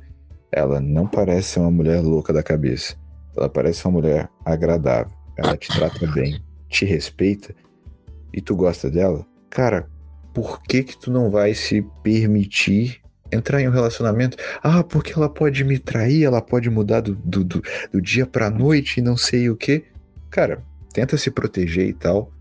ela 0.52 0.80
não 0.80 1.06
parece 1.06 1.58
uma 1.58 1.70
mulher 1.70 2.00
louca 2.00 2.32
da 2.32 2.42
cabeça. 2.42 2.96
Ela 3.36 3.48
parece 3.48 3.84
uma 3.84 3.92
mulher 3.92 4.28
agradável. 4.44 5.12
Ela 5.36 5.56
te 5.56 5.68
trata 5.68 6.06
bem, 6.08 6.40
te 6.68 6.84
respeita 6.84 7.54
e 8.32 8.40
tu 8.40 8.54
gosta 8.54 8.90
dela. 8.90 9.26
Cara, 9.48 9.88
por 10.34 10.62
que 10.62 10.82
que 10.82 10.98
tu 10.98 11.10
não 11.10 11.30
vai 11.30 11.54
se 11.54 11.82
permitir 12.02 12.99
entrar 13.32 13.60
em 13.60 13.68
um 13.68 13.72
relacionamento. 13.72 14.36
Ah, 14.62 14.82
porque 14.82 15.12
ela 15.12 15.28
pode 15.28 15.64
me 15.64 15.78
trair, 15.78 16.24
ela 16.24 16.40
pode 16.40 16.68
mudar 16.70 17.00
do, 17.00 17.14
do, 17.14 17.44
do, 17.44 17.62
do 17.92 18.00
dia 18.00 18.26
pra 18.26 18.50
noite 18.50 18.98
e 18.98 19.02
não 19.02 19.16
sei 19.16 19.50
o 19.50 19.56
que. 19.56 19.84
Cara, 20.30 20.62
tenta 20.92 21.16
se 21.16 21.30
proteger 21.30 21.88
e 21.88 21.92
tal, 21.92 22.32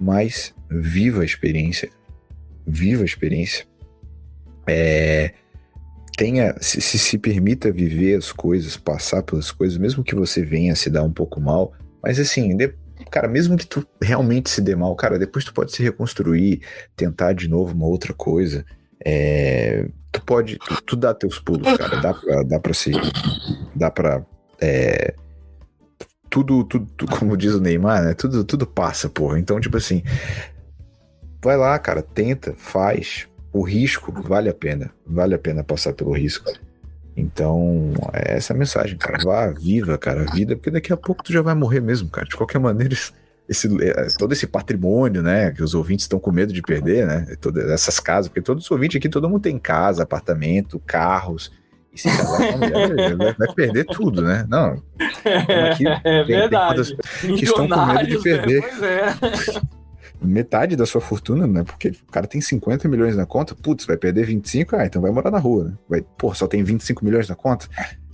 mas 0.00 0.54
viva 0.70 1.22
a 1.22 1.24
experiência. 1.24 1.90
Viva 2.66 3.02
a 3.02 3.06
experiência. 3.06 3.66
É, 4.66 5.32
tenha, 6.16 6.56
se, 6.60 6.80
se, 6.80 6.98
se 6.98 7.18
permita 7.18 7.70
viver 7.70 8.16
as 8.16 8.32
coisas, 8.32 8.76
passar 8.76 9.22
pelas 9.22 9.50
coisas, 9.50 9.78
mesmo 9.78 10.02
que 10.02 10.14
você 10.14 10.42
venha 10.42 10.74
se 10.74 10.90
dar 10.90 11.02
um 11.02 11.12
pouco 11.12 11.40
mal, 11.40 11.72
mas 12.02 12.18
assim, 12.18 12.56
de, 12.56 12.74
cara, 13.10 13.28
mesmo 13.28 13.56
que 13.56 13.66
tu 13.66 13.86
realmente 14.00 14.50
se 14.50 14.60
dê 14.60 14.74
mal, 14.74 14.94
cara, 14.96 15.18
depois 15.18 15.44
tu 15.44 15.52
pode 15.52 15.72
se 15.72 15.82
reconstruir, 15.82 16.62
tentar 16.96 17.32
de 17.32 17.48
novo 17.48 17.74
uma 17.74 17.86
outra 17.86 18.14
coisa. 18.14 18.64
É, 19.04 19.88
tu 20.12 20.22
pode. 20.22 20.58
Tu, 20.58 20.82
tu, 20.82 20.96
dá 20.96 21.14
teus 21.14 21.38
pulos, 21.38 21.76
cara. 21.76 22.00
Dá 22.00 22.14
pra, 22.14 22.42
dá 22.42 22.60
pra 22.60 22.74
se. 22.74 22.92
Dá 23.74 23.90
pra. 23.90 24.24
É, 24.60 25.14
tudo, 26.30 26.64
tudo, 26.64 27.06
como 27.18 27.36
diz 27.36 27.54
o 27.54 27.60
Neymar, 27.60 28.02
né? 28.02 28.14
Tudo, 28.14 28.44
tudo 28.44 28.66
passa, 28.66 29.08
porra. 29.08 29.38
Então, 29.38 29.60
tipo 29.60 29.76
assim. 29.76 30.02
Vai 31.42 31.56
lá, 31.56 31.78
cara. 31.78 32.02
Tenta, 32.02 32.54
faz. 32.56 33.28
O 33.52 33.62
risco 33.62 34.12
vale 34.22 34.48
a 34.48 34.54
pena. 34.54 34.90
Vale 35.06 35.34
a 35.34 35.38
pena 35.38 35.64
passar 35.64 35.92
pelo 35.92 36.12
risco. 36.12 36.52
Então, 37.16 37.94
é 38.12 38.36
essa 38.36 38.52
a 38.52 38.56
mensagem, 38.56 38.98
cara. 38.98 39.18
Vá, 39.24 39.46
viva, 39.48 39.96
cara, 39.96 40.22
a 40.28 40.34
vida, 40.34 40.54
porque 40.54 40.70
daqui 40.70 40.92
a 40.92 40.96
pouco 40.96 41.24
tu 41.24 41.32
já 41.32 41.40
vai 41.40 41.54
morrer 41.54 41.80
mesmo, 41.80 42.10
cara. 42.10 42.26
De 42.26 42.36
qualquer 42.36 42.58
maneira, 42.60 42.94
esse, 43.48 43.68
é, 43.82 44.08
todo 44.18 44.32
esse 44.32 44.46
patrimônio, 44.46 45.22
né, 45.22 45.50
que 45.52 45.62
os 45.62 45.74
ouvintes 45.74 46.04
estão 46.04 46.18
com 46.18 46.32
medo 46.32 46.52
de 46.52 46.62
perder, 46.62 47.06
né, 47.06 47.36
todas 47.40 47.70
essas 47.70 48.00
casas, 48.00 48.28
porque 48.28 48.42
todos 48.42 48.64
os 48.64 48.70
ouvintes 48.70 48.96
aqui, 48.96 49.08
todo 49.08 49.28
mundo 49.28 49.42
tem 49.42 49.58
casa, 49.58 50.02
apartamento, 50.02 50.80
carros, 50.86 51.52
e 51.92 51.98
se 51.98 52.08
casar 52.08 52.52
com 52.52 52.58
mulher, 52.58 53.16
vai, 53.16 53.34
vai, 53.34 53.54
perder 53.54 53.84
tudo, 53.84 54.22
né, 54.22 54.44
não. 54.48 54.82
Aqui, 55.70 55.86
é 55.86 56.00
tem, 56.00 56.26
verdade. 56.26 56.96
Tem 57.20 57.36
que 57.36 57.44
estão 57.44 57.68
com 57.68 57.86
medo 57.86 58.06
de 58.06 58.18
perder. 58.18 58.60
Né? 58.80 59.14
É. 59.62 59.76
Metade 60.20 60.76
da 60.76 60.86
sua 60.86 61.00
fortuna, 61.00 61.46
né? 61.46 61.62
Porque 61.62 61.88
o 61.88 62.10
cara 62.10 62.26
tem 62.26 62.40
50 62.40 62.88
milhões 62.88 63.14
na 63.14 63.26
conta, 63.26 63.54
putz, 63.54 63.84
vai 63.84 63.98
perder 63.98 64.24
25, 64.24 64.74
ah, 64.74 64.86
então 64.86 65.02
vai 65.02 65.10
morar 65.10 65.30
na 65.30 65.38
rua, 65.38 65.64
né? 65.64 65.72
Vai, 65.86 66.02
pô, 66.16 66.34
só 66.34 66.46
tem 66.46 66.64
25 66.64 67.04
milhões 67.04 67.28
na 67.28 67.34
conta? 67.34 67.68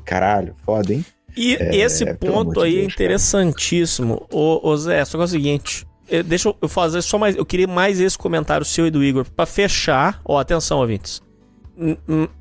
Caralho, 0.04 0.54
foda, 0.64 0.92
hein? 0.92 1.06
E 1.36 1.54
é, 1.54 1.76
esse 1.76 2.14
ponto 2.14 2.60
aí 2.60 2.80
é 2.80 2.84
interessantíssimo. 2.84 4.26
Ô, 4.30 4.60
ô, 4.68 4.76
Zé, 4.76 5.04
só 5.04 5.16
que 5.16 5.22
é 5.22 5.24
o 5.24 5.28
seguinte. 5.28 5.86
Deixa 6.26 6.54
eu 6.60 6.68
fazer 6.68 7.00
só 7.00 7.16
mais. 7.16 7.36
Eu 7.36 7.46
queria 7.46 7.66
mais 7.66 7.98
esse 7.98 8.18
comentário 8.18 8.66
seu 8.66 8.86
e 8.86 8.90
do 8.90 9.02
Igor. 9.02 9.24
para 9.24 9.46
fechar. 9.46 10.20
Ó, 10.24 10.38
atenção, 10.38 10.78
ouvintes. 10.78 11.22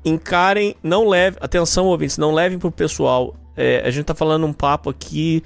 Encarem, 0.04 0.76
não 0.82 1.08
leve. 1.08 1.38
Atenção, 1.40 1.86
ouvintes, 1.86 2.18
não 2.18 2.34
levem 2.34 2.58
pro 2.58 2.70
pessoal. 2.70 3.34
É, 3.56 3.82
a 3.84 3.90
gente 3.90 4.04
tá 4.04 4.14
falando 4.14 4.46
um 4.46 4.52
papo 4.52 4.90
aqui 4.90 5.42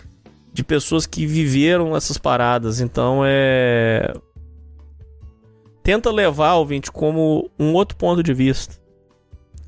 de 0.52 0.64
pessoas 0.64 1.06
que 1.06 1.26
viveram 1.26 1.94
essas 1.94 2.18
paradas. 2.18 2.80
Então 2.80 3.20
é. 3.24 4.12
Tenta 5.84 6.10
levar, 6.10 6.54
ouvinte, 6.54 6.90
como 6.90 7.48
um 7.56 7.72
outro 7.74 7.96
ponto 7.96 8.22
de 8.22 8.34
vista. 8.34 8.74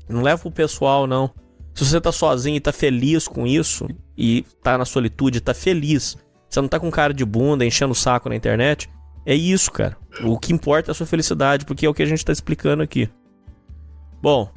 Não 0.09 0.21
leva 0.21 0.41
pro 0.41 0.51
pessoal, 0.51 1.07
não. 1.07 1.31
Se 1.79 1.85
você 1.85 2.01
tá 2.01 2.11
sozinho 2.11 2.57
e 2.57 2.59
tá 2.59 2.73
feliz 2.73 3.25
com 3.25 3.47
isso, 3.47 3.87
e 4.17 4.45
tá 4.61 4.77
na 4.77 4.83
solitude, 4.83 5.39
tá 5.39 5.53
feliz, 5.53 6.17
você 6.49 6.59
não 6.59 6.67
tá 6.67 6.77
com 6.77 6.91
cara 6.91 7.13
de 7.13 7.23
bunda, 7.23 7.65
enchendo 7.65 7.93
o 7.93 7.95
saco 7.95 8.27
na 8.27 8.35
internet, 8.35 8.89
é 9.25 9.33
isso, 9.33 9.71
cara. 9.71 9.95
O 10.21 10.37
que 10.37 10.51
importa 10.51 10.89
é 10.89 10.91
a 10.91 10.93
sua 10.93 11.05
felicidade, 11.05 11.63
porque 11.63 11.85
é 11.85 11.89
o 11.89 11.93
que 11.93 12.03
a 12.03 12.05
gente 12.05 12.25
tá 12.25 12.33
explicando 12.33 12.83
aqui. 12.83 13.07
Bom, 14.21 14.51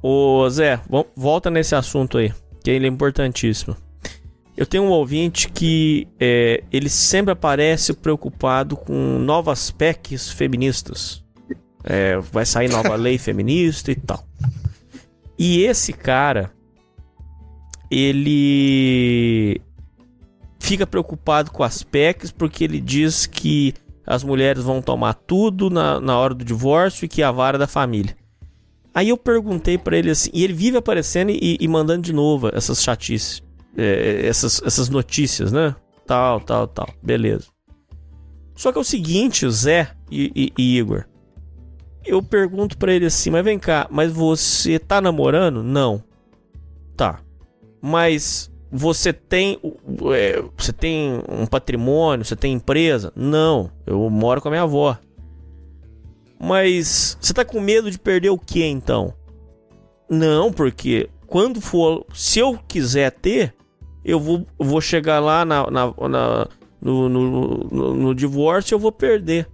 ô 0.00 0.48
Zé, 0.48 0.80
volta 1.16 1.50
nesse 1.50 1.74
assunto 1.74 2.16
aí, 2.16 2.32
que 2.62 2.70
ele 2.70 2.86
é 2.86 2.88
importantíssimo. 2.88 3.76
Eu 4.56 4.66
tenho 4.66 4.84
um 4.84 4.90
ouvinte 4.90 5.48
que 5.48 6.06
é, 6.20 6.62
ele 6.70 6.88
sempre 6.88 7.32
aparece 7.32 7.92
preocupado 7.92 8.76
com 8.76 9.18
novas 9.18 9.72
PECs 9.72 10.30
feministas. 10.30 11.24
É, 11.82 12.18
vai 12.18 12.46
sair 12.46 12.68
nova 12.68 12.94
lei 12.94 13.18
feminista 13.18 13.90
e 13.90 13.96
tal. 13.96 14.24
E 15.42 15.62
esse 15.62 15.94
cara, 15.94 16.52
ele 17.90 19.58
fica 20.58 20.86
preocupado 20.86 21.50
com 21.50 21.62
as 21.62 21.82
PECs 21.82 22.30
porque 22.30 22.62
ele 22.62 22.78
diz 22.78 23.24
que 23.24 23.72
as 24.06 24.22
mulheres 24.22 24.62
vão 24.62 24.82
tomar 24.82 25.14
tudo 25.14 25.70
na, 25.70 25.98
na 25.98 26.18
hora 26.18 26.34
do 26.34 26.44
divórcio 26.44 27.06
e 27.06 27.08
que 27.08 27.22
é 27.22 27.24
a 27.24 27.32
vara 27.32 27.56
da 27.56 27.66
família. 27.66 28.14
Aí 28.92 29.08
eu 29.08 29.16
perguntei 29.16 29.78
para 29.78 29.96
ele 29.96 30.10
assim, 30.10 30.28
e 30.34 30.44
ele 30.44 30.52
vive 30.52 30.76
aparecendo 30.76 31.30
e, 31.30 31.56
e 31.58 31.66
mandando 31.66 32.02
de 32.02 32.12
novo 32.12 32.50
essas 32.52 32.82
chatices, 32.82 33.42
é, 33.78 34.26
essas, 34.26 34.60
essas 34.62 34.90
notícias, 34.90 35.50
né? 35.50 35.74
Tal, 36.06 36.38
tal, 36.40 36.68
tal, 36.68 36.92
beleza. 37.02 37.46
Só 38.54 38.70
que 38.70 38.76
é 38.76 38.80
o 38.82 38.84
seguinte, 38.84 39.48
Zé 39.48 39.90
e, 40.10 40.30
e, 40.36 40.52
e 40.62 40.76
Igor, 40.76 41.06
eu 42.04 42.22
pergunto 42.22 42.76
para 42.78 42.92
ele 42.92 43.06
assim, 43.06 43.30
mas 43.30 43.44
vem 43.44 43.58
cá, 43.58 43.86
mas 43.90 44.12
você 44.12 44.78
tá 44.78 45.00
namorando? 45.00 45.62
Não. 45.62 46.02
Tá. 46.96 47.20
Mas 47.80 48.50
você 48.70 49.12
tem 49.12 49.58
é, 50.12 50.42
você 50.56 50.72
tem 50.72 51.22
um 51.28 51.46
patrimônio, 51.46 52.24
você 52.24 52.36
tem 52.36 52.52
empresa? 52.52 53.12
Não, 53.16 53.70
eu 53.86 54.08
moro 54.10 54.40
com 54.40 54.48
a 54.48 54.50
minha 54.50 54.62
avó. 54.62 54.96
Mas 56.38 57.18
você 57.20 57.34
tá 57.34 57.44
com 57.44 57.60
medo 57.60 57.90
de 57.90 57.98
perder 57.98 58.30
o 58.30 58.38
que 58.38 58.64
então? 58.64 59.12
Não, 60.08 60.52
porque 60.52 61.10
quando 61.26 61.60
for, 61.60 62.06
se 62.14 62.38
eu 62.38 62.58
quiser 62.66 63.10
ter, 63.12 63.54
eu 64.04 64.18
vou, 64.18 64.46
vou 64.58 64.80
chegar 64.80 65.20
lá 65.20 65.44
na, 65.44 65.70
na, 65.70 65.86
na 66.08 66.48
no, 66.80 67.08
no, 67.08 67.68
no, 67.70 67.96
no 67.96 68.14
divórcio 68.14 68.74
eu 68.74 68.78
vou 68.78 68.90
perder. 68.90 69.46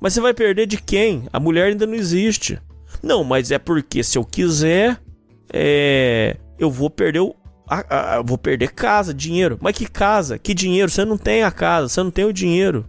Mas 0.00 0.12
você 0.12 0.20
vai 0.20 0.34
perder 0.34 0.66
de 0.66 0.76
quem? 0.76 1.24
A 1.32 1.40
mulher 1.40 1.68
ainda 1.68 1.86
não 1.86 1.94
existe. 1.94 2.60
Não, 3.02 3.24
mas 3.24 3.50
é 3.50 3.58
porque 3.58 4.02
se 4.02 4.18
eu 4.18 4.24
quiser, 4.24 5.00
é, 5.52 6.36
eu 6.58 6.70
vou 6.70 6.90
perder 6.90 7.20
o, 7.20 7.34
a, 7.68 8.16
a, 8.16 8.22
vou 8.22 8.38
perder 8.38 8.72
casa, 8.72 9.14
dinheiro. 9.14 9.58
Mas 9.60 9.76
que 9.76 9.86
casa? 9.86 10.38
Que 10.38 10.54
dinheiro? 10.54 10.90
Você 10.90 11.04
não 11.04 11.16
tem 11.16 11.42
a 11.42 11.50
casa, 11.50 11.88
você 11.88 12.02
não 12.02 12.10
tem 12.10 12.24
o 12.24 12.32
dinheiro. 12.32 12.84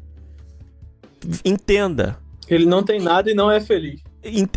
Entenda. 1.44 2.18
Ele 2.48 2.66
não 2.66 2.84
tem 2.84 3.00
nada 3.00 3.32
e 3.32 3.34
não 3.34 3.50
é 3.50 3.60
feliz. 3.60 4.02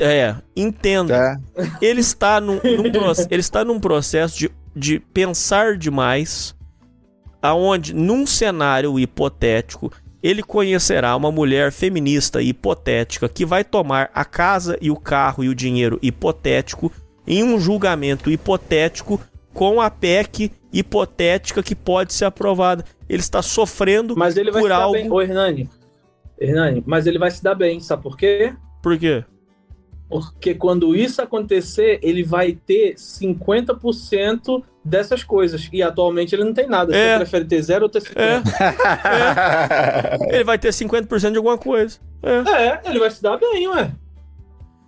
É, 0.01 0.35
entenda. 0.57 1.15
Tá. 1.55 1.77
Ele, 1.81 2.01
está 2.01 2.41
num, 2.41 2.55
num 2.55 2.85
ele 3.31 3.41
está 3.41 3.65
num 3.65 3.79
processo 3.79 4.39
de, 4.39 4.51
de 4.75 4.99
pensar 4.99 5.77
demais, 5.77 6.55
aonde, 7.43 7.95
num 7.95 8.27
cenário 8.27 8.99
hipotético, 8.99 9.93
ele 10.23 10.43
conhecerá 10.43 11.15
uma 11.17 11.31
mulher 11.31 11.71
feminista 11.73 12.43
hipotética 12.43 13.29
que 13.29 13.45
vai 13.45 13.65
tomar 13.65 14.11
a 14.15 14.25
casa 14.25 14.77
e 14.81 14.91
o 14.91 14.97
carro 14.97 15.45
e 15.45 15.49
o 15.49 15.55
dinheiro 15.55 15.99
hipotético 16.03 16.93
em 17.27 17.43
um 17.43 17.61
julgamento 17.61 18.31
hipotético 18.31 19.21
com 19.55 19.81
a 19.81 19.91
PEC 19.91 20.51
hipotética 20.73 21.63
que 21.63 21.75
pode 21.75 22.13
ser 22.13 22.25
aprovada. 22.25 22.85
Ele 23.09 23.21
está 23.21 23.43
sofrendo 23.43 24.17
mas 24.17 24.37
ele 24.37 24.51
vai 24.51 24.63
por 24.63 24.69
se 24.69 24.73
algo. 24.73 24.95
Dar 24.95 25.03
bem. 25.03 25.13
Ô, 25.13 25.23
Hernani, 25.23 25.71
Hernani, 26.41 26.83
mas 26.87 27.07
ele 27.07 27.19
vai 27.19 27.31
se 27.31 27.43
dar 27.43 27.55
bem, 27.55 27.81
sabe 27.81 28.03
por 28.03 28.17
quê? 28.17 28.53
Por 28.83 28.99
quê? 28.99 29.25
Porque 30.09 30.55
quando 30.55 30.97
isso 30.97 31.21
acontecer, 31.21 32.01
ele 32.03 32.23
vai 32.23 32.53
ter 32.53 32.95
50% 32.95 34.63
dessas 34.89 35.23
coisas. 35.23 35.69
E 35.73 35.83
atualmente 35.83 36.35
ele 36.35 36.45
não 36.45 36.55
tem 36.55 36.67
nada. 36.67 36.97
É. 36.97 37.13
Você 37.13 37.19
prefere 37.19 37.45
ter 37.45 37.63
zero 37.63 37.85
ou 37.85 37.89
ter 37.89 38.03
50%? 38.03 38.15
É. 38.17 38.43
é. 40.33 40.37
Ele 40.37 40.45
vai 40.45 40.59
ter 40.59 40.71
50% 40.71 41.31
de 41.31 41.37
alguma 41.37 41.59
coisa. 41.59 41.99
É. 42.23 42.51
é, 42.51 42.81
ele 42.87 42.99
vai 42.99 43.11
se 43.11 43.23
dar 43.23 43.37
bem, 43.37 43.69
ué. 43.69 43.93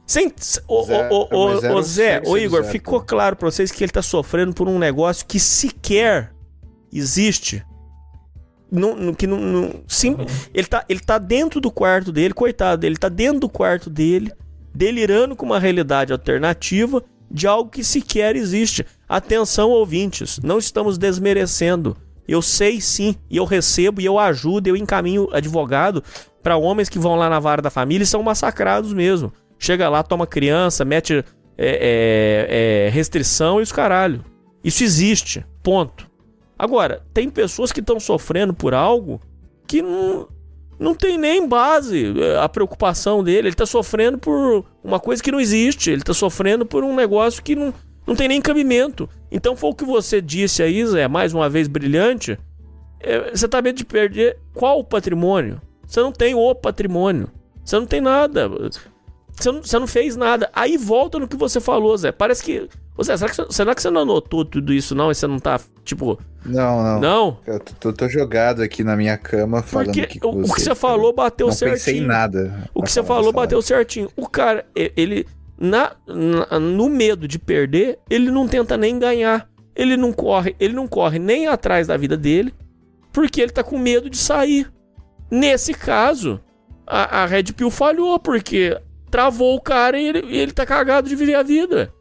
Sem, 0.07 0.33
o, 0.67 0.83
Zé, 0.83 1.09
o, 1.09 1.29
o, 1.31 1.77
o, 1.77 1.83
Zé, 1.83 2.21
o 2.27 2.37
Igor, 2.37 2.65
ficou 2.65 3.01
claro 3.01 3.37
pra 3.37 3.49
vocês 3.49 3.71
que 3.71 3.85
ele 3.85 3.93
tá 3.93 4.03
sofrendo 4.03 4.53
por 4.53 4.69
um 4.69 4.77
negócio 4.77 5.25
que 5.25 5.39
sequer 5.39 6.33
existe. 6.93 7.65
Não, 8.73 9.15
que 9.15 9.25
não, 9.25 9.39
não 9.39 9.85
sim, 9.87 10.15
uhum. 10.15 10.27
ele, 10.53 10.67
tá, 10.67 10.85
ele 10.89 10.99
tá 10.99 11.17
dentro 11.17 11.61
do 11.61 11.71
quarto 11.71 12.11
dele, 12.11 12.35
coitado 12.35 12.81
dele, 12.81 12.97
tá 12.97 13.09
dentro 13.09 13.39
do 13.41 13.49
quarto 13.49 13.89
dele, 13.89 14.33
delirando 14.75 15.37
com 15.37 15.47
uma 15.47 15.61
realidade 15.61 16.13
alternativa 16.13 17.05
de 17.31 17.47
algo 17.47 17.71
que 17.71 17.85
sequer 17.85 18.35
existe. 18.35 18.85
Atenção, 19.11 19.71
ouvintes, 19.71 20.39
não 20.39 20.57
estamos 20.57 20.97
desmerecendo. 20.97 21.97
Eu 22.29 22.41
sei 22.41 22.81
sim, 22.81 23.17
e 23.29 23.39
eu 23.39 23.45
recebo, 23.45 24.01
e 24.01 24.05
eu 24.05 24.21
ajudo, 24.21 24.69
eu 24.69 24.77
encaminho 24.77 25.29
advogado 25.33 26.01
para 26.41 26.57
homens 26.57 26.89
que 26.89 26.97
vão 26.97 27.17
lá 27.17 27.29
na 27.29 27.41
vara 27.41 27.61
da 27.61 27.71
família 27.71 28.05
e 28.05 28.07
são 28.07 28.23
massacrados 28.23 28.93
mesmo. 28.93 29.33
Chega 29.59 29.89
lá, 29.89 30.05
toma 30.05 30.29
criança, 30.29 30.85
mete 30.85 31.25
é, 31.59 32.87
é, 32.87 32.87
é, 32.87 32.91
restrição 32.91 33.59
e 33.59 33.65
os 33.65 33.73
caralho. 33.73 34.25
Isso 34.63 34.85
existe. 34.85 35.45
Ponto. 35.61 36.09
Agora, 36.57 37.03
tem 37.13 37.29
pessoas 37.29 37.73
que 37.73 37.81
estão 37.81 37.99
sofrendo 37.99 38.55
por 38.55 38.75
algo 38.75 39.21
que 39.67 39.83
não, 39.83 40.29
não 40.79 40.95
tem 40.95 41.19
nem 41.19 41.49
base 41.49 42.15
é, 42.17 42.39
a 42.39 42.49
preocupação 42.49 43.25
dele. 43.25 43.49
Ele 43.49 43.49
está 43.49 43.67
sofrendo 43.67 44.19
por 44.19 44.65
uma 44.85 45.01
coisa 45.01 45.21
que 45.21 45.33
não 45.33 45.41
existe. 45.41 45.91
Ele 45.91 46.01
está 46.01 46.15
sofrendo 46.15 46.65
por 46.65 46.85
um 46.85 46.95
negócio 46.95 47.43
que 47.43 47.57
não, 47.57 47.75
não 48.07 48.15
tem 48.15 48.29
nem 48.29 48.41
cabimento. 48.41 49.09
Então 49.31 49.57
foi 49.57 49.71
o 49.71 49.75
que 49.75 49.85
você 49.85 50.21
disse 50.21 50.63
aí, 50.63 50.85
Zé, 50.87 51.07
mais 51.09 51.33
uma 51.33 51.49
vez 51.49 51.69
brilhante. 51.69 52.39
É, 53.01 53.31
você 53.31 53.47
está 53.47 53.63
medo 53.63 53.77
de 53.77 53.85
perder 53.85 54.39
qual 54.55 54.79
o 54.79 54.85
patrimônio? 54.85 55.61
Você 55.87 56.01
não 56.01 56.13
tem 56.13 56.35
o 56.35 56.55
patrimônio. 56.55 57.29
Você 57.65 57.79
não 57.79 57.87
tem 57.87 58.01
nada. 58.01 58.49
Você 59.41 59.51
não, 59.51 59.63
você 59.63 59.79
não 59.79 59.87
fez 59.87 60.17
nada. 60.17 60.51
Aí 60.53 60.77
volta 60.77 61.19
no 61.19 61.27
que 61.27 61.37
você 61.37 61.61
falou, 61.61 61.97
Zé. 61.97 62.13
Parece 62.13 62.45
que. 62.45 62.69
Ô 62.97 63.03
Zé, 63.03 63.17
será 63.17 63.31
que, 63.31 63.37
você, 63.37 63.47
será 63.51 63.75
que 63.75 63.81
você 63.81 63.91
não 63.91 64.03
anotou 64.03 64.45
tudo 64.45 64.73
isso, 64.73 64.95
não? 64.95 65.11
E 65.11 65.15
você 65.15 65.27
não 65.27 65.39
tá, 65.39 65.59
tipo. 65.85 66.19
Não, 66.45 66.83
não. 66.83 67.01
Não? 67.01 67.39
Eu 67.47 67.61
tô, 67.61 67.93
tô 67.93 68.09
jogado 68.09 68.63
aqui 68.63 68.85
na 68.85 68.97
minha 68.97 69.17
cama 69.17 69.63
falando 69.63 69.87
Porque 69.87 70.07
que 70.07 70.27
o, 70.27 70.31
o 70.31 70.55
que 70.55 70.61
você 70.61 70.75
falou 70.75 71.13
bateu 71.13 71.47
não 71.47 71.55
certinho. 71.55 71.73
Não 71.73 71.79
pensei 71.79 71.99
em 71.99 72.07
nada. 72.07 72.71
O 72.75 72.83
que 72.83 72.93
você 72.93 73.03
falou 73.03 73.33
bateu 73.33 73.63
certinho. 73.63 74.11
O 74.17 74.29
cara, 74.29 74.67
ele. 74.75 75.27
Na, 75.61 75.95
na, 76.07 76.59
no 76.59 76.89
medo 76.89 77.29
de 77.29 77.39
perder, 77.39 77.99
ele 78.09 78.31
não 78.31 78.49
tenta 78.49 78.79
nem 78.79 78.99
ganhar. 78.99 79.49
Ele 79.77 79.97
não 79.97 80.13
corre, 80.13 80.57
ele 80.59 80.75
não 80.75 80.89
corre 80.89 81.19
nem 81.19 81.47
atrás 81.47 81.87
da 81.87 81.97
vida 81.97 82.17
dele, 82.17 82.53
porque 83.13 83.41
ele 83.41 83.53
tá 83.53 83.63
com 83.63 83.79
medo 83.79 84.09
de 84.09 84.17
sair. 84.17 84.73
Nesse 85.31 85.75
caso, 85.75 86.41
a, 86.87 87.23
a 87.23 87.27
Red 87.27 87.45
Pill 87.45 87.71
falhou, 87.71 88.19
porque 88.19 88.81
travou 89.11 89.55
o 89.55 89.61
cara 89.61 89.99
e 89.99 90.09
ele, 90.09 90.19
ele 90.37 90.53
tá 90.53 90.65
cagado 90.65 91.09
de 91.09 91.17
viver 91.17 91.35
a 91.35 91.43
vida. 91.43 91.93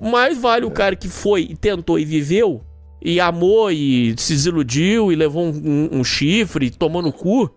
Mais 0.00 0.36
vale 0.36 0.66
o 0.66 0.70
cara 0.70 0.94
que 0.94 1.08
foi 1.08 1.42
e 1.42 1.56
tentou 1.56 1.98
e 1.98 2.04
viveu, 2.04 2.62
e 3.00 3.20
amou 3.20 3.70
e 3.70 4.14
se 4.18 4.34
desiludiu 4.34 5.10
e 5.10 5.16
levou 5.16 5.44
um, 5.44 5.50
um, 5.50 5.98
um 6.00 6.04
chifre, 6.04 6.70
tomou 6.70 7.00
no 7.00 7.12
cu, 7.12 7.50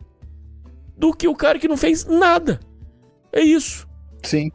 do 0.97 1.13
que 1.13 1.27
o 1.27 1.35
cara 1.35 1.59
que 1.59 1.67
não 1.67 1.77
fez 1.77 2.05
nada. 2.05 2.59
É 3.33 3.41
isso. 3.41 3.87
Sim. 4.23 4.51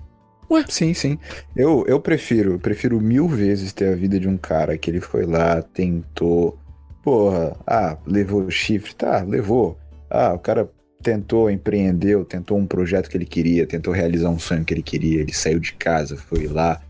Ué? 0.55 0.65
Sim, 0.69 0.95
sim. 0.95 1.19
Eu, 1.57 1.85
eu 1.89 2.01
prefiro, 2.01 2.61
prefiro 2.61 3.01
mil 3.01 3.27
vezes 3.27 3.73
ter 3.73 3.93
a 3.93 3.97
vida 3.97 4.21
de 4.21 4.29
um 4.29 4.37
cara 4.37 4.79
que 4.79 4.89
ele 4.89 5.01
foi 5.01 5.27
lá, 5.27 5.61
tentou. 5.61 6.57
Porra, 7.03 7.57
ah, 7.67 7.99
levou 8.07 8.49
chifre, 8.51 8.95
tá, 8.95 9.23
levou. 9.23 9.77
Ah, 10.09 10.33
o 10.33 10.39
cara 10.39 10.71
tentou, 11.03 11.51
empreendeu, 11.51 12.25
tentou 12.25 12.57
um 12.57 12.67
projeto 12.67 13.11
que 13.11 13.17
ele 13.17 13.27
queria, 13.27 13.67
tentou 13.67 13.93
realizar 13.93 14.31
um 14.31 14.39
sonho 14.39 14.65
que 14.65 14.73
ele 14.73 14.83
queria, 14.83 15.21
ele 15.21 15.35
saiu 15.35 15.59
de 15.59 15.75
casa, 15.75 16.17
foi 16.17 16.47
lá, 16.47 16.81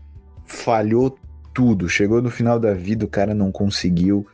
falhou 0.45 1.17
tudo, 1.53 1.89
chegou 1.89 2.21
no 2.21 2.29
final 2.29 2.59
da 2.59 2.73
vida, 2.73 3.03
o 3.03 3.09
cara 3.09 3.33
não 3.33 3.51
conseguiu, 3.51 4.25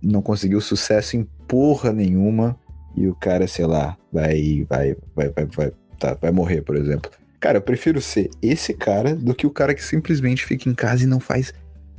não 0.00 0.22
conseguiu 0.22 0.60
sucesso 0.60 1.16
em 1.16 1.26
porra 1.48 1.90
nenhuma, 1.92 2.56
e 2.94 3.08
o 3.08 3.14
cara, 3.14 3.48
sei 3.48 3.66
lá, 3.66 3.96
vai, 4.12 4.64
vai, 4.68 4.96
vai, 5.16 5.28
vai, 5.30 5.46
vai, 5.46 5.72
tá, 5.98 6.14
vai 6.14 6.30
morrer, 6.30 6.62
por 6.62 6.76
exemplo. 6.76 7.10
Cara, 7.40 7.56
eu 7.56 7.62
prefiro 7.62 8.02
ser 8.02 8.28
esse 8.42 8.74
cara 8.74 9.16
do 9.16 9.34
que 9.34 9.46
o 9.46 9.50
cara 9.50 9.74
que 9.74 9.82
simplesmente 9.82 10.44
fica 10.44 10.68
em 10.68 10.74
casa 10.74 11.04
e 11.04 11.06
não 11.06 11.18
faz 11.18 11.54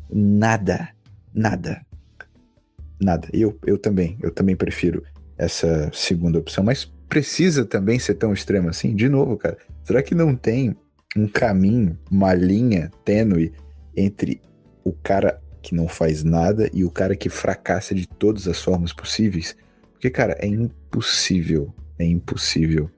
nada. 0.08 0.90
Nada. 1.34 1.84
Nada. 3.02 3.28
Eu, 3.34 3.58
eu 3.66 3.80
também. 3.80 4.20
Eu 4.22 4.30
também 4.30 4.56
prefiro 4.56 5.04
essa 5.36 5.90
segunda 5.92 6.38
opção, 6.38 6.64
mas 6.64 6.86
precisa 7.10 7.66
também 7.66 7.98
ser 7.98 8.14
tão 8.14 8.32
extremo 8.32 8.70
assim? 8.70 8.96
De 8.96 9.10
novo, 9.10 9.36
cara, 9.36 9.58
será 9.84 10.04
que 10.04 10.14
não 10.14 10.36
tem 10.36 10.76
um 11.18 11.28
caminho, 11.28 11.98
uma 12.12 12.36
linha 12.36 12.92
tênue 13.04 13.52
entre 13.98 14.40
o 14.84 14.94
cara 14.94 15.42
que 15.64 15.74
não 15.74 15.88
faz 15.88 16.24
nada 16.24 16.70
e 16.72 16.86
o 16.86 16.92
cara 16.92 17.16
que 17.16 17.30
fracassa 17.30 17.96
de 17.96 18.08
todas 18.08 18.48
as 18.48 18.62
formas 18.62 18.94
possíveis? 18.94 19.56
Porque, 19.94 20.12
cara, 20.12 20.38
é 20.40 20.46
impossível, 20.46 21.74
é 21.98 22.06
impossível 22.06 22.92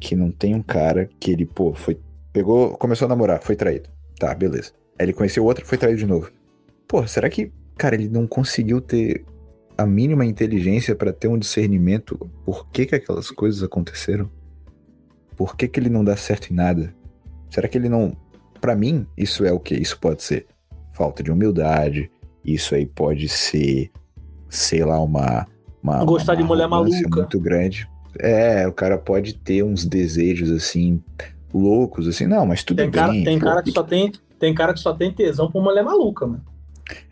que 0.00 0.16
não 0.16 0.30
tenha 0.30 0.56
um 0.56 0.62
cara 0.62 1.08
que 1.20 1.30
ele, 1.30 1.46
pô, 1.46 1.74
foi, 1.74 1.98
pegou, 2.32 2.76
começou 2.76 3.06
a 3.06 3.08
namorar, 3.08 3.40
foi 3.42 3.54
traído. 3.54 3.88
Tá, 4.18 4.34
beleza. 4.34 4.72
Aí 4.98 5.06
ele 5.06 5.12
conheceu 5.12 5.44
outro, 5.44 5.64
foi 5.64 5.78
traído 5.78 5.98
de 5.98 6.06
novo. 6.06 6.30
Pô, 6.88 7.06
será 7.06 7.28
que, 7.28 7.52
cara, 7.76 7.94
ele 7.94 8.08
não 8.08 8.26
conseguiu 8.26 8.80
ter 8.80 9.24
a 9.76 9.86
mínima 9.86 10.26
inteligência 10.26 10.94
para 10.94 11.12
ter 11.12 11.28
um 11.28 11.38
discernimento 11.38 12.30
por 12.44 12.68
que, 12.68 12.84
que 12.84 12.94
aquelas 12.94 13.30
coisas 13.30 13.62
aconteceram? 13.62 14.30
Por 15.36 15.56
que, 15.56 15.66
que 15.68 15.80
ele 15.80 15.88
não 15.88 16.04
dá 16.04 16.16
certo 16.16 16.50
em 16.50 16.54
nada? 16.54 16.94
Será 17.50 17.66
que 17.66 17.78
ele 17.78 17.88
não. 17.88 18.14
Para 18.60 18.76
mim, 18.76 19.06
isso 19.16 19.44
é 19.44 19.52
o 19.52 19.58
que? 19.58 19.74
Isso 19.74 19.98
pode 19.98 20.22
ser 20.22 20.46
falta 20.92 21.22
de 21.22 21.30
humildade, 21.30 22.10
Isso 22.44 22.74
aí 22.74 22.84
pode 22.84 23.28
ser, 23.28 23.90
sei 24.50 24.84
lá, 24.84 25.00
uma. 25.00 25.46
uma 25.82 26.04
Gostar 26.04 26.34
uma 26.34 26.42
de 26.42 26.44
mulher 26.46 26.68
maluca. 26.68 27.20
muito 27.20 27.40
grande. 27.40 27.88
É, 28.18 28.66
o 28.66 28.72
cara 28.72 28.98
pode 28.98 29.34
ter 29.34 29.62
uns 29.62 29.84
desejos 29.84 30.50
assim, 30.50 31.02
loucos, 31.52 32.06
assim, 32.08 32.26
não, 32.26 32.44
mas 32.46 32.62
tudo 32.64 32.78
Tem 32.78 32.90
bem. 32.90 33.00
cara, 33.00 33.12
tem 33.12 33.38
pô, 33.38 33.44
cara 33.46 33.62
que 33.62 33.70
só 33.70 33.82
tem, 33.82 34.12
tem 34.38 34.54
cara 34.54 34.74
que 34.74 34.80
só 34.80 34.92
tem 34.92 35.12
tesão 35.12 35.50
por 35.50 35.62
mulher 35.62 35.84
maluca, 35.84 36.26
mano. 36.26 36.44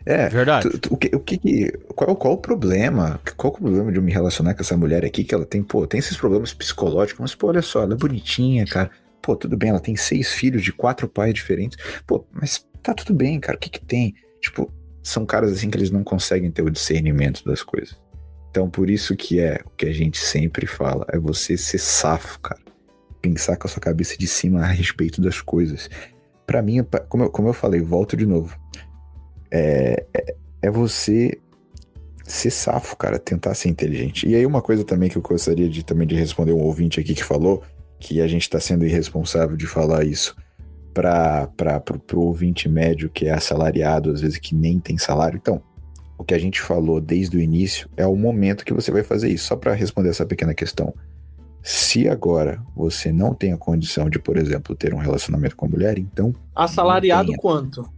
É, 0.05 0.27
Verdade. 0.27 0.69
Tu- 0.69 0.77
tu- 0.77 0.93
o 0.93 0.97
que, 0.97 1.15
o 1.15 1.19
que 1.19 1.71
qual, 1.95 2.15
qual 2.15 2.33
o 2.33 2.37
problema? 2.37 3.19
Qual 3.37 3.53
é 3.53 3.55
o 3.57 3.59
problema 3.61 3.91
de 3.91 3.97
eu 3.97 4.01
me 4.03 4.11
relacionar 4.11 4.53
com 4.53 4.61
essa 4.61 4.75
mulher 4.75 5.05
aqui 5.05 5.23
que 5.23 5.33
ela 5.33 5.45
tem, 5.45 5.63
pô, 5.63 5.87
tem 5.87 5.99
esses 5.99 6.17
problemas 6.17 6.53
psicológicos, 6.53 7.21
mas 7.21 7.35
pô, 7.35 7.47
olha 7.47 7.61
só, 7.61 7.83
ela 7.83 7.93
é 7.93 7.97
bonitinha, 7.97 8.65
cara. 8.65 8.91
Pô, 9.21 9.35
tudo 9.35 9.55
bem, 9.55 9.69
ela 9.69 9.79
tem 9.79 9.95
seis 9.95 10.31
filhos 10.33 10.63
de 10.63 10.73
quatro 10.73 11.07
pais 11.07 11.33
diferentes. 11.33 11.77
Pô, 12.05 12.25
mas 12.33 12.65
tá 12.83 12.93
tudo 12.93 13.13
bem, 13.13 13.39
cara. 13.39 13.57
O 13.57 13.59
que 13.59 13.69
que 13.69 13.79
tem? 13.83 14.15
Tipo, 14.41 14.69
são 15.01 15.25
caras 15.25 15.51
assim 15.53 15.69
que 15.69 15.77
eles 15.77 15.91
não 15.91 16.03
conseguem 16.03 16.51
ter 16.51 16.61
o 16.61 16.69
discernimento 16.69 17.43
das 17.45 17.61
coisas. 17.63 17.95
Então, 18.49 18.69
por 18.69 18.89
isso 18.89 19.15
que 19.15 19.39
é 19.39 19.61
o 19.65 19.69
que 19.71 19.85
a 19.85 19.93
gente 19.93 20.17
sempre 20.17 20.65
fala, 20.65 21.05
é 21.09 21.19
você 21.19 21.55
ser 21.57 21.77
safo, 21.77 22.39
cara. 22.39 22.59
Pensar 23.21 23.57
com 23.57 23.67
a 23.67 23.69
sua 23.69 23.81
cabeça 23.81 24.17
de 24.17 24.27
cima 24.27 24.61
a 24.61 24.67
respeito 24.67 25.21
das 25.21 25.41
coisas. 25.41 25.89
Pra 26.45 26.61
mim, 26.61 26.83
como 27.07 27.25
eu, 27.25 27.29
como 27.29 27.49
eu 27.49 27.53
falei, 27.53 27.81
volto 27.81 28.17
de 28.17 28.25
novo. 28.25 28.57
É, 29.51 30.05
é, 30.13 30.35
é 30.63 30.71
você 30.71 31.39
ser 32.23 32.51
safo, 32.51 32.95
cara, 32.95 33.19
tentar 33.19 33.53
ser 33.53 33.69
inteligente. 33.69 34.27
E 34.27 34.35
aí 34.35 34.45
uma 34.45 34.61
coisa 34.61 34.83
também 34.83 35.09
que 35.09 35.17
eu 35.17 35.21
gostaria 35.21 35.69
de 35.69 35.83
também 35.83 36.07
de 36.07 36.15
responder 36.15 36.53
um 36.53 36.61
ouvinte 36.61 36.99
aqui 36.99 37.13
que 37.13 37.23
falou 37.23 37.63
que 37.99 38.21
a 38.21 38.27
gente 38.27 38.49
tá 38.49 38.59
sendo 38.59 38.85
irresponsável 38.85 39.57
de 39.57 39.67
falar 39.67 40.05
isso 40.05 40.35
para 40.93 41.47
pro 42.07 42.21
ouvinte 42.21 42.67
médio 42.67 43.09
que 43.09 43.27
é 43.27 43.31
assalariado, 43.31 44.11
às 44.11 44.21
vezes 44.21 44.37
que 44.37 44.55
nem 44.55 44.79
tem 44.79 44.97
salário. 44.97 45.37
Então, 45.37 45.61
o 46.19 46.23
que 46.25 46.33
a 46.33 46.37
gente 46.37 46.59
falou 46.59 46.99
desde 46.99 47.37
o 47.37 47.39
início 47.39 47.89
é 47.95 48.05
o 48.05 48.15
momento 48.15 48.65
que 48.65 48.73
você 48.73 48.91
vai 48.91 49.03
fazer 49.03 49.29
isso. 49.29 49.45
Só 49.45 49.55
para 49.55 49.73
responder 49.73 50.09
essa 50.09 50.25
pequena 50.25 50.53
questão. 50.53 50.93
Se 51.63 52.09
agora 52.09 52.61
você 52.75 53.11
não 53.11 53.33
tem 53.33 53.53
a 53.53 53.57
condição 53.57 54.09
de, 54.09 54.19
por 54.19 54.35
exemplo, 54.37 54.75
ter 54.75 54.93
um 54.93 54.97
relacionamento 54.97 55.55
com 55.55 55.65
a 55.65 55.69
mulher, 55.69 55.97
então 55.97 56.33
Assalariado 56.53 57.33
quanto? 57.37 57.89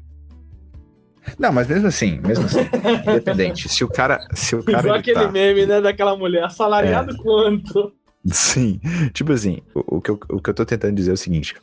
Não, 1.37 1.51
mas 1.51 1.67
mesmo 1.67 1.87
assim, 1.87 2.19
mesmo 2.19 2.45
assim, 2.45 2.59
independente. 3.07 3.67
Se 3.69 3.83
o 3.83 3.87
cara, 3.87 4.19
se 4.33 4.55
o 4.55 4.63
cara 4.63 4.79
Igual 4.79 4.95
ele 4.95 5.01
aquele 5.01 5.25
tá- 5.25 5.31
meme, 5.31 5.65
né, 5.65 5.81
daquela 5.81 6.15
mulher. 6.15 6.43
Assalariado 6.43 7.17
quanto? 7.17 7.91
Sim, 8.25 8.79
tipo 9.13 9.31
assim, 9.31 9.61
o, 9.73 9.97
o 9.97 10.01
que 10.01 10.11
eu, 10.11 10.19
o 10.29 10.39
que 10.39 10.49
eu 10.49 10.53
tô 10.53 10.63
tentando 10.63 10.95
dizer 10.95 11.11
é 11.11 11.13
o 11.13 11.17
seguinte: 11.17 11.55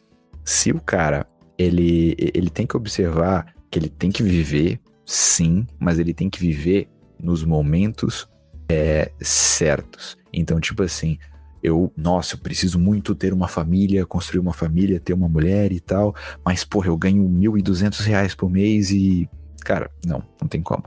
se 0.44 0.72
o 0.72 0.80
cara 0.80 1.24
ele, 1.56 2.16
ele 2.18 2.50
tem 2.50 2.66
que 2.66 2.76
observar 2.76 3.54
que 3.70 3.78
ele 3.78 3.88
tem 3.88 4.10
que 4.10 4.22
viver, 4.22 4.80
sim, 5.08 5.66
mas 5.80 5.98
ele 5.98 6.12
tem 6.12 6.28
que 6.28 6.38
viver 6.38 6.86
nos 7.18 7.42
momentos 7.42 8.28
é, 8.70 9.10
certos. 9.22 10.18
Então, 10.30 10.60
tipo 10.60 10.82
assim, 10.82 11.16
eu, 11.62 11.90
nossa, 11.96 12.34
eu 12.34 12.38
preciso 12.38 12.78
muito 12.78 13.14
ter 13.14 13.32
uma 13.32 13.48
família, 13.48 14.04
construir 14.04 14.40
uma 14.40 14.52
família, 14.52 15.00
ter 15.00 15.14
uma 15.14 15.26
mulher 15.26 15.72
e 15.72 15.80
tal, 15.80 16.14
mas, 16.44 16.62
porra, 16.62 16.88
eu 16.88 16.96
ganho 16.98 17.26
1.200 17.26 18.04
reais 18.04 18.34
por 18.34 18.50
mês 18.50 18.90
e, 18.90 19.26
cara, 19.64 19.90
não, 20.04 20.22
não 20.38 20.46
tem 20.46 20.60
como. 20.60 20.84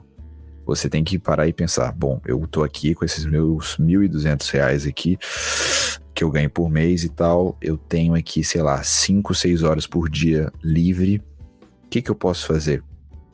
Você 0.68 0.88
tem 0.88 1.04
que 1.04 1.18
parar 1.18 1.48
e 1.48 1.54
pensar, 1.54 1.92
bom, 1.92 2.22
eu 2.24 2.46
tô 2.46 2.64
aqui 2.64 2.94
com 2.94 3.04
esses 3.04 3.26
meus 3.26 3.76
1.200 3.78 4.48
reais 4.52 4.86
aqui, 4.86 5.18
que 6.14 6.24
eu 6.24 6.30
ganho 6.30 6.50
por 6.52 6.70
mês 6.70 7.04
e 7.04 7.10
tal, 7.10 7.58
eu 7.60 7.76
tenho 7.76 8.14
aqui, 8.14 8.44
sei 8.44 8.62
lá, 8.62 8.84
5, 8.84 9.34
6 9.34 9.64
horas 9.64 9.88
por 9.88 10.08
dia 10.08 10.54
livre, 10.64 11.24
o 11.86 11.90
que 11.90 12.04
que 12.04 12.12
eu 12.12 12.16
posso 12.16 12.46
fazer? 12.46 12.84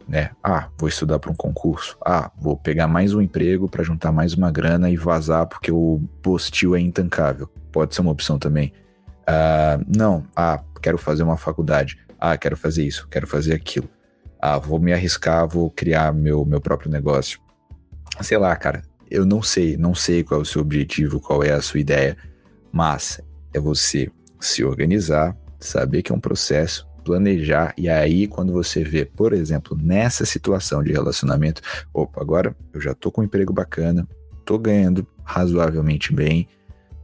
Né? 0.08 0.32
Ah, 0.42 0.70
vou 0.78 0.88
estudar 0.88 1.20
para 1.20 1.32
um 1.32 1.36
concurso. 1.36 1.98
Ah, 2.06 2.32
vou 2.40 2.56
pegar 2.56 2.88
mais 2.88 3.14
um 3.14 3.22
emprego 3.22 3.68
para 3.68 3.84
juntar 3.84 4.12
mais 4.12 4.34
uma 4.34 4.50
grana 4.50 4.90
e 4.90 4.96
vazar 4.96 5.46
porque 5.48 5.72
o 5.72 6.02
postil 6.22 6.76
é 6.76 6.80
intancável. 6.80 7.50
Pode 7.72 7.94
ser 7.94 8.02
uma 8.02 8.12
opção 8.12 8.40
também. 8.40 8.72
Ah, 9.26 9.80
não, 9.86 10.26
ah, 10.36 10.64
quero 10.82 10.98
fazer 10.98 11.24
uma 11.24 11.36
faculdade. 11.36 11.98
Ah, 12.18 12.38
quero 12.38 12.56
fazer 12.56 12.86
isso, 12.86 13.08
quero 13.10 13.28
fazer 13.28 13.54
aquilo. 13.54 13.90
Ah, 14.40 14.58
vou 14.58 14.80
me 14.80 14.94
arriscar, 14.94 15.48
vou 15.48 15.70
criar 15.70 16.14
meu, 16.14 16.46
meu 16.46 16.62
próprio 16.62 16.90
negócio. 16.90 17.40
Sei 18.22 18.38
lá, 18.38 18.56
cara, 18.56 18.84
eu 19.12 19.26
não 19.26 19.42
sei, 19.42 19.76
não 19.76 19.94
sei 19.94 20.24
qual 20.24 20.40
é 20.40 20.44
o 20.44 20.46
seu 20.46 20.62
objetivo, 20.62 21.20
qual 21.20 21.44
é 21.44 21.52
a 21.52 21.62
sua 21.62 21.80
ideia, 21.80 22.18
mas 22.72 23.22
é 23.54 23.60
você 23.60 24.10
se 24.40 24.64
organizar, 24.64 25.36
saber 25.60 26.02
que 26.02 26.12
é 26.12 26.16
um 26.16 26.20
processo, 26.20 26.87
planejar, 27.08 27.74
e 27.78 27.88
aí 27.88 28.28
quando 28.28 28.52
você 28.52 28.84
vê, 28.84 29.06
por 29.06 29.32
exemplo, 29.32 29.78
nessa 29.82 30.26
situação 30.26 30.84
de 30.84 30.92
relacionamento, 30.92 31.62
opa, 31.94 32.22
agora 32.22 32.56
eu 32.74 32.82
já 32.82 32.94
tô 32.94 33.10
com 33.10 33.22
um 33.22 33.24
emprego 33.24 33.54
bacana, 33.54 34.06
tô 34.44 34.58
ganhando 34.58 35.08
razoavelmente 35.24 36.14
bem, 36.14 36.48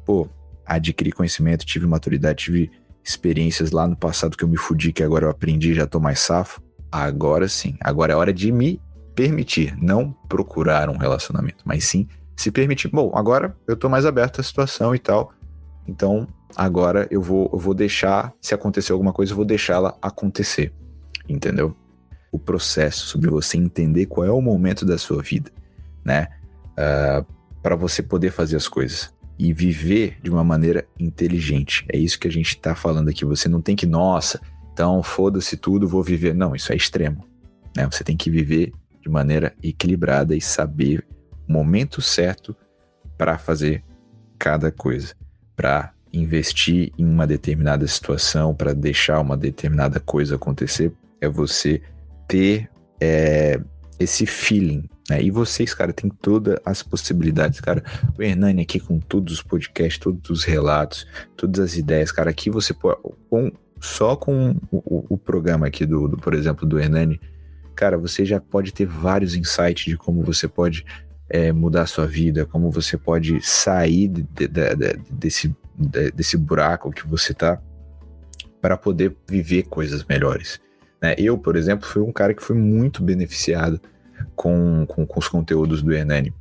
pô, 0.05 0.27
adquiri 0.65 1.11
conhecimento, 1.11 1.65
tive 1.65 1.87
maturidade, 1.87 2.43
tive 2.43 2.69
experiências 3.01 3.71
lá 3.71 3.87
no 3.87 3.95
passado 3.95 4.35
que 4.35 4.43
eu 4.43 4.47
me 4.47 4.57
fudi, 4.57 4.91
que 4.91 5.03
agora 5.03 5.25
eu 5.25 5.29
aprendi, 5.29 5.73
já 5.73 5.87
tô 5.87 5.99
mais 5.99 6.19
safo. 6.19 6.61
Agora 6.91 7.47
sim, 7.47 7.75
agora 7.79 8.13
é 8.13 8.15
hora 8.15 8.33
de 8.33 8.51
me 8.51 8.81
permitir, 9.15 9.75
não 9.81 10.11
procurar 10.27 10.89
um 10.89 10.97
relacionamento, 10.97 11.63
mas 11.63 11.85
sim 11.85 12.07
se 12.35 12.51
permitir. 12.51 12.89
Bom, 12.89 13.11
agora 13.15 13.55
eu 13.67 13.77
tô 13.77 13.87
mais 13.87 14.05
aberto 14.05 14.41
à 14.41 14.43
situação 14.43 14.93
e 14.93 14.99
tal, 14.99 15.31
então 15.87 16.27
agora 16.55 17.07
eu 17.09 17.21
vou, 17.21 17.49
eu 17.51 17.59
vou 17.59 17.73
deixar, 17.73 18.33
se 18.41 18.53
acontecer 18.53 18.91
alguma 18.91 19.13
coisa, 19.13 19.31
eu 19.31 19.35
vou 19.35 19.45
deixá-la 19.45 19.97
acontecer, 20.01 20.73
entendeu? 21.27 21.75
O 22.31 22.39
processo 22.39 23.07
sobre 23.07 23.29
você 23.29 23.57
entender 23.57 24.05
qual 24.07 24.25
é 24.25 24.31
o 24.31 24.41
momento 24.41 24.85
da 24.85 24.97
sua 24.97 25.21
vida, 25.21 25.51
né? 26.03 26.27
para 27.61 27.75
você 27.75 28.03
poder 28.03 28.31
fazer 28.31 28.55
as 28.55 28.67
coisas 28.67 29.13
e 29.37 29.53
viver 29.53 30.17
de 30.21 30.29
uma 30.29 30.43
maneira 30.43 30.85
inteligente. 30.99 31.85
É 31.89 31.97
isso 31.97 32.19
que 32.19 32.27
a 32.27 32.31
gente 32.31 32.57
tá 32.57 32.75
falando 32.75 33.09
aqui. 33.09 33.25
Você 33.25 33.47
não 33.47 33.61
tem 33.61 33.75
que, 33.75 33.85
nossa, 33.85 34.39
então 34.71 35.01
foda-se 35.01 35.57
tudo, 35.57 35.87
vou 35.87 36.03
viver. 36.03 36.33
Não, 36.33 36.55
isso 36.55 36.71
é 36.71 36.75
extremo. 36.75 37.25
Né? 37.75 37.87
Você 37.89 38.03
tem 38.03 38.17
que 38.17 38.29
viver 38.29 38.71
de 39.01 39.09
maneira 39.09 39.53
equilibrada 39.61 40.35
e 40.35 40.41
saber 40.41 41.05
o 41.47 41.51
momento 41.51 42.01
certo 42.01 42.55
para 43.17 43.37
fazer 43.37 43.83
cada 44.37 44.71
coisa, 44.71 45.15
para 45.55 45.93
investir 46.13 46.91
em 46.97 47.05
uma 47.05 47.25
determinada 47.25 47.87
situação, 47.87 48.53
para 48.53 48.73
deixar 48.73 49.19
uma 49.19 49.35
determinada 49.35 49.99
coisa 49.99 50.35
acontecer. 50.35 50.91
É 51.19 51.27
você 51.27 51.81
ter 52.27 52.69
é, 53.01 53.59
esse 53.99 54.25
feeling. 54.25 54.87
Né? 55.09 55.23
E 55.23 55.31
vocês, 55.31 55.73
cara, 55.73 55.91
tem 55.91 56.09
todas 56.09 56.57
as 56.63 56.83
possibilidades, 56.83 57.59
cara. 57.59 57.83
O 58.17 58.21
Hernani 58.21 58.61
aqui 58.61 58.79
com 58.79 58.99
todos 58.99 59.33
os 59.33 59.41
podcasts, 59.41 59.97
todos 59.97 60.29
os 60.29 60.43
relatos, 60.43 61.07
todas 61.35 61.59
as 61.59 61.75
ideias, 61.75 62.11
cara. 62.11 62.29
Aqui 62.29 62.49
você 62.49 62.73
pode. 62.73 62.99
Com, 63.29 63.51
só 63.81 64.15
com 64.15 64.55
o, 64.71 65.05
o, 65.09 65.17
programa 65.17 65.67
aqui 65.67 65.85
do, 65.85 66.07
do, 66.07 66.17
por 66.17 66.33
exemplo, 66.33 66.65
do 66.65 66.79
Hernani, 66.79 67.19
cara, 67.75 67.97
você 67.97 68.23
já 68.23 68.39
pode 68.39 68.71
ter 68.71 68.85
vários 68.85 69.35
insights 69.35 69.85
de 69.85 69.97
como 69.97 70.23
você 70.23 70.47
pode 70.47 70.85
é, 71.29 71.51
mudar 71.51 71.81
a 71.81 71.87
sua 71.87 72.05
vida, 72.05 72.45
como 72.45 72.71
você 72.71 72.97
pode 72.97 73.41
sair 73.41 74.07
de, 74.07 74.23
de, 74.23 74.47
de, 74.47 74.99
desse, 75.11 75.53
desse 75.75 76.37
buraco 76.37 76.91
que 76.91 77.07
você 77.07 77.33
tá 77.33 77.61
para 78.61 78.77
poder 78.77 79.15
viver 79.27 79.63
coisas 79.63 80.03
melhores. 80.05 80.59
Né? 81.01 81.15
Eu, 81.17 81.37
por 81.37 81.55
exemplo, 81.55 81.87
fui 81.87 82.01
um 82.01 82.11
cara 82.11 82.33
que 82.33 82.43
foi 82.43 82.55
muito 82.55 83.03
beneficiado 83.03 83.79
com, 84.35 84.85
com, 84.87 85.05
com 85.05 85.19
os 85.19 85.27
conteúdos 85.27 85.81
do 85.81 85.91
Hernani 85.93 86.33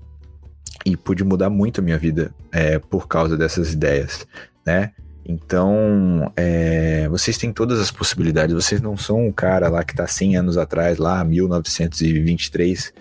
e 0.84 0.96
pude 0.96 1.24
mudar 1.24 1.50
muito 1.50 1.80
a 1.80 1.84
minha 1.84 1.98
vida 1.98 2.32
é, 2.50 2.78
por 2.78 3.08
causa 3.08 3.36
dessas 3.36 3.72
ideias, 3.72 4.26
né? 4.64 4.92
Então, 5.24 6.32
é, 6.36 7.08
vocês 7.08 7.38
têm 7.38 7.52
todas 7.52 7.78
as 7.78 7.92
possibilidades. 7.92 8.54
Vocês 8.54 8.80
não 8.80 8.96
são 8.96 9.26
um 9.26 9.32
cara 9.32 9.68
lá 9.68 9.84
que 9.84 9.94
tá 9.94 10.06
100 10.06 10.36
anos 10.36 10.58
atrás, 10.58 10.98
lá 10.98 11.22
1923, 11.22 12.92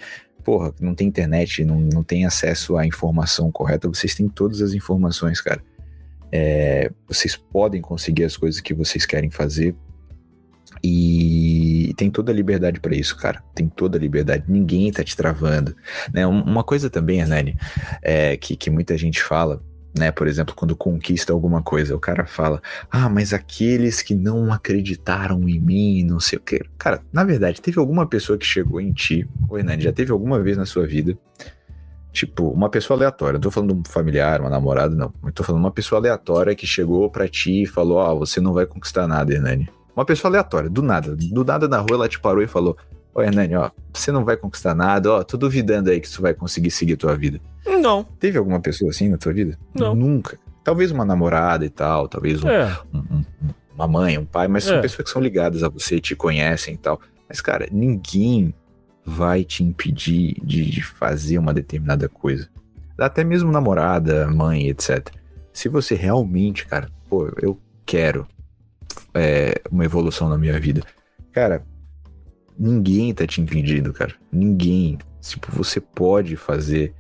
porra, 0.44 0.74
não 0.80 0.94
tem 0.94 1.08
internet, 1.08 1.64
não, 1.66 1.80
não 1.80 2.04
tem 2.04 2.26
acesso 2.26 2.78
à 2.78 2.86
informação 2.86 3.52
correta. 3.52 3.88
Vocês 3.88 4.14
têm 4.14 4.28
todas 4.28 4.62
as 4.62 4.74
informações, 4.74 5.42
cara. 5.42 5.64
É, 6.32 6.92
vocês 7.08 7.36
podem 7.36 7.82
conseguir 7.82 8.24
as 8.24 8.38
coisas 8.38 8.62
que 8.62 8.74
vocês 8.74 9.06
querem 9.06 9.30
fazer 9.30 9.76
e 10.84 11.94
tem 11.96 12.10
toda 12.10 12.32
a 12.32 12.36
liberdade 12.36 12.80
para 12.80 12.96
isso, 12.96 13.16
cara. 13.18 13.44
Tem 13.54 13.68
toda 13.68 13.98
a 13.98 14.02
liberdade. 14.02 14.46
Ninguém 14.48 14.92
tá 14.92 15.04
te 15.04 15.16
travando. 15.16 15.76
Né? 16.14 16.26
Uma 16.26 16.64
coisa 16.64 16.90
também, 16.90 17.20
Hernani, 17.20 17.56
é, 18.02 18.36
que, 18.38 18.56
que 18.56 18.70
muita 18.70 18.98
gente 18.98 19.22
fala, 19.22 19.62
né? 19.98 20.12
Por 20.12 20.28
exemplo, 20.28 20.56
quando 20.56 20.76
conquista 20.76 21.34
alguma 21.34 21.62
coisa, 21.62 21.96
o 21.96 22.00
cara 22.00 22.26
fala: 22.26 22.62
Ah, 22.90 23.10
mas 23.10 23.34
aqueles 23.34 24.02
que 24.02 24.16
não 24.16 24.52
acreditaram 24.52 25.48
em 25.48 25.60
mim, 25.60 26.04
não 26.04 26.20
sei 26.20 26.40
o 26.40 26.42
que. 26.42 26.62
Cara, 26.78 27.02
na 27.12 27.24
verdade, 27.24 27.62
teve 27.62 27.80
alguma 27.80 28.08
pessoa 28.08 28.38
que 28.38 28.46
chegou 28.46 28.80
em 28.82 28.92
ti, 28.92 29.28
ô 29.50 29.58
Hernani, 29.58 29.84
já 29.84 29.92
teve 29.92 30.12
alguma 30.12 30.42
vez 30.42 30.58
na 30.58 30.66
sua 30.66 30.88
vida, 30.88 31.18
tipo, 32.12 32.50
uma 32.50 32.70
pessoa 32.70 32.98
aleatória, 32.98 33.34
não 33.34 33.42
tô 33.42 33.52
falando 33.52 33.74
de 33.74 33.80
um 33.80 33.84
familiar, 33.92 34.42
uma 34.42 34.50
namorada, 34.50 34.96
não. 34.96 35.14
Eu 35.24 35.32
tô 35.32 35.44
falando 35.44 35.62
de 35.62 35.66
uma 35.66 35.72
pessoa 35.72 36.00
aleatória 36.00 36.56
que 36.56 36.68
chegou 36.68 37.10
para 37.10 37.28
ti 37.28 37.64
e 37.64 37.66
falou: 37.66 38.00
Ah, 38.00 38.14
você 38.14 38.40
não 38.42 38.54
vai 38.54 38.66
conquistar 38.66 39.08
nada, 39.08 39.34
Hernani. 39.34 39.70
Uma 39.96 40.06
pessoa 40.06 40.30
aleatória, 40.30 40.70
do 40.70 40.82
nada. 40.82 41.16
Do 41.16 41.44
nada 41.46 41.68
na 41.68 41.78
rua 41.80 41.94
ela 41.94 42.08
te 42.10 42.20
parou 42.20 42.42
e 42.44 42.48
falou: 42.48 42.78
Ô, 43.14 43.22
Hernani, 43.22 43.56
ó, 43.56 43.70
você 43.94 44.12
não 44.12 44.24
vai 44.24 44.38
conquistar 44.38 44.74
nada, 44.74 45.12
ó, 45.12 45.24
tô 45.24 45.38
duvidando 45.38 45.90
aí 45.90 46.00
que 46.00 46.08
você 46.08 46.22
vai 46.22 46.34
conseguir 46.34 46.72
seguir 46.72 46.94
a 46.94 46.98
tua 46.98 47.16
vida. 47.16 47.40
Não. 47.82 48.04
Teve 48.04 48.38
alguma 48.38 48.60
pessoa 48.60 48.90
assim 48.92 49.10
na 49.10 49.18
tua 49.18 49.34
vida? 49.34 49.58
Não. 49.74 49.94
Nunca. 49.96 50.38
Talvez 50.64 50.92
uma 50.92 51.04
namorada 51.04 51.66
e 51.66 51.70
tal, 51.70 52.08
talvez 52.08 52.44
um, 52.44 52.48
É. 52.48 52.78
um- 52.94 53.00
um- 53.00 53.26
uma 53.76 53.88
mãe, 53.88 54.18
um 54.18 54.26
pai, 54.26 54.48
mas 54.48 54.66
É. 54.66 54.70
são 54.74 54.82
pessoas 54.82 55.06
que 55.06 55.10
são 55.12 55.22
ligadas 55.22 55.64
a 55.64 55.70
você, 55.70 56.00
te 56.00 56.16
conhecem 56.16 56.76
e 56.76 56.78
tal. 56.78 57.00
Mas, 57.28 57.42
cara, 57.42 57.68
ninguém 57.72 58.54
vai 59.06 59.44
te 59.44 59.64
impedir 59.64 60.36
de, 60.44 60.70
de 60.70 60.84
fazer 60.84 61.38
uma 61.38 61.54
determinada 61.54 62.08
coisa. 62.08 62.50
Até 62.98 63.24
mesmo 63.24 63.52
namorada, 63.52 64.30
mãe, 64.30 64.70
etc. 64.70 65.10
Se 65.52 65.68
você 65.68 65.96
realmente, 65.96 66.66
cara, 66.66 66.90
pô, 67.10 67.28
eu 67.42 67.60
quero 67.86 68.28
é, 69.14 69.62
uma 69.72 69.84
evolução 69.86 70.30
na 70.30 70.38
minha 70.38 70.60
vida. 70.60 70.84
Cara, 71.32 71.64
ninguém 72.58 73.14
tá 73.14 73.26
te 73.26 73.42
impedindo, 73.42 73.92
cara. 73.94 74.14
Ninguém. 74.32 74.98
Tipo, 75.20 75.52
você 75.52 75.80
pode 75.80 76.36
fazer 76.36 76.94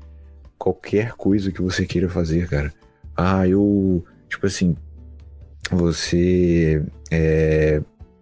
qualquer 0.57 1.13
coisa 1.13 1.51
que 1.51 1.61
você 1.61 1.85
queira 1.85 2.09
fazer, 2.09 2.47
cara. 2.47 2.73
Ah, 3.15 3.47
eu. 3.47 4.03
Tipo 4.27 4.47
assim. 4.47 4.75
Você. 5.69 6.83
É, 7.11 7.81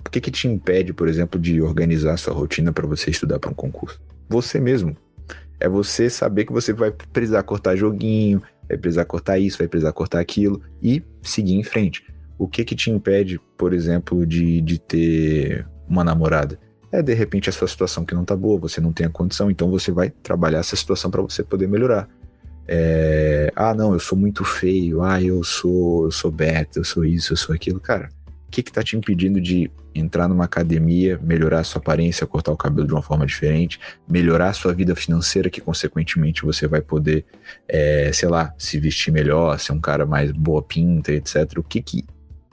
por 0.10 0.14
que, 0.14 0.22
que 0.22 0.32
te 0.32 0.48
impede, 0.48 0.92
por 0.92 1.08
exemplo, 1.08 1.40
de 1.40 1.62
organizar 1.62 2.18
sua 2.18 2.34
rotina 2.34 2.74
para 2.74 2.88
você 2.88 3.12
estudar 3.12 3.38
para 3.38 3.52
um 3.52 3.54
concurso? 3.54 4.02
Você 4.28 4.60
mesmo. 4.60 4.98
É 5.60 5.70
você 5.70 6.10
saber 6.10 6.46
que 6.46 6.52
você 6.52 6.74
vai 6.74 6.92
precisar 7.14 7.44
cortar 7.44 7.76
joguinho, 7.76 8.42
vai 8.68 8.76
precisar 8.76 9.06
cortar 9.06 9.38
isso, 9.38 9.60
vai 9.60 9.68
precisar 9.68 9.92
cortar 9.92 10.20
aquilo 10.20 10.64
e 10.82 11.04
seguir 11.22 11.54
em 11.54 11.64
frente. 11.64 12.04
O 12.40 12.48
que 12.48 12.66
que 12.66 12.76
te 12.76 12.90
impede, 12.90 13.40
por 13.56 13.72
exemplo, 13.72 14.26
de, 14.26 14.62
de 14.62 14.80
ter 14.80 15.68
uma 15.88 16.04
namorada? 16.04 16.60
É 16.92 17.04
de 17.04 17.14
repente 17.14 17.48
a 17.48 17.54
sua 17.54 17.68
situação 17.68 18.04
que 18.04 18.16
não 18.16 18.26
tá 18.26 18.36
boa, 18.36 18.60
você 18.60 18.82
não 18.82 18.92
tem 18.92 19.06
a 19.06 19.12
condição, 19.12 19.52
então 19.52 19.70
você 19.70 19.92
vai 19.92 20.10
trabalhar 20.10 20.60
essa 20.60 20.76
situação 20.76 21.12
para 21.12 21.22
você 21.22 21.44
poder 21.44 21.68
melhorar. 21.68 22.10
É, 22.68 23.52
ah, 23.56 23.76
não, 23.76 23.94
eu 23.94 24.00
sou 24.00 24.18
muito 24.18 24.44
feio, 24.44 25.04
ah, 25.04 25.22
eu 25.22 25.44
sou, 25.44 26.06
eu 26.06 26.12
sou 26.12 26.32
beta, 26.32 26.80
eu 26.80 26.84
sou 26.84 27.06
isso, 27.06 27.34
eu 27.34 27.38
sou 27.38 27.54
aquilo. 27.54 27.80
Cara, 27.80 28.10
o 28.19 28.19
que 28.50 28.64
que 28.64 28.72
tá 28.72 28.84
te 28.84 28.98
impedindo 28.98 29.40
de 29.40 29.72
entrar 29.94 30.28
numa 30.28 30.46
academia, 30.46 31.20
melhorar 31.22 31.60
a 31.60 31.64
sua 31.64 31.80
aparência, 31.80 32.26
cortar 32.26 32.52
o 32.52 32.58
cabelo 32.58 32.88
de 32.88 32.94
uma 32.94 33.02
forma 33.02 33.26
diferente, 33.26 33.80
melhorar 34.08 34.50
a 34.50 34.54
sua 34.54 34.74
vida 34.74 34.96
financeira, 34.96 35.50
que 35.50 35.62
consequentemente 35.62 36.44
você 36.44 36.68
vai 36.68 36.82
poder, 36.82 37.26
é, 37.68 38.12
sei 38.14 38.30
lá, 38.30 38.54
se 38.58 38.80
vestir 38.80 39.12
melhor, 39.12 39.60
ser 39.60 39.74
um 39.74 39.80
cara 39.80 40.06
mais 40.06 40.32
boa 40.32 40.62
pinta, 40.62 41.12
etc. 41.12 41.58
O 41.58 41.64
que 41.64 41.82
que 41.82 42.06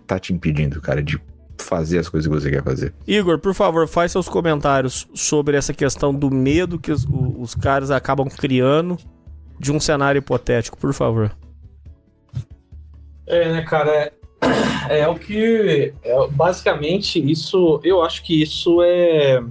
tá 0.06 0.18
te 0.18 0.32
impedindo, 0.32 0.80
cara, 0.80 1.02
de 1.02 1.20
fazer 1.58 1.98
as 1.98 2.08
coisas 2.08 2.30
que 2.30 2.40
você 2.40 2.50
quer 2.50 2.62
fazer? 2.62 2.94
Igor, 3.06 3.38
por 3.38 3.54
favor, 3.54 3.88
faz 3.88 4.12
seus 4.12 4.28
comentários 4.28 5.08
sobre 5.14 5.56
essa 5.56 5.72
questão 5.72 6.14
do 6.14 6.30
medo 6.30 6.78
que 6.78 6.92
os, 6.92 7.06
os 7.38 7.54
caras 7.54 7.90
acabam 7.90 8.28
criando 8.28 8.96
de 9.58 9.72
um 9.72 9.80
cenário 9.80 10.18
hipotético, 10.18 10.76
por 10.76 10.92
favor. 10.92 11.34
É, 13.26 13.52
né, 13.52 13.62
cara? 13.62 14.12
É, 14.88 15.00
é 15.00 15.08
o 15.08 15.14
que. 15.16 15.92
é, 16.02 16.28
basicamente, 16.28 17.18
isso. 17.18 17.80
Eu 17.82 18.02
acho 18.02 18.22
que 18.22 18.42
isso 18.42 18.82
é. 18.82 19.42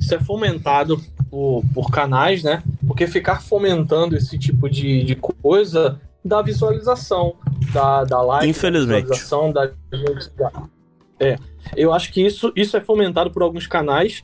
Isso 0.00 0.14
é 0.14 0.20
fomentado 0.20 1.00
por, 1.30 1.62
por 1.74 1.90
canais, 1.90 2.42
né? 2.42 2.62
Porque 2.86 3.06
ficar 3.06 3.42
fomentando 3.42 4.16
esse 4.16 4.38
tipo 4.38 4.68
de, 4.70 5.02
de 5.04 5.14
coisa 5.16 6.00
dá 6.24 6.40
visualização, 6.42 7.34
dá, 7.72 8.04
dá 8.04 8.20
like, 8.22 8.46
Infelizmente. 8.48 9.08
dá 9.08 9.14
visualização, 9.14 9.52
gente. 9.92 10.30
dá- 10.36 10.62
É. 11.20 11.36
Eu 11.76 11.92
acho 11.92 12.12
que 12.12 12.24
isso, 12.24 12.52
isso 12.56 12.76
é 12.76 12.80
fomentado 12.80 13.30
por 13.30 13.42
alguns 13.42 13.66
canais. 13.66 14.22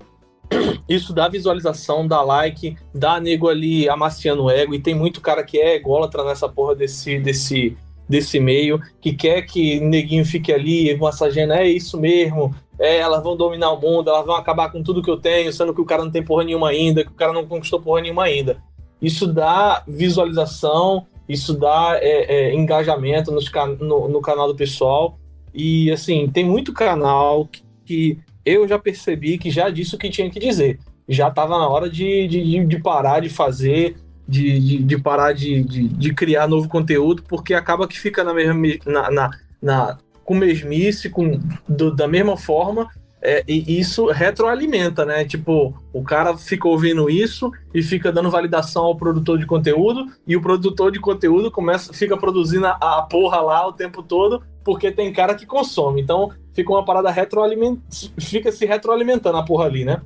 Isso 0.86 1.14
dá 1.14 1.26
visualização, 1.26 2.06
dá 2.06 2.20
like, 2.20 2.76
dá 2.94 3.18
nego 3.18 3.48
ali 3.48 3.88
amaciando 3.88 4.44
o 4.44 4.50
ego, 4.50 4.74
e 4.74 4.78
tem 4.78 4.94
muito 4.94 5.22
cara 5.22 5.42
que 5.42 5.58
é 5.58 5.74
ególatra 5.76 6.22
nessa 6.22 6.46
porra 6.46 6.74
desse, 6.74 7.18
desse, 7.18 7.74
desse 8.08 8.38
meio, 8.38 8.80
que 9.00 9.12
quer 9.14 9.42
que 9.42 9.80
neguinho 9.80 10.24
fique 10.24 10.52
ali 10.52 10.96
massageando, 10.96 11.54
é 11.54 11.66
isso 11.66 11.98
mesmo, 11.98 12.54
é, 12.78 12.98
elas 12.98 13.22
vão 13.22 13.36
dominar 13.36 13.72
o 13.72 13.80
mundo, 13.80 14.10
elas 14.10 14.26
vão 14.26 14.34
acabar 14.34 14.70
com 14.70 14.82
tudo 14.82 15.02
que 15.02 15.10
eu 15.10 15.16
tenho, 15.16 15.52
sendo 15.52 15.72
que 15.74 15.80
o 15.80 15.84
cara 15.86 16.04
não 16.04 16.10
tem 16.10 16.22
porra 16.22 16.44
nenhuma 16.44 16.68
ainda, 16.68 17.04
que 17.04 17.10
o 17.10 17.14
cara 17.14 17.32
não 17.32 17.46
conquistou 17.46 17.80
porra 17.80 18.02
nenhuma 18.02 18.24
ainda. 18.24 18.58
Isso 19.00 19.26
dá 19.26 19.82
visualização, 19.86 21.06
isso 21.28 21.54
dá 21.54 21.98
é, 22.00 22.34
é, 22.50 22.54
engajamento 22.54 23.30
nos 23.30 23.50
no, 23.80 24.08
no 24.08 24.20
canal 24.20 24.48
do 24.48 24.54
pessoal, 24.54 25.18
e 25.52 25.90
assim, 25.90 26.28
tem 26.28 26.44
muito 26.44 26.72
canal 26.72 27.46
que, 27.46 27.62
que 27.84 28.18
eu 28.44 28.66
já 28.66 28.78
percebi 28.78 29.38
que 29.38 29.50
já 29.50 29.70
disse 29.70 29.94
o 29.94 29.98
que 29.98 30.10
tinha 30.10 30.28
que 30.28 30.40
dizer. 30.40 30.78
Já 31.08 31.28
estava 31.28 31.58
na 31.58 31.68
hora 31.68 31.88
de, 31.88 32.26
de- 32.26 32.64
de 32.64 32.78
parar 32.80 33.20
de 33.20 33.28
fazer, 33.28 33.96
de, 34.26 34.58
de, 34.60 34.78
de 34.82 34.98
parar 34.98 35.32
de, 35.32 35.62
de, 35.62 35.88
de 35.88 36.14
criar 36.14 36.46
novo 36.48 36.68
conteúdo, 36.68 37.22
porque 37.28 37.54
acaba 37.54 37.86
que 37.88 37.98
fica 37.98 38.24
na 38.24 38.32
mesma 38.34 38.54
na, 38.86 39.10
na, 39.10 39.30
na- 39.60 39.98
com 40.24 40.34
mesmice, 40.34 41.10
com, 41.10 41.38
do- 41.68 41.94
da 41.94 42.08
mesma 42.08 42.36
forma, 42.36 42.88
é, 43.20 43.42
e 43.48 43.78
isso 43.80 44.06
retroalimenta, 44.06 45.04
né? 45.04 45.24
Tipo, 45.24 45.74
o 45.92 46.02
cara 46.02 46.36
fica 46.36 46.68
ouvindo 46.68 47.08
isso 47.08 47.50
e 47.74 47.82
fica 47.82 48.12
dando 48.12 48.30
validação 48.30 48.84
ao 48.84 48.96
produtor 48.96 49.38
de 49.38 49.46
conteúdo, 49.46 50.06
e 50.26 50.36
o 50.36 50.42
produtor 50.42 50.90
de 50.92 51.00
conteúdo 51.00 51.50
começa, 51.50 51.92
fica 51.92 52.16
produzindo 52.16 52.66
a, 52.66 52.72
a 52.98 53.02
porra 53.02 53.40
lá 53.40 53.66
o 53.66 53.72
tempo 53.72 54.02
todo, 54.02 54.42
porque 54.62 54.90
tem 54.90 55.12
cara 55.12 55.34
que 55.34 55.46
consome. 55.46 56.00
Então 56.02 56.30
fica 56.52 56.70
uma 56.70 56.84
parada 56.84 57.10
retroalimentando, 57.10 57.82
fica 58.18 58.52
se 58.52 58.66
retroalimentando 58.66 59.36
a 59.38 59.42
porra 59.42 59.66
ali, 59.66 59.84
né? 59.84 60.00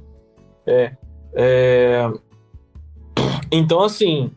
É, 0.67 0.93
é... 1.35 2.13
Então, 3.51 3.83
assim, 3.83 4.31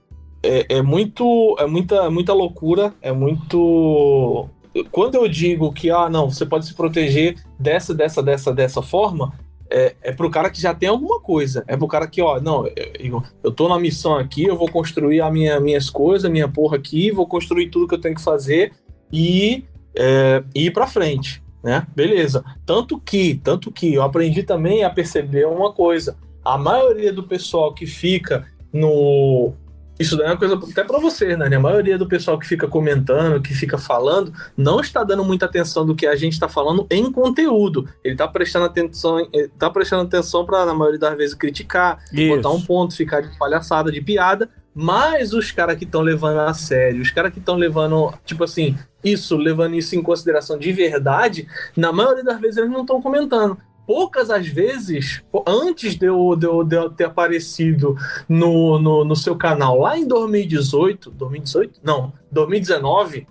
é, 0.43 0.77
é 0.77 0.81
muito, 0.81 1.55
é 1.59 1.65
muita, 1.65 2.09
muita 2.09 2.33
loucura, 2.33 2.93
é 3.01 3.11
muito. 3.11 4.47
Quando 4.91 5.15
eu 5.15 5.27
digo 5.27 5.71
que, 5.73 5.89
ah, 5.89 6.09
não, 6.09 6.31
você 6.31 6.45
pode 6.45 6.65
se 6.65 6.73
proteger 6.73 7.35
dessa, 7.59 7.93
dessa, 7.93 8.23
dessa, 8.23 8.53
dessa 8.53 8.81
forma, 8.81 9.33
é, 9.69 9.95
é 10.01 10.11
pro 10.11 10.29
cara 10.29 10.49
que 10.49 10.61
já 10.61 10.73
tem 10.73 10.89
alguma 10.89 11.19
coisa. 11.19 11.63
É 11.67 11.77
pro 11.77 11.87
cara 11.87 12.07
que, 12.07 12.21
ó, 12.21 12.39
não, 12.39 12.65
eu, 12.99 13.23
eu 13.43 13.51
tô 13.51 13.69
na 13.69 13.79
missão 13.79 14.17
aqui, 14.17 14.43
eu 14.43 14.57
vou 14.57 14.69
construir 14.69 15.21
a 15.21 15.29
minha, 15.29 15.59
minhas 15.59 15.89
coisas, 15.89 16.29
minha 16.31 16.47
porra 16.47 16.77
aqui, 16.77 17.11
vou 17.11 17.27
construir 17.27 17.69
tudo 17.69 17.87
que 17.87 17.95
eu 17.95 18.01
tenho 18.01 18.15
que 18.15 18.23
fazer 18.23 18.73
e 19.11 19.65
é, 19.95 20.43
ir 20.55 20.71
pra 20.71 20.87
frente, 20.87 21.43
né? 21.63 21.85
Beleza. 21.95 22.43
Tanto 22.65 22.99
que, 22.99 23.35
tanto 23.43 23.71
que 23.71 23.93
eu 23.93 24.01
aprendi 24.01 24.43
também 24.43 24.83
a 24.83 24.89
perceber 24.89 25.45
uma 25.47 25.71
coisa. 25.71 26.17
A 26.43 26.57
maioria 26.57 27.13
do 27.13 27.23
pessoal 27.23 27.73
que 27.73 27.85
fica 27.85 28.47
no. 28.73 29.53
Isso 29.99 30.17
daí 30.17 30.27
é 30.27 30.31
uma 30.31 30.37
coisa 30.37 30.55
até 30.55 30.83
para 30.83 30.99
vocês, 30.99 31.37
né? 31.37 31.55
A 31.55 31.59
maioria 31.59 31.95
do 31.95 32.07
pessoal 32.07 32.39
que 32.39 32.47
fica 32.47 32.67
comentando, 32.67 33.39
que 33.39 33.53
fica 33.53 33.77
falando, 33.77 34.33
não 34.57 34.79
está 34.79 35.03
dando 35.03 35.23
muita 35.23 35.45
atenção 35.45 35.85
do 35.85 35.95
que 35.95 36.07
a 36.07 36.15
gente 36.15 36.33
está 36.33 36.49
falando 36.49 36.87
em 36.89 37.11
conteúdo. 37.11 37.87
Ele 38.03 38.15
está 38.15 38.27
prestando 38.27 38.65
atenção, 38.65 39.19
ele 39.31 39.49
tá 39.59 39.69
prestando 39.69 40.03
atenção 40.03 40.43
para 40.43 40.65
na 40.65 40.73
maioria 40.73 40.99
das 40.99 41.15
vezes 41.15 41.35
criticar, 41.35 41.99
botar 42.29 42.49
um 42.49 42.61
ponto, 42.61 42.95
ficar 42.95 43.21
de 43.21 43.37
palhaçada, 43.37 43.91
de 43.91 44.01
piada. 44.01 44.49
Mas 44.73 45.33
os 45.33 45.51
caras 45.51 45.77
que 45.77 45.83
estão 45.83 46.01
levando 46.01 46.39
a 46.39 46.53
sério, 46.53 47.01
os 47.01 47.11
caras 47.11 47.31
que 47.31 47.39
estão 47.39 47.55
levando, 47.55 48.13
tipo 48.25 48.43
assim, 48.43 48.75
isso, 49.03 49.35
levando 49.35 49.75
isso 49.75 49.95
em 49.95 50.01
consideração 50.01 50.57
de 50.57 50.71
verdade, 50.71 51.47
na 51.75 51.91
maioria 51.91 52.23
das 52.23 52.39
vezes 52.39 52.57
eles 52.57 52.71
não 52.71 52.81
estão 52.81 53.01
comentando. 53.01 53.57
Poucas 53.85 54.29
as 54.29 54.47
vezes, 54.47 55.23
antes 55.45 55.95
de 55.95 56.05
eu, 56.05 56.35
de 56.35 56.45
eu, 56.45 56.63
de 56.63 56.75
eu 56.75 56.89
ter 56.89 57.05
aparecido 57.05 57.95
no, 58.27 58.79
no, 58.79 59.03
no 59.03 59.15
seu 59.15 59.35
canal 59.35 59.79
lá 59.79 59.97
em 59.97 60.07
2018, 60.07 61.11
2018? 61.11 61.79
Não, 61.83 62.13
2019, 62.31 63.27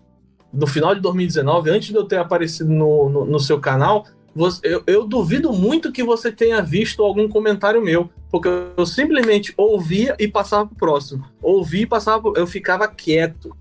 no 0.53 0.67
final 0.67 0.95
de 0.95 1.01
2019, 1.01 1.71
antes 1.71 1.89
de 1.89 1.95
eu 1.95 2.05
ter 2.05 2.19
aparecido 2.19 2.71
no, 2.71 3.09
no, 3.09 3.25
no 3.25 3.41
seu 3.41 3.61
canal, 3.61 4.05
você, 4.35 4.61
eu, 4.65 4.83
eu 4.87 5.07
duvido 5.07 5.53
muito 5.53 5.93
que 5.93 6.05
você 6.05 6.31
tenha 6.31 6.63
visto 6.63 7.03
algum 7.03 7.29
comentário 7.29 7.83
meu, 7.83 8.11
porque 8.31 8.49
eu 8.77 8.87
simplesmente 8.87 9.53
ouvia 9.57 10.15
e 10.19 10.29
passava 10.29 10.67
pro 10.67 10.77
próximo. 10.77 11.25
Ouvia 11.43 11.83
e 11.83 11.87
passava 11.87 12.33
Eu 12.37 12.47
ficava 12.47 12.87
quieto. 12.87 13.57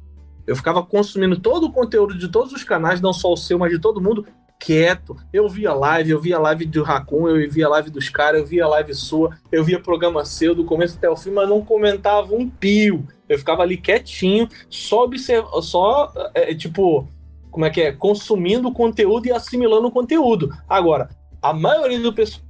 Eu 0.46 0.56
ficava 0.56 0.84
consumindo 0.84 1.40
todo 1.40 1.66
o 1.66 1.72
conteúdo 1.72 2.18
de 2.18 2.28
todos 2.28 2.54
os 2.54 2.64
canais, 2.64 3.02
não 3.02 3.14
só 3.14 3.32
o 3.32 3.38
seu, 3.38 3.58
mas 3.60 3.72
de 3.72 3.80
todo 3.80 4.02
mundo, 4.02 4.26
quieto. 4.60 5.16
Eu 5.32 5.48
via 5.48 5.74
live, 5.74 6.12
eu 6.12 6.20
via 6.20 6.38
live 6.38 6.66
do 6.66 6.84
Raccoon, 6.84 7.30
eu 7.30 7.50
via 7.50 7.70
live 7.70 7.90
dos 7.90 8.10
caras, 8.10 8.42
eu 8.42 8.46
via 8.46 8.68
live 8.68 8.94
sua, 8.94 9.36
eu 9.52 9.64
via 9.64 9.80
programa 9.80 10.26
seu 10.26 10.54
do 10.54 10.66
começo 10.66 10.98
até 10.98 11.10
o 11.10 11.16
fim, 11.16 11.32
mas 11.32 11.48
não 11.48 11.64
comentava 11.64 12.36
um 12.36 12.48
pio. 12.48 13.08
Eu 13.28 13.40
ficava 13.40 13.64
ali 13.64 13.78
quietinho, 13.78 14.50
só 14.70 15.04
observando, 15.04 15.62
só, 15.62 16.12
é, 16.34 16.54
tipo, 16.54 17.08
como 17.50 17.66
é 17.66 17.70
que 17.70 17.82
é? 17.82 17.92
Consumindo 17.92 18.68
o 18.68 18.74
conteúdo 18.74 19.28
e 19.28 19.32
assimilando 19.32 19.88
o 19.88 19.92
conteúdo. 19.92 20.54
Agora, 20.68 21.10
a 21.42 21.54
maioria 21.54 22.00
do 22.00 22.14
pessoal. 22.14 22.44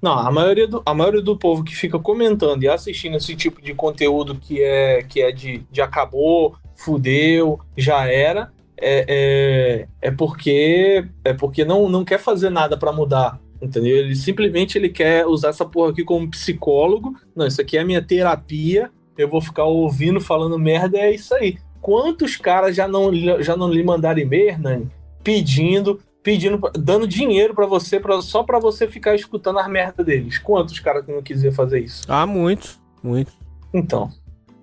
Não, 0.00 0.18
a 0.18 0.30
maioria, 0.30 0.66
do, 0.66 0.82
a 0.86 0.94
maioria 0.94 1.20
do 1.20 1.36
povo 1.36 1.62
que 1.62 1.76
fica 1.76 1.98
comentando 1.98 2.62
e 2.62 2.68
assistindo 2.68 3.18
esse 3.18 3.36
tipo 3.36 3.60
de 3.60 3.74
conteúdo 3.74 4.34
que 4.34 4.62
é, 4.62 5.02
que 5.02 5.20
é 5.20 5.30
de, 5.30 5.58
de 5.70 5.82
acabou, 5.82 6.56
fudeu, 6.74 7.60
já 7.76 8.06
era, 8.06 8.50
é, 8.80 9.04
é, 9.08 9.88
é 10.00 10.10
porque 10.10 11.04
é 11.24 11.32
porque 11.32 11.64
não, 11.64 11.88
não 11.88 12.04
quer 12.04 12.18
fazer 12.18 12.50
nada 12.50 12.76
para 12.76 12.92
mudar. 12.92 13.40
Entendeu? 13.60 13.96
Ele 13.96 14.14
simplesmente 14.14 14.78
ele 14.78 14.88
quer 14.88 15.26
usar 15.26 15.48
essa 15.48 15.64
porra 15.64 15.90
aqui 15.90 16.04
como 16.04 16.30
psicólogo. 16.30 17.14
Não, 17.34 17.46
isso 17.46 17.60
aqui 17.60 17.76
é 17.76 17.80
a 17.80 17.84
minha 17.84 18.00
terapia. 18.00 18.90
Eu 19.16 19.28
vou 19.28 19.40
ficar 19.40 19.64
ouvindo, 19.64 20.20
falando 20.20 20.58
merda, 20.58 20.98
é 20.98 21.12
isso 21.12 21.34
aí. 21.34 21.58
Quantos 21.80 22.36
caras 22.36 22.76
já 22.76 22.86
não, 22.86 23.12
já 23.42 23.56
não 23.56 23.68
lhe 23.68 23.82
mandaram 23.82 24.20
e-mail, 24.20 24.48
Hernani, 24.48 24.88
pedindo, 25.24 26.00
pedindo, 26.22 26.60
dando 26.74 27.06
dinheiro 27.06 27.52
para 27.52 27.66
você, 27.66 27.98
pra, 27.98 28.20
só 28.20 28.44
para 28.44 28.60
você 28.60 28.86
ficar 28.86 29.16
escutando 29.16 29.58
as 29.58 29.68
merdas 29.68 30.06
deles? 30.06 30.38
Quantos 30.38 30.78
caras 30.78 31.04
que 31.04 31.12
não 31.12 31.22
quiser 31.22 31.52
fazer 31.52 31.80
isso? 31.80 32.04
Ah, 32.08 32.26
muitos, 32.26 32.80
muitos. 33.02 33.36
Então. 33.74 34.08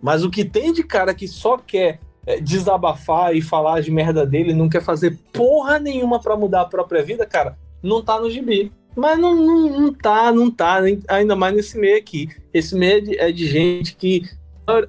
Mas 0.02 0.24
o 0.24 0.30
que 0.30 0.46
tem 0.46 0.72
de 0.72 0.84
cara 0.84 1.14
que 1.14 1.28
só 1.28 1.58
quer 1.58 2.00
desabafar 2.42 3.36
e 3.36 3.42
falar 3.42 3.82
de 3.82 3.92
merda 3.92 4.26
dele, 4.26 4.54
não 4.54 4.68
quer 4.68 4.82
fazer 4.82 5.18
porra 5.32 5.80
nenhuma 5.80 6.20
para 6.20 6.36
mudar 6.36 6.62
a 6.62 6.66
própria 6.66 7.04
vida, 7.04 7.26
cara, 7.26 7.58
não 7.84 8.02
tá 8.02 8.20
no 8.20 8.30
gibi. 8.30 8.72
Mas 8.96 9.20
não, 9.20 9.36
não, 9.36 9.80
não 9.82 9.94
tá, 9.94 10.32
não 10.32 10.50
tá, 10.50 10.80
ainda 11.10 11.36
mais 11.36 11.54
nesse 11.54 11.78
meio 11.78 11.98
aqui. 11.98 12.30
Esse 12.54 12.76
meio 12.76 12.98
é 12.98 13.02
de, 13.02 13.20
é 13.20 13.32
de 13.32 13.48
gente 13.48 13.96
que. 13.96 14.24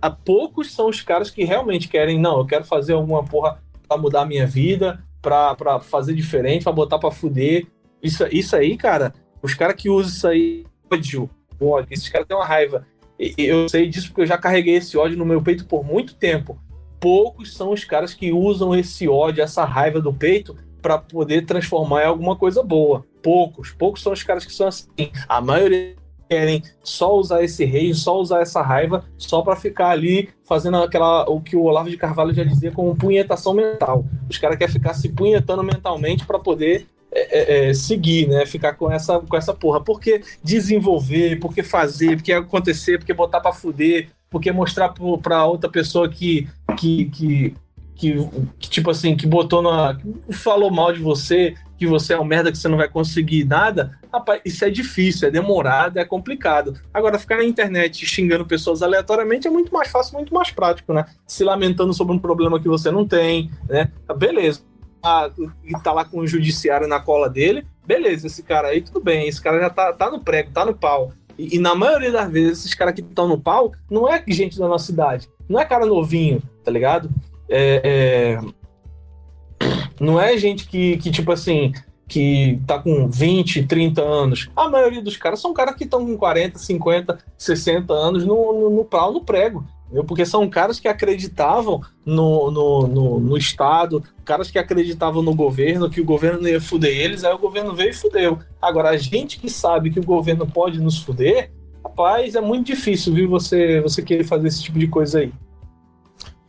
A 0.00 0.08
poucos 0.08 0.72
são 0.72 0.88
os 0.88 1.02
caras 1.02 1.28
que 1.28 1.44
realmente 1.44 1.88
querem, 1.88 2.18
não, 2.18 2.38
eu 2.38 2.46
quero 2.46 2.64
fazer 2.64 2.94
alguma 2.94 3.22
porra 3.22 3.60
pra 3.86 3.98
mudar 3.98 4.22
a 4.22 4.26
minha 4.26 4.46
vida, 4.46 5.04
pra, 5.20 5.54
pra 5.54 5.80
fazer 5.80 6.14
diferente, 6.14 6.62
pra 6.62 6.72
botar 6.72 6.98
pra 6.98 7.10
fuder. 7.10 7.66
Isso, 8.02 8.24
isso 8.30 8.56
aí, 8.56 8.74
cara, 8.76 9.12
os 9.42 9.52
caras 9.52 9.76
que 9.76 9.90
usam 9.90 10.08
isso 10.08 10.28
aí, 10.28 10.64
ódio, 10.90 11.28
ódio, 11.60 11.88
esses 11.92 12.08
caras 12.08 12.26
têm 12.26 12.36
uma 12.36 12.46
raiva. 12.46 12.86
E, 13.18 13.34
eu 13.38 13.68
sei 13.68 13.86
disso 13.86 14.08
porque 14.08 14.22
eu 14.22 14.26
já 14.26 14.38
carreguei 14.38 14.76
esse 14.76 14.96
ódio 14.96 15.18
no 15.18 15.26
meu 15.26 15.42
peito 15.42 15.66
por 15.66 15.84
muito 15.84 16.14
tempo. 16.14 16.58
Poucos 17.00 17.54
são 17.54 17.72
os 17.72 17.84
caras 17.84 18.14
que 18.14 18.32
usam 18.32 18.74
esse 18.74 19.08
ódio, 19.08 19.42
essa 19.42 19.64
raiva 19.64 20.00
do 20.00 20.12
peito, 20.12 20.56
para 20.80 20.98
poder 20.98 21.44
transformar 21.44 22.02
em 22.02 22.06
alguma 22.06 22.36
coisa 22.36 22.62
boa. 22.62 23.04
Poucos, 23.22 23.72
poucos 23.72 24.02
são 24.02 24.12
os 24.12 24.22
caras 24.22 24.44
que 24.44 24.52
são 24.52 24.68
assim. 24.68 25.10
A 25.28 25.40
maioria 25.40 25.96
querem 26.28 26.62
só 26.82 27.16
usar 27.16 27.42
esse 27.42 27.64
rei, 27.64 27.94
só 27.94 28.18
usar 28.20 28.40
essa 28.40 28.62
raiva, 28.62 29.04
só 29.16 29.42
para 29.42 29.56
ficar 29.56 29.90
ali 29.90 30.28
fazendo 30.44 30.76
aquela 30.76 31.28
o 31.28 31.40
que 31.40 31.56
o 31.56 31.62
Olavo 31.62 31.90
de 31.90 31.96
Carvalho 31.96 32.34
já 32.34 32.44
dizia 32.44 32.72
como 32.72 32.96
punhetação 32.96 33.54
mental. 33.54 34.04
Os 34.28 34.38
caras 34.38 34.58
querem 34.58 34.72
ficar 34.72 34.94
se 34.94 35.08
punhetando 35.08 35.62
mentalmente 35.62 36.26
para 36.26 36.38
poder 36.38 36.86
é, 37.12 37.38
é, 37.66 37.70
é, 37.70 37.74
seguir, 37.74 38.28
né? 38.28 38.44
Ficar 38.44 38.74
com 38.74 38.90
essa, 38.90 39.18
com 39.20 39.36
essa 39.36 39.54
porra. 39.54 39.80
Por 39.80 40.00
que 40.00 40.20
desenvolver? 40.42 41.38
Por 41.40 41.54
que 41.54 41.62
fazer? 41.62 42.16
Por 42.16 42.22
que 42.22 42.32
acontecer? 42.32 42.98
Por 42.98 43.06
que 43.06 43.14
botar 43.14 43.40
para 43.40 43.52
fuder? 43.52 44.08
Por 44.28 44.40
que 44.40 44.52
mostrar 44.52 44.92
para 45.22 45.44
outra 45.44 45.70
pessoa 45.70 46.08
que, 46.08 46.48
que, 46.76 47.06
que 47.06 47.54
que, 47.96 48.14
que, 48.58 48.70
tipo 48.70 48.90
assim, 48.90 49.16
que 49.16 49.26
botou 49.26 49.62
na. 49.62 49.98
Falou 50.30 50.70
mal 50.70 50.92
de 50.92 51.00
você, 51.00 51.54
que 51.78 51.86
você 51.86 52.12
é 52.12 52.20
um 52.20 52.24
merda, 52.24 52.52
que 52.52 52.58
você 52.58 52.68
não 52.68 52.76
vai 52.76 52.88
conseguir 52.88 53.44
nada, 53.44 53.98
rapaz, 54.12 54.40
isso 54.44 54.64
é 54.64 54.70
difícil, 54.70 55.26
é 55.26 55.30
demorado, 55.30 55.98
é 55.98 56.04
complicado. 56.04 56.78
Agora, 56.92 57.18
ficar 57.18 57.38
na 57.38 57.44
internet 57.44 58.04
xingando 58.04 58.46
pessoas 58.46 58.82
aleatoriamente 58.82 59.48
é 59.48 59.50
muito 59.50 59.72
mais 59.72 59.88
fácil, 59.88 60.14
muito 60.14 60.32
mais 60.32 60.50
prático, 60.50 60.92
né? 60.92 61.06
Se 61.26 61.42
lamentando 61.42 61.92
sobre 61.94 62.14
um 62.14 62.18
problema 62.18 62.60
que 62.60 62.68
você 62.68 62.90
não 62.90 63.06
tem, 63.06 63.50
né? 63.68 63.90
Beleza. 64.16 64.60
Ah, 65.02 65.30
e 65.64 65.72
tá 65.82 65.92
lá 65.92 66.04
com 66.04 66.20
o 66.20 66.26
judiciário 66.26 66.88
na 66.88 67.00
cola 67.00 67.30
dele, 67.30 67.64
beleza, 67.86 68.26
esse 68.26 68.42
cara 68.42 68.68
aí, 68.68 68.82
tudo 68.82 69.00
bem, 69.00 69.28
esse 69.28 69.40
cara 69.40 69.60
já 69.60 69.70
tá, 69.70 69.92
tá 69.92 70.10
no 70.10 70.20
prego, 70.20 70.50
tá 70.50 70.64
no 70.64 70.74
pau. 70.74 71.12
E, 71.38 71.58
na 71.58 71.74
maioria 71.74 72.10
das 72.10 72.30
vezes, 72.30 72.60
esses 72.60 72.74
caras 72.74 72.94
que 72.94 73.00
estão 73.00 73.28
no 73.28 73.38
pau 73.38 73.72
não 73.90 74.08
é 74.08 74.22
gente 74.28 74.58
da 74.58 74.68
nossa 74.68 74.86
cidade, 74.86 75.28
não 75.48 75.60
é 75.60 75.64
cara 75.64 75.84
novinho, 75.86 76.42
tá 76.64 76.70
ligado? 76.70 77.10
é, 77.48 78.40
é, 78.40 79.66
não 80.00 80.20
é 80.20 80.36
gente 80.36 80.66
que, 80.66 80.96
que, 80.98 81.10
tipo 81.10 81.32
assim, 81.32 81.72
que 82.08 82.60
tá 82.66 82.78
com 82.78 83.08
20, 83.08 83.66
30 83.66 84.02
anos. 84.02 84.50
A 84.54 84.68
maioria 84.68 85.02
dos 85.02 85.16
caras 85.16 85.40
são 85.40 85.52
caras 85.52 85.74
que 85.74 85.84
estão 85.84 86.04
com 86.04 86.16
40, 86.16 86.58
50, 86.58 87.18
60 87.38 87.92
anos 87.92 88.24
no, 88.24 88.52
no, 88.52 88.70
no 88.70 88.84
pau, 88.84 89.12
no 89.12 89.24
prego. 89.24 89.64
Porque 90.06 90.26
são 90.26 90.48
caras 90.48 90.80
que 90.80 90.88
acreditavam 90.88 91.80
no, 92.04 92.50
no, 92.50 92.86
no, 92.88 93.20
no, 93.20 93.36
Estado, 93.36 94.02
caras 94.24 94.50
que 94.50 94.58
acreditavam 94.58 95.22
no 95.22 95.34
governo, 95.34 95.88
que 95.88 96.00
o 96.00 96.04
governo 96.04 96.48
ia 96.48 96.60
fuder 96.60 96.96
eles, 96.96 97.22
aí 97.22 97.32
o 97.32 97.38
governo 97.38 97.74
veio 97.74 97.90
e 97.90 97.94
fudeu. 97.94 98.38
Agora, 98.60 98.90
a 98.90 98.96
gente 98.96 99.38
que 99.38 99.48
sabe 99.48 99.90
que 99.90 100.00
o 100.00 100.04
governo 100.04 100.46
pode 100.46 100.80
nos 100.80 100.98
fuder, 100.98 101.52
rapaz, 101.84 102.34
é 102.34 102.40
muito 102.40 102.66
difícil, 102.66 103.14
viu, 103.14 103.28
você, 103.28 103.80
você 103.80 104.02
querer 104.02 104.24
fazer 104.24 104.48
esse 104.48 104.62
tipo 104.62 104.78
de 104.78 104.88
coisa 104.88 105.20
aí. 105.20 105.32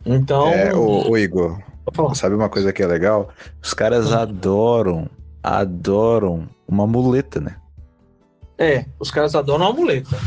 Então. 0.04 0.48
É, 0.48 0.74
o, 0.74 1.10
o 1.10 1.16
Igor, 1.16 1.60
sabe 2.14 2.34
uma 2.34 2.48
coisa 2.48 2.72
que 2.72 2.82
é 2.82 2.86
legal? 2.86 3.28
Os 3.62 3.72
caras 3.72 4.10
hum. 4.10 4.18
adoram, 4.18 5.10
adoram 5.42 6.48
uma 6.66 6.86
muleta, 6.86 7.40
né? 7.40 7.56
É, 8.58 8.84
os 8.98 9.10
caras 9.10 9.36
adoram 9.36 9.66
uma 9.66 9.72
muleta. 9.72 10.18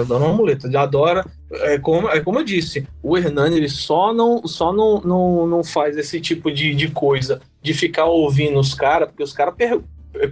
Adoram 0.00 0.26
uma 0.26 0.34
muleta. 0.34 0.68
Adora. 0.78 1.24
É 1.62 1.78
como, 1.78 2.08
é 2.08 2.20
como 2.20 2.38
eu 2.38 2.44
disse, 2.44 2.86
o 3.02 3.16
Hernani 3.16 3.56
ele 3.56 3.68
só 3.68 4.12
não, 4.12 4.46
só 4.46 4.72
não, 4.72 5.00
não, 5.00 5.46
não 5.46 5.64
faz 5.64 5.96
esse 5.96 6.20
tipo 6.20 6.50
de, 6.50 6.74
de 6.74 6.88
coisa 6.88 7.40
de 7.62 7.72
ficar 7.72 8.06
ouvindo 8.06 8.58
os 8.58 8.74
caras, 8.74 9.08
porque 9.08 9.22
os 9.22 9.32
caras 9.32 9.54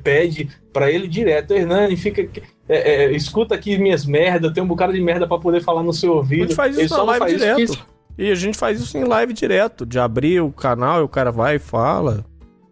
pede 0.03 0.49
para 0.73 0.91
ele 0.91 1.09
direto, 1.09 1.53
Hernani, 1.53 1.97
fica. 1.97 2.29
É, 2.69 3.05
é, 3.05 3.13
escuta 3.13 3.55
aqui 3.55 3.77
minhas 3.77 4.07
merdas, 4.07 4.53
tem 4.53 4.63
um 4.63 4.67
bocado 4.67 4.93
de 4.93 5.01
merda 5.01 5.27
para 5.27 5.39
poder 5.39 5.61
falar 5.63 5.83
no 5.83 5.93
seu 5.93 6.15
ouvido. 6.15 6.45
Ele 6.45 6.55
faz 6.55 6.73
isso 6.73 6.83
ele 6.83 6.89
só 6.89 7.05
live 7.05 7.27
direto. 7.27 7.61
Isso, 7.61 7.87
e 8.17 8.31
a 8.31 8.35
gente 8.35 8.57
faz 8.57 8.81
isso 8.81 8.97
em 8.97 9.05
live 9.05 9.33
direto, 9.33 9.85
de 9.85 9.99
abrir 9.99 10.41
o 10.41 10.53
canal 10.53 11.01
e 11.01 11.05
o 11.05 11.09
cara 11.09 11.31
vai 11.31 11.57
e 11.57 11.59
fala. 11.59 12.25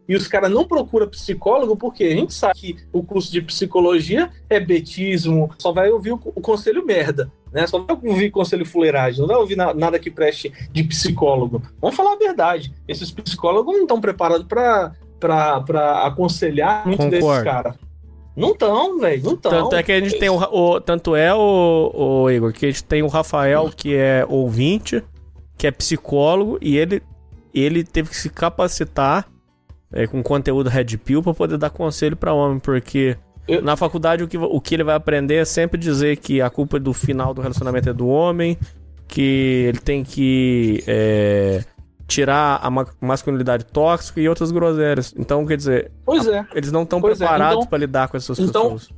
E 0.09 0.15
os 0.17 0.27
caras 0.27 0.51
não 0.51 0.67
procuram 0.67 1.09
psicólogo 1.09 1.77
porque 1.77 2.05
a 2.05 2.11
gente 2.11 2.35
sabe 2.35 2.55
que 2.59 2.77
o 2.93 3.03
curso 3.03 3.31
de 3.31 3.41
psicologia 3.41 4.29
é 4.49 4.59
betismo, 4.59 5.51
só 5.59 5.73
vai 5.73 5.91
ouvir 5.91 6.13
o, 6.13 6.21
o 6.25 6.41
conselho 6.41 6.85
merda, 6.85 7.31
né? 7.53 7.67
Só 7.67 7.79
vai 7.79 7.97
ouvir 8.03 8.31
conselho 8.31 8.65
fuleiragem, 8.65 9.21
não 9.21 9.27
vai 9.27 9.37
ouvir 9.37 9.57
na, 9.57 9.75
nada 9.75 9.99
que 9.99 10.11
preste 10.11 10.53
de 10.73 10.85
psicólogo. 10.85 11.63
Vamos 11.81 11.97
falar 11.97 12.15
a 12.15 12.19
verdade, 12.19 12.73
esses 12.87 13.11
psicólogos 13.11 13.75
não 13.75 13.83
estão 13.83 14.01
preparados 14.01 14.47
para 14.47 16.07
aconselhar 16.07 16.87
muito 16.87 16.99
Concordo. 16.99 17.27
desses 17.27 17.43
caras. 17.43 17.75
Não 18.37 18.53
estão, 18.53 18.99
velho, 18.99 19.23
não 19.23 19.35
estão. 19.35 19.51
Tanto 19.51 19.77
é 19.77 19.83
que 19.83 19.93
a 19.93 20.01
gente 20.01 20.19
tem 20.19 20.31
o, 20.31 20.37
o 20.37 20.81
tanto 20.81 21.17
é 21.17 21.35
o, 21.35 21.91
o 21.95 22.31
Igor 22.31 22.53
que 22.53 22.67
a 22.67 22.71
gente 22.71 22.85
tem 22.85 23.03
o 23.03 23.09
Rafael 23.09 23.71
que 23.77 23.95
é 23.95 24.25
ouvinte 24.29 25.03
que 25.61 25.67
é 25.67 25.71
psicólogo 25.71 26.57
e 26.63 26.79
ele, 26.79 27.03
ele 27.53 27.85
teve 27.85 28.09
que 28.09 28.17
se 28.17 28.31
capacitar 28.31 29.29
é, 29.93 30.07
com 30.07 30.23
conteúdo 30.23 30.71
Red 30.71 30.97
Pill 30.97 31.23
para 31.23 31.35
poder 31.35 31.59
dar 31.59 31.69
conselho 31.69 32.17
para 32.17 32.33
homem, 32.33 32.59
porque 32.59 33.17
eu... 33.55 33.63
na 33.63 33.77
faculdade 33.77 34.23
o 34.23 34.29
que, 34.29 34.39
o 34.39 34.61
que 34.61 34.75
ele 34.75 34.85
vai 34.85 34.95
aprender 34.95 35.37
é 35.37 35.45
sempre 35.45 35.79
dizer 35.79 36.17
que 36.17 36.41
a 36.41 36.51
culpa 36.51 36.79
do 36.79 36.93
final 36.93 37.33
do 37.35 37.41
relacionamento 37.41 37.89
é 37.89 37.93
do 37.93 38.09
homem, 38.09 38.59
que 39.07 39.67
ele 39.69 39.79
tem 39.79 40.05
que 40.05 40.83
é, 40.87 41.65
tirar 42.07 42.61
a 42.63 42.71
ma 42.71 42.87
masculinidade 43.01 43.65
tóxica 43.65 44.21
e 44.21 44.29
outras 44.29 44.51
groselhas. 44.51 45.15
Então, 45.17 45.47
quer 45.47 45.57
dizer, 45.57 45.91
pois 46.05 46.27
é. 46.27 46.45
eles 46.55 46.73
não 46.73 46.83
estão 46.83 46.99
é. 46.99 47.03
preparados 47.03 47.55
é. 47.55 47.59
então, 47.59 47.67
para 47.67 47.79
lidar 47.79 48.09
com 48.09 48.17
essas 48.17 48.39
então, 48.39 48.75
pessoas. 48.75 48.89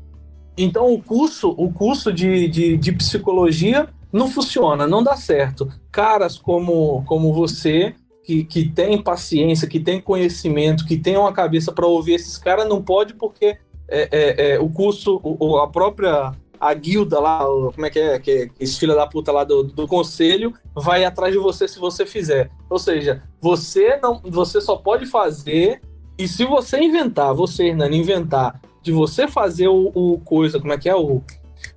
Então, 0.56 0.92
o 0.92 1.02
curso, 1.02 1.50
o 1.50 1.72
curso 1.72 2.12
de, 2.12 2.48
de, 2.48 2.76
de 2.76 2.92
psicologia 2.92 3.88
não 4.12 4.28
funciona, 4.28 4.86
não 4.86 5.02
dá 5.02 5.16
certo. 5.16 5.68
Caras 5.90 6.36
como, 6.36 7.02
como 7.06 7.32
você, 7.32 7.94
que, 8.22 8.44
que 8.44 8.68
tem 8.68 9.02
paciência, 9.02 9.68
que 9.68 9.80
tem 9.80 10.00
conhecimento, 10.00 10.86
que 10.86 10.96
tem 10.96 11.16
uma 11.16 11.32
cabeça 11.32 11.72
para 11.72 11.86
ouvir 11.86 12.14
esses 12.14 12.36
caras, 12.38 12.68
não 12.68 12.82
pode 12.82 13.14
porque 13.14 13.58
é, 13.88 14.08
é, 14.10 14.52
é, 14.52 14.60
o 14.60 14.68
curso, 14.68 15.20
o, 15.22 15.58
a 15.58 15.68
própria 15.68 16.32
a 16.58 16.74
guilda 16.74 17.18
lá, 17.18 17.40
como 17.40 17.84
é 17.84 17.90
que 17.90 17.98
é, 17.98 18.18
que, 18.20 18.48
esse 18.60 18.78
filho 18.78 18.94
da 18.94 19.04
puta 19.04 19.32
lá 19.32 19.42
do, 19.42 19.64
do 19.64 19.88
conselho 19.88 20.54
vai 20.72 21.04
atrás 21.04 21.32
de 21.32 21.38
você 21.38 21.66
se 21.66 21.78
você 21.78 22.06
fizer. 22.06 22.50
Ou 22.70 22.78
seja, 22.78 23.20
você 23.40 23.98
não, 24.00 24.20
você 24.24 24.60
só 24.60 24.76
pode 24.76 25.06
fazer 25.06 25.80
e 26.16 26.28
se 26.28 26.44
você 26.44 26.78
inventar, 26.78 27.34
você 27.34 27.66
Hernani 27.66 27.98
inventar 27.98 28.60
de 28.80 28.92
você 28.92 29.26
fazer 29.26 29.66
o, 29.66 29.90
o 29.92 30.20
coisa, 30.20 30.60
como 30.60 30.72
é 30.72 30.78
que 30.78 30.88
é 30.88 30.94
o 30.94 31.20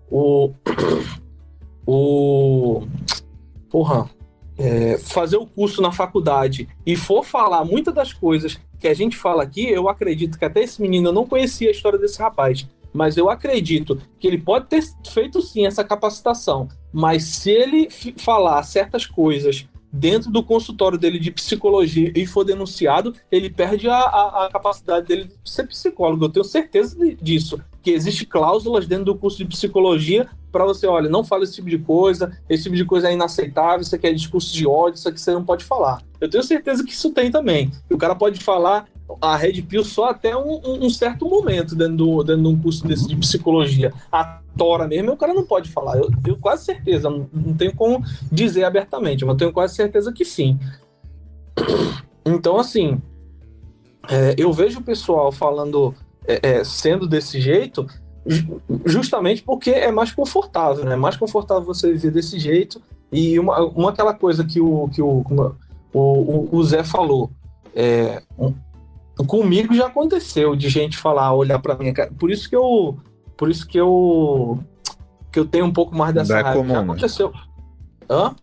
o 0.09 0.53
o. 1.85 2.83
Porra. 3.69 4.09
É, 4.57 4.97
fazer 4.97 5.35
o 5.35 5.45
curso 5.45 5.81
na 5.81 5.91
faculdade 5.91 6.69
e 6.85 6.95
for 6.95 7.25
falar 7.25 7.65
muitas 7.65 7.93
das 7.93 8.13
coisas 8.13 8.57
que 8.79 8.87
a 8.87 8.93
gente 8.93 9.17
fala 9.17 9.43
aqui, 9.43 9.67
eu 9.67 9.89
acredito 9.89 10.39
que 10.39 10.45
até 10.45 10.63
esse 10.63 10.81
menino 10.81 11.09
eu 11.09 11.13
não 11.13 11.25
conhecia 11.27 11.67
a 11.67 11.71
história 11.71 11.99
desse 11.99 12.21
rapaz, 12.21 12.65
mas 12.93 13.17
eu 13.17 13.29
acredito 13.29 14.01
que 14.17 14.27
ele 14.27 14.37
pode 14.37 14.67
ter 14.67 14.81
feito 15.11 15.41
sim 15.41 15.65
essa 15.65 15.83
capacitação, 15.83 16.69
mas 16.93 17.23
se 17.23 17.51
ele 17.51 17.89
falar 18.17 18.63
certas 18.63 19.05
coisas 19.05 19.67
dentro 19.91 20.31
do 20.31 20.43
consultório 20.43 20.97
dele 20.97 21.19
de 21.19 21.31
psicologia 21.31 22.11
e 22.15 22.25
for 22.25 22.43
denunciado, 22.43 23.13
ele 23.31 23.49
perde 23.49 23.89
a, 23.89 23.97
a, 23.97 24.45
a 24.45 24.49
capacidade 24.49 25.07
dele 25.07 25.25
de 25.25 25.49
ser 25.49 25.67
psicólogo. 25.67 26.25
Eu 26.25 26.29
tenho 26.29 26.43
certeza 26.43 26.97
disso, 27.21 27.61
que 27.85 27.91
existe 27.91 28.25
cláusulas 28.25 28.87
dentro 28.87 29.05
do 29.05 29.15
curso 29.15 29.37
de 29.37 29.45
psicologia 29.45 30.27
para 30.51 30.65
você, 30.65 30.87
olha, 30.87 31.07
não 31.07 31.23
fala 31.23 31.43
esse 31.43 31.53
tipo 31.53 31.69
de 31.69 31.77
coisa, 31.77 32.35
esse 32.49 32.63
tipo 32.63 32.75
de 32.75 32.83
coisa 32.83 33.09
é 33.09 33.13
inaceitável, 33.13 33.81
isso 33.81 33.93
aqui 33.93 34.07
é 34.07 34.11
discurso 34.11 34.51
de 34.51 34.65
ódio, 34.65 34.97
isso 34.97 35.07
aqui 35.07 35.21
você 35.21 35.31
não 35.31 35.45
pode 35.45 35.63
falar. 35.63 36.01
Eu 36.19 36.27
tenho 36.27 36.43
certeza 36.43 36.83
que 36.83 36.93
isso 36.93 37.11
tem 37.11 37.29
também. 37.29 37.71
O 37.87 37.95
cara 37.95 38.15
pode 38.15 38.43
falar 38.43 38.87
a 39.21 39.35
Red 39.35 39.61
Pill 39.61 39.83
só 39.85 40.09
até 40.09 40.35
um, 40.35 40.59
um, 40.83 40.89
certo 40.89 41.29
momento 41.29 41.75
dentro, 41.75 41.95
do, 41.95 42.23
dentro 42.23 42.41
de 42.41 42.47
um 42.47 42.59
curso 42.59 42.87
desse 42.87 43.07
de 43.07 43.15
psicologia. 43.17 43.93
A 44.11 44.41
Tora 44.57 44.87
mesmo, 44.87 45.11
o 45.11 45.17
cara 45.17 45.31
não 45.31 45.45
pode 45.45 45.69
falar. 45.69 45.97
Eu 45.97 46.09
tenho 46.23 46.37
quase 46.37 46.65
certeza, 46.65 47.07
não, 47.07 47.29
não 47.31 47.53
tenho 47.53 47.75
como 47.75 48.03
dizer 48.31 48.63
abertamente, 48.63 49.23
mas 49.23 49.37
tenho 49.37 49.53
quase 49.53 49.75
certeza 49.75 50.11
que 50.11 50.25
sim. 50.25 50.57
Então, 52.25 52.57
assim, 52.57 52.99
é, 54.09 54.33
eu 54.39 54.51
vejo 54.51 54.79
o 54.79 54.83
pessoal 54.83 55.31
falando, 55.31 55.93
é, 56.27 56.39
é, 56.41 56.63
sendo 56.63 57.07
desse 57.07 57.39
jeito, 57.39 57.85
justamente 58.85 59.43
porque 59.43 59.69
é 59.69 59.91
mais 59.91 60.11
confortável, 60.11 60.85
né? 60.85 60.93
É 60.93 60.97
mais 60.97 61.15
confortável 61.15 61.63
você 61.63 61.91
viver 61.91 62.11
desse 62.11 62.39
jeito. 62.39 62.81
E 63.11 63.39
uma, 63.39 63.59
uma 63.65 63.89
aquela 63.91 64.13
coisa 64.13 64.43
que 64.43 64.59
o, 64.59 64.89
que 64.89 65.01
o, 65.01 65.23
o, 65.93 66.49
o 66.51 66.63
Zé 66.63 66.83
falou, 66.83 67.29
é, 67.75 68.21
comigo 69.27 69.73
já 69.73 69.87
aconteceu 69.87 70.55
de 70.55 70.69
gente 70.69 70.97
falar, 70.97 71.33
olhar 71.33 71.59
para 71.59 71.75
mim, 71.75 71.93
por 72.17 72.31
isso 72.31 72.49
que 72.49 72.55
eu, 72.55 72.97
por 73.37 73.49
isso 73.49 73.67
que 73.67 73.79
eu, 73.79 74.59
que 75.31 75.39
eu 75.39 75.45
tenho 75.45 75.65
um 75.65 75.73
pouco 75.73 75.95
mais 75.95 76.13
dessa 76.13 76.39
é 76.39 76.41
raiva. 76.41 76.59
Comum, 76.59 76.73
já 76.73 76.81
né? 76.81 76.83
aconteceu. 76.83 77.31
Né? 77.31 77.39
Hã? 78.09 78.35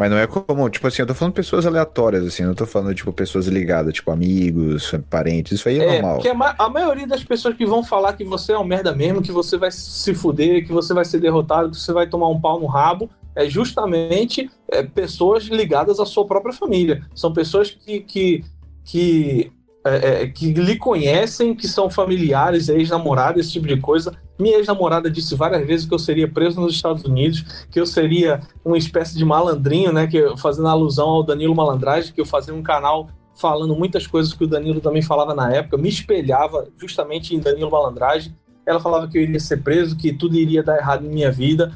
Mas 0.00 0.10
não 0.10 0.16
é 0.16 0.26
comum, 0.26 0.70
tipo 0.70 0.86
assim, 0.86 1.02
eu 1.02 1.06
tô 1.06 1.12
falando 1.12 1.34
pessoas 1.34 1.66
aleatórias, 1.66 2.24
assim, 2.24 2.42
não 2.42 2.54
tô 2.54 2.64
falando, 2.64 2.94
tipo, 2.94 3.12
pessoas 3.12 3.46
ligadas, 3.46 3.92
tipo, 3.92 4.10
amigos, 4.10 4.94
parentes, 5.10 5.52
isso 5.52 5.68
aí 5.68 5.78
é, 5.78 5.84
é 5.84 5.92
normal. 5.92 6.14
Porque 6.14 6.30
a, 6.30 6.54
a, 6.58 6.70
maioria 6.70 7.06
das 7.06 7.22
pessoas 7.22 7.54
que 7.54 7.66
vão 7.66 7.84
falar 7.84 8.14
que 8.14 8.24
você 8.24 8.52
é 8.52 8.58
um 8.58 8.64
merda 8.64 8.94
mesmo, 8.94 9.20
que 9.20 9.30
você 9.30 9.58
vai 9.58 9.70
se 9.70 10.14
fuder, 10.14 10.66
que 10.66 10.72
você 10.72 10.94
vai 10.94 11.04
ser 11.04 11.20
derrotado, 11.20 11.72
que 11.72 11.76
você 11.76 11.92
vai 11.92 12.06
tomar 12.06 12.28
um 12.28 12.40
pau 12.40 12.58
no 12.58 12.64
rabo, 12.64 13.10
é 13.36 13.46
justamente 13.46 14.50
é, 14.70 14.82
pessoas 14.82 15.44
ligadas 15.44 16.00
à 16.00 16.06
sua 16.06 16.26
própria 16.26 16.54
família. 16.54 17.02
São 17.14 17.30
pessoas 17.30 17.70
que, 17.70 18.00
que, 18.00 18.42
que 18.82 19.52
é, 19.84 20.22
é, 20.22 20.26
que 20.28 20.50
lhe 20.54 20.76
conhecem, 20.76 21.54
que 21.54 21.68
são 21.68 21.90
familiares, 21.90 22.70
ex-namorados, 22.70 23.42
esse 23.42 23.52
tipo 23.52 23.66
de 23.66 23.76
coisa. 23.78 24.16
Minha 24.40 24.56
ex-namorada 24.56 25.10
disse 25.10 25.34
várias 25.34 25.66
vezes 25.66 25.86
que 25.86 25.94
eu 25.94 25.98
seria 25.98 26.26
preso 26.26 26.60
nos 26.60 26.74
Estados 26.74 27.04
Unidos, 27.04 27.44
que 27.70 27.78
eu 27.78 27.86
seria 27.86 28.40
uma 28.64 28.78
espécie 28.78 29.16
de 29.16 29.24
malandrinho, 29.24 29.92
né? 29.92 30.06
Que, 30.06 30.36
fazendo 30.36 30.68
alusão 30.68 31.08
ao 31.08 31.22
Danilo 31.22 31.54
Malandragem, 31.54 32.12
que 32.12 32.20
eu 32.20 32.26
fazia 32.26 32.54
um 32.54 32.62
canal 32.62 33.08
falando 33.40 33.74
muitas 33.74 34.06
coisas 34.06 34.32
que 34.32 34.44
o 34.44 34.46
Danilo 34.46 34.80
também 34.80 35.02
falava 35.02 35.34
na 35.34 35.52
época, 35.52 35.78
me 35.78 35.88
espelhava 35.88 36.68
justamente 36.76 37.34
em 37.34 37.40
Danilo 37.40 37.70
Malandragem. 37.70 38.34
Ela 38.66 38.80
falava 38.80 39.08
que 39.08 39.16
eu 39.16 39.22
iria 39.22 39.40
ser 39.40 39.62
preso, 39.62 39.96
que 39.96 40.12
tudo 40.12 40.36
iria 40.36 40.62
dar 40.62 40.76
errado 40.76 41.04
em 41.06 41.08
minha 41.08 41.32
vida. 41.32 41.72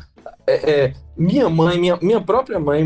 É, 0.46 0.70
é, 0.70 0.92
minha 1.16 1.48
mãe, 1.48 1.78
minha, 1.78 1.96
minha 2.02 2.20
própria 2.20 2.58
mãe, 2.58 2.82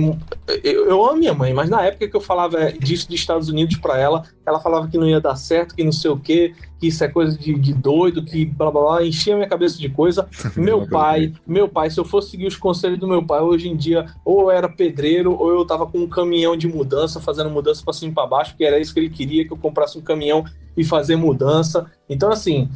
eu, 0.63 0.87
eu, 0.87 1.05
amo 1.05 1.19
minha 1.19 1.35
mãe, 1.35 1.53
mas 1.53 1.69
na 1.69 1.83
época 1.83 2.09
que 2.09 2.17
eu 2.17 2.21
falava 2.21 2.73
disso 2.73 3.09
dos 3.09 3.19
Estados 3.19 3.49
Unidos 3.49 3.77
para 3.77 3.99
ela, 3.99 4.23
ela 4.47 4.61
falava 4.61 4.87
que 4.89 4.99
não 4.99 5.09
ia 5.09 5.21
dar 5.21 5.35
certo, 5.35 5.75
que 5.75 5.83
não 5.83 5.93
sei 5.93 6.11
o 6.11 6.19
quê, 6.19 6.55
que 6.79 6.87
isso 6.89 7.03
é 7.03 7.09
coisa 7.09 7.37
de, 7.37 7.55
de 7.55 7.73
doido, 7.73 8.25
que 8.25 8.45
blá 8.45 8.71
blá 8.71 8.81
blá, 8.83 9.05
enchia 9.05 9.35
minha 9.35 9.49
cabeça 9.49 9.79
de 9.79 9.89
coisa. 9.89 10.29
meu 10.57 10.87
pai, 10.87 11.33
meu 11.47 11.69
pai, 11.69 11.91
se 11.91 11.99
eu 11.99 12.05
fosse 12.05 12.31
seguir 12.31 12.47
os 12.47 12.57
conselhos 12.57 12.99
do 12.99 13.09
meu 13.09 13.25
pai, 13.25 13.41
hoje 13.41 13.69
em 13.69 13.77
dia, 13.77 14.07
ou 14.25 14.43
eu 14.43 14.51
era 14.51 14.69
pedreiro, 14.69 15.35
ou 15.37 15.51
eu 15.51 15.65
tava 15.65 15.87
com 15.87 15.99
um 15.99 16.09
caminhão 16.09 16.57
de 16.57 16.69
mudança, 16.69 17.21
fazendo 17.21 17.51
mudança 17.51 17.83
para 17.83 17.93
cima 17.93 18.13
e 18.13 18.15
para 18.15 18.27
baixo, 18.27 18.53
porque 18.53 18.65
era 18.65 18.79
isso 18.79 18.93
que 18.93 19.01
ele 19.01 19.11
queria, 19.11 19.45
que 19.45 19.53
eu 19.53 19.59
comprasse 19.59 19.99
um 19.99 20.03
caminhão 20.03 20.45
e 20.77 20.85
fazer 20.85 21.17
mudança. 21.17 21.91
Então, 22.09 22.31
assim, 22.31 22.69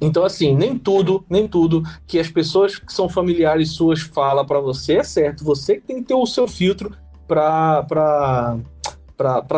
então, 0.00 0.24
assim, 0.24 0.54
nem 0.54 0.76
tudo, 0.76 1.24
nem 1.28 1.46
tudo 1.46 1.82
que 2.06 2.18
as 2.18 2.28
pessoas 2.28 2.78
que 2.78 2.92
são 2.92 3.08
familiares 3.08 3.72
suas 3.72 4.00
falam 4.00 4.44
para 4.44 4.60
você 4.60 4.96
é 4.96 5.02
certo. 5.02 5.44
Você 5.44 5.76
que 5.76 5.86
tem 5.86 5.96
que 5.96 6.08
ter 6.08 6.14
o 6.14 6.26
seu 6.26 6.48
filtro 6.48 6.92
para 7.28 8.56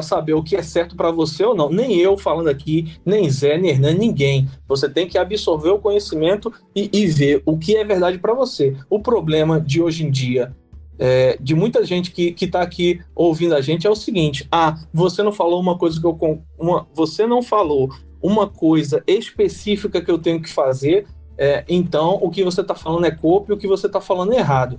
saber 0.03 0.35
o 0.35 0.43
que 0.43 0.57
é 0.57 0.63
certo 0.63 0.95
para 0.95 1.11
você 1.11 1.45
ou 1.45 1.55
não. 1.55 1.71
Nem 1.71 1.97
eu 1.97 2.19
falando 2.19 2.49
aqui, 2.49 2.95
nem 3.05 3.31
Zé, 3.31 3.57
nem 3.57 3.71
Hernan, 3.71 3.95
ninguém. 3.95 4.49
Você 4.69 4.89
tem 4.89 5.09
que 5.09 5.17
absorver 5.17 5.71
o 5.71 5.79
conhecimento 5.79 6.53
e, 6.75 6.91
e 6.93 7.07
ver 7.07 7.43
o 7.47 7.57
que 7.57 7.77
é 7.77 7.85
verdade 7.85 8.19
para 8.19 8.35
você. 8.35 8.77
O 8.91 9.01
problema 9.01 9.59
de 9.59 9.81
hoje 9.81 10.05
em 10.05 10.11
dia, 10.11 10.55
é, 10.99 11.39
de 11.41 11.55
muita 11.55 11.85
gente 11.87 12.11
que 12.11 12.37
está 12.39 12.61
aqui 12.61 13.01
ouvindo 13.15 13.55
a 13.55 13.63
gente, 13.63 13.87
é 13.87 13.91
o 13.91 13.97
seguinte: 13.97 14.47
ah, 14.53 14.79
você 14.93 15.23
não 15.23 15.33
falou 15.33 15.59
uma 15.59 15.79
coisa 15.79 15.99
que 15.99 16.07
eu. 16.07 16.19
Uma, 16.59 16.87
você 16.95 17.27
não 17.27 17.43
falou 17.43 17.91
uma 18.23 18.47
coisa 18.47 19.03
específica 19.07 20.01
que 20.01 20.11
eu 20.11 20.19
tenho 20.19 20.41
que 20.41 20.49
fazer, 20.49 21.07
é, 21.37 21.65
então 21.69 22.19
o 22.23 22.31
que 22.31 22.45
você 22.45 22.61
está 22.61 22.75
falando 22.75 23.05
é 23.07 23.11
copy, 23.11 23.53
o 23.53 23.57
que 23.57 23.67
você 23.67 23.87
está 23.87 24.01
falando 24.01 24.33
é 24.33 24.37
errado. 24.37 24.79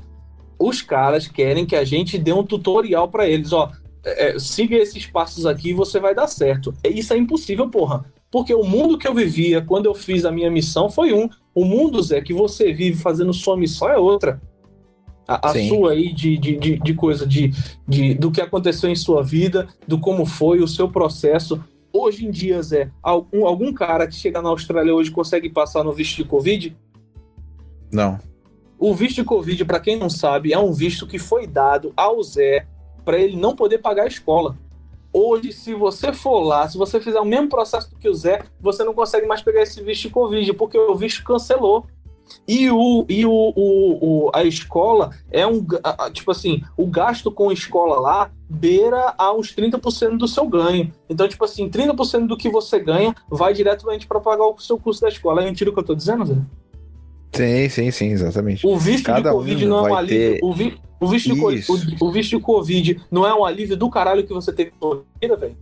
Os 0.58 0.82
caras 0.82 1.28
querem 1.28 1.66
que 1.66 1.76
a 1.76 1.84
gente 1.84 2.18
dê 2.18 2.32
um 2.32 2.44
tutorial 2.44 3.10
para 3.10 3.28
eles, 3.28 3.52
ó, 3.52 3.72
é, 4.06 4.30
é, 4.36 4.40
siga 4.40 4.76
esses 4.76 5.06
passos 5.06 5.46
aqui 5.46 5.70
e 5.70 5.74
você 5.74 6.00
vai 6.00 6.14
dar 6.14 6.28
certo. 6.28 6.74
Isso 6.84 7.14
é 7.14 7.18
impossível, 7.18 7.70
porra. 7.70 8.06
Porque 8.30 8.54
o 8.54 8.64
mundo 8.64 8.98
que 8.98 9.08
eu 9.08 9.14
vivia 9.14 9.62
quando 9.62 9.86
eu 9.86 9.94
fiz 9.94 10.26
a 10.26 10.32
minha 10.32 10.50
missão 10.50 10.90
foi 10.90 11.14
um. 11.14 11.30
O 11.54 11.64
mundo, 11.64 12.02
Zé, 12.02 12.20
que 12.20 12.34
você 12.34 12.74
vive 12.74 13.00
fazendo 13.00 13.32
sua 13.34 13.56
missão 13.56 13.90
é 13.90 13.98
outra. 13.98 14.42
A, 15.28 15.50
a 15.52 15.54
sua 15.68 15.92
aí 15.92 16.12
de, 16.12 16.38
de, 16.38 16.58
de, 16.58 16.80
de 16.80 16.94
coisa, 16.94 17.26
de, 17.26 17.52
de, 17.88 18.14
do 18.14 18.30
que 18.30 18.42
aconteceu 18.42 18.90
em 18.90 18.96
sua 18.96 19.24
vida, 19.24 19.68
do 19.88 19.98
como 19.98 20.26
foi 20.26 20.60
o 20.60 20.68
seu 20.68 20.90
processo. 20.90 21.64
Hoje 21.96 22.26
em 22.26 22.32
dia, 22.32 22.60
Zé, 22.64 22.90
algum, 23.04 23.46
algum 23.46 23.72
cara 23.72 24.08
que 24.08 24.16
chega 24.16 24.42
na 24.42 24.50
Austrália 24.50 24.96
hoje 24.96 25.12
consegue 25.12 25.48
passar 25.48 25.84
no 25.84 25.94
visto 25.94 26.16
de 26.16 26.24
Covid? 26.24 26.76
Não. 27.92 28.18
O 28.80 28.96
visto 28.96 29.18
de 29.18 29.24
Covid, 29.24 29.64
para 29.64 29.80
quem 29.80 29.96
não 29.96 30.10
sabe, 30.10 30.52
é 30.52 30.58
um 30.58 30.74
visto 30.74 31.06
que 31.06 31.20
foi 31.20 31.46
dado 31.46 31.94
ao 31.96 32.22
Zé 32.24 32.66
para 33.06 33.20
ele 33.20 33.38
não 33.38 33.56
poder 33.56 33.78
pagar 33.78 34.06
a 34.06 34.08
escola. 34.08 34.58
Hoje, 35.14 35.52
se 35.52 35.76
você 35.76 36.12
for 36.12 36.40
lá, 36.40 36.68
se 36.68 36.76
você 36.80 37.00
fizer 37.00 37.20
o 37.20 37.26
mesmo 37.26 37.48
processo 37.48 37.96
que 38.00 38.10
o 38.10 38.16
Zé, 38.16 38.44
você 38.60 38.84
não 38.84 38.96
consegue 38.96 39.28
mais 39.28 39.44
pegar 39.44 39.62
esse 39.62 39.80
visto 39.84 40.08
de 40.08 40.10
Covid, 40.10 40.52
porque 40.54 40.76
o 40.76 40.96
visto 40.96 41.24
cancelou. 41.24 41.86
E, 42.48 42.70
o, 42.70 43.06
e 43.08 43.26
o, 43.26 43.32
o, 43.32 44.26
o, 44.26 44.32
a 44.34 44.44
escola 44.44 45.12
é 45.32 45.46
um. 45.48 45.66
Tipo 46.12 46.32
assim, 46.32 46.62
o 46.78 46.86
gasto 46.88 47.32
com 47.32 47.50
a 47.50 47.54
escola 47.54 48.00
lá 48.00 48.32
beira 48.50 49.14
a 49.18 49.34
uns 49.34 49.56
30% 49.56 50.18
do 50.18 50.28
seu 50.28 50.48
ganho. 50.48 50.92
Então, 51.10 51.28
tipo 51.28 51.44
assim, 51.46 51.70
30% 51.70 52.28
do 52.28 52.38
que 52.38 52.50
você 52.50 52.80
ganha 52.80 53.16
vai 53.30 53.54
diretamente 53.54 54.06
para 54.08 54.20
pagar 54.20 54.46
o 54.46 54.60
seu 54.60 54.78
curso 54.78 55.02
da 55.02 55.10
escola. 55.10 55.42
É 55.42 55.46
mentira 55.46 55.70
o 55.70 55.74
que 55.74 55.80
eu 55.80 55.86
tô 55.86 55.96
dizendo, 55.96 56.26
Zé? 56.26 56.36
Sim, 57.34 57.70
sim, 57.70 57.92
sim, 57.92 58.08
exatamente. 58.10 58.66
O 58.66 58.78
visto 58.78 59.06
Cada 59.06 59.30
de 59.30 59.36
Covid 59.36 59.66
um 59.66 59.70
não 59.70 59.88
é 59.88 59.92
um 59.92 59.96
alívio. 59.96 60.34
Ter... 60.34 60.40
O, 60.44 60.54
vi, 60.54 60.78
o, 61.00 61.08
visto 61.08 61.34
de, 61.34 61.42
o, 61.42 62.08
o 62.08 62.12
visto 62.12 62.38
de 62.38 62.40
Covid 62.40 63.02
não 63.10 63.26
é 63.26 63.34
um 63.34 63.44
alívio 63.44 63.76
do 63.76 63.90
caralho 63.90 64.24
que 64.24 64.34
você 64.34 64.54
teve 64.54 64.72
na 64.80 65.00
vida, 65.20 65.36
velho. 65.36 65.58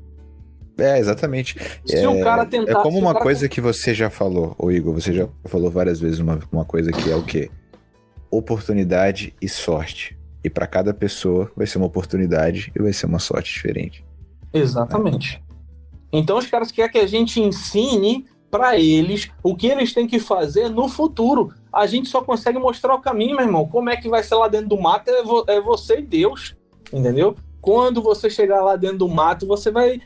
É, 0.82 1.00
exatamente. 1.00 1.56
Se 1.85 1.98
é, 1.98 2.10
o 2.10 2.22
cara 2.24 2.45
tentar. 2.45 2.72
É 2.72 2.84
como 2.84 2.98
uma 2.98 3.14
coisa 3.14 3.48
que 3.48 3.61
você 3.61 3.93
já 3.93 4.10
falou, 4.10 4.56
ô 4.58 4.72
Igor, 4.72 4.93
você 4.93 5.14
já 5.14 5.27
falou 5.45 5.69
várias 5.69 6.00
vezes 6.00 6.19
uma, 6.19 6.40
uma 6.51 6.66
coisa 6.66 6.92
que 6.92 7.11
é 7.11 7.16
o 7.16 7.24
quê? 7.24 7.50
Oportunidade 8.30 9.34
e 9.42 9.48
sorte. 9.48 10.18
E 10.43 10.50
para 10.50 10.66
cada 10.66 10.93
pessoa 10.93 11.51
vai 11.56 11.68
ser 11.68 11.77
uma 11.77 11.88
oportunidade 11.88 12.72
e 12.76 12.82
vai 12.82 12.93
ser 12.93 13.06
uma 13.06 13.19
sorte 13.19 13.53
diferente. 13.53 14.03
Exatamente. 14.53 15.42
Então 16.11 16.38
os 16.38 16.48
caras 16.48 16.72
querem 16.72 16.92
que 16.92 16.98
a 16.98 17.08
gente 17.08 17.40
ensine 17.40 18.26
para 18.50 18.77
eles 18.77 19.30
o 19.42 19.56
que 19.56 19.68
eles 19.68 19.93
têm 19.93 20.06
que 20.06 20.19
fazer 20.19 20.69
no 20.69 20.90
futuro. 20.90 21.53
A 21.72 21.88
gente 21.88 22.10
só 22.10 22.22
consegue 22.22 22.60
mostrar 22.60 22.93
o 22.93 23.01
caminho, 23.01 23.38
meu 23.38 23.45
irmão. 23.45 23.68
Como 23.68 23.90
é 23.90 23.95
que 23.95 24.10
vai 24.10 24.22
ser 24.22 24.35
lá 24.35 24.50
dentro 24.50 24.68
do 24.68 24.80
mato 24.80 25.10
é, 25.10 25.24
vo 25.24 25.45
é 25.48 25.61
você 25.61 26.00
e 26.00 26.01
Deus, 26.01 26.56
entendeu? 26.92 27.35
Quando 27.61 28.01
você 28.01 28.30
chegar 28.30 28.61
lá 28.61 28.76
dentro 28.76 28.98
do 28.98 29.08
mato, 29.08 29.48
você 29.48 29.72
vai 29.72 30.01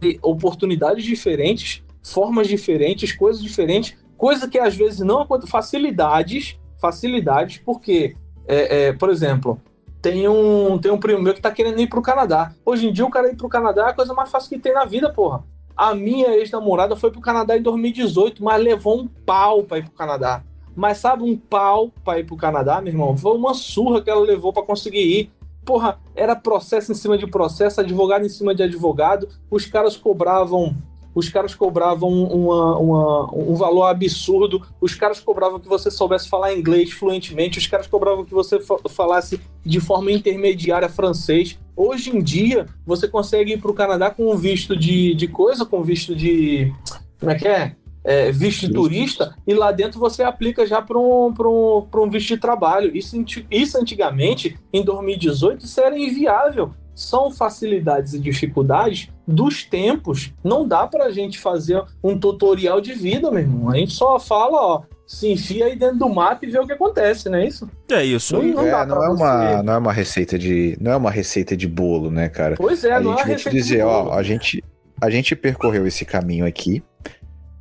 ter 0.00 0.18
oportunidades 0.22 1.04
diferentes, 1.04 1.82
formas 2.02 2.48
diferentes, 2.48 3.12
coisas 3.12 3.42
diferentes, 3.42 3.96
coisa 4.16 4.48
que 4.48 4.58
às 4.58 4.74
vezes 4.74 5.00
não 5.00 5.20
acontece, 5.20 5.50
facilidades, 5.50 6.58
facilidades, 6.80 7.58
porque, 7.58 8.14
é, 8.46 8.88
é, 8.88 8.92
por 8.92 9.10
exemplo, 9.10 9.60
tem 10.00 10.26
um, 10.26 10.78
tem 10.78 10.90
um 10.90 10.98
primo 10.98 11.22
meu 11.22 11.34
que 11.34 11.40
tá 11.40 11.50
querendo 11.50 11.80
ir 11.80 11.86
pro 11.86 12.00
Canadá. 12.00 12.54
Hoje 12.64 12.88
em 12.88 12.92
dia, 12.92 13.04
o 13.04 13.10
cara 13.10 13.30
ir 13.30 13.36
pro 13.36 13.48
Canadá 13.48 13.88
é 13.88 13.90
a 13.90 13.94
coisa 13.94 14.14
mais 14.14 14.30
fácil 14.30 14.48
que 14.48 14.58
tem 14.58 14.72
na 14.72 14.84
vida, 14.84 15.12
porra. 15.12 15.44
A 15.76 15.94
minha 15.94 16.28
ex-namorada 16.36 16.96
foi 16.96 17.10
pro 17.10 17.20
Canadá 17.20 17.56
em 17.56 17.62
2018, 17.62 18.42
mas 18.42 18.62
levou 18.62 19.00
um 19.00 19.06
pau 19.06 19.62
pra 19.62 19.78
ir 19.78 19.84
pro 19.84 19.92
Canadá. 19.92 20.42
Mas 20.74 20.98
sabe, 20.98 21.22
um 21.22 21.36
pau 21.36 21.90
pra 22.04 22.18
ir 22.18 22.24
pro 22.24 22.36
Canadá, 22.36 22.80
meu 22.80 22.92
irmão? 22.92 23.16
Foi 23.16 23.36
uma 23.36 23.54
surra 23.54 24.00
que 24.00 24.10
ela 24.10 24.20
levou 24.20 24.52
para 24.52 24.62
conseguir 24.62 25.00
ir 25.00 25.30
porra, 25.70 26.00
era 26.16 26.34
processo 26.34 26.90
em 26.90 26.96
cima 26.96 27.16
de 27.16 27.28
processo, 27.28 27.80
advogado 27.80 28.26
em 28.26 28.28
cima 28.28 28.52
de 28.52 28.60
advogado, 28.60 29.28
os 29.48 29.66
caras 29.66 29.96
cobravam 29.96 30.74
os 31.14 31.28
caras 31.28 31.54
cobravam 31.54 32.08
uma, 32.08 32.78
uma, 32.78 33.34
um 33.34 33.54
valor 33.54 33.84
absurdo, 33.84 34.62
os 34.80 34.94
caras 34.94 35.20
cobravam 35.20 35.60
que 35.60 35.68
você 35.68 35.90
soubesse 35.90 36.28
falar 36.28 36.54
inglês 36.54 36.90
fluentemente, 36.90 37.58
os 37.58 37.68
caras 37.68 37.86
cobravam 37.86 38.24
que 38.24 38.34
você 38.34 38.58
falasse 38.88 39.40
de 39.64 39.80
forma 39.80 40.10
intermediária 40.10 40.88
francês. 40.88 41.58
Hoje 41.76 42.16
em 42.16 42.20
dia, 42.20 42.66
você 42.84 43.06
consegue 43.06 43.52
ir 43.52 43.60
para 43.60 43.70
o 43.70 43.74
Canadá 43.74 44.10
com 44.10 44.32
um 44.32 44.36
visto 44.36 44.76
de, 44.76 45.14
de 45.14 45.28
coisa, 45.28 45.64
com 45.64 45.82
visto 45.82 46.14
de. 46.16 46.72
Como 47.18 47.30
é 47.30 47.34
que 47.36 47.48
é? 47.48 47.76
É, 48.04 48.32
visto 48.32 48.66
de 48.66 48.72
turista 48.72 49.34
e 49.46 49.52
lá 49.54 49.72
dentro 49.72 50.00
você 50.00 50.22
aplica 50.22 50.66
já 50.66 50.80
para 50.80 50.98
um, 50.98 51.32
um, 51.38 51.88
um 51.94 52.10
visto 52.10 52.28
de 52.28 52.38
trabalho. 52.38 52.96
Isso, 52.96 53.16
isso 53.50 53.78
antigamente, 53.78 54.58
em 54.72 54.82
2018, 54.84 55.64
isso 55.64 55.80
era 55.80 55.98
inviável. 55.98 56.72
são 56.94 57.30
facilidades 57.30 58.14
e 58.14 58.18
dificuldades 58.18 59.08
dos 59.26 59.64
tempos. 59.64 60.32
Não 60.44 60.66
dá 60.66 60.86
pra 60.86 61.10
gente 61.10 61.38
fazer 61.38 61.82
um 62.02 62.18
tutorial 62.18 62.80
de 62.80 62.92
vida, 62.94 63.30
meu 63.30 63.40
irmão. 63.40 63.70
A 63.70 63.76
gente 63.76 63.92
só 63.92 64.18
fala, 64.18 64.56
ó, 64.60 64.82
se 65.06 65.30
enfia 65.30 65.66
aí 65.66 65.76
dentro 65.76 65.98
do 65.98 66.08
mato 66.08 66.44
e 66.44 66.50
vê 66.50 66.58
o 66.58 66.66
que 66.66 66.72
acontece, 66.72 67.28
não 67.28 67.38
é 67.38 67.46
isso? 67.46 67.68
É 67.90 68.04
isso. 68.04 68.36
Não, 68.36 68.42
não, 68.42 68.66
é, 68.66 68.86
não 68.86 69.04
é 69.04 69.08
uma, 69.08 69.62
não 69.62 69.72
é 69.72 69.78
uma 69.78 69.92
receita 69.92 70.38
de, 70.38 70.76
não 70.80 70.92
é 70.92 70.96
uma 70.96 71.10
receita 71.10 71.56
de 71.56 71.66
bolo, 71.66 72.10
né, 72.10 72.28
cara? 72.28 72.54
Pois 72.56 72.84
é, 72.84 72.92
a 72.92 73.00
não 73.00 73.10
gente 73.10 73.20
é 73.20 73.24
vai 73.24 73.32
receita 73.32 73.50
te 73.50 73.62
dizer, 73.62 73.76
de 73.78 73.82
ó, 73.82 74.02
bolo. 74.04 74.12
a 74.14 74.22
gente, 74.22 74.64
a 75.00 75.10
gente 75.10 75.34
percorreu 75.34 75.86
esse 75.86 76.04
caminho 76.04 76.46
aqui. 76.46 76.82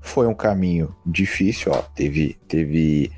Foi 0.10 0.26
um 0.26 0.34
caminho 0.34 0.94
difícil, 1.06 1.72
ó. 1.72 1.84
Teve, 1.84 2.36
teve, 2.48 3.12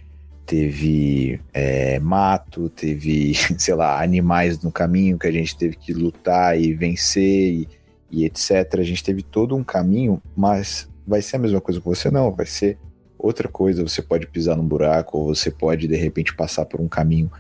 teve 0.45 1.39
é, 1.53 1.97
mato, 2.01 2.67
teve, 2.67 3.33
sei 3.57 3.73
lá, 3.73 4.03
animais 4.03 4.61
no 4.61 4.69
caminho 4.69 5.17
que 5.17 5.25
a 5.25 5.31
gente 5.31 5.57
teve 5.57 5.77
que 5.77 5.93
lutar 5.93 6.59
e 6.59 6.73
vencer 6.73 7.23
e, 7.23 7.67
e 8.11 8.25
etc. 8.25 8.77
A 8.77 8.83
gente 8.83 9.01
teve 9.05 9.23
todo 9.23 9.55
um 9.55 9.63
caminho, 9.63 10.21
mas 10.35 10.89
vai 11.07 11.21
ser 11.21 11.37
a 11.37 11.39
mesma 11.39 11.61
coisa 11.61 11.79
com 11.79 11.95
você? 11.95 12.11
Não, 12.11 12.29
vai 12.29 12.45
ser 12.45 12.77
outra 13.17 13.47
coisa. 13.47 13.87
Você 13.87 14.01
pode 14.01 14.27
pisar 14.27 14.57
num 14.57 14.67
buraco 14.67 15.17
ou 15.17 15.33
você 15.33 15.49
pode, 15.49 15.87
de 15.87 15.95
repente, 15.95 16.35
passar 16.35 16.65
por 16.65 16.81
um 16.81 16.89
caminho 16.89 17.31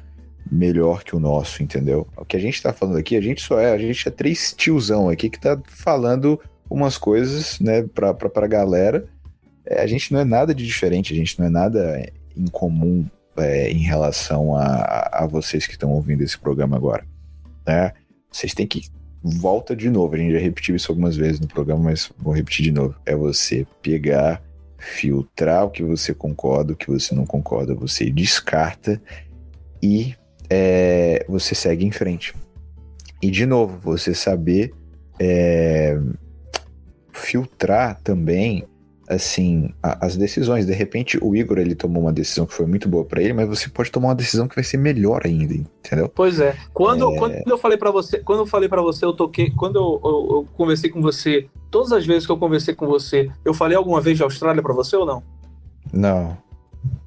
melhor 0.49 1.03
que 1.03 1.13
o 1.13 1.19
nosso, 1.19 1.61
entendeu? 1.61 2.07
O 2.15 2.23
que 2.23 2.37
a 2.37 2.39
gente 2.41 2.61
tá 2.61 2.71
falando 2.71 2.97
aqui, 2.97 3.17
a 3.17 3.21
gente 3.21 3.41
só 3.41 3.59
é, 3.59 3.73
a 3.73 3.77
gente 3.77 4.07
é 4.07 4.11
três 4.11 4.53
tiozão 4.53 5.09
aqui 5.09 5.29
que 5.29 5.39
tá 5.39 5.61
falando 5.67 6.39
umas 6.69 6.97
coisas, 6.97 7.59
né, 7.59 7.83
pra, 7.83 8.13
pra, 8.13 8.29
pra 8.29 8.47
galera. 8.47 9.05
É, 9.65 9.81
a 9.81 9.87
gente 9.87 10.11
não 10.13 10.19
é 10.19 10.25
nada 10.25 10.53
de 10.53 10.65
diferente, 10.65 11.13
a 11.13 11.15
gente 11.15 11.39
não 11.39 11.47
é 11.47 11.49
nada 11.49 12.11
incomum 12.35 13.05
é, 13.37 13.71
em 13.71 13.79
relação 13.79 14.55
a, 14.55 15.09
a 15.11 15.27
vocês 15.27 15.65
que 15.65 15.73
estão 15.73 15.91
ouvindo 15.91 16.21
esse 16.21 16.37
programa 16.37 16.75
agora, 16.75 17.05
né? 17.65 17.93
Vocês 18.31 18.53
têm 18.53 18.67
que 18.67 18.89
volta 19.21 19.75
de 19.75 19.89
novo. 19.89 20.15
A 20.15 20.17
gente 20.17 20.33
já 20.33 20.39
repetiu 20.39 20.75
isso 20.75 20.91
algumas 20.91 21.15
vezes 21.15 21.39
no 21.39 21.47
programa, 21.47 21.83
mas 21.83 22.11
vou 22.17 22.33
repetir 22.33 22.63
de 22.63 22.71
novo. 22.71 22.95
É 23.05 23.15
você 23.15 23.65
pegar, 23.81 24.41
filtrar 24.77 25.65
o 25.65 25.69
que 25.69 25.83
você 25.83 26.13
concorda, 26.13 26.73
o 26.73 26.75
que 26.75 26.89
você 26.89 27.13
não 27.13 27.25
concorda, 27.25 27.75
você 27.75 28.09
descarta 28.09 29.01
e 29.81 30.15
é, 30.49 31.25
você 31.27 31.53
segue 31.53 31.85
em 31.85 31.91
frente. 31.91 32.33
E 33.21 33.29
de 33.29 33.45
novo, 33.45 33.77
você 33.77 34.13
saber 34.15 34.73
é, 35.19 35.97
filtrar 37.11 37.99
também 38.01 38.65
assim 39.13 39.69
a- 39.81 40.05
as 40.05 40.15
decisões. 40.17 40.65
De 40.65 40.73
repente, 40.73 41.17
o 41.21 41.35
Igor 41.35 41.57
ele 41.57 41.75
tomou 41.75 42.03
uma 42.03 42.13
decisão 42.13 42.45
que 42.45 42.53
foi 42.53 42.65
muito 42.65 42.87
boa 42.89 43.03
pra 43.05 43.21
ele, 43.21 43.33
mas 43.33 43.47
você 43.47 43.69
pode 43.69 43.91
tomar 43.91 44.09
uma 44.09 44.15
decisão 44.15 44.47
que 44.47 44.55
vai 44.55 44.63
ser 44.63 44.77
melhor 44.77 45.21
ainda, 45.25 45.53
entendeu? 45.53 46.09
Pois 46.13 46.39
é. 46.39 46.55
Quando, 46.73 47.11
É. 47.13 47.17
quando 47.17 47.47
eu 47.47 47.57
falei 47.57 47.77
pra 47.77 47.91
você, 47.91 48.19
quando 48.19 48.39
eu 48.39 48.45
falei 48.45 48.69
para 48.69 48.81
você, 48.81 49.05
eu 49.05 49.13
toquei, 49.13 49.51
quando 49.51 49.75
eu, 49.77 50.01
eu- 50.03 50.27
eu 50.37 50.47
conversei 50.55 50.89
com 50.89 51.01
você, 51.01 51.47
todas 51.69 51.91
as 51.91 52.05
vezes 52.05 52.25
que 52.25 52.31
eu 52.31 52.37
conversei 52.37 52.73
com 52.73 52.87
você, 52.87 53.29
eu 53.45 53.53
falei 53.53 53.77
alguma 53.77 54.01
vez 54.01 54.17
de 54.17 54.23
Austrália 54.23 54.61
pra 54.61 54.73
você 54.73 54.95
ou 54.95 55.05
não? 55.05 55.23
Não. 55.91 56.37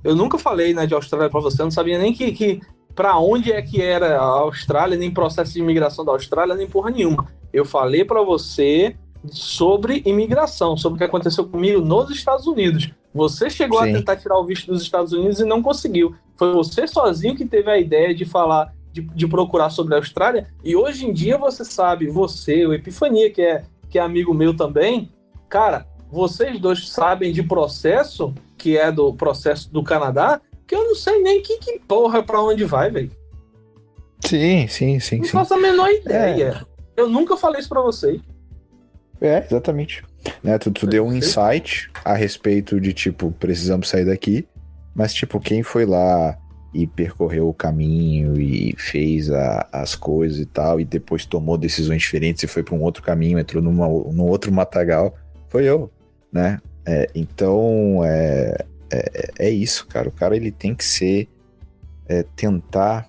Eu 0.02 0.15
nunca 0.15 0.39
falei, 0.39 0.73
né, 0.74 0.86
de 0.86 0.94
Austrália 0.94 1.31
pra 1.31 1.41
você, 1.41 1.60
eu 1.60 1.66
não 1.66 1.70
sabia 1.70 1.99
nem 1.99 2.12
que, 2.12 2.31
que 2.33 2.60
para 2.94 3.18
onde 3.18 3.50
é 3.50 3.60
que 3.60 3.83
era 3.83 4.18
a 4.18 4.24
Austrália, 4.24 4.97
nem 4.97 5.10
processo 5.10 5.52
de 5.52 5.58
imigração 5.60 6.05
da 6.05 6.12
Austrália, 6.12 6.55
nem 6.55 6.66
porra 6.68 6.91
nenhuma. 6.91 7.26
Eu 7.52 7.65
falei 7.65 8.05
pra 8.05 8.23
você 8.23 8.94
sobre 9.31 10.03
imigração, 10.05 10.77
sobre 10.77 10.97
o 10.97 10.99
que 10.99 11.05
aconteceu 11.05 11.47
comigo 11.47 11.81
nos 11.81 12.11
Estados 12.11 12.47
Unidos. 12.47 12.91
Você 13.12 13.49
chegou 13.49 13.83
Sim. 13.83 13.91
a 13.91 13.93
tentar 13.94 14.17
tirar 14.17 14.39
o 14.39 14.44
visto 14.44 14.67
dos 14.67 14.83
Estados 14.83 15.12
Unidos 15.12 15.41
e 15.41 15.44
não 15.44 15.62
conseguiu. 15.62 16.15
Foi 16.36 16.53
você 16.53 16.86
sozinho 16.86 17.36
que 17.36 17.47
teve 17.47 17.70
a 17.70 17.78
ideia 17.78 18.15
de 18.15 18.25
falar, 18.25 18.75
de, 18.93 19.03
de 19.03 19.27
procurar 19.27 19.70
sobre 19.70 19.94
a 19.94 19.99
Austrália. 19.99 20.49
E 20.65 20.75
hoje 20.75 21.07
em 21.07 21.12
dia 21.12 21.39
você 21.39 21.65
sabe, 21.65 22.09
você, 22.09 22.67
o 22.67 22.75
Epifania, 22.75 23.31
que 23.31 23.41
é, 23.41 23.65
que 23.89 23.99
é 23.99 24.03
amigo 24.03 24.35
meu 24.35 24.57
também, 24.57 25.11
cara, 25.49 25.86
vocês 26.11 26.59
dois 26.59 26.89
sabem 26.89 27.33
de 27.33 27.43
processo, 27.43 28.35
que 28.59 28.77
é 28.77 28.91
do 28.91 29.15
processo 29.15 29.73
do 29.73 29.83
Canadá, 29.83 30.41
que 30.67 30.75
eu 30.75 30.85
não 30.85 30.94
sei 30.94 31.23
nem 31.23 31.43
que, 31.43 31.59
que 31.59 31.78
porra 31.81 32.23
pra 32.23 32.43
onde 32.43 32.65
vai, 32.65 32.91
velho. 32.91 33.11
Sim, 34.25 34.67
sim, 34.67 34.99
sim, 35.01 35.19
Não 35.19 35.25
sim. 35.25 35.31
faço 35.31 35.55
a 35.55 35.59
menor 35.59 35.91
ideia. 35.91 36.67
Eu 36.97 37.09
nunca 37.09 37.36
falei 37.36 37.61
isso 37.61 37.69
pra 37.69 37.83
vocês. 37.83 38.20
É, 39.27 39.44
exatamente. 39.44 40.03
Né, 40.43 40.59
tu, 40.59 40.70
tu 40.70 40.86
deu 40.86 41.07
um 41.07 41.12
insight 41.12 41.91
a 42.05 42.15
respeito 42.15 42.81
de, 42.81 42.93
tipo, 42.93 43.31
precisamos 43.33 43.89
sair 43.89 44.05
daqui, 44.05 44.47
mas, 44.94 45.15
tipo, 45.15 45.41
quem 45.41 45.62
foi 45.62 45.86
lá 45.86 46.36
e 46.75 46.86
percorreu 46.86 47.49
o 47.49 47.55
caminho 47.55 48.39
e 48.39 48.75
fez 48.77 49.31
a- 49.31 49.67
as 49.73 49.94
coisas 49.94 50.39
e 50.41 50.44
tal, 50.44 50.78
e 50.81 50.85
depois 50.85 51.25
tomou 51.25 51.57
decisões 51.57 52.03
diferentes 52.03 52.43
e 52.43 52.47
foi 52.47 52.62
para 52.62 52.75
um 52.75 52.83
outro 52.83 53.03
caminho, 53.03 53.39
entrou 53.39 53.62
numa, 53.62 53.86
num 53.86 54.25
outro 54.25 54.53
matagal, 54.53 55.15
foi 55.49 55.65
eu, 55.65 55.91
né? 56.33 56.61
É, 56.85 57.09
então, 57.15 58.01
é, 58.05 58.57
é, 58.93 59.31
é 59.39 59.51
isso, 59.51 59.86
cara. 59.86 60.09
O 60.09 60.12
cara, 60.12 60.36
ele 60.36 60.51
tem 60.51 60.75
que 60.75 60.85
ser, 60.85 61.28
é, 62.07 62.23
tentar 62.36 63.09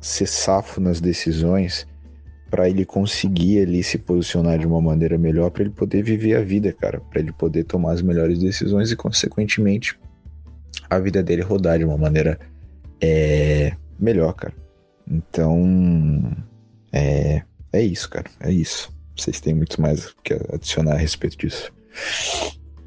ser 0.00 0.26
safo 0.26 0.80
nas 0.80 1.00
decisões 1.00 1.87
para 2.50 2.68
ele 2.68 2.84
conseguir 2.84 3.60
ali 3.60 3.82
se 3.82 3.98
posicionar 3.98 4.58
de 4.58 4.66
uma 4.66 4.80
maneira 4.80 5.18
melhor 5.18 5.50
para 5.50 5.62
ele 5.62 5.70
poder 5.70 6.02
viver 6.02 6.36
a 6.36 6.42
vida, 6.42 6.72
cara, 6.72 7.00
para 7.00 7.20
ele 7.20 7.32
poder 7.32 7.64
tomar 7.64 7.92
as 7.92 8.02
melhores 8.02 8.38
decisões 8.38 8.90
e 8.90 8.96
consequentemente 8.96 9.98
a 10.88 10.98
vida 10.98 11.22
dele 11.22 11.42
rodar 11.42 11.78
de 11.78 11.84
uma 11.84 11.98
maneira 11.98 12.38
é, 13.00 13.72
melhor, 13.98 14.32
cara. 14.32 14.54
Então 15.06 16.36
é 16.92 17.42
é 17.72 17.82
isso, 17.82 18.08
cara, 18.08 18.30
é 18.40 18.50
isso. 18.50 18.90
Vocês 19.16 19.40
têm 19.40 19.54
muito 19.54 19.80
mais 19.80 20.14
que 20.24 20.34
adicionar 20.52 20.94
a 20.94 20.98
respeito 20.98 21.36
disso. 21.36 21.72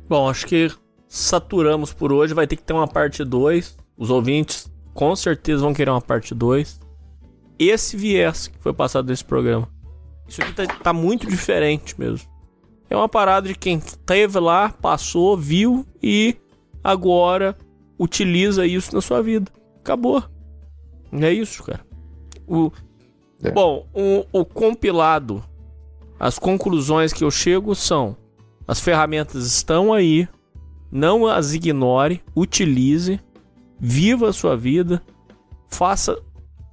Bom, 0.07 0.29
acho 0.29 0.45
que 0.47 0.71
saturamos 1.07 1.93
por 1.93 2.11
hoje. 2.11 2.33
Vai 2.33 2.47
ter 2.47 2.55
que 2.55 2.63
ter 2.63 2.73
uma 2.73 2.87
parte 2.87 3.23
2. 3.23 3.77
Os 3.97 4.09
ouvintes 4.09 4.71
com 4.93 5.15
certeza 5.15 5.61
vão 5.61 5.73
querer 5.73 5.91
uma 5.91 6.01
parte 6.01 6.33
2. 6.33 6.79
Esse 7.63 7.95
viés 7.95 8.47
que 8.47 8.57
foi 8.57 8.73
passado 8.73 9.07
nesse 9.07 9.23
programa. 9.23 9.69
Isso 10.27 10.41
aqui 10.41 10.53
tá, 10.53 10.65
tá 10.65 10.91
muito 10.91 11.27
diferente 11.27 11.99
mesmo. 11.99 12.27
É 12.89 12.95
uma 12.95 13.07
parada 13.07 13.47
de 13.47 13.55
quem 13.55 13.77
esteve 13.77 14.39
lá, 14.39 14.69
passou, 14.69 15.37
viu 15.37 15.85
e 16.01 16.35
agora 16.83 17.55
utiliza 17.99 18.65
isso 18.65 18.95
na 18.95 18.99
sua 19.01 19.21
vida. 19.21 19.51
Acabou. 19.79 20.23
É 21.11 21.31
isso, 21.31 21.61
cara. 21.63 21.85
O, 22.47 22.71
É. 23.43 23.51
Bom, 23.51 23.87
o, 23.93 24.25
o 24.31 24.43
compilado, 24.43 25.43
as 26.19 26.39
conclusões 26.39 27.13
que 27.13 27.23
eu 27.23 27.29
chego 27.29 27.75
são: 27.75 28.17
as 28.67 28.79
ferramentas 28.79 29.45
estão 29.45 29.93
aí, 29.93 30.27
não 30.91 31.27
as 31.27 31.53
ignore, 31.53 32.23
utilize, 32.35 33.19
viva 33.79 34.29
a 34.29 34.33
sua 34.33 34.57
vida, 34.57 35.01
faça 35.67 36.17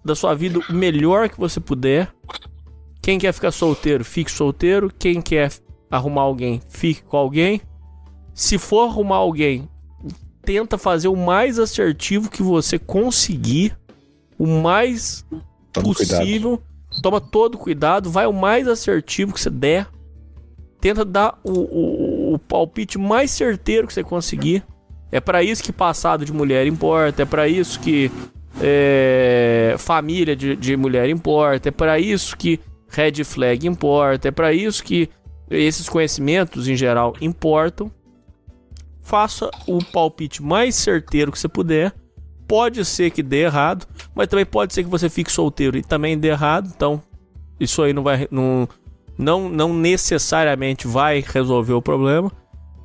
da 0.05 0.15
sua 0.15 0.35
vida 0.35 0.59
o 0.59 0.73
melhor 0.73 1.29
que 1.29 1.39
você 1.39 1.61
puder. 1.61 2.13
Quem 3.03 3.19
quer 3.19 3.33
ficar 3.33 3.51
solteiro, 3.51 4.05
fique 4.05 4.31
solteiro. 4.31 4.93
Quem 4.99 5.21
quer 5.21 5.51
arrumar 5.91 6.23
alguém, 6.23 6.61
fique 6.69 7.03
com 7.03 7.17
alguém. 7.17 7.61
Se 8.35 8.59
for 8.59 8.89
arrumar 8.89 9.17
alguém, 9.17 9.69
tenta 10.43 10.79
fazer 10.79 11.09
o 11.09 11.17
mais 11.17 11.59
assertivo 11.59 12.31
que 12.31 12.43
você 12.43 12.79
conseguir, 12.79 13.77
o 14.39 14.47
mais 14.47 15.25
Toma 15.73 15.95
cuidado. 15.95 16.19
possível. 16.21 16.63
Toma 17.03 17.21
todo 17.21 17.59
cuidado, 17.59 18.11
vai 18.11 18.27
o 18.27 18.33
mais 18.33 18.67
assertivo 18.67 19.33
que 19.35 19.41
você 19.41 19.51
der. 19.51 19.89
Tenta 20.81 21.05
dar 21.05 21.39
o, 21.45 21.53
o, 21.53 22.35
o 22.35 22.39
palpite 22.39 22.97
mais 22.99 23.31
certeiro 23.31 23.87
que 23.87 23.93
você 23.93 24.03
conseguir. 24.03 24.65
É 25.11 25.21
pra 25.21 25.43
isso 25.43 25.63
que 25.63 25.73
passado 25.73 26.25
de 26.25 26.33
mulher 26.33 26.67
importa, 26.67 27.23
é 27.23 27.27
pra 27.27 27.49
isso 27.49 27.81
que 27.81 28.11
é, 28.61 29.75
família 29.79 30.35
de, 30.35 30.57
de 30.57 30.77
mulher 30.77 31.09
importa, 31.09 31.69
é 31.69 31.73
pra 31.73 31.99
isso 31.99 32.37
que 32.37 32.61
red 32.89 33.23
flag 33.25 33.67
importa, 33.67 34.29
é 34.29 34.31
pra 34.31 34.53
isso 34.53 34.83
que 34.83 35.09
esses 35.51 35.89
conhecimentos 35.89 36.69
em 36.69 36.77
geral 36.77 37.15
importam. 37.21 37.91
Faça 39.01 39.51
o 39.67 39.83
palpite 39.83 40.43
mais 40.43 40.75
certeiro 40.75 41.33
que 41.33 41.39
você 41.39 41.49
puder. 41.49 41.95
Pode 42.47 42.85
ser 42.85 43.11
que 43.11 43.23
dê 43.23 43.45
errado, 43.45 43.87
mas 44.15 44.27
também 44.27 44.45
pode 44.45 44.73
ser 44.73 44.83
que 44.83 44.91
você 44.91 45.09
fique 45.09 45.31
solteiro 45.31 45.77
e 45.77 45.83
também 45.83 46.19
dê 46.19 46.29
errado. 46.29 46.71
Então, 46.75 47.03
isso 47.59 47.83
aí 47.83 47.93
não 47.93 48.03
vai. 48.03 48.29
Não, 48.31 48.69
não, 49.17 49.49
não 49.49 49.75
necessariamente 49.75 50.87
vai 50.87 51.25
resolver 51.27 51.73
o 51.73 51.83
problema. 51.83 52.31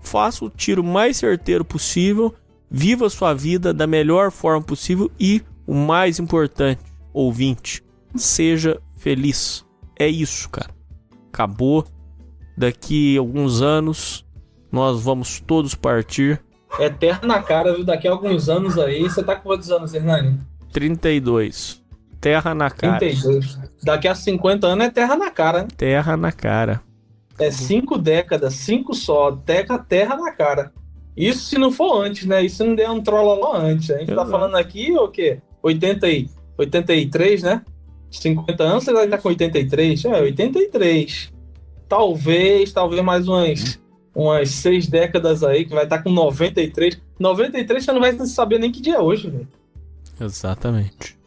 Faça 0.02 0.44
o 0.44 0.50
tiro 0.50 0.84
mais 0.84 1.18
certeiro 1.18 1.64
possível. 1.64 2.34
Viva 2.70 3.10
sua 3.10 3.34
vida 3.34 3.74
da 3.74 3.86
melhor 3.86 4.32
forma 4.32 4.62
possível. 4.62 5.12
E 5.20 5.42
o 5.66 5.74
mais 5.74 6.20
importante, 6.20 6.82
ouvinte, 7.14 7.84
seja 8.16 8.80
feliz. 8.96 9.66
É 9.98 10.08
isso, 10.08 10.50
cara. 10.50 10.72
Acabou. 11.32 11.86
Daqui 12.58 13.18
alguns 13.18 13.62
anos, 13.62 14.26
nós 14.72 15.02
vamos 15.02 15.40
todos 15.40 15.74
partir. 15.74 16.42
Eterna 16.80 17.42
cara, 17.42 17.74
viu? 17.74 17.84
Daqui 17.84 18.08
a 18.08 18.12
alguns 18.12 18.50
anos 18.50 18.78
aí. 18.78 19.02
Você 19.04 19.24
tá 19.24 19.36
com 19.36 19.50
quantos 19.50 19.72
anos, 19.72 19.94
Hernani? 19.94 20.40
32. 20.72 21.84
Terra 22.20 22.54
na 22.56 22.70
cara. 22.70 23.00
32. 23.00 23.60
Daqui 23.84 24.08
a 24.08 24.16
50 24.16 24.68
anos 24.68 24.86
é 24.88 24.90
terra 24.90 25.16
na 25.16 25.30
cara, 25.30 25.64
né? 25.64 25.68
Terra 25.76 26.16
na 26.18 26.32
cara. 26.32 26.82
É 27.40 27.50
cinco 27.50 27.98
décadas, 27.98 28.54
cinco 28.54 28.94
só, 28.94 29.32
terra, 29.32 29.80
terra 29.80 30.16
na 30.16 30.32
cara. 30.32 30.72
Isso 31.18 31.46
se 31.50 31.58
não 31.58 31.72
for 31.72 32.04
antes, 32.04 32.26
né? 32.26 32.44
Isso 32.44 32.64
não 32.64 32.76
der 32.76 32.90
um 32.90 33.02
trololó 33.02 33.56
antes. 33.56 33.90
A 33.92 33.98
gente 33.98 34.08
tá 34.08 34.14
Exato. 34.14 34.32
falando 34.32 34.56
aqui 34.56 34.92
o 34.96 35.08
quê? 35.08 35.40
80 35.64 36.10
e, 36.10 36.30
83, 36.58 37.44
né? 37.44 37.62
50 38.12 38.64
anos, 38.64 38.84
você 38.84 38.94
vai 38.94 39.06
estar 39.06 39.18
com 39.18 39.30
83? 39.30 40.06
É, 40.06 40.22
83. 40.22 41.34
Talvez, 41.88 42.72
talvez 42.72 43.04
mais 43.04 43.28
umas, 43.28 43.80
umas 44.16 44.50
seis 44.50 44.88
décadas 44.88 45.44
aí, 45.44 45.66
que 45.66 45.74
vai 45.74 45.86
estar 45.86 46.04
com 46.04 46.12
93. 46.12 47.02
93 47.20 47.84
você 47.84 47.92
não 47.92 48.02
vai 48.02 48.14
saber 48.28 48.60
nem 48.60 48.72
que 48.72 48.82
dia 48.82 48.96
é 48.96 49.02
hoje, 49.02 49.30
velho. 49.30 49.48
Exatamente. 50.20 51.18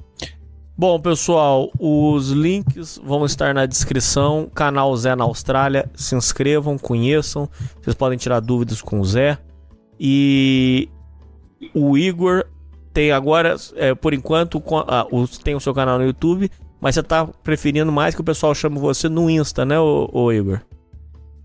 Bom, 0.78 1.00
pessoal, 1.00 1.72
os 1.78 2.30
links 2.30 3.00
vão 3.02 3.24
estar 3.24 3.54
na 3.54 3.64
descrição. 3.64 4.50
Canal 4.54 4.94
Zé 4.94 5.16
na 5.16 5.24
Austrália. 5.24 5.90
Se 5.94 6.14
inscrevam, 6.14 6.76
conheçam. 6.76 7.48
Vocês 7.80 7.96
podem 7.96 8.18
tirar 8.18 8.40
dúvidas 8.40 8.82
com 8.82 9.00
o 9.00 9.04
Zé. 9.04 9.38
E 9.98 10.90
o 11.74 11.96
Igor 11.96 12.44
tem 12.96 13.12
agora, 13.12 13.56
é, 13.74 13.94
por 13.94 14.14
enquanto, 14.14 14.56
o- 14.56 15.28
tem 15.44 15.54
o 15.54 15.60
seu 15.60 15.74
canal 15.74 15.98
no 15.98 16.06
YouTube. 16.06 16.50
Mas 16.80 16.94
você 16.94 17.02
tá 17.02 17.26
preferindo 17.26 17.92
mais 17.92 18.14
que 18.14 18.22
o 18.22 18.24
pessoal 18.24 18.54
chame 18.54 18.78
você 18.78 19.06
no 19.06 19.28
Insta, 19.28 19.66
né, 19.66 19.78
ô, 19.78 20.08
ô 20.10 20.32
Igor? 20.32 20.60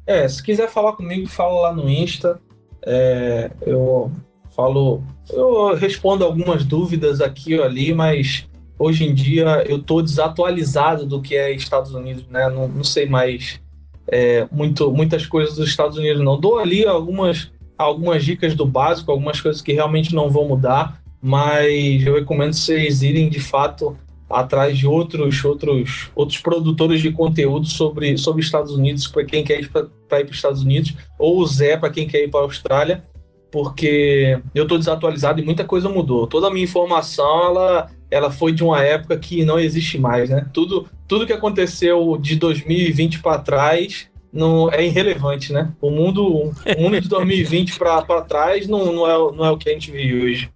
É, 0.07 0.25
se 0.29 0.41
quiser 0.41 0.69
falar 0.69 0.93
comigo, 0.93 1.27
fala 1.27 1.59
lá 1.63 1.73
no 1.73 1.89
Insta. 1.89 2.39
É, 2.85 3.51
eu 3.65 4.09
falo, 4.55 5.03
eu 5.29 5.75
respondo 5.75 6.23
algumas 6.23 6.63
dúvidas 6.63 7.19
aqui 7.19 7.57
ou 7.57 7.65
ali, 7.65 7.93
mas 7.93 8.47
hoje 8.79 9.05
em 9.05 9.13
dia 9.13 9.65
eu 9.67 9.83
tô 9.83 10.01
desatualizado 10.01 11.05
do 11.05 11.21
que 11.21 11.35
é 11.35 11.51
Estados 11.51 11.93
Unidos, 11.93 12.25
né? 12.29 12.49
Não, 12.49 12.69
não 12.69 12.83
sei 12.83 13.07
mais 13.07 13.59
é, 14.07 14.47
muito, 14.49 14.89
muitas 14.89 15.25
coisas 15.25 15.55
dos 15.57 15.67
Estados 15.67 15.97
Unidos, 15.97 16.23
não. 16.23 16.39
Dou 16.39 16.59
ali 16.59 16.85
algumas, 16.85 17.51
algumas 17.77 18.23
dicas 18.23 18.55
do 18.55 18.65
básico, 18.65 19.11
algumas 19.11 19.41
coisas 19.41 19.61
que 19.61 19.73
realmente 19.73 20.15
não 20.15 20.29
vão 20.29 20.47
mudar, 20.47 21.00
mas 21.21 22.05
eu 22.05 22.15
recomendo 22.15 22.53
vocês 22.53 23.03
irem 23.03 23.29
de 23.29 23.39
fato 23.39 23.95
atrás 24.29 24.77
de 24.77 24.87
outros 24.87 25.43
outros 25.43 26.09
outros 26.15 26.39
produtores 26.39 27.01
de 27.01 27.11
conteúdo 27.11 27.67
sobre 27.67 28.17
sobre 28.17 28.41
Estados 28.41 28.71
Unidos 28.73 29.07
para 29.07 29.25
quem 29.25 29.43
quer 29.43 29.59
ir 29.59 29.69
para 29.69 29.81
ir 30.19 30.25
para 30.25 30.31
os 30.31 30.35
Estados 30.35 30.63
Unidos 30.63 30.95
ou 31.19 31.39
o 31.39 31.45
Zé 31.45 31.77
para 31.77 31.89
quem 31.89 32.07
quer 32.07 32.23
ir 32.23 32.29
para 32.29 32.39
a 32.39 32.43
Austrália 32.43 33.03
porque 33.51 34.39
eu 34.55 34.63
estou 34.63 34.77
desatualizado 34.77 35.41
e 35.41 35.43
muita 35.43 35.65
coisa 35.65 35.89
mudou. 35.89 36.25
Toda 36.25 36.47
a 36.47 36.49
minha 36.49 36.63
informação 36.63 37.45
ela 37.45 37.91
ela 38.09 38.31
foi 38.31 38.51
de 38.51 38.63
uma 38.63 38.81
época 38.81 39.17
que 39.17 39.45
não 39.45 39.59
existe 39.59 39.97
mais 39.97 40.29
né? 40.29 40.47
Tudo 40.53 40.87
tudo 41.07 41.27
que 41.27 41.33
aconteceu 41.33 42.17
de 42.17 42.35
2020 42.37 43.19
para 43.19 43.39
trás 43.39 44.09
não 44.31 44.71
é 44.71 44.85
irrelevante 44.85 45.51
né? 45.51 45.73
O 45.81 45.89
mundo 45.89 46.25
o 46.25 46.81
mundo 46.81 47.01
de 47.01 47.09
2020 47.09 47.77
para 47.77 48.21
trás 48.21 48.67
não, 48.67 48.93
não 48.93 49.05
é 49.05 49.35
não 49.35 49.45
é 49.45 49.51
o 49.51 49.57
que 49.57 49.69
a 49.69 49.73
gente 49.73 49.91
vive 49.91 50.23
hoje 50.23 50.49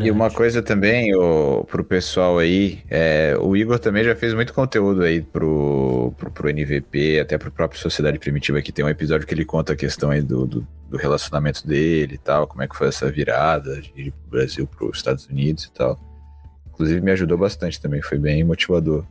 E 0.00 0.10
uma 0.10 0.30
coisa 0.30 0.62
também, 0.62 1.14
o, 1.14 1.64
pro 1.64 1.84
pessoal 1.84 2.38
aí, 2.38 2.80
é, 2.90 3.36
o 3.40 3.56
Igor 3.56 3.78
também 3.78 4.04
já 4.04 4.14
fez 4.14 4.34
muito 4.34 4.52
conteúdo 4.52 5.02
aí 5.02 5.20
pro, 5.20 6.12
pro, 6.16 6.30
pro 6.30 6.48
NVP, 6.48 7.20
até 7.20 7.38
pro 7.38 7.50
próprio 7.50 7.80
Sociedade 7.80 8.18
Primitiva, 8.18 8.60
que 8.62 8.72
tem 8.72 8.84
um 8.84 8.88
episódio 8.88 9.26
que 9.26 9.34
ele 9.34 9.44
conta 9.44 9.72
a 9.72 9.76
questão 9.76 10.10
aí 10.10 10.22
do, 10.22 10.46
do, 10.46 10.66
do 10.88 10.96
relacionamento 10.96 11.66
dele 11.66 12.14
e 12.14 12.18
tal, 12.18 12.46
como 12.46 12.62
é 12.62 12.68
que 12.68 12.76
foi 12.76 12.88
essa 12.88 13.10
virada 13.10 13.80
de 13.80 13.92
ir 13.96 14.10
pro 14.12 14.38
Brasil 14.38 14.66
pros 14.66 14.96
Estados 14.96 15.26
Unidos 15.26 15.64
e 15.64 15.72
tal. 15.72 15.98
Inclusive 16.68 17.00
me 17.00 17.10
ajudou 17.12 17.36
bastante 17.38 17.80
também, 17.80 18.00
foi 18.02 18.18
bem 18.18 18.42
motivador 18.44 19.04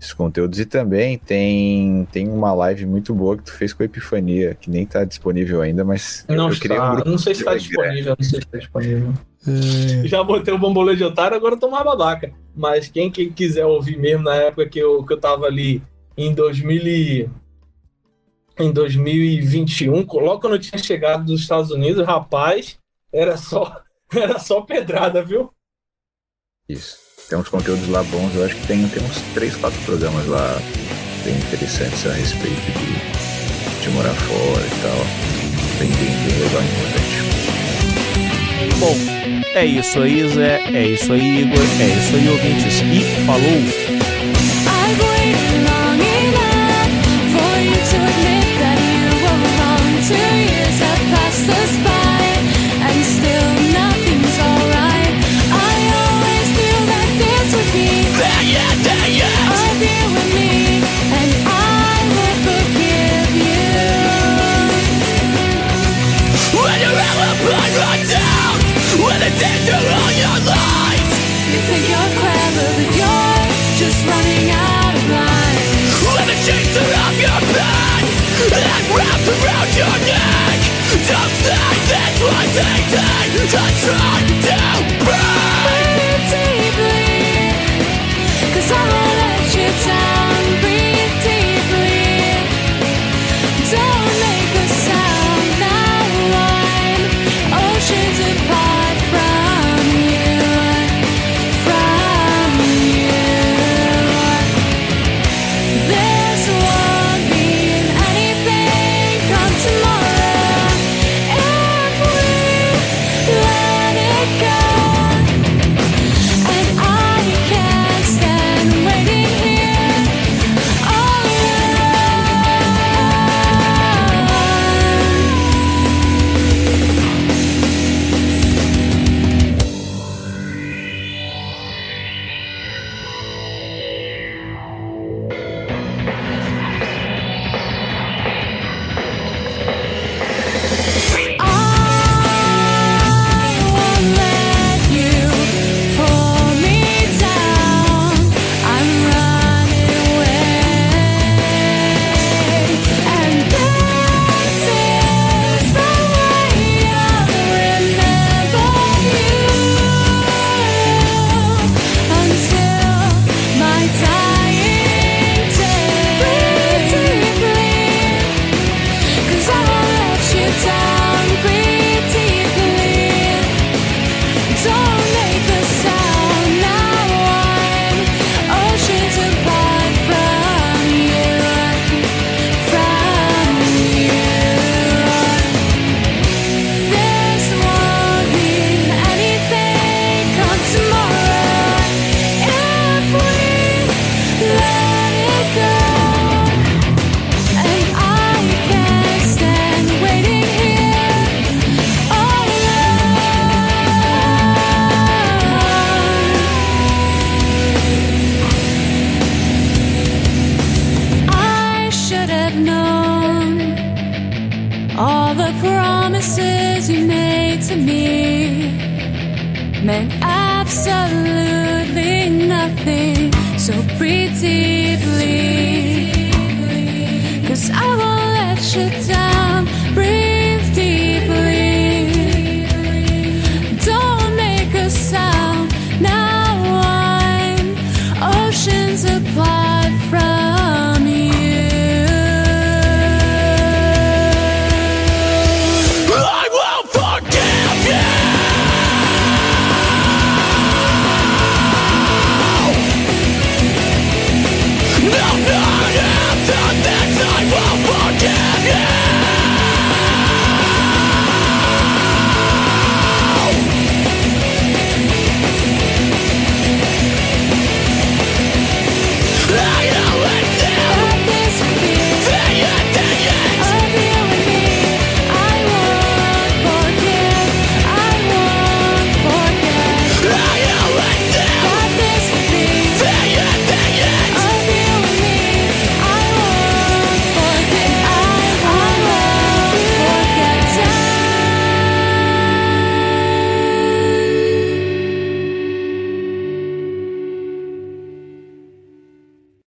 esses 0.00 0.12
conteúdos. 0.12 0.60
E 0.60 0.66
também 0.66 1.18
tem, 1.18 2.06
tem 2.12 2.28
uma 2.28 2.52
live 2.52 2.86
muito 2.86 3.14
boa 3.14 3.36
que 3.36 3.44
tu 3.44 3.52
fez 3.52 3.72
com 3.72 3.82
a 3.82 3.86
Epifania, 3.86 4.54
que 4.54 4.70
nem 4.70 4.86
tá 4.86 5.04
disponível 5.04 5.62
ainda, 5.62 5.84
mas 5.84 6.24
não 6.28 6.50
eu 6.50 6.58
criei 6.58 6.78
um 6.78 6.82
está 6.82 6.94
grupo 6.94 7.10
não 7.10 7.18
sei 7.18 7.34
se 7.34 7.40
está 7.40 7.52
Telegram. 7.52 7.82
disponível 7.82 8.16
não 8.18 8.24
sei 8.24 8.40
se 8.40 8.46
está 8.46 8.58
disponível 8.58 9.14
Já 10.04 10.22
botei 10.22 10.52
o 10.54 10.58
bambolê 10.58 10.96
de 10.96 11.04
otário, 11.04 11.36
agora 11.36 11.54
eu 11.54 11.60
tô 11.60 11.70
mais 11.70 11.84
babaca. 11.84 12.32
Mas 12.54 12.88
quem, 12.88 13.10
quem 13.10 13.30
quiser 13.30 13.66
ouvir 13.66 13.98
mesmo 13.98 14.24
na 14.24 14.34
época 14.36 14.68
que 14.68 14.78
eu, 14.78 15.04
que 15.04 15.12
eu 15.12 15.20
tava 15.20 15.46
ali 15.46 15.82
em 16.16 16.32
2000 16.34 16.86
e- 16.86 17.28
em 18.58 18.72
2021, 18.72 20.06
logo 20.12 20.40
quando 20.40 20.54
eu 20.54 20.60
tinha 20.60 20.78
chegado 20.80 21.24
dos 21.24 21.40
Estados 21.40 21.70
Unidos, 21.72 22.06
rapaz, 22.06 22.78
era 23.12 23.36
só, 23.36 23.82
era 24.14 24.38
só 24.38 24.60
pedrada, 24.60 25.24
viu? 25.24 25.50
Isso. 26.68 26.98
Tem 27.28 27.38
uns 27.38 27.48
conteúdos 27.48 27.88
lá 27.88 28.02
bons, 28.04 28.34
eu 28.36 28.44
acho 28.44 28.54
que 28.54 28.66
tem, 28.66 28.86
tem 28.88 29.02
uns 29.02 29.20
3, 29.34 29.56
4 29.56 29.80
programas 29.82 30.26
lá 30.26 30.56
bem 31.24 31.34
interessantes 31.36 32.06
a 32.06 32.12
respeito 32.12 32.60
de, 32.60 33.82
de 33.82 33.88
morar 33.90 34.14
fora 34.14 34.66
e 34.66 34.82
tal. 34.82 35.04
Bem, 35.78 35.88
bem, 35.88 36.28
bem 36.28 36.38
legal 36.38 36.62
importante. 36.62 37.14
Bom, 38.78 39.13
é 39.54 39.64
isso 39.64 40.00
aí, 40.00 40.28
Zé. 40.28 40.62
É 40.72 40.86
isso 40.86 41.12
aí, 41.12 41.42
Igor. 41.42 41.58
É 41.80 41.86
isso 41.98 42.16
aí, 42.16 42.28
ouvintes. 42.28 42.80
E 42.80 43.24
falou! 43.24 43.93
Are 76.54 77.18
your 77.18 77.40
back 77.52 78.04
And 78.54 78.92
around 79.26 79.70
your 79.74 79.96
neck. 80.06 80.60
Don't 81.08 81.34
think 81.42 81.82
this 81.90 82.22
was 82.22 82.56
easy 82.62 83.44
Control 83.50 84.22
to 84.42 85.04
break 85.04 85.73